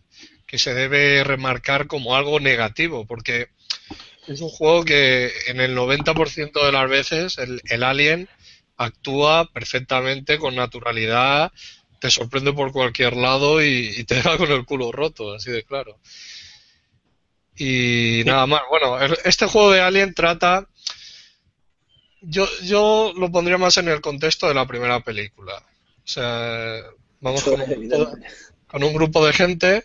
que 0.47 0.57
se 0.57 0.73
debe 0.73 1.23
remarcar 1.23 1.87
como 1.87 2.15
algo 2.15 2.39
negativo, 2.39 3.05
porque 3.05 3.49
es 4.27 4.39
un 4.39 4.49
juego 4.49 4.85
que 4.85 5.31
en 5.47 5.59
el 5.59 5.75
90% 5.75 6.65
de 6.65 6.71
las 6.71 6.89
veces 6.89 7.37
el, 7.39 7.61
el 7.65 7.83
Alien 7.83 8.29
actúa 8.77 9.49
perfectamente 9.51 10.37
con 10.37 10.55
naturalidad, 10.55 11.51
te 11.99 12.09
sorprende 12.09 12.53
por 12.53 12.71
cualquier 12.71 13.15
lado 13.17 13.63
y, 13.63 13.93
y 13.97 14.03
te 14.03 14.15
deja 14.15 14.37
con 14.37 14.51
el 14.51 14.65
culo 14.65 14.91
roto, 14.91 15.33
así 15.33 15.51
de 15.51 15.63
claro. 15.63 15.99
Y 17.57 18.23
nada 18.25 18.45
más. 18.47 18.61
Bueno, 18.69 18.97
este 19.25 19.45
juego 19.45 19.71
de 19.71 19.81
Alien 19.81 20.13
trata. 20.13 20.67
Yo, 22.21 22.47
yo 22.63 23.13
lo 23.17 23.31
pondría 23.31 23.57
más 23.57 23.77
en 23.77 23.89
el 23.89 24.01
contexto 24.01 24.47
de 24.47 24.53
la 24.53 24.65
primera 24.65 25.01
película. 25.01 25.61
O 26.03 26.07
sea, 26.07 26.81
vamos 27.19 27.43
con 27.43 27.59
un, 27.59 27.89
grupo, 27.89 28.11
con 28.67 28.83
un 28.83 28.93
grupo 28.93 29.25
de 29.25 29.33
gente 29.33 29.83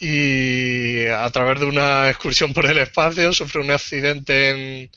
y 0.00 1.06
a 1.06 1.28
través 1.30 1.60
de 1.60 1.66
una 1.66 2.08
excursión 2.08 2.54
por 2.54 2.64
el 2.66 2.78
espacio 2.78 3.32
sufre 3.32 3.60
un 3.60 3.70
accidente 3.70 4.50
en, 4.50 4.90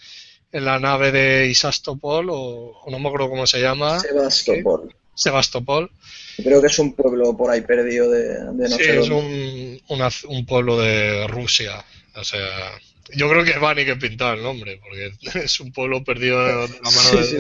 en 0.53 0.65
la 0.65 0.79
nave 0.79 1.11
de 1.11 1.47
Isastopol, 1.47 2.29
o, 2.29 2.79
o 2.85 2.91
no 2.91 2.99
me 2.99 3.07
acuerdo 3.07 3.29
cómo 3.29 3.45
se 3.45 3.59
llama, 3.59 3.99
Sebastopol. 3.99 4.95
Sebastopol. 5.13 5.91
Creo 6.37 6.61
que 6.61 6.67
es 6.67 6.79
un 6.79 6.93
pueblo 6.95 7.35
por 7.37 7.51
ahí 7.51 7.61
perdido 7.61 8.09
de, 8.09 8.23
de 8.53 8.69
no 8.69 8.77
Sí, 8.77 8.83
sé 8.83 8.99
es 8.99 9.09
un, 9.09 9.81
una- 9.89 10.09
un 10.27 10.45
pueblo 10.45 10.79
de 10.79 11.27
Rusia. 11.27 11.83
O 12.15 12.23
sea, 12.23 12.71
yo 13.15 13.29
creo 13.29 13.43
que 13.43 13.51
es 13.51 13.59
Bani 13.59 13.85
que 13.85 13.95
pintaba 13.95 14.33
el 14.33 14.43
nombre, 14.43 14.79
porque 14.81 15.11
es 15.45 15.59
un 15.59 15.71
pueblo 15.71 16.03
perdido 16.03 16.43
de, 16.43 16.53
la 16.53 16.91
mano 16.91 16.91
Sí, 16.91 17.17
de 17.17 17.23
sí. 17.23 17.37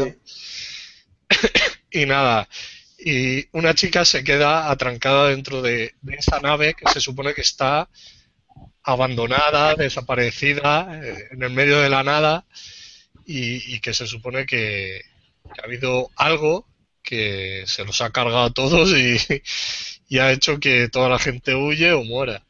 Y 1.91 2.05
nada, 2.05 2.47
y 2.97 3.45
una 3.51 3.75
chica 3.75 4.05
se 4.05 4.23
queda 4.23 4.71
atrancada 4.71 5.29
dentro 5.29 5.61
de, 5.61 5.93
de 6.01 6.15
esa 6.15 6.39
nave 6.39 6.73
que 6.73 6.91
se 6.91 6.99
supone 6.99 7.33
que 7.33 7.41
está 7.41 7.89
abandonada, 8.83 9.75
desaparecida, 9.75 10.99
eh, 11.03 11.27
en 11.31 11.43
el 11.43 11.51
medio 11.51 11.79
de 11.79 11.89
la 11.89 12.03
nada, 12.03 12.45
y, 13.25 13.75
y 13.75 13.79
que 13.79 13.93
se 13.93 14.07
supone 14.07 14.45
que, 14.45 15.01
que 15.53 15.61
ha 15.61 15.65
habido 15.65 16.11
algo 16.15 16.67
que 17.03 17.63
se 17.67 17.85
los 17.85 18.01
ha 18.01 18.11
cargado 18.11 18.45
a 18.45 18.53
todos 18.53 18.89
y, 18.91 20.19
ha 20.19 20.31
hecho 20.31 20.59
que 20.59 20.89
toda 20.89 21.09
la 21.09 21.19
gente 21.19 21.55
huye 21.55 21.91
o 21.91 22.03
muera. 22.03 22.43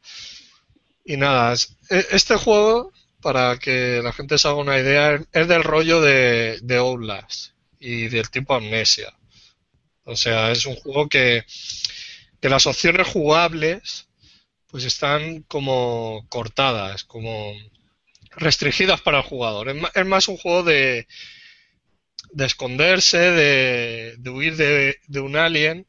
Y 1.05 1.17
nada, 1.17 1.53
e- 1.89 2.07
este 2.11 2.35
juego 2.35 2.91
para 3.21 3.57
que 3.57 4.01
la 4.03 4.13
gente 4.13 4.37
se 4.37 4.47
haga 4.47 4.57
una 4.57 4.79
idea, 4.79 5.19
es 5.31 5.47
del 5.47 5.63
rollo 5.63 6.01
de, 6.01 6.59
de 6.61 6.77
Outlast 6.77 7.51
y 7.79 8.09
del 8.09 8.29
tipo 8.29 8.53
Amnesia. 8.53 9.13
O 10.05 10.15
sea, 10.15 10.51
es 10.51 10.65
un 10.65 10.75
juego 10.75 11.07
que, 11.07 11.45
que 12.41 12.49
las 12.49 12.67
opciones 12.67 13.07
jugables 13.07 14.07
pues 14.67 14.85
están 14.85 15.43
como 15.43 16.25
cortadas, 16.29 17.03
como 17.03 17.53
restringidas 18.31 19.01
para 19.01 19.19
el 19.19 19.23
jugador. 19.23 19.69
Es 19.93 20.05
más, 20.05 20.27
un 20.27 20.37
juego 20.37 20.63
de, 20.63 21.07
de 22.33 22.45
esconderse, 22.45 23.17
de, 23.17 24.15
de 24.17 24.29
huir 24.29 24.55
de, 24.57 24.97
de, 25.07 25.19
un 25.19 25.35
alien. 25.35 25.85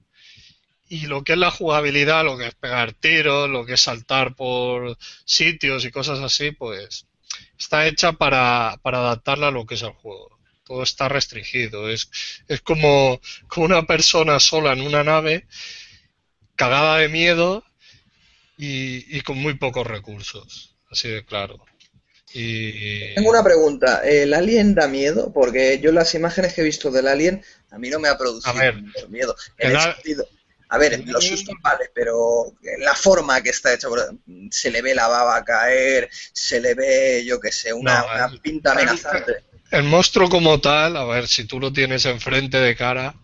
Y 0.88 1.06
lo 1.06 1.24
que 1.24 1.32
es 1.32 1.38
la 1.38 1.50
jugabilidad, 1.50 2.24
lo 2.24 2.36
que 2.36 2.46
es 2.48 2.54
pegar 2.54 2.92
tiros, 2.92 3.48
lo 3.48 3.64
que 3.64 3.74
es 3.74 3.80
saltar 3.80 4.34
por 4.34 4.96
sitios 5.24 5.84
y 5.84 5.90
cosas 5.90 6.20
así, 6.20 6.52
pues 6.52 7.06
está 7.58 7.86
hecha 7.86 8.12
para, 8.12 8.78
para 8.82 8.98
adaptarla 8.98 9.48
a 9.48 9.50
lo 9.50 9.66
que 9.66 9.74
es 9.74 9.82
el 9.82 9.92
juego. 9.92 10.38
Todo 10.64 10.82
está 10.82 11.08
restringido. 11.08 11.90
Es, 11.90 12.10
es 12.48 12.60
como, 12.60 13.20
como 13.48 13.66
una 13.66 13.86
persona 13.86 14.38
sola 14.40 14.72
en 14.72 14.82
una 14.82 15.02
nave, 15.02 15.46
cagada 16.56 16.98
de 16.98 17.08
miedo 17.08 17.64
y, 18.56 19.16
y 19.16 19.22
con 19.22 19.38
muy 19.38 19.54
pocos 19.54 19.86
recursos. 19.86 20.74
Así 20.90 21.08
de 21.08 21.24
claro. 21.24 21.64
Y... 22.34 23.14
Tengo 23.14 23.30
una 23.30 23.44
pregunta. 23.44 24.00
¿El 24.04 24.34
alien 24.34 24.74
da 24.74 24.88
miedo? 24.88 25.32
Porque 25.32 25.78
yo 25.80 25.92
las 25.92 26.14
imágenes 26.14 26.52
que 26.52 26.60
he 26.60 26.64
visto 26.64 26.90
del 26.90 27.06
alien 27.08 27.42
a 27.70 27.78
mí 27.78 27.88
no 27.90 27.98
me 28.00 28.08
ha 28.08 28.18
producido 28.18 28.52
A 28.52 28.58
ver, 28.58 28.74
mucho 28.82 29.08
miedo. 29.08 29.34
En 29.58 29.70
el 29.70 29.76
el 29.76 29.82
sentido- 29.82 30.28
a 30.70 30.78
ver, 30.78 30.94
el 30.94 31.04
los 31.04 31.24
sustos 31.24 31.54
vale, 31.62 31.90
pero 31.94 32.52
la 32.80 32.94
forma 32.96 33.40
que 33.42 33.50
está 33.50 33.72
hecho, 33.74 33.90
se 34.50 34.70
le 34.72 34.82
ve 34.82 34.94
la 34.94 35.06
baba 35.06 35.44
caer, 35.44 36.08
se 36.32 36.60
le 36.60 36.74
ve, 36.74 37.22
yo 37.24 37.38
qué 37.38 37.52
sé, 37.52 37.72
una, 37.72 38.00
No, 38.00 38.06
una 38.06 38.26
el- 38.26 38.40
pinta 38.40 38.72
amenazante. 38.72 39.44
El 39.70 39.84
monstruo 39.84 40.28
como 40.28 40.60
tal, 40.60 40.96
a 40.96 41.04
ver, 41.04 41.28
si 41.28 41.44
tú 41.44 41.60
lo 41.60 41.72
tienes 41.72 42.04
enfrente 42.06 42.56
de 42.58 42.74
cara, 42.74 43.14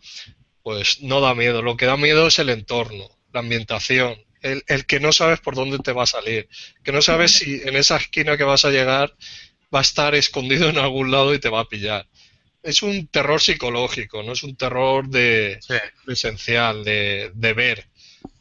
pues 0.62 1.00
no 1.02 1.20
da 1.20 1.34
miedo. 1.34 1.62
Lo 1.62 1.76
que 1.76 1.86
da 1.86 1.96
miedo 1.96 2.28
es 2.28 2.38
el 2.38 2.50
entorno, 2.50 3.08
la 3.32 3.40
ambientación, 3.40 4.14
el, 4.42 4.62
el 4.66 4.86
que 4.86 5.00
no 5.00 5.12
sabes 5.12 5.40
por 5.40 5.54
dónde 5.54 5.78
te 5.78 5.92
va 5.92 6.04
a 6.04 6.06
salir, 6.06 6.48
que 6.82 6.92
no 6.92 7.02
sabes 7.02 7.32
si 7.32 7.60
en 7.64 7.76
esa 7.76 7.96
esquina 7.96 8.36
que 8.36 8.44
vas 8.44 8.64
a 8.64 8.70
llegar 8.70 9.14
va 9.74 9.80
a 9.80 9.82
estar 9.82 10.14
escondido 10.14 10.68
en 10.68 10.78
algún 10.78 11.10
lado 11.10 11.34
y 11.34 11.38
te 11.38 11.48
va 11.48 11.60
a 11.60 11.68
pillar. 11.68 12.06
Es 12.62 12.82
un 12.82 13.06
terror 13.08 13.40
psicológico, 13.40 14.22
no 14.22 14.32
es 14.32 14.42
un 14.42 14.56
terror 14.56 15.08
de 15.08 15.58
Sí. 15.66 15.74
presencial, 16.04 16.84
de, 16.84 17.30
de 17.34 17.52
ver. 17.54 17.86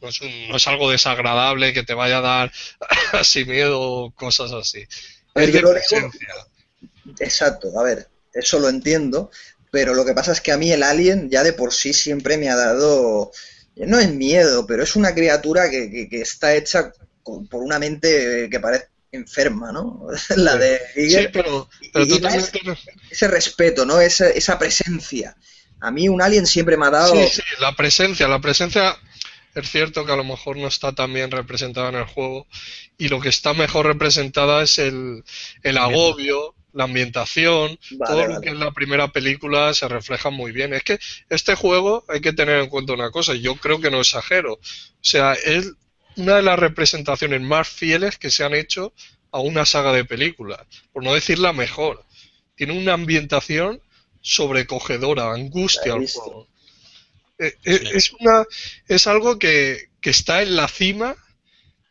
No 0.02 0.08
es, 0.08 0.20
un- 0.20 0.48
no 0.48 0.56
es 0.56 0.66
algo 0.66 0.90
desagradable 0.90 1.72
que 1.72 1.82
te 1.84 1.94
vaya 1.94 2.18
a 2.18 2.22
dar 2.22 2.52
así 3.12 3.44
miedo 3.44 3.80
o 3.80 4.10
cosas 4.12 4.52
así. 4.52 4.84
A 5.34 5.40
ver, 5.40 5.48
Es 5.48 5.54
yo 5.54 5.58
de 5.58 5.62
lo 5.62 5.68
digo- 5.68 5.80
presencia. 5.80 6.28
Exacto, 7.18 7.78
a 7.78 7.82
ver, 7.82 8.08
eso 8.34 8.58
lo 8.58 8.68
entiendo, 8.68 9.30
pero 9.70 9.94
lo 9.94 10.04
que 10.04 10.14
pasa 10.14 10.32
es 10.32 10.40
que 10.40 10.52
a 10.52 10.56
mí 10.58 10.70
el 10.72 10.82
alien 10.82 11.30
ya 11.30 11.42
de 11.42 11.52
por 11.52 11.72
sí 11.72 11.92
siempre 11.92 12.36
me 12.38 12.48
ha 12.50 12.56
dado, 12.56 13.30
no 13.76 13.98
es 13.98 14.10
miedo, 14.12 14.66
pero 14.66 14.82
es 14.82 14.96
una 14.96 15.14
criatura 15.14 15.70
que, 15.70 15.90
que- 15.90 16.08
que 16.08 16.20
está 16.20 16.54
hecha 16.54 16.92
con- 17.22 17.46
por 17.46 17.62
una 17.62 17.78
mente 17.78 18.48
que 18.50 18.60
parece 18.60 18.88
enferma, 19.12 19.72
¿no? 19.72 20.06
La 20.36 20.56
de 20.56 20.80
Sí, 20.94 21.28
pero, 21.32 21.68
pero 21.92 22.04
Y- 22.04 22.08
tú 22.08 22.14
y 22.16 22.20
también 22.20 22.44
es- 22.44 22.52
tienes... 22.52 22.78
ese 23.10 23.28
respeto, 23.28 23.84
¿no? 23.86 24.00
Esa, 24.00 24.28
esa 24.28 24.58
presencia. 24.58 25.36
A 25.80 25.90
mí 25.90 26.08
un 26.08 26.20
alien 26.22 26.46
siempre 26.46 26.76
me 26.76 26.86
ha 26.86 26.90
dado... 26.90 27.14
Sí, 27.14 27.28
sí, 27.36 27.42
la 27.60 27.74
presencia, 27.74 28.28
la 28.28 28.40
presencia 28.40 28.96
es 29.54 29.68
cierto 29.70 30.04
que 30.06 30.12
a 30.12 30.16
lo 30.16 30.24
mejor 30.24 30.56
no 30.58 30.68
está 30.68 30.92
tan 30.92 31.12
bien 31.12 31.30
representada 31.30 31.88
en 31.88 31.96
el 31.96 32.04
juego 32.04 32.46
y 32.98 33.08
lo 33.08 33.20
que 33.20 33.30
está 33.30 33.52
mejor 33.54 33.86
representada 33.86 34.62
es 34.62 34.78
el, 34.78 35.24
el 35.62 35.78
agobio, 35.78 36.54
la 36.72 36.84
ambientación, 36.84 37.78
Vale, 37.92 38.12
todo 38.12 38.26
lo 38.26 38.40
que 38.40 38.48
en 38.50 38.60
la 38.60 38.70
primera 38.72 39.08
película 39.08 39.74
se 39.74 39.88
refleja 39.88 40.30
muy 40.30 40.52
bien. 40.52 40.72
Es 40.74 40.82
que 40.82 40.98
este 41.28 41.54
juego 41.54 42.04
hay 42.08 42.20
que 42.20 42.32
tener 42.32 42.60
en 42.60 42.68
cuenta 42.68 42.92
una 42.92 43.10
cosa, 43.10 43.34
y 43.34 43.40
yo 43.40 43.56
creo 43.56 43.80
que 43.80 43.90
no 43.90 44.00
exagero. 44.00 44.54
O 44.54 44.60
sea, 45.00 45.34
es 45.34 45.72
una 46.16 46.36
de 46.36 46.42
las 46.42 46.58
representaciones 46.58 47.40
más 47.40 47.68
fieles 47.68 48.18
que 48.18 48.30
se 48.30 48.44
han 48.44 48.54
hecho 48.54 48.92
a 49.32 49.40
una 49.40 49.64
saga 49.64 49.92
de 49.92 50.04
películas, 50.04 50.60
por 50.92 51.04
no 51.04 51.14
decir 51.14 51.38
la 51.38 51.52
mejor. 51.52 52.04
Tiene 52.56 52.78
una 52.78 52.94
ambientación 52.94 53.80
sobrecogedora, 54.20 55.32
angustia 55.32 55.94
al 55.94 56.06
juego. 56.06 56.48
Eh, 57.38 57.54
eh, 57.64 57.80
Es 57.94 58.12
una 58.12 58.44
es 58.86 59.06
algo 59.06 59.38
que, 59.38 59.88
que 60.00 60.10
está 60.10 60.42
en 60.42 60.56
la 60.56 60.68
cima 60.68 61.16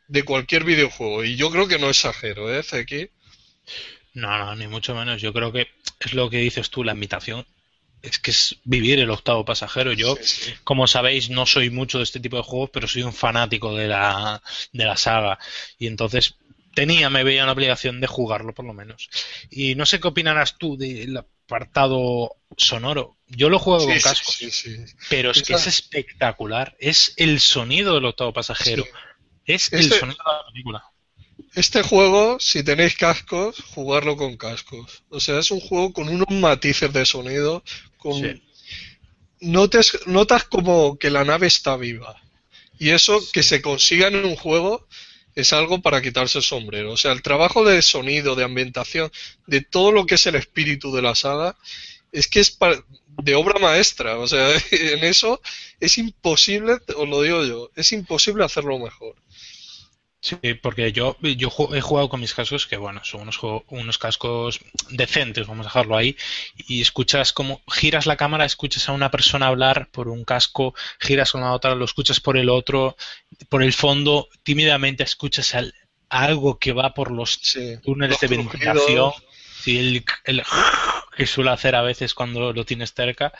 de 0.07 0.23
cualquier 0.23 0.63
videojuego 0.63 1.23
y 1.23 1.35
yo 1.35 1.49
creo 1.49 1.67
que 1.67 1.79
no 1.79 1.89
exagero, 1.89 2.53
¿eh, 2.53 2.63
Zeki? 2.63 3.09
No, 4.13 4.37
no, 4.37 4.55
ni 4.55 4.67
mucho 4.67 4.95
menos. 4.95 5.21
Yo 5.21 5.33
creo 5.33 5.51
que 5.51 5.67
es 5.99 6.13
lo 6.13 6.29
que 6.29 6.37
dices 6.37 6.69
tú, 6.69 6.83
la 6.83 6.93
invitación. 6.93 7.45
Es 8.01 8.17
que 8.17 8.31
es 8.31 8.55
vivir 8.63 8.99
el 8.99 9.09
octavo 9.09 9.43
pasajero. 9.43 9.91
Yo, 9.93 10.15
Sí, 10.21 10.23
sí. 10.45 10.53
como 10.63 10.87
sabéis, 10.87 11.29
no 11.29 11.45
soy 11.45 11.69
mucho 11.69 11.97
de 11.97 12.05
este 12.05 12.19
tipo 12.21 12.37
de 12.37 12.43
juegos, 12.43 12.69
pero 12.71 12.87
soy 12.87 13.03
un 13.03 13.13
fanático 13.13 13.75
de 13.75 13.87
la, 13.89 14.41
de 14.71 14.85
la 14.85 14.95
saga. 14.95 15.37
Y 15.77 15.87
entonces 15.87 16.35
tenía, 16.73 17.09
me 17.09 17.23
veía 17.25 17.43
una 17.43 17.51
obligación 17.51 17.99
de 17.99 18.07
jugarlo 18.07 18.53
por 18.53 18.65
lo 18.65 18.73
menos. 18.73 19.09
Y 19.49 19.75
no 19.75 19.85
sé 19.85 19.99
qué 19.99 20.07
opinarás 20.07 20.57
tú 20.57 20.77
del 20.77 21.17
apartado 21.17 22.37
sonoro. 22.55 23.17
Yo 23.27 23.49
lo 23.49 23.59
juego 23.59 23.81
Sí, 23.81 24.01
con 24.01 24.15
sí, 24.15 24.49
sí. 24.51 24.77
pero 25.09 25.31
es 25.31 25.43
que 25.43 25.53
es 25.53 25.67
espectacular. 25.67 26.75
Es 26.79 27.13
el 27.17 27.39
sonido 27.41 27.95
del 27.95 28.05
octavo 28.05 28.31
pasajero. 28.33 28.85
Es 29.45 29.73
el 29.73 29.81
Este- 29.81 29.99
sonido 29.99 30.17
de 30.25 30.31
la 30.31 30.45
película. 30.51 30.83
Este 31.55 31.81
juego, 31.83 32.39
si 32.39 32.63
tenéis 32.63 32.95
cascos, 32.95 33.57
jugarlo 33.73 34.15
con 34.17 34.37
cascos. 34.37 35.03
O 35.09 35.19
sea, 35.19 35.39
es 35.39 35.51
un 35.51 35.59
juego 35.59 35.93
con 35.93 36.09
unos 36.09 36.29
matices 36.29 36.91
de 36.93 37.05
sonido, 37.05 37.63
con 37.97 38.13
Sí. 38.13 38.41
notas, 39.41 39.99
notas 40.05 40.43
como 40.43 40.97
que 40.97 41.09
la 41.09 41.23
nave 41.25 41.47
está 41.47 41.75
viva. 41.77 42.15
Y 42.77 42.89
eso 42.91 43.19
que 43.33 43.43
se 43.43 43.61
consiga 43.61 44.07
en 44.07 44.25
un 44.25 44.35
juego 44.35 44.87
es 45.35 45.53
algo 45.53 45.81
para 45.81 46.01
quitarse 46.01 46.37
el 46.39 46.43
sombrero. 46.43 46.91
O 46.93 46.97
sea, 46.97 47.11
el 47.11 47.21
trabajo 47.21 47.63
de 47.65 47.81
sonido, 47.81 48.35
de 48.35 48.43
ambientación, 48.43 49.11
de 49.47 49.61
todo 49.61 49.91
lo 49.91 50.05
que 50.05 50.15
es 50.15 50.25
el 50.27 50.35
espíritu 50.35 50.93
de 50.93 51.01
la 51.01 51.15
saga, 51.15 51.57
es 52.11 52.27
que 52.27 52.39
es 52.39 52.57
de 53.23 53.35
obra 53.35 53.59
maestra. 53.59 54.17
O 54.19 54.27
sea, 54.27 54.49
en 54.71 55.03
eso 55.03 55.41
es 55.79 55.97
imposible, 55.97 56.77
os 56.95 57.09
lo 57.09 57.21
digo 57.21 57.43
yo, 57.45 57.71
es 57.75 57.91
imposible 57.91 58.43
hacerlo 58.45 58.79
mejor. 58.79 59.15
Sí, 60.21 60.35
porque 60.61 60.91
yo, 60.91 61.15
yo 61.21 61.49
he 61.73 61.79
jugado 61.81 62.09
con 62.09 62.19
mis 62.19 62.33
cascos 62.33 62.67
que, 62.67 62.75
bueno, 62.75 62.99
son 63.05 63.21
unos, 63.21 63.39
unos 63.69 63.97
cascos 63.97 64.59
decentes, 64.89 65.47
vamos 65.47 65.65
a 65.65 65.69
dejarlo 65.69 65.95
ahí, 65.95 66.17
y 66.67 66.81
escuchas 66.81 67.31
como 67.31 67.61
giras 67.71 68.05
la 68.05 68.17
cámara, 68.17 68.43
escuchas 68.43 68.89
a 68.89 68.91
una 68.91 69.11
persona 69.11 69.47
hablar 69.47 69.87
por 69.91 70.09
un 70.09 70.25
casco, 70.25 70.73
giras 70.99 71.31
con 71.31 71.39
la 71.41 71.53
otra, 71.53 71.73
lo 71.73 71.85
escuchas 71.85 72.19
por 72.19 72.37
el 72.37 72.49
otro, 72.49 72.97
por 73.47 73.63
el 73.63 73.71
fondo, 73.71 74.27
tímidamente 74.43 75.03
escuchas 75.03 75.55
al- 75.55 75.73
algo 76.09 76.57
que 76.59 76.73
va 76.73 76.93
por 76.93 77.11
los 77.11 77.39
Sí. 77.41 77.77
túneles 77.81 78.21
Los 78.21 78.29
de 78.29 78.37
crujidos. 78.45 79.13
Sí, 79.69 79.77
el, 79.77 80.05
el 80.25 80.43
que 81.17 81.27
suele 81.27 81.51
hacer 81.51 81.75
a 81.75 81.81
veces 81.81 82.13
cuando 82.13 82.53
lo 82.53 82.65
tienes 82.65 82.93
cerca 82.93 83.33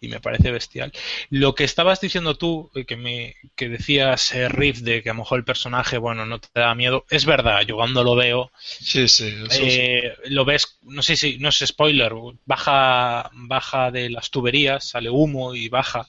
y 0.00 0.08
me 0.08 0.20
parece 0.20 0.50
bestial. 0.50 0.92
Lo 1.30 1.54
que 1.54 1.64
estabas 1.64 2.00
diciendo 2.00 2.36
tú, 2.36 2.70
eh, 2.74 2.84
que 2.84 2.96
me 2.96 3.36
que 3.54 3.68
decías 3.68 4.34
eh, 4.34 4.48
Riff 4.48 4.80
de 4.80 5.02
que 5.02 5.10
a 5.10 5.12
lo 5.12 5.20
mejor 5.20 5.38
el 5.38 5.44
personaje, 5.44 5.98
bueno, 5.98 6.26
no 6.26 6.40
te 6.40 6.48
da 6.58 6.74
miedo, 6.74 7.06
es 7.08 7.24
verdad, 7.24 7.62
yo 7.62 7.76
cuando 7.76 8.02
lo 8.02 8.16
veo, 8.16 8.50
Sí, 8.58 9.08
sí, 9.08 9.32
eh, 9.52 10.14
lo 10.24 10.44
ves, 10.44 10.78
no 10.82 11.02
sé 11.02 11.16
si, 11.16 11.38
no 11.38 11.50
es 11.50 11.62
spoiler, 11.64 12.12
baja, 12.46 13.30
baja 13.32 13.90
de 13.90 14.10
las 14.10 14.30
tuberías, 14.30 14.88
sale 14.88 15.08
humo 15.08 15.54
y 15.54 15.68
baja 15.68 16.08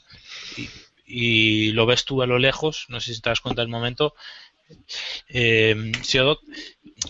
y, 0.58 0.70
y 1.06 1.72
lo 1.74 1.86
ves 1.86 2.04
tú 2.06 2.24
a 2.24 2.26
lo 2.28 2.40
lejos, 2.40 2.86
no 2.90 3.00
sé 3.00 3.14
si 3.14 3.22
te 3.22 3.30
das 3.30 3.42
cuenta 3.42 3.62
del 3.62 3.70
momento, 3.70 4.16
eh, 5.30 5.92
Siodot, 6.02 6.40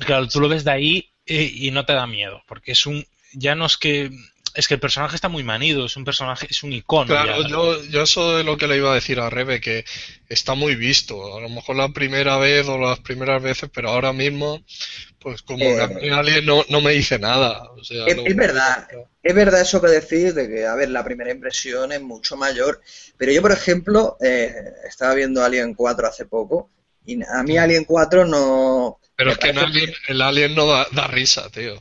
claro, 0.06 0.28
tú 0.28 0.40
lo 0.40 0.50
ves 0.50 0.64
de 0.64 0.72
ahí 0.72 1.11
y 1.36 1.72
no 1.72 1.86
te 1.86 1.94
da 1.94 2.08
miedo, 2.08 2.44
porque 2.48 2.72
es 2.74 2.86
un, 2.86 3.06
ya 3.34 3.56
no 3.56 3.66
es 3.66 3.78
que, 3.78 4.12
es 4.56 4.68
que 4.68 4.74
el 4.76 4.80
personaje 4.80 5.16
está 5.16 5.30
muy 5.30 5.44
manido, 5.44 5.86
es 5.86 5.96
un 5.98 6.04
personaje, 6.06 6.48
es 6.50 6.64
un 6.64 6.74
icono. 6.74 7.08
Claro, 7.08 7.42
ya. 7.44 7.48
yo, 7.50 7.84
yo 7.86 8.04
eso 8.04 8.40
es 8.40 8.46
lo 8.46 8.58
que 8.58 8.68
le 8.68 8.78
iba 8.78 8.92
a 8.92 8.96
decir 8.96 9.20
a 9.20 9.30
Rebe, 9.30 9.60
que 9.62 9.86
está 10.30 10.56
muy 10.56 10.76
visto. 10.76 11.36
A 11.38 11.42
lo 11.42 11.50
mejor 11.50 11.76
la 11.76 11.90
primera 11.90 12.38
vez 12.38 12.68
o 12.68 12.78
las 12.78 13.00
primeras 13.00 13.42
veces, 13.42 13.70
pero 13.74 13.90
ahora 13.90 14.14
mismo, 14.14 14.64
pues 15.20 15.42
como 15.44 15.64
Eh, 15.66 15.76
que 15.76 15.82
a 15.82 15.88
mí 15.88 16.10
alguien 16.10 16.46
no, 16.46 16.66
no 16.70 16.82
me 16.82 16.92
dice 16.94 17.20
nada. 17.20 17.64
O 17.72 17.84
sea, 17.84 18.06
Es- 18.06 18.18
no- 18.18 18.24
es 18.26 18.36
verdad. 18.36 18.88
Es 19.24 19.36
verdad 19.36 19.62
eso 19.62 19.82
que 19.82 19.88
decís 19.88 20.34
de 20.34 20.48
que, 20.50 20.66
a 20.66 20.76
ver, 20.76 20.90
la 20.90 21.04
primera 21.04 21.32
impresión 21.32 21.92
es 21.92 22.02
mucho 22.02 22.36
mayor, 22.38 22.82
pero 23.18 23.32
yo, 23.32 23.42
por 23.42 23.52
ejemplo, 23.52 24.18
eh, 24.22 24.54
estaba 24.88 25.14
viendo 25.14 25.44
Alien 25.44 25.76
4 25.76 26.08
hace 26.08 26.26
poco 26.26 26.70
Y 27.06 27.22
a 27.24 27.44
mí 27.44 27.58
Alien 27.58 27.86
4 27.86 28.26
no... 28.26 29.00
Pero 29.22 29.32
es 29.34 29.38
que 29.38 29.50
en 29.50 29.58
Alien, 29.60 29.94
el 30.08 30.22
Alien 30.22 30.56
no 30.56 30.66
da, 30.66 30.88
da 30.92 31.06
risa, 31.06 31.48
tío. 31.52 31.76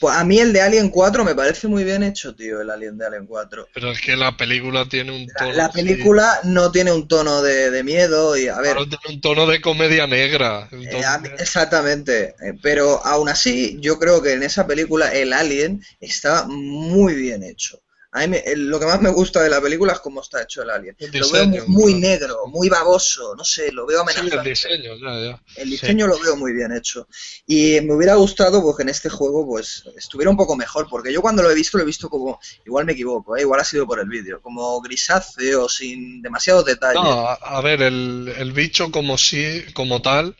Pues 0.00 0.16
a 0.16 0.24
mí 0.24 0.38
el 0.38 0.54
de 0.54 0.62
Alien 0.62 0.88
4 0.88 1.22
me 1.22 1.34
parece 1.34 1.68
muy 1.68 1.84
bien 1.84 2.02
hecho, 2.02 2.34
tío, 2.34 2.62
el 2.62 2.70
Alien 2.70 2.96
de 2.96 3.06
Alien 3.06 3.26
4. 3.26 3.68
Pero 3.74 3.90
es 3.90 4.00
que 4.00 4.16
la 4.16 4.36
película 4.36 4.86
tiene 4.88 5.12
un 5.12 5.26
tono. 5.26 5.52
la 5.52 5.70
película 5.70 6.40
no 6.44 6.72
tiene 6.72 6.92
un 6.92 7.06
tono 7.08 7.42
de, 7.42 7.70
de 7.70 7.82
miedo 7.82 8.36
y, 8.38 8.48
a 8.48 8.56
ver, 8.56 8.72
claro, 8.76 8.88
tiene 8.88 9.16
un 9.16 9.20
tono 9.20 9.46
de 9.46 9.60
comedia 9.60 10.06
negra. 10.06 10.68
eh, 10.72 11.02
exactamente, 11.38 12.36
eh, 12.40 12.54
pero 12.62 13.04
aún 13.04 13.28
así 13.28 13.76
yo 13.80 13.98
creo 13.98 14.22
que 14.22 14.32
en 14.32 14.44
esa 14.44 14.66
película 14.66 15.12
el 15.12 15.34
Alien 15.34 15.82
está 16.00 16.46
muy 16.46 17.14
bien 17.14 17.42
hecho. 17.42 17.82
A 18.12 18.20
mí 18.20 18.28
me- 18.28 18.56
lo 18.56 18.80
que 18.80 18.86
más 18.86 19.00
me 19.00 19.10
gusta 19.10 19.42
de 19.42 19.50
la 19.50 19.60
película 19.60 19.92
es 19.92 20.00
cómo 20.00 20.20
está 20.22 20.42
hecho 20.42 20.62
el 20.62 20.70
Alien. 20.70 20.96
El 20.98 21.10
Lo 21.14 21.30
veo 21.30 21.46
muy, 21.66 21.94
diseño, 21.94 21.98
negro, 22.00 22.46
muy 22.46 22.68
baboso, 22.68 23.34
no 23.36 23.44
sé, 23.44 23.70
lo 23.72 23.86
veo 23.86 24.00
Sí, 24.06 24.26
el 24.28 24.38
amenazante. 24.38 24.48
diseño, 24.48 24.96
ya, 24.96 25.20
ya. 25.20 25.42
El 25.54 25.70
diseño 25.70 26.06
lo 26.06 26.18
veo 26.18 26.36
muy 26.36 26.52
bien 26.54 26.72
hecho. 26.72 27.06
Y 27.46 27.80
me 27.82 27.94
hubiera 27.94 28.14
gustado 28.14 28.62
pues, 28.62 28.76
que 28.76 28.82
en 28.84 28.88
este 28.90 29.08
juego 29.10 29.46
pues 29.46 29.84
estuviera 29.96 30.30
un 30.30 30.36
poco 30.36 30.56
mejor, 30.56 30.88
porque 30.88 31.12
yo 31.12 31.20
cuando 31.20 31.42
lo 31.42 31.50
he 31.50 31.54
visto 31.54 31.76
lo 31.78 31.82
he 31.84 31.86
visto 31.86 32.08
como, 32.08 32.40
igual 32.64 32.86
me 32.86 32.92
equivoco, 32.92 33.36
¿eh? 33.36 33.42
igual 33.42 33.60
ha 33.60 33.64
sido 33.64 33.86
por 33.86 34.00
el 34.00 34.08
vídeo, 34.08 34.40
como 34.40 34.80
grisáceo, 34.80 35.68
sin 35.68 36.22
demasiados 36.22 36.64
detalles. 36.64 37.02
No, 37.02 37.28
a, 37.28 37.34
a 37.34 37.60
ver, 37.60 37.82
el, 37.82 38.32
el 38.38 38.52
bicho 38.52 38.90
como 38.90 39.18
sí, 39.18 39.64
como 39.74 40.00
tal, 40.02 40.36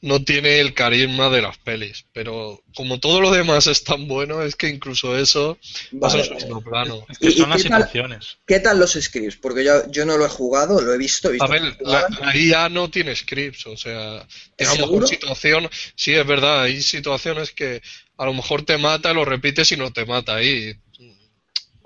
no 0.00 0.24
tiene 0.24 0.60
el 0.60 0.74
carisma 0.74 1.28
de 1.30 1.42
las 1.42 1.58
pelis, 1.58 2.06
pero 2.12 2.62
como 2.74 3.00
todo 3.00 3.20
lo 3.20 3.30
demás 3.32 3.66
es 3.66 3.84
tan 3.84 4.06
bueno, 4.08 4.42
es 4.42 4.56
que 4.56 4.68
incluso 4.68 5.16
eso 5.18 5.58
pasa 6.00 6.18
Vale, 6.18 6.18
en 6.18 6.24
vale. 6.24 6.36
segundo 6.38 6.62
plano. 6.62 7.04
Es 7.08 7.18
que 7.18 7.30
¿Y- 7.30 7.42
y 7.42 7.46
son 7.46 7.50
las 7.50 7.60
qué 7.60 7.64
tal? 7.64 7.84
situaciones. 7.84 8.38
¿Qué 8.46 8.60
tal 8.60 8.78
los 8.78 8.92
scripts? 8.92 9.36
Porque 9.36 9.64
yo, 9.64 9.90
yo 9.90 10.06
no 10.06 10.16
lo 10.18 10.26
he 10.26 10.28
jugado, 10.28 10.80
lo 10.80 10.92
he 10.94 10.98
visto, 10.98 11.28
he 11.28 11.32
visto 11.32 11.44
A 11.44 11.46
ver, 11.46 11.62
la, 11.80 12.04
la 12.20 12.36
IA 12.36 12.68
no 12.68 12.90
tiene 12.90 13.14
scripts, 13.16 13.66
o 13.66 13.76
sea, 13.76 14.26
tiene 14.56 14.72
a 14.72 14.74
lo 14.74 14.80
¿Seguro? 14.80 14.86
mejor 14.86 15.06
situación, 15.06 15.68
sí 15.94 16.12
es 16.14 16.26
verdad, 16.26 16.62
hay 16.62 16.82
situaciones 16.82 17.52
que 17.52 17.80
a 18.18 18.26
lo 18.26 18.34
mejor 18.34 18.62
te 18.64 18.76
mata, 18.78 19.12
lo 19.14 19.24
repites 19.24 19.70
y 19.72 19.76
no 19.76 19.92
te 19.92 20.04
mata 20.04 20.34
ahí. 20.36 20.74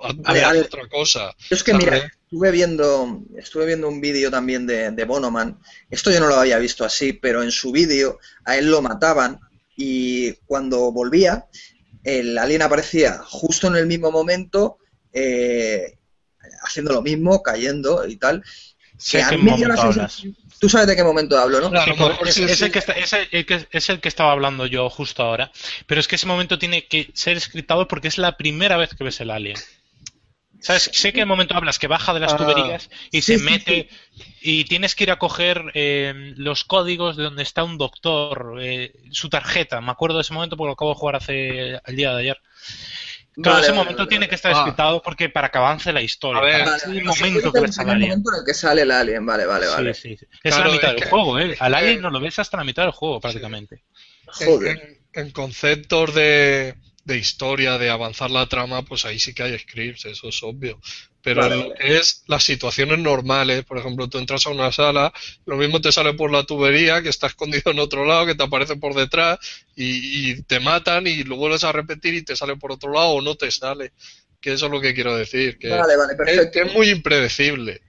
Haz 0.00 0.16
Vale, 0.24 0.42
haz 0.42 0.44
a 0.44 0.52
ver. 0.52 0.66
otra 0.66 0.89
cosa. 0.89 1.34
Es 1.50 1.62
que 1.65 1.73
¿sabes? 1.73 1.74
mira, 1.74 2.10
estuve 2.33 2.51
viendo, 2.51 3.20
estuve 3.36 3.67
viendo 3.67 3.89
un 3.89 4.01
vídeo 4.01 4.31
también 4.31 4.67
de, 4.67 4.91
de 4.91 5.05
Bonoman. 5.05 5.59
Esto 5.91 6.11
yo 6.11 6.19
no 6.19 6.28
lo 6.28 6.36
había 6.36 6.57
visto 6.59 6.83
así, 6.83 7.12
pero 7.12 7.43
en 7.43 7.51
su 7.51 7.73
vídeo 7.73 8.19
a 8.47 8.57
él 8.57 8.70
lo 8.70 8.81
mataban 8.81 9.39
y 9.77 10.33
cuando 10.47 10.91
volvía, 10.93 11.44
el 12.02 12.39
alien 12.39 12.62
aparecía 12.62 13.19
justo 13.23 13.67
en 13.67 13.77
el 13.77 13.86
mismo 13.86 14.11
momento, 14.11 14.78
eh, 15.12 15.99
haciendo 16.62 16.94
lo 16.94 17.02
mismo, 17.02 17.43
cayendo 17.43 18.07
y 18.09 18.17
tal. 18.17 18.43
Sé 18.97 19.19
Que 19.19 19.25
a 19.25 19.28
qué 19.31 19.36
mí 19.36 19.51
me 19.51 19.57
dio 19.59 19.69
la 19.69 19.75
momento 19.75 19.83
hablas. 20.01 20.12
sensación- 20.15 20.36
Tú 20.59 20.69
sabes 20.70 20.86
de 20.86 20.97
qué 20.97 21.02
momento 21.05 21.36
hablo, 21.36 21.61
¿no? 21.61 21.70
Claro, 21.70 21.94
Sí, 22.25 22.28
es, 22.28 22.35
sí, 22.35 22.43
es 22.44 22.59
sí. 22.59 22.65
el 22.67 22.73
que 22.73 22.78
está- 22.78 22.93
es 22.93 23.12
el- 23.12 23.28
el 23.33 23.44
que- 23.44 23.67
es 23.73 23.89
el 23.91 24.01
que 24.01 24.09
estaba 24.09 24.31
hablando 24.33 24.65
yo 24.67 24.89
justo 24.89 25.23
ahora. 25.23 25.51
Pero 25.86 26.01
es 26.01 26.07
que 26.09 26.15
ese 26.17 26.27
momento 26.27 26.59
tiene 26.59 26.86
que 26.86 27.11
ser 27.12 27.39
scriptado 27.41 27.89
porque 27.89 28.09
es 28.09 28.17
la 28.17 28.36
primera 28.39 28.77
vez 28.78 28.94
que 28.94 29.02
ves 29.05 29.20
el 29.20 29.31
alien. 29.31 29.57
¿Sabes? 30.62 30.91
Sé 30.92 31.12
que 31.12 31.20
el 31.20 31.26
momento 31.26 31.55
hablas 31.57 31.78
que 31.78 31.89
baja 31.89 32.15
de 32.15 32.20
las 32.20 32.32
Ah, 32.34 32.36
tuberías 32.36 32.89
y 33.10 33.20
sí, 33.23 33.32
se 33.34 33.39
sí, 33.39 33.44
mete 33.44 33.89
y 34.41 34.65
tienes 34.65 34.94
que 34.94 35.05
ir 35.05 35.10
a 35.10 35.18
coger 35.18 35.73
eh, 35.74 36.32
los 36.36 36.65
códigos 36.65 37.16
de 37.16 37.24
donde 37.24 37.42
está 37.42 37.65
un 37.65 37.76
doctor, 37.78 38.58
eh, 38.62 38.92
su 39.10 39.28
tarjeta. 39.28 39.81
Me 39.81 39.91
acuerdo 39.91 40.16
de 40.18 40.23
ese 40.23 40.32
momento 40.34 40.57
porque 40.57 40.68
lo 40.68 40.73
acabo 40.74 40.92
de 40.92 40.99
jugar 40.99 41.16
hace 41.16 41.81
el 41.84 41.97
día 41.97 42.12
de 42.15 42.20
ayer. 42.20 42.39
Claro, 43.34 43.55
Vale, 43.57 43.66
ese 43.66 43.73
momento 43.73 43.97
vale, 43.99 44.08
tiene 44.10 44.28
que 44.28 44.34
estar 44.34 44.52
Ah. 44.55 44.60
scriptado 44.60 45.02
porque 45.02 45.31
para 45.31 45.49
que 45.50 45.57
avance 45.58 45.91
la 45.92 46.02
historia. 46.02 46.41
A 46.41 46.44
ver, 46.44 46.65
para 46.65 46.65
Vale, 46.65 46.74
que 46.74 46.81
sea 46.81 46.89
el 46.92 47.05
vale. 47.07 47.20
momento 47.31 47.52
que 47.52 47.58
es 47.58 47.62
ves 47.65 47.78
al 47.78 47.91
alien. 47.91 48.08
momento 48.10 48.31
en 48.32 48.39
el 48.41 48.44
que 48.47 48.55
sale 48.55 48.82
el 48.82 48.91
alien, 48.91 49.26
vale, 49.26 49.47
vale, 49.47 49.66
vale. 49.68 49.94
Sí, 49.94 50.10
sí, 50.10 50.16
sí. 50.18 50.26
Es 50.44 50.55
Claro, 50.55 50.68
la 50.68 50.74
mitad 50.76 50.91
es 50.91 50.94
del 50.97 51.05
que- 51.05 51.10
juego, 51.10 51.39
¿eh? 51.39 51.42
Al 51.44 51.50
es 51.50 51.58
que- 51.58 51.65
alien 51.65 52.00
no 52.02 52.10
lo 52.10 52.20
ves 52.20 52.39
hasta 52.39 52.57
la 52.58 52.65
mitad 52.65 52.82
del 52.82 52.92
juego, 52.92 53.20
prácticamente. 53.20 53.82
En, 54.41 54.47
Joder. 54.47 54.99
en- 55.15 55.23
en 55.24 55.31
conceptos 55.31 56.15
de, 56.15 56.74
de 57.05 57.19
historia, 57.19 57.79
de 57.79 57.91
avanzar 57.91 58.31
la 58.31 58.47
trama, 58.47 58.83
pues 58.83 59.05
ahí 59.05 59.19
sí 59.19 59.35
que 59.35 59.43
hay 59.43 59.59
scripts, 59.59 60.05
eso 60.07 60.29
es 60.29 60.43
obvio. 60.43 60.81
Pero 61.21 61.43
Vale, 61.43 61.55
en 61.55 61.69
lo 61.69 61.75
que 61.75 61.97
es 61.99 62.23
las 62.27 62.43
situaciones 62.45 62.99
normales, 62.99 63.65
por 63.65 63.79
ejemplo, 63.79 64.09
tú 64.09 64.19
entras 64.19 64.47
a 64.47 64.51
una 64.51 64.71
sala, 64.73 65.13
lo 65.47 65.57
mismo 65.57 65.81
te 65.81 65.93
sale 65.93 66.15
por 66.15 66.31
la 66.33 66.45
tubería, 66.45 67.03
que 67.03 67.09
está 67.09 67.27
escondido 67.29 67.71
en 67.73 67.79
otro 67.79 68.05
lado, 68.05 68.27
que 68.27 68.35
te 68.35 68.43
aparece 68.43 68.77
por 68.77 68.95
detrás 68.95 69.39
y, 69.77 70.31
y 70.33 70.43
te 70.43 70.61
matan 70.61 71.07
y 71.07 71.23
lo 71.25 71.37
vuelves 71.37 71.65
a 71.65 71.73
repetir 71.73 72.15
y 72.15 72.23
te 72.23 72.37
sale 72.37 72.57
por 72.57 72.73
otro 72.73 72.93
lado 72.93 73.09
o 73.11 73.21
no 73.23 73.35
te 73.37 73.51
sale. 73.51 73.93
Que 74.41 74.53
eso 74.55 74.67
es 74.67 74.73
lo 74.73 74.81
que 74.81 74.95
quiero 74.95 75.17
decir, 75.17 75.59
que, 75.59 75.69
Vale, 75.69 75.97
vale, 75.97 76.13
es, 76.13 76.17
perfecto. 76.17 76.51
que 76.53 76.67
es 76.69 76.75
muy 76.75 76.89
impredecible. 76.91 77.81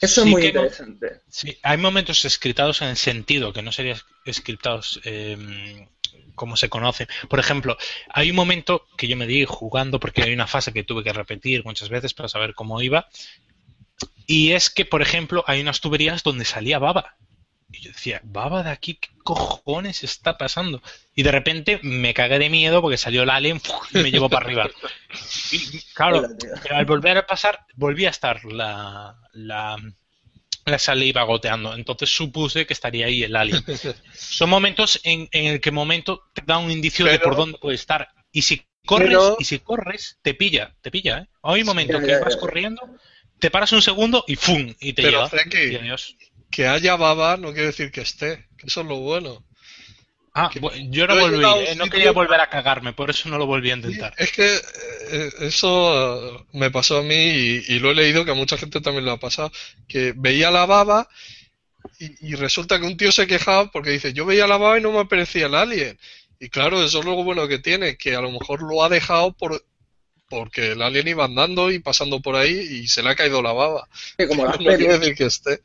Eso 0.00 0.20
es 0.22 0.24
Sí 0.26 0.30
muy 0.30 0.42
no- 0.42 0.48
interesante. 0.48 1.20
Sí, 1.28 1.56
hay 1.62 1.76
momentos 1.76 2.22
scriptados 2.28 2.82
en 2.82 2.88
el 2.88 2.96
sentido 2.96 3.52
que 3.52 3.62
no 3.62 3.72
serían 3.72 3.98
scriptados 4.32 5.00
eh, 5.04 5.88
como 6.34 6.56
se 6.56 6.68
conoce. 6.68 7.08
Por 7.28 7.38
ejemplo, 7.38 7.76
hay 8.08 8.30
un 8.30 8.36
momento 8.36 8.86
que 8.96 9.08
yo 9.08 9.16
me 9.16 9.26
di 9.26 9.44
jugando 9.44 10.00
porque 10.00 10.22
hay 10.22 10.32
una 10.32 10.46
fase 10.46 10.72
que 10.72 10.84
tuve 10.84 11.04
que 11.04 11.12
repetir 11.12 11.64
muchas 11.64 11.88
veces 11.88 12.14
para 12.14 12.28
saber 12.28 12.54
cómo 12.54 12.80
iba. 12.82 13.08
Y 14.26 14.52
es 14.52 14.70
que, 14.70 14.84
por 14.84 15.02
ejemplo, 15.02 15.44
hay 15.46 15.60
unas 15.60 15.80
tuberías 15.80 16.22
donde 16.22 16.44
salía 16.44 16.78
baba. 16.78 17.16
Y 17.70 17.80
yo 17.80 17.90
decía, 17.90 18.20
baba 18.22 18.62
de 18.62 18.70
aquí, 18.70 18.94
¿qué 18.94 19.08
cojones 19.24 20.04
está 20.04 20.38
pasando? 20.38 20.82
Y 21.14 21.22
de 21.24 21.32
repente 21.32 21.80
me 21.82 22.14
cagué 22.14 22.38
de 22.38 22.50
miedo 22.50 22.80
porque 22.80 22.96
salió 22.96 23.22
el 23.22 23.30
alien 23.30 23.60
y 23.92 23.98
me 23.98 24.10
llevó 24.10 24.28
para 24.28 24.46
arriba. 24.46 24.70
Y 25.50 25.80
claro, 25.94 26.18
Hola, 26.18 26.28
al 26.70 26.84
volver 26.84 27.18
a 27.18 27.26
pasar, 27.26 27.66
volví 27.74 28.06
a 28.06 28.10
estar 28.10 28.44
la, 28.44 29.16
la, 29.32 29.76
la 30.66 30.78
saliva 30.78 31.22
goteando. 31.24 31.74
Entonces 31.74 32.14
supuse 32.14 32.66
que 32.66 32.72
estaría 32.72 33.06
ahí 33.06 33.22
el 33.22 33.36
alien. 33.36 33.62
Son 34.14 34.48
momentos 34.48 35.00
en, 35.04 35.28
en 35.32 35.46
el 35.46 35.60
que 35.60 35.70
momento 35.70 36.22
te 36.32 36.42
da 36.46 36.58
un 36.58 36.70
indicio 36.70 37.04
de 37.06 37.18
por 37.18 37.36
dónde 37.36 37.58
puede 37.58 37.74
estar. 37.76 38.08
Y 38.32 38.42
si 38.42 38.62
corres, 38.86 39.08
Pero- 39.08 39.36
y 39.38 39.44
si 39.44 39.58
corres, 39.60 40.18
te 40.22 40.34
pilla, 40.34 40.74
te 40.80 40.90
pilla, 40.90 41.18
¿eh? 41.18 41.28
Hay 41.42 41.64
momentos 41.64 42.00
ya, 42.00 42.06
que 42.06 42.12
ya, 42.12 42.20
vas 42.20 42.34
ya. 42.34 42.40
corriendo, 42.40 42.82
te 43.38 43.50
paras 43.50 43.72
un 43.72 43.82
segundo 43.82 44.24
y 44.26 44.36
¡fum! 44.36 44.74
y 44.80 44.92
te 44.92 45.02
Pero, 45.02 45.22
adiós. 45.24 46.16
Que 46.50 46.66
haya 46.68 46.96
baba 46.96 47.36
no 47.36 47.52
quiere 47.52 47.66
decir 47.66 47.90
que 47.90 48.00
esté, 48.02 48.46
que 48.56 48.66
eso 48.66 48.82
es 48.82 48.86
lo 48.86 48.96
bueno. 49.00 49.44
Ah, 50.36 50.50
yo 50.90 51.06
no 51.06 51.14
volví, 51.16 51.36
eh, 51.44 51.74
no 51.76 51.84
sitio- 51.84 51.90
quería 51.92 52.12
volver 52.12 52.40
a 52.40 52.50
cagarme, 52.50 52.92
por 52.92 53.08
eso 53.10 53.28
no 53.28 53.38
lo 53.38 53.46
volví 53.46 53.70
a 53.70 53.74
Sí, 53.74 53.76
intentar. 53.76 54.14
Es 54.18 54.32
que 54.32 54.56
eh, 55.12 55.30
eso 55.42 56.38
eh, 56.40 56.44
me 56.52 56.70
pasó 56.70 56.98
a 56.98 57.02
mí 57.02 57.14
y, 57.14 57.64
y 57.68 57.78
lo 57.78 57.90
he 57.90 57.94
leído 57.94 58.24
que 58.24 58.32
a 58.32 58.34
mucha 58.34 58.56
gente 58.56 58.80
también 58.80 59.04
le 59.04 59.12
ha 59.12 59.16
pasado, 59.18 59.52
que 59.86 60.12
veía 60.16 60.50
la 60.50 60.66
baba 60.66 61.08
y, 61.98 62.32
y 62.32 62.34
resulta 62.36 62.80
que 62.80 62.86
un 62.86 62.96
tío 62.96 63.12
se 63.12 63.26
quejaba 63.26 63.70
porque 63.70 63.90
dice, 63.90 64.12
yo 64.14 64.26
veía 64.26 64.46
la 64.46 64.58
baba 64.58 64.78
y 64.78 64.82
no 64.82 64.92
me 64.92 65.00
aparecía 65.00 65.46
el 65.46 65.54
alien. 65.54 65.98
Y 66.40 66.48
claro, 66.50 66.82
eso 66.84 67.00
es 67.00 67.04
lo 67.06 67.22
bueno 67.24 67.48
que 67.48 67.58
tiene, 67.60 67.96
que 67.96 68.16
a 68.16 68.20
lo 68.22 68.30
mejor 68.32 68.62
lo 68.62 68.84
ha 68.84 68.88
dejado 68.88 69.32
por 69.32 69.64
porque 70.28 70.72
el 70.72 70.82
alien 70.82 71.08
iba 71.08 71.24
andando 71.26 71.70
y 71.72 71.78
pasando 71.80 72.20
por 72.20 72.36
ahí 72.36 72.52
y 72.52 72.88
se 72.88 73.02
le 73.02 73.10
ha 73.10 73.16
caído 73.16 73.42
la 73.42 73.52
baba. 73.52 73.88
Que 74.16 74.26
como 74.28 74.44
las 74.46 74.58
No 74.60 74.74
quiere 74.74 74.76
pelis. 74.88 74.98
decir 74.98 75.14
que 75.16 75.26
esté. 75.26 75.60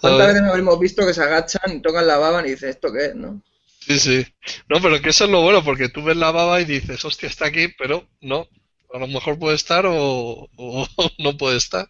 ¿Cuántas 0.00 0.28
veces 0.28 0.42
nos 0.42 0.58
hemos 0.58 0.78
visto 0.78 1.06
que 1.06 1.14
se 1.14 1.22
agachan, 1.22 1.82
tocan 1.82 2.06
la 2.06 2.16
baba 2.18 2.46
y 2.46 2.50
dices, 2.50 2.70
¿esto 2.70 2.92
qué 2.92 3.06
es, 3.06 3.14
no? 3.14 3.42
Sí, 3.88 3.98
sí. 3.98 4.26
No, 4.68 4.82
pero 4.82 5.00
que 5.00 5.08
eso 5.08 5.24
es 5.24 5.30
lo 5.30 5.40
bueno, 5.40 5.64
porque 5.64 5.88
tú 5.88 6.02
ves 6.02 6.16
la 6.16 6.30
baba 6.30 6.60
y 6.60 6.66
dices, 6.66 7.02
hostia, 7.04 7.28
está 7.28 7.46
aquí, 7.46 7.68
pero 7.78 8.06
no. 8.20 8.46
A 8.92 8.98
lo 8.98 9.06
mejor 9.06 9.38
puede 9.38 9.56
estar 9.56 9.86
o, 9.86 10.48
o 10.56 10.88
no 11.18 11.36
puede 11.36 11.56
estar. 11.56 11.88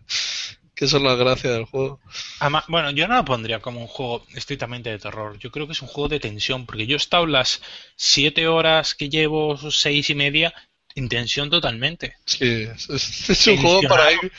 Que 0.77 0.85
eso 0.85 0.99
es 0.99 1.03
la 1.03 1.17
gracia 1.17 1.51
del 1.51 1.65
juego. 1.65 2.01
Además, 2.39 2.65
bueno, 2.69 2.93
yo 2.93 3.09
no 3.09 3.17
lo 3.17 3.25
pondría 3.25 3.59
como 3.59 3.81
un 3.81 3.89
juego 3.89 4.25
estrictamente 4.37 4.91
de 4.91 5.01
terror. 5.01 5.37
Yo 5.41 5.51
creo 5.51 5.67
que 5.67 5.73
es 5.73 5.83
un 5.83 5.89
juego 5.89 6.09
de 6.09 6.21
tensión, 6.21 6.67
porque 6.67 6.87
yo 6.87 6.95
he 6.95 6.99
estado 6.99 7.27
las 7.27 7.61
siete 7.97 8.47
horas 8.47 8.95
que 8.95 9.09
llevo, 9.09 9.57
seis 9.73 10.09
y 10.09 10.15
media, 10.15 10.55
en 10.95 11.09
tensión 11.09 11.51
totalmente. 11.51 12.15
Sí, 12.27 12.69
es, 12.89 13.47
un 13.49 13.57
juego 13.57 13.81
para 13.89 14.13
ir, 14.13 14.33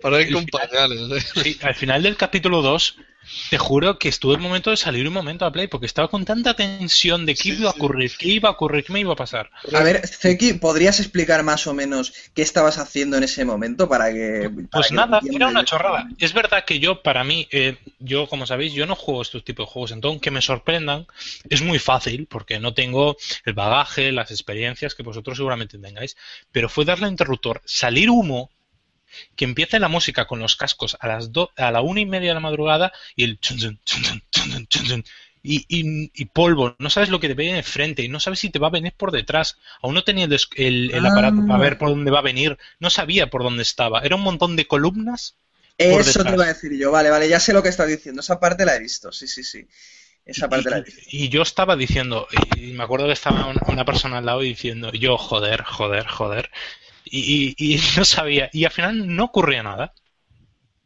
para 0.00 0.22
ir 0.22 0.32
con 0.32 0.46
pañales. 0.46 0.98
¿eh? 1.10 1.42
Sí, 1.42 1.58
al 1.60 1.74
final 1.74 2.02
del 2.02 2.16
capítulo 2.16 2.62
2, 2.62 2.96
te 3.50 3.58
juro 3.58 3.98
que 3.98 4.08
estuve 4.08 4.34
el 4.34 4.40
momento 4.40 4.70
de 4.70 4.76
salir 4.76 5.06
un 5.06 5.14
momento 5.14 5.44
a 5.44 5.52
play, 5.52 5.66
porque 5.66 5.86
estaba 5.86 6.08
con 6.08 6.24
tanta 6.24 6.54
tensión 6.54 7.26
de 7.26 7.34
qué 7.34 7.50
iba 7.50 7.68
a 7.68 7.72
ocurrir, 7.72 8.12
qué 8.18 8.28
iba 8.28 8.48
a 8.48 8.52
ocurrir, 8.52 8.84
qué 8.84 8.92
me 8.92 9.00
iba 9.00 9.12
a 9.12 9.16
pasar. 9.16 9.50
A 9.72 9.82
ver, 9.82 10.06
Zeki, 10.06 10.54
¿podrías 10.54 11.00
explicar 11.00 11.42
más 11.42 11.66
o 11.66 11.74
menos 11.74 12.12
qué 12.34 12.42
estabas 12.42 12.78
haciendo 12.78 13.16
en 13.16 13.24
ese 13.24 13.44
momento 13.44 13.88
para 13.88 14.12
que... 14.12 14.50
para 14.50 14.68
Pues 14.70 14.88
que 14.88 14.94
nada, 14.94 15.20
era 15.30 15.48
una 15.48 15.64
chorrada. 15.64 16.08
Es 16.18 16.32
verdad 16.32 16.64
que 16.64 16.78
yo, 16.78 17.02
para 17.02 17.24
mí, 17.24 17.48
eh, 17.50 17.76
yo, 17.98 18.26
como 18.26 18.46
sabéis, 18.46 18.72
yo 18.72 18.86
no 18.86 18.96
juego 18.96 19.22
estos 19.22 19.44
tipos 19.44 19.66
de 19.66 19.72
juegos, 19.72 19.92
entonces 19.92 20.20
que 20.20 20.30
me 20.30 20.42
sorprendan 20.42 21.06
es 21.48 21.62
muy 21.62 21.78
fácil 21.78 22.26
porque 22.26 22.58
no 22.58 22.74
tengo 22.74 23.16
el 23.44 23.52
bagaje, 23.54 24.12
las 24.12 24.30
experiencias 24.30 24.94
que 24.94 25.02
vosotros 25.02 25.36
seguramente 25.36 25.78
tengáis, 25.78 26.16
pero 26.50 26.68
fue 26.68 26.84
darle 26.84 27.08
interruptor, 27.08 27.62
salir 27.64 28.10
humo, 28.10 28.50
que 29.36 29.44
empiece 29.44 29.78
la 29.78 29.88
música 29.88 30.26
con 30.26 30.38
los 30.38 30.56
cascos 30.56 30.96
a 31.00 31.08
las 31.08 31.32
do, 31.32 31.50
a 31.56 31.70
la 31.70 31.80
una 31.80 32.00
y 32.00 32.06
media 32.06 32.30
de 32.30 32.34
la 32.34 32.40
madrugada 32.40 32.92
y 33.16 33.24
el 33.24 33.40
chun, 33.40 33.80
chun, 33.84 34.22
chun, 34.68 35.04
y, 35.42 35.64
y, 35.68 36.10
y, 36.14 36.24
polvo, 36.26 36.76
no 36.78 36.88
sabes 36.88 37.08
lo 37.08 37.18
que 37.18 37.26
te 37.26 37.34
viene 37.34 37.56
de 37.56 37.62
frente 37.64 38.02
y 38.02 38.08
no 38.08 38.20
sabes 38.20 38.38
si 38.38 38.50
te 38.50 38.60
va 38.60 38.68
a 38.68 38.70
venir 38.70 38.92
por 38.96 39.10
detrás. 39.10 39.58
Aún 39.82 39.94
no 39.94 40.04
tenía 40.04 40.26
el, 40.26 40.90
el, 40.94 41.06
aparato 41.06 41.44
para 41.46 41.58
ver 41.58 41.78
por 41.78 41.88
dónde 41.88 42.12
va 42.12 42.20
a 42.20 42.22
venir, 42.22 42.56
no 42.78 42.90
sabía 42.90 43.28
por 43.28 43.42
dónde 43.42 43.62
estaba. 43.62 44.00
Era 44.02 44.14
un 44.14 44.22
montón 44.22 44.54
de 44.54 44.66
columnas. 44.66 45.34
Eso 45.78 46.22
te 46.22 46.32
iba 46.32 46.44
a 46.44 46.48
decir 46.48 46.72
yo, 46.78 46.92
vale, 46.92 47.10
vale, 47.10 47.28
ya 47.28 47.40
sé 47.40 47.52
lo 47.52 47.62
que 47.62 47.70
estás 47.70 47.88
diciendo, 47.88 48.20
esa 48.20 48.38
parte 48.38 48.64
la 48.64 48.76
he 48.76 48.78
visto, 48.78 49.10
sí, 49.10 49.26
sí, 49.26 49.42
sí. 49.42 49.66
Esa 50.24 50.48
parte 50.48 50.70
la 50.70 50.78
he 50.78 50.82
visto. 50.82 51.00
Y 51.10 51.28
yo 51.28 51.42
estaba 51.42 51.74
diciendo, 51.74 52.28
y 52.56 52.72
me 52.72 52.84
acuerdo 52.84 53.06
que 53.06 53.14
estaba 53.14 53.46
una, 53.46 53.60
una 53.66 53.84
persona 53.84 54.18
al 54.18 54.26
lado 54.26 54.40
diciendo, 54.40 54.92
yo, 54.92 55.18
joder, 55.18 55.64
joder, 55.64 56.06
joder, 56.06 56.50
y, 57.04 57.80
no 57.96 58.04
sabía, 58.04 58.50
y 58.52 58.64
al 58.64 58.70
final 58.70 59.14
no 59.14 59.24
ocurría 59.24 59.62
nada. 59.62 59.94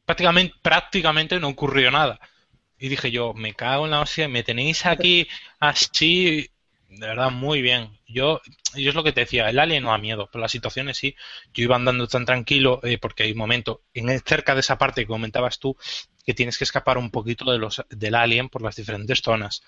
Prácticamente, 0.04 0.54
prácticamente 0.62 1.40
no 1.40 1.48
ocurrió 1.48 1.90
nada. 1.90 2.20
Y 2.78 2.88
dije 2.88 3.10
yo, 3.10 3.34
me 3.34 3.54
cago 3.54 3.86
en 3.86 3.92
la 3.92 4.00
hostia, 4.00 4.28
me 4.28 4.42
tenéis 4.42 4.84
aquí 4.86 5.26
así, 5.58 6.50
de 6.88 7.06
verdad, 7.06 7.30
muy 7.30 7.62
bien. 7.62 7.98
Yo, 8.06 8.40
yo 8.74 8.90
es 8.90 8.94
lo 8.94 9.02
que 9.02 9.12
te 9.12 9.22
decía, 9.22 9.48
el 9.48 9.58
alien 9.58 9.82
no 9.82 9.90
da 9.90 9.98
miedo, 9.98 10.28
pero 10.30 10.42
las 10.42 10.52
situaciones 10.52 10.98
sí. 10.98 11.16
Yo 11.54 11.64
iba 11.64 11.76
andando 11.76 12.06
tan 12.06 12.24
tranquilo 12.24 12.80
eh, 12.84 12.98
porque 12.98 13.24
hay 13.24 13.32
un 13.32 13.38
momento, 13.38 13.82
en, 13.94 14.08
cerca 14.20 14.54
de 14.54 14.60
esa 14.60 14.78
parte 14.78 15.02
que 15.02 15.08
comentabas 15.08 15.58
tú, 15.58 15.76
que 16.24 16.34
tienes 16.34 16.58
que 16.58 16.64
escapar 16.64 16.98
un 16.98 17.10
poquito 17.10 17.50
de 17.50 17.58
los, 17.58 17.82
del 17.88 18.14
alien 18.14 18.48
por 18.48 18.62
las 18.62 18.76
diferentes 18.76 19.20
zonas. 19.20 19.62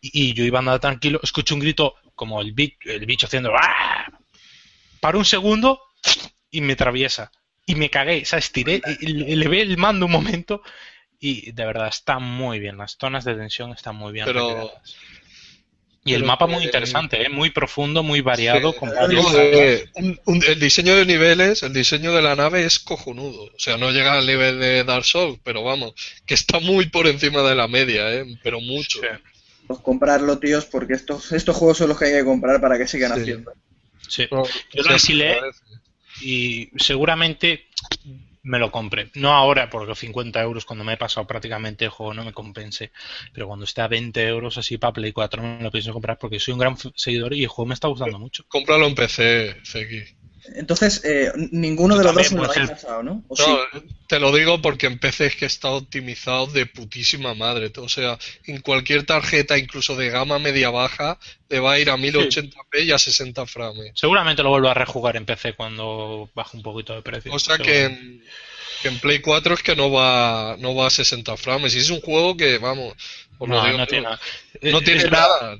Y, 0.00 0.34
yo 0.34 0.44
iba 0.44 0.58
andando 0.58 0.80
tranquilo, 0.80 1.20
escucho 1.22 1.54
un 1.54 1.60
grito 1.60 1.94
como 2.14 2.40
el, 2.40 2.54
el 2.84 3.06
bicho 3.06 3.26
haciendo 3.26 3.52
¡Ah! 3.56 4.06
Para 5.00 5.18
un 5.18 5.24
segundo 5.24 5.80
y 6.50 6.60
me 6.60 6.74
atraviesa. 6.74 7.32
Y 7.66 7.74
me 7.74 7.90
cagué, 7.90 8.22
o 8.22 8.24
sea, 8.24 8.38
estiré, 8.38 8.80
y, 9.00 9.10
y 9.10 9.34
le 9.36 9.48
ve 9.48 9.60
el 9.60 9.76
mando 9.76 10.06
un 10.06 10.12
momento 10.12 10.62
y 11.18 11.50
de 11.52 11.64
verdad 11.66 11.88
está 11.88 12.18
muy 12.18 12.60
bien. 12.60 12.76
Las 12.76 12.96
zonas 12.98 13.24
de 13.24 13.34
tensión 13.34 13.72
están 13.72 13.96
muy 13.96 14.12
bien. 14.12 14.24
Pero, 14.26 14.70
y 16.04 16.14
el 16.14 16.22
mapa 16.22 16.46
muy 16.46 16.62
interesante, 16.62 17.20
¿eh? 17.20 17.28
muy 17.28 17.50
profundo, 17.50 18.04
muy 18.04 18.20
variado. 18.20 18.72
Sí, 18.72 18.78
con 18.78 18.92
eh, 19.12 19.90
un, 19.94 20.20
un, 20.26 20.44
el 20.46 20.60
diseño 20.60 20.94
de 20.94 21.04
niveles, 21.04 21.64
el 21.64 21.72
diseño 21.72 22.14
de 22.14 22.22
la 22.22 22.36
nave 22.36 22.64
es 22.64 22.78
cojonudo. 22.78 23.46
O 23.46 23.58
sea, 23.58 23.76
no 23.76 23.90
llega 23.90 24.12
al 24.16 24.24
nivel 24.24 24.60
de 24.60 24.84
Dark 24.84 25.04
Souls, 25.04 25.40
pero 25.42 25.64
vamos, 25.64 25.94
que 26.24 26.34
está 26.34 26.60
muy 26.60 26.86
por 26.86 27.08
encima 27.08 27.42
de 27.42 27.56
la 27.56 27.66
media, 27.66 28.14
¿eh? 28.14 28.24
pero 28.44 28.60
mucho. 28.60 29.00
Sí. 29.00 29.08
Pues 29.66 29.80
comprarlo, 29.80 30.38
tíos, 30.38 30.66
porque 30.66 30.92
estos, 30.94 31.32
estos 31.32 31.56
juegos 31.56 31.78
son 31.78 31.88
los 31.88 31.98
que 31.98 32.04
hay 32.04 32.12
que 32.12 32.24
comprar 32.24 32.60
para 32.60 32.78
que 32.78 32.86
sigan 32.86 33.12
Sí. 33.16 33.22
haciendo. 33.22 33.52
Sí. 34.08 34.26
No, 34.30 34.44
Yo 34.44 34.82
lo 34.82 34.90
alquilé 34.90 35.40
y 36.20 36.70
seguramente 36.76 37.66
me 38.46 38.58
lo 38.58 38.70
compre. 38.70 39.10
No 39.14 39.32
ahora, 39.32 39.68
porque 39.68 39.94
50 39.94 40.40
euros 40.40 40.64
cuando 40.64 40.84
me 40.84 40.94
he 40.94 40.96
pasado 40.96 41.26
prácticamente 41.26 41.84
el 41.84 41.90
juego 41.90 42.14
no 42.14 42.24
me 42.24 42.32
compense. 42.32 42.92
Pero 43.32 43.48
cuando 43.48 43.64
esté 43.64 43.82
a 43.82 43.88
20 43.88 44.26
euros 44.26 44.56
así 44.56 44.78
para 44.78 44.92
Play 44.92 45.12
4 45.12 45.42
me 45.42 45.62
lo 45.62 45.70
pienso 45.70 45.92
comprar 45.92 46.18
porque 46.18 46.38
soy 46.38 46.52
un 46.52 46.60
gran 46.60 46.76
seguidor 46.94 47.34
y 47.34 47.42
el 47.42 47.48
juego 47.48 47.68
me 47.68 47.74
está 47.74 47.88
gustando 47.88 48.18
mucho. 48.18 48.44
Cómpralo 48.48 48.86
en 48.86 48.94
PC, 48.94 49.56
CX. 49.62 50.25
Entonces, 50.54 51.02
eh, 51.04 51.32
ninguno 51.50 51.94
Yo 51.94 51.98
de 51.98 52.04
los 52.04 52.14
dos 52.14 52.32
me 52.32 52.38
lo 52.42 52.50
habéis 52.50 52.70
pasado, 52.70 53.02
¿no? 53.02 53.24
¿O 53.28 53.34
No, 53.36 53.44
sí? 53.44 53.86
te 54.06 54.20
lo 54.20 54.32
digo 54.34 54.62
porque 54.62 54.86
en 54.86 54.98
PC 54.98 55.26
es 55.26 55.36
que 55.36 55.46
está 55.46 55.70
optimizado 55.70 56.46
de 56.46 56.66
putísima 56.66 57.34
madre. 57.34 57.72
O 57.76 57.88
sea, 57.88 58.18
en 58.44 58.60
cualquier 58.60 59.04
tarjeta, 59.04 59.58
incluso 59.58 59.96
de 59.96 60.10
gama 60.10 60.38
media-baja, 60.38 61.18
le 61.48 61.58
va 61.60 61.72
a 61.72 61.78
ir 61.78 61.90
a 61.90 61.96
1080p 61.96 62.84
y 62.84 62.92
a 62.92 62.98
60 62.98 63.46
frames. 63.46 63.92
Seguramente 63.94 64.42
lo 64.42 64.50
vuelvo 64.50 64.68
a 64.68 64.74
rejugar 64.74 65.16
en 65.16 65.26
PC 65.26 65.54
cuando 65.54 66.30
baje 66.34 66.56
un 66.56 66.62
poquito 66.62 66.94
de 66.94 67.02
precio. 67.02 67.30
Cosa 67.32 67.58
que 67.58 67.84
en, 67.84 68.22
que 68.82 68.88
en 68.88 68.98
Play 69.00 69.20
4 69.20 69.54
es 69.54 69.62
que 69.62 69.74
no 69.74 69.90
va, 69.90 70.56
no 70.58 70.74
va 70.74 70.86
a 70.86 70.90
60 70.90 71.36
frames. 71.36 71.74
Y 71.74 71.78
es 71.78 71.90
un 71.90 72.00
juego 72.00 72.36
que, 72.36 72.58
vamos, 72.58 72.94
os 73.38 73.48
lo 73.48 73.56
No, 73.56 73.64
digo 73.64 73.78
no 73.78 73.86
tiene 73.86 74.04
nada. 74.04 74.20
no 74.62 74.78
Es- 74.78 74.84
tiene 74.84 75.02
es- 75.02 75.10
nada. 75.10 75.58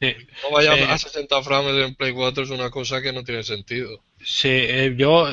Sí. 0.00 0.14
No 0.44 0.50
vaya 0.52 0.76
Eh, 0.76 0.84
a 0.84 0.96
60 0.98 1.42
frames 1.42 1.74
en 1.86 1.94
Play 1.94 2.12
4 2.12 2.44
es 2.44 2.50
una 2.50 2.70
cosa 2.70 3.02
que 3.02 3.12
no 3.12 3.24
tiene 3.24 3.42
sentido. 3.42 4.00
Sí, 4.24 4.48
eh, 4.50 4.94
yo 4.96 5.28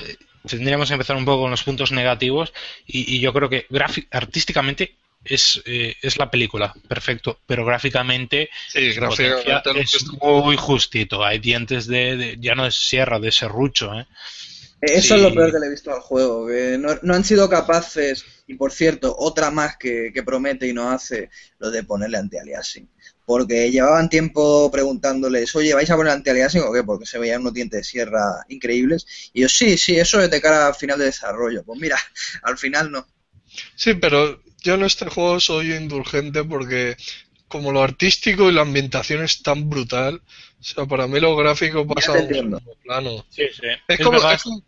tendríamos 0.47 0.87
que 0.87 0.93
empezar 0.95 1.15
un 1.15 1.25
poco 1.25 1.43
con 1.43 1.51
los 1.51 1.63
puntos 1.63 1.91
negativos 1.91 2.53
y, 2.87 3.15
y 3.15 3.19
yo 3.19 3.31
creo 3.33 3.49
que 3.49 3.67
gráfic- 3.69 4.07
artísticamente 4.11 4.95
es, 5.23 5.61
eh, 5.65 5.95
es 6.01 6.17
la 6.17 6.29
película, 6.29 6.73
perfecto, 6.87 7.39
pero 7.47 7.65
gráficamente 7.65 8.49
Sí, 8.69 8.87
es 8.89 8.97
está- 8.97 10.11
muy 10.21 10.55
justito. 10.55 11.23
Hay 11.23 11.39
dientes 11.39 11.87
de, 11.87 12.15
de- 12.17 12.37
ya 12.39 12.53
no 12.55 12.65
de 12.65 12.71
sierra, 12.71 13.19
de 13.19 13.31
serrucho, 13.31 13.93
¿eh? 13.93 14.05
Eh, 14.81 14.97
Eso 14.97 15.09
Sí. 15.09 15.13
es 15.15 15.21
lo 15.21 15.33
peor 15.33 15.51
que 15.51 15.59
le 15.59 15.67
he 15.67 15.69
visto 15.71 15.91
al 15.93 16.01
juego, 16.01 16.45
que 16.47 16.77
no, 16.77 16.89
no 17.01 17.13
han 17.15 17.23
sido 17.23 17.49
capaces, 17.49 18.23
y 18.45 18.53
por 18.55 18.71
cierto, 18.71 19.15
otra 19.17 19.49
más 19.49 19.77
que, 19.77 20.11
que 20.13 20.21
promete 20.21 20.67
y 20.67 20.73
no 20.73 20.91
hace, 20.91 21.29
lo 21.59 21.71
de 21.71 21.83
ponerle 21.83 22.17
anti-aliasing. 22.17 22.87
Porque 23.25 23.71
llevaban 23.71 24.09
tiempo 24.09 24.69
preguntándoles, 24.71 25.55
oye, 25.55 25.73
¿vais 25.73 25.89
a 25.89 25.95
poner 25.95 26.13
anti-aliasing 26.13 26.61
o 26.61 26.71
qué? 26.71 26.83
Porque 26.83 27.05
se 27.05 27.17
veían 27.17 27.41
unos 27.41 27.53
dientes 27.53 27.79
de 27.79 27.83
sierra 27.83 28.45
increíbles. 28.49 29.31
Y 29.33 29.41
yo, 29.41 29.49
sí, 29.49 29.77
sí, 29.77 29.97
eso 29.97 30.21
es 30.21 30.29
de 30.29 30.41
cara 30.41 30.67
al 30.67 30.75
final 30.75 30.99
de 30.99 31.05
desarrollo. 31.05 31.63
Pues 31.63 31.79
mira, 31.79 31.97
al 32.43 32.57
final 32.57 32.91
no. 32.91 33.07
Sí, 33.75 33.93
pero 33.95 34.41
yo 34.63 34.75
en 34.75 34.83
este 34.83 35.05
juego 35.05 35.39
soy 35.39 35.73
indulgente 35.73 36.43
porque 36.43 36.97
como 37.47 37.71
lo 37.71 37.81
artístico 37.81 38.49
y 38.49 38.53
la 38.53 38.61
ambientación 38.61 39.23
es 39.23 39.41
tan 39.41 39.69
brutal, 39.69 40.21
o 40.59 40.63
sea, 40.63 40.85
para 40.85 41.07
mí 41.07 41.19
lo 41.19 41.35
gráfico 41.35 41.87
pasa 41.87 42.13
a 42.13 42.21
un 42.21 42.27
segundo 42.27 42.61
plano. 42.83 43.25
Sí, 43.29 43.43
sí. 43.53 43.67
Es, 43.87 43.99
Es 43.99 44.05
como, 44.05 44.17
es 44.31 44.43
como 44.43 44.63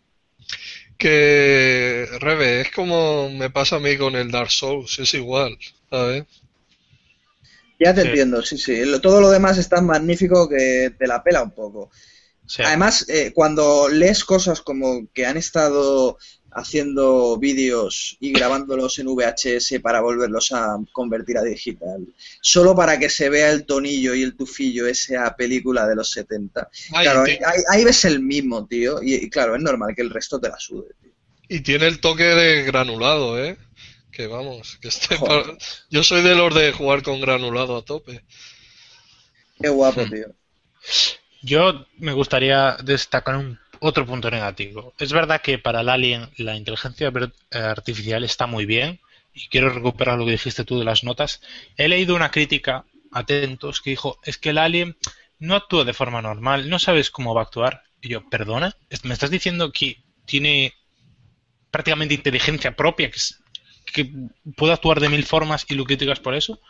que, 0.96 2.06
Rebe, 2.20 2.62
es 2.62 2.70
como 2.72 3.30
me 3.30 3.50
pasa 3.50 3.76
a 3.76 3.80
mí 3.80 3.96
con 3.96 4.16
el 4.16 4.30
Dark 4.30 4.50
Souls, 4.50 4.98
es 4.98 5.14
igual, 5.14 5.56
¿sabes? 5.90 6.24
Ya 7.78 7.94
te 7.94 8.02
Sí. 8.02 8.08
entiendo, 8.08 8.42
sí, 8.42 8.58
sí. 8.58 8.84
Lo- 8.84 9.00
todo 9.00 9.20
lo 9.20 9.30
demás 9.30 9.56
es 9.58 9.68
tan 9.68 9.86
magnífico 9.86 10.48
que 10.48 10.94
te 10.98 11.06
la 11.06 11.22
pela 11.22 11.42
un 11.42 11.52
poco. 11.52 11.90
sí. 12.46 12.62
Además, 12.64 13.06
eh, 13.08 13.32
cuando 13.34 13.88
lees 13.90 14.24
cosas 14.24 14.62
como 14.62 15.06
que 15.12 15.26
han 15.26 15.36
estado 15.36 16.16
haciendo 16.50 17.36
vídeos 17.38 18.16
y 18.20 18.32
grabándolos 18.32 18.98
en 18.98 19.06
VHS 19.06 19.80
para 19.80 20.00
volverlos 20.00 20.50
a 20.52 20.78
convertir 20.92 21.36
a 21.38 21.42
digital, 21.42 22.06
solo 22.40 22.74
para 22.74 22.98
que 22.98 23.10
se 23.10 23.28
vea 23.28 23.50
el 23.50 23.66
tonillo 23.66 24.14
y 24.14 24.22
el 24.22 24.34
tufillo 24.34 24.86
esa 24.86 25.36
película 25.36 25.86
de 25.86 25.94
los 25.94 26.10
70. 26.10 26.68
Ay, 26.94 27.04
claro, 27.04 27.22
ahí, 27.22 27.38
ahí 27.70 27.84
ves 27.84 28.04
el 28.06 28.20
mismo, 28.20 28.66
tío, 28.66 29.02
y, 29.02 29.14
y 29.16 29.30
claro, 29.30 29.54
es 29.54 29.60
normal 29.62 29.94
que 29.94 30.02
el 30.02 30.10
resto 30.10 30.40
te 30.40 30.48
la 30.48 30.58
sude, 30.58 30.88
tío. 31.02 31.12
Y 31.50 31.60
tiene 31.60 31.86
el 31.86 32.00
toque 32.00 32.24
de 32.24 32.62
granulado, 32.64 33.38
¿eh? 33.42 33.56
Que 34.18 34.26
vamos, 34.26 34.78
que 34.82 34.88
este 34.88 35.16
Joder. 35.16 35.44
pa- 35.56 35.64
yo 35.90 36.02
soy 36.02 36.22
de 36.22 36.34
los 36.34 36.52
de 36.52 36.72
jugar 36.72 37.04
con 37.04 37.20
granulado 37.20 37.76
a 37.76 37.84
tope. 37.84 38.24
Qué 39.62 39.68
guapo, 39.68 40.00
Hmm. 40.04 40.10
tío. 40.10 40.26
Yo 41.42 41.86
me 41.98 42.12
gustaría 42.12 42.76
destacar 42.82 43.36
un 43.36 43.60
otro 43.78 44.04
punto 44.04 44.28
negativo. 44.28 44.92
Es 44.98 45.12
verdad 45.12 45.40
que 45.40 45.60
para 45.60 45.82
el 45.82 45.88
Alien 45.88 46.28
la 46.36 46.56
inteligencia 46.56 47.12
eh, 47.14 47.58
artificial 47.58 48.24
está 48.24 48.48
muy 48.48 48.66
bien 48.66 48.98
y 49.32 49.46
quiero 49.50 49.70
recuperar 49.70 50.18
lo 50.18 50.24
que 50.24 50.32
dijiste 50.32 50.64
tú 50.64 50.80
de 50.80 50.84
las 50.84 51.04
notas. 51.04 51.40
He 51.76 51.86
leído 51.86 52.16
una 52.16 52.32
crítica, 52.32 52.86
atentos, 53.12 53.80
que 53.80 53.90
dijo, 53.90 54.18
es 54.24 54.36
que 54.36 54.50
el 54.50 54.58
Alien 54.58 54.96
no 55.38 55.54
actúa 55.54 55.84
de 55.84 55.94
forma 55.94 56.20
normal, 56.22 56.68
no 56.68 56.80
sabes 56.80 57.12
cómo 57.12 57.34
va 57.36 57.42
a 57.42 57.44
actuar. 57.44 57.84
Y 58.00 58.08
yo, 58.08 58.28
perdona, 58.28 58.76
¿me 59.04 59.14
estás 59.14 59.30
diciendo 59.30 59.70
que 59.70 60.02
tiene 60.26 60.74
prácticamente 61.70 62.14
inteligencia 62.14 62.74
propia, 62.74 63.10
que, 63.12 63.16
es- 63.18 63.38
que 63.92 64.10
puede 64.56 64.72
actuar 64.72 65.00
de 65.00 65.08
mil 65.08 65.24
formas 65.24 65.64
y 65.68 65.74
lo 65.74 65.84
criticas 65.84 66.20
por 66.20 66.34
eso? 66.34 66.60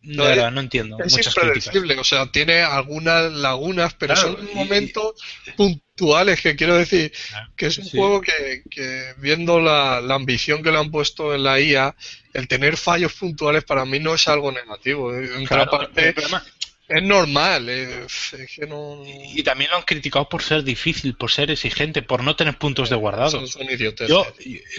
De 0.00 0.16
No, 0.16 0.24
verdad, 0.24 0.52
no 0.52 0.60
entiendo. 0.60 0.98
Es 1.00 1.12
Muchas 1.12 1.34
críticas. 1.34 1.74
impredecible, 1.74 1.98
o 1.98 2.04
sea, 2.04 2.26
tiene 2.30 2.60
algunas 2.62 3.32
lagunas, 3.32 3.94
pero 3.94 4.14
Claro, 4.14 4.36
son 4.38 4.46
y- 4.52 4.54
momentos 4.54 5.14
puntuales 5.56 6.40
que 6.40 6.54
quiero 6.56 6.76
decir 6.76 7.12
que 7.56 7.66
es 7.66 7.78
un 7.78 7.84
Sí. 7.84 7.98
juego 7.98 8.20
que, 8.20 8.62
que 8.70 9.14
viendo 9.18 9.60
la, 9.60 10.00
la 10.00 10.14
ambición 10.14 10.62
que 10.62 10.70
le 10.70 10.78
han 10.78 10.90
puesto 10.92 11.34
en 11.34 11.42
la 11.42 11.60
IA, 11.60 11.96
el 12.32 12.46
tener 12.46 12.76
fallos 12.76 13.12
puntuales 13.14 13.64
para 13.64 13.84
mí 13.84 13.98
no 13.98 14.14
es 14.14 14.28
algo 14.28 14.52
negativo. 14.52 15.12
En 15.14 15.42
otra 15.42 15.46
Claro, 15.48 15.70
parte, 15.72 16.08
el 16.08 16.14
problema- 16.14 16.44
es 16.88 17.02
normal, 17.02 17.68
eh, 17.68 18.06
es 18.06 18.34
que 18.54 18.66
no... 18.66 19.02
Y 19.04 19.42
también 19.42 19.70
lo 19.70 19.76
han 19.76 19.82
criticado 19.82 20.28
por 20.28 20.42
ser 20.42 20.64
difícil, 20.64 21.14
por 21.14 21.30
ser 21.30 21.50
exigente, 21.50 22.00
por 22.00 22.24
no 22.24 22.34
tener 22.34 22.56
puntos 22.56 22.88
de 22.88 22.96
guardado. 22.96 23.46
Son. 23.46 23.68
Yo, 24.08 24.26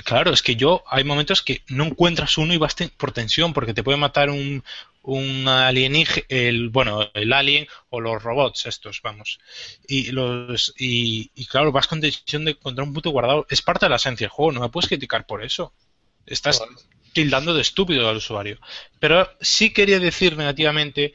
claro, 0.03 0.31
es 0.31 0.41
que 0.41 0.55
yo 0.55 0.83
hay 0.87 1.03
momentos 1.03 1.43
que 1.43 1.61
no 1.67 1.85
encuentras 1.85 2.37
uno 2.39 2.53
y 2.53 2.57
vas 2.57 2.75
por 2.97 3.11
tensión, 3.11 3.53
porque 3.53 3.75
te 3.75 3.83
puede 3.83 3.99
matar 3.99 4.31
un, 4.31 4.63
un 5.03 5.47
alienígena, 5.47 6.25
el, 6.29 6.69
bueno, 6.69 7.09
el 7.13 7.31
alien 7.31 7.67
o 7.89 8.01
los 8.01 8.21
robots 8.21 8.65
estos, 8.65 9.01
vamos. 9.03 9.39
Y 9.87 10.11
los 10.11 10.73
y, 10.77 11.29
y 11.35 11.45
claro, 11.45 11.71
vas 11.71 11.87
con 11.87 12.01
tensión 12.01 12.43
de 12.43 12.51
encontrar 12.51 12.87
un 12.87 12.93
punto 12.93 13.11
guardado. 13.11 13.45
Es 13.49 13.61
parte 13.61 13.85
de 13.85 13.91
la 13.91 13.95
esencia 13.97 14.25
del 14.25 14.31
juego, 14.31 14.51
no 14.51 14.61
me 14.61 14.69
puedes 14.69 14.87
criticar 14.89 15.27
por 15.27 15.43
eso. 15.43 15.73
Estás 16.25 16.59
Vale. 16.59 16.73
tildando 17.13 17.53
de 17.53 17.61
estúpido 17.61 18.09
al 18.09 18.17
usuario. 18.17 18.59
Pero 18.99 19.29
sí 19.41 19.71
quería 19.71 19.99
decir 19.99 20.37
negativamente, 20.37 21.13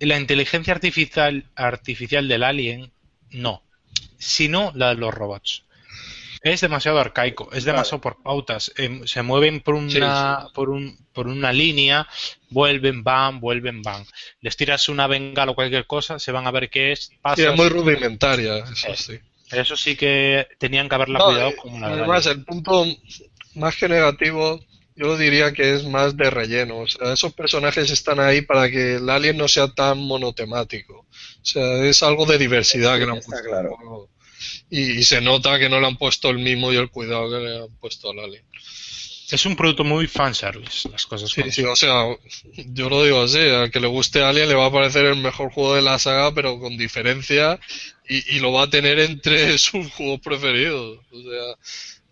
la 0.00 0.18
inteligencia 0.18 0.74
artificial, 0.74 1.44
artificial 1.54 2.28
del 2.28 2.42
alien, 2.42 2.92
no, 3.30 3.62
sino 4.18 4.72
la 4.74 4.90
de 4.90 4.96
los 5.00 5.14
robots. 5.14 5.64
Es 6.42 6.60
demasiado 6.60 7.00
arcaico, 7.00 7.48
es 7.52 7.64
demasiado 7.64 8.00
por 8.00 8.22
pautas. 8.22 8.72
em, 8.76 9.04
se 9.06 9.22
mueven 9.22 9.60
por 9.60 9.74
una, 9.74 10.42
Sí, 10.42 10.48
Por, 10.54 10.70
un, 10.70 10.96
por 11.12 11.26
una 11.26 11.52
línea, 11.52 12.06
vuelven, 12.50 13.02
van, 13.02 13.40
vuelven, 13.40 13.82
van. 13.82 14.04
Les 14.42 14.56
tiras 14.56 14.88
una 14.88 15.08
bengala 15.08 15.50
o 15.52 15.54
cualquier 15.56 15.86
cosa, 15.88 16.18
se 16.20 16.30
van 16.30 16.46
a 16.46 16.52
ver 16.52 16.70
qué 16.70 16.92
es, 16.92 17.10
Sí, 17.34 17.42
es 17.42 17.56
muy 17.56 17.68
rudimentaria, 17.68 18.58
eso 18.58 18.88
Eh, 18.88 18.96
sí. 18.96 19.18
Eso 19.50 19.76
sí 19.76 19.96
que 19.96 20.46
tenían 20.58 20.88
que 20.88 20.94
haberla 20.96 21.18
No, 21.20 21.24
cuidado 21.26 21.48
eh, 21.50 21.56
como 21.56 21.74
del 21.88 21.98
además, 22.00 22.26
el 22.26 22.44
punto 22.44 22.84
más 23.54 23.76
que 23.76 23.88
negativo, 23.88 24.60
yo 24.96 25.16
diría 25.16 25.52
que 25.52 25.74
es 25.74 25.84
más 25.84 26.16
de 26.16 26.30
relleno. 26.30 26.78
O 26.78 26.88
sea, 26.88 27.12
esos 27.12 27.32
personajes 27.34 27.90
están 27.90 28.20
ahí 28.20 28.40
para 28.40 28.70
que 28.70 28.96
el 28.96 29.08
alien 29.10 29.36
no 29.36 29.48
sea 29.48 29.68
tan 29.68 29.98
monotemático. 29.98 31.00
O 31.00 31.44
sea, 31.44 31.84
es 31.84 32.02
algo 32.02 32.26
de 32.26 32.38
diversidad 32.38 32.98
que 32.98 33.06
le 33.06 33.12
han 33.12 33.20
puesto. 33.20 33.48
claro. 33.48 34.08
Y, 34.70 34.98
y 34.98 35.04
se 35.04 35.20
nota 35.20 35.58
que 35.58 35.68
no 35.68 35.80
le 35.80 35.86
han 35.86 35.96
puesto 35.96 36.30
el 36.30 36.38
mimo 36.38 36.72
y 36.72 36.76
el 36.76 36.90
cuidado 36.90 37.30
que 37.30 37.44
le 37.44 37.64
han 37.64 37.76
puesto 37.78 38.10
al 38.10 38.20
alien. 38.20 38.44
Es 39.30 39.44
un 39.44 39.56
producto 39.56 39.82
muy 39.82 40.06
fanservice, 40.06 40.88
las 40.88 41.04
cosas 41.04 41.30
Sí, 41.30 41.40
como 41.40 41.52
sí, 41.52 41.64
o 41.64 41.74
sea, 41.74 42.04
yo 42.54 42.88
lo 42.88 43.02
digo 43.02 43.22
así, 43.22 43.40
al 43.40 43.72
que 43.72 43.80
le 43.80 43.88
guste 43.88 44.22
Alien 44.22 44.48
le 44.48 44.54
va 44.54 44.66
a 44.66 44.72
parecer 44.72 45.04
el 45.04 45.16
mejor 45.16 45.50
juego 45.50 45.74
de 45.74 45.82
la 45.82 45.98
saga, 45.98 46.32
pero 46.32 46.60
con 46.60 46.76
diferencia, 46.76 47.58
y, 48.08 48.36
y 48.36 48.38
lo 48.38 48.52
va 48.52 48.64
a 48.64 48.70
tener 48.70 49.00
entre 49.00 49.58
sus 49.58 49.90
juegos 49.92 50.20
preferidos. 50.20 51.00
O 51.10 51.22
sea, 51.22 51.56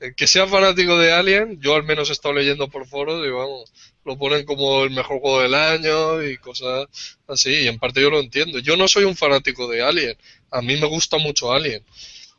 el 0.01 0.15
que 0.15 0.27
sea 0.27 0.47
fanático 0.47 0.99
de 0.99 1.13
Alien, 1.13 1.61
yo 1.61 1.75
al 1.75 1.85
menos 1.85 2.11
he 2.11 2.13
estado 2.13 2.35
leyendo 2.35 2.69
por 2.69 2.87
foros 2.87 3.27
y 3.27 3.31
vamos, 3.31 3.73
lo 4.05 4.19
ponen 4.19 4.45
como 4.45 4.85
el 4.85 4.91
mejor 4.91 5.21
juego 5.21 5.43
del 5.43 5.55
año 5.55 6.23
y 6.23 6.37
cosas 6.39 6.87
así, 7.27 7.51
y 7.51 7.69
en 7.69 7.79
parte 7.79 8.01
yo 8.01 8.11
lo 8.11 8.21
entiendo. 8.21 8.59
Yo 8.59 8.77
no 8.77 8.89
soy 8.89 9.05
un 9.05 9.17
fanático 9.17 9.69
de 9.69 9.83
Alien, 9.83 10.17
a 10.51 10.61
mí 10.63 10.77
me 10.77 10.87
gusta 10.87 11.19
mucho 11.19 11.53
Alien. 11.53 11.83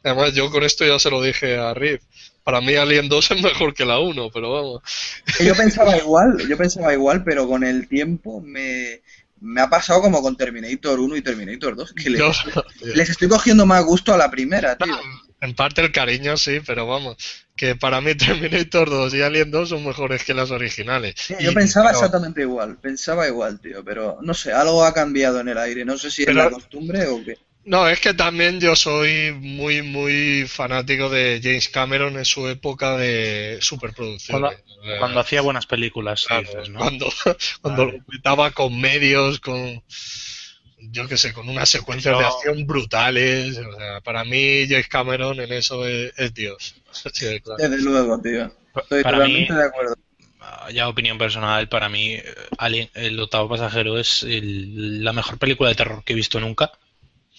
Además, 0.03 0.33
yo 0.33 0.51
con 0.51 0.63
esto 0.63 0.85
ya 0.85 0.99
se 0.99 1.09
lo 1.09 1.21
dije 1.21 1.57
a 1.57 1.73
Riff. 1.73 2.03
Para 2.43 2.61
mí 2.61 2.75
Alien 2.75 3.09
2 3.09 3.31
es 3.31 3.41
mejor 3.41 3.73
que 3.73 3.85
la 3.85 3.97
1, 3.97 4.29
pero 4.31 4.51
vamos. 4.51 4.81
Yo 5.43 5.55
pensaba 5.55 5.97
igual, 5.97 6.37
yo 6.47 6.55
pensaba 6.55 6.93
igual, 6.93 7.23
pero 7.23 7.47
con 7.47 7.63
el 7.63 7.87
tiempo 7.87 8.39
me, 8.39 9.01
me 9.45 9.61
ha 9.61 9.69
pasado 9.69 10.01
como 10.01 10.21
con 10.21 10.35
Terminator 10.35 10.99
1 10.99 11.15
y 11.15 11.21
Terminator 11.21 11.75
2, 11.75 11.93
que 11.93 12.09
les, 12.09 12.19
Yo- 12.19 12.31
les 12.93 13.09
estoy 13.09 13.27
cogiendo 13.29 13.65
más 13.65 13.83
gusto 13.85 14.13
a 14.13 14.17
la 14.17 14.29
primera, 14.31 14.75
tío. 14.77 14.97
En 15.41 15.53
parte 15.53 15.81
el 15.81 15.91
cariño 15.91 16.37
sí, 16.37 16.59
pero 16.65 16.87
vamos, 16.87 17.17
que 17.55 17.75
para 17.75 18.01
mí 18.01 18.15
Terminator 18.15 18.89
2 18.89 19.13
y 19.13 19.21
Alien 19.21 19.51
2 19.51 19.69
son 19.69 19.85
mejores 19.85 20.23
que 20.23 20.33
las 20.33 20.49
originales. 20.51 21.13
Sí, 21.17 21.35
Yo 21.39 21.51
Y- 21.51 21.53
pensaba 21.53 21.87
pero- 21.89 21.99
exactamente 21.99 22.41
igual, 22.41 22.77
pensaba 22.77 23.27
igual, 23.27 23.59
tío, 23.59 23.83
pero 23.83 24.17
no 24.21 24.33
sé, 24.33 24.51
algo 24.53 24.83
ha 24.83 24.93
cambiado 24.93 25.39
en 25.41 25.49
el 25.49 25.57
aire, 25.57 25.85
no 25.85 25.97
sé 25.97 26.09
si 26.09 26.23
es 26.23 26.33
la 26.33 26.49
costumbre 26.49 27.05
o 27.07 27.23
qué. 27.23 27.37
No, 27.65 27.89
es 27.89 27.99
que 27.99 28.13
también 28.13 28.59
yo 28.59 28.75
soy 28.75 29.31
muy, 29.31 29.81
muy 29.81 30.45
fanático 30.47 31.09
de 31.09 31.39
James 31.41 31.67
Cameron 31.69 32.15
en 32.17 32.25
su 32.25 32.47
época 32.47 32.95
de 32.95 33.57
superproducción. 33.59 34.39
Cuando, 34.39 34.59
cuando 34.99 35.19
hacía 35.19 35.41
buenas 35.41 35.65
películas, 35.65 36.25
dices, 36.39 36.69
¿no? 36.69 36.79
Cuando, 36.79 37.07
cuando 37.61 37.85
Vale. 37.87 37.97
lo 37.97 38.05
petaba 38.05 38.51
con 38.51 38.79
medios, 38.79 39.39
con, 39.39 39.81
yo 40.77 41.07
qué 41.07 41.17
sé, 41.17 41.33
con 41.33 41.49
unas 41.49 41.67
secuencias 41.67 42.13
Yo- 42.13 42.19
de 42.19 42.25
acción 42.27 42.67
brutales. 42.67 43.57
O 43.57 43.77
sea, 43.77 43.99
para 44.01 44.23
mí 44.23 44.67
James 44.69 44.87
Cameron 44.87 45.39
en 45.39 45.51
eso 45.51 45.87
es, 45.87 46.13
es 46.17 46.33
Dios. 46.35 46.75
De 47.19 47.41
claro. 47.41 47.57
Desde 47.67 47.83
luego, 47.83 48.21
tío. 48.21 48.51
Estoy 48.75 49.01
Para 49.03 49.17
totalmente 49.17 49.53
mí- 49.53 49.59
de 49.59 49.65
acuerdo. 49.65 49.95
Ya 50.71 50.87
opinión 50.87 51.17
personal, 51.17 51.67
para 51.69 51.89
mí 51.89 52.13
eh, 52.13 52.23
Alien, 52.59 52.89
el 52.93 53.19
octavo 53.19 53.49
pasajero 53.49 53.97
es 53.97 54.21
el- 54.21 55.03
la 55.03 55.13
mejor 55.13 55.39
película 55.39 55.69
de 55.69 55.75
terror 55.75 56.03
que 56.03 56.13
he 56.13 56.15
visto 56.15 56.39
nunca. 56.39 56.71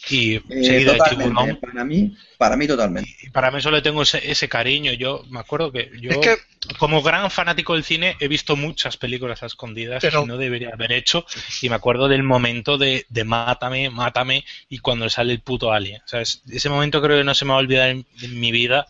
Y 0.09 0.35
Eh, 0.37 0.85
totalmente, 0.85 1.25
Tiburón. 1.25 1.57
para 1.61 1.85
mí, 1.85 2.17
para 2.39 2.57
mí 2.57 2.67
totalmente. 2.67 3.11
Y 3.23 3.31
para 3.31 3.51
mí 3.51 3.61
solo 3.61 3.83
tengo 3.83 4.03
ese, 4.03 4.31
ese 4.31 4.49
cariño. 4.49 4.93
Yo 4.93 5.25
me 5.31 5.41
acuerdo 5.41 5.73
que 5.73 5.91
yo, 6.01 6.11
Es 6.11 6.19
que- 6.19 6.37
como 6.79 7.03
gran 7.03 7.31
fanático 7.31 7.75
del 7.75 7.85
cine, 7.85 8.17
he 8.21 8.29
visto 8.29 8.55
muchas 8.57 8.97
películas 8.97 9.43
a 9.43 9.47
escondidas 9.47 10.01
Pero- 10.01 10.23
que 10.23 10.29
no 10.29 10.37
debería 10.37 10.71
haber 10.73 10.93
hecho. 10.93 11.27
Y 11.63 11.69
me 11.69 11.75
acuerdo 11.75 12.09
del 12.09 12.23
momento 12.23 12.79
de, 12.79 13.07
de 13.09 13.25
mátame, 13.25 13.91
mátame, 13.91 14.45
y 14.69 14.79
cuando 14.79 15.09
sale 15.11 15.33
el 15.33 15.41
puto 15.41 15.73
alien. 15.73 16.01
O 16.05 16.09
sea, 16.09 16.21
es- 16.21 16.43
ese 16.51 16.69
momento 16.69 17.03
creo 17.03 17.19
que 17.19 17.25
no 17.25 17.35
se 17.35 17.45
me 17.45 17.51
va 17.51 17.57
a 17.57 17.61
olvidar 17.61 17.89
en, 17.91 18.07
en 18.23 18.39
mi 18.41 18.53
vida. 18.53 18.87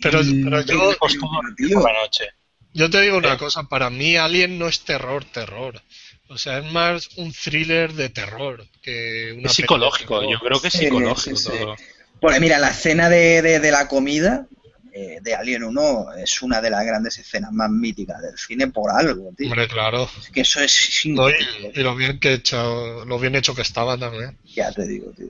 Pero- 0.00 0.22
y 0.22 0.42
pero 0.42 0.62
yo- 0.62 0.96
por 0.98 1.12
la 1.12 1.92
noche. 2.02 2.24
Yo 2.72 2.88
te 2.88 3.00
digo 3.00 3.16
una 3.18 3.34
Eh. 3.34 3.36
cosa, 3.36 3.64
para 3.64 3.90
mí 3.90 4.16
Alien 4.16 4.58
no 4.58 4.68
es 4.68 4.80
terror, 4.84 5.24
terror. 5.24 5.82
O 6.30 6.38
sea, 6.38 6.58
es 6.58 6.72
más 6.72 7.08
un 7.16 7.32
thriller 7.32 7.92
de 7.92 8.08
terror 8.08 8.64
que 8.80 9.34
una 9.36 9.46
Es 9.48 9.54
psicológico, 9.54 10.22
yo 10.30 10.38
creo 10.38 10.60
que 10.60 10.68
es 10.68 10.74
psicológico 10.74 11.36
sí, 11.36 11.50
sí. 11.50 11.58
todo. 11.58 11.76
Pues 12.20 12.40
mira, 12.40 12.58
la 12.58 12.68
escena 12.70 13.08
de, 13.08 13.42
de, 13.42 13.58
de 13.60 13.70
la 13.72 13.88
comida 13.88 14.46
eh, 14.92 15.18
de 15.20 15.34
Alien 15.34 15.64
1 15.64 16.12
es 16.18 16.42
una 16.42 16.60
de 16.60 16.70
las 16.70 16.84
grandes 16.84 17.18
escenas 17.18 17.52
más 17.52 17.70
míticas 17.70 18.20
del 18.22 18.36
cine 18.38 18.68
por 18.68 18.90
algo, 18.90 19.32
tío. 19.36 19.48
Hombre, 19.48 19.66
claro. 19.68 20.08
Es 20.20 20.30
que 20.30 20.40
eso 20.42 20.60
es 20.60 21.02
No, 21.06 21.28
y, 21.28 21.32
increíble, 21.32 21.72
y 21.74 21.80
lo 21.82 21.96
bien 21.96 22.18
que 22.20 22.34
hecho, 22.34 23.04
lo 23.04 23.18
bien 23.18 23.34
hecho 23.36 23.54
que 23.54 23.62
estaba 23.62 23.98
también. 23.98 24.38
ya 24.54 24.70
te 24.72 24.86
digo, 24.86 25.10
tío. 25.12 25.28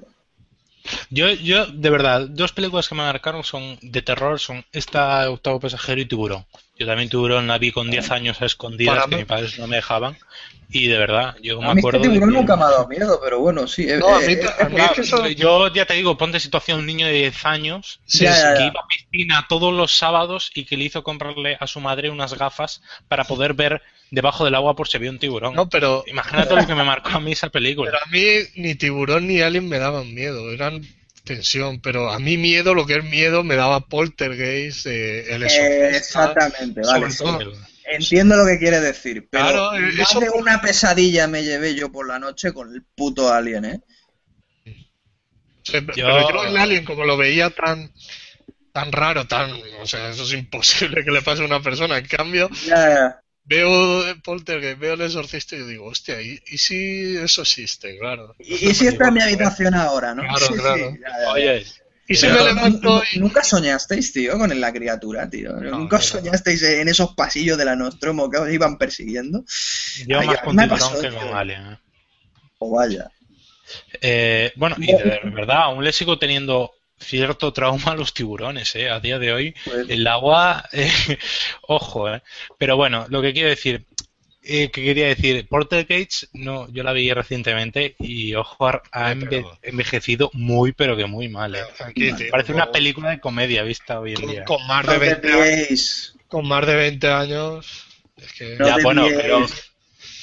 Yo, 1.10 1.28
yo, 1.30 1.66
de 1.66 1.90
verdad, 1.90 2.26
dos 2.28 2.52
películas 2.52 2.88
que 2.88 2.94
me 2.94 3.02
marcaron 3.02 3.44
son 3.44 3.78
de 3.82 4.02
terror, 4.02 4.40
son 4.40 4.64
esta 4.72 5.30
Octavo 5.30 5.60
Pasajero 5.60 6.00
y 6.00 6.06
Tiburón. 6.06 6.44
Yo 6.80 6.86
también 6.86 7.10
Tiburón 7.10 7.46
la 7.46 7.58
vi 7.58 7.72
con 7.72 7.90
10 7.90 8.10
años 8.10 8.40
a 8.40 8.46
escondidas, 8.46 8.94
Para 8.94 9.04
que 9.06 9.10
mí- 9.10 9.16
mis 9.18 9.26
padres 9.26 9.58
no 9.58 9.66
me 9.66 9.76
dejaban. 9.76 10.16
Y 10.72 10.86
de 10.86 10.96
verdad, 10.96 11.36
yo 11.42 11.58
A 11.60 11.68
me 11.68 11.74
mí 11.74 11.80
acuerdo 11.80 11.98
este 11.98 12.08
de 12.08 12.14
tiburón 12.14 12.32
que- 12.32 12.40
nunca 12.40 12.56
me 12.56 12.62
ha 12.62 12.70
dado 12.70 12.88
miedo, 12.88 13.20
pero 13.22 13.40
bueno, 13.40 13.66
sí. 13.66 13.86
eh, 13.90 13.98
No, 13.98 14.14
a 14.16 14.20
mí 14.20 14.32
eh, 14.32 14.36
ta- 14.36 14.56
a 14.64 14.68
mí 14.70 14.76
Claro, 14.76 14.90
es 14.92 14.94
que 14.96 15.00
eso- 15.02 15.26
Yo 15.28 15.68
ya 15.74 15.84
te 15.84 15.92
digo, 15.92 16.16
ponte 16.16 16.40
situación 16.40 16.78
un 16.78 16.86
niño 16.86 17.06
de 17.06 17.12
10 17.12 17.44
años 17.44 18.00
Sí, 18.06 18.24
Ya, 18.24 18.30
ya, 18.34 18.54
que 18.54 18.60
ya. 18.60 18.66
iba 18.68 18.80
a 18.80 18.86
piscina 18.86 19.46
todos 19.46 19.74
los 19.74 19.92
sábados 19.92 20.50
y 20.54 20.64
que 20.64 20.78
le 20.78 20.84
hizo 20.84 21.02
comprarle 21.02 21.58
a 21.60 21.66
su 21.66 21.80
madre 21.80 22.08
unas 22.08 22.32
gafas 22.38 22.80
para 23.08 23.24
poder 23.24 23.52
ver 23.52 23.82
debajo 24.10 24.46
del 24.46 24.54
agua 24.54 24.74
por 24.74 24.88
si 24.88 24.96
había 24.96 25.10
un 25.10 25.18
tiburón. 25.18 25.54
No, 25.54 25.68
pero, 25.68 26.02
Imagínate 26.06 26.54
lo 26.56 26.66
que 26.66 26.74
me 26.74 26.84
marcó 26.84 27.10
a 27.10 27.20
mí 27.20 27.32
esa 27.32 27.50
película. 27.50 27.90
pero 27.90 28.02
a 28.02 28.08
mí 28.10 28.24
ni 28.54 28.74
tiburón 28.74 29.26
ni 29.26 29.42
alien 29.42 29.68
me 29.68 29.78
daban 29.78 30.14
miedo, 30.14 30.50
eran 30.50 30.80
tensión. 31.34 31.80
Pero 31.80 32.10
a 32.10 32.18
mí 32.18 32.36
miedo, 32.36 32.74
lo 32.74 32.86
que 32.86 32.96
es 32.98 33.04
miedo, 33.04 33.44
me 33.44 33.56
daba 33.56 33.80
poltergeist, 33.86 34.86
eh, 34.86 35.34
el 35.34 35.42
eh, 35.42 35.46
exorcista. 35.46 35.96
exactamente, 35.96 36.80
vale. 36.82 37.10
sobre 37.10 37.10
sí. 37.10 37.18
todo. 37.18 37.52
Entiendo 37.92 38.36
lo 38.36 38.46
que 38.46 38.58
quiere 38.58 38.78
decir, 38.80 39.26
pero 39.30 39.44
Claro, 39.44 39.74
eh, 39.76 39.92
más 39.98 40.10
eso- 40.10 40.20
de 40.20 40.30
una 40.30 40.60
pesadilla 40.60 41.26
me 41.26 41.42
llevé 41.42 41.74
yo 41.74 41.90
por 41.90 42.06
la 42.06 42.18
noche 42.18 42.52
con 42.52 42.72
el 42.72 42.84
puto 42.94 43.32
alien, 43.32 43.64
¿eh? 43.64 43.80
Sí, 45.62 45.80
pero 45.86 45.94
Yo- 45.96 46.30
yo 46.30 46.44
el 46.44 46.56
alien, 46.56 46.84
como 46.84 47.04
lo 47.04 47.16
veía 47.16 47.50
tan 47.50 47.92
tan 48.72 48.92
raro, 48.92 49.26
tan, 49.26 49.50
o 49.82 49.86
sea, 49.86 50.10
eso 50.10 50.22
es 50.24 50.32
imposible 50.32 51.04
que 51.04 51.10
le 51.10 51.22
pase 51.22 51.42
a 51.42 51.46
una 51.46 51.60
persona. 51.62 51.98
En 51.98 52.06
cambio, 52.06 52.48
Ya, 52.66 52.76
ya. 52.88 53.22
Veo 53.44 54.06
el 54.06 54.20
Poltergeist, 54.22 54.78
veo 54.78 54.94
el 54.94 55.00
exorcista 55.02 55.56
y 55.56 55.60
yo 55.60 55.66
digo, 55.66 55.86
hostia, 55.86 56.20
¿y, 56.22 56.38
y 56.46 56.58
si 56.58 57.16
eso 57.16 57.42
existe? 57.42 57.98
Claro. 57.98 58.34
Y, 58.38 58.68
y 58.70 58.74
si 58.74 58.86
está 58.86 59.08
en 59.08 59.14
mi 59.14 59.20
habitación 59.22 59.74
ahora, 59.74 60.14
¿no? 60.14 60.22
Claro, 60.22 60.38
Sí, 60.46 60.54
sí, 60.54 60.58
claro. 60.60 60.76
ya, 60.78 61.08
ya, 61.08 61.22
ya. 61.22 61.30
Oye, 61.32 61.66
Y 62.06 62.16
si 62.16 62.26
me 62.26 62.42
levanto 62.42 63.02
y... 63.12 63.18
Nunca 63.20 63.42
soñasteis, 63.44 64.12
tío, 64.12 64.38
con 64.38 64.58
la 64.60 64.72
criatura, 64.72 65.28
tío. 65.30 65.52
Nunca 65.54 65.96
no. 65.98 66.02
soñasteis 66.02 66.62
en 66.62 66.88
esos 66.88 67.14
pasillos 67.14 67.56
de 67.58 67.64
la 67.64 67.76
Nostromo 67.76 68.28
que 68.30 68.38
os 68.38 68.50
iban 68.50 68.78
persiguiendo. 68.78 69.44
yo 70.06 70.20
Ay, 70.20 70.26
más 70.26 70.38
con 70.40 70.56
me 70.56 70.68
pasó, 70.68 71.00
que 71.00 71.08
tío. 71.08 71.18
con 71.18 71.34
alien. 71.36 71.72
¿eh? 71.72 71.78
O 72.58 72.70
vaya. 72.76 73.10
Eh, 74.00 74.52
bueno, 74.56 74.76
y 74.78 74.86
de 74.86 75.20
verdad, 75.32 75.62
aún 75.64 75.84
le 75.84 75.92
sigo 75.92 76.18
teniendo 76.18 76.72
cierto 77.00 77.52
trauma 77.52 77.92
a 77.92 77.96
los 77.96 78.14
tiburones, 78.14 78.74
¿eh? 78.76 78.90
A 78.90 79.00
día 79.00 79.18
de 79.18 79.32
hoy, 79.32 79.54
Pues, 79.64 79.88
el 79.88 80.06
agua, 80.06 80.64
eh, 80.72 80.90
ojo, 81.62 82.12
¿eh? 82.12 82.22
Pero 82.58 82.76
bueno, 82.76 83.06
lo 83.08 83.22
que 83.22 83.32
quiero 83.32 83.48
decir, 83.48 83.84
eh, 84.42 84.70
que 84.70 84.82
quería 84.82 85.06
decir, 85.08 85.46
Gates, 85.50 86.28
no, 86.32 86.68
yo 86.72 86.82
la 86.82 86.92
vi 86.92 87.12
recientemente 87.12 87.94
y 87.98 88.34
ojo, 88.34 88.66
ha, 88.66 88.80
enve- 89.12 89.44
envejecido 89.62 90.30
muy, 90.32 90.72
pero 90.72 90.96
que 90.96 91.06
muy 91.06 91.28
mal, 91.28 91.54
¿eh? 91.54 91.62
Aquí, 91.80 92.12
tío, 92.12 92.30
Parece 92.30 92.52
una 92.52 92.70
película 92.72 93.10
de 93.10 93.20
comedia 93.20 93.62
vista 93.62 94.00
hoy 94.00 94.10
en 94.12 94.16
con, 94.16 94.30
día. 94.30 94.44
con 94.44 94.66
más 94.66 94.86
de 94.86 94.92
te 94.92 94.98
20 94.98 95.32
años, 95.32 96.16
con 96.28 96.46
más 96.48 96.66
de 96.66 96.74
20 96.74 97.08
años, 97.08 97.84
es 98.16 98.32
que... 98.32 98.56
No 98.58 98.66
ya, 98.66 98.76
bueno, 98.82 99.06
pero, 99.08 99.46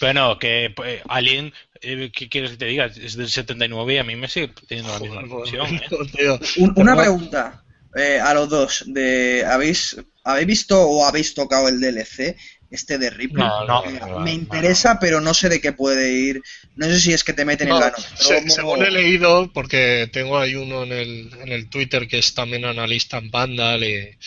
bueno, 0.02 0.40
que 0.40 0.72
pues, 0.76 1.02
Alien, 1.08 1.54
eh, 1.82 2.12
¿qué 2.14 2.30
quieres 2.30 2.52
que 2.52 2.58
te 2.58 2.66
diga? 2.66 2.86
Es 2.86 3.16
del 3.16 3.30
79 3.30 3.96
y 3.96 3.98
a 3.98 4.04
mí 4.04 4.16
me 4.16 4.28
sigue 4.28 4.50
teniendo 4.68 4.94
la 4.94 5.00
misma 5.00 5.22
impresión, 5.22 5.68
¿eh? 5.76 6.40
una 6.76 6.96
pregunta 6.96 7.64
eh, 7.96 8.20
a 8.20 8.34
los 8.34 8.50
dos. 8.50 8.84
De, 8.88 9.44
¿habéis, 9.46 9.98
¿Habéis 10.24 10.48
visto 10.48 10.82
o 10.82 11.06
habéis 11.06 11.34
tocado 11.34 11.68
el 11.68 11.80
DLC? 11.80 12.36
Este 12.70 12.98
de 12.98 13.10
Ripley. 13.10 13.46
No, 13.46 13.66
no, 13.66 13.84
Eh, 13.86 13.98
no, 14.02 14.20
me 14.20 14.32
no, 14.32 14.36
interesa, 14.36 15.00
pero 15.00 15.22
no 15.22 15.34
sé 15.34 15.48
de 15.48 15.62
qué 15.62 15.72
puede 15.72 16.12
ir. 16.12 16.42
No 16.76 16.86
sé 16.88 17.00
si 17.00 17.14
es 17.14 17.24
que 17.24 17.32
te 17.34 17.46
meten 17.46 17.70
No, 17.70 17.76
en 17.76 17.82
la 17.82 17.96
se- 17.96 18.42
Nostromo 18.42 18.50
según 18.50 18.84
he 18.84 18.92
leído, 18.92 19.52
porque 19.54 20.10
tengo 20.12 20.38
ahí 20.38 20.56
uno 20.56 20.84
en 20.84 20.92
el, 20.92 21.30
en 21.42 21.50
el 21.54 21.70
Twitter 21.70 22.08
que 22.10 22.18
es 22.20 22.34
también 22.34 22.66
analista 22.66 23.20
en 23.20 23.32
Vandal 23.32 23.84
y, 23.86 24.18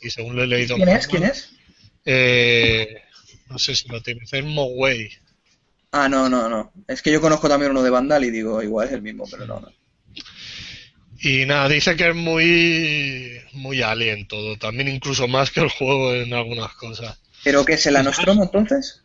y 0.00 0.10
según 0.10 0.34
lo 0.34 0.44
he 0.44 0.46
leído... 0.46 0.76
¿Quién 0.76 0.88
es? 0.88 1.06
¿Quién 1.06 1.24
es? 1.24 1.50
Eh, 2.06 3.02
no 3.50 3.58
sé 3.58 3.74
si 3.74 3.88
lo 3.88 4.02
tienes, 4.02 4.32
es 4.32 4.44
Moway. 4.44 5.10
Ah, 5.96 6.08
no, 6.08 6.28
no, 6.28 6.48
no. 6.48 6.72
Es 6.88 7.02
que 7.02 7.12
yo 7.12 7.20
conozco 7.20 7.48
también 7.48 7.70
uno 7.70 7.80
de 7.80 7.88
Vandal 7.88 8.24
y 8.24 8.30
digo, 8.32 8.60
igual 8.60 8.88
es 8.88 8.94
el 8.94 9.02
mismo, 9.02 9.26
pero 9.30 9.46
no, 9.46 9.60
no. 9.60 9.68
Y 11.20 11.46
nada, 11.46 11.68
dice 11.68 11.94
que 11.94 12.08
es 12.08 12.16
muy, 12.16 13.40
muy 13.52 13.80
alien 13.80 14.26
todo, 14.26 14.58
también 14.58 14.88
incluso 14.88 15.28
más 15.28 15.52
que 15.52 15.60
el 15.60 15.68
juego 15.68 16.12
en 16.12 16.34
algunas 16.34 16.74
cosas. 16.74 17.16
¿Pero 17.44 17.64
qué 17.64 17.74
es 17.74 17.86
el 17.86 17.94
Nostromo 18.02 18.42
entonces? 18.42 19.04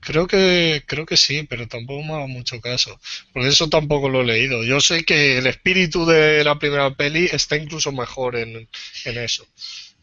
Creo 0.00 0.26
que, 0.26 0.84
creo 0.86 1.06
que 1.06 1.16
sí, 1.16 1.44
pero 1.44 1.66
tampoco 1.66 2.02
me 2.02 2.12
hago 2.12 2.28
mucho 2.28 2.60
caso, 2.60 3.00
porque 3.32 3.48
eso 3.48 3.70
tampoco 3.70 4.10
lo 4.10 4.20
he 4.20 4.26
leído. 4.26 4.64
Yo 4.64 4.80
sé 4.80 5.02
que 5.02 5.38
el 5.38 5.46
espíritu 5.46 6.04
de 6.04 6.44
la 6.44 6.58
primera 6.58 6.94
peli 6.94 7.24
está 7.32 7.56
incluso 7.56 7.90
mejor 7.90 8.36
en, 8.36 8.68
en 9.06 9.18
eso, 9.18 9.46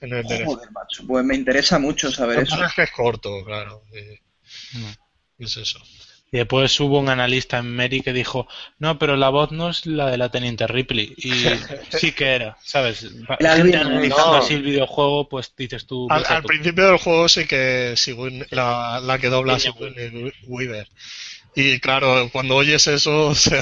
en 0.02 0.14
el 0.14 0.24
DLC. 0.24 0.46
Joder, 0.46 0.72
macho. 0.72 1.06
Pues 1.06 1.24
me 1.24 1.36
interesa 1.36 1.78
mucho 1.78 2.12
saber 2.12 2.40
eso. 2.40 2.66
es 2.66 2.74
que 2.74 2.82
es 2.82 2.92
corto, 2.92 3.46
claro. 3.46 3.84
y 3.94 4.80
No. 4.80 5.03
Es 5.40 5.58
eso. 5.58 5.80
Y 6.32 6.38
después 6.38 6.80
hubo 6.80 6.98
un 7.00 7.10
analista 7.10 7.60
en 7.60 7.76
Mary 7.76 8.02
que 8.02 8.12
dijo, 8.12 8.48
no, 8.80 8.98
pero 8.98 9.16
la 9.16 9.30
voz 9.30 9.52
no 9.52 9.70
es 9.70 9.86
la 9.86 10.10
de 10.10 10.18
la 10.18 10.30
Teniente 10.30 10.66
Ripley. 10.66 11.14
Y 11.16 11.32
sí 11.96 12.12
que 12.12 12.34
era, 12.34 12.58
¿sabes? 12.64 13.04
El 13.04 13.46
albino, 13.46 13.82
analizando 13.82 14.32
no. 14.32 14.38
así 14.38 14.56
el 14.56 14.64
videojuego, 14.64 15.30
pues 15.30 15.54
dices 15.56 15.86
tú... 15.86 16.08
Al, 16.10 16.44
principio 16.44 16.88
del 16.88 16.98
juego 16.98 17.30
sí 17.30 17.46
que 17.46 17.94
Sigourney- 17.96 18.48
la, 18.50 19.00
la 19.00 19.20
que 19.20 19.30
dobla 19.30 19.60
Sigourney 19.60 20.34
Weaver. 20.48 20.88
Y 21.56 21.80
claro, 21.80 22.28
cuando 22.32 22.56
oyes 22.56 22.88
eso, 22.88 23.28
o 23.28 23.36
sea, 23.36 23.62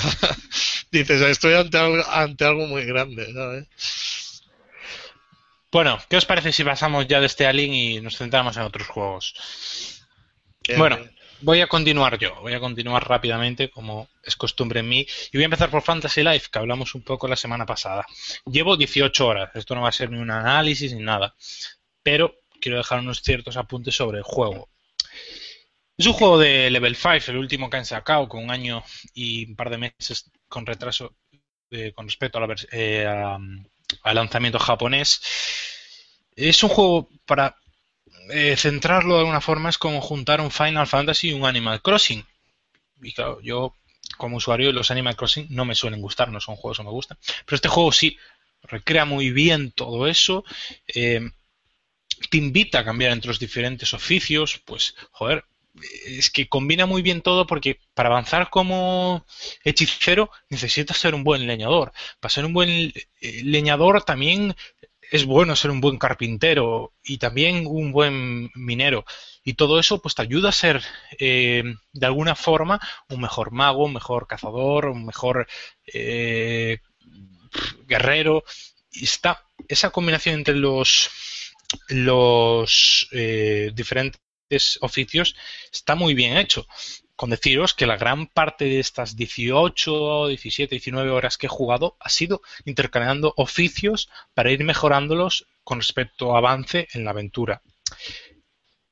dices, 0.92 1.22
estoy 1.24 1.56
ante 1.56 1.78
algo, 1.78 2.02
ante 2.10 2.46
algo 2.46 2.68
muy 2.68 2.86
grande, 2.86 3.34
¿sabes? 3.34 3.68
Bueno, 5.74 6.00
¿qué 6.10 6.18
os 6.18 6.26
parece 6.26 6.54
si 6.54 6.64
pasamos 6.64 7.08
ya 7.08 7.20
de 7.20 7.26
este 7.26 7.48
Alien 7.48 7.74
y 7.74 8.02
nos 8.02 8.18
centramos 8.18 8.56
en 8.58 8.64
otros 8.64 8.88
juegos? 8.88 9.34
Bien, 10.66 10.80
Bueno, 10.80 10.98
bien. 10.98 11.21
Voy 11.42 11.62
a 11.62 11.68
continuar 11.68 12.18
yo, 12.20 12.36
voy 12.42 12.54
a 12.54 12.60
continuar 12.60 13.08
rápidamente 13.08 13.70
como 13.70 14.10
es 14.24 14.36
costumbre 14.36 14.80
en 14.82 14.90
mí 14.90 15.06
y 15.32 15.38
voy 15.38 15.44
a 15.44 15.46
empezar 15.46 15.70
por 15.70 15.82
Fantasy 15.82 16.24
Life, 16.24 16.48
que 16.52 16.60
hablamos 16.60 16.96
un 16.96 17.04
poco 17.04 17.28
la 17.28 17.36
semana 17.36 17.66
pasada. 17.66 18.06
Llevo 18.46 18.78
18 18.78 19.28
horas, 19.28 19.50
esto 19.56 19.76
no 19.76 19.82
va 19.82 19.90
a 19.90 19.94
ser 19.94 20.12
ni 20.12 20.20
un 20.20 20.32
análisis 20.32 20.94
ni 20.94 21.02
nada, 21.04 21.36
pero 22.04 22.36
quiero 22.60 22.78
dejar 22.78 23.00
unos 23.00 23.22
ciertos 23.22 23.58
apuntes 23.58 23.96
sobre 23.96 24.20
el 24.20 24.24
juego. 24.24 24.70
Es 25.98 26.08
un 26.08 26.14
juego 26.14 26.40
de 26.40 26.70
Level 26.72 26.96
5, 26.96 27.32
el 27.32 27.38
último 27.38 27.70
que 27.70 27.78
han 27.78 27.86
sacado, 27.86 28.28
con 28.28 28.44
un 28.44 28.52
año 28.52 28.84
y 29.14 29.46
un 29.50 29.56
par 29.56 29.70
de 29.70 29.78
meses 29.78 30.32
con 30.48 30.66
retraso 30.66 31.16
eh, 31.70 31.94
con 31.94 32.08
respecto 32.08 32.38
a 32.38 32.42
la 32.42 32.48
vers- 32.48 32.68
eh, 32.72 33.06
al 33.06 34.16
lanzamiento 34.16 34.60
japonés. 34.60 35.22
Es 36.36 36.64
un 36.64 36.70
juego 36.70 37.10
para 37.26 37.56
eh, 38.32 38.56
centrarlo 38.58 39.16
de 39.16 39.20
alguna 39.22 39.42
forma 39.42 39.70
es 39.70 39.78
como 39.78 40.02
juntar 40.02 40.42
un 40.42 40.52
Final 40.52 40.88
Fantasy 40.88 41.30
y 41.30 41.34
un 41.34 41.46
Animal 41.46 41.82
Crossing. 41.82 42.26
Y 43.02 43.14
claro, 43.14 43.40
yo 43.42 43.76
como 44.18 44.38
usuario 44.38 44.72
los 44.72 44.92
Animal 44.92 45.16
Crossing 45.16 45.48
no 45.50 45.66
me 45.66 45.76
suelen 45.76 46.02
gustar, 46.02 46.30
no 46.30 46.40
son 46.40 46.56
juegos 46.56 46.78
que 46.78 46.84
me 46.84 46.92
gustan. 46.92 47.18
Pero 47.46 47.56
este 47.56 47.70
juego 47.70 47.92
sí 47.92 48.18
recrea 48.64 49.06
muy 49.06 49.32
bien 49.32 49.72
todo 49.72 50.08
eso. 50.08 50.44
eh, 50.88 51.22
te 52.30 52.38
invita 52.38 52.80
a 52.80 52.86
cambiar 52.86 53.12
entre 53.12 53.30
los 53.30 53.40
diferentes 53.40 53.94
oficios. 53.94 54.62
Pues, 54.66 54.96
joder, 55.12 55.46
es 56.06 56.30
que 56.30 56.48
combina 56.48 56.86
muy 56.86 57.02
bien 57.02 57.22
todo 57.22 57.48
porque 57.48 57.80
para 57.94 58.10
avanzar 58.10 58.50
como 58.50 59.26
hechicero 59.64 60.30
necesitas 60.50 60.98
ser 60.98 61.16
un 61.16 61.24
buen 61.24 61.48
leñador. 61.48 61.94
Para 62.20 62.34
ser 62.34 62.46
un 62.46 62.54
buen 62.54 62.70
eh, 62.70 63.42
leñador 63.44 64.04
también 64.04 64.56
es 65.12 65.26
bueno 65.26 65.56
ser 65.58 65.72
un 65.72 65.82
buen 65.82 65.98
carpintero 65.98 66.94
y 67.04 67.18
también 67.18 67.68
un 67.68 67.92
buen 67.92 68.50
minero. 68.56 69.04
Y 69.44 69.56
todo 69.56 69.78
eso 69.78 70.02
pues 70.02 70.16
te 70.16 70.22
ayuda 70.22 70.50
a 70.50 70.54
ser 70.54 70.82
eh, 71.20 71.64
de 71.92 72.06
alguna 72.06 72.34
forma 72.34 72.80
un 73.10 73.20
mejor 73.20 73.52
mago, 73.52 73.86
un 73.86 73.94
mejor 73.94 74.26
cazador, 74.26 74.86
un 74.86 75.06
mejor 75.06 75.48
eh, 75.94 76.80
guerrero. 77.86 78.44
Y 78.90 79.04
está 79.04 79.46
esa 79.68 79.90
combinación 79.90 80.36
entre 80.36 80.56
los, 80.56 81.10
los 81.90 83.10
eh, 83.12 83.72
diferentes 83.74 84.80
oficios 84.80 85.36
está 85.74 85.96
muy 85.96 86.14
bien 86.14 86.38
hecho. 86.38 86.66
Con 87.22 87.30
deciros 87.30 87.76
que 87.76 87.86
la 87.86 87.98
gran 87.98 88.26
parte 88.26 88.66
de 88.66 88.80
estas 88.80 89.16
18, 89.16 90.30
17, 90.30 90.74
19 90.74 91.12
horas 91.12 91.38
que 91.38 91.46
he 91.46 91.50
jugado 91.50 91.96
ha 92.00 92.10
sido 92.10 92.42
intercambiando 92.66 93.36
oficios 93.38 94.10
para 94.34 94.50
ir 94.50 94.64
mejorándolos 94.64 95.46
con 95.64 95.78
respecto 95.78 96.34
a 96.34 96.40
avance 96.40 96.88
en 96.94 97.06
la 97.06 97.12
aventura. 97.12 97.62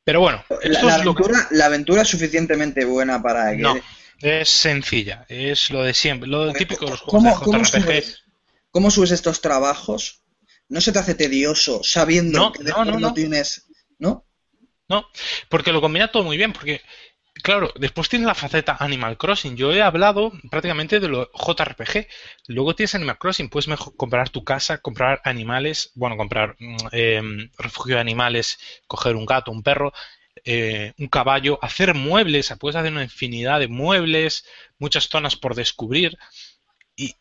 Pero 0.03 0.19
bueno, 0.19 0.45
La, 0.47 0.57
esto 0.61 0.85
la 0.85 0.97
es 0.97 1.05
lo 1.05 1.15
que... 1.15 1.23
aventura, 1.23 1.47
la 1.49 1.65
aventura 1.65 2.01
es 2.03 2.07
suficientemente 2.07 2.85
buena 2.85 3.19
para 3.19 3.49
que... 3.49 3.63
No, 3.63 3.75
es 4.21 4.47
sencilla, 4.47 5.25
es 5.27 5.71
lo 5.71 5.81
de 5.81 5.95
siempre, 5.95 6.29
lo 6.29 6.53
típico 6.53 6.85
de 6.85 6.91
los 6.91 7.01
juegos 7.01 7.23
¿Cómo, 7.23 7.39
de 7.39 7.43
cómo 7.45 7.63
JRPG. 7.63 7.81
subes, 7.81 8.23
cómo 8.69 8.91
subes 8.91 9.09
estos 9.09 9.41
trabajos? 9.41 10.21
¿No 10.67 10.81
se 10.81 10.91
te 10.91 10.99
hace 10.99 11.15
tedioso 11.15 11.81
sabiendo 11.83 12.37
No, 12.37 12.51
que 12.51 12.63
no, 12.63 12.85
no. 12.85 13.11
tienes... 13.15 13.65
¿No? 13.97 14.23
No, 14.87 15.07
porque 15.49 15.71
lo 15.71 15.81
combina 15.81 16.11
todo 16.11 16.23
muy 16.23 16.37
bien, 16.37 16.51
porque 16.53 16.81
claro, 17.43 17.71
después 17.75 18.09
tienes 18.09 18.27
la 18.27 18.35
faceta 18.35 18.77
Animal 18.79 19.17
Crossing. 19.17 19.55
Yo 19.55 19.71
he 19.73 19.81
hablado 19.81 20.31
prácticamente 20.49 20.99
de 20.99 21.07
lo 21.07 21.29
JRPG. 21.33 22.07
Luego 22.47 22.75
tienes 22.75 22.95
Animal 22.95 23.17
Crossing, 23.17 23.49
puedes 23.49 23.67
mejor 23.67 23.95
comprar 23.95 24.29
tu 24.29 24.43
casa, 24.43 24.79
comprar 24.79 25.21
animales, 25.23 25.91
bueno, 25.95 26.17
comprar 26.17 26.55
mm, 26.59 26.77
eh, 26.91 27.21
refugio 27.57 27.95
de 27.95 28.01
animales, 28.01 28.57
coger 28.87 29.15
un 29.15 29.25
gato, 29.25 29.51
un 29.51 29.63
perro, 29.63 29.93
eh, 30.45 30.93
un 30.97 31.07
caballo, 31.07 31.59
hacer 31.61 31.93
muebles, 31.93 32.53
puedes 32.59 32.75
hacer 32.75 32.91
una 32.91 33.03
infinidad 33.03 33.59
de 33.59 33.67
muebles, 33.67 34.45
muchas 34.79 35.05
zonas 35.09 35.35
por 35.35 35.55
descubrir. 35.55 36.17
Y, 36.95 37.15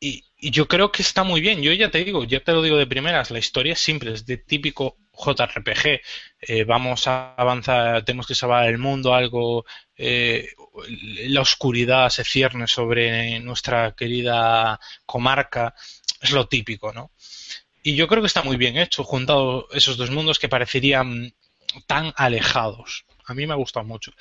y- 0.00 0.24
y 0.40 0.50
yo 0.50 0.66
creo 0.68 0.90
que 0.90 1.02
está 1.02 1.22
muy 1.22 1.40
bien. 1.40 1.62
Yo 1.62 1.72
ya 1.72 1.90
te 1.90 2.02
digo, 2.04 2.24
ya 2.24 2.40
te 2.40 2.52
lo 2.52 2.62
digo 2.62 2.76
de 2.76 2.86
primeras, 2.86 3.30
la 3.30 3.38
historia 3.38 3.74
es 3.74 3.80
simple, 3.80 4.12
es 4.12 4.24
de 4.26 4.38
típico 4.38 4.96
JRPG. 5.12 6.00
Eh, 6.40 6.64
vamos 6.64 7.06
a 7.06 7.34
avanzar, 7.34 8.04
tenemos 8.04 8.26
que 8.26 8.34
salvar 8.34 8.66
el 8.68 8.78
mundo, 8.78 9.14
algo, 9.14 9.64
eh, 9.96 10.48
la 11.28 11.42
oscuridad 11.42 12.08
se 12.08 12.24
cierne 12.24 12.66
sobre 12.66 13.38
nuestra 13.40 13.92
querida 13.92 14.80
comarca, 15.04 15.74
es 16.20 16.30
lo 16.30 16.48
típico, 16.48 16.92
¿no? 16.92 17.10
Y 17.82 17.94
yo 17.94 18.08
creo 18.08 18.22
que 18.22 18.26
está 18.26 18.42
muy 18.42 18.56
bien 18.56 18.76
hecho, 18.76 19.04
juntado 19.04 19.68
esos 19.72 19.96
dos 19.96 20.10
mundos 20.10 20.38
que 20.38 20.48
parecerían 20.48 21.34
tan 21.86 22.12
alejados. 22.16 23.04
A 23.30 23.34
mí 23.34 23.46
me 23.46 23.52
ha 23.52 23.56
gustado 23.56 23.86
mucho. 23.86 24.12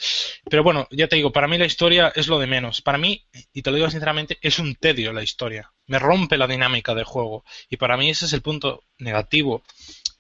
Pero 0.52 0.62
bueno, 0.62 0.88
ya 0.92 1.08
te 1.08 1.16
digo, 1.16 1.32
para 1.32 1.48
mí 1.48 1.58
la 1.58 1.66
historia 1.66 2.14
es 2.16 2.28
lo 2.28 2.38
de 2.38 2.46
menos. 2.46 2.80
Para 2.84 3.00
mí, 3.00 3.26
y 3.52 3.64
te 3.64 3.72
lo 3.72 3.78
digo 3.78 3.90
sinceramente, 3.90 4.38
es 4.40 4.60
un 4.60 4.76
tedio 4.76 5.12
la 5.12 5.24
historia. 5.24 5.74
Me 5.88 5.98
rompe 5.98 6.38
la 6.38 6.46
dinámica 6.46 6.94
del 6.94 7.06
juego. 7.06 7.44
Y 7.72 7.78
para 7.78 7.98
mí 7.98 8.12
ese 8.12 8.26
es 8.26 8.34
el 8.34 8.44
punto 8.44 8.84
negativo. 9.00 9.64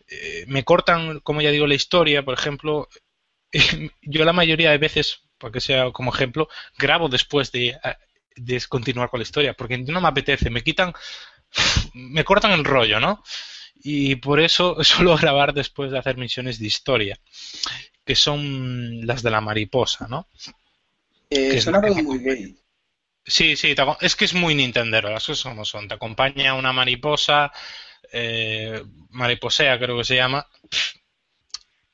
Eh, 0.07 0.43
me 0.47 0.63
cortan, 0.63 1.19
como 1.19 1.39
ya 1.39 1.51
digo, 1.51 1.67
la 1.67 1.75
historia, 1.75 2.23
por 2.25 2.33
ejemplo. 2.33 2.89
yo 4.01 4.25
la 4.25 4.33
mayoría 4.33 4.71
de 4.71 4.79
veces, 4.79 5.21
para 5.37 5.51
que 5.51 5.61
sea 5.61 5.91
como 5.91 6.11
ejemplo, 6.11 6.49
grabo 6.75 7.09
después 7.09 7.51
de, 7.51 7.77
de 8.35 8.61
continuar 8.67 9.11
con 9.11 9.19
la 9.19 9.23
historia, 9.23 9.53
porque 9.53 9.77
no 9.77 10.01
me 10.01 10.07
apetece. 10.07 10.49
Me 10.49 10.63
quitan, 10.63 10.93
me 11.93 12.23
cortan 12.23 12.53
el 12.53 12.65
rollo, 12.65 12.99
¿no? 12.99 13.23
Y 13.75 14.15
por 14.15 14.39
eso 14.39 14.77
suelo 14.83 15.15
grabar 15.15 15.53
después 15.53 15.91
de 15.91 15.99
hacer 15.99 16.17
misiones 16.17 16.57
de 16.57 16.65
historia 16.65 17.19
que 18.09 18.15
son 18.15 19.05
las 19.05 19.21
de 19.21 19.29
la 19.29 19.39
mariposa, 19.39 20.07
¿no? 20.07 20.27
Eh, 21.31 21.49
Que 21.53 21.61
que- 21.61 21.71
todo 21.81 21.95
muy 22.03 22.19
gay. 22.19 22.55
Sí, 23.25 23.55
sí, 23.55 23.75
te 23.75 23.83
es 24.01 24.15
que 24.15 24.25
es 24.25 24.33
muy 24.33 24.55
Nintendero, 24.55 25.09
las 25.09 25.25
cosas 25.25 25.43
como 25.43 25.63
son. 25.65 25.87
Te 25.87 25.93
acompaña 25.95 26.55
una 26.55 26.73
mariposa, 26.73 27.51
eh, 28.11 28.83
mariposea 29.11 29.77
creo 29.79 29.97
que 29.99 30.03
se 30.05 30.15
llama, 30.15 30.47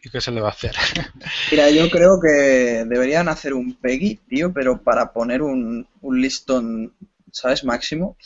¿y 0.03 0.09
qué 0.09 0.21
se 0.21 0.31
le 0.31 0.41
va 0.41 0.49
a 0.49 0.51
hacer? 0.51 0.75
Mira, 1.49 1.69
yo 1.69 1.89
creo 1.89 2.19
que 2.19 2.27
deberían 2.87 3.29
hacer 3.29 3.53
un 3.53 3.75
Peggy, 3.75 4.15
tío, 4.27 4.51
pero 4.53 4.81
para 4.83 5.13
poner 5.13 5.41
un, 5.41 5.87
un 6.01 6.21
listón, 6.21 6.95
¿sabes? 7.31 7.63
Máximo. 7.63 8.17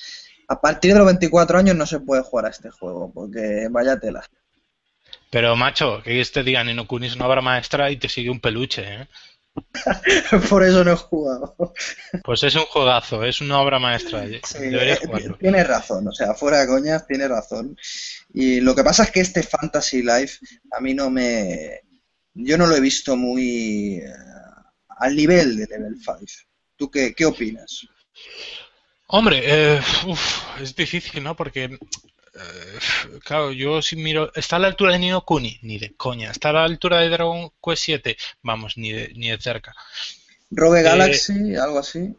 A 0.47 0.61
partir 0.61 0.93
de 0.93 0.99
los 0.99 1.07
24 1.07 1.57
años 1.59 1.75
no 1.75 1.85
se 1.85 1.99
puede 2.01 2.23
jugar 2.23 2.47
a 2.47 2.49
este 2.49 2.71
juego, 2.71 3.11
porque 3.13 3.67
vaya 3.71 3.99
tela. 3.99 4.23
Pero 5.29 5.55
macho, 5.55 6.01
que 6.03 6.19
este 6.19 6.43
día 6.43 6.63
Nino 6.63 6.87
Kuni 6.87 7.07
es 7.07 7.15
una 7.15 7.27
obra 7.27 7.41
maestra 7.41 7.91
y 7.91 7.97
te 7.97 8.09
sigue 8.09 8.29
un 8.29 8.39
peluche, 8.39 8.83
¿eh? 8.83 9.07
Por 10.49 10.63
eso 10.63 10.83
no 10.83 10.93
he 10.93 10.95
jugado. 10.95 11.73
Pues 12.23 12.43
es 12.43 12.55
un 12.55 12.63
juegazo, 12.63 13.23
es 13.23 13.41
una 13.41 13.59
obra 13.59 13.79
maestra. 13.79 14.25
Sí, 14.43 14.59
Deberías 14.59 15.03
eh, 15.03 15.35
tienes 15.39 15.67
razón, 15.67 16.07
o 16.07 16.11
sea, 16.11 16.33
fuera 16.33 16.61
de 16.61 16.67
coñas, 16.67 17.05
tienes 17.05 17.29
razón. 17.29 17.77
Y 18.33 18.61
lo 18.61 18.75
que 18.75 18.83
pasa 18.83 19.03
es 19.03 19.11
que 19.11 19.21
este 19.21 19.43
Fantasy 19.43 20.01
Life 20.01 20.37
a 20.71 20.79
mí 20.79 20.93
no 20.93 21.09
me... 21.09 21.81
Yo 22.33 22.57
no 22.57 22.67
lo 22.67 22.75
he 22.75 22.79
visto 22.79 23.17
muy 23.17 23.95
eh, 23.97 24.13
al 24.87 25.15
nivel 25.15 25.57
de 25.57 25.67
Level 25.67 25.95
5. 25.97 26.19
¿Tú 26.75 26.89
qué, 26.89 27.13
qué 27.13 27.25
opinas? 27.25 27.85
Hombre, 29.07 29.41
eh, 29.43 29.81
uf, 30.05 30.61
es 30.61 30.75
difícil, 30.75 31.23
¿no? 31.23 31.35
Porque, 31.35 31.63
eh, 31.63 31.79
claro, 33.23 33.51
yo 33.51 33.81
si 33.81 33.95
miro, 33.95 34.31
¿está 34.35 34.57
a 34.57 34.59
la 34.59 34.67
altura 34.67 34.93
de 34.93 34.99
Nino 34.99 35.25
Kuni? 35.25 35.59
Ni 35.61 35.77
de 35.79 35.95
coña. 35.95 36.31
¿Está 36.31 36.49
a 36.49 36.53
la 36.53 36.63
altura 36.65 36.99
de 36.99 37.09
Dragon 37.09 37.51
Quest 37.63 37.83
7? 37.83 38.17
Vamos, 38.43 38.77
ni 38.77 38.91
de, 38.91 39.13
ni 39.15 39.29
de 39.29 39.37
cerca. 39.39 39.75
Rogue 40.51 40.81
Eh, 40.81 40.83
Galaxy, 40.83 41.55
algo 41.55 41.79
así. 41.79 42.15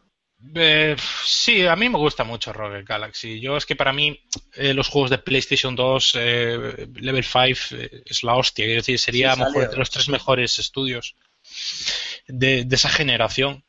Eh, 0.54 0.96
sí, 1.24 1.66
a 1.66 1.76
mí 1.76 1.88
me 1.90 1.98
gusta 1.98 2.24
mucho 2.24 2.52
Rogue 2.52 2.82
Galaxy. 2.82 3.40
Yo 3.40 3.56
es 3.56 3.66
que 3.66 3.76
para 3.76 3.92
mí 3.92 4.18
eh, 4.54 4.72
los 4.72 4.88
juegos 4.88 5.10
de 5.10 5.18
PlayStation 5.18 5.76
2, 5.76 6.12
eh, 6.18 6.88
Level 6.94 7.24
5, 7.24 7.42
eh, 7.76 8.02
es 8.06 8.22
la 8.22 8.36
hostia. 8.36 8.64
Quiero 8.64 8.80
decir, 8.80 8.98
sería 8.98 9.34
Sí, 9.34 9.40
mejor 9.40 9.64
entre 9.64 9.78
los 9.78 9.90
tres 9.90 10.08
mejores 10.08 10.58
estudios 10.58 11.14
de, 12.26 12.64
de 12.64 12.76
esa 12.76 12.88
generación. 12.88 13.64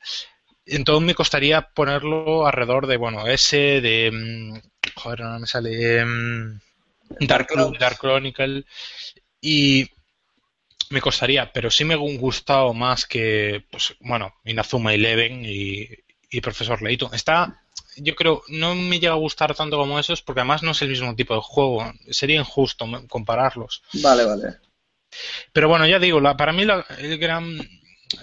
Entonces 0.66 1.06
me 1.06 1.16
costaría 1.16 1.62
ponerlo 1.62 2.46
alrededor 2.46 2.88
de, 2.88 2.98
bueno, 2.98 3.28
ese, 3.28 3.82
de... 3.82 4.12
mm, 4.12 4.60
Joder, 4.96 5.22
no 5.22 5.40
me 5.40 5.48
sale... 5.48 6.06
mm, 6.06 6.60
Dark, 7.22 7.48
Dark 7.80 7.98
Chronicle. 8.00 8.66
Y 9.42 9.90
me 10.90 11.02
costaría, 11.02 11.52
pero 11.52 11.72
sí 11.72 11.84
me 11.86 11.94
ha 11.94 11.98
gustado 11.98 12.74
más 12.74 13.06
que, 13.06 13.64
pues, 13.72 13.96
bueno, 14.02 14.34
Inazuma 14.46 14.94
Eleven 14.94 15.44
y, 15.46 15.88
y 16.30 16.42
Profesor 16.42 16.82
Layton. 16.82 17.14
Está, 17.14 17.62
yo 17.98 18.16
creo, 18.16 18.44
no 18.50 18.76
me 18.76 19.00
llega 19.00 19.14
a 19.14 19.18
gustar 19.18 19.56
tanto 19.56 19.78
como 19.78 20.00
esos, 20.00 20.22
porque 20.22 20.42
además 20.42 20.64
no 20.64 20.72
es 20.72 20.82
el 20.82 20.90
mismo 20.90 21.16
tipo 21.16 21.34
de 21.36 21.42
juego. 21.42 21.92
Sería 22.10 22.40
injusto 22.40 22.86
compararlos. 23.08 23.84
Vale, 23.94 24.26
vale. 24.26 24.58
Pero 25.54 25.68
bueno, 25.68 25.86
ya 25.88 26.00
digo, 26.00 26.20
la, 26.20 26.38
para 26.38 26.54
mí 26.54 26.64
el 27.00 27.18
gran, 27.18 27.58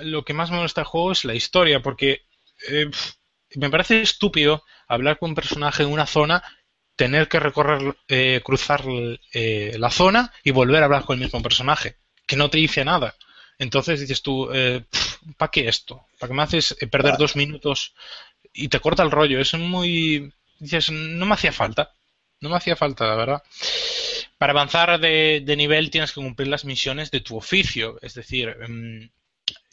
lo 0.01 0.25
que 0.25 0.35
más 0.35 0.51
me 0.51 0.61
gusta 0.61 0.83
del 0.83 0.89
juego 0.89 1.13
es 1.13 1.25
la 1.25 1.35
historia, 1.35 1.81
porque 1.81 2.23
eh, 2.69 2.91
me 3.55 3.71
parece 3.71 4.03
estúpido 4.03 4.65
hablar 4.87 5.19
con 5.19 5.31
un 5.31 5.35
personaje 5.35 5.83
en 5.83 5.91
una 5.91 6.07
zona, 6.07 6.43
tener 6.97 7.29
que 7.29 7.41
recorrer, 7.41 7.97
eh, 8.09 8.41
cruzar 8.45 8.85
eh, 9.33 9.77
la 9.79 9.91
zona 9.91 10.33
y 10.43 10.51
volver 10.51 10.83
a 10.83 10.87
hablar 10.87 11.05
con 11.05 11.19
el 11.19 11.25
mismo 11.25 11.43
personaje, 11.43 11.97
que 12.27 12.37
no 12.37 12.51
te 12.51 12.59
dice 12.59 12.85
nada. 12.85 13.15
Entonces 13.59 14.01
dices 14.01 14.23
tú, 14.23 14.49
¿para 15.37 15.51
qué 15.51 15.67
esto? 15.67 16.07
¿Para 16.19 16.29
qué 16.29 16.35
me 16.35 16.43
haces 16.43 16.77
perder 16.91 17.17
dos 17.19 17.35
minutos 17.35 17.93
y 18.53 18.69
te 18.69 18.79
corta 18.79 19.03
el 19.03 19.11
rollo? 19.11 19.41
Es 19.41 19.53
muy... 19.55 20.33
Dices, 20.61 20.91
no 20.91 21.27
me 21.27 21.35
hacía 21.35 21.53
falta. 21.53 21.93
No 22.41 22.51
me 22.51 22.57
hacía 22.57 22.77
falta, 22.77 23.07
la 23.07 23.17
verdad. 23.17 23.43
Para 24.39 24.53
avanzar 24.53 25.01
de, 25.01 25.55
nivel 25.57 25.91
tienes 25.91 26.13
que 26.13 26.21
cumplir 26.21 26.49
las 26.49 26.65
misiones 26.65 27.11
de 27.11 27.21
tu 27.21 27.37
oficio. 27.37 27.99
Es 28.01 28.15
decir, 28.15 28.57
em, 28.61 29.11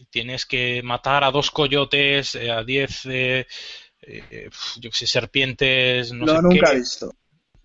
tienes 0.09 0.45
que 0.45 0.81
matar 0.83 1.23
a 1.23 1.31
dos 1.31 1.51
coyotes, 1.51 2.35
eh, 2.35 2.51
a 2.51 2.63
diez, 2.63 3.05
eh, 3.05 3.47
eh, 4.01 4.49
yo 4.77 4.89
sé, 4.91 5.07
serpientes, 5.07 6.11
no, 6.11 6.25
no 6.25 6.41
nunca 6.41 6.71
he 6.71 6.77
visto. 6.77 7.13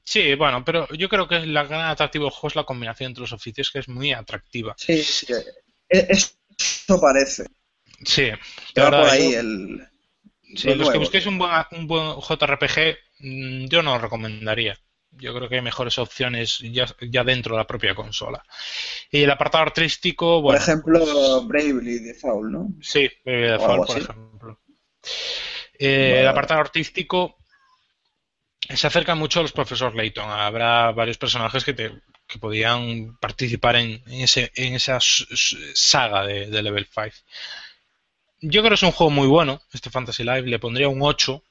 Sí, 0.03 0.35
bueno, 0.35 0.65
pero 0.65 0.89
yo 0.95 1.09
creo 1.09 1.29
que 1.29 1.47
la 1.47 1.65
gran 1.65 1.89
atractivo 1.89 2.25
del 2.25 2.33
juego 2.33 2.49
es 2.49 2.57
la 2.57 2.65
combinación 2.65 3.11
entre 3.11 3.23
los 3.23 3.33
oficios, 3.33 3.71
que 3.71 3.79
es 3.79 3.89
muy 3.89 4.13
atractiva. 4.13 4.75
Sí, 4.77 5.03
sí. 5.03 5.27
Eso 5.89 7.01
parece. 7.01 7.47
Sí. 8.05 8.31
por 8.75 8.95
ahí 8.95 9.35
el... 9.35 9.87
Sí, 10.57 10.75
los 10.75 10.91
que 10.91 10.99
busquéis 10.99 11.27
un 11.27 11.39
buen, 11.39 11.53
un 11.71 11.87
buen 11.87 12.21
JRPG, 12.21 12.97
mm, 13.21 13.67
yo 13.67 13.83
no 13.83 13.95
lo 13.95 13.99
recomendaría. 14.01 14.77
Yo 15.13 15.35
creo 15.35 15.49
que 15.49 15.57
hay 15.57 15.63
mejores 15.63 15.99
opciones 15.99 16.59
ya, 16.59 16.87
ya 17.01 17.25
dentro 17.25 17.55
de 17.55 17.59
la 17.59 17.67
propia 17.67 17.95
consola. 17.95 18.43
Y 19.11 19.23
el 19.23 19.31
apartado 19.31 19.63
artístico, 19.63 20.41
bueno. 20.41 20.59
Por 20.59 20.69
ejemplo, 20.69 21.45
Bravely 21.45 21.99
Default, 21.99 22.51
¿no? 22.51 22.69
Sí, 22.81 23.11
Bravely 23.25 23.51
Default, 23.51 23.87
por 23.87 23.99
ejemplo. 23.99 24.61
Eh, 25.79 26.21
el 26.21 26.29
apartado 26.29 26.61
artístico 26.61 27.37
se 28.69 28.87
acerca 28.87 29.15
mucho 29.15 29.41
a 29.41 29.43
los 29.43 29.53
profesores 29.53 29.95
Layton. 29.95 30.31
Habrá 30.31 30.93
varios 30.93 31.19
personajes 31.19 31.65
que, 31.65 31.75
te, 31.75 31.93
que 32.27 32.39
podían 32.39 33.17
participar 33.19 33.77
en, 33.77 34.03
ese, 34.07 34.53
en 34.55 34.75
esa 34.75 34.99
saga 35.01 36.25
de, 36.25 36.47
de 36.47 36.63
Level 36.63 36.87
5. 36.87 37.09
Yo 38.43 38.63
creo 38.63 38.71
que 38.71 38.75
es 38.75 38.83
un 38.83 38.93
juego 38.93 39.11
muy 39.11 39.27
bueno, 39.27 39.61
este 39.73 39.91
Fantasy 39.91 40.23
Life. 40.23 40.43
Le 40.43 40.59
pondría 40.59 40.89
un 40.89 41.03
8 41.03 41.43
Mm, 41.43 41.50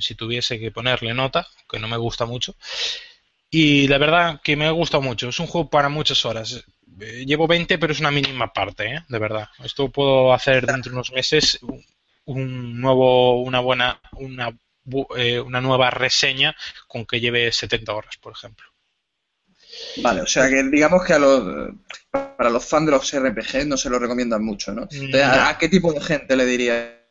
si 0.00 0.14
tuviese 0.14 0.58
que 0.58 0.70
ponerle 0.70 1.14
nota, 1.14 1.46
que 1.68 1.78
no 1.78 1.88
me 1.88 1.96
gusta 1.96 2.26
mucho. 2.26 2.56
Y 3.50 3.88
la 3.88 3.98
verdad 3.98 4.40
que 4.42 4.56
me 4.56 4.66
ha 4.66 4.70
gustado 4.70 5.02
mucho. 5.02 5.28
Es 5.28 5.38
un 5.38 5.46
juego 5.46 5.70
para 5.70 5.88
muchas 5.88 6.24
horas. 6.24 6.64
Eh, 7.00 7.24
llevo 7.26 7.46
20, 7.46 7.78
pero 7.78 7.92
es 7.92 8.00
una 8.00 8.10
mínima 8.10 8.52
parte, 8.52 8.86
¿eh? 8.86 9.04
de 9.08 9.18
verdad. 9.18 9.48
Esto 9.62 9.88
puedo 9.90 10.32
hacer 10.32 10.66
dentro 10.66 10.90
de 10.90 10.96
unos 10.96 11.12
meses 11.12 11.58
un 12.24 12.80
nuevo, 12.80 13.42
una 13.42 13.60
buena, 13.60 14.00
una, 14.12 14.56
eh, 15.16 15.40
una 15.40 15.60
nueva 15.60 15.90
reseña 15.90 16.56
con 16.88 17.06
que 17.06 17.20
lleve 17.20 17.52
70 17.52 17.92
horas, 17.94 18.16
por 18.16 18.32
ejemplo. 18.32 18.66
Vale, 19.98 20.22
o 20.22 20.26
sea 20.26 20.48
que 20.48 20.62
digamos 20.64 21.04
que 21.04 21.12
a 21.12 21.18
los, 21.18 21.70
para 22.10 22.50
los 22.50 22.64
fans 22.64 22.86
de 22.86 22.92
los 22.92 23.12
RPG 23.12 23.66
no 23.66 23.76
se 23.76 23.90
lo 23.90 23.98
recomiendan 23.98 24.42
mucho, 24.42 24.72
¿no? 24.72 24.88
¿A 25.22 25.58
qué 25.58 25.68
tipo 25.68 25.92
de 25.92 26.00
gente 26.00 26.34
le 26.34 26.46
diría? 26.46 27.02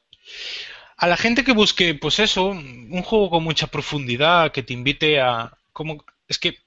A 0.98 1.07
la 1.07 1.17
gente 1.17 1.43
que 1.43 1.53
busque, 1.53 1.95
pues 1.95 2.19
eso, 2.19 2.45
un 2.48 3.01
juego 3.03 3.30
con 3.30 3.43
mucha 3.43 3.67
profundidad, 3.67 4.51
que 4.51 4.64
te 4.64 4.74
invite 4.74 5.19
a... 5.19 5.57
Como, 5.74 6.03
es 6.27 6.40
que, 6.40 6.57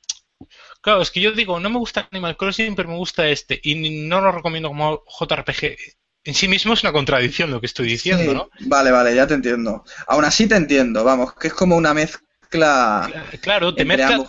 claro, 0.82 1.00
es 1.00 1.10
que 1.10 1.20
yo 1.20 1.32
digo, 1.32 1.58
no 1.60 1.70
me 1.70 1.78
gusta 1.78 2.08
Animal 2.12 2.36
Crossing, 2.36 2.74
pero 2.74 2.90
me 2.90 2.96
gusta 2.96 3.26
este, 3.28 3.58
y 3.62 4.06
no 4.06 4.20
lo 4.20 4.32
recomiendo 4.32 4.68
como 4.68 5.02
JRPG. 5.06 5.76
En 6.24 6.34
sí 6.34 6.46
mismo 6.46 6.74
es 6.74 6.82
una 6.82 6.92
contradicción 6.92 7.50
lo 7.50 7.60
que 7.60 7.66
estoy 7.66 7.88
diciendo, 7.88 8.34
¿no? 8.34 8.50
Vale, 8.60 8.90
vale, 8.90 9.14
ya 9.14 9.26
te 9.26 9.34
entiendo. 9.34 9.84
Aún 10.06 10.24
así 10.24 10.46
te 10.46 10.56
entiendo, 10.56 11.04
vamos, 11.04 11.34
que 11.34 11.48
es 11.48 11.54
como 11.54 11.76
una 11.76 11.94
mezcla 11.94 12.27
Claro, 12.50 13.74
te 13.74 13.84
mezcla 13.84 14.24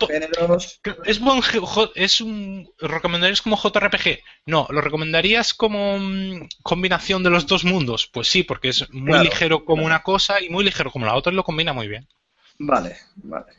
Es 1.04 1.20
buen 1.20 1.40
es 1.94 2.20
un 2.20 2.70
¿lo 2.78 2.88
recomendarías 2.88 3.40
como 3.40 3.56
JRPG? 3.56 4.20
No, 4.46 4.66
¿lo 4.70 4.80
recomendarías 4.80 5.54
como 5.54 5.98
mm, 5.98 6.48
combinación 6.62 7.22
de 7.22 7.30
los 7.30 7.46
dos 7.46 7.64
mundos? 7.64 8.08
Pues 8.12 8.28
sí, 8.28 8.42
porque 8.42 8.68
es 8.68 8.90
muy 8.90 9.18
ligero 9.20 9.64
como 9.64 9.86
una 9.86 10.02
cosa 10.02 10.40
y 10.40 10.50
muy 10.50 10.64
ligero 10.64 10.90
como 10.90 11.06
la 11.06 11.14
otra 11.14 11.32
y 11.32 11.36
lo 11.36 11.44
combina 11.44 11.72
muy 11.72 11.88
bien. 11.88 12.06
Vale, 12.58 12.98
vale. 13.16 13.52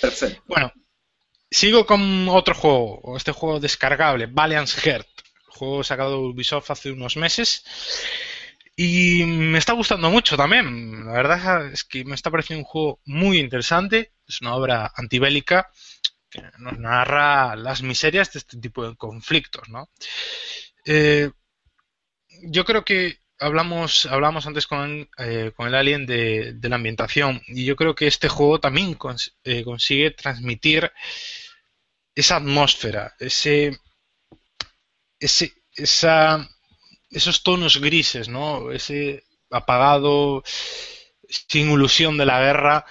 Perfecto. 0.00 0.42
Bueno, 0.46 0.72
sigo 1.50 1.84
con 1.84 2.28
otro 2.28 2.54
juego, 2.54 3.16
este 3.16 3.32
juego 3.32 3.60
descargable, 3.60 4.26
Valiant 4.26 4.68
Heart, 4.68 5.08
juego 5.48 5.84
sacado 5.84 6.12
de 6.12 6.28
Ubisoft 6.28 6.70
hace 6.70 6.90
unos 6.90 7.16
meses. 7.16 7.64
Y 8.80 9.24
me 9.24 9.58
está 9.58 9.72
gustando 9.72 10.08
mucho 10.08 10.36
también. 10.36 11.04
La 11.04 11.10
verdad 11.14 11.66
es 11.72 11.82
que 11.82 12.04
me 12.04 12.14
está 12.14 12.30
pareciendo 12.30 12.60
un 12.60 12.64
juego 12.64 13.00
muy 13.06 13.40
interesante. 13.40 14.12
Es 14.24 14.40
una 14.40 14.54
obra 14.54 14.92
antibélica 14.94 15.68
que 16.30 16.44
nos 16.58 16.78
narra 16.78 17.56
las 17.56 17.82
miserias 17.82 18.32
de 18.32 18.38
este 18.38 18.60
tipo 18.60 18.88
de 18.88 18.94
conflictos, 18.94 19.68
¿no? 19.68 19.90
Eh, 20.84 21.28
yo 22.44 22.64
creo 22.64 22.84
que 22.84 23.18
hablamos, 23.40 24.06
hablamos 24.06 24.46
antes 24.46 24.68
con, 24.68 25.10
eh, 25.18 25.50
con 25.56 25.66
el 25.66 25.74
alien 25.74 26.06
de, 26.06 26.56
la 26.62 26.76
ambientación 26.76 27.42
y 27.48 27.64
yo 27.64 27.74
creo 27.74 27.96
que 27.96 28.06
este 28.06 28.28
juego 28.28 28.60
también 28.60 28.96
eh, 29.42 29.64
consigue 29.64 30.12
transmitir 30.12 30.92
esa 32.14 32.36
atmósfera, 32.36 33.16
ese, 33.18 33.76
ese, 35.18 35.52
esa 35.74 36.48
esos 37.10 37.42
tonos 37.42 37.80
grises, 37.80 38.28
¿no? 38.28 38.70
Ese 38.70 39.24
apagado, 39.50 40.42
sin 41.28 41.70
ilusión 41.70 42.18
de 42.18 42.26
la 42.26 42.40
guerra, 42.40 42.84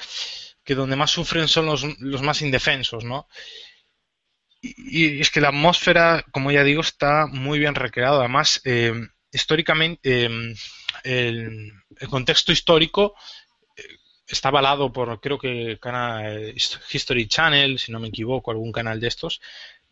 que 0.63 0.75
donde 0.75 0.95
más 0.95 1.11
sufren 1.11 1.47
son 1.47 1.65
los, 1.65 1.83
los 1.99 2.21
más 2.21 2.41
indefensos, 2.41 3.03
¿no? 3.03 3.27
Y, 4.61 5.21
es 5.21 5.29
que 5.29 5.41
la 5.41 5.49
atmósfera, 5.49 6.25
como 6.31 6.51
ya 6.51 6.63
digo, 6.63 6.81
está 6.81 7.27
muy 7.27 7.59
bien 7.59 7.75
recreada. 7.75 8.19
Además, 8.19 8.61
eh, 8.65 8.93
históricamente, 9.31 10.25
eh, 10.25 10.55
el, 11.03 11.71
contexto 12.09 12.51
histórico 12.51 13.15
eh, 13.75 13.83
está 14.27 14.49
avalado 14.49 14.91
por, 14.91 15.19
creo 15.21 15.37
que, 15.37 15.77
canal 15.79 16.53
History 16.91 17.27
Channel, 17.27 17.79
si 17.79 17.91
no 17.91 17.99
me 17.99 18.09
equivoco, 18.09 18.51
algún 18.51 18.71
canal 18.71 18.99
de 18.99 19.07
estos. 19.07 19.41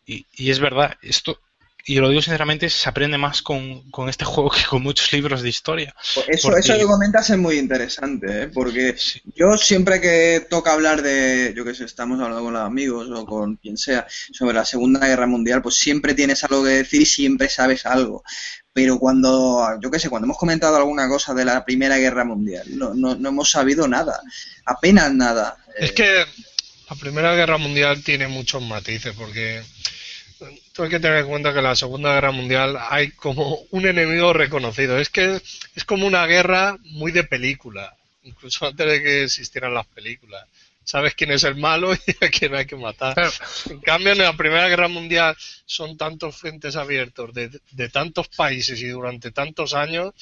Y, 0.04 0.26
y 0.32 0.50
es 0.50 0.58
verdad, 0.58 0.96
esto 1.02 1.40
y 1.88 1.94
lo 2.00 2.08
digo 2.08 2.20
sinceramente, 2.20 2.68
se 2.68 2.88
aprende 2.88 3.16
más 3.16 3.42
con, 3.42 3.84
este 4.08 4.24
juego 4.24 4.50
que 4.50 4.64
con 4.64 4.82
muchos 4.82 5.12
libros 5.12 5.40
de 5.40 5.48
historia. 5.48 5.94
Pues 6.14 6.26
eso, 6.28 6.56
eso 6.56 6.76
que 6.76 6.84
comentas 6.84 7.30
es 7.30 7.38
muy 7.38 7.58
interesante, 7.58 8.42
¿eh? 8.42 8.48
porque 8.48 8.96
yo 9.36 9.56
siempre 9.56 10.00
que 10.00 10.44
toca 10.50 10.72
hablar 10.72 11.00
de, 11.02 11.54
yo 11.56 11.64
que 11.64 11.74
sé, 11.74 11.84
estamos 11.84 12.20
hablando 12.20 12.42
con 12.42 12.54
los 12.54 12.62
amigos 12.62 13.08
o 13.14 13.24
con 13.24 13.54
quien 13.56 13.76
sea, 13.76 14.04
sobre 14.32 14.54
la 14.54 14.64
Segunda 14.64 15.06
Guerra 15.06 15.28
Mundial, 15.28 15.62
pues 15.62 15.76
siempre 15.76 16.14
tienes 16.14 16.42
algo 16.42 16.64
que 16.64 16.70
decir 16.70 17.02
y 17.02 17.06
siempre 17.06 17.48
sabes 17.48 17.86
algo. 17.86 18.24
Pero 18.72 18.98
cuando, 18.98 19.64
yo 19.80 19.88
qué 19.88 20.00
sé, 20.00 20.10
cuando 20.10 20.26
hemos 20.26 20.38
comentado 20.38 20.76
alguna 20.76 21.08
cosa 21.08 21.34
de 21.34 21.44
la 21.44 21.64
Primera 21.64 21.98
Guerra 21.98 22.24
Mundial, 22.24 22.66
no, 22.70 22.94
no, 22.94 23.14
no 23.14 23.28
hemos 23.28 23.50
sabido 23.50 23.86
nada, 23.86 24.20
apenas 24.64 25.14
nada. 25.14 25.56
Es 25.78 25.92
que 25.92 26.24
la 26.90 26.96
Primera 26.96 27.34
Guerra 27.36 27.58
Mundial 27.58 28.02
tiene 28.02 28.26
muchos 28.26 28.60
matices, 28.60 29.14
porque 29.16 29.62
tú 30.72 30.82
hay 30.82 30.90
que 30.90 31.00
tener 31.00 31.18
en 31.18 31.28
cuenta 31.28 31.52
que 31.52 31.58
en 31.58 31.64
la 31.64 31.76
Segunda 31.76 32.14
Guerra 32.14 32.30
Mundial 32.30 32.76
hay 32.90 33.10
como 33.12 33.60
un 33.70 33.86
enemigo 33.86 34.32
reconocido. 34.32 34.98
Es 34.98 35.08
que 35.08 35.40
es 35.74 35.84
como 35.84 36.06
una 36.06 36.26
guerra 36.26 36.76
muy 36.82 37.12
de 37.12 37.24
película, 37.24 37.96
incluso 38.22 38.66
antes 38.66 38.86
de 38.86 39.02
que 39.02 39.24
existieran 39.24 39.74
las 39.74 39.86
películas. 39.86 40.46
Sabes 40.84 41.14
quién 41.14 41.32
es 41.32 41.42
el 41.44 41.56
malo 41.56 41.94
y 42.06 42.24
a 42.24 42.28
quién 42.28 42.54
hay 42.54 42.66
que 42.66 42.76
matar. 42.76 43.16
En 43.68 43.80
cambio, 43.80 44.12
en 44.12 44.18
la 44.18 44.36
Primera 44.36 44.68
Guerra 44.68 44.88
Mundial 44.88 45.36
son 45.64 45.96
tantos 45.96 46.36
frentes 46.36 46.76
abiertos 46.76 47.34
de, 47.34 47.50
de 47.72 47.88
tantos 47.88 48.28
países 48.28 48.80
y 48.80 48.88
durante 48.88 49.32
tantos 49.32 49.74
años 49.74 50.14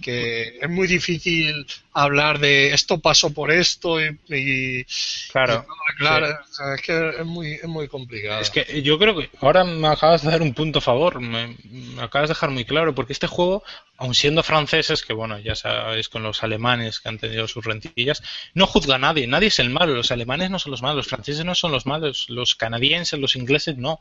que 0.00 0.58
es 0.60 0.68
muy 0.68 0.86
difícil 0.86 1.66
hablar 1.94 2.40
de 2.40 2.74
esto 2.74 2.98
pasó 2.98 3.32
por 3.32 3.52
esto 3.52 4.00
y, 4.00 4.84
claro, 5.30 5.64
claro 5.96 6.26
es 6.74 6.82
que 6.82 7.08
es 7.20 7.24
muy, 7.24 7.52
es 7.52 7.66
muy 7.66 7.86
complicado. 7.86 8.40
Es 8.40 8.50
que 8.50 8.82
yo 8.82 8.98
creo 8.98 9.16
que 9.16 9.30
ahora 9.40 9.62
me 9.62 9.86
acabas 9.86 10.22
de 10.22 10.30
dar 10.30 10.42
un 10.42 10.54
punto 10.54 10.80
a 10.80 10.82
favor, 10.82 11.20
me, 11.20 11.56
acabas 12.00 12.28
de 12.28 12.34
dejar 12.34 12.50
muy 12.50 12.64
claro, 12.64 12.96
porque 12.96 13.12
este 13.12 13.28
juego, 13.28 13.62
aun 13.96 14.12
siendo 14.12 14.42
franceses, 14.42 15.02
que 15.02 15.12
bueno, 15.12 15.38
ya 15.38 15.54
sabéis 15.54 16.08
con 16.08 16.24
los 16.24 16.42
alemanes 16.42 16.98
que 16.98 17.08
han 17.08 17.18
tenido 17.18 17.46
sus 17.46 17.64
rentillas, 17.64 18.22
no 18.54 18.66
juzga 18.66 18.96
a 18.96 18.98
nadie, 18.98 19.28
nadie 19.28 19.48
es 19.48 19.60
el 19.60 19.70
malo, 19.70 19.94
los 19.94 20.10
alemanes 20.10 20.50
no 20.50 20.58
son 20.58 20.72
los 20.72 20.82
malos, 20.82 20.96
los 20.96 21.08
franceses 21.08 21.44
no 21.44 21.54
son 21.54 21.70
los 21.70 21.86
malos, 21.86 22.26
los 22.28 22.56
canadienses, 22.56 23.20
los 23.20 23.36
ingleses 23.36 23.76
no. 23.76 24.00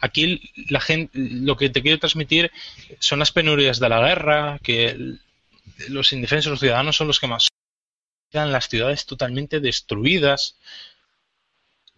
Aquí 0.00 0.50
la 0.68 0.80
gente, 0.80 1.12
lo 1.14 1.56
que 1.56 1.70
te 1.70 1.82
quiero 1.82 2.00
transmitir 2.00 2.50
son 2.98 3.20
las 3.20 3.30
penurias 3.30 3.78
de 3.78 3.88
la 3.88 4.00
guerra, 4.00 4.58
que 4.60 5.18
los 5.88 6.12
indefensos, 6.12 6.50
los 6.50 6.60
ciudadanos 6.60 6.96
son 6.96 7.06
los 7.06 7.20
que 7.20 7.26
más 7.26 7.48
quedan 8.30 8.52
las 8.52 8.68
ciudades 8.68 9.06
totalmente 9.06 9.60
destruidas. 9.60 10.58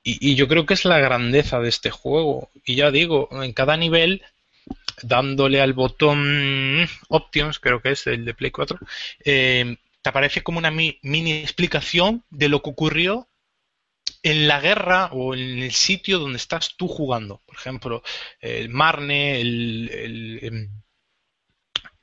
Y, 0.03 0.35
yo 0.35 0.49
creo 0.49 0.65
que 0.65 0.75
es 0.75 0.85
la 0.85 0.99
grandeza 0.99 1.61
de 1.61 1.69
este 1.69 1.91
juego. 1.91 2.51
Y 2.65 2.77
ya 2.77 2.91
digo, 2.91 3.29
en 3.43 3.53
cada 3.53 3.77
nivel, 3.77 4.23
dándole 5.03 5.61
al 5.61 5.75
botón 5.75 6.89
Options, 7.09 7.59
creo 7.59 7.83
que 7.83 7.91
es 7.91 8.07
el 8.07 8.25
de 8.25 8.35
Play 8.35 8.51
4, 8.51 8.79
eh, 9.25 9.77
te 10.03 10.09
aparece 10.09 10.43
como 10.43 10.59
una 10.59 10.71
mini 10.71 11.33
explicación 11.33 12.25
de 12.31 12.49
lo 12.49 12.63
que 12.63 12.71
ocurrió 12.71 13.29
en 14.23 14.49
la 14.49 14.61
guerra 14.61 15.07
o 15.13 15.35
en 15.35 15.63
el 15.63 15.73
sitio 15.73 16.19
donde 16.19 16.39
estás 16.39 16.77
tú 16.77 16.89
jugando. 16.89 17.43
Por 17.47 17.57
ejemplo, 17.57 18.03
el 18.41 18.69
Marne, 18.69 19.41
el, 19.41 20.41
em, 20.43 20.71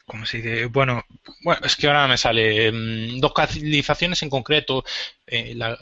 ¿Cómo 0.08 0.26
se 0.26 0.38
dice? 0.38 0.66
Bueno, 0.68 1.04
bueno, 1.44 1.66
es 1.66 1.76
que 1.76 1.88
ahora 1.88 2.08
me 2.08 2.18
sale 2.18 2.68
em, 2.68 3.20
dos 3.20 3.34
civilizaciones 3.50 4.24
en 4.24 4.30
concreto. 4.30 4.86
Eh, 5.26 5.54
la, 5.54 5.78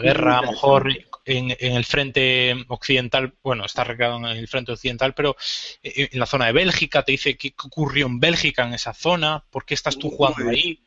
guerra, 0.00 0.38
a 0.38 0.42
lo 0.42 0.50
mejor, 0.50 0.88
en, 1.24 1.56
el 1.60 1.84
frente 1.84 2.56
occidental, 2.66 3.34
bueno, 3.40 3.64
está 3.64 3.84
recreado 3.84 4.16
en 4.16 4.24
el 4.24 4.48
frente 4.48 4.72
occidental, 4.72 5.14
pero 5.14 5.36
eh, 5.80 6.08
en 6.10 6.18
la 6.18 6.26
zona 6.26 6.46
de 6.46 6.54
Bélgica, 6.54 7.04
te 7.04 7.12
dice 7.12 7.36
qué 7.36 7.54
ocurrió 7.56 8.06
en 8.06 8.18
Bélgica, 8.18 8.66
en 8.66 8.74
esa 8.74 8.94
zona, 8.94 9.44
por 9.48 9.64
qué 9.64 9.74
estás 9.74 9.96
tú 9.96 10.10
jugando 10.10 10.50
ahí. 10.50 10.84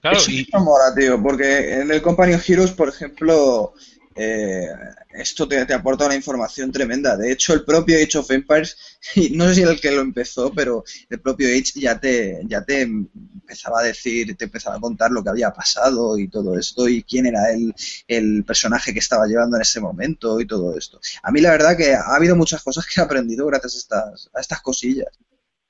Claro, 0.00 0.16
Eso 0.16 0.30
y... 0.30 0.48
mola, 0.54 0.94
tío, 0.96 1.22
porque 1.22 1.74
en 1.74 1.90
el 1.90 2.00
Company 2.00 2.32
of 2.32 2.48
Heroes, 2.48 2.70
por 2.70 2.88
ejemplo, 2.88 3.74
eh, 4.14 4.68
esto 5.12 5.48
te, 5.48 5.60
aporta 5.72 6.06
una 6.06 6.14
información 6.14 6.72
tremenda. 6.72 7.16
De 7.16 7.32
hecho, 7.32 7.54
el 7.54 7.64
propio 7.64 7.96
Age 7.96 8.18
of 8.18 8.30
Empires, 8.30 8.76
no 9.32 9.48
sé 9.48 9.54
si 9.54 9.62
el 9.62 9.80
que 9.80 9.90
lo 9.90 10.00
empezó, 10.00 10.52
pero 10.52 10.84
el 11.10 11.20
propio 11.20 11.48
Age 11.48 11.80
ya 11.80 11.98
te, 11.98 12.40
ya 12.46 12.64
te 12.64 12.82
empezaba 12.82 13.80
a 13.80 13.84
decir, 13.84 14.36
te 14.36 14.44
empezaba 14.44 14.76
a 14.76 14.80
contar 14.80 15.10
lo 15.10 15.22
que 15.22 15.30
había 15.30 15.52
pasado 15.52 16.18
y 16.18 16.28
todo 16.28 16.58
esto, 16.58 16.88
y 16.88 17.02
quién 17.02 17.26
era 17.26 17.50
el, 17.52 17.74
el 18.08 18.44
personaje 18.44 18.92
que 18.92 19.00
estaba 19.00 19.26
llevando 19.26 19.56
en 19.56 19.62
ese 19.62 19.80
momento 19.80 20.40
y 20.40 20.46
todo 20.46 20.76
esto. 20.76 21.00
A 21.22 21.30
mí 21.30 21.40
la 21.40 21.50
verdad 21.50 21.76
que 21.76 21.94
ha 21.94 22.14
habido 22.14 22.36
muchas 22.36 22.62
cosas 22.62 22.86
que 22.86 23.00
he 23.00 23.04
aprendido 23.04 23.46
gracias 23.46 23.74
a 23.74 23.78
estas, 23.78 24.30
a 24.34 24.40
estas 24.40 24.60
cosillas. 24.60 25.08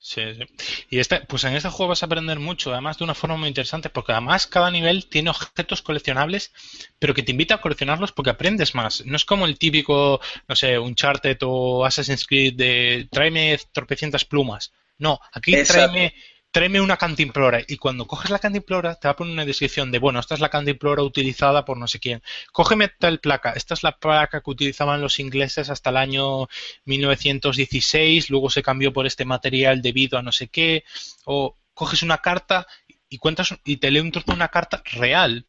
Sí, 0.05 0.21
sí. 0.35 0.43
Y 0.91 0.99
este, 0.99 1.21
pues 1.21 1.45
en 1.45 1.55
este 1.55 1.69
juego 1.69 1.91
vas 1.91 2.03
a 2.03 2.07
aprender 2.07 2.41
mucho, 2.41 2.73
además 2.73 2.99
de 2.99 3.05
una 3.05 3.15
forma 3.15 3.37
muy 3.37 3.47
interesante, 3.47 3.89
porque 3.89 4.11
además 4.11 4.49
cada 4.49 4.69
nivel 4.69 5.07
tiene 5.07 5.31
objetos 5.31 5.81
coleccionables, 5.81 6.53
pero 6.99 7.15
que 7.15 7.23
te 7.23 7.31
invita 7.31 7.55
a 7.55 7.61
coleccionarlos 7.61 8.11
porque 8.11 8.31
aprendes 8.31 8.75
más. 8.75 9.07
No 9.07 9.15
es 9.15 9.25
como 9.25 9.47
el 9.47 9.59
típico, 9.59 10.21
no 10.49 10.57
sé, 10.57 10.77
un 10.77 10.89
Uncharted 10.89 11.39
o 11.43 11.85
Assassin's 11.87 12.27
Creed 12.27 12.55
de 12.55 13.09
tráeme 13.13 13.57
tropecientas 13.71 14.25
plumas. 14.25 14.73
No, 14.99 15.21
aquí 15.33 15.63
tráeme 15.63 16.15
tráeme 16.53 16.81
una 16.81 16.99
cantimplora. 16.99 17.61
Y 17.67 17.79
cuando 17.79 18.07
coges 18.07 18.31
la 18.31 18.39
cantimplora 18.39 18.95
te 18.95 19.09
va 19.09 19.13
a 19.13 19.17
poner 19.17 19.33
una 19.33 19.45
descripción 19.47 19.91
de, 19.91 19.99
bueno, 19.99 20.21
esta 20.21 20.35
es 20.35 20.41
la 20.41 20.51
cantimplora 20.51 21.03
utilizada 21.03 21.65
por 21.65 21.79
no 21.79 21.89
sé 21.89 21.99
quién. 21.99 22.23
Cógeme 22.53 22.89
tal 22.89 23.19
placa, 23.21 23.53
esta 23.53 23.75
es 23.75 23.83
la 23.83 23.99
placa 23.99 24.43
que 24.43 24.51
utilizaban 24.51 25.01
los 25.01 25.19
ingleses 25.19 25.71
hasta 25.71 25.91
el 25.91 25.97
año 25.97 26.49
1916, 26.85 28.31
luego 28.31 28.51
se 28.51 28.63
cambió 28.63 28.93
por 28.93 29.07
este 29.07 29.25
material 29.25 29.83
debido 29.83 30.19
a 30.19 30.23
no 30.23 30.31
sé 30.31 30.49
qué, 30.49 30.85
o 31.25 31.57
coges 31.75 32.03
una 32.03 32.19
carta 32.19 32.67
y 33.09 33.19
cuentas 33.19 33.55
y 33.65 33.79
te 33.79 33.91
lee 33.91 34.01
un 34.01 34.13
trozo 34.13 34.27
de 34.29 34.35
una 34.35 34.49
carta 34.49 34.83
real 34.93 35.47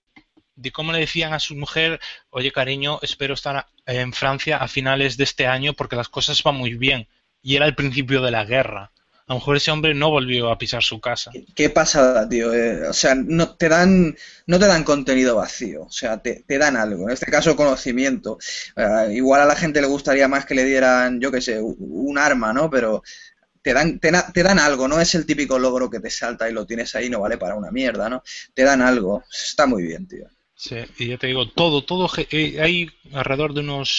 de 0.56 0.72
cómo 0.72 0.94
le 0.94 1.00
decían 1.00 1.34
a 1.34 1.40
su 1.40 1.56
mujer, 1.56 2.00
oye 2.30 2.52
cariño, 2.52 3.00
espero 3.02 3.34
estar 3.34 3.68
en 3.86 4.14
Francia 4.14 4.58
a 4.58 4.68
finales 4.68 5.18
de 5.18 5.24
este 5.26 5.48
año 5.48 5.74
porque 5.74 5.96
las 5.96 6.10
cosas 6.10 6.42
van 6.44 6.56
muy 6.56 6.76
bien. 6.76 7.08
Y 7.42 7.56
era 7.58 7.66
el 7.66 7.76
principio 7.76 8.22
de 8.22 8.32
la 8.32 8.46
guerra 8.46 8.94
a 9.26 9.34
lo 9.34 9.40
mejor 9.40 9.56
ese 9.56 9.72
hombre 9.72 9.94
no 9.94 10.10
volvió 10.10 10.52
a 10.52 10.58
pisar 10.58 10.84
su 10.84 11.00
casa. 11.00 11.32
Qué 11.56 11.70
pasada, 11.70 12.28
tío. 12.28 12.54
Eh, 12.54 12.88
o 12.88 12.94
sea, 12.94 13.16
no 13.16 13.56
te 13.56 13.70
dan 13.70 14.16
no 14.46 14.60
te 14.60 14.68
dan 14.68 14.84
contenido 14.84 15.38
vacío, 15.38 15.84
o 15.84 15.92
sea, 15.92 16.22
te, 16.22 16.44
dan 16.48 16.76
algo. 16.76 17.08
En 17.08 17.14
este 17.14 17.32
caso, 17.32 17.56
conocimiento. 17.56 18.38
Eh, 18.76 19.14
igual 19.14 19.42
a 19.42 19.46
la 19.46 19.56
gente 19.56 19.80
le 19.80 19.88
gustaría 19.88 20.28
más 20.28 20.46
que 20.46 20.56
le 20.56 20.66
dieran, 20.66 21.22
yo 21.22 21.32
qué 21.32 21.42
sé, 21.42 21.62
un 21.62 22.18
arma, 22.18 22.52
¿no? 22.52 22.70
Pero 22.70 23.02
te 23.62 23.74
dan, 23.74 24.00
te, 24.00 24.12
te, 24.34 24.44
dan 24.44 24.60
algo, 24.60 24.88
no 24.90 25.00
es 25.00 25.16
el 25.16 25.26
típico 25.26 25.58
logro 25.58 25.90
que 25.90 26.02
te 26.02 26.10
salta 26.10 26.50
y 26.50 26.54
lo 26.54 26.66
tienes 26.66 26.94
ahí, 26.96 27.10
no 27.10 27.22
vale 27.22 27.38
para 27.38 27.56
una 27.56 27.72
mierda, 27.72 28.10
¿no? 28.10 28.24
Te 28.54 28.64
dan 28.64 28.82
algo. 28.82 29.24
Está 29.32 29.66
muy 29.66 29.84
bien, 29.84 30.08
tío. 30.08 30.28
Sí, 30.66 30.78
y 30.98 31.08
ya 31.10 31.18
te 31.18 31.28
digo, 31.28 31.50
todo, 31.50 31.84
todo, 31.84 32.10
eh, 32.32 32.58
hay 32.62 32.90
alrededor 33.12 33.54
de 33.54 33.60
unos 33.60 33.90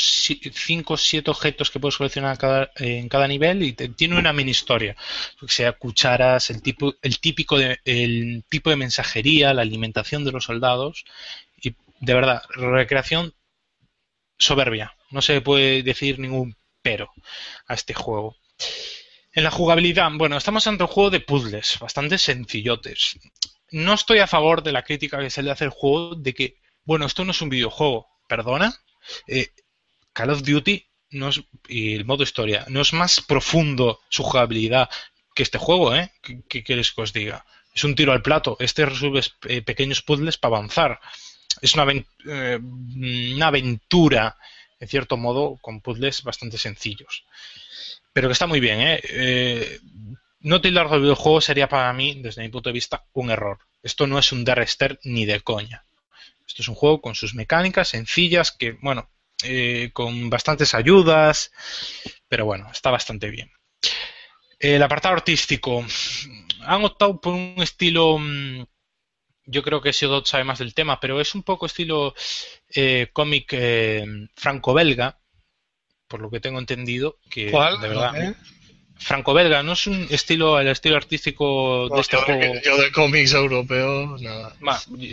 5 0.55 0.94
o 0.94 0.97
7 0.97 1.31
objetos 1.31 1.70
que 1.70 1.78
puedes 1.78 1.99
coleccionar 1.99 2.39
en 2.76 3.10
cada 3.10 3.28
nivel 3.28 3.62
y 3.62 3.75
tiene 3.75 4.18
una 4.18 4.33
mini 4.33 4.52
historia, 4.52 4.97
sea 5.47 5.73
cucharas, 5.73 6.49
el 6.49 6.62
tipo, 6.62 6.94
el 7.02 7.20
típico 7.20 7.59
de, 7.59 7.81
el 7.84 8.44
tipo 8.49 8.70
de 8.70 8.76
mensajería, 8.76 9.52
la 9.52 9.60
alimentación 9.60 10.25
de 10.25 10.33
los 10.33 10.44
soldados 10.44 11.05
y 11.60 11.75
de 12.01 12.15
verdad, 12.15 12.43
recreación 12.55 13.34
soberbia, 14.39 14.97
no 15.10 15.20
se 15.20 15.43
puede 15.43 15.83
decir 15.83 16.18
ningún 16.18 16.57
pero 16.81 17.12
a 17.67 17.75
este 17.75 17.93
juego. 17.93 18.36
En 19.34 19.44
la 19.44 19.51
jugabilidad, 19.51 20.10
bueno, 20.15 20.39
estamos 20.39 20.67
ante 20.67 20.84
un 20.84 20.89
juego 20.89 21.10
de 21.10 21.20
puzzles, 21.20 21.78
bastante 21.78 22.17
sencillotes 22.17 23.18
no 23.75 23.94
estoy 23.94 24.20
a 24.20 24.28
favor 24.28 24.62
de 24.62 24.70
la 24.70 24.85
crítica 24.85 25.19
que 25.19 25.31
se 25.31 25.43
le 25.43 25.51
hace 25.51 25.65
al 25.65 25.70
juego 25.70 26.15
de 26.15 26.33
que, 26.33 26.57
bueno, 26.85 27.07
esto 27.07 27.25
no 27.25 27.33
es 27.33 27.43
un 27.43 27.49
videojuego, 27.49 28.07
perdona. 28.28 28.73
Eh, 29.27 29.51
Call 30.12 30.31
of 30.31 30.43
Duty 30.43 30.86
no 31.11 31.31
es, 31.31 31.43
y 31.69 31.97
el 31.97 32.05
modo 32.05 32.23
historia 32.23 32.65
no 32.69 32.81
es 32.81 32.93
más 32.93 33.20
profundo 33.20 34.01
su 34.09 34.23
jugabilidad 34.23 34.89
que 35.35 35.43
este 35.43 35.59
juego, 35.59 35.93
¿eh? 35.93 36.12
¿Qué, 36.49 36.62
quieres 36.62 36.93
que 36.93 37.03
os 37.03 37.12
diga? 37.12 37.44
Es 37.75 37.83
un 37.83 37.97
tiro 37.97 38.12
al 38.12 38.23
plato. 38.23 38.57
Este 38.61 38.86
resuelve 38.86 39.23
eh, 39.49 39.61
pequeños 39.62 40.03
puzzles 40.03 40.39
para 40.39 40.57
avanzar. 40.57 41.01
Es 41.61 41.75
una, 41.75 41.85
eh, 42.27 42.61
una 42.61 43.49
aventura, 43.49 44.39
en 44.78 44.86
cierto 44.86 45.17
modo, 45.17 45.59
con 45.61 45.81
puzzles 45.81 46.23
bastante 46.23 46.59
sencillos. 46.59 47.25
Pero 48.12 48.28
que 48.28 48.33
está 48.35 48.47
muy 48.47 48.61
bien, 48.61 48.81
¿eh? 48.81 49.01
eh 49.03 49.81
no 50.44 50.60
tildar 50.60 50.92
el 50.92 51.00
videojuego 51.00 51.40
sería 51.40 51.68
para 51.68 51.92
mí, 51.94 52.20
desde 52.20 52.42
mi 52.42 52.50
punto 52.50 52.68
de 52.68 52.74
vista, 52.74 53.06
un 53.14 53.31
error. 53.31 53.58
Esto 53.82 54.06
no 54.06 54.18
es 54.18 54.31
un 54.31 54.44
Derrester 54.44 55.00
ni 55.02 55.24
de 55.24 55.40
coña. 55.40 55.86
Esto 56.47 56.60
es 56.60 56.68
un 56.68 56.74
juego 56.74 57.00
con 57.00 57.14
sus 57.14 57.34
mecánicas 57.34 57.89
sencillas 57.89 58.52
que, 58.52 58.73
bueno, 58.73 59.10
eh, 59.42 59.90
con 59.94 60.28
bastantes 60.28 60.74
ayudas, 60.74 61.50
pero 62.28 62.44
bueno, 62.44 62.68
está 62.70 62.90
bastante 62.90 63.31
bien. 63.31 63.50
El 64.58 64.82
apartado 64.82 65.14
artístico. 65.14 65.84
Han 66.60 66.84
optado 66.84 67.18
por 67.20 67.32
un 67.32 67.62
estilo. 67.62 68.18
Mm, 68.18 68.64
yo 69.47 69.62
creo 69.62 69.81
que 69.81 69.94
Siodot 69.94 70.26
sabe 70.26 70.44
más 70.44 70.58
del 70.58 70.74
tema, 70.74 71.00
pero 71.00 71.23
es 71.23 71.34
un 71.34 71.42
poco 71.42 71.64
estilo 71.64 72.14
eh, 72.74 73.08
cómic 73.14 73.48
eh, 73.52 74.05
franco-belga, 74.36 75.18
por 76.06 76.20
lo 76.20 76.31
que 76.31 76.40
tengo 76.40 76.58
entendido. 76.58 77.18
Que 77.31 77.47
de 77.47 77.89
verdad 77.89 78.36
franco-belga, 78.97 79.62
no 79.62 79.73
es 79.73 79.86
un 79.86 80.06
estilo, 80.10 80.58
el 80.58 80.68
estilo 80.68 80.97
artístico 80.97 81.89
de 81.89 82.00
este 82.00 82.16
juego. 82.16 82.55
Yo 82.64 82.76
de 82.78 82.92
cómics 82.92 83.32
europeos, 83.32 84.20
nada. 84.23 84.55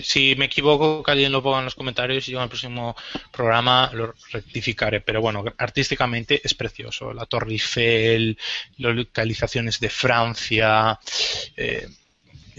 si 0.03 0.35
me 0.38 0.45
equivoco, 0.45 1.03
que 1.03 1.11
alguien 1.11 1.32
lo 1.32 1.43
ponga 1.43 1.60
en 1.60 1.66
los 1.66 1.76
comentarios 1.76 2.27
y 2.27 2.32
yo 2.32 2.38
en 2.38 2.43
el 2.43 2.50
próximo 2.50 2.95
programa 3.32 3.90
lo 3.93 4.14
rectificaré. 4.32 5.01
Pero 5.01 5.22
bueno, 5.22 5.43
artísticamente 5.58 6.42
es 6.43 6.53
precioso. 6.53 7.14
La 7.14 7.26
Torre 7.26 7.51
Eiffel, 7.51 8.38
las 8.77 8.95
localizaciones 8.95 9.80
de 9.80 9.90
Francia. 9.90 11.00
Eh, 11.56 11.88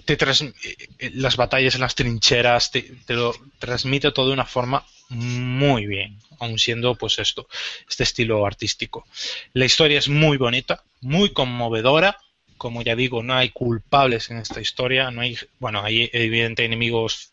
te 0.05 0.15
eh, 0.15 1.10
las 1.15 1.36
batallas 1.36 1.75
en 1.76 1.83
las 1.83 1.94
trincheras 1.94 2.70
te, 2.70 2.83
te, 3.07 3.15
lo 3.15 3.34
transmite 3.59 4.10
todo 4.10 4.28
de 4.28 4.33
una 4.33 4.44
forma 4.44 4.84
muy 5.12 5.86
bien, 5.86 6.18
aun 6.39 6.58
siendo 6.58 6.94
pues 6.94 7.18
esto, 7.18 7.49
este 7.89 8.02
estilo 8.02 8.44
artístico. 8.47 9.07
La 9.52 9.65
historia 9.65 9.99
es 9.99 10.08
muy 10.08 10.36
bonita, 10.36 10.82
muy 11.00 11.32
conmovedora. 11.32 12.18
Como 12.57 12.82
ya 12.82 12.94
digo, 12.94 13.23
no 13.23 13.34
hay 13.34 13.50
culpables 13.50 14.31
en 14.31 14.39
esta 14.39 14.60
historia, 14.60 15.10
no 15.10 15.20
hay, 15.20 15.36
bueno, 15.58 15.82
hay 15.82 16.08
evidente 16.12 16.65
enemigos 16.65 17.32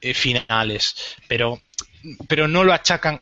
eh, 0.00 0.14
finales, 0.14 1.16
pero 1.28 1.60
pero 2.28 2.48
no 2.48 2.64
lo 2.64 2.72
achacan 2.72 3.20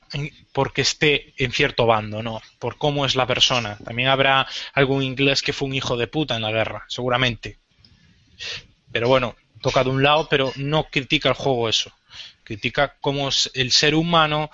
porque 0.52 0.82
esté 0.82 1.34
en 1.36 1.52
cierto 1.52 1.86
bando, 1.86 2.22
no, 2.22 2.40
por 2.58 2.78
cómo 2.78 3.06
es 3.06 3.16
la 3.16 3.26
persona. 3.26 3.76
También 3.84 4.08
habrá 4.08 4.46
algún 4.72 5.02
inglés 5.02 5.42
que 5.42 5.52
fue 5.52 5.68
un 5.68 5.74
hijo 5.74 5.96
de 5.96 6.06
puta 6.06 6.36
en 6.36 6.42
la 6.42 6.52
guerra, 6.52 6.84
seguramente. 6.88 7.58
Pero 8.92 9.08
bueno, 9.08 9.34
toca 9.60 9.84
de 9.84 9.90
un 9.90 10.02
lado, 10.02 10.28
pero 10.28 10.52
no 10.56 10.84
critica 10.84 11.28
el 11.28 11.34
juego 11.34 11.68
eso. 11.68 11.92
Critica 12.48 12.96
cómo 13.02 13.28
es 13.28 13.50
el 13.52 13.72
ser 13.72 13.94
humano 13.94 14.50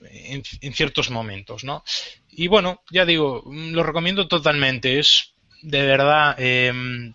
en, 0.00 0.44
ciertos 0.72 1.10
momentos, 1.10 1.64
¿no? 1.64 1.82
Y 2.30 2.46
bueno, 2.46 2.82
ya 2.88 3.04
digo, 3.04 3.42
lo 3.46 3.82
recomiendo 3.82 4.28
totalmente. 4.28 5.00
Es 5.00 5.34
de 5.60 5.82
verdad 5.82 6.36
em, 6.38 7.12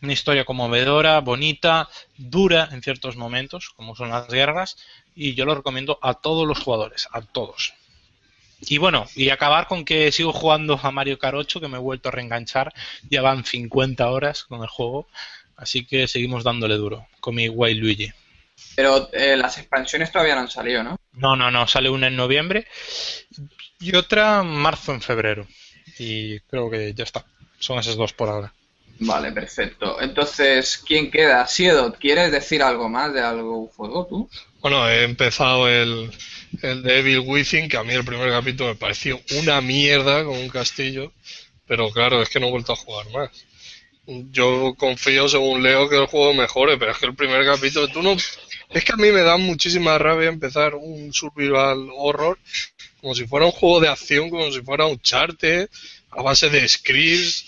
una 0.00 0.12
historia 0.14 0.46
conmovedora, 0.46 1.20
bonita, 1.20 1.90
dura 2.16 2.70
en 2.72 2.82
ciertos 2.82 3.16
momentos, 3.16 3.68
como 3.76 3.94
son 3.94 4.08
las 4.08 4.26
guerras, 4.26 4.78
y 5.14 5.34
yo 5.34 5.44
lo 5.44 5.54
recomiendo 5.54 5.98
a 6.00 6.14
todos 6.14 6.48
los 6.48 6.58
jugadores, 6.58 7.06
a 7.12 7.20
todos. 7.20 7.74
Y 8.62 8.78
bueno, 8.78 9.06
y 9.14 9.28
acabar 9.28 9.66
con 9.66 9.84
que 9.84 10.10
sigo 10.12 10.32
jugando 10.32 10.80
a 10.82 10.90
Mario 10.90 11.18
Kart 11.18 11.36
8, 11.36 11.60
que 11.60 11.68
me 11.68 11.76
he 11.76 11.80
vuelto 11.80 12.08
a 12.08 12.12
reenganchar, 12.12 12.72
ya 13.10 13.20
van 13.20 13.44
50 13.44 14.08
horas 14.10 14.44
con 14.44 14.62
el 14.62 14.68
juego, 14.68 15.08
así 15.56 15.84
que 15.84 16.08
seguimos 16.08 16.42
dándole 16.42 16.76
duro 16.76 17.06
con 17.20 17.34
mi 17.34 17.50
Wild 17.50 17.82
Luigi. 17.82 18.12
Pero 18.74 19.10
eh, 19.12 19.36
las 19.36 19.58
expansiones 19.58 20.10
todavía 20.10 20.34
no 20.34 20.42
han 20.42 20.50
salido, 20.50 20.82
¿no? 20.82 20.96
No, 21.12 21.36
no, 21.36 21.50
no, 21.50 21.66
sale 21.68 21.90
una 21.90 22.06
en 22.06 22.16
noviembre 22.16 22.66
y 23.78 23.94
otra 23.94 24.40
en 24.40 24.48
marzo, 24.48 24.92
en 24.92 25.02
febrero. 25.02 25.46
Y 25.98 26.40
creo 26.40 26.70
que 26.70 26.94
ya 26.94 27.04
está, 27.04 27.24
son 27.58 27.78
esas 27.78 27.96
dos 27.96 28.12
por 28.12 28.28
ahora. 28.28 28.52
Vale, 29.00 29.32
perfecto. 29.32 30.00
Entonces, 30.00 30.82
¿quién 30.86 31.10
queda? 31.10 31.46
Siedot, 31.46 31.98
¿quieres 31.98 32.30
decir 32.30 32.62
algo 32.62 32.88
más 32.88 33.12
de 33.12 33.20
algo 33.20 33.66
juego 33.68 34.06
tú? 34.06 34.30
Bueno, 34.60 34.88
he 34.88 35.02
empezado 35.02 35.68
el, 35.68 36.10
el 36.62 36.82
de 36.82 36.98
Evil 37.00 37.24
Within, 37.26 37.68
que 37.68 37.76
a 37.76 37.82
mí 37.82 37.92
el 37.92 38.04
primer 38.04 38.30
capítulo 38.30 38.70
me 38.70 38.76
pareció 38.76 39.20
una 39.40 39.60
mierda 39.60 40.24
con 40.24 40.38
un 40.38 40.48
castillo, 40.48 41.12
pero 41.66 41.90
claro, 41.90 42.22
es 42.22 42.28
que 42.28 42.38
no 42.38 42.46
he 42.46 42.50
vuelto 42.50 42.72
a 42.72 42.76
jugar 42.76 43.10
más. 43.10 43.30
Yo 44.06 44.74
confío, 44.76 45.28
según 45.28 45.62
leo, 45.62 45.88
que 45.88 45.96
el 45.96 46.06
juego 46.06 46.34
mejore, 46.34 46.76
pero 46.76 46.92
es 46.92 46.98
que 46.98 47.06
el 47.06 47.14
primer 47.14 47.44
capítulo, 47.44 47.88
tú 47.88 48.02
no... 48.02 48.16
Es 48.72 48.84
que 48.84 48.92
a 48.92 48.96
mí 48.96 49.10
me 49.12 49.20
da 49.20 49.36
muchísima 49.36 49.98
rabia 49.98 50.28
empezar 50.28 50.74
un 50.74 51.12
survival 51.12 51.88
horror 51.94 52.38
como 53.02 53.14
si 53.16 53.26
fuera 53.26 53.46
un 53.46 53.52
juego 53.52 53.80
de 53.80 53.88
acción, 53.88 54.30
como 54.30 54.50
si 54.52 54.62
fuera 54.62 54.86
un 54.86 55.00
charte, 55.00 55.68
a 56.10 56.22
base 56.22 56.48
de 56.48 56.66
scripts, 56.68 57.44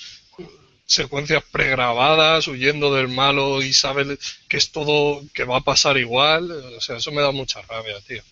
secuencias 0.85 1.45
pregrabadas, 1.51 2.49
huyendo 2.49 2.93
del 2.93 3.09
malo 3.09 3.63
y 3.63 3.73
sabes 3.73 4.19
que 4.49 4.57
es 4.57 4.73
todo, 4.73 5.23
que 5.33 5.45
va 5.45 5.59
a 5.59 5.65
pasar 5.65 5.97
igual. 5.97 6.51
O 6.51 6.81
sea, 6.81 6.97
eso 6.97 7.13
me 7.13 7.23
da 7.23 7.31
mucha 7.31 7.63
rabia, 7.63 8.01
tío. 8.01 8.23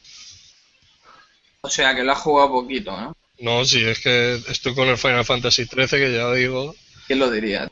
O 1.61 1.71
sea, 1.71 1.95
que 1.95 2.03
lo 2.03 2.11
has 2.11 2.19
jugado 2.19 2.51
poquito, 2.51 2.91
¿no? 2.91 3.17
No, 3.39 3.65
sí, 3.65 3.85
es 3.85 4.01
que 4.01 4.35
estoy 4.49 4.75
con 4.75 4.89
el 4.89 4.99
Final 4.99 5.25
Fantasy 5.25 5.65
XIII, 5.65 5.87
que 5.87 6.13
ya 6.13 6.33
digo. 6.33 6.75
¿Quién 7.07 7.21
lo 7.21 7.31
diría? 7.31 7.71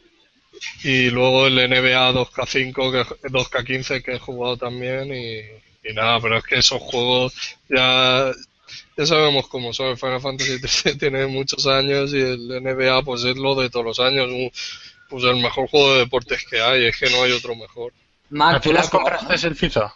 Y 0.85 1.11
luego 1.11 1.47
el 1.47 1.57
NBA 1.57 2.13
2K5, 2.13 2.73
que, 2.93 3.29
2K15 3.29 4.03
que 4.03 4.15
he 4.15 4.19
jugado 4.19 4.57
también 4.57 5.13
y, 5.13 5.39
y 5.89 5.93
nada, 5.95 6.21
pero 6.21 6.39
es 6.39 6.45
que 6.45 6.59
esos 6.59 6.81
juegos 6.81 7.35
ya 7.69 8.33
ya 8.97 9.07
sabemos 9.07 9.49
cómo 9.49 9.73
son. 9.73 9.89
El 9.89 9.99
Final 9.99 10.21
Fantasy 10.21 10.59
XIII 10.67 10.99
tiene 10.99 11.27
muchos 11.27 11.67
años 11.67 12.13
y 12.13 12.21
el 12.21 12.63
NBA 12.63 13.03
pues 13.03 13.25
es 13.25 13.37
lo 13.37 13.55
de 13.55 13.71
todos 13.71 13.87
los 13.87 14.01
años. 14.01 14.29
pues 15.09 15.25
el 15.25 15.37
mejor 15.37 15.69
juego 15.69 15.95
de 15.95 16.01
deportes 16.01 16.45
que 16.49 16.61
hay, 16.61 16.87
es 16.87 16.99
que 16.99 17.11
no 17.11 17.23
hay 17.23 17.33
otro 17.33 17.55
mejor. 17.57 17.93
Mac, 18.31 18.63
¿tú 18.63 18.73
las 18.73 18.89
compraste 18.89 19.47
el 19.47 19.57
FIFA? 19.57 19.93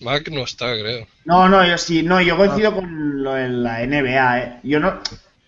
Mac 0.00 0.28
no 0.30 0.42
está, 0.42 0.72
creo. 0.72 1.06
No, 1.24 1.48
no, 1.48 1.64
yo 1.64 1.78
sí, 1.78 2.02
no, 2.02 2.20
yo 2.20 2.36
coincido 2.36 2.70
ah. 2.70 2.74
con 2.74 3.22
lo 3.22 3.34
de 3.34 3.48
la 3.48 3.86
NBA, 3.86 4.38
¿eh? 4.40 4.60
Yo 4.64 4.80
no, 4.80 5.00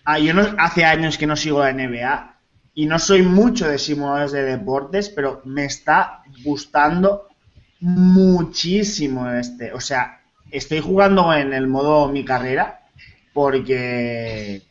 ah, 0.05 0.19
yo 0.19 0.33
no, 0.33 0.55
hace 0.57 0.85
años 0.85 1.17
que 1.17 1.27
no 1.27 1.35
sigo 1.35 1.59
la 1.59 1.73
NBA 1.73 2.34
y 2.75 2.85
no 2.85 2.99
soy 2.99 3.21
mucho 3.23 3.69
de 3.69 3.79
simuladores 3.79 4.33
de 4.33 4.43
deportes, 4.43 5.09
pero 5.09 5.41
me 5.45 5.63
está 5.63 6.23
gustando 6.43 7.29
muchísimo 7.79 9.31
este. 9.31 9.71
O 9.71 9.79
sea, 9.79 10.21
estoy 10.51 10.81
jugando 10.81 11.33
en 11.33 11.53
el 11.53 11.67
modo 11.67 12.09
mi 12.09 12.25
carrera 12.25 12.81
porque 13.33 14.61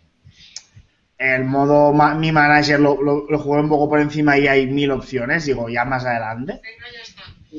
el 1.16 1.44
modo 1.44 1.94
mi 2.14 2.30
manager 2.30 2.80
lo, 2.80 3.00
lo, 3.00 3.38
juego 3.38 3.62
un 3.62 3.68
poco 3.70 3.88
por 3.88 4.00
encima 4.00 4.36
y 4.36 4.48
hay 4.48 4.66
mil 4.66 4.90
opciones, 4.90 5.46
digo, 5.46 5.70
ya 5.70 5.86
más 5.86 6.04
adelante. 6.04 6.60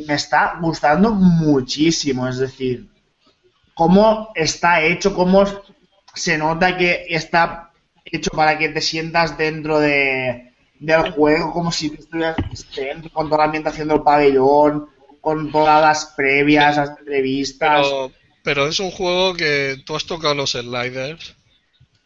Me 0.07 0.13
está 0.13 0.59
gustando 0.61 1.11
muchísimo, 1.11 2.27
es 2.27 2.37
decir, 2.37 2.87
cómo 3.73 4.29
está 4.35 4.83
hecho, 4.83 5.15
cómo 5.15 5.43
se 6.13 6.37
nota 6.37 6.77
que 6.77 7.05
está 7.09 7.64
hecho 8.05 8.31
para 8.31 8.57
que 8.57 8.69
te 8.69 8.81
sientas 8.81 9.37
dentro 9.37 9.79
de, 9.79 10.53
del 10.79 11.11
juego, 11.11 11.51
como 11.51 11.71
si 11.71 11.87
estuvieras 11.87 12.37
dentro, 12.75 13.09
con 13.11 13.27
toda 13.27 13.39
la 13.39 13.45
ambientación 13.45 13.87
del 13.87 14.01
pabellón, 14.01 14.87
con 15.21 15.51
todas 15.51 15.81
las 15.81 16.13
previas, 16.15 16.77
las 16.77 16.99
entrevistas. 16.99 17.87
Pero, 18.43 18.67
es 18.67 18.79
un 18.79 18.91
juego 18.91 19.33
que 19.33 19.81
tú 19.85 19.95
has 19.95 20.05
tocado 20.05 20.35
los 20.35 20.51
sliders. 20.51 21.35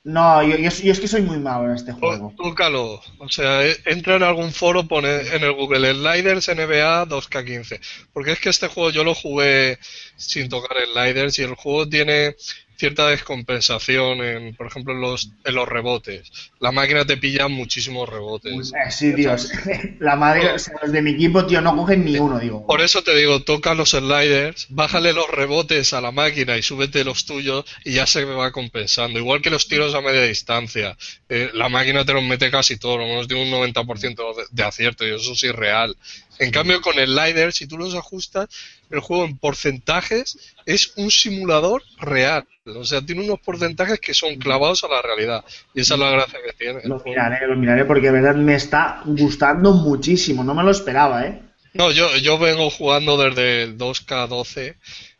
No, 0.06 0.42
yo, 0.42 0.56
es 0.56 1.00
que 1.00 1.08
soy 1.08 1.22
muy 1.22 1.38
malo 1.38 1.69
en 1.69 1.76
este 1.76 1.92
juego. 1.92 2.34
Tócalo. 2.38 3.02
O 3.18 3.28
sea, 3.28 3.66
e, 3.66 3.78
entra 3.86 4.16
en 4.16 4.24
algún 4.24 4.53
foro, 4.53 4.88
pone 4.88 5.10
en 5.10 5.44
el 5.44 5.52
Google 5.52 5.94
Sliders 5.94 6.48
NBA 6.48 7.06
2K15. 7.08 7.82
Porque 8.14 8.32
es 8.32 8.40
que 8.40 8.50
este 8.50 8.69
juego 8.69 8.90
yo 8.92 9.03
lo 9.03 9.14
jugué 9.14 9.78
sin 10.16 10.48
tocar 10.48 10.78
sliders 10.94 11.38
y 11.40 11.44
el 11.44 11.56
juego 11.56 11.90
tiene 11.90 12.38
cierta 12.80 13.08
descompensación, 13.08 14.24
en, 14.24 14.56
por 14.56 14.67
ejemplo, 14.67 14.93
en 14.93 15.01
los, 15.01 15.32
en 15.43 15.53
los 15.53 15.67
rebotes. 15.67 16.32
La 16.59 16.72
máquina 16.72 17.03
te 17.06 17.17
pilla 17.17 17.49
muchísimos 17.49 18.08
rebotes. 18.08 18.72
Eh, 18.72 18.90
sí, 18.90 19.11
Dios. 19.11 19.51
La 19.99 20.16
madre, 20.16 20.53
los 20.53 20.91
de 20.91 21.01
mi 21.01 21.11
equipo, 21.11 21.45
tío, 21.45 21.59
no 21.59 21.75
cogen 21.75 22.06
ni 22.06 22.17
uno, 22.17 22.40
digo. 22.40 22.66
Por 22.66 22.80
eso 22.80 23.03
te 23.03 23.14
digo, 23.16 23.41
toca 23.41 23.74
los 23.74 23.90
sliders, 23.90 24.67
bájale 24.69 25.11
los 25.11 25.30
rebotes 25.30 25.91
a 25.91 25.99
la 25.99 26.11
máquina 26.11 26.56
y 26.56 26.61
súbete 26.61 27.03
los 27.03 27.25
tuyos 27.25 27.66
y 27.83 27.93
ya 27.93 28.08
se 28.08 28.24
va 28.24 28.51
compensando. 28.53 29.19
Igual 29.19 29.41
que 29.41 29.49
los 29.49 29.67
tiros 29.67 29.93
a 29.93 29.99
media 29.99 30.24
distancia. 30.24 30.98
Eh, 31.27 31.49
la 31.53 31.67
máquina 31.67 32.06
te 32.06 32.14
los 32.14 32.24
mete 32.24 32.49
casi 32.49 32.77
todo, 32.77 32.99
lo 32.99 33.08
menos 33.08 33.27
tiene 33.27 33.43
un 33.43 33.51
90% 33.51 34.35
de, 34.35 34.43
de 34.49 34.64
acierto 34.64 35.06
y 35.06 35.14
eso 35.14 35.35
sí 35.35 35.48
es 35.48 35.56
real. 35.56 35.98
En 36.40 36.51
cambio, 36.51 36.80
con 36.80 36.98
el 36.98 37.09
slider, 37.09 37.51
si 37.51 37.67
tú 37.67 37.77
los 37.77 37.93
ajustas, 37.93 38.48
el 38.90 39.00
juego 39.00 39.26
en 39.26 39.38
porcentajes 39.38 40.56
es 40.66 40.93
un 40.98 41.11
simulador 41.11 41.84
real. 42.00 42.45
O 42.66 42.84
sea, 42.84 43.01
tiene 43.01 43.24
unos 43.24 43.40
porcentajes 43.40 44.00
que 44.00 44.14
son 44.14 44.35
clavados 44.35 44.84
a 44.84 44.88
la 44.88 45.01
realidad. 45.01 45.43
Y 45.74 45.82
esa 45.82 45.95
es 45.95 46.00
la 46.00 46.11
gracia 46.11 46.40
que 46.45 46.53
tiene. 46.53 46.82
Lo 46.84 47.01
miraré, 47.03 47.48
lo 47.48 47.56
miraré 47.56 47.85
porque 47.85 48.08
de 48.08 48.14
verdad 48.14 48.35
me 48.35 48.56
está 48.56 49.01
gustando 49.06 49.74
muchísimo. 49.74 50.43
No 50.43 50.53
me 50.53 50.64
lo 50.64 50.72
esperaba, 50.72 51.26
¿eh? 51.26 51.42
No, 51.74 51.92
yo, 51.92 52.16
yo 52.18 52.38
vengo 52.38 52.69
jugando 52.69 53.18
desde 53.18 53.64
el 53.64 53.77
2K12 53.77 54.76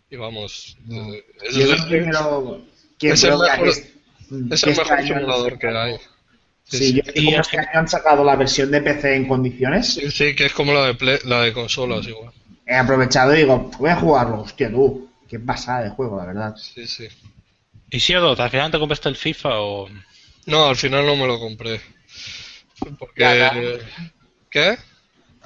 y 0.10 0.16
vamos. 0.16 0.78
Es, 1.42 1.56
el, 1.56 1.70
mejor, 1.70 1.84
simulador 5.04 5.58
que 5.60 5.68
hay. 5.68 5.96
Sí, 6.64 6.78
sí 6.78 7.32
yo 7.32 7.42
que 7.50 7.58
han 7.74 7.88
sacado 7.88 8.24
la 8.24 8.36
versión 8.36 8.70
de 8.72 8.82
PC 8.82 9.16
en 9.16 9.28
condiciones. 9.28 9.94
Sí, 9.94 10.12
sí 10.12 10.36
que 10.36 10.46
es 10.46 10.54
como 10.54 10.74
la 10.74 10.94
de, 10.94 11.20
la 11.26 11.42
de 11.42 11.54
consolas 11.54 12.08
igual. 12.08 12.32
He 12.70 12.76
aprovechado 12.76 13.34
y 13.34 13.40
digo, 13.40 13.72
voy 13.80 13.90
a 13.90 13.96
jugarlo. 13.96 14.42
Hostia, 14.42 14.70
tú, 14.70 15.10
qué 15.28 15.40
pasada 15.40 15.86
de 15.86 15.90
juego, 15.90 16.18
la 16.18 16.26
verdad. 16.26 16.56
Sí, 16.56 16.86
sí. 16.86 17.08
¿Y 17.90 18.00
si 18.00 18.14
¿al 18.14 18.50
final 18.52 18.70
te 18.70 18.78
compraste 18.78 19.10
el 19.10 19.16
FIFA 19.16 19.60
o...? 19.60 19.90
No, 20.46 20.66
al 20.68 20.76
final 20.76 21.04
no 21.04 21.16
me 21.16 21.26
lo 21.26 21.40
compré. 21.40 21.82
Porque... 23.00 23.82
¿Qué? 24.52 24.78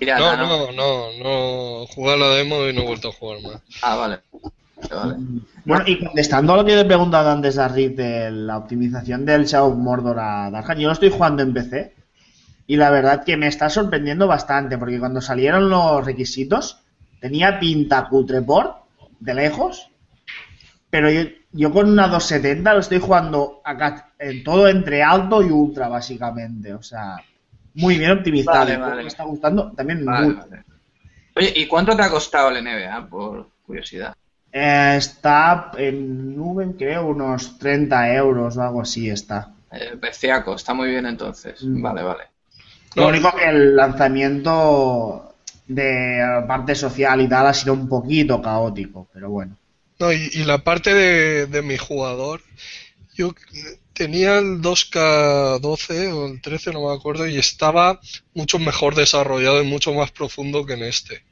no, 0.02 0.36
no, 0.36 0.72
no, 0.74 1.08
no, 1.24 1.86
Jugué 1.88 2.18
la 2.18 2.28
demo 2.32 2.68
y 2.68 2.74
no 2.74 2.82
he 2.82 2.88
vuelto 2.88 3.08
a 3.08 3.14
jugar 3.14 3.42
más. 3.42 3.62
Ah, 3.82 3.96
vale. 3.96 4.20
Vale. 4.92 5.16
Bueno, 5.64 5.86
y 5.88 6.04
contestando 6.04 6.54
a 6.54 6.58
lo 6.58 6.66
que 6.66 6.74
te 6.74 6.82
he 6.82 6.86
preguntado 6.86 7.32
antes 7.32 7.58
a 7.58 7.70
Rick 7.70 7.96
de 7.96 8.32
la 8.32 8.58
optimización 8.58 9.26
del 9.26 9.46
Shadow 9.46 9.74
Mordor 9.76 10.20
a 10.20 10.52
Dark 10.52 10.78
yo 10.78 10.88
lo 10.88 10.94
estoy 10.94 11.10
jugando 11.10 11.42
en 11.42 11.54
PC 11.54 11.96
y 12.68 12.76
la 12.76 12.90
verdad 12.90 13.24
que 13.24 13.38
me 13.38 13.48
está 13.48 13.70
sorprendiendo 13.70 14.28
bastante 14.28 14.78
porque 14.78 15.00
cuando 15.00 15.22
salieron 15.22 15.70
los 15.70 16.06
requisitos 16.06 16.83
tenía 17.24 17.58
pinta 17.58 18.10
cutre 18.10 18.42
por 18.42 18.84
de 19.22 19.34
lejos, 19.34 19.90
pero 20.90 21.10
yo, 21.54 21.72
con 21.72 21.90
una 21.90 22.10
270 22.10 22.74
lo 22.74 22.80
estoy 22.82 23.00
jugando 23.00 23.62
acá 23.64 24.12
en 24.20 24.44
todo 24.44 24.68
entre 24.68 25.02
alto 25.02 25.42
y 25.42 25.50
ultra 25.50 25.88
básicamente, 25.88 26.74
o 26.74 26.84
sea, 26.84 27.16
muy 27.76 27.98
bien 27.98 28.12
optimizado. 28.12 28.66
Me 28.98 29.08
está 29.08 29.24
gustando 29.24 29.72
también 29.72 30.04
mucho. 30.04 30.46
Oye, 31.38 31.54
¿y 31.56 31.66
cuánto 31.66 31.96
te 31.96 32.04
ha 32.04 32.10
costado 32.10 32.50
el 32.50 32.62
NBA 32.62 33.08
por 33.08 33.48
curiosidad? 33.66 34.14
Eh, 34.52 34.96
está 34.98 35.72
en 35.78 36.36
nube, 36.36 36.76
creo, 36.78 37.08
unos 37.08 37.58
30 37.58 38.16
euros 38.16 38.58
o 38.58 38.62
algo 38.62 38.82
así 38.82 39.10
está. 39.10 39.54
Eh, 39.72 39.98
está 40.02 40.74
muy 40.74 40.90
bien 40.90 41.06
entonces. 41.06 41.64
Mm. 41.64 41.82
Vale, 41.82 42.04
vale. 42.04 42.24
Lo 42.96 43.08
único 43.08 43.34
que 43.34 43.46
el 43.46 43.78
lanzamiento 43.78 45.33
de 45.68 46.44
parte 46.48 46.76
social 46.76 47.22
y 47.22 47.30
tal 47.30 47.48
ha 47.48 47.54
sido 47.54 47.74
un 47.74 47.88
poquito 47.88 48.42
caótico, 48.42 49.08
pero 49.14 49.30
bueno. 49.30 49.58
No, 50.00 50.12
y, 50.12 50.44
la 50.44 50.64
parte 50.64 50.94
de, 50.94 51.48
de 51.48 51.62
mi 51.62 51.78
jugador, 51.78 52.42
yo 53.14 53.34
tenía 53.94 54.40
el 54.40 54.62
2K12 54.62 56.14
o 56.14 56.28
el 56.28 56.42
13, 56.42 56.74
no 56.74 56.88
me 56.88 56.96
acuerdo, 56.96 57.28
y 57.28 57.38
estaba 57.38 58.00
mucho 58.34 58.60
mejor 58.60 58.96
desarrollado 58.96 59.62
y 59.62 59.66
mucho 59.66 59.94
más 59.94 60.12
profundo 60.12 60.66
que 60.66 60.74
en 60.74 60.84
este. 60.84 61.24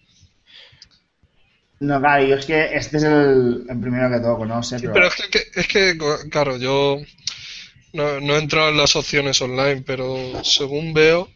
No, 1.80 2.00
claro, 2.00 2.24
yo 2.26 2.36
es 2.36 2.46
que 2.46 2.76
este 2.76 2.98
es 2.98 3.04
el, 3.04 3.66
el 3.68 3.80
primero 3.80 4.10
que 4.12 4.20
toco, 4.20 4.46
no 4.46 4.62
sé. 4.62 4.78
Sí, 4.78 4.86
pero... 4.88 4.94
pero 4.94 5.08
es 5.08 5.28
que, 5.28 5.60
es 5.60 5.68
que, 5.68 5.98
claro, 6.30 6.58
yo 6.58 7.00
no, 7.94 8.20
no 8.22 8.36
he 8.36 8.40
entrado 8.40 8.70
en 8.70 8.78
las 8.78 8.96
opciones 8.96 9.42
online, 9.42 9.82
pero 9.86 10.44
según 10.44 10.94
veo, 10.94 11.28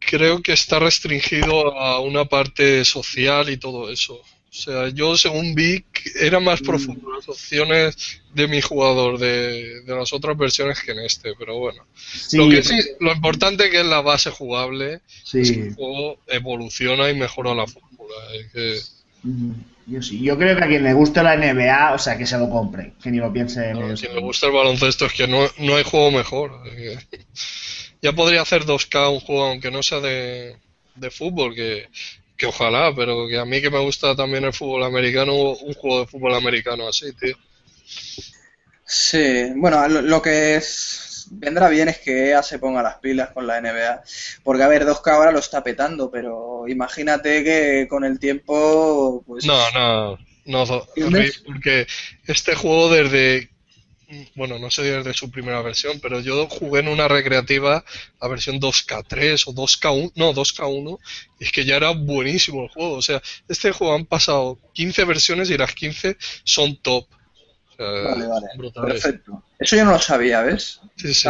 creo 0.00 0.42
que 0.42 0.52
está 0.52 0.78
restringido 0.78 1.78
a 1.78 2.00
una 2.00 2.24
parte 2.24 2.84
social 2.84 3.48
y 3.50 3.56
todo 3.56 3.90
eso. 3.90 4.14
O 4.14 4.54
sea, 4.54 4.88
yo 4.90 5.16
según 5.16 5.54
vi, 5.54 5.82
era 6.20 6.38
más 6.38 6.60
Mm. 6.60 6.64
profundo 6.66 7.10
las 7.12 7.26
opciones 7.28 8.20
de 8.34 8.48
mi 8.48 8.60
jugador 8.60 9.18
de, 9.18 9.80
de 9.82 9.94
las 9.96 10.12
otras 10.12 10.36
versiones 10.36 10.80
que 10.82 10.92
en 10.92 10.98
este, 11.00 11.32
pero 11.38 11.58
bueno. 11.58 11.86
Sí, 12.04 12.36
lo, 12.36 12.50
que 12.50 12.62
sí, 12.62 12.78
lo 13.00 13.12
importante 13.12 13.70
que 13.70 13.80
es 13.80 13.86
la 13.86 14.02
base 14.02 14.30
jugable, 14.30 15.00
sí. 15.24 15.40
es 15.40 15.52
que 15.52 15.60
el 15.68 15.74
juego 15.74 16.18
evoluciona 16.26 17.08
y 17.10 17.14
mejora 17.16 17.54
la 17.54 17.66
fórmula. 17.66 18.14
es 18.34 18.52
que- 18.52 19.28
Ujú. 19.28 19.54
Yo 19.86 20.00
sí. 20.02 20.20
Yo 20.22 20.38
creo 20.38 20.56
que 20.56 20.62
a 20.64 20.68
quien 20.68 20.84
le 20.84 20.92
guste 20.92 21.22
la 21.24 21.34
NBA, 21.36 21.94
o 21.94 21.98
sea, 21.98 22.16
que 22.16 22.24
se 22.26 22.38
lo 22.38 22.48
compre. 22.48 22.92
Que 23.02 23.10
ni 23.10 23.18
lo 23.18 23.32
piense 23.32 23.70
en 23.70 23.80
no, 23.80 23.86
me 23.88 23.96
segundo. 23.96 24.20
gusta 24.22 24.46
el 24.46 24.52
baloncesto 24.52 25.06
es 25.06 25.12
que 25.12 25.26
no, 25.26 25.48
no 25.58 25.74
hay 25.76 25.82
juego 25.82 26.10
mejor. 26.12 26.60
es 26.66 27.04
que- 27.06 27.18
ya 28.02 28.12
podría 28.12 28.42
hacer 28.42 28.64
2K 28.64 29.08
un 29.08 29.20
juego, 29.20 29.44
aunque 29.46 29.70
no 29.70 29.82
sea 29.82 30.00
de, 30.00 30.56
de 30.96 31.10
fútbol, 31.10 31.54
que, 31.54 31.88
que 32.36 32.46
ojalá, 32.46 32.92
pero 32.94 33.28
que 33.28 33.38
a 33.38 33.44
mí 33.44 33.60
que 33.62 33.70
me 33.70 33.78
gusta 33.80 34.14
también 34.16 34.44
el 34.44 34.52
fútbol 34.52 34.84
americano, 34.84 35.34
un 35.52 35.74
juego 35.74 36.00
de 36.00 36.06
fútbol 36.06 36.34
americano 36.34 36.88
así, 36.88 37.12
tío. 37.14 37.36
Sí, 38.84 39.52
bueno, 39.56 39.86
lo, 39.88 40.02
lo 40.02 40.20
que 40.22 40.56
es- 40.56 41.28
vendrá 41.30 41.68
bien 41.68 41.88
es 41.88 41.98
que 41.98 42.28
EA 42.30 42.42
se 42.42 42.58
ponga 42.58 42.82
las 42.82 42.96
pilas 42.98 43.30
con 43.30 43.46
la 43.46 43.58
NBA, 43.58 44.02
porque 44.42 44.62
a 44.62 44.68
ver, 44.68 44.84
2K 44.84 45.12
ahora 45.14 45.32
lo 45.32 45.38
está 45.38 45.62
petando, 45.62 46.10
pero 46.10 46.64
imagínate 46.68 47.42
que 47.44 47.86
con 47.88 48.04
el 48.04 48.18
tiempo, 48.18 49.22
pues... 49.26 49.44
No, 49.46 49.70
no, 49.70 50.18
no, 50.44 50.82
porque 51.46 51.86
este 52.26 52.54
juego 52.54 52.90
desde, 52.90 53.50
bueno, 54.34 54.58
no 54.58 54.70
sé 54.70 54.82
desde 54.82 55.14
su 55.14 55.30
primera 55.30 55.62
versión, 55.62 56.00
pero 56.00 56.20
yo 56.20 56.46
jugué 56.48 56.80
en 56.80 56.88
una 56.88 57.08
recreativa 57.08 57.84
la 58.20 58.28
versión 58.28 58.60
2K3 58.60 59.44
o 59.46 59.52
2K1, 59.54 60.12
no, 60.16 60.32
2K1, 60.34 60.98
y 61.40 61.44
es 61.44 61.52
que 61.52 61.64
ya 61.64 61.76
era 61.76 61.90
buenísimo 61.90 62.62
el 62.64 62.68
juego. 62.68 62.94
O 62.94 63.02
sea, 63.02 63.22
este 63.48 63.72
juego 63.72 63.94
han 63.94 64.06
pasado 64.06 64.58
15 64.74 65.04
versiones 65.04 65.50
y 65.50 65.56
las 65.56 65.74
15 65.74 66.16
son 66.44 66.76
top. 66.76 67.06
O 67.70 67.76
sea, 67.76 67.86
Vale, 67.86 68.26
vale, 68.26 68.46
brutales. 68.56 69.02
perfecto. 69.02 69.42
Eso 69.58 69.76
yo 69.76 69.84
no 69.84 69.92
lo 69.92 69.98
sabía, 69.98 70.42
¿ves? 70.42 70.80
Sí, 70.96 71.14
sí. 71.14 71.28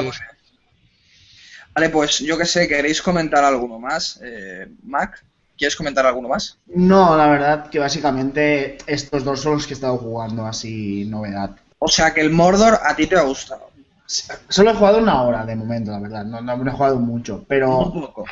Vale, 1.74 1.88
pues 1.88 2.18
yo 2.18 2.36
que 2.36 2.44
sé, 2.44 2.68
¿queréis 2.68 3.00
comentar 3.00 3.44
alguno 3.44 3.78
más? 3.78 4.20
Eh, 4.22 4.66
Mac, 4.82 5.24
¿quieres 5.56 5.74
comentar 5.76 6.04
alguno 6.04 6.28
más? 6.28 6.58
No, 6.66 7.16
la 7.16 7.28
verdad 7.28 7.70
que 7.70 7.78
básicamente 7.78 8.76
estos 8.86 9.24
dos 9.24 9.40
son 9.40 9.54
los 9.54 9.66
que 9.66 9.72
he 9.72 9.76
estado 9.76 9.96
jugando 9.96 10.46
así 10.46 11.04
novedad. 11.06 11.56
O 11.84 11.88
sea 11.88 12.14
que 12.14 12.20
el 12.20 12.30
Mordor 12.30 12.78
a 12.80 12.94
ti 12.94 13.08
te 13.08 13.16
ha 13.16 13.22
gustado. 13.22 13.70
Solo 14.06 14.70
he 14.70 14.74
jugado 14.74 14.98
una 14.98 15.22
hora 15.22 15.44
de 15.44 15.56
momento, 15.56 15.90
la 15.90 15.98
verdad. 15.98 16.24
No, 16.24 16.40
no 16.40 16.70
he 16.70 16.72
jugado 16.72 17.00
mucho, 17.00 17.44
pero 17.48 17.78
Un 17.78 18.02
poco. 18.02 18.24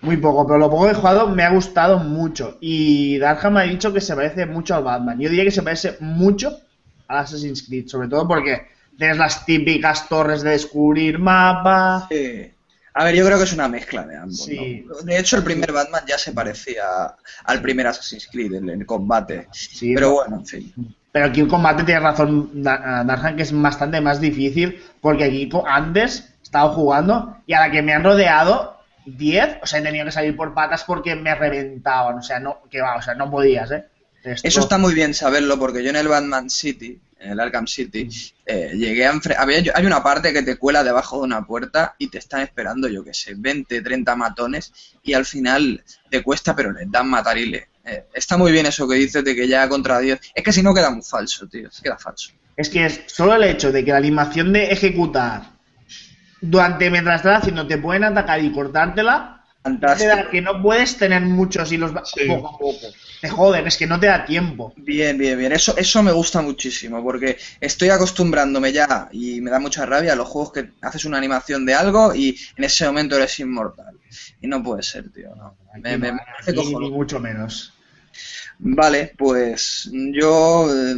muy 0.00 0.16
poco. 0.16 0.46
Pero 0.46 0.58
lo 0.58 0.70
poco 0.70 0.86
que 0.86 0.92
he 0.92 0.94
jugado 0.94 1.28
me 1.28 1.42
ha 1.42 1.50
gustado 1.50 1.98
mucho. 1.98 2.56
Y 2.62 3.18
Darham 3.18 3.52
me 3.54 3.60
ha 3.60 3.64
dicho 3.64 3.92
que 3.92 4.00
se 4.00 4.14
parece 4.14 4.46
mucho 4.46 4.74
al 4.74 4.84
Batman. 4.84 5.18
Yo 5.20 5.28
diría 5.28 5.44
que 5.44 5.50
se 5.50 5.62
parece 5.62 5.98
mucho 6.00 6.60
a 7.08 7.20
Assassin's 7.20 7.62
Creed, 7.64 7.88
sobre 7.88 8.08
todo 8.08 8.26
porque 8.26 8.68
tienes 8.96 9.18
las 9.18 9.44
típicas 9.44 10.08
torres 10.08 10.40
de 10.42 10.50
descubrir 10.50 11.18
mapa. 11.18 12.06
Sí. 12.10 12.50
A 12.94 13.04
ver, 13.04 13.14
yo 13.14 13.26
creo 13.26 13.36
que 13.36 13.44
es 13.44 13.52
una 13.52 13.68
mezcla 13.68 14.06
de 14.06 14.16
ambos. 14.16 14.44
Sí. 14.44 14.82
¿no? 14.88 14.94
De 15.02 15.18
hecho, 15.18 15.36
el 15.36 15.44
primer 15.44 15.72
Batman 15.72 16.04
ya 16.08 16.16
se 16.16 16.32
parecía 16.32 16.84
al 17.44 17.60
primer 17.60 17.86
Assassin's 17.86 18.28
Creed 18.32 18.54
en 18.54 18.70
el 18.70 18.86
combate. 18.86 19.46
Sí, 19.52 19.92
Pero 19.94 20.12
bueno, 20.14 20.36
en 20.36 20.46
fin. 20.46 20.94
Pero 21.18 21.30
aquí 21.30 21.40
el 21.40 21.48
combate 21.48 21.82
tiene 21.82 21.98
razón 21.98 22.62
Da- 22.62 23.02
Darhan 23.04 23.34
que 23.34 23.42
es 23.42 23.50
bastante 23.52 24.00
más 24.00 24.20
difícil 24.20 24.80
porque 25.00 25.24
aquí 25.24 25.50
antes 25.66 26.32
estaba 26.40 26.72
jugando 26.72 27.38
y 27.44 27.54
a 27.54 27.60
la 27.60 27.72
que 27.72 27.82
me 27.82 27.92
han 27.92 28.04
rodeado 28.04 28.78
10, 29.04 29.56
o 29.60 29.66
sea, 29.66 29.80
he 29.80 29.82
tenido 29.82 30.04
que 30.04 30.12
salir 30.12 30.36
por 30.36 30.54
patas 30.54 30.84
porque 30.84 31.16
me 31.16 31.34
reventaban, 31.34 32.18
o 32.18 32.22
sea, 32.22 32.38
no, 32.38 32.58
que 32.70 32.80
va, 32.80 32.94
o 32.94 33.02
sea, 33.02 33.16
no 33.16 33.28
podías, 33.28 33.68
¿eh? 33.72 33.84
Esto- 34.22 34.46
Eso 34.46 34.60
está 34.60 34.78
muy 34.78 34.94
bien 34.94 35.12
saberlo 35.12 35.58
porque 35.58 35.82
yo 35.82 35.90
en 35.90 35.96
el 35.96 36.06
Batman 36.06 36.50
City, 36.50 37.00
en 37.18 37.32
el 37.32 37.40
Arkham 37.40 37.66
City, 37.66 38.08
eh, 38.46 38.70
llegué 38.76 39.04
a 39.06 39.12
Hay 39.74 39.86
una 39.86 40.04
parte 40.04 40.32
que 40.32 40.42
te 40.44 40.56
cuela 40.56 40.84
debajo 40.84 41.16
de 41.18 41.24
una 41.24 41.44
puerta 41.44 41.96
y 41.98 42.10
te 42.10 42.18
están 42.18 42.42
esperando, 42.42 42.86
yo 42.86 43.02
que 43.02 43.12
sé, 43.12 43.34
20, 43.36 43.82
30 43.82 44.14
matones 44.14 44.72
y 45.02 45.14
al 45.14 45.24
final 45.24 45.82
te 46.10 46.22
cuesta, 46.22 46.54
pero 46.54 46.70
les 46.70 46.88
dan 46.88 47.10
matarile. 47.10 47.66
Eh, 47.88 48.04
está 48.14 48.36
muy 48.36 48.52
bien 48.52 48.66
eso 48.66 48.86
que 48.88 48.96
dices 48.96 49.24
de 49.24 49.34
que 49.34 49.48
ya 49.48 49.68
contra 49.68 49.98
10. 49.98 50.20
Es 50.34 50.44
que 50.44 50.52
si 50.52 50.62
no 50.62 50.74
queda 50.74 50.90
muy 50.90 51.02
falso, 51.02 51.46
tío. 51.48 51.68
Queda 51.82 51.98
falso. 51.98 52.30
Es 52.56 52.68
que 52.68 52.84
es 52.86 53.00
solo 53.06 53.34
el 53.34 53.44
hecho 53.44 53.70
de 53.72 53.84
que 53.84 53.92
la 53.92 53.98
animación 53.98 54.52
de 54.52 54.64
ejecutar 54.72 55.42
durante 56.40 56.90
mientras 56.90 57.16
estás 57.20 57.40
haciendo 57.42 57.66
te 57.66 57.78
pueden 57.78 58.04
atacar 58.04 58.42
y 58.42 58.52
cortártela, 58.52 59.44
te 59.62 59.70
Fantástico. 59.70 60.08
da 60.10 60.30
que 60.30 60.40
no 60.40 60.62
puedes 60.62 60.96
tener 60.96 61.20
muchos 61.22 61.70
hilos 61.72 61.92
Sí. 62.04 62.26
poco 62.28 62.48
a 62.48 62.58
poco. 62.58 62.86
Te 63.20 63.28
joden, 63.28 63.66
es 63.66 63.76
que 63.76 63.86
no 63.88 63.98
te 63.98 64.06
da 64.06 64.24
tiempo. 64.24 64.72
Bien, 64.76 65.18
bien, 65.18 65.36
bien. 65.38 65.50
Eso, 65.52 65.76
eso 65.76 66.02
me 66.04 66.12
gusta 66.12 66.40
muchísimo 66.40 67.02
porque 67.02 67.36
estoy 67.60 67.88
acostumbrándome 67.90 68.72
ya 68.72 69.08
y 69.10 69.40
me 69.40 69.50
da 69.50 69.58
mucha 69.58 69.84
rabia 69.84 70.12
a 70.12 70.16
los 70.16 70.28
juegos 70.28 70.52
que 70.52 70.70
haces 70.82 71.04
una 71.04 71.18
animación 71.18 71.66
de 71.66 71.74
algo 71.74 72.14
y 72.14 72.38
en 72.56 72.64
ese 72.64 72.86
momento 72.86 73.16
eres 73.16 73.38
inmortal. 73.40 73.96
Y 74.40 74.46
no 74.46 74.62
puede 74.62 74.82
ser, 74.84 75.10
tío. 75.10 75.34
no. 75.36 75.56
Me, 75.82 75.98
me- 75.98 76.12
me 76.12 76.18
parece 76.18 76.50
Aquí 76.52 76.60
ni 76.60 76.66
cojonudo. 76.72 76.90
mucho 76.92 77.18
menos. 77.20 77.74
Vale, 78.58 79.14
pues 79.16 79.88
yo 79.92 80.68
eh, 80.74 80.96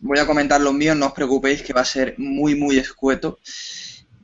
voy 0.00 0.18
a 0.18 0.26
comentar 0.26 0.60
los 0.60 0.74
míos, 0.74 0.96
no 0.96 1.06
os 1.06 1.12
preocupéis 1.12 1.62
que 1.62 1.72
va 1.72 1.80
a 1.80 1.86
ser 1.86 2.14
muy, 2.18 2.54
muy 2.54 2.76
escueto. 2.76 3.38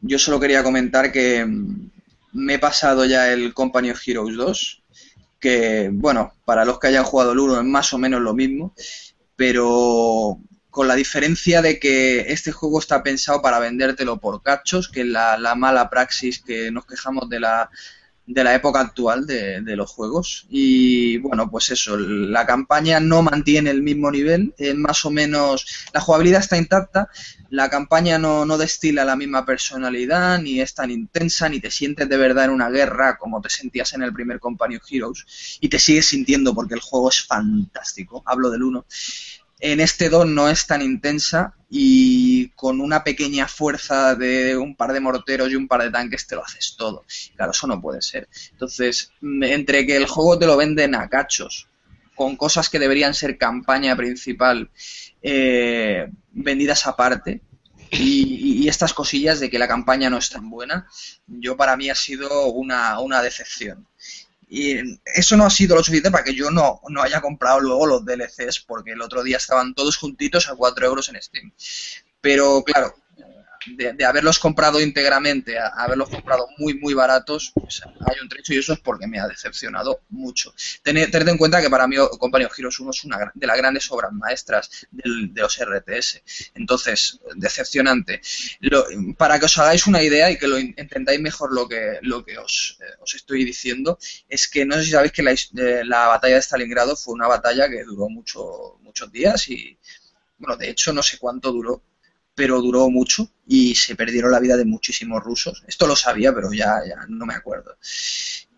Yo 0.03 0.19
solo 0.19 0.39
quería 0.39 0.63
comentar 0.63 1.11
que 1.11 1.45
mm, 1.45 1.91
me 2.33 2.55
he 2.55 2.59
pasado 2.59 3.07
ya 3.07 3.33
el 3.33 3.55
Company 3.55 3.91
of 3.91 4.01
Heroes 4.07 4.37
2, 4.37 4.83
que, 5.41 5.91
bueno, 5.93 6.35
para 6.45 6.65
los 6.67 6.79
que 6.79 6.89
hayan 6.89 7.05
jugado 7.05 7.33
el 7.33 7.39
1 7.39 7.59
es 7.61 7.65
más 7.65 7.93
o 7.95 7.99
menos 7.99 8.21
lo 8.21 8.35
mismo, 8.35 8.75
pero 9.35 10.39
con 10.71 10.89
la 10.89 10.95
diferencia 10.95 11.63
de 11.63 11.79
que 11.81 12.21
este 12.33 12.53
juego 12.53 12.81
está 12.81 13.03
pensado 13.03 13.41
para 13.41 13.59
vendértelo 13.59 14.19
por 14.19 14.43
cachos, 14.43 14.89
que 14.89 15.01
es 15.01 15.07
la, 15.07 15.39
la 15.39 15.55
mala 15.55 15.89
praxis 15.89 16.43
que 16.43 16.71
nos 16.71 16.85
quejamos 16.87 17.29
de 17.31 17.41
la, 17.41 17.71
de 18.29 18.45
la 18.45 18.55
época 18.55 18.81
actual 18.81 19.27
de, 19.27 19.63
de 19.63 19.77
los 19.77 19.91
juegos. 19.91 20.47
Y 20.51 21.17
bueno, 21.19 21.51
pues 21.51 21.71
eso, 21.71 21.97
la 21.97 22.47
campaña 22.47 23.01
no 23.01 23.23
mantiene 23.23 23.71
el 23.71 23.83
mismo 23.83 24.11
nivel, 24.11 24.55
es 24.59 24.75
más 24.77 25.05
o 25.07 25.11
menos, 25.11 25.67
la 25.95 26.01
jugabilidad 26.01 26.41
está 26.41 26.59
intacta, 26.59 27.09
la 27.49 27.71
campaña 27.71 28.19
no, 28.19 28.45
no 28.45 28.59
destila 28.59 29.07
la 29.07 29.17
misma 29.17 29.47
personalidad, 29.47 30.39
ni 30.41 30.61
es 30.61 30.75
tan 30.75 30.91
intensa, 30.91 31.49
ni 31.49 31.59
te 31.61 31.71
sientes 31.71 32.07
de 32.07 32.17
verdad 32.19 32.45
en 32.45 32.51
una 32.51 32.69
guerra 32.69 33.17
como 33.17 33.41
te 33.41 33.49
sentías 33.49 33.95
en 33.95 34.03
el 34.03 34.13
primer 34.13 34.39
Company 34.39 34.79
Heroes, 34.91 35.59
y 35.61 35.71
te 35.71 35.79
sigues 35.79 36.07
sintiendo 36.07 36.55
porque 36.55 36.75
el 36.75 36.81
juego 36.81 37.09
es 37.09 37.25
fantástico, 37.25 38.23
hablo 38.27 38.51
del 38.51 38.63
1. 38.63 38.85
En 39.61 39.81
este 39.81 40.09
2 40.09 40.27
no 40.27 40.49
es 40.49 40.67
tan 40.67 40.83
intensa 40.83 41.55
y 41.69 42.49
con 42.51 42.81
una 42.81 43.03
pequeña 43.03 43.49
fuerza 43.49 44.15
de 44.15 44.57
un 44.57 44.77
par 44.77 44.93
de 44.93 45.01
morteros 45.01 45.51
y 45.51 45.57
un 45.57 45.67
par 45.67 45.83
de 45.83 45.91
tanques 45.91 46.27
te 46.27 46.37
lo 46.37 46.45
haces 46.45 46.77
todo. 46.77 47.05
Claro, 47.37 47.51
eso 47.53 47.67
no 47.67 47.81
puede 47.81 48.01
ser. 48.01 48.29
Entonces, 48.53 49.11
me- 49.21 49.53
entre 49.55 49.85
que 49.87 49.97
el 49.97 50.07
juego 50.07 50.39
te 50.39 50.47
lo 50.47 50.57
venden 50.57 50.95
a 50.95 51.09
cachos, 51.09 51.69
con 52.15 52.37
cosas 52.37 52.69
que 52.69 52.79
deberían 52.79 53.15
ser 53.15 53.37
campaña 53.39 53.97
principal, 53.97 54.71
eh, 55.23 56.09
vendidas 56.33 56.87
aparte, 56.87 57.43
y, 57.91 58.63
y 58.65 58.69
estas 58.69 58.93
cosillas 58.93 59.41
de 59.41 59.49
que 59.51 59.59
la 59.59 59.67
campaña 59.69 60.11
no 60.11 60.19
es 60.19 60.29
tan 60.31 60.51
buena, 60.51 60.87
yo 61.27 61.57
para 61.57 61.77
mí 61.77 61.89
ha 61.91 61.95
sido 61.95 62.47
una, 62.49 63.01
una 63.01 63.23
decepción. 63.23 63.87
Y 64.49 64.99
eso 65.05 65.37
no 65.37 65.45
ha 65.45 65.51
sido 65.51 65.77
lo 65.77 65.83
suficiente 65.83 66.11
para 66.11 66.25
que 66.25 66.35
yo 66.35 66.51
no, 66.51 66.81
no 66.89 67.03
haya 67.03 67.21
comprado 67.21 67.61
luego 67.61 67.87
los 67.87 68.05
DLCs, 68.05 68.61
porque 68.61 68.93
el 68.93 69.03
otro 69.03 69.23
día 69.23 69.37
estaban 69.37 69.75
todos 69.75 69.97
juntitos 69.97 70.49
a 70.49 70.55
4 70.55 70.87
euros 70.87 71.09
en 71.09 71.21
Steam. 71.21 71.53
Pero 72.21 72.63
claro, 72.65 72.95
de, 73.77 74.05
haberlos 74.05 74.39
comprado 74.39 74.81
íntegramente 74.81 75.59
a, 75.59 75.69
haberlos 75.69 76.09
comprado 76.09 76.49
muy, 76.59 76.75
muy 76.75 76.95
baratos, 76.95 77.53
pues 77.55 77.83
hay 77.85 78.17
un 78.23 78.29
trecho 78.29 78.55
y 78.55 78.59
eso 78.59 78.73
es 78.73 78.81
porque 78.81 79.07
me 79.07 79.19
ha 79.21 79.27
decepcionado 79.29 80.03
mucho. 80.11 80.55
Tened, 80.83 81.15
en 81.15 81.37
cuenta 81.39 81.61
que 81.61 81.71
para 81.71 81.87
mí 81.87 81.97
Company 82.19 82.45
of 82.45 82.59
Heroes 82.59 82.79
1 82.81 82.91
es 82.91 83.05
una 83.05 83.33
de 83.35 83.47
las 83.47 83.57
grandes 83.57 83.91
obras 83.91 84.13
maestras 84.13 84.71
del- 84.91 85.33
de 85.35 85.41
los 85.43 85.59
RTS. 85.61 86.23
Entonces, 86.55 87.21
decepcionante. 87.37 88.21
Lo- 88.61 88.87
para 89.17 89.39
que 89.39 89.47
os 89.47 89.59
hagáis 89.59 89.87
una 89.87 90.03
idea 90.03 90.31
y 90.31 90.39
que 90.39 90.47
lo 90.49 90.57
entendáis 90.57 91.21
mejor 91.21 91.53
lo 91.53 91.69
que, 91.69 91.99
lo 92.03 92.25
que 92.25 92.39
os, 92.39 92.79
eh, 92.81 92.85
os 93.01 93.15
estoy 93.15 93.45
diciendo, 93.45 93.99
es 94.29 94.49
que 94.49 94.65
no 94.65 94.77
sé 94.77 94.85
si 94.85 94.91
sabéis 94.93 95.13
que 95.13 95.23
la, 95.23 95.33
eh, 95.33 95.83
la 95.85 96.07
batalla 96.09 96.35
de 96.37 96.43
Stalingrado 96.43 96.97
fue 96.97 97.15
una 97.15 97.27
batalla 97.29 97.69
que 97.69 97.85
duró 97.85 98.09
mucho, 98.09 98.79
muchos 98.83 99.11
días 99.13 99.49
y, 99.49 99.79
bueno, 100.39 100.57
de 100.57 100.71
hecho 100.71 100.93
no 100.93 101.03
sé 101.03 101.19
cuánto 101.19 101.53
duró, 101.53 101.83
pero 102.39 102.63
duró 102.63 102.89
mucho 102.89 103.29
y 103.49 103.75
se 103.75 103.97
perdieron 103.97 104.31
la 104.31 104.39
vida 104.39 104.57
de 104.57 104.65
muchísimos 104.65 105.25
rusos. 105.25 105.65
Esto 105.67 105.89
lo 105.89 105.97
sabía, 105.97 106.33
pero 106.33 106.53
ya, 106.53 106.77
ya 106.89 107.05
no 107.09 107.27
me 107.27 107.35
acuerdo. 107.35 107.77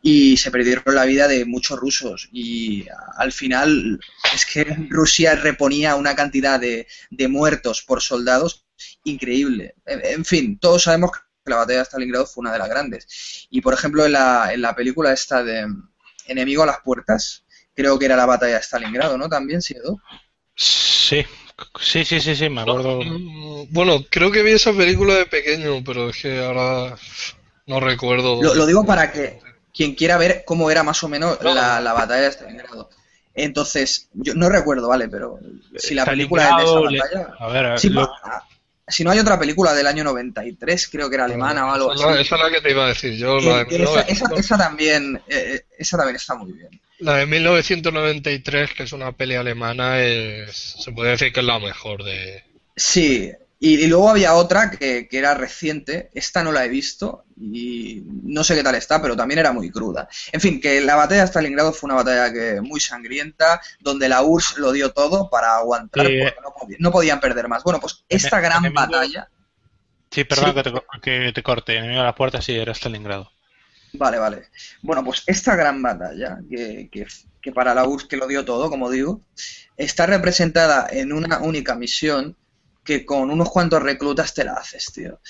Y 0.02 0.36
se 0.36 0.50
perdieron 0.50 0.94
la 0.94 1.07
vida 1.07 1.26
de 1.26 1.47
muchos 1.47 1.81
rusos 1.81 2.28
y 2.31 2.84
al 3.17 3.33
final 3.33 3.99
es 4.34 4.44
que 4.44 4.65
Rusia 4.91 5.34
reponía 5.34 5.94
una 5.94 6.15
cantidad 6.15 6.60
de, 6.60 6.89
de 7.09 7.28
muertos 7.28 7.83
por 7.83 8.02
soldados 8.02 8.67
increíble. 9.05 9.76
En, 9.86 10.26
fin, 10.26 10.59
todos 10.59 10.83
sabemos 10.83 11.12
que 11.12 11.50
la 11.50 11.57
batalla 11.57 11.78
de 11.78 11.84
Stalingrado 11.86 12.26
fue 12.26 12.42
una 12.42 12.52
de 12.52 12.59
las 12.59 12.68
grandes. 12.68 13.47
Y 13.49 13.62
por 13.62 13.73
ejemplo, 13.73 14.05
en 14.05 14.12
la, 14.12 14.52
en 14.52 14.60
la 14.60 14.76
película 14.76 15.10
esta 15.10 15.42
de 15.42 15.67
Enemigo 16.26 16.65
a 16.65 16.67
las 16.67 16.81
puertas, 16.81 17.47
creo 17.75 17.99
que 17.99 18.05
era 18.05 18.17
la 18.17 18.26
batalla 18.26 18.57
de 18.57 18.62
Stalingrado, 18.62 19.17
¿no? 19.17 19.26
También, 19.31 19.62
¿sí? 19.62 19.75
Sí, 20.55 21.25
sí, 21.80 22.05
sí, 22.05 22.20
sí, 22.20 22.34
sí, 22.34 22.48
me 22.48 22.62
acuerdo. 22.62 23.02
Mm, 23.02 23.66
Bueno, 23.70 24.05
creo 24.10 24.30
que 24.30 24.42
vi 24.42 24.52
esa 24.52 24.72
película 24.72 25.14
de 25.14 25.26
pequeño, 25.26 25.82
pero 25.84 26.10
es 26.10 26.20
que 26.22 26.39
ahora 26.42 26.97
no 27.66 27.80
recuerdo. 27.80 28.42
Lo, 28.42 28.55
lo 28.55 28.66
digo 28.66 28.84
para 28.84 29.12
que 29.12 29.40
quien 29.72 29.94
quiera 29.94 30.18
ver 30.18 30.42
cómo 30.44 30.70
era 30.70 30.82
más 30.82 31.02
o 31.02 31.08
menos 31.08 31.42
la, 31.42 31.80
la 31.80 31.92
batalla 31.92 32.22
de 32.22 32.32
Stalingrado. 32.32 32.90
Entonces, 33.34 34.08
yo 34.14 34.34
no 34.34 34.48
recuerdo, 34.48 34.89
¿vale? 34.89 35.08
Pero 35.08 35.39
si 35.76 35.94
la 35.94 36.05
película 36.05 36.50
es 36.50 36.56
de 36.56 36.62
esa 36.64 36.80
le- 36.90 36.98
batalla... 36.98 37.34
A 37.39 37.48
ver, 37.48 37.78
Sí, 37.78 37.89
lo- 37.90 38.06
pa- 38.22 38.47
si 38.90 39.04
no 39.04 39.10
hay 39.10 39.18
otra 39.18 39.38
película 39.38 39.72
del 39.74 39.86
año 39.86 40.04
93, 40.04 40.88
creo 40.88 41.08
que 41.08 41.14
era 41.16 41.24
alemana 41.24 41.66
o 41.66 41.72
algo 41.72 41.92
así. 41.92 42.02
Esa, 42.02 42.20
esa 42.20 42.36
es 42.36 42.42
la 42.42 42.50
que 42.50 42.60
te 42.60 42.70
iba 42.70 42.84
a 42.84 42.88
decir 42.88 43.14
yo. 43.16 43.38
La 43.40 43.60
Eh, 43.62 43.64
de, 43.64 43.82
esa, 43.82 44.00
esa- 44.02 44.28
1900 44.28 44.38
esa 44.38 44.58
también, 44.58 45.16
eh, 45.28 45.54
eh, 45.56 45.64
esa 45.78 45.96
también 45.96 46.16
está 46.16 46.34
muy 46.34 46.52
bien. 46.52 46.68
la 46.98 47.16
de 47.16 47.26
1993, 47.26 48.74
que 48.74 48.82
es 48.84 48.92
una 48.92 49.12
peli 49.12 49.34
alemana, 49.34 50.00
es, 50.02 50.54
se 50.78 50.92
puede 50.92 51.12
decir 51.12 51.32
que 51.32 51.40
es 51.40 51.46
la 51.46 51.58
mejor 51.58 52.04
de... 52.04 52.44
Sí, 52.76 53.32
y, 53.62 53.74
y 53.84 53.86
luego 53.89 54.08
había 54.08 54.34
otra 54.34 54.70
que, 54.70 55.06
que 55.06 55.18
era 55.18 55.34
reciente, 55.34 56.10
esta 56.14 56.42
no 56.42 56.50
la 56.50 56.64
he 56.64 56.68
visto 56.68 57.24
y 57.39 58.02
no 58.24 58.42
sé 58.42 58.55
qué 58.55 58.62
tal 58.62 58.74
está, 58.74 59.00
pero 59.02 59.14
también 59.16 59.39
era 59.39 59.52
muy 59.52 59.70
cruda. 59.70 60.08
En 60.32 60.40
fin, 60.40 60.60
que 60.60 60.80
la 60.80 60.97
batalla 60.97 61.20
de 61.20 61.26
Stalingrado 61.28 61.72
fue 61.74 61.89
una 61.89 61.97
batalla 62.02 62.32
que 62.32 62.60
muy 62.62 62.80
sangrienta, 62.80 63.60
donde 63.80 64.08
la 64.08 64.22
URSS 64.22 64.56
lo 64.58 64.72
dio 64.72 64.92
todo 64.92 65.28
para 65.30 65.56
aguantar, 65.56 66.06
Sí. 66.06 66.18
porque 66.22 66.40
no, 66.42 66.48
podi- 66.55 66.76
no 66.78 66.90
podían 66.90 67.20
perder 67.20 67.48
más. 67.48 67.62
Bueno, 67.62 67.78
pues 67.80 68.05
esta 68.08 68.39
Ene- 68.39 68.42
gran 68.42 68.64
enemigo- 68.64 68.80
batalla, 68.80 69.28
Sí, 70.10 70.24
perdón 70.24 70.47
Sí. 70.47 70.55
Que, 70.55 70.62
te, 70.62 70.72
que 71.26 71.32
te 71.32 71.42
corte. 71.44 71.76
Enemigo 71.76 72.00
a 72.00 72.05
la 72.05 72.14
puerta 72.16 72.42
sí 72.42 72.56
era 72.56 72.72
Stalingrado. 72.74 73.30
vale, 73.92 74.18
vale. 74.18 74.48
Bueno, 74.82 75.05
pues 75.05 75.22
esta 75.26 75.55
gran 75.55 75.80
batalla, 75.82 76.39
que, 76.50 76.89
que, 76.90 77.06
que 77.40 77.52
para 77.52 77.74
la 77.74 77.84
URSS 77.86 78.08
que 78.08 78.16
lo 78.16 78.26
dio 78.26 78.44
todo, 78.44 78.70
como 78.70 78.90
digo, 78.90 79.20
está 79.76 80.06
representada 80.06 80.89
en 80.90 81.12
una 81.12 81.39
única 81.39 81.74
misión 81.76 82.36
que 82.84 83.05
con 83.05 83.31
unos 83.31 83.50
cuantos 83.50 83.83
reclutas 83.83 84.34
te 84.34 84.44
la 84.44 84.55
haces, 84.55 84.86
tío. 84.92 85.20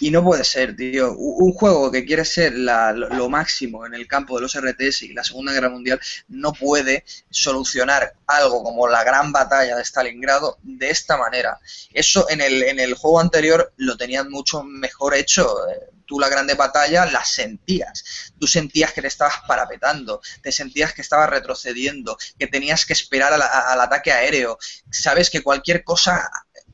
Y 0.00 0.10
no 0.10 0.22
puede 0.22 0.44
ser, 0.44 0.76
tío. 0.76 1.14
Un 1.14 1.52
juego 1.52 1.90
que 1.90 2.04
quiere 2.04 2.24
ser 2.24 2.52
lo, 2.54 3.28
máximo 3.28 3.86
en 3.86 3.94
el 3.94 4.06
campo 4.06 4.36
de 4.36 4.42
los 4.42 4.54
RTS 4.54 5.02
y 5.02 5.12
la 5.12 5.24
Segunda 5.24 5.52
Guerra 5.52 5.70
Mundial 5.70 6.00
no 6.28 6.52
puede 6.52 7.04
solucionar 7.30 8.14
algo 8.26 8.62
como 8.62 8.86
la 8.86 9.02
gran 9.02 9.32
batalla 9.32 9.76
de 9.76 9.84
Stalingrado 9.84 10.58
de 10.62 10.90
esta 10.90 11.16
manera. 11.16 11.58
Eso 11.92 12.28
en 12.30 12.40
el, 12.40 12.62
en 12.62 12.80
el 12.80 12.94
juego 12.94 13.20
anterior 13.20 13.72
lo 13.76 13.96
tenían 13.96 14.30
mucho 14.30 14.62
mejor 14.62 15.14
hecho. 15.14 15.68
Eh, 15.68 15.90
Tú 16.08 16.18
la 16.18 16.30
grande 16.30 16.54
batalla 16.54 17.04
la 17.04 17.22
sentías. 17.22 18.32
Tú 18.40 18.46
sentías 18.46 18.94
que 18.94 19.02
te 19.02 19.08
estabas 19.08 19.42
parapetando, 19.46 20.22
te 20.40 20.50
sentías 20.50 20.94
que 20.94 21.02
estabas 21.02 21.28
retrocediendo, 21.28 22.16
que 22.38 22.46
tenías 22.46 22.86
que 22.86 22.94
esperar 22.94 23.34
al 23.34 23.80
ataque 23.82 24.10
aéreo. 24.10 24.58
Sabes 24.90 25.28
que 25.28 25.42
cualquier 25.42 25.84
cosa 25.84 26.30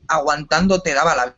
aguantando 0.09 0.81
te 0.83 0.95
daba 0.95 1.15
la 1.15 1.37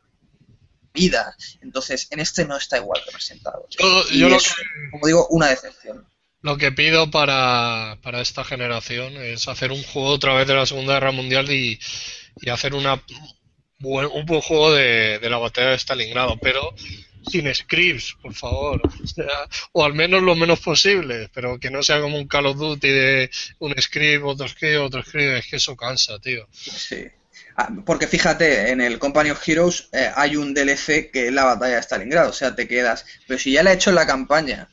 vida. 0.93 1.37
Entonces, 1.61 2.09
en 2.11 2.21
este 2.21 2.45
no 2.47 2.57
está 2.57 2.79
igual 2.79 3.03
representado. 3.07 3.67
Yo, 3.71 4.03
Y 4.11 4.19
yo 4.21 4.29
es, 4.29 4.55
que, 4.55 4.63
como 4.91 5.07
digo, 5.07 5.27
una 5.31 5.49
decepción. 5.49 6.07
lo 6.43 6.57
que 6.57 6.73
pido 6.73 7.11
para, 7.11 7.99
para 8.03 8.21
esta 8.21 8.45
generación 8.45 9.17
es 9.17 9.49
hacer 9.49 9.73
un 9.73 9.83
juego 9.83 10.09
otra 10.09 10.35
vez 10.35 10.47
de 10.47 10.55
la 10.55 10.67
Segunda 10.67 10.95
Guerra 10.95 11.13
Mundial 11.13 11.51
y, 11.51 11.79
y 12.41 12.51
hacer 12.51 12.75
una, 12.75 13.03
buen, 13.79 14.07
un 14.07 14.25
buen 14.27 14.41
juego 14.41 14.73
de, 14.73 15.19
de 15.19 15.31
la 15.31 15.39
batalla 15.39 15.71
de 15.71 15.79
Stalingrado, 15.79 16.39
pero 16.41 16.75
sin 17.31 17.53
scripts, 17.53 18.17
por 18.23 18.35
favor. 18.35 18.81
O, 19.03 19.07
sea, 19.07 19.27
o 19.73 19.85
al 19.85 19.95
menos 19.95 20.23
lo 20.23 20.35
menos 20.37 20.61
posible, 20.61 21.29
pero 21.35 21.59
que 21.59 21.71
no 21.71 21.83
sea 21.83 22.01
como 22.01 22.17
un 22.19 22.29
Call 22.29 22.47
of 22.47 22.57
Duty 22.57 22.89
de 22.89 23.31
un 23.59 23.75
script, 23.81 24.25
otro 24.25 24.47
script, 24.49 24.79
otro 24.79 25.03
script. 25.03 25.39
Es 25.39 25.47
que 25.49 25.57
eso 25.57 25.77
cansa, 25.77 26.19
tío. 26.21 26.47
Sí. 26.53 27.05
Ah, 27.59 27.71
porque 27.87 28.07
fíjate, 28.07 28.71
en 28.71 28.83
el 28.83 28.99
Company 28.99 29.31
of 29.31 29.49
Heroes 29.49 29.89
eh, 29.93 30.11
hay 30.15 30.37
un 30.37 30.53
DLC 30.53 31.11
que 31.11 31.29
es 31.29 31.33
la 31.33 31.45
batalla 31.45 31.77
de 31.77 31.83
Stalingrado, 31.83 32.29
o 32.31 32.33
sea, 32.35 32.55
te 32.55 32.69
quedas. 32.69 33.07
Pero 33.27 33.39
si 33.39 33.53
ya 33.53 33.63
la 33.63 33.71
he 33.73 33.75
hecho 33.77 33.89
en 33.91 33.97
la 33.97 34.07
campaña, 34.07 34.69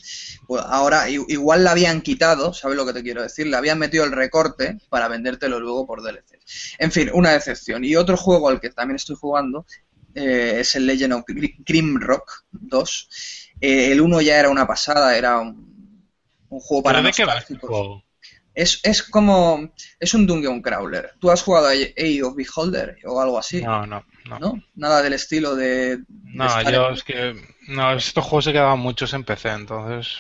pues 0.48 0.62
ahora 0.68 1.10
igual 1.10 1.64
la 1.64 1.72
habían 1.72 2.02
quitado, 2.02 2.54
¿sabes 2.54 2.76
lo 2.76 2.86
que 2.86 2.92
te 2.94 3.02
quiero 3.04 3.22
decir? 3.24 3.48
Le 3.48 3.56
habían 3.56 3.80
metido 3.80 4.04
el 4.04 4.12
recorte 4.12 4.78
para 4.90 5.08
vendértelo 5.08 5.60
luego 5.62 5.88
por 5.88 6.04
DLC. 6.04 6.40
En 6.78 6.92
fin, 6.92 7.10
una 7.14 7.32
decepción. 7.32 7.86
Y 7.86 7.96
otro 7.96 8.18
juego 8.18 8.50
al 8.50 8.60
que 8.60 8.70
también 8.70 8.98
estoy 8.98 9.16
jugando 9.16 9.66
eh, 10.14 10.58
es 10.60 10.76
el 10.76 10.86
Legend 10.86 11.14
of 11.14 11.24
Gri- 11.26 11.56
Grimrock 11.66 12.44
2. 12.52 13.08
Eh, 13.62 13.94
el 13.94 14.02
1 14.02 14.20
ya 14.20 14.38
era 14.40 14.50
una 14.50 14.68
pasada, 14.68 15.16
era 15.18 15.40
un, 15.40 16.06
un 16.50 16.60
juego 16.60 16.84
para 16.84 16.98
¿Pero 17.00 17.08
de 17.08 17.14
qué 17.14 17.26
va 17.26 17.38
el 17.38 17.60
juego? 17.60 18.03
Es, 18.56 18.80
es 18.84 19.02
como. 19.04 19.74
Es 20.00 20.14
un 20.14 20.28
Dungeon 20.28 20.62
Crawler. 20.62 21.12
¿Tú 21.20 21.32
has 21.32 21.42
jugado 21.42 21.68
a 21.68 21.72
Age 21.72 22.24
of 22.24 22.36
Beholder 22.36 22.98
o 23.06 23.20
algo 23.20 23.40
así? 23.40 23.62
No, 23.62 23.86
no, 23.88 24.06
no. 24.26 24.40
¿No? 24.40 24.64
Nada 24.76 25.02
del 25.02 25.14
estilo 25.14 25.56
de. 25.56 25.98
de 25.98 26.04
No, 26.08 26.62
yo 26.70 26.88
en- 26.90 26.94
es 26.94 27.04
que. 27.04 27.36
No, 27.68 27.94
estos 27.94 28.24
juegos 28.24 28.46
se 28.46 28.52
quedaban 28.52 28.80
muchos 28.80 29.14
en 29.14 29.24
PC, 29.24 29.50
entonces. 29.50 30.18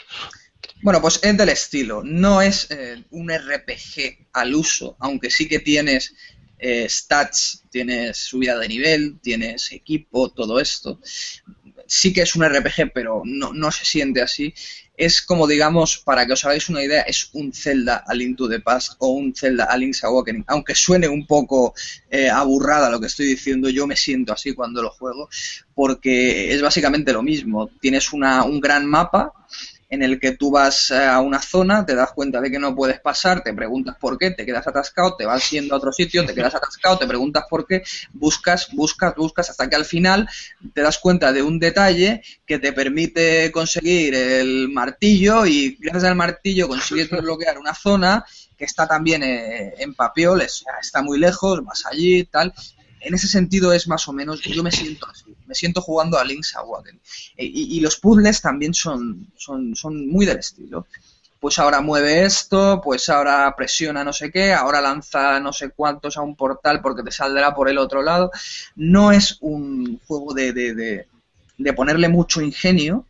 Bueno, 0.82 1.02
pues 1.02 1.20
es 1.24 1.38
del 1.38 1.50
estilo. 1.50 2.02
No 2.03 2.42
es 2.42 2.70
eh, 2.72 3.03
un 3.12 3.30
RPG 3.32 4.28
al 4.34 4.56
uso, 4.56 4.98
aunque 5.00 5.30
sí 5.30 5.48
que 5.48 5.60
tienes 5.60 6.14
eh, 6.58 6.88
stats, 6.90 7.64
tienes 7.70 8.18
subida 8.18 8.58
de 8.58 8.68
nivel, 8.68 9.20
tienes 9.22 9.72
equipo, 9.72 10.32
todo 10.32 10.60
esto. 10.60 11.00
Sí 11.88 12.14
que 12.14 12.22
es 12.22 12.36
un 12.36 12.44
RPG, 12.44 12.92
pero 12.94 13.22
no, 13.26 13.53
no 13.53 13.72
se 13.72 13.86
siente 13.86 14.22
así. 14.22 14.53
Es 14.95 15.22
como, 15.22 15.48
digamos, 15.48 15.98
para 15.98 16.26
que 16.26 16.34
os 16.34 16.45
hagáis 16.45 16.70
una 16.70 16.84
idea, 16.84 17.02
es 17.02 17.30
un 17.34 17.52
Zelda 17.52 18.03
a 18.06 18.14
Link 18.14 18.38
to 18.38 18.48
the 18.48 18.60
Past 18.60 18.94
o 19.00 19.10
un 19.10 19.34
Zelda 19.36 19.66
a 19.66 19.78
Link's 19.78 20.03
Awakening. 20.03 20.45
Aunque 20.48 20.76
suene 20.76 21.08
un 21.08 21.26
poco 21.26 21.74
eh, 22.10 22.30
aburrada 22.30 22.90
lo 22.90 23.00
que 23.00 23.08
estoy 23.08 23.26
diciendo, 23.26 23.70
yo 23.70 23.88
me 23.88 23.95
siento 23.95 24.34
así 24.34 24.53
cuando 24.53 24.84
lo 24.84 24.92
juego, 24.92 25.30
porque 25.74 26.53
es 26.53 26.62
básicamente 26.62 27.12
lo 27.12 27.24
mismo. 27.24 27.70
Tienes 27.82 28.14
una, 28.14 28.44
un 28.44 28.60
gran 28.60 28.86
mapa 28.86 29.34
en 29.93 30.01
el 30.01 30.19
que 30.19 30.31
tú 30.31 30.49
vas 30.51 30.89
eh, 30.91 31.05
a 31.05 31.19
una 31.22 31.39
zona, 31.39 31.85
te 31.85 31.93
das 31.95 32.11
cuenta 32.13 32.41
de 32.41 32.49
que 32.49 32.57
no 32.57 32.75
puedes 32.75 32.99
pasar, 32.99 33.43
te 33.43 33.53
preguntas 33.53 33.95
por 33.99 34.17
qué, 34.17 34.31
te 34.31 34.45
quedas 34.45 34.65
atascado, 34.67 35.15
te 35.15 35.25
vas 35.25 35.49
yendo 35.51 35.75
a 35.75 35.77
otro 35.77 35.91
sitio, 35.93 36.25
te 36.25 36.33
quedas 36.33 36.55
atascado, 36.55 36.97
te 36.97 37.05
preguntas 37.07 37.43
por 37.49 37.67
qué, 37.67 37.83
buscas, 38.11 38.69
buscas, 38.73 39.13
buscas, 39.15 39.49
hasta 39.51 39.69
que 39.69 39.75
al 39.75 39.85
final 39.85 40.27
te 40.73 40.81
das 40.81 40.97
cuenta 40.97 41.31
de 41.31 41.43
un 41.43 41.59
detalle 41.59 42.23
que 42.45 42.57
te 42.57 42.73
permite 42.73 43.51
conseguir 43.51 44.15
el 44.15 44.69
martillo 44.69 45.45
y 45.45 45.77
gracias 45.80 46.05
al 46.05 46.15
martillo 46.15 46.67
consigues 46.67 47.09
desbloquear 47.11 47.57
una 47.59 47.75
zona 47.75 48.25
que 48.57 48.65
está 48.65 48.88
también 48.88 49.22
eh, 49.23 49.73
en 49.77 49.93
papiol, 49.93 50.41
es- 50.41 50.63
está 50.81 51.01
muy 51.03 51.19
lejos, 51.19 51.63
vas 51.63 51.85
allí, 51.85 52.23
tal. 52.25 52.51
En 52.99 53.13
ese 53.13 53.27
sentido 53.27 53.73
es 53.73 53.88
más 53.88 54.07
o 54.07 54.13
menos, 54.13 54.41
yo 54.41 54.63
me 54.63 54.72
siento 54.72 55.05
así, 55.07 55.35
me 55.53 55.56
siento 55.56 55.82
jugando 55.82 56.17
a 56.17 56.23
Link's 56.25 56.56
Awakening. 56.56 57.01
E- 57.38 57.45
Y, 57.45 57.77
y 57.77 57.80
los 57.82 57.95
puzzles 57.98 58.41
también 58.41 58.73
son, 58.73 59.27
son, 59.38 59.75
son 59.75 60.07
muy 60.07 60.25
del 60.25 60.38
estilo. 60.40 60.85
Pues 61.40 61.59
ahora 61.59 61.82
mueve 61.82 62.23
esto, 62.25 62.80
pues 62.82 63.09
ahora 63.09 63.53
presiona 63.56 64.03
no 64.03 64.14
sé 64.14 64.32
qué, 64.32 64.53
ahora 64.53 64.80
lanza 64.80 65.40
no 65.41 65.51
sé 65.51 65.72
cuántos 65.72 66.15
a 66.17 66.22
un 66.22 66.35
portal 66.38 66.82
porque 66.82 67.03
te 67.03 67.11
saldrá 67.11 67.53
por 67.53 67.67
el 67.69 67.77
otro 67.77 68.01
lado. 68.01 68.32
No 68.77 69.11
es 69.11 69.38
un 69.41 69.99
juego 70.07 70.33
de, 70.33 70.53
de, 70.53 70.73
de, 70.73 71.07
de 71.57 71.73
ponerle 71.73 72.07
mucho 72.07 72.41
ingenio, 72.41 73.06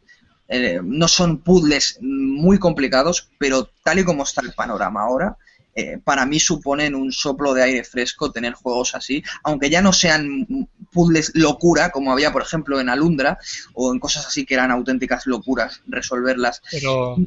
eh, 0.48 0.80
no 0.84 1.08
son 1.08 1.40
puzzles 1.40 2.00
muy 2.02 2.58
complicados, 2.60 3.30
pero 3.38 3.70
tal 3.84 4.00
y 4.00 4.04
como 4.04 4.24
está 4.24 4.42
el 4.42 4.54
panorama 4.54 5.02
ahora, 5.04 5.38
eh, 5.76 5.98
para 6.04 6.26
mí 6.26 6.40
suponen 6.40 6.96
un 6.96 7.12
soplo 7.12 7.54
de 7.54 7.64
aire 7.64 7.84
fresco 7.84 8.32
tener 8.32 8.54
juegos 8.54 8.96
así, 8.96 9.24
aunque 9.44 9.70
ya 9.70 9.82
no 9.82 9.94
sean 9.94 10.68
puzzles 10.92 11.32
locura, 11.36 11.90
como 11.92 12.12
había, 12.12 12.32
por 12.32 12.44
ejemplo, 12.44 12.80
en 12.80 12.90
Alundra, 12.90 13.38
o 13.74 13.92
en 13.94 14.00
cosas 14.00 14.26
así 14.28 14.46
que 14.46 14.54
eran 14.54 14.72
auténticas 14.72 15.26
locuras 15.26 15.82
resolverlas. 15.88 16.62
Pero, 16.72 17.18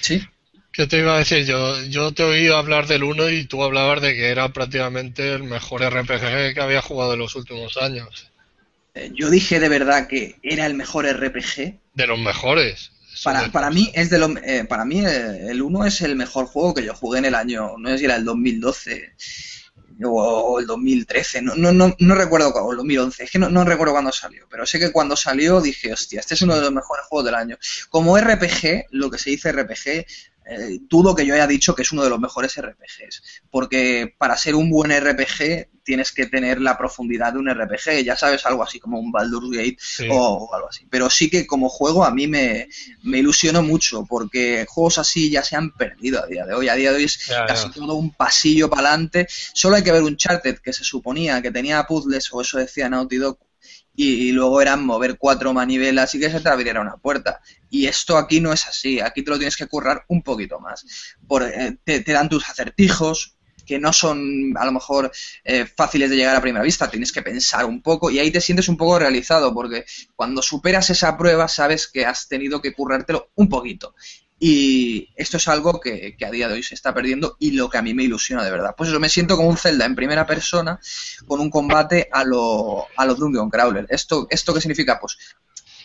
Sí. 0.00 0.22
¿qué 0.72 0.86
te 0.86 0.98
iba 0.98 1.14
a 1.14 1.18
decir? 1.18 1.46
Yo, 1.46 1.82
yo 1.84 2.12
te 2.12 2.22
oído 2.22 2.56
hablar 2.56 2.86
del 2.86 3.02
1 3.04 3.30
y 3.30 3.44
tú 3.44 3.62
hablabas 3.62 4.02
de 4.02 4.14
que 4.14 4.28
era 4.28 4.48
prácticamente 4.52 5.32
el 5.32 5.44
mejor 5.44 5.82
RPG 5.82 6.54
que 6.54 6.60
había 6.60 6.82
jugado 6.82 7.14
en 7.14 7.20
los 7.20 7.34
últimos 7.34 7.76
años. 7.78 8.30
Eh, 8.94 9.10
Yo 9.14 9.30
dije 9.30 9.60
de 9.60 9.68
verdad 9.68 10.06
que 10.06 10.36
era 10.42 10.66
el 10.66 10.74
mejor 10.74 11.06
RPG. 11.06 11.78
De 11.94 12.06
los 12.06 12.18
mejores. 12.18 12.90
Para, 13.24 13.50
para 13.50 13.70
mí 13.70 13.90
es 13.94 14.10
de 14.10 14.18
lo, 14.18 14.36
eh, 14.38 14.64
para 14.64 14.84
mí 14.84 15.00
eh, 15.04 15.48
el 15.50 15.62
1 15.62 15.86
es 15.86 16.00
el 16.02 16.16
mejor 16.16 16.46
juego 16.46 16.74
que 16.74 16.84
yo 16.84 16.94
jugué 16.94 17.18
en 17.18 17.24
el 17.26 17.34
año, 17.34 17.76
no 17.78 17.88
sé 17.90 17.98
si 17.98 18.04
era 18.04 18.16
el 18.16 18.24
2012. 18.24 19.14
o 20.04 20.60
el 20.60 20.66
2013, 20.66 21.42
no, 21.42 21.54
no, 21.54 21.72
no, 21.72 21.94
no 21.98 22.14
recuerdo 22.14 22.52
cuándo, 22.52 22.72
el 22.72 22.76
2011, 22.78 23.24
es 23.24 23.30
que 23.30 23.38
no, 23.38 23.48
no 23.48 23.64
recuerdo 23.64 23.94
cuándo 23.94 24.12
salió, 24.12 24.46
pero 24.50 24.66
sé 24.66 24.78
que 24.78 24.92
cuando 24.92 25.16
salió 25.16 25.60
dije, 25.60 25.92
hostia, 25.92 26.20
este 26.20 26.34
es 26.34 26.42
uno 26.42 26.54
de 26.54 26.60
los 26.60 26.72
mejores 26.72 27.06
juegos 27.06 27.24
del 27.24 27.34
año. 27.34 27.56
Como 27.88 28.18
RPG, 28.18 28.86
lo 28.90 29.10
que 29.10 29.18
se 29.18 29.30
dice 29.30 29.52
RPG, 29.52 30.06
eh, 30.48 30.78
dudo 30.82 31.14
que 31.14 31.26
yo 31.26 31.34
haya 31.34 31.46
dicho 31.46 31.74
que 31.74 31.82
es 31.82 31.92
uno 31.92 32.04
de 32.04 32.10
los 32.10 32.20
mejores 32.20 32.56
RPGs, 32.60 33.42
porque 33.50 34.14
para 34.16 34.36
ser 34.36 34.54
un 34.54 34.70
buen 34.70 34.92
RPG 34.92 35.68
tienes 35.82 36.12
que 36.12 36.26
tener 36.26 36.60
la 36.60 36.76
profundidad 36.76 37.32
de 37.32 37.38
un 37.38 37.48
RPG, 37.48 38.04
ya 38.04 38.16
sabes, 38.16 38.44
algo 38.44 38.62
así 38.62 38.80
como 38.80 38.98
un 38.98 39.12
Baldur's 39.12 39.50
Gate 39.50 39.76
o, 40.10 40.52
algo 40.52 40.68
así. 40.68 40.86
Pero 40.90 41.08
sí 41.08 41.30
que 41.30 41.46
como 41.46 41.68
juego 41.68 42.04
a 42.04 42.10
mí 42.10 42.26
me, 42.26 42.68
me 43.04 43.18
ilusionó 43.18 43.62
mucho, 43.62 44.04
porque 44.04 44.66
juegos 44.68 44.98
así 44.98 45.30
ya 45.30 45.42
se 45.42 45.56
han 45.56 45.72
perdido 45.72 46.22
a 46.22 46.26
día 46.26 46.44
de 46.44 46.54
hoy. 46.54 46.68
A 46.68 46.74
día 46.74 46.90
de 46.90 46.96
hoy 46.98 47.04
es 47.04 47.28
casi 47.46 47.70
todo 47.70 47.94
un 47.94 48.12
pasillo 48.12 48.68
para 48.68 48.88
adelante. 48.88 49.26
Solo 49.28 49.76
hay 49.76 49.84
que 49.84 49.92
ver 49.92 50.02
un 50.02 50.16
Charted 50.16 50.58
que 50.58 50.72
se 50.72 50.82
suponía 50.82 51.40
que 51.40 51.50
tenía 51.50 51.84
puzzles, 51.84 52.32
o 52.32 52.40
eso 52.40 52.58
decía 52.58 52.88
Naughty 52.88 53.16
Dog, 53.16 53.38
y, 53.96 54.30
luego 54.32 54.60
eran 54.60 54.84
mover 54.84 55.16
cuatro 55.18 55.54
manivelas 55.54 56.14
y 56.14 56.20
que 56.20 56.30
se 56.30 56.40
te 56.40 56.48
abriera 56.48 56.80
una 56.80 56.96
puerta. 56.96 57.40
Y 57.70 57.86
esto 57.86 58.18
aquí 58.18 58.40
no 58.40 58.52
es 58.52 58.66
así, 58.66 59.00
aquí 59.00 59.22
te 59.22 59.30
lo 59.30 59.38
tienes 59.38 59.56
que 59.56 59.66
currar 59.66 60.04
un 60.08 60.22
poquito 60.22 60.60
más. 60.60 60.84
Por, 61.26 61.42
eh, 61.42 61.78
te, 61.82 62.02
dan 62.02 62.28
tus 62.28 62.48
acertijos, 62.48 63.36
que 63.64 63.78
no 63.78 63.92
son 63.92 64.54
a 64.56 64.64
lo 64.64 64.72
mejor 64.72 65.10
eh, 65.44 65.66
fáciles 65.66 66.10
de 66.10 66.16
llegar 66.16 66.36
a 66.36 66.40
primera 66.40 66.64
vista, 66.64 66.90
tienes 66.90 67.10
que 67.10 67.22
pensar 67.22 67.64
un 67.64 67.82
poco 67.82 68.10
y 68.10 68.18
ahí 68.18 68.30
te 68.30 68.40
sientes 68.40 68.68
un 68.68 68.76
poco 68.76 68.98
realizado 68.98 69.52
porque 69.52 69.84
cuando 70.14 70.40
superas 70.40 70.88
esa 70.90 71.16
prueba 71.16 71.48
sabes 71.48 71.88
que 71.88 72.06
has 72.06 72.28
tenido 72.28 72.60
que 72.62 72.72
currártelo 72.72 73.30
un 73.34 73.48
poquito. 73.48 73.94
Y 74.38 75.08
esto 75.16 75.38
es 75.38 75.48
algo 75.48 75.80
que, 75.80 76.14
a 76.24 76.30
día 76.30 76.48
de 76.48 76.54
hoy 76.54 76.62
se 76.62 76.74
está 76.74 76.92
perdiendo 76.92 77.36
y 77.38 77.52
lo 77.52 77.70
que 77.70 77.78
a 77.78 77.82
mí 77.82 77.94
me 77.94 78.02
ilusiona 78.02 78.44
de 78.44 78.50
verdad. 78.50 78.74
Pues 78.76 78.90
eso, 78.90 79.00
me 79.00 79.08
siento 79.08 79.36
como 79.36 79.48
un 79.48 79.56
Zelda 79.56 79.86
en 79.86 79.94
primera 79.94 80.26
persona 80.26 80.78
con 81.26 81.40
un 81.40 81.48
combate 81.48 82.08
a 82.12 82.22
lo, 82.24 82.86
a 82.96 83.06
los 83.06 83.18
Dungeon 83.18 83.48
Crawler. 83.48 83.86
¿Esto, 83.88 84.26
¿Esto 84.28 84.52
qué 84.52 84.60
significa? 84.60 84.98
Pues 85.00 85.16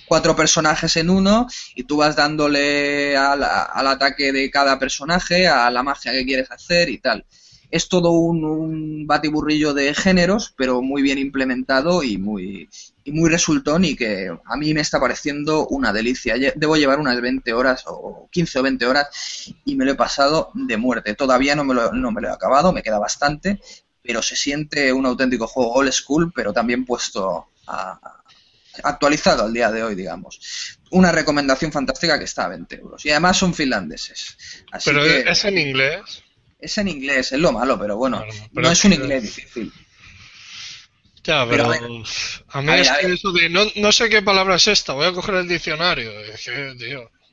cuatro 0.05 0.35
personajes 0.35 0.97
en 0.97 1.09
uno 1.09 1.47
y 1.75 1.83
tú 1.83 1.97
vas 1.97 2.17
dándole 2.17 3.15
al, 3.15 3.41
al 3.43 3.87
ataque 3.87 4.33
de 4.33 4.51
cada 4.51 4.77
personaje, 4.77 5.47
a 5.47 5.71
la 5.71 5.83
magia 5.83 6.11
que 6.11 6.25
quieres 6.25 6.51
hacer 6.51 6.89
y 6.89 6.97
tal. 6.97 7.25
Es 7.69 7.87
todo 7.87 8.11
un, 8.11 8.43
un 8.43 9.07
batiburrillo 9.07 9.73
de 9.73 9.93
géneros, 9.93 10.53
pero 10.57 10.81
muy 10.81 11.01
bien 11.01 11.17
implementado 11.17 12.03
y 12.03 12.17
muy, 12.17 12.67
y 13.03 13.11
muy 13.11 13.29
resultón 13.29 13.85
y 13.85 13.95
que 13.95 14.31
a 14.45 14.57
mí 14.57 14.73
me 14.73 14.81
está 14.81 14.99
pareciendo 14.99 15.67
una 15.67 15.91
delicia. 15.91 16.35
Debo 16.55 16.77
llevar 16.77 16.99
unas 16.99 17.19
20 17.19 17.53
horas 17.53 17.83
o 17.87 18.29
15 18.31 18.59
o 18.59 18.63
20 18.63 18.85
horas 18.85 19.53
y 19.65 19.75
me 19.75 19.85
lo 19.85 19.91
he 19.91 19.95
pasado 19.95 20.51
de 20.53 20.77
muerte. 20.77 21.15
Todavía 21.15 21.55
no 21.55 21.63
me 21.63 21.73
lo, 21.73 21.91
no 21.91 22.11
me 22.11 22.21
lo 22.21 22.29
he 22.29 22.31
acabado, 22.31 22.73
me 22.73 22.83
queda 22.83 22.99
bastante, 22.99 23.59
pero 24.03 24.21
se 24.21 24.35
siente 24.35 24.93
un 24.93 25.05
auténtico 25.05 25.47
juego 25.47 25.73
old 25.73 25.91
school, 25.91 26.31
pero 26.35 26.53
también 26.53 26.85
puesto 26.85 27.47
actualizado 28.83 29.45
al 29.45 29.53
día 29.53 29.71
de 29.71 29.83
hoy, 29.83 29.95
digamos. 29.95 30.77
Una 30.91 31.11
recomendación 31.11 31.71
fantástica 31.71 32.17
que 32.17 32.25
está 32.25 32.45
a 32.45 32.49
20 32.49 32.75
euros. 32.75 33.05
Y 33.05 33.11
además 33.11 33.37
son 33.37 33.53
finlandeses. 33.53 34.37
pero 34.85 35.03
es 35.03 35.45
en 35.45 35.57
inglés. 35.57 36.23
Es 36.59 36.77
en 36.77 36.87
inglés, 36.87 37.31
es 37.31 37.39
lo 37.39 37.51
malo, 37.51 37.79
pero 37.79 37.97
bueno, 37.97 38.23
no 38.51 38.71
es 38.71 38.85
un 38.85 38.93
inglés 38.93 39.23
difícil. 39.23 39.73
Ya, 41.23 41.45
pero, 41.47 41.71
a 41.71 42.61
mí 42.61 42.71
es 42.73 42.91
que 42.91 43.13
eso 43.13 43.31
de 43.31 43.49
no, 43.49 43.61
no, 43.75 43.91
sé 43.91 44.09
qué 44.09 44.23
palabra 44.23 44.55
es 44.55 44.67
esta, 44.67 44.93
voy 44.93 45.05
a 45.05 45.13
coger 45.13 45.35
el 45.35 45.47
diccionario. 45.47 46.11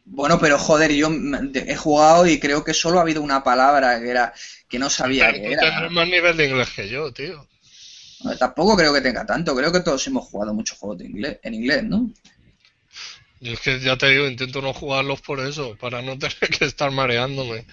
Bueno, 0.05 0.39
pero 0.39 0.59
joder, 0.59 0.93
yo 0.93 1.11
he 1.55 1.77
jugado 1.77 2.27
y 2.27 2.39
creo 2.39 2.65
que 2.65 2.75
solo 2.75 2.99
ha 2.99 3.03
habido 3.03 3.23
una 3.23 3.43
palabra 3.43 3.99
que 4.01 4.11
era 4.11 4.35
que 4.69 4.79
no 4.79 4.91
sabía 4.91 5.33
que 5.33 5.53
era. 5.53 5.89
Más 5.91 6.09
nivel 6.09 6.37
de 6.37 6.49
inglés 6.49 6.69
que 6.71 6.89
yo, 6.89 7.13
tío. 7.13 7.47
tampoco 8.39 8.77
creo 8.77 8.93
que 8.93 9.01
tenga 9.01 9.25
tanto, 9.25 9.55
creo 9.57 9.73
que 9.73 9.81
todos 9.81 10.07
hemos 10.07 10.27
jugado 10.27 10.53
muchos 10.53 10.77
juegos 10.79 10.99
de 10.99 11.07
inglés, 11.07 11.39
en 11.43 11.55
inglés, 11.55 11.85
¿no? 11.85 12.11
Y 13.41 13.53
es 13.53 13.61
que 13.61 13.79
ya 13.79 13.97
te 13.97 14.09
digo, 14.09 14.27
intento 14.27 14.61
no 14.61 14.73
jugarlos 14.73 15.21
por 15.21 15.41
eso, 15.41 15.77
para 15.77 16.03
no 16.03 16.19
tener 16.19 16.51
que 16.59 16.65
estar 16.65 16.91
mareándome. 16.91 17.67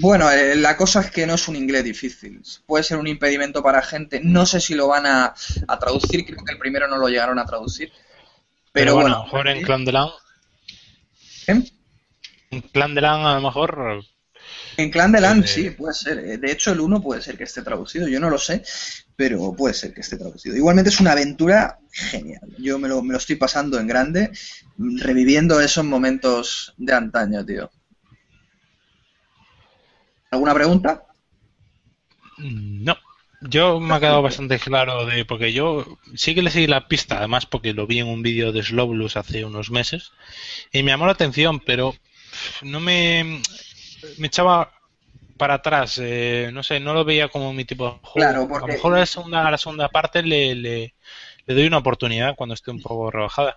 Bueno, 0.00 0.30
eh, 0.30 0.56
la 0.56 0.76
cosa 0.76 1.00
es 1.00 1.10
que 1.10 1.26
no 1.26 1.34
es 1.34 1.46
un 1.48 1.56
inglés 1.56 1.84
difícil. 1.84 2.42
Puede 2.66 2.84
ser 2.84 2.98
un 2.98 3.06
impedimento 3.06 3.62
para 3.62 3.82
gente. 3.82 4.20
No 4.22 4.46
sé 4.46 4.60
si 4.60 4.74
lo 4.74 4.88
van 4.88 5.06
a, 5.06 5.34
traducir, 5.78 6.24
creo 6.24 6.44
que 6.44 6.52
el 6.52 6.58
primero 6.58 6.88
no 6.88 6.96
lo 6.96 7.08
llegaron 7.08 7.38
a 7.38 7.44
traducir. 7.44 7.92
Pero, 8.72 8.94
bueno, 8.94 9.16
a 9.16 9.18
lo 9.18 9.24
mejor 9.24 9.48
en 9.48 9.62
Clan 9.62 9.84
de 9.84 9.92
Lan. 9.92 10.08
¿En? 11.46 11.68
En 12.50 12.60
Clan 12.62 12.94
de 12.94 13.00
Lan 13.02 13.26
a 13.26 13.34
lo 13.34 13.40
mejor. 13.42 14.04
En 14.76 14.90
Clan 14.90 15.12
de 15.12 15.20
Lan 15.20 15.46
sí, 15.46 15.70
puede 15.70 15.94
ser. 15.94 16.18
Eh, 16.18 16.38
de 16.38 16.50
hecho, 16.50 16.72
el 16.72 16.80
1 16.80 17.00
puede 17.00 17.22
ser 17.22 17.36
que 17.36 17.44
esté 17.44 17.62
traducido. 17.62 18.08
Yo 18.08 18.20
no 18.20 18.30
lo 18.30 18.38
sé, 18.38 18.62
pero 19.16 19.54
puede 19.54 19.74
ser 19.74 19.94
que 19.94 20.00
esté 20.00 20.16
traducido. 20.16 20.56
Igualmente 20.56 20.90
es 20.90 21.00
una 21.00 21.12
aventura 21.12 21.78
genial. 21.92 22.42
Yo 22.58 22.78
me 22.78 22.88
lo, 22.88 23.02
me 23.02 23.12
lo 23.12 23.18
estoy 23.18 23.36
pasando 23.36 23.78
en 23.78 23.86
grande, 23.86 24.30
reviviendo 24.76 25.60
esos 25.60 25.84
momentos 25.84 26.74
de 26.76 26.92
antaño, 26.92 27.44
tío. 27.44 27.70
¿Alguna 30.30 30.54
pregunta? 30.54 31.04
No. 32.38 32.96
Yo 33.46 33.78
me 33.78 33.94
ha 33.94 34.00
quedado 34.00 34.22
bastante 34.22 34.58
claro 34.58 35.04
de 35.04 35.24
porque 35.26 35.52
yo 35.52 35.98
sí 36.14 36.34
que 36.34 36.40
le 36.40 36.50
seguí 36.50 36.66
la 36.66 36.88
pista, 36.88 37.18
además 37.18 37.44
porque 37.44 37.74
lo 37.74 37.86
vi 37.86 37.98
en 37.98 38.06
un 38.06 38.22
vídeo 38.22 38.52
de 38.52 38.62
Slowblues 38.62 39.18
hace 39.18 39.44
unos 39.44 39.70
meses 39.70 40.12
y 40.72 40.82
me 40.82 40.92
llamó 40.92 41.04
la 41.04 41.12
atención, 41.12 41.60
pero 41.60 41.94
no 42.62 42.80
me 42.80 43.42
me 44.18 44.26
echaba 44.28 44.72
para 45.36 45.54
atrás, 45.54 45.98
eh, 46.00 46.50
no 46.52 46.62
sé, 46.62 46.80
no 46.80 46.94
lo 46.94 47.04
veía 47.04 47.28
como 47.28 47.52
mi 47.52 47.64
tipo 47.64 47.86
de 47.86 47.98
juego. 48.02 48.28
A 48.28 48.32
lo 48.60 48.66
mejor 48.66 48.94
a 48.94 49.00
la 49.00 49.06
segunda, 49.06 49.50
la 49.50 49.58
segunda 49.58 49.88
parte 49.88 50.22
le, 50.22 50.54
le 50.54 50.94
doy 51.46 51.66
una 51.66 51.78
oportunidad 51.78 52.36
cuando 52.36 52.54
esté 52.54 52.70
un 52.70 52.80
poco 52.80 53.10
rebajada. 53.10 53.56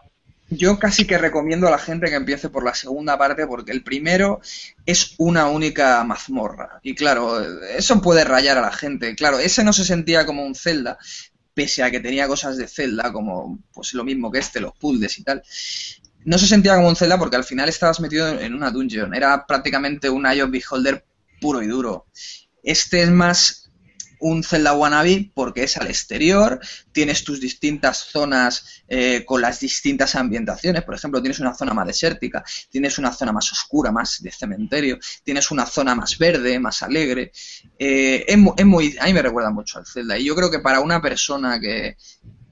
Yo 0.50 0.80
casi 0.80 1.06
que 1.06 1.17
recomiendo 1.17 1.67
a 1.67 1.72
la 1.72 1.77
gente 1.77 2.08
que 2.08 2.16
empiece 2.16 2.50
por 2.50 2.64
la 2.64 2.74
segunda 2.74 3.17
parte 3.17 3.45
porque 3.45 3.74
el 3.74 3.84
primero 3.84 4.40
es 4.85 5.14
una 5.17 5.48
única 5.48 6.01
mazmorra. 6.06 6.80
Y 6.84 6.95
claro, 6.95 7.42
eso 7.66 8.01
puede 8.01 8.24
rayar 8.24 8.58
a 8.58 8.61
la 8.61 8.72
gente. 8.72 9.14
Claro, 9.16 9.40
ese 9.40 9.64
no 9.66 9.74
se 9.74 9.84
sentía 9.84 10.26
como 10.26 10.45
un 10.45 10.56
Zelda, 10.56 10.98
pese 11.53 11.84
a 11.84 11.92
que 11.92 12.00
tenía 12.00 12.27
cosas 12.27 12.56
de 12.56 12.67
Zelda, 12.67 13.11
como 13.11 13.59
pues 13.74 13.93
lo 13.93 14.06
mismo 14.06 14.32
que 14.32 14.40
este, 14.40 14.61
los 14.61 14.74
puzzles 14.77 15.17
y 15.19 15.24
tal. 15.24 15.43
No 16.28 16.38
se 16.38 16.46
sentía 16.46 16.76
como 16.76 16.90
un 16.90 16.96
Zelda 16.98 17.18
porque 17.18 17.38
al 17.38 17.46
final 17.46 17.70
estabas 17.70 18.02
metido 18.02 18.28
en 18.28 18.54
una 18.54 18.70
dungeon. 18.70 19.16
Era 19.16 19.46
prácticamente 19.46 20.10
un 20.10 20.26
of 20.26 20.52
Beholder 20.52 21.06
puro 21.40 21.62
y 21.62 21.68
duro. 21.68 22.08
Este 22.62 23.02
es 23.02 23.10
más 23.10 23.72
un 24.20 24.44
Zelda 24.44 24.74
Wannabe 24.74 25.32
porque 25.34 25.64
es 25.64 25.78
al 25.78 25.88
exterior, 25.88 26.60
tienes 26.92 27.24
tus 27.24 27.40
distintas 27.40 28.00
zonas 28.00 28.84
eh, 28.90 29.24
con 29.26 29.42
las 29.42 29.62
distintas 29.62 30.16
ambientaciones, 30.16 30.84
por 30.84 30.96
ejemplo, 30.96 31.22
tienes 31.22 31.40
una 31.40 31.54
zona 31.54 31.74
más 31.74 31.88
desértica, 31.88 32.44
tienes 32.70 32.98
una 32.98 33.14
zona 33.14 33.32
más 33.32 33.50
oscura, 33.54 33.94
más 33.94 34.22
de 34.22 34.32
cementerio, 34.32 35.00
tienes 35.24 35.50
una 35.50 35.66
zona 35.66 35.96
más 35.96 36.18
verde, 36.18 36.60
más 36.60 36.84
alegre. 36.84 37.32
Eh, 37.80 38.26
es, 38.28 38.66
muy, 38.66 38.98
a 39.00 39.06
mí 39.06 39.14
me 39.14 39.22
recuerda 39.22 39.52
mucho 39.52 39.80
al 39.80 39.86
Zelda 39.86 40.18
y 40.18 40.26
yo 40.26 40.36
creo 40.36 40.52
que 40.52 40.60
para 40.60 40.82
una 40.82 41.02
persona 41.02 41.58
que, 41.58 41.96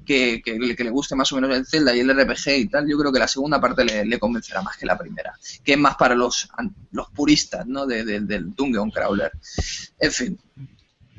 que, 0.06 0.42
le 0.45 0.90
guste 0.90 1.16
más 1.16 1.32
o 1.32 1.35
menos 1.35 1.58
el 1.58 1.66
Zelda 1.66 1.95
y 1.95 2.00
el 2.00 2.16
RPG 2.16 2.50
y 2.58 2.67
tal, 2.67 2.88
yo 2.88 2.98
creo 2.98 3.11
que 3.11 3.19
la 3.19 3.27
segunda 3.27 3.59
parte 3.59 3.84
le, 3.84 4.19
convencerá 4.19 4.61
más 4.61 4.77
que 4.77 4.85
la 4.85 4.98
primera, 4.98 5.34
que 5.64 5.74
es 5.74 5.80
más 5.80 5.95
para 5.95 6.16
los, 6.16 6.48
los 6.92 7.09
puristas 7.11 7.66
¿no? 7.66 7.85
del 7.85 8.56
Dungeon 8.56 8.92
Crawler. 8.92 9.32
En 10.00 10.11
fin, 10.11 10.40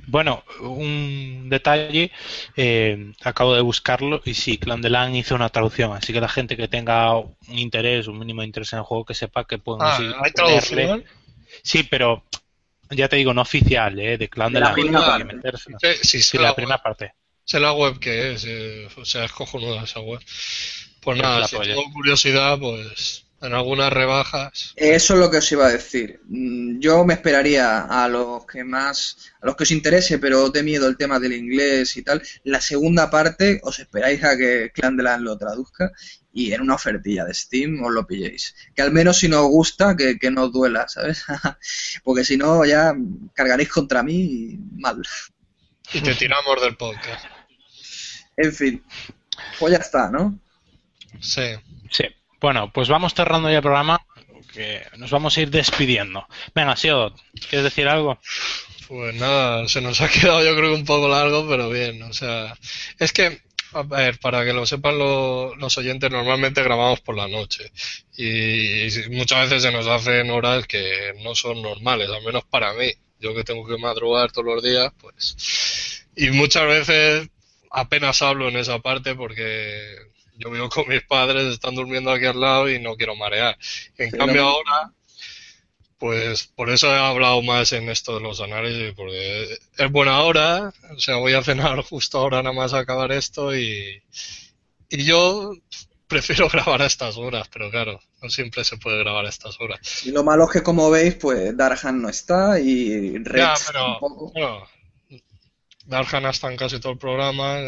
bueno, 0.08 0.44
un 0.60 1.48
detalle, 1.48 2.12
eh, 2.56 3.12
acabo 3.24 3.54
de 3.56 3.60
buscarlo 3.60 4.22
y 4.24 4.34
sí, 4.34 4.56
Clan 4.56 4.80
de 4.80 4.88
Lan 4.88 5.16
hizo 5.16 5.34
una 5.34 5.48
traducción, 5.48 5.92
así 5.92 6.12
que 6.12 6.20
la 6.20 6.28
gente 6.28 6.56
que 6.56 6.68
tenga 6.68 7.16
un 7.18 7.34
interés, 7.48 8.06
un 8.06 8.18
mínimo 8.18 8.44
interés 8.44 8.72
en 8.72 8.78
el 8.78 8.84
juego, 8.84 9.04
que 9.04 9.14
sepa 9.14 9.44
que 9.44 9.58
pueden 9.58 9.82
ah, 9.82 9.98
¿hay 10.22 10.30
traducción? 10.30 11.04
Sí, 11.64 11.82
pero 11.82 12.22
ya 12.90 13.08
te 13.08 13.16
digo, 13.16 13.34
no 13.34 13.42
oficial, 13.42 13.98
¿eh? 13.98 14.16
de 14.16 14.28
Clan 14.28 14.52
de, 14.52 14.60
Lan. 14.60 14.74
Sí, 16.02 16.22
sí, 16.22 16.38
la, 16.38 16.54
primera 16.54 16.80
parte. 16.80 17.14
Sé 17.46 17.60
la 17.60 17.72
web 17.72 18.00
que 18.00 18.32
es, 18.32 18.44
eh, 18.44 18.88
o 18.96 19.04
sea, 19.04 19.24
es 19.24 19.32
cojonuda 19.32 19.84
esa 19.84 20.00
web. 20.00 20.20
Pues 21.00 21.18
nada, 21.18 21.46
si 21.46 21.56
tengo 21.56 21.84
curiosidad, 21.92 22.58
pues 22.58 23.24
en 23.40 23.54
algunas 23.54 23.92
rebajas. 23.92 24.72
Eso 24.74 25.14
es 25.14 25.20
lo 25.20 25.30
que 25.30 25.36
os 25.36 25.52
iba 25.52 25.66
a 25.66 25.70
decir. 25.70 26.20
Mm, 26.26 26.80
yo 26.80 27.04
me 27.04 27.14
esperaría 27.14 27.82
a 27.82 28.08
los 28.08 28.44
que 28.46 28.64
más, 28.64 29.30
a 29.40 29.46
los 29.46 29.54
que 29.54 29.62
os 29.62 29.70
interese, 29.70 30.18
pero 30.18 30.50
de 30.50 30.64
miedo 30.64 30.88
el 30.88 30.96
tema 30.96 31.20
del 31.20 31.34
inglés 31.34 31.96
y 31.96 32.02
tal. 32.02 32.20
La 32.42 32.60
segunda 32.60 33.10
parte 33.10 33.60
os 33.62 33.78
esperáis 33.78 34.24
a 34.24 34.36
que 34.36 34.72
Clandelan 34.74 35.22
lo 35.22 35.38
traduzca 35.38 35.92
y 36.32 36.52
en 36.52 36.62
una 36.62 36.74
ofertilla 36.74 37.24
de 37.24 37.34
Steam 37.34 37.80
os 37.84 37.92
lo 37.92 38.08
pilléis. 38.08 38.56
Que 38.74 38.82
al 38.82 38.90
menos 38.90 39.18
si 39.18 39.28
no 39.28 39.42
os 39.42 39.50
gusta, 39.50 39.96
que, 39.96 40.18
que 40.18 40.32
no 40.32 40.46
os 40.46 40.52
duela, 40.52 40.88
¿sabes? 40.88 41.24
Porque 42.02 42.24
si 42.24 42.36
no, 42.36 42.64
ya 42.64 42.92
cargaréis 43.34 43.68
contra 43.68 44.02
mí 44.02 44.14
y 44.14 44.58
mal. 44.80 45.00
Y 45.92 46.00
te 46.00 46.14
tiramos 46.16 46.60
del 46.60 46.76
podcast. 46.76 47.35
En 48.36 48.52
fin, 48.52 48.82
pues 49.58 49.72
ya 49.72 49.78
está, 49.78 50.10
¿no? 50.10 50.38
Sí. 51.20 51.42
Sí. 51.90 52.04
Bueno, 52.40 52.70
pues 52.72 52.88
vamos 52.88 53.14
cerrando 53.14 53.50
ya 53.50 53.56
el 53.56 53.62
programa, 53.62 53.98
que 54.52 54.82
nos 54.98 55.10
vamos 55.10 55.36
a 55.36 55.40
ir 55.42 55.50
despidiendo. 55.50 56.26
Venga, 56.54 56.76
Siodot, 56.76 57.14
¿quieres 57.48 57.64
decir 57.64 57.88
algo? 57.88 58.18
Pues 58.88 59.14
nada, 59.16 59.66
se 59.68 59.80
nos 59.80 60.00
ha 60.00 60.08
quedado 60.08 60.44
yo 60.44 60.54
creo 60.56 60.70
que 60.72 60.80
un 60.80 60.84
poco 60.84 61.08
largo, 61.08 61.48
pero 61.48 61.70
bien, 61.70 62.02
o 62.02 62.12
sea, 62.12 62.54
es 62.98 63.12
que, 63.12 63.40
a 63.72 63.82
ver, 63.82 64.18
para 64.20 64.44
que 64.44 64.52
lo 64.52 64.64
sepan 64.66 64.98
lo- 64.98 65.54
los 65.56 65.76
oyentes, 65.78 66.10
normalmente 66.10 66.62
grabamos 66.62 67.00
por 67.00 67.16
la 67.16 67.26
noche 67.28 67.72
y, 68.16 68.86
muchas 69.10 69.48
veces 69.50 69.62
se 69.62 69.72
nos 69.72 69.86
hacen 69.86 70.30
horas 70.30 70.66
que 70.66 71.14
no 71.24 71.34
son 71.34 71.62
normales, 71.62 72.08
al 72.10 72.22
menos 72.22 72.44
para 72.44 72.72
mí, 72.74 72.92
yo 73.20 73.34
que 73.34 73.44
tengo 73.44 73.66
que 73.66 73.78
madrugar 73.78 74.30
todos 74.30 74.46
los 74.46 74.62
días, 74.62 74.92
pues, 75.00 76.06
y 76.14 76.30
muchas 76.30 76.66
veces 76.66 77.28
apenas 77.70 78.22
hablo 78.22 78.48
en 78.48 78.56
esa 78.56 78.78
parte 78.80 79.14
porque 79.14 79.96
yo 80.38 80.50
vivo 80.50 80.68
con 80.68 80.88
mis 80.88 81.02
padres, 81.04 81.44
están 81.52 81.74
durmiendo 81.74 82.10
aquí 82.10 82.26
al 82.26 82.40
lado 82.40 82.70
y 82.70 82.80
no 82.80 82.96
quiero 82.96 83.16
marear. 83.16 83.56
En 83.98 84.10
Sí, 84.10 84.18
cambio 84.18 84.44
ahora, 84.48 84.92
pues 85.98 86.46
por 86.48 86.70
eso 86.70 86.88
he 86.94 86.98
hablado 86.98 87.40
más 87.42 87.72
en 87.72 87.88
esto 87.88 88.14
de 88.16 88.20
los 88.20 88.40
análisis, 88.40 88.92
porque 88.94 89.58
es 89.78 89.92
buena 89.92 90.20
hora, 90.22 90.72
o 90.94 91.00
sea, 91.00 91.16
voy 91.16 91.32
a 91.34 91.42
cenar 91.42 91.80
justo 91.82 92.18
ahora 92.18 92.42
nada 92.42 92.54
más 92.54 92.74
acabar 92.74 93.12
esto 93.12 93.56
y, 93.56 94.02
y 94.90 95.04
yo 95.04 95.52
prefiero 96.08 96.48
grabar 96.52 96.82
a 96.82 96.86
estas 96.86 97.16
horas, 97.18 97.48
pero 97.52 97.70
claro, 97.70 98.00
no 98.22 98.30
siempre 98.30 98.64
se 98.64 98.78
puede 98.78 98.98
grabar 98.98 99.26
a 99.26 99.30
estas 99.30 99.60
horas. 99.60 99.80
Y 100.00 100.10
lo 100.10 100.22
malo 100.24 100.44
es 100.44 100.50
que, 100.52 100.62
como 100.62 100.90
veis, 100.90 101.16
pues 101.16 101.56
Darhan 101.56 102.00
no 102.02 102.08
está 102.08 102.58
y 102.60 103.18
Rex 103.18 103.42
Ya, 103.42 103.54
pero 103.66 104.00
bueno, 104.32 104.66
Darhan 105.86 106.26
está 106.26 106.50
en 106.50 106.56
casi 106.56 106.80
todo 106.80 106.92
el 106.92 106.98
programa, 106.98 107.58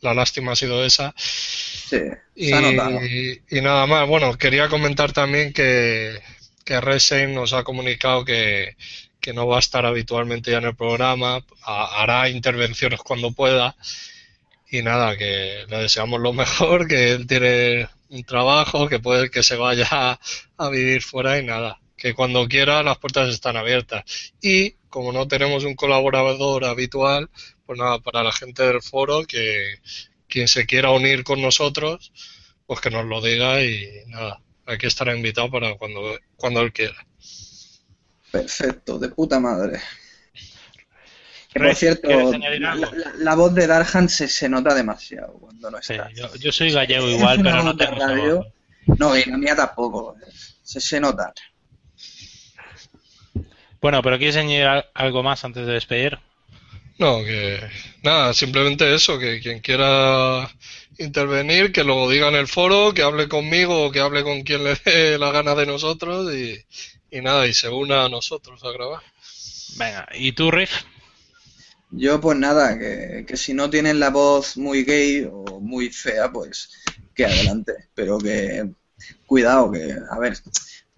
la 0.00 0.14
lástima 0.14 0.52
ha 0.52 0.56
sido 0.56 0.84
esa. 0.84 1.14
Sí, 1.16 1.98
Y, 2.34 3.40
y 3.58 3.60
nada 3.62 3.86
más, 3.86 4.06
bueno, 4.08 4.36
quería 4.38 4.68
comentar 4.68 5.12
también 5.12 5.52
que, 5.52 6.20
que 6.64 6.80
Resheim 6.80 7.34
nos 7.34 7.52
ha 7.54 7.64
comunicado 7.64 8.24
que, 8.24 8.76
que 9.20 9.32
no 9.32 9.46
va 9.46 9.56
a 9.56 9.60
estar 9.60 9.86
habitualmente 9.86 10.50
ya 10.50 10.58
en 10.58 10.64
el 10.66 10.76
programa, 10.76 11.44
ha- 11.62 12.02
hará 12.02 12.28
intervenciones 12.28 13.00
cuando 13.00 13.32
pueda. 13.32 13.76
Y 14.70 14.82
nada, 14.82 15.16
que 15.16 15.64
le 15.68 15.76
deseamos 15.78 16.20
lo 16.20 16.32
mejor, 16.32 16.88
que 16.88 17.12
él 17.12 17.26
tiene 17.26 17.88
un 18.10 18.24
trabajo, 18.24 18.88
que 18.88 18.98
puede 19.00 19.30
que 19.30 19.42
se 19.42 19.56
vaya 19.56 20.18
a 20.58 20.68
vivir 20.70 21.02
fuera 21.02 21.38
y 21.38 21.44
nada, 21.44 21.80
que 21.96 22.14
cuando 22.14 22.46
quiera 22.48 22.82
las 22.82 22.98
puertas 22.98 23.28
están 23.28 23.56
abiertas. 23.56 24.04
Y 24.40 24.72
como 24.88 25.12
no 25.12 25.28
tenemos 25.28 25.64
un 25.64 25.74
colaborador 25.76 26.64
habitual, 26.64 27.30
pues 27.66 27.78
nada, 27.78 27.98
para 27.98 28.22
la 28.22 28.32
gente 28.32 28.62
del 28.62 28.80
foro, 28.82 29.24
que 29.24 29.74
quien 30.28 30.48
se 30.48 30.66
quiera 30.66 30.90
unir 30.90 31.24
con 31.24 31.42
nosotros, 31.42 32.12
pues 32.66 32.80
que 32.80 32.90
nos 32.90 33.04
lo 33.06 33.20
diga 33.20 33.62
y 33.62 34.04
nada, 34.06 34.40
aquí 34.66 34.86
estará 34.86 35.14
invitado 35.16 35.50
para 35.50 35.74
cuando, 35.76 36.18
cuando 36.36 36.60
él 36.62 36.72
quiera. 36.72 36.96
Perfecto, 38.30 38.98
de 38.98 39.08
puta 39.08 39.38
madre. 39.40 39.80
Que, 41.52 41.60
por 41.60 41.74
cierto, 41.74 42.08
¿quieres 42.08 42.34
añadir 42.34 42.60
la, 42.60 42.72
algo? 42.72 42.90
la- 42.92 43.12
la 43.16 43.34
voz 43.34 43.54
de 43.54 43.66
Darhan 43.66 44.08
se, 44.08 44.28
se 44.28 44.48
nota 44.48 44.74
demasiado 44.74 45.32
cuando 45.38 45.70
no 45.70 45.78
Sí, 45.82 45.94
está. 45.94 46.10
yo, 46.12 46.34
yo 46.36 46.52
soy 46.52 46.70
gallego 46.70 47.08
igual, 47.08 47.40
pero 47.42 47.62
no 47.62 47.76
tengo 47.76 47.94
radio. 47.98 48.36
voz. 48.36 48.98
No, 48.98 49.16
y 49.16 49.24
la 49.24 49.38
mía 49.38 49.56
tampoco. 49.56 50.16
Se, 50.62 50.80
se 50.80 51.00
nota. 51.00 51.32
Bueno, 53.80 54.02
pero 54.02 54.18
¿quieres 54.18 54.36
añadir 54.36 54.84
algo 54.94 55.22
más 55.22 55.44
antes 55.44 55.66
de 55.66 55.72
despedir? 55.72 56.18
No, 56.98 57.22
que 57.24 57.60
nada, 58.02 58.32
simplemente 58.32 58.94
eso, 58.94 59.18
que 59.18 59.40
quien 59.40 59.60
quiera 59.60 60.50
intervenir, 60.98 61.72
que 61.72 61.84
lo 61.84 62.08
diga 62.08 62.28
en 62.28 62.36
el 62.36 62.48
foro, 62.48 62.94
que 62.94 63.02
hable 63.02 63.28
conmigo 63.28 63.86
o 63.86 63.92
que 63.92 64.00
hable 64.00 64.22
con 64.22 64.42
quien 64.42 64.64
le 64.64 64.76
dé 64.84 65.18
la 65.18 65.30
gana 65.30 65.54
de 65.54 65.66
nosotros 65.66 66.32
y, 66.34 66.58
y 67.10 67.20
nada, 67.20 67.46
y 67.46 67.52
se 67.52 67.68
una 67.68 68.04
a 68.04 68.08
nosotros 68.08 68.64
a 68.64 68.72
grabar. 68.72 69.02
Venga, 69.76 70.08
¿y 70.14 70.32
tú, 70.32 70.50
Riff? 70.50 70.72
Yo, 71.90 72.20
pues 72.20 72.36
nada, 72.38 72.78
que, 72.78 73.24
que 73.26 73.36
si 73.36 73.54
no 73.54 73.70
tienen 73.70 74.00
la 74.00 74.10
voz 74.10 74.56
muy 74.56 74.84
gay 74.84 75.28
o 75.30 75.60
muy 75.60 75.90
fea, 75.90 76.30
pues 76.32 76.70
que 77.14 77.26
adelante. 77.26 77.72
Pero 77.94 78.18
que 78.18 78.68
cuidado, 79.26 79.70
que 79.70 79.94
a 80.10 80.18
ver, 80.18 80.36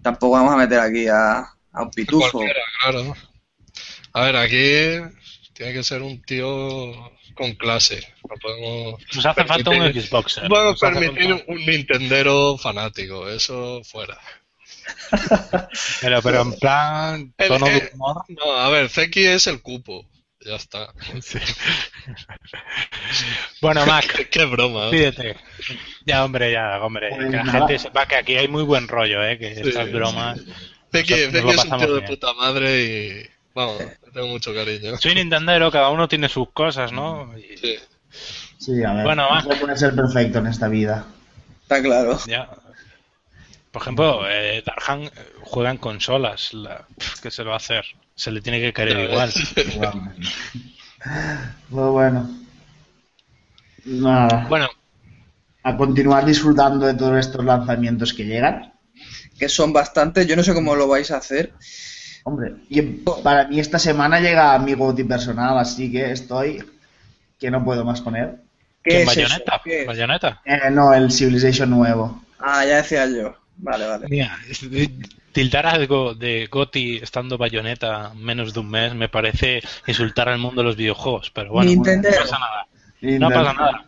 tampoco 0.02 0.32
vamos 0.32 0.54
a 0.54 0.56
meter 0.56 0.80
aquí 0.80 1.06
a, 1.08 1.40
a 1.72 1.82
un 1.82 1.90
pitufo. 1.90 2.40
Claro. 2.80 3.14
A 4.12 4.22
ver, 4.24 4.36
aquí 4.36 5.17
tiene 5.58 5.72
que 5.72 5.82
ser 5.82 6.02
un 6.02 6.22
tío 6.22 7.10
con 7.34 7.52
clase. 7.56 8.00
No 8.28 8.36
podemos 8.40 9.02
Nos 9.14 9.26
hace 9.26 9.44
falta 9.44 9.70
un 9.70 9.92
Xboxer. 9.92 10.44
no 10.44 10.48
podemos 10.48 10.80
permitir 10.80 11.28
falta- 11.30 11.44
un 11.48 11.66
Nintendero 11.66 12.56
fanático, 12.56 13.28
eso 13.28 13.82
fuera. 13.84 14.18
Pero, 16.00 16.22
pero 16.22 16.42
en 16.42 16.58
plan, 16.58 17.34
El- 17.36 17.48
tono 17.48 17.66
de 17.66 17.90
humor. 17.92 18.22
No, 18.28 18.52
a 18.52 18.70
ver, 18.70 18.88
Zeki 18.88 19.26
es 19.26 19.46
el 19.48 19.60
cupo. 19.60 20.08
Ya 20.40 20.54
está. 20.56 20.94
Bueno, 23.60 23.84
Mac, 23.86 24.06
Qué, 24.16 24.28
qué 24.28 24.44
broma. 24.44 24.86
¿eh? 24.86 24.90
pídete. 24.90 25.36
Ya, 26.06 26.24
hombre, 26.24 26.52
ya, 26.52 26.78
hombre. 26.82 27.08
Pues 27.10 27.30
que 27.30 27.36
la 27.36 27.42
nada. 27.44 27.58
gente 27.58 27.78
sepa 27.78 28.06
que 28.06 28.16
aquí 28.16 28.36
hay 28.36 28.48
muy 28.48 28.62
buen 28.62 28.88
rollo, 28.88 29.22
¿eh? 29.24 29.38
Que 29.38 29.54
Sí, 29.56 29.62
estas 29.68 29.90
bromas. 29.90 30.40
Zeki, 30.92 31.12
es 31.14 31.34
un 31.34 31.78
tío 31.78 31.94
de 31.96 32.02
puta 32.02 32.32
madre 32.34 32.84
y. 32.84 33.37
Vamos, 33.58 33.78
le 33.80 34.12
tengo 34.12 34.28
mucho 34.28 34.54
cariño. 34.54 34.96
Soy 34.98 35.16
Nintendero, 35.16 35.70
cada 35.72 35.90
uno 35.90 36.06
tiene 36.08 36.28
sus 36.28 36.50
cosas, 36.52 36.92
¿no? 36.92 37.36
Y- 37.36 37.56
Sí. 37.58 37.74
Sí, 38.58 38.84
a 38.84 38.92
ver. 38.92 39.04
Bueno, 39.04 39.26
no 39.30 39.42
se 39.52 39.56
puede 39.56 39.76
ser 39.76 39.94
perfecto 39.94 40.38
en 40.38 40.46
esta 40.46 40.68
vida. 40.68 41.04
Está 41.62 41.82
claro. 41.82 42.18
ya. 42.26 42.48
Por 43.72 43.82
ejemplo, 43.82 44.20
eh, 44.30 44.62
Darhan 44.64 45.02
eh, 45.02 45.10
juega 45.42 45.70
en 45.70 45.76
consolas. 45.78 46.54
La- 46.54 46.86
¿Qué 47.22 47.30
se 47.30 47.42
lo 47.42 47.50
va 47.50 47.54
a 47.56 47.58
hacer? 47.58 47.84
Se 48.14 48.30
le 48.30 48.40
tiene 48.40 48.60
que 48.60 48.72
querer 48.72 49.10
igual. 49.10 49.32
Igualmente. 49.56 50.28
Pues 51.70 51.86
bueno. 51.86 52.28
Nada. 53.84 54.46
Bueno, 54.48 54.68
A 55.62 55.76
continuar 55.76 56.24
disfrutando 56.24 56.86
de 56.86 56.94
todos 56.94 57.18
estos 57.18 57.44
lanzamientos 57.44 58.14
que 58.14 58.24
llegan. 58.24 58.72
Que 59.38 59.48
son 59.48 59.72
bastantes. 59.72 60.26
Yo 60.26 60.34
no 60.36 60.42
sé 60.42 60.54
cómo 60.54 60.74
lo 60.74 60.88
vais 60.88 61.10
a 61.10 61.18
hacer. 61.18 61.52
Hombre, 62.28 62.56
y 62.68 62.82
para 62.82 63.48
mí 63.48 63.58
esta 63.58 63.78
semana 63.78 64.20
llega 64.20 64.58
mi 64.58 64.74
GOTY 64.74 65.04
personal, 65.04 65.56
así 65.58 65.90
que 65.90 66.10
estoy 66.12 66.62
que 67.40 67.50
no 67.50 67.64
puedo 67.64 67.86
más 67.86 68.02
con 68.02 68.16
él. 68.16 68.32
¿Qué 68.84 68.90
¿quién 68.90 69.08
es 69.08 69.16
eso? 69.16 69.20
Bayonetta? 69.22 69.60
¿Qué 69.64 69.80
es? 69.80 69.86
Bayonetta. 69.86 70.42
Eh, 70.44 70.70
no, 70.70 70.92
el 70.92 71.10
Civilization 71.10 71.70
nuevo. 71.70 72.22
Ah, 72.38 72.66
ya 72.66 72.76
decía 72.76 73.06
yo. 73.06 73.34
Vale, 73.56 73.86
vale. 73.86 74.06
Mira, 74.10 74.36
tildar 75.32 75.66
algo 75.66 76.14
de 76.14 76.48
Goti 76.50 76.98
estando 76.98 77.38
bayoneta 77.38 78.12
menos 78.14 78.52
de 78.52 78.60
un 78.60 78.68
mes 78.70 78.94
me 78.94 79.08
parece 79.08 79.62
insultar 79.86 80.28
al 80.28 80.38
mundo 80.38 80.60
de 80.60 80.66
los 80.68 80.76
videojuegos, 80.76 81.30
pero 81.34 81.52
bueno, 81.52 81.70
Nintendo. 81.70 82.10
no 82.10 82.16
pasa 82.18 82.38
nada. 82.38 82.66
Y 83.00 83.18
No 83.18 83.30
nada- 83.30 83.54
pasa 83.54 83.58
nada. 83.58 83.86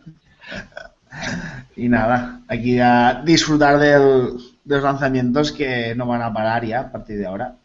Y 1.75 1.89
nada, 1.89 2.39
aquí 2.47 2.79
a 2.79 3.21
disfrutar 3.23 3.77
del- 3.77 4.33
de 4.63 4.75
los 4.75 4.83
lanzamientos 4.83 5.51
que 5.51 5.93
no 5.95 6.05
van 6.07 6.21
a 6.23 6.33
parar 6.33 6.65
ya 6.65 6.79
a 6.81 6.91
partir 6.91 7.17
de 7.17 7.25
ahora. 7.27 7.55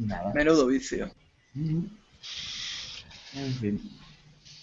Y 0.00 0.06
nada. 0.06 0.32
Menudo 0.34 0.66
vicio. 0.66 1.10
En 3.34 3.54
fin. 3.60 3.80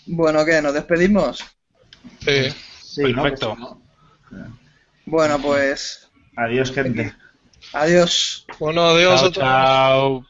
Bueno, 0.06 0.44
¿qué? 0.46 0.62
¿Nos 0.62 0.74
despedimos? 0.74 1.44
Sí. 2.20 2.54
Sí, 2.82 3.14
¿no? 3.14 3.24
Perfecto. 3.24 3.56
Pues. 4.30 4.42
Bueno, 5.06 5.42
pues 5.42 6.10
Adiós, 6.36 6.72
gente. 6.72 7.14
adiós. 7.74 8.46
Bueno, 8.60 8.82
adiós 8.90 9.20
Chao, 9.20 9.30
a 9.30 9.32
todos. 9.32 9.34
chao. 9.34 10.26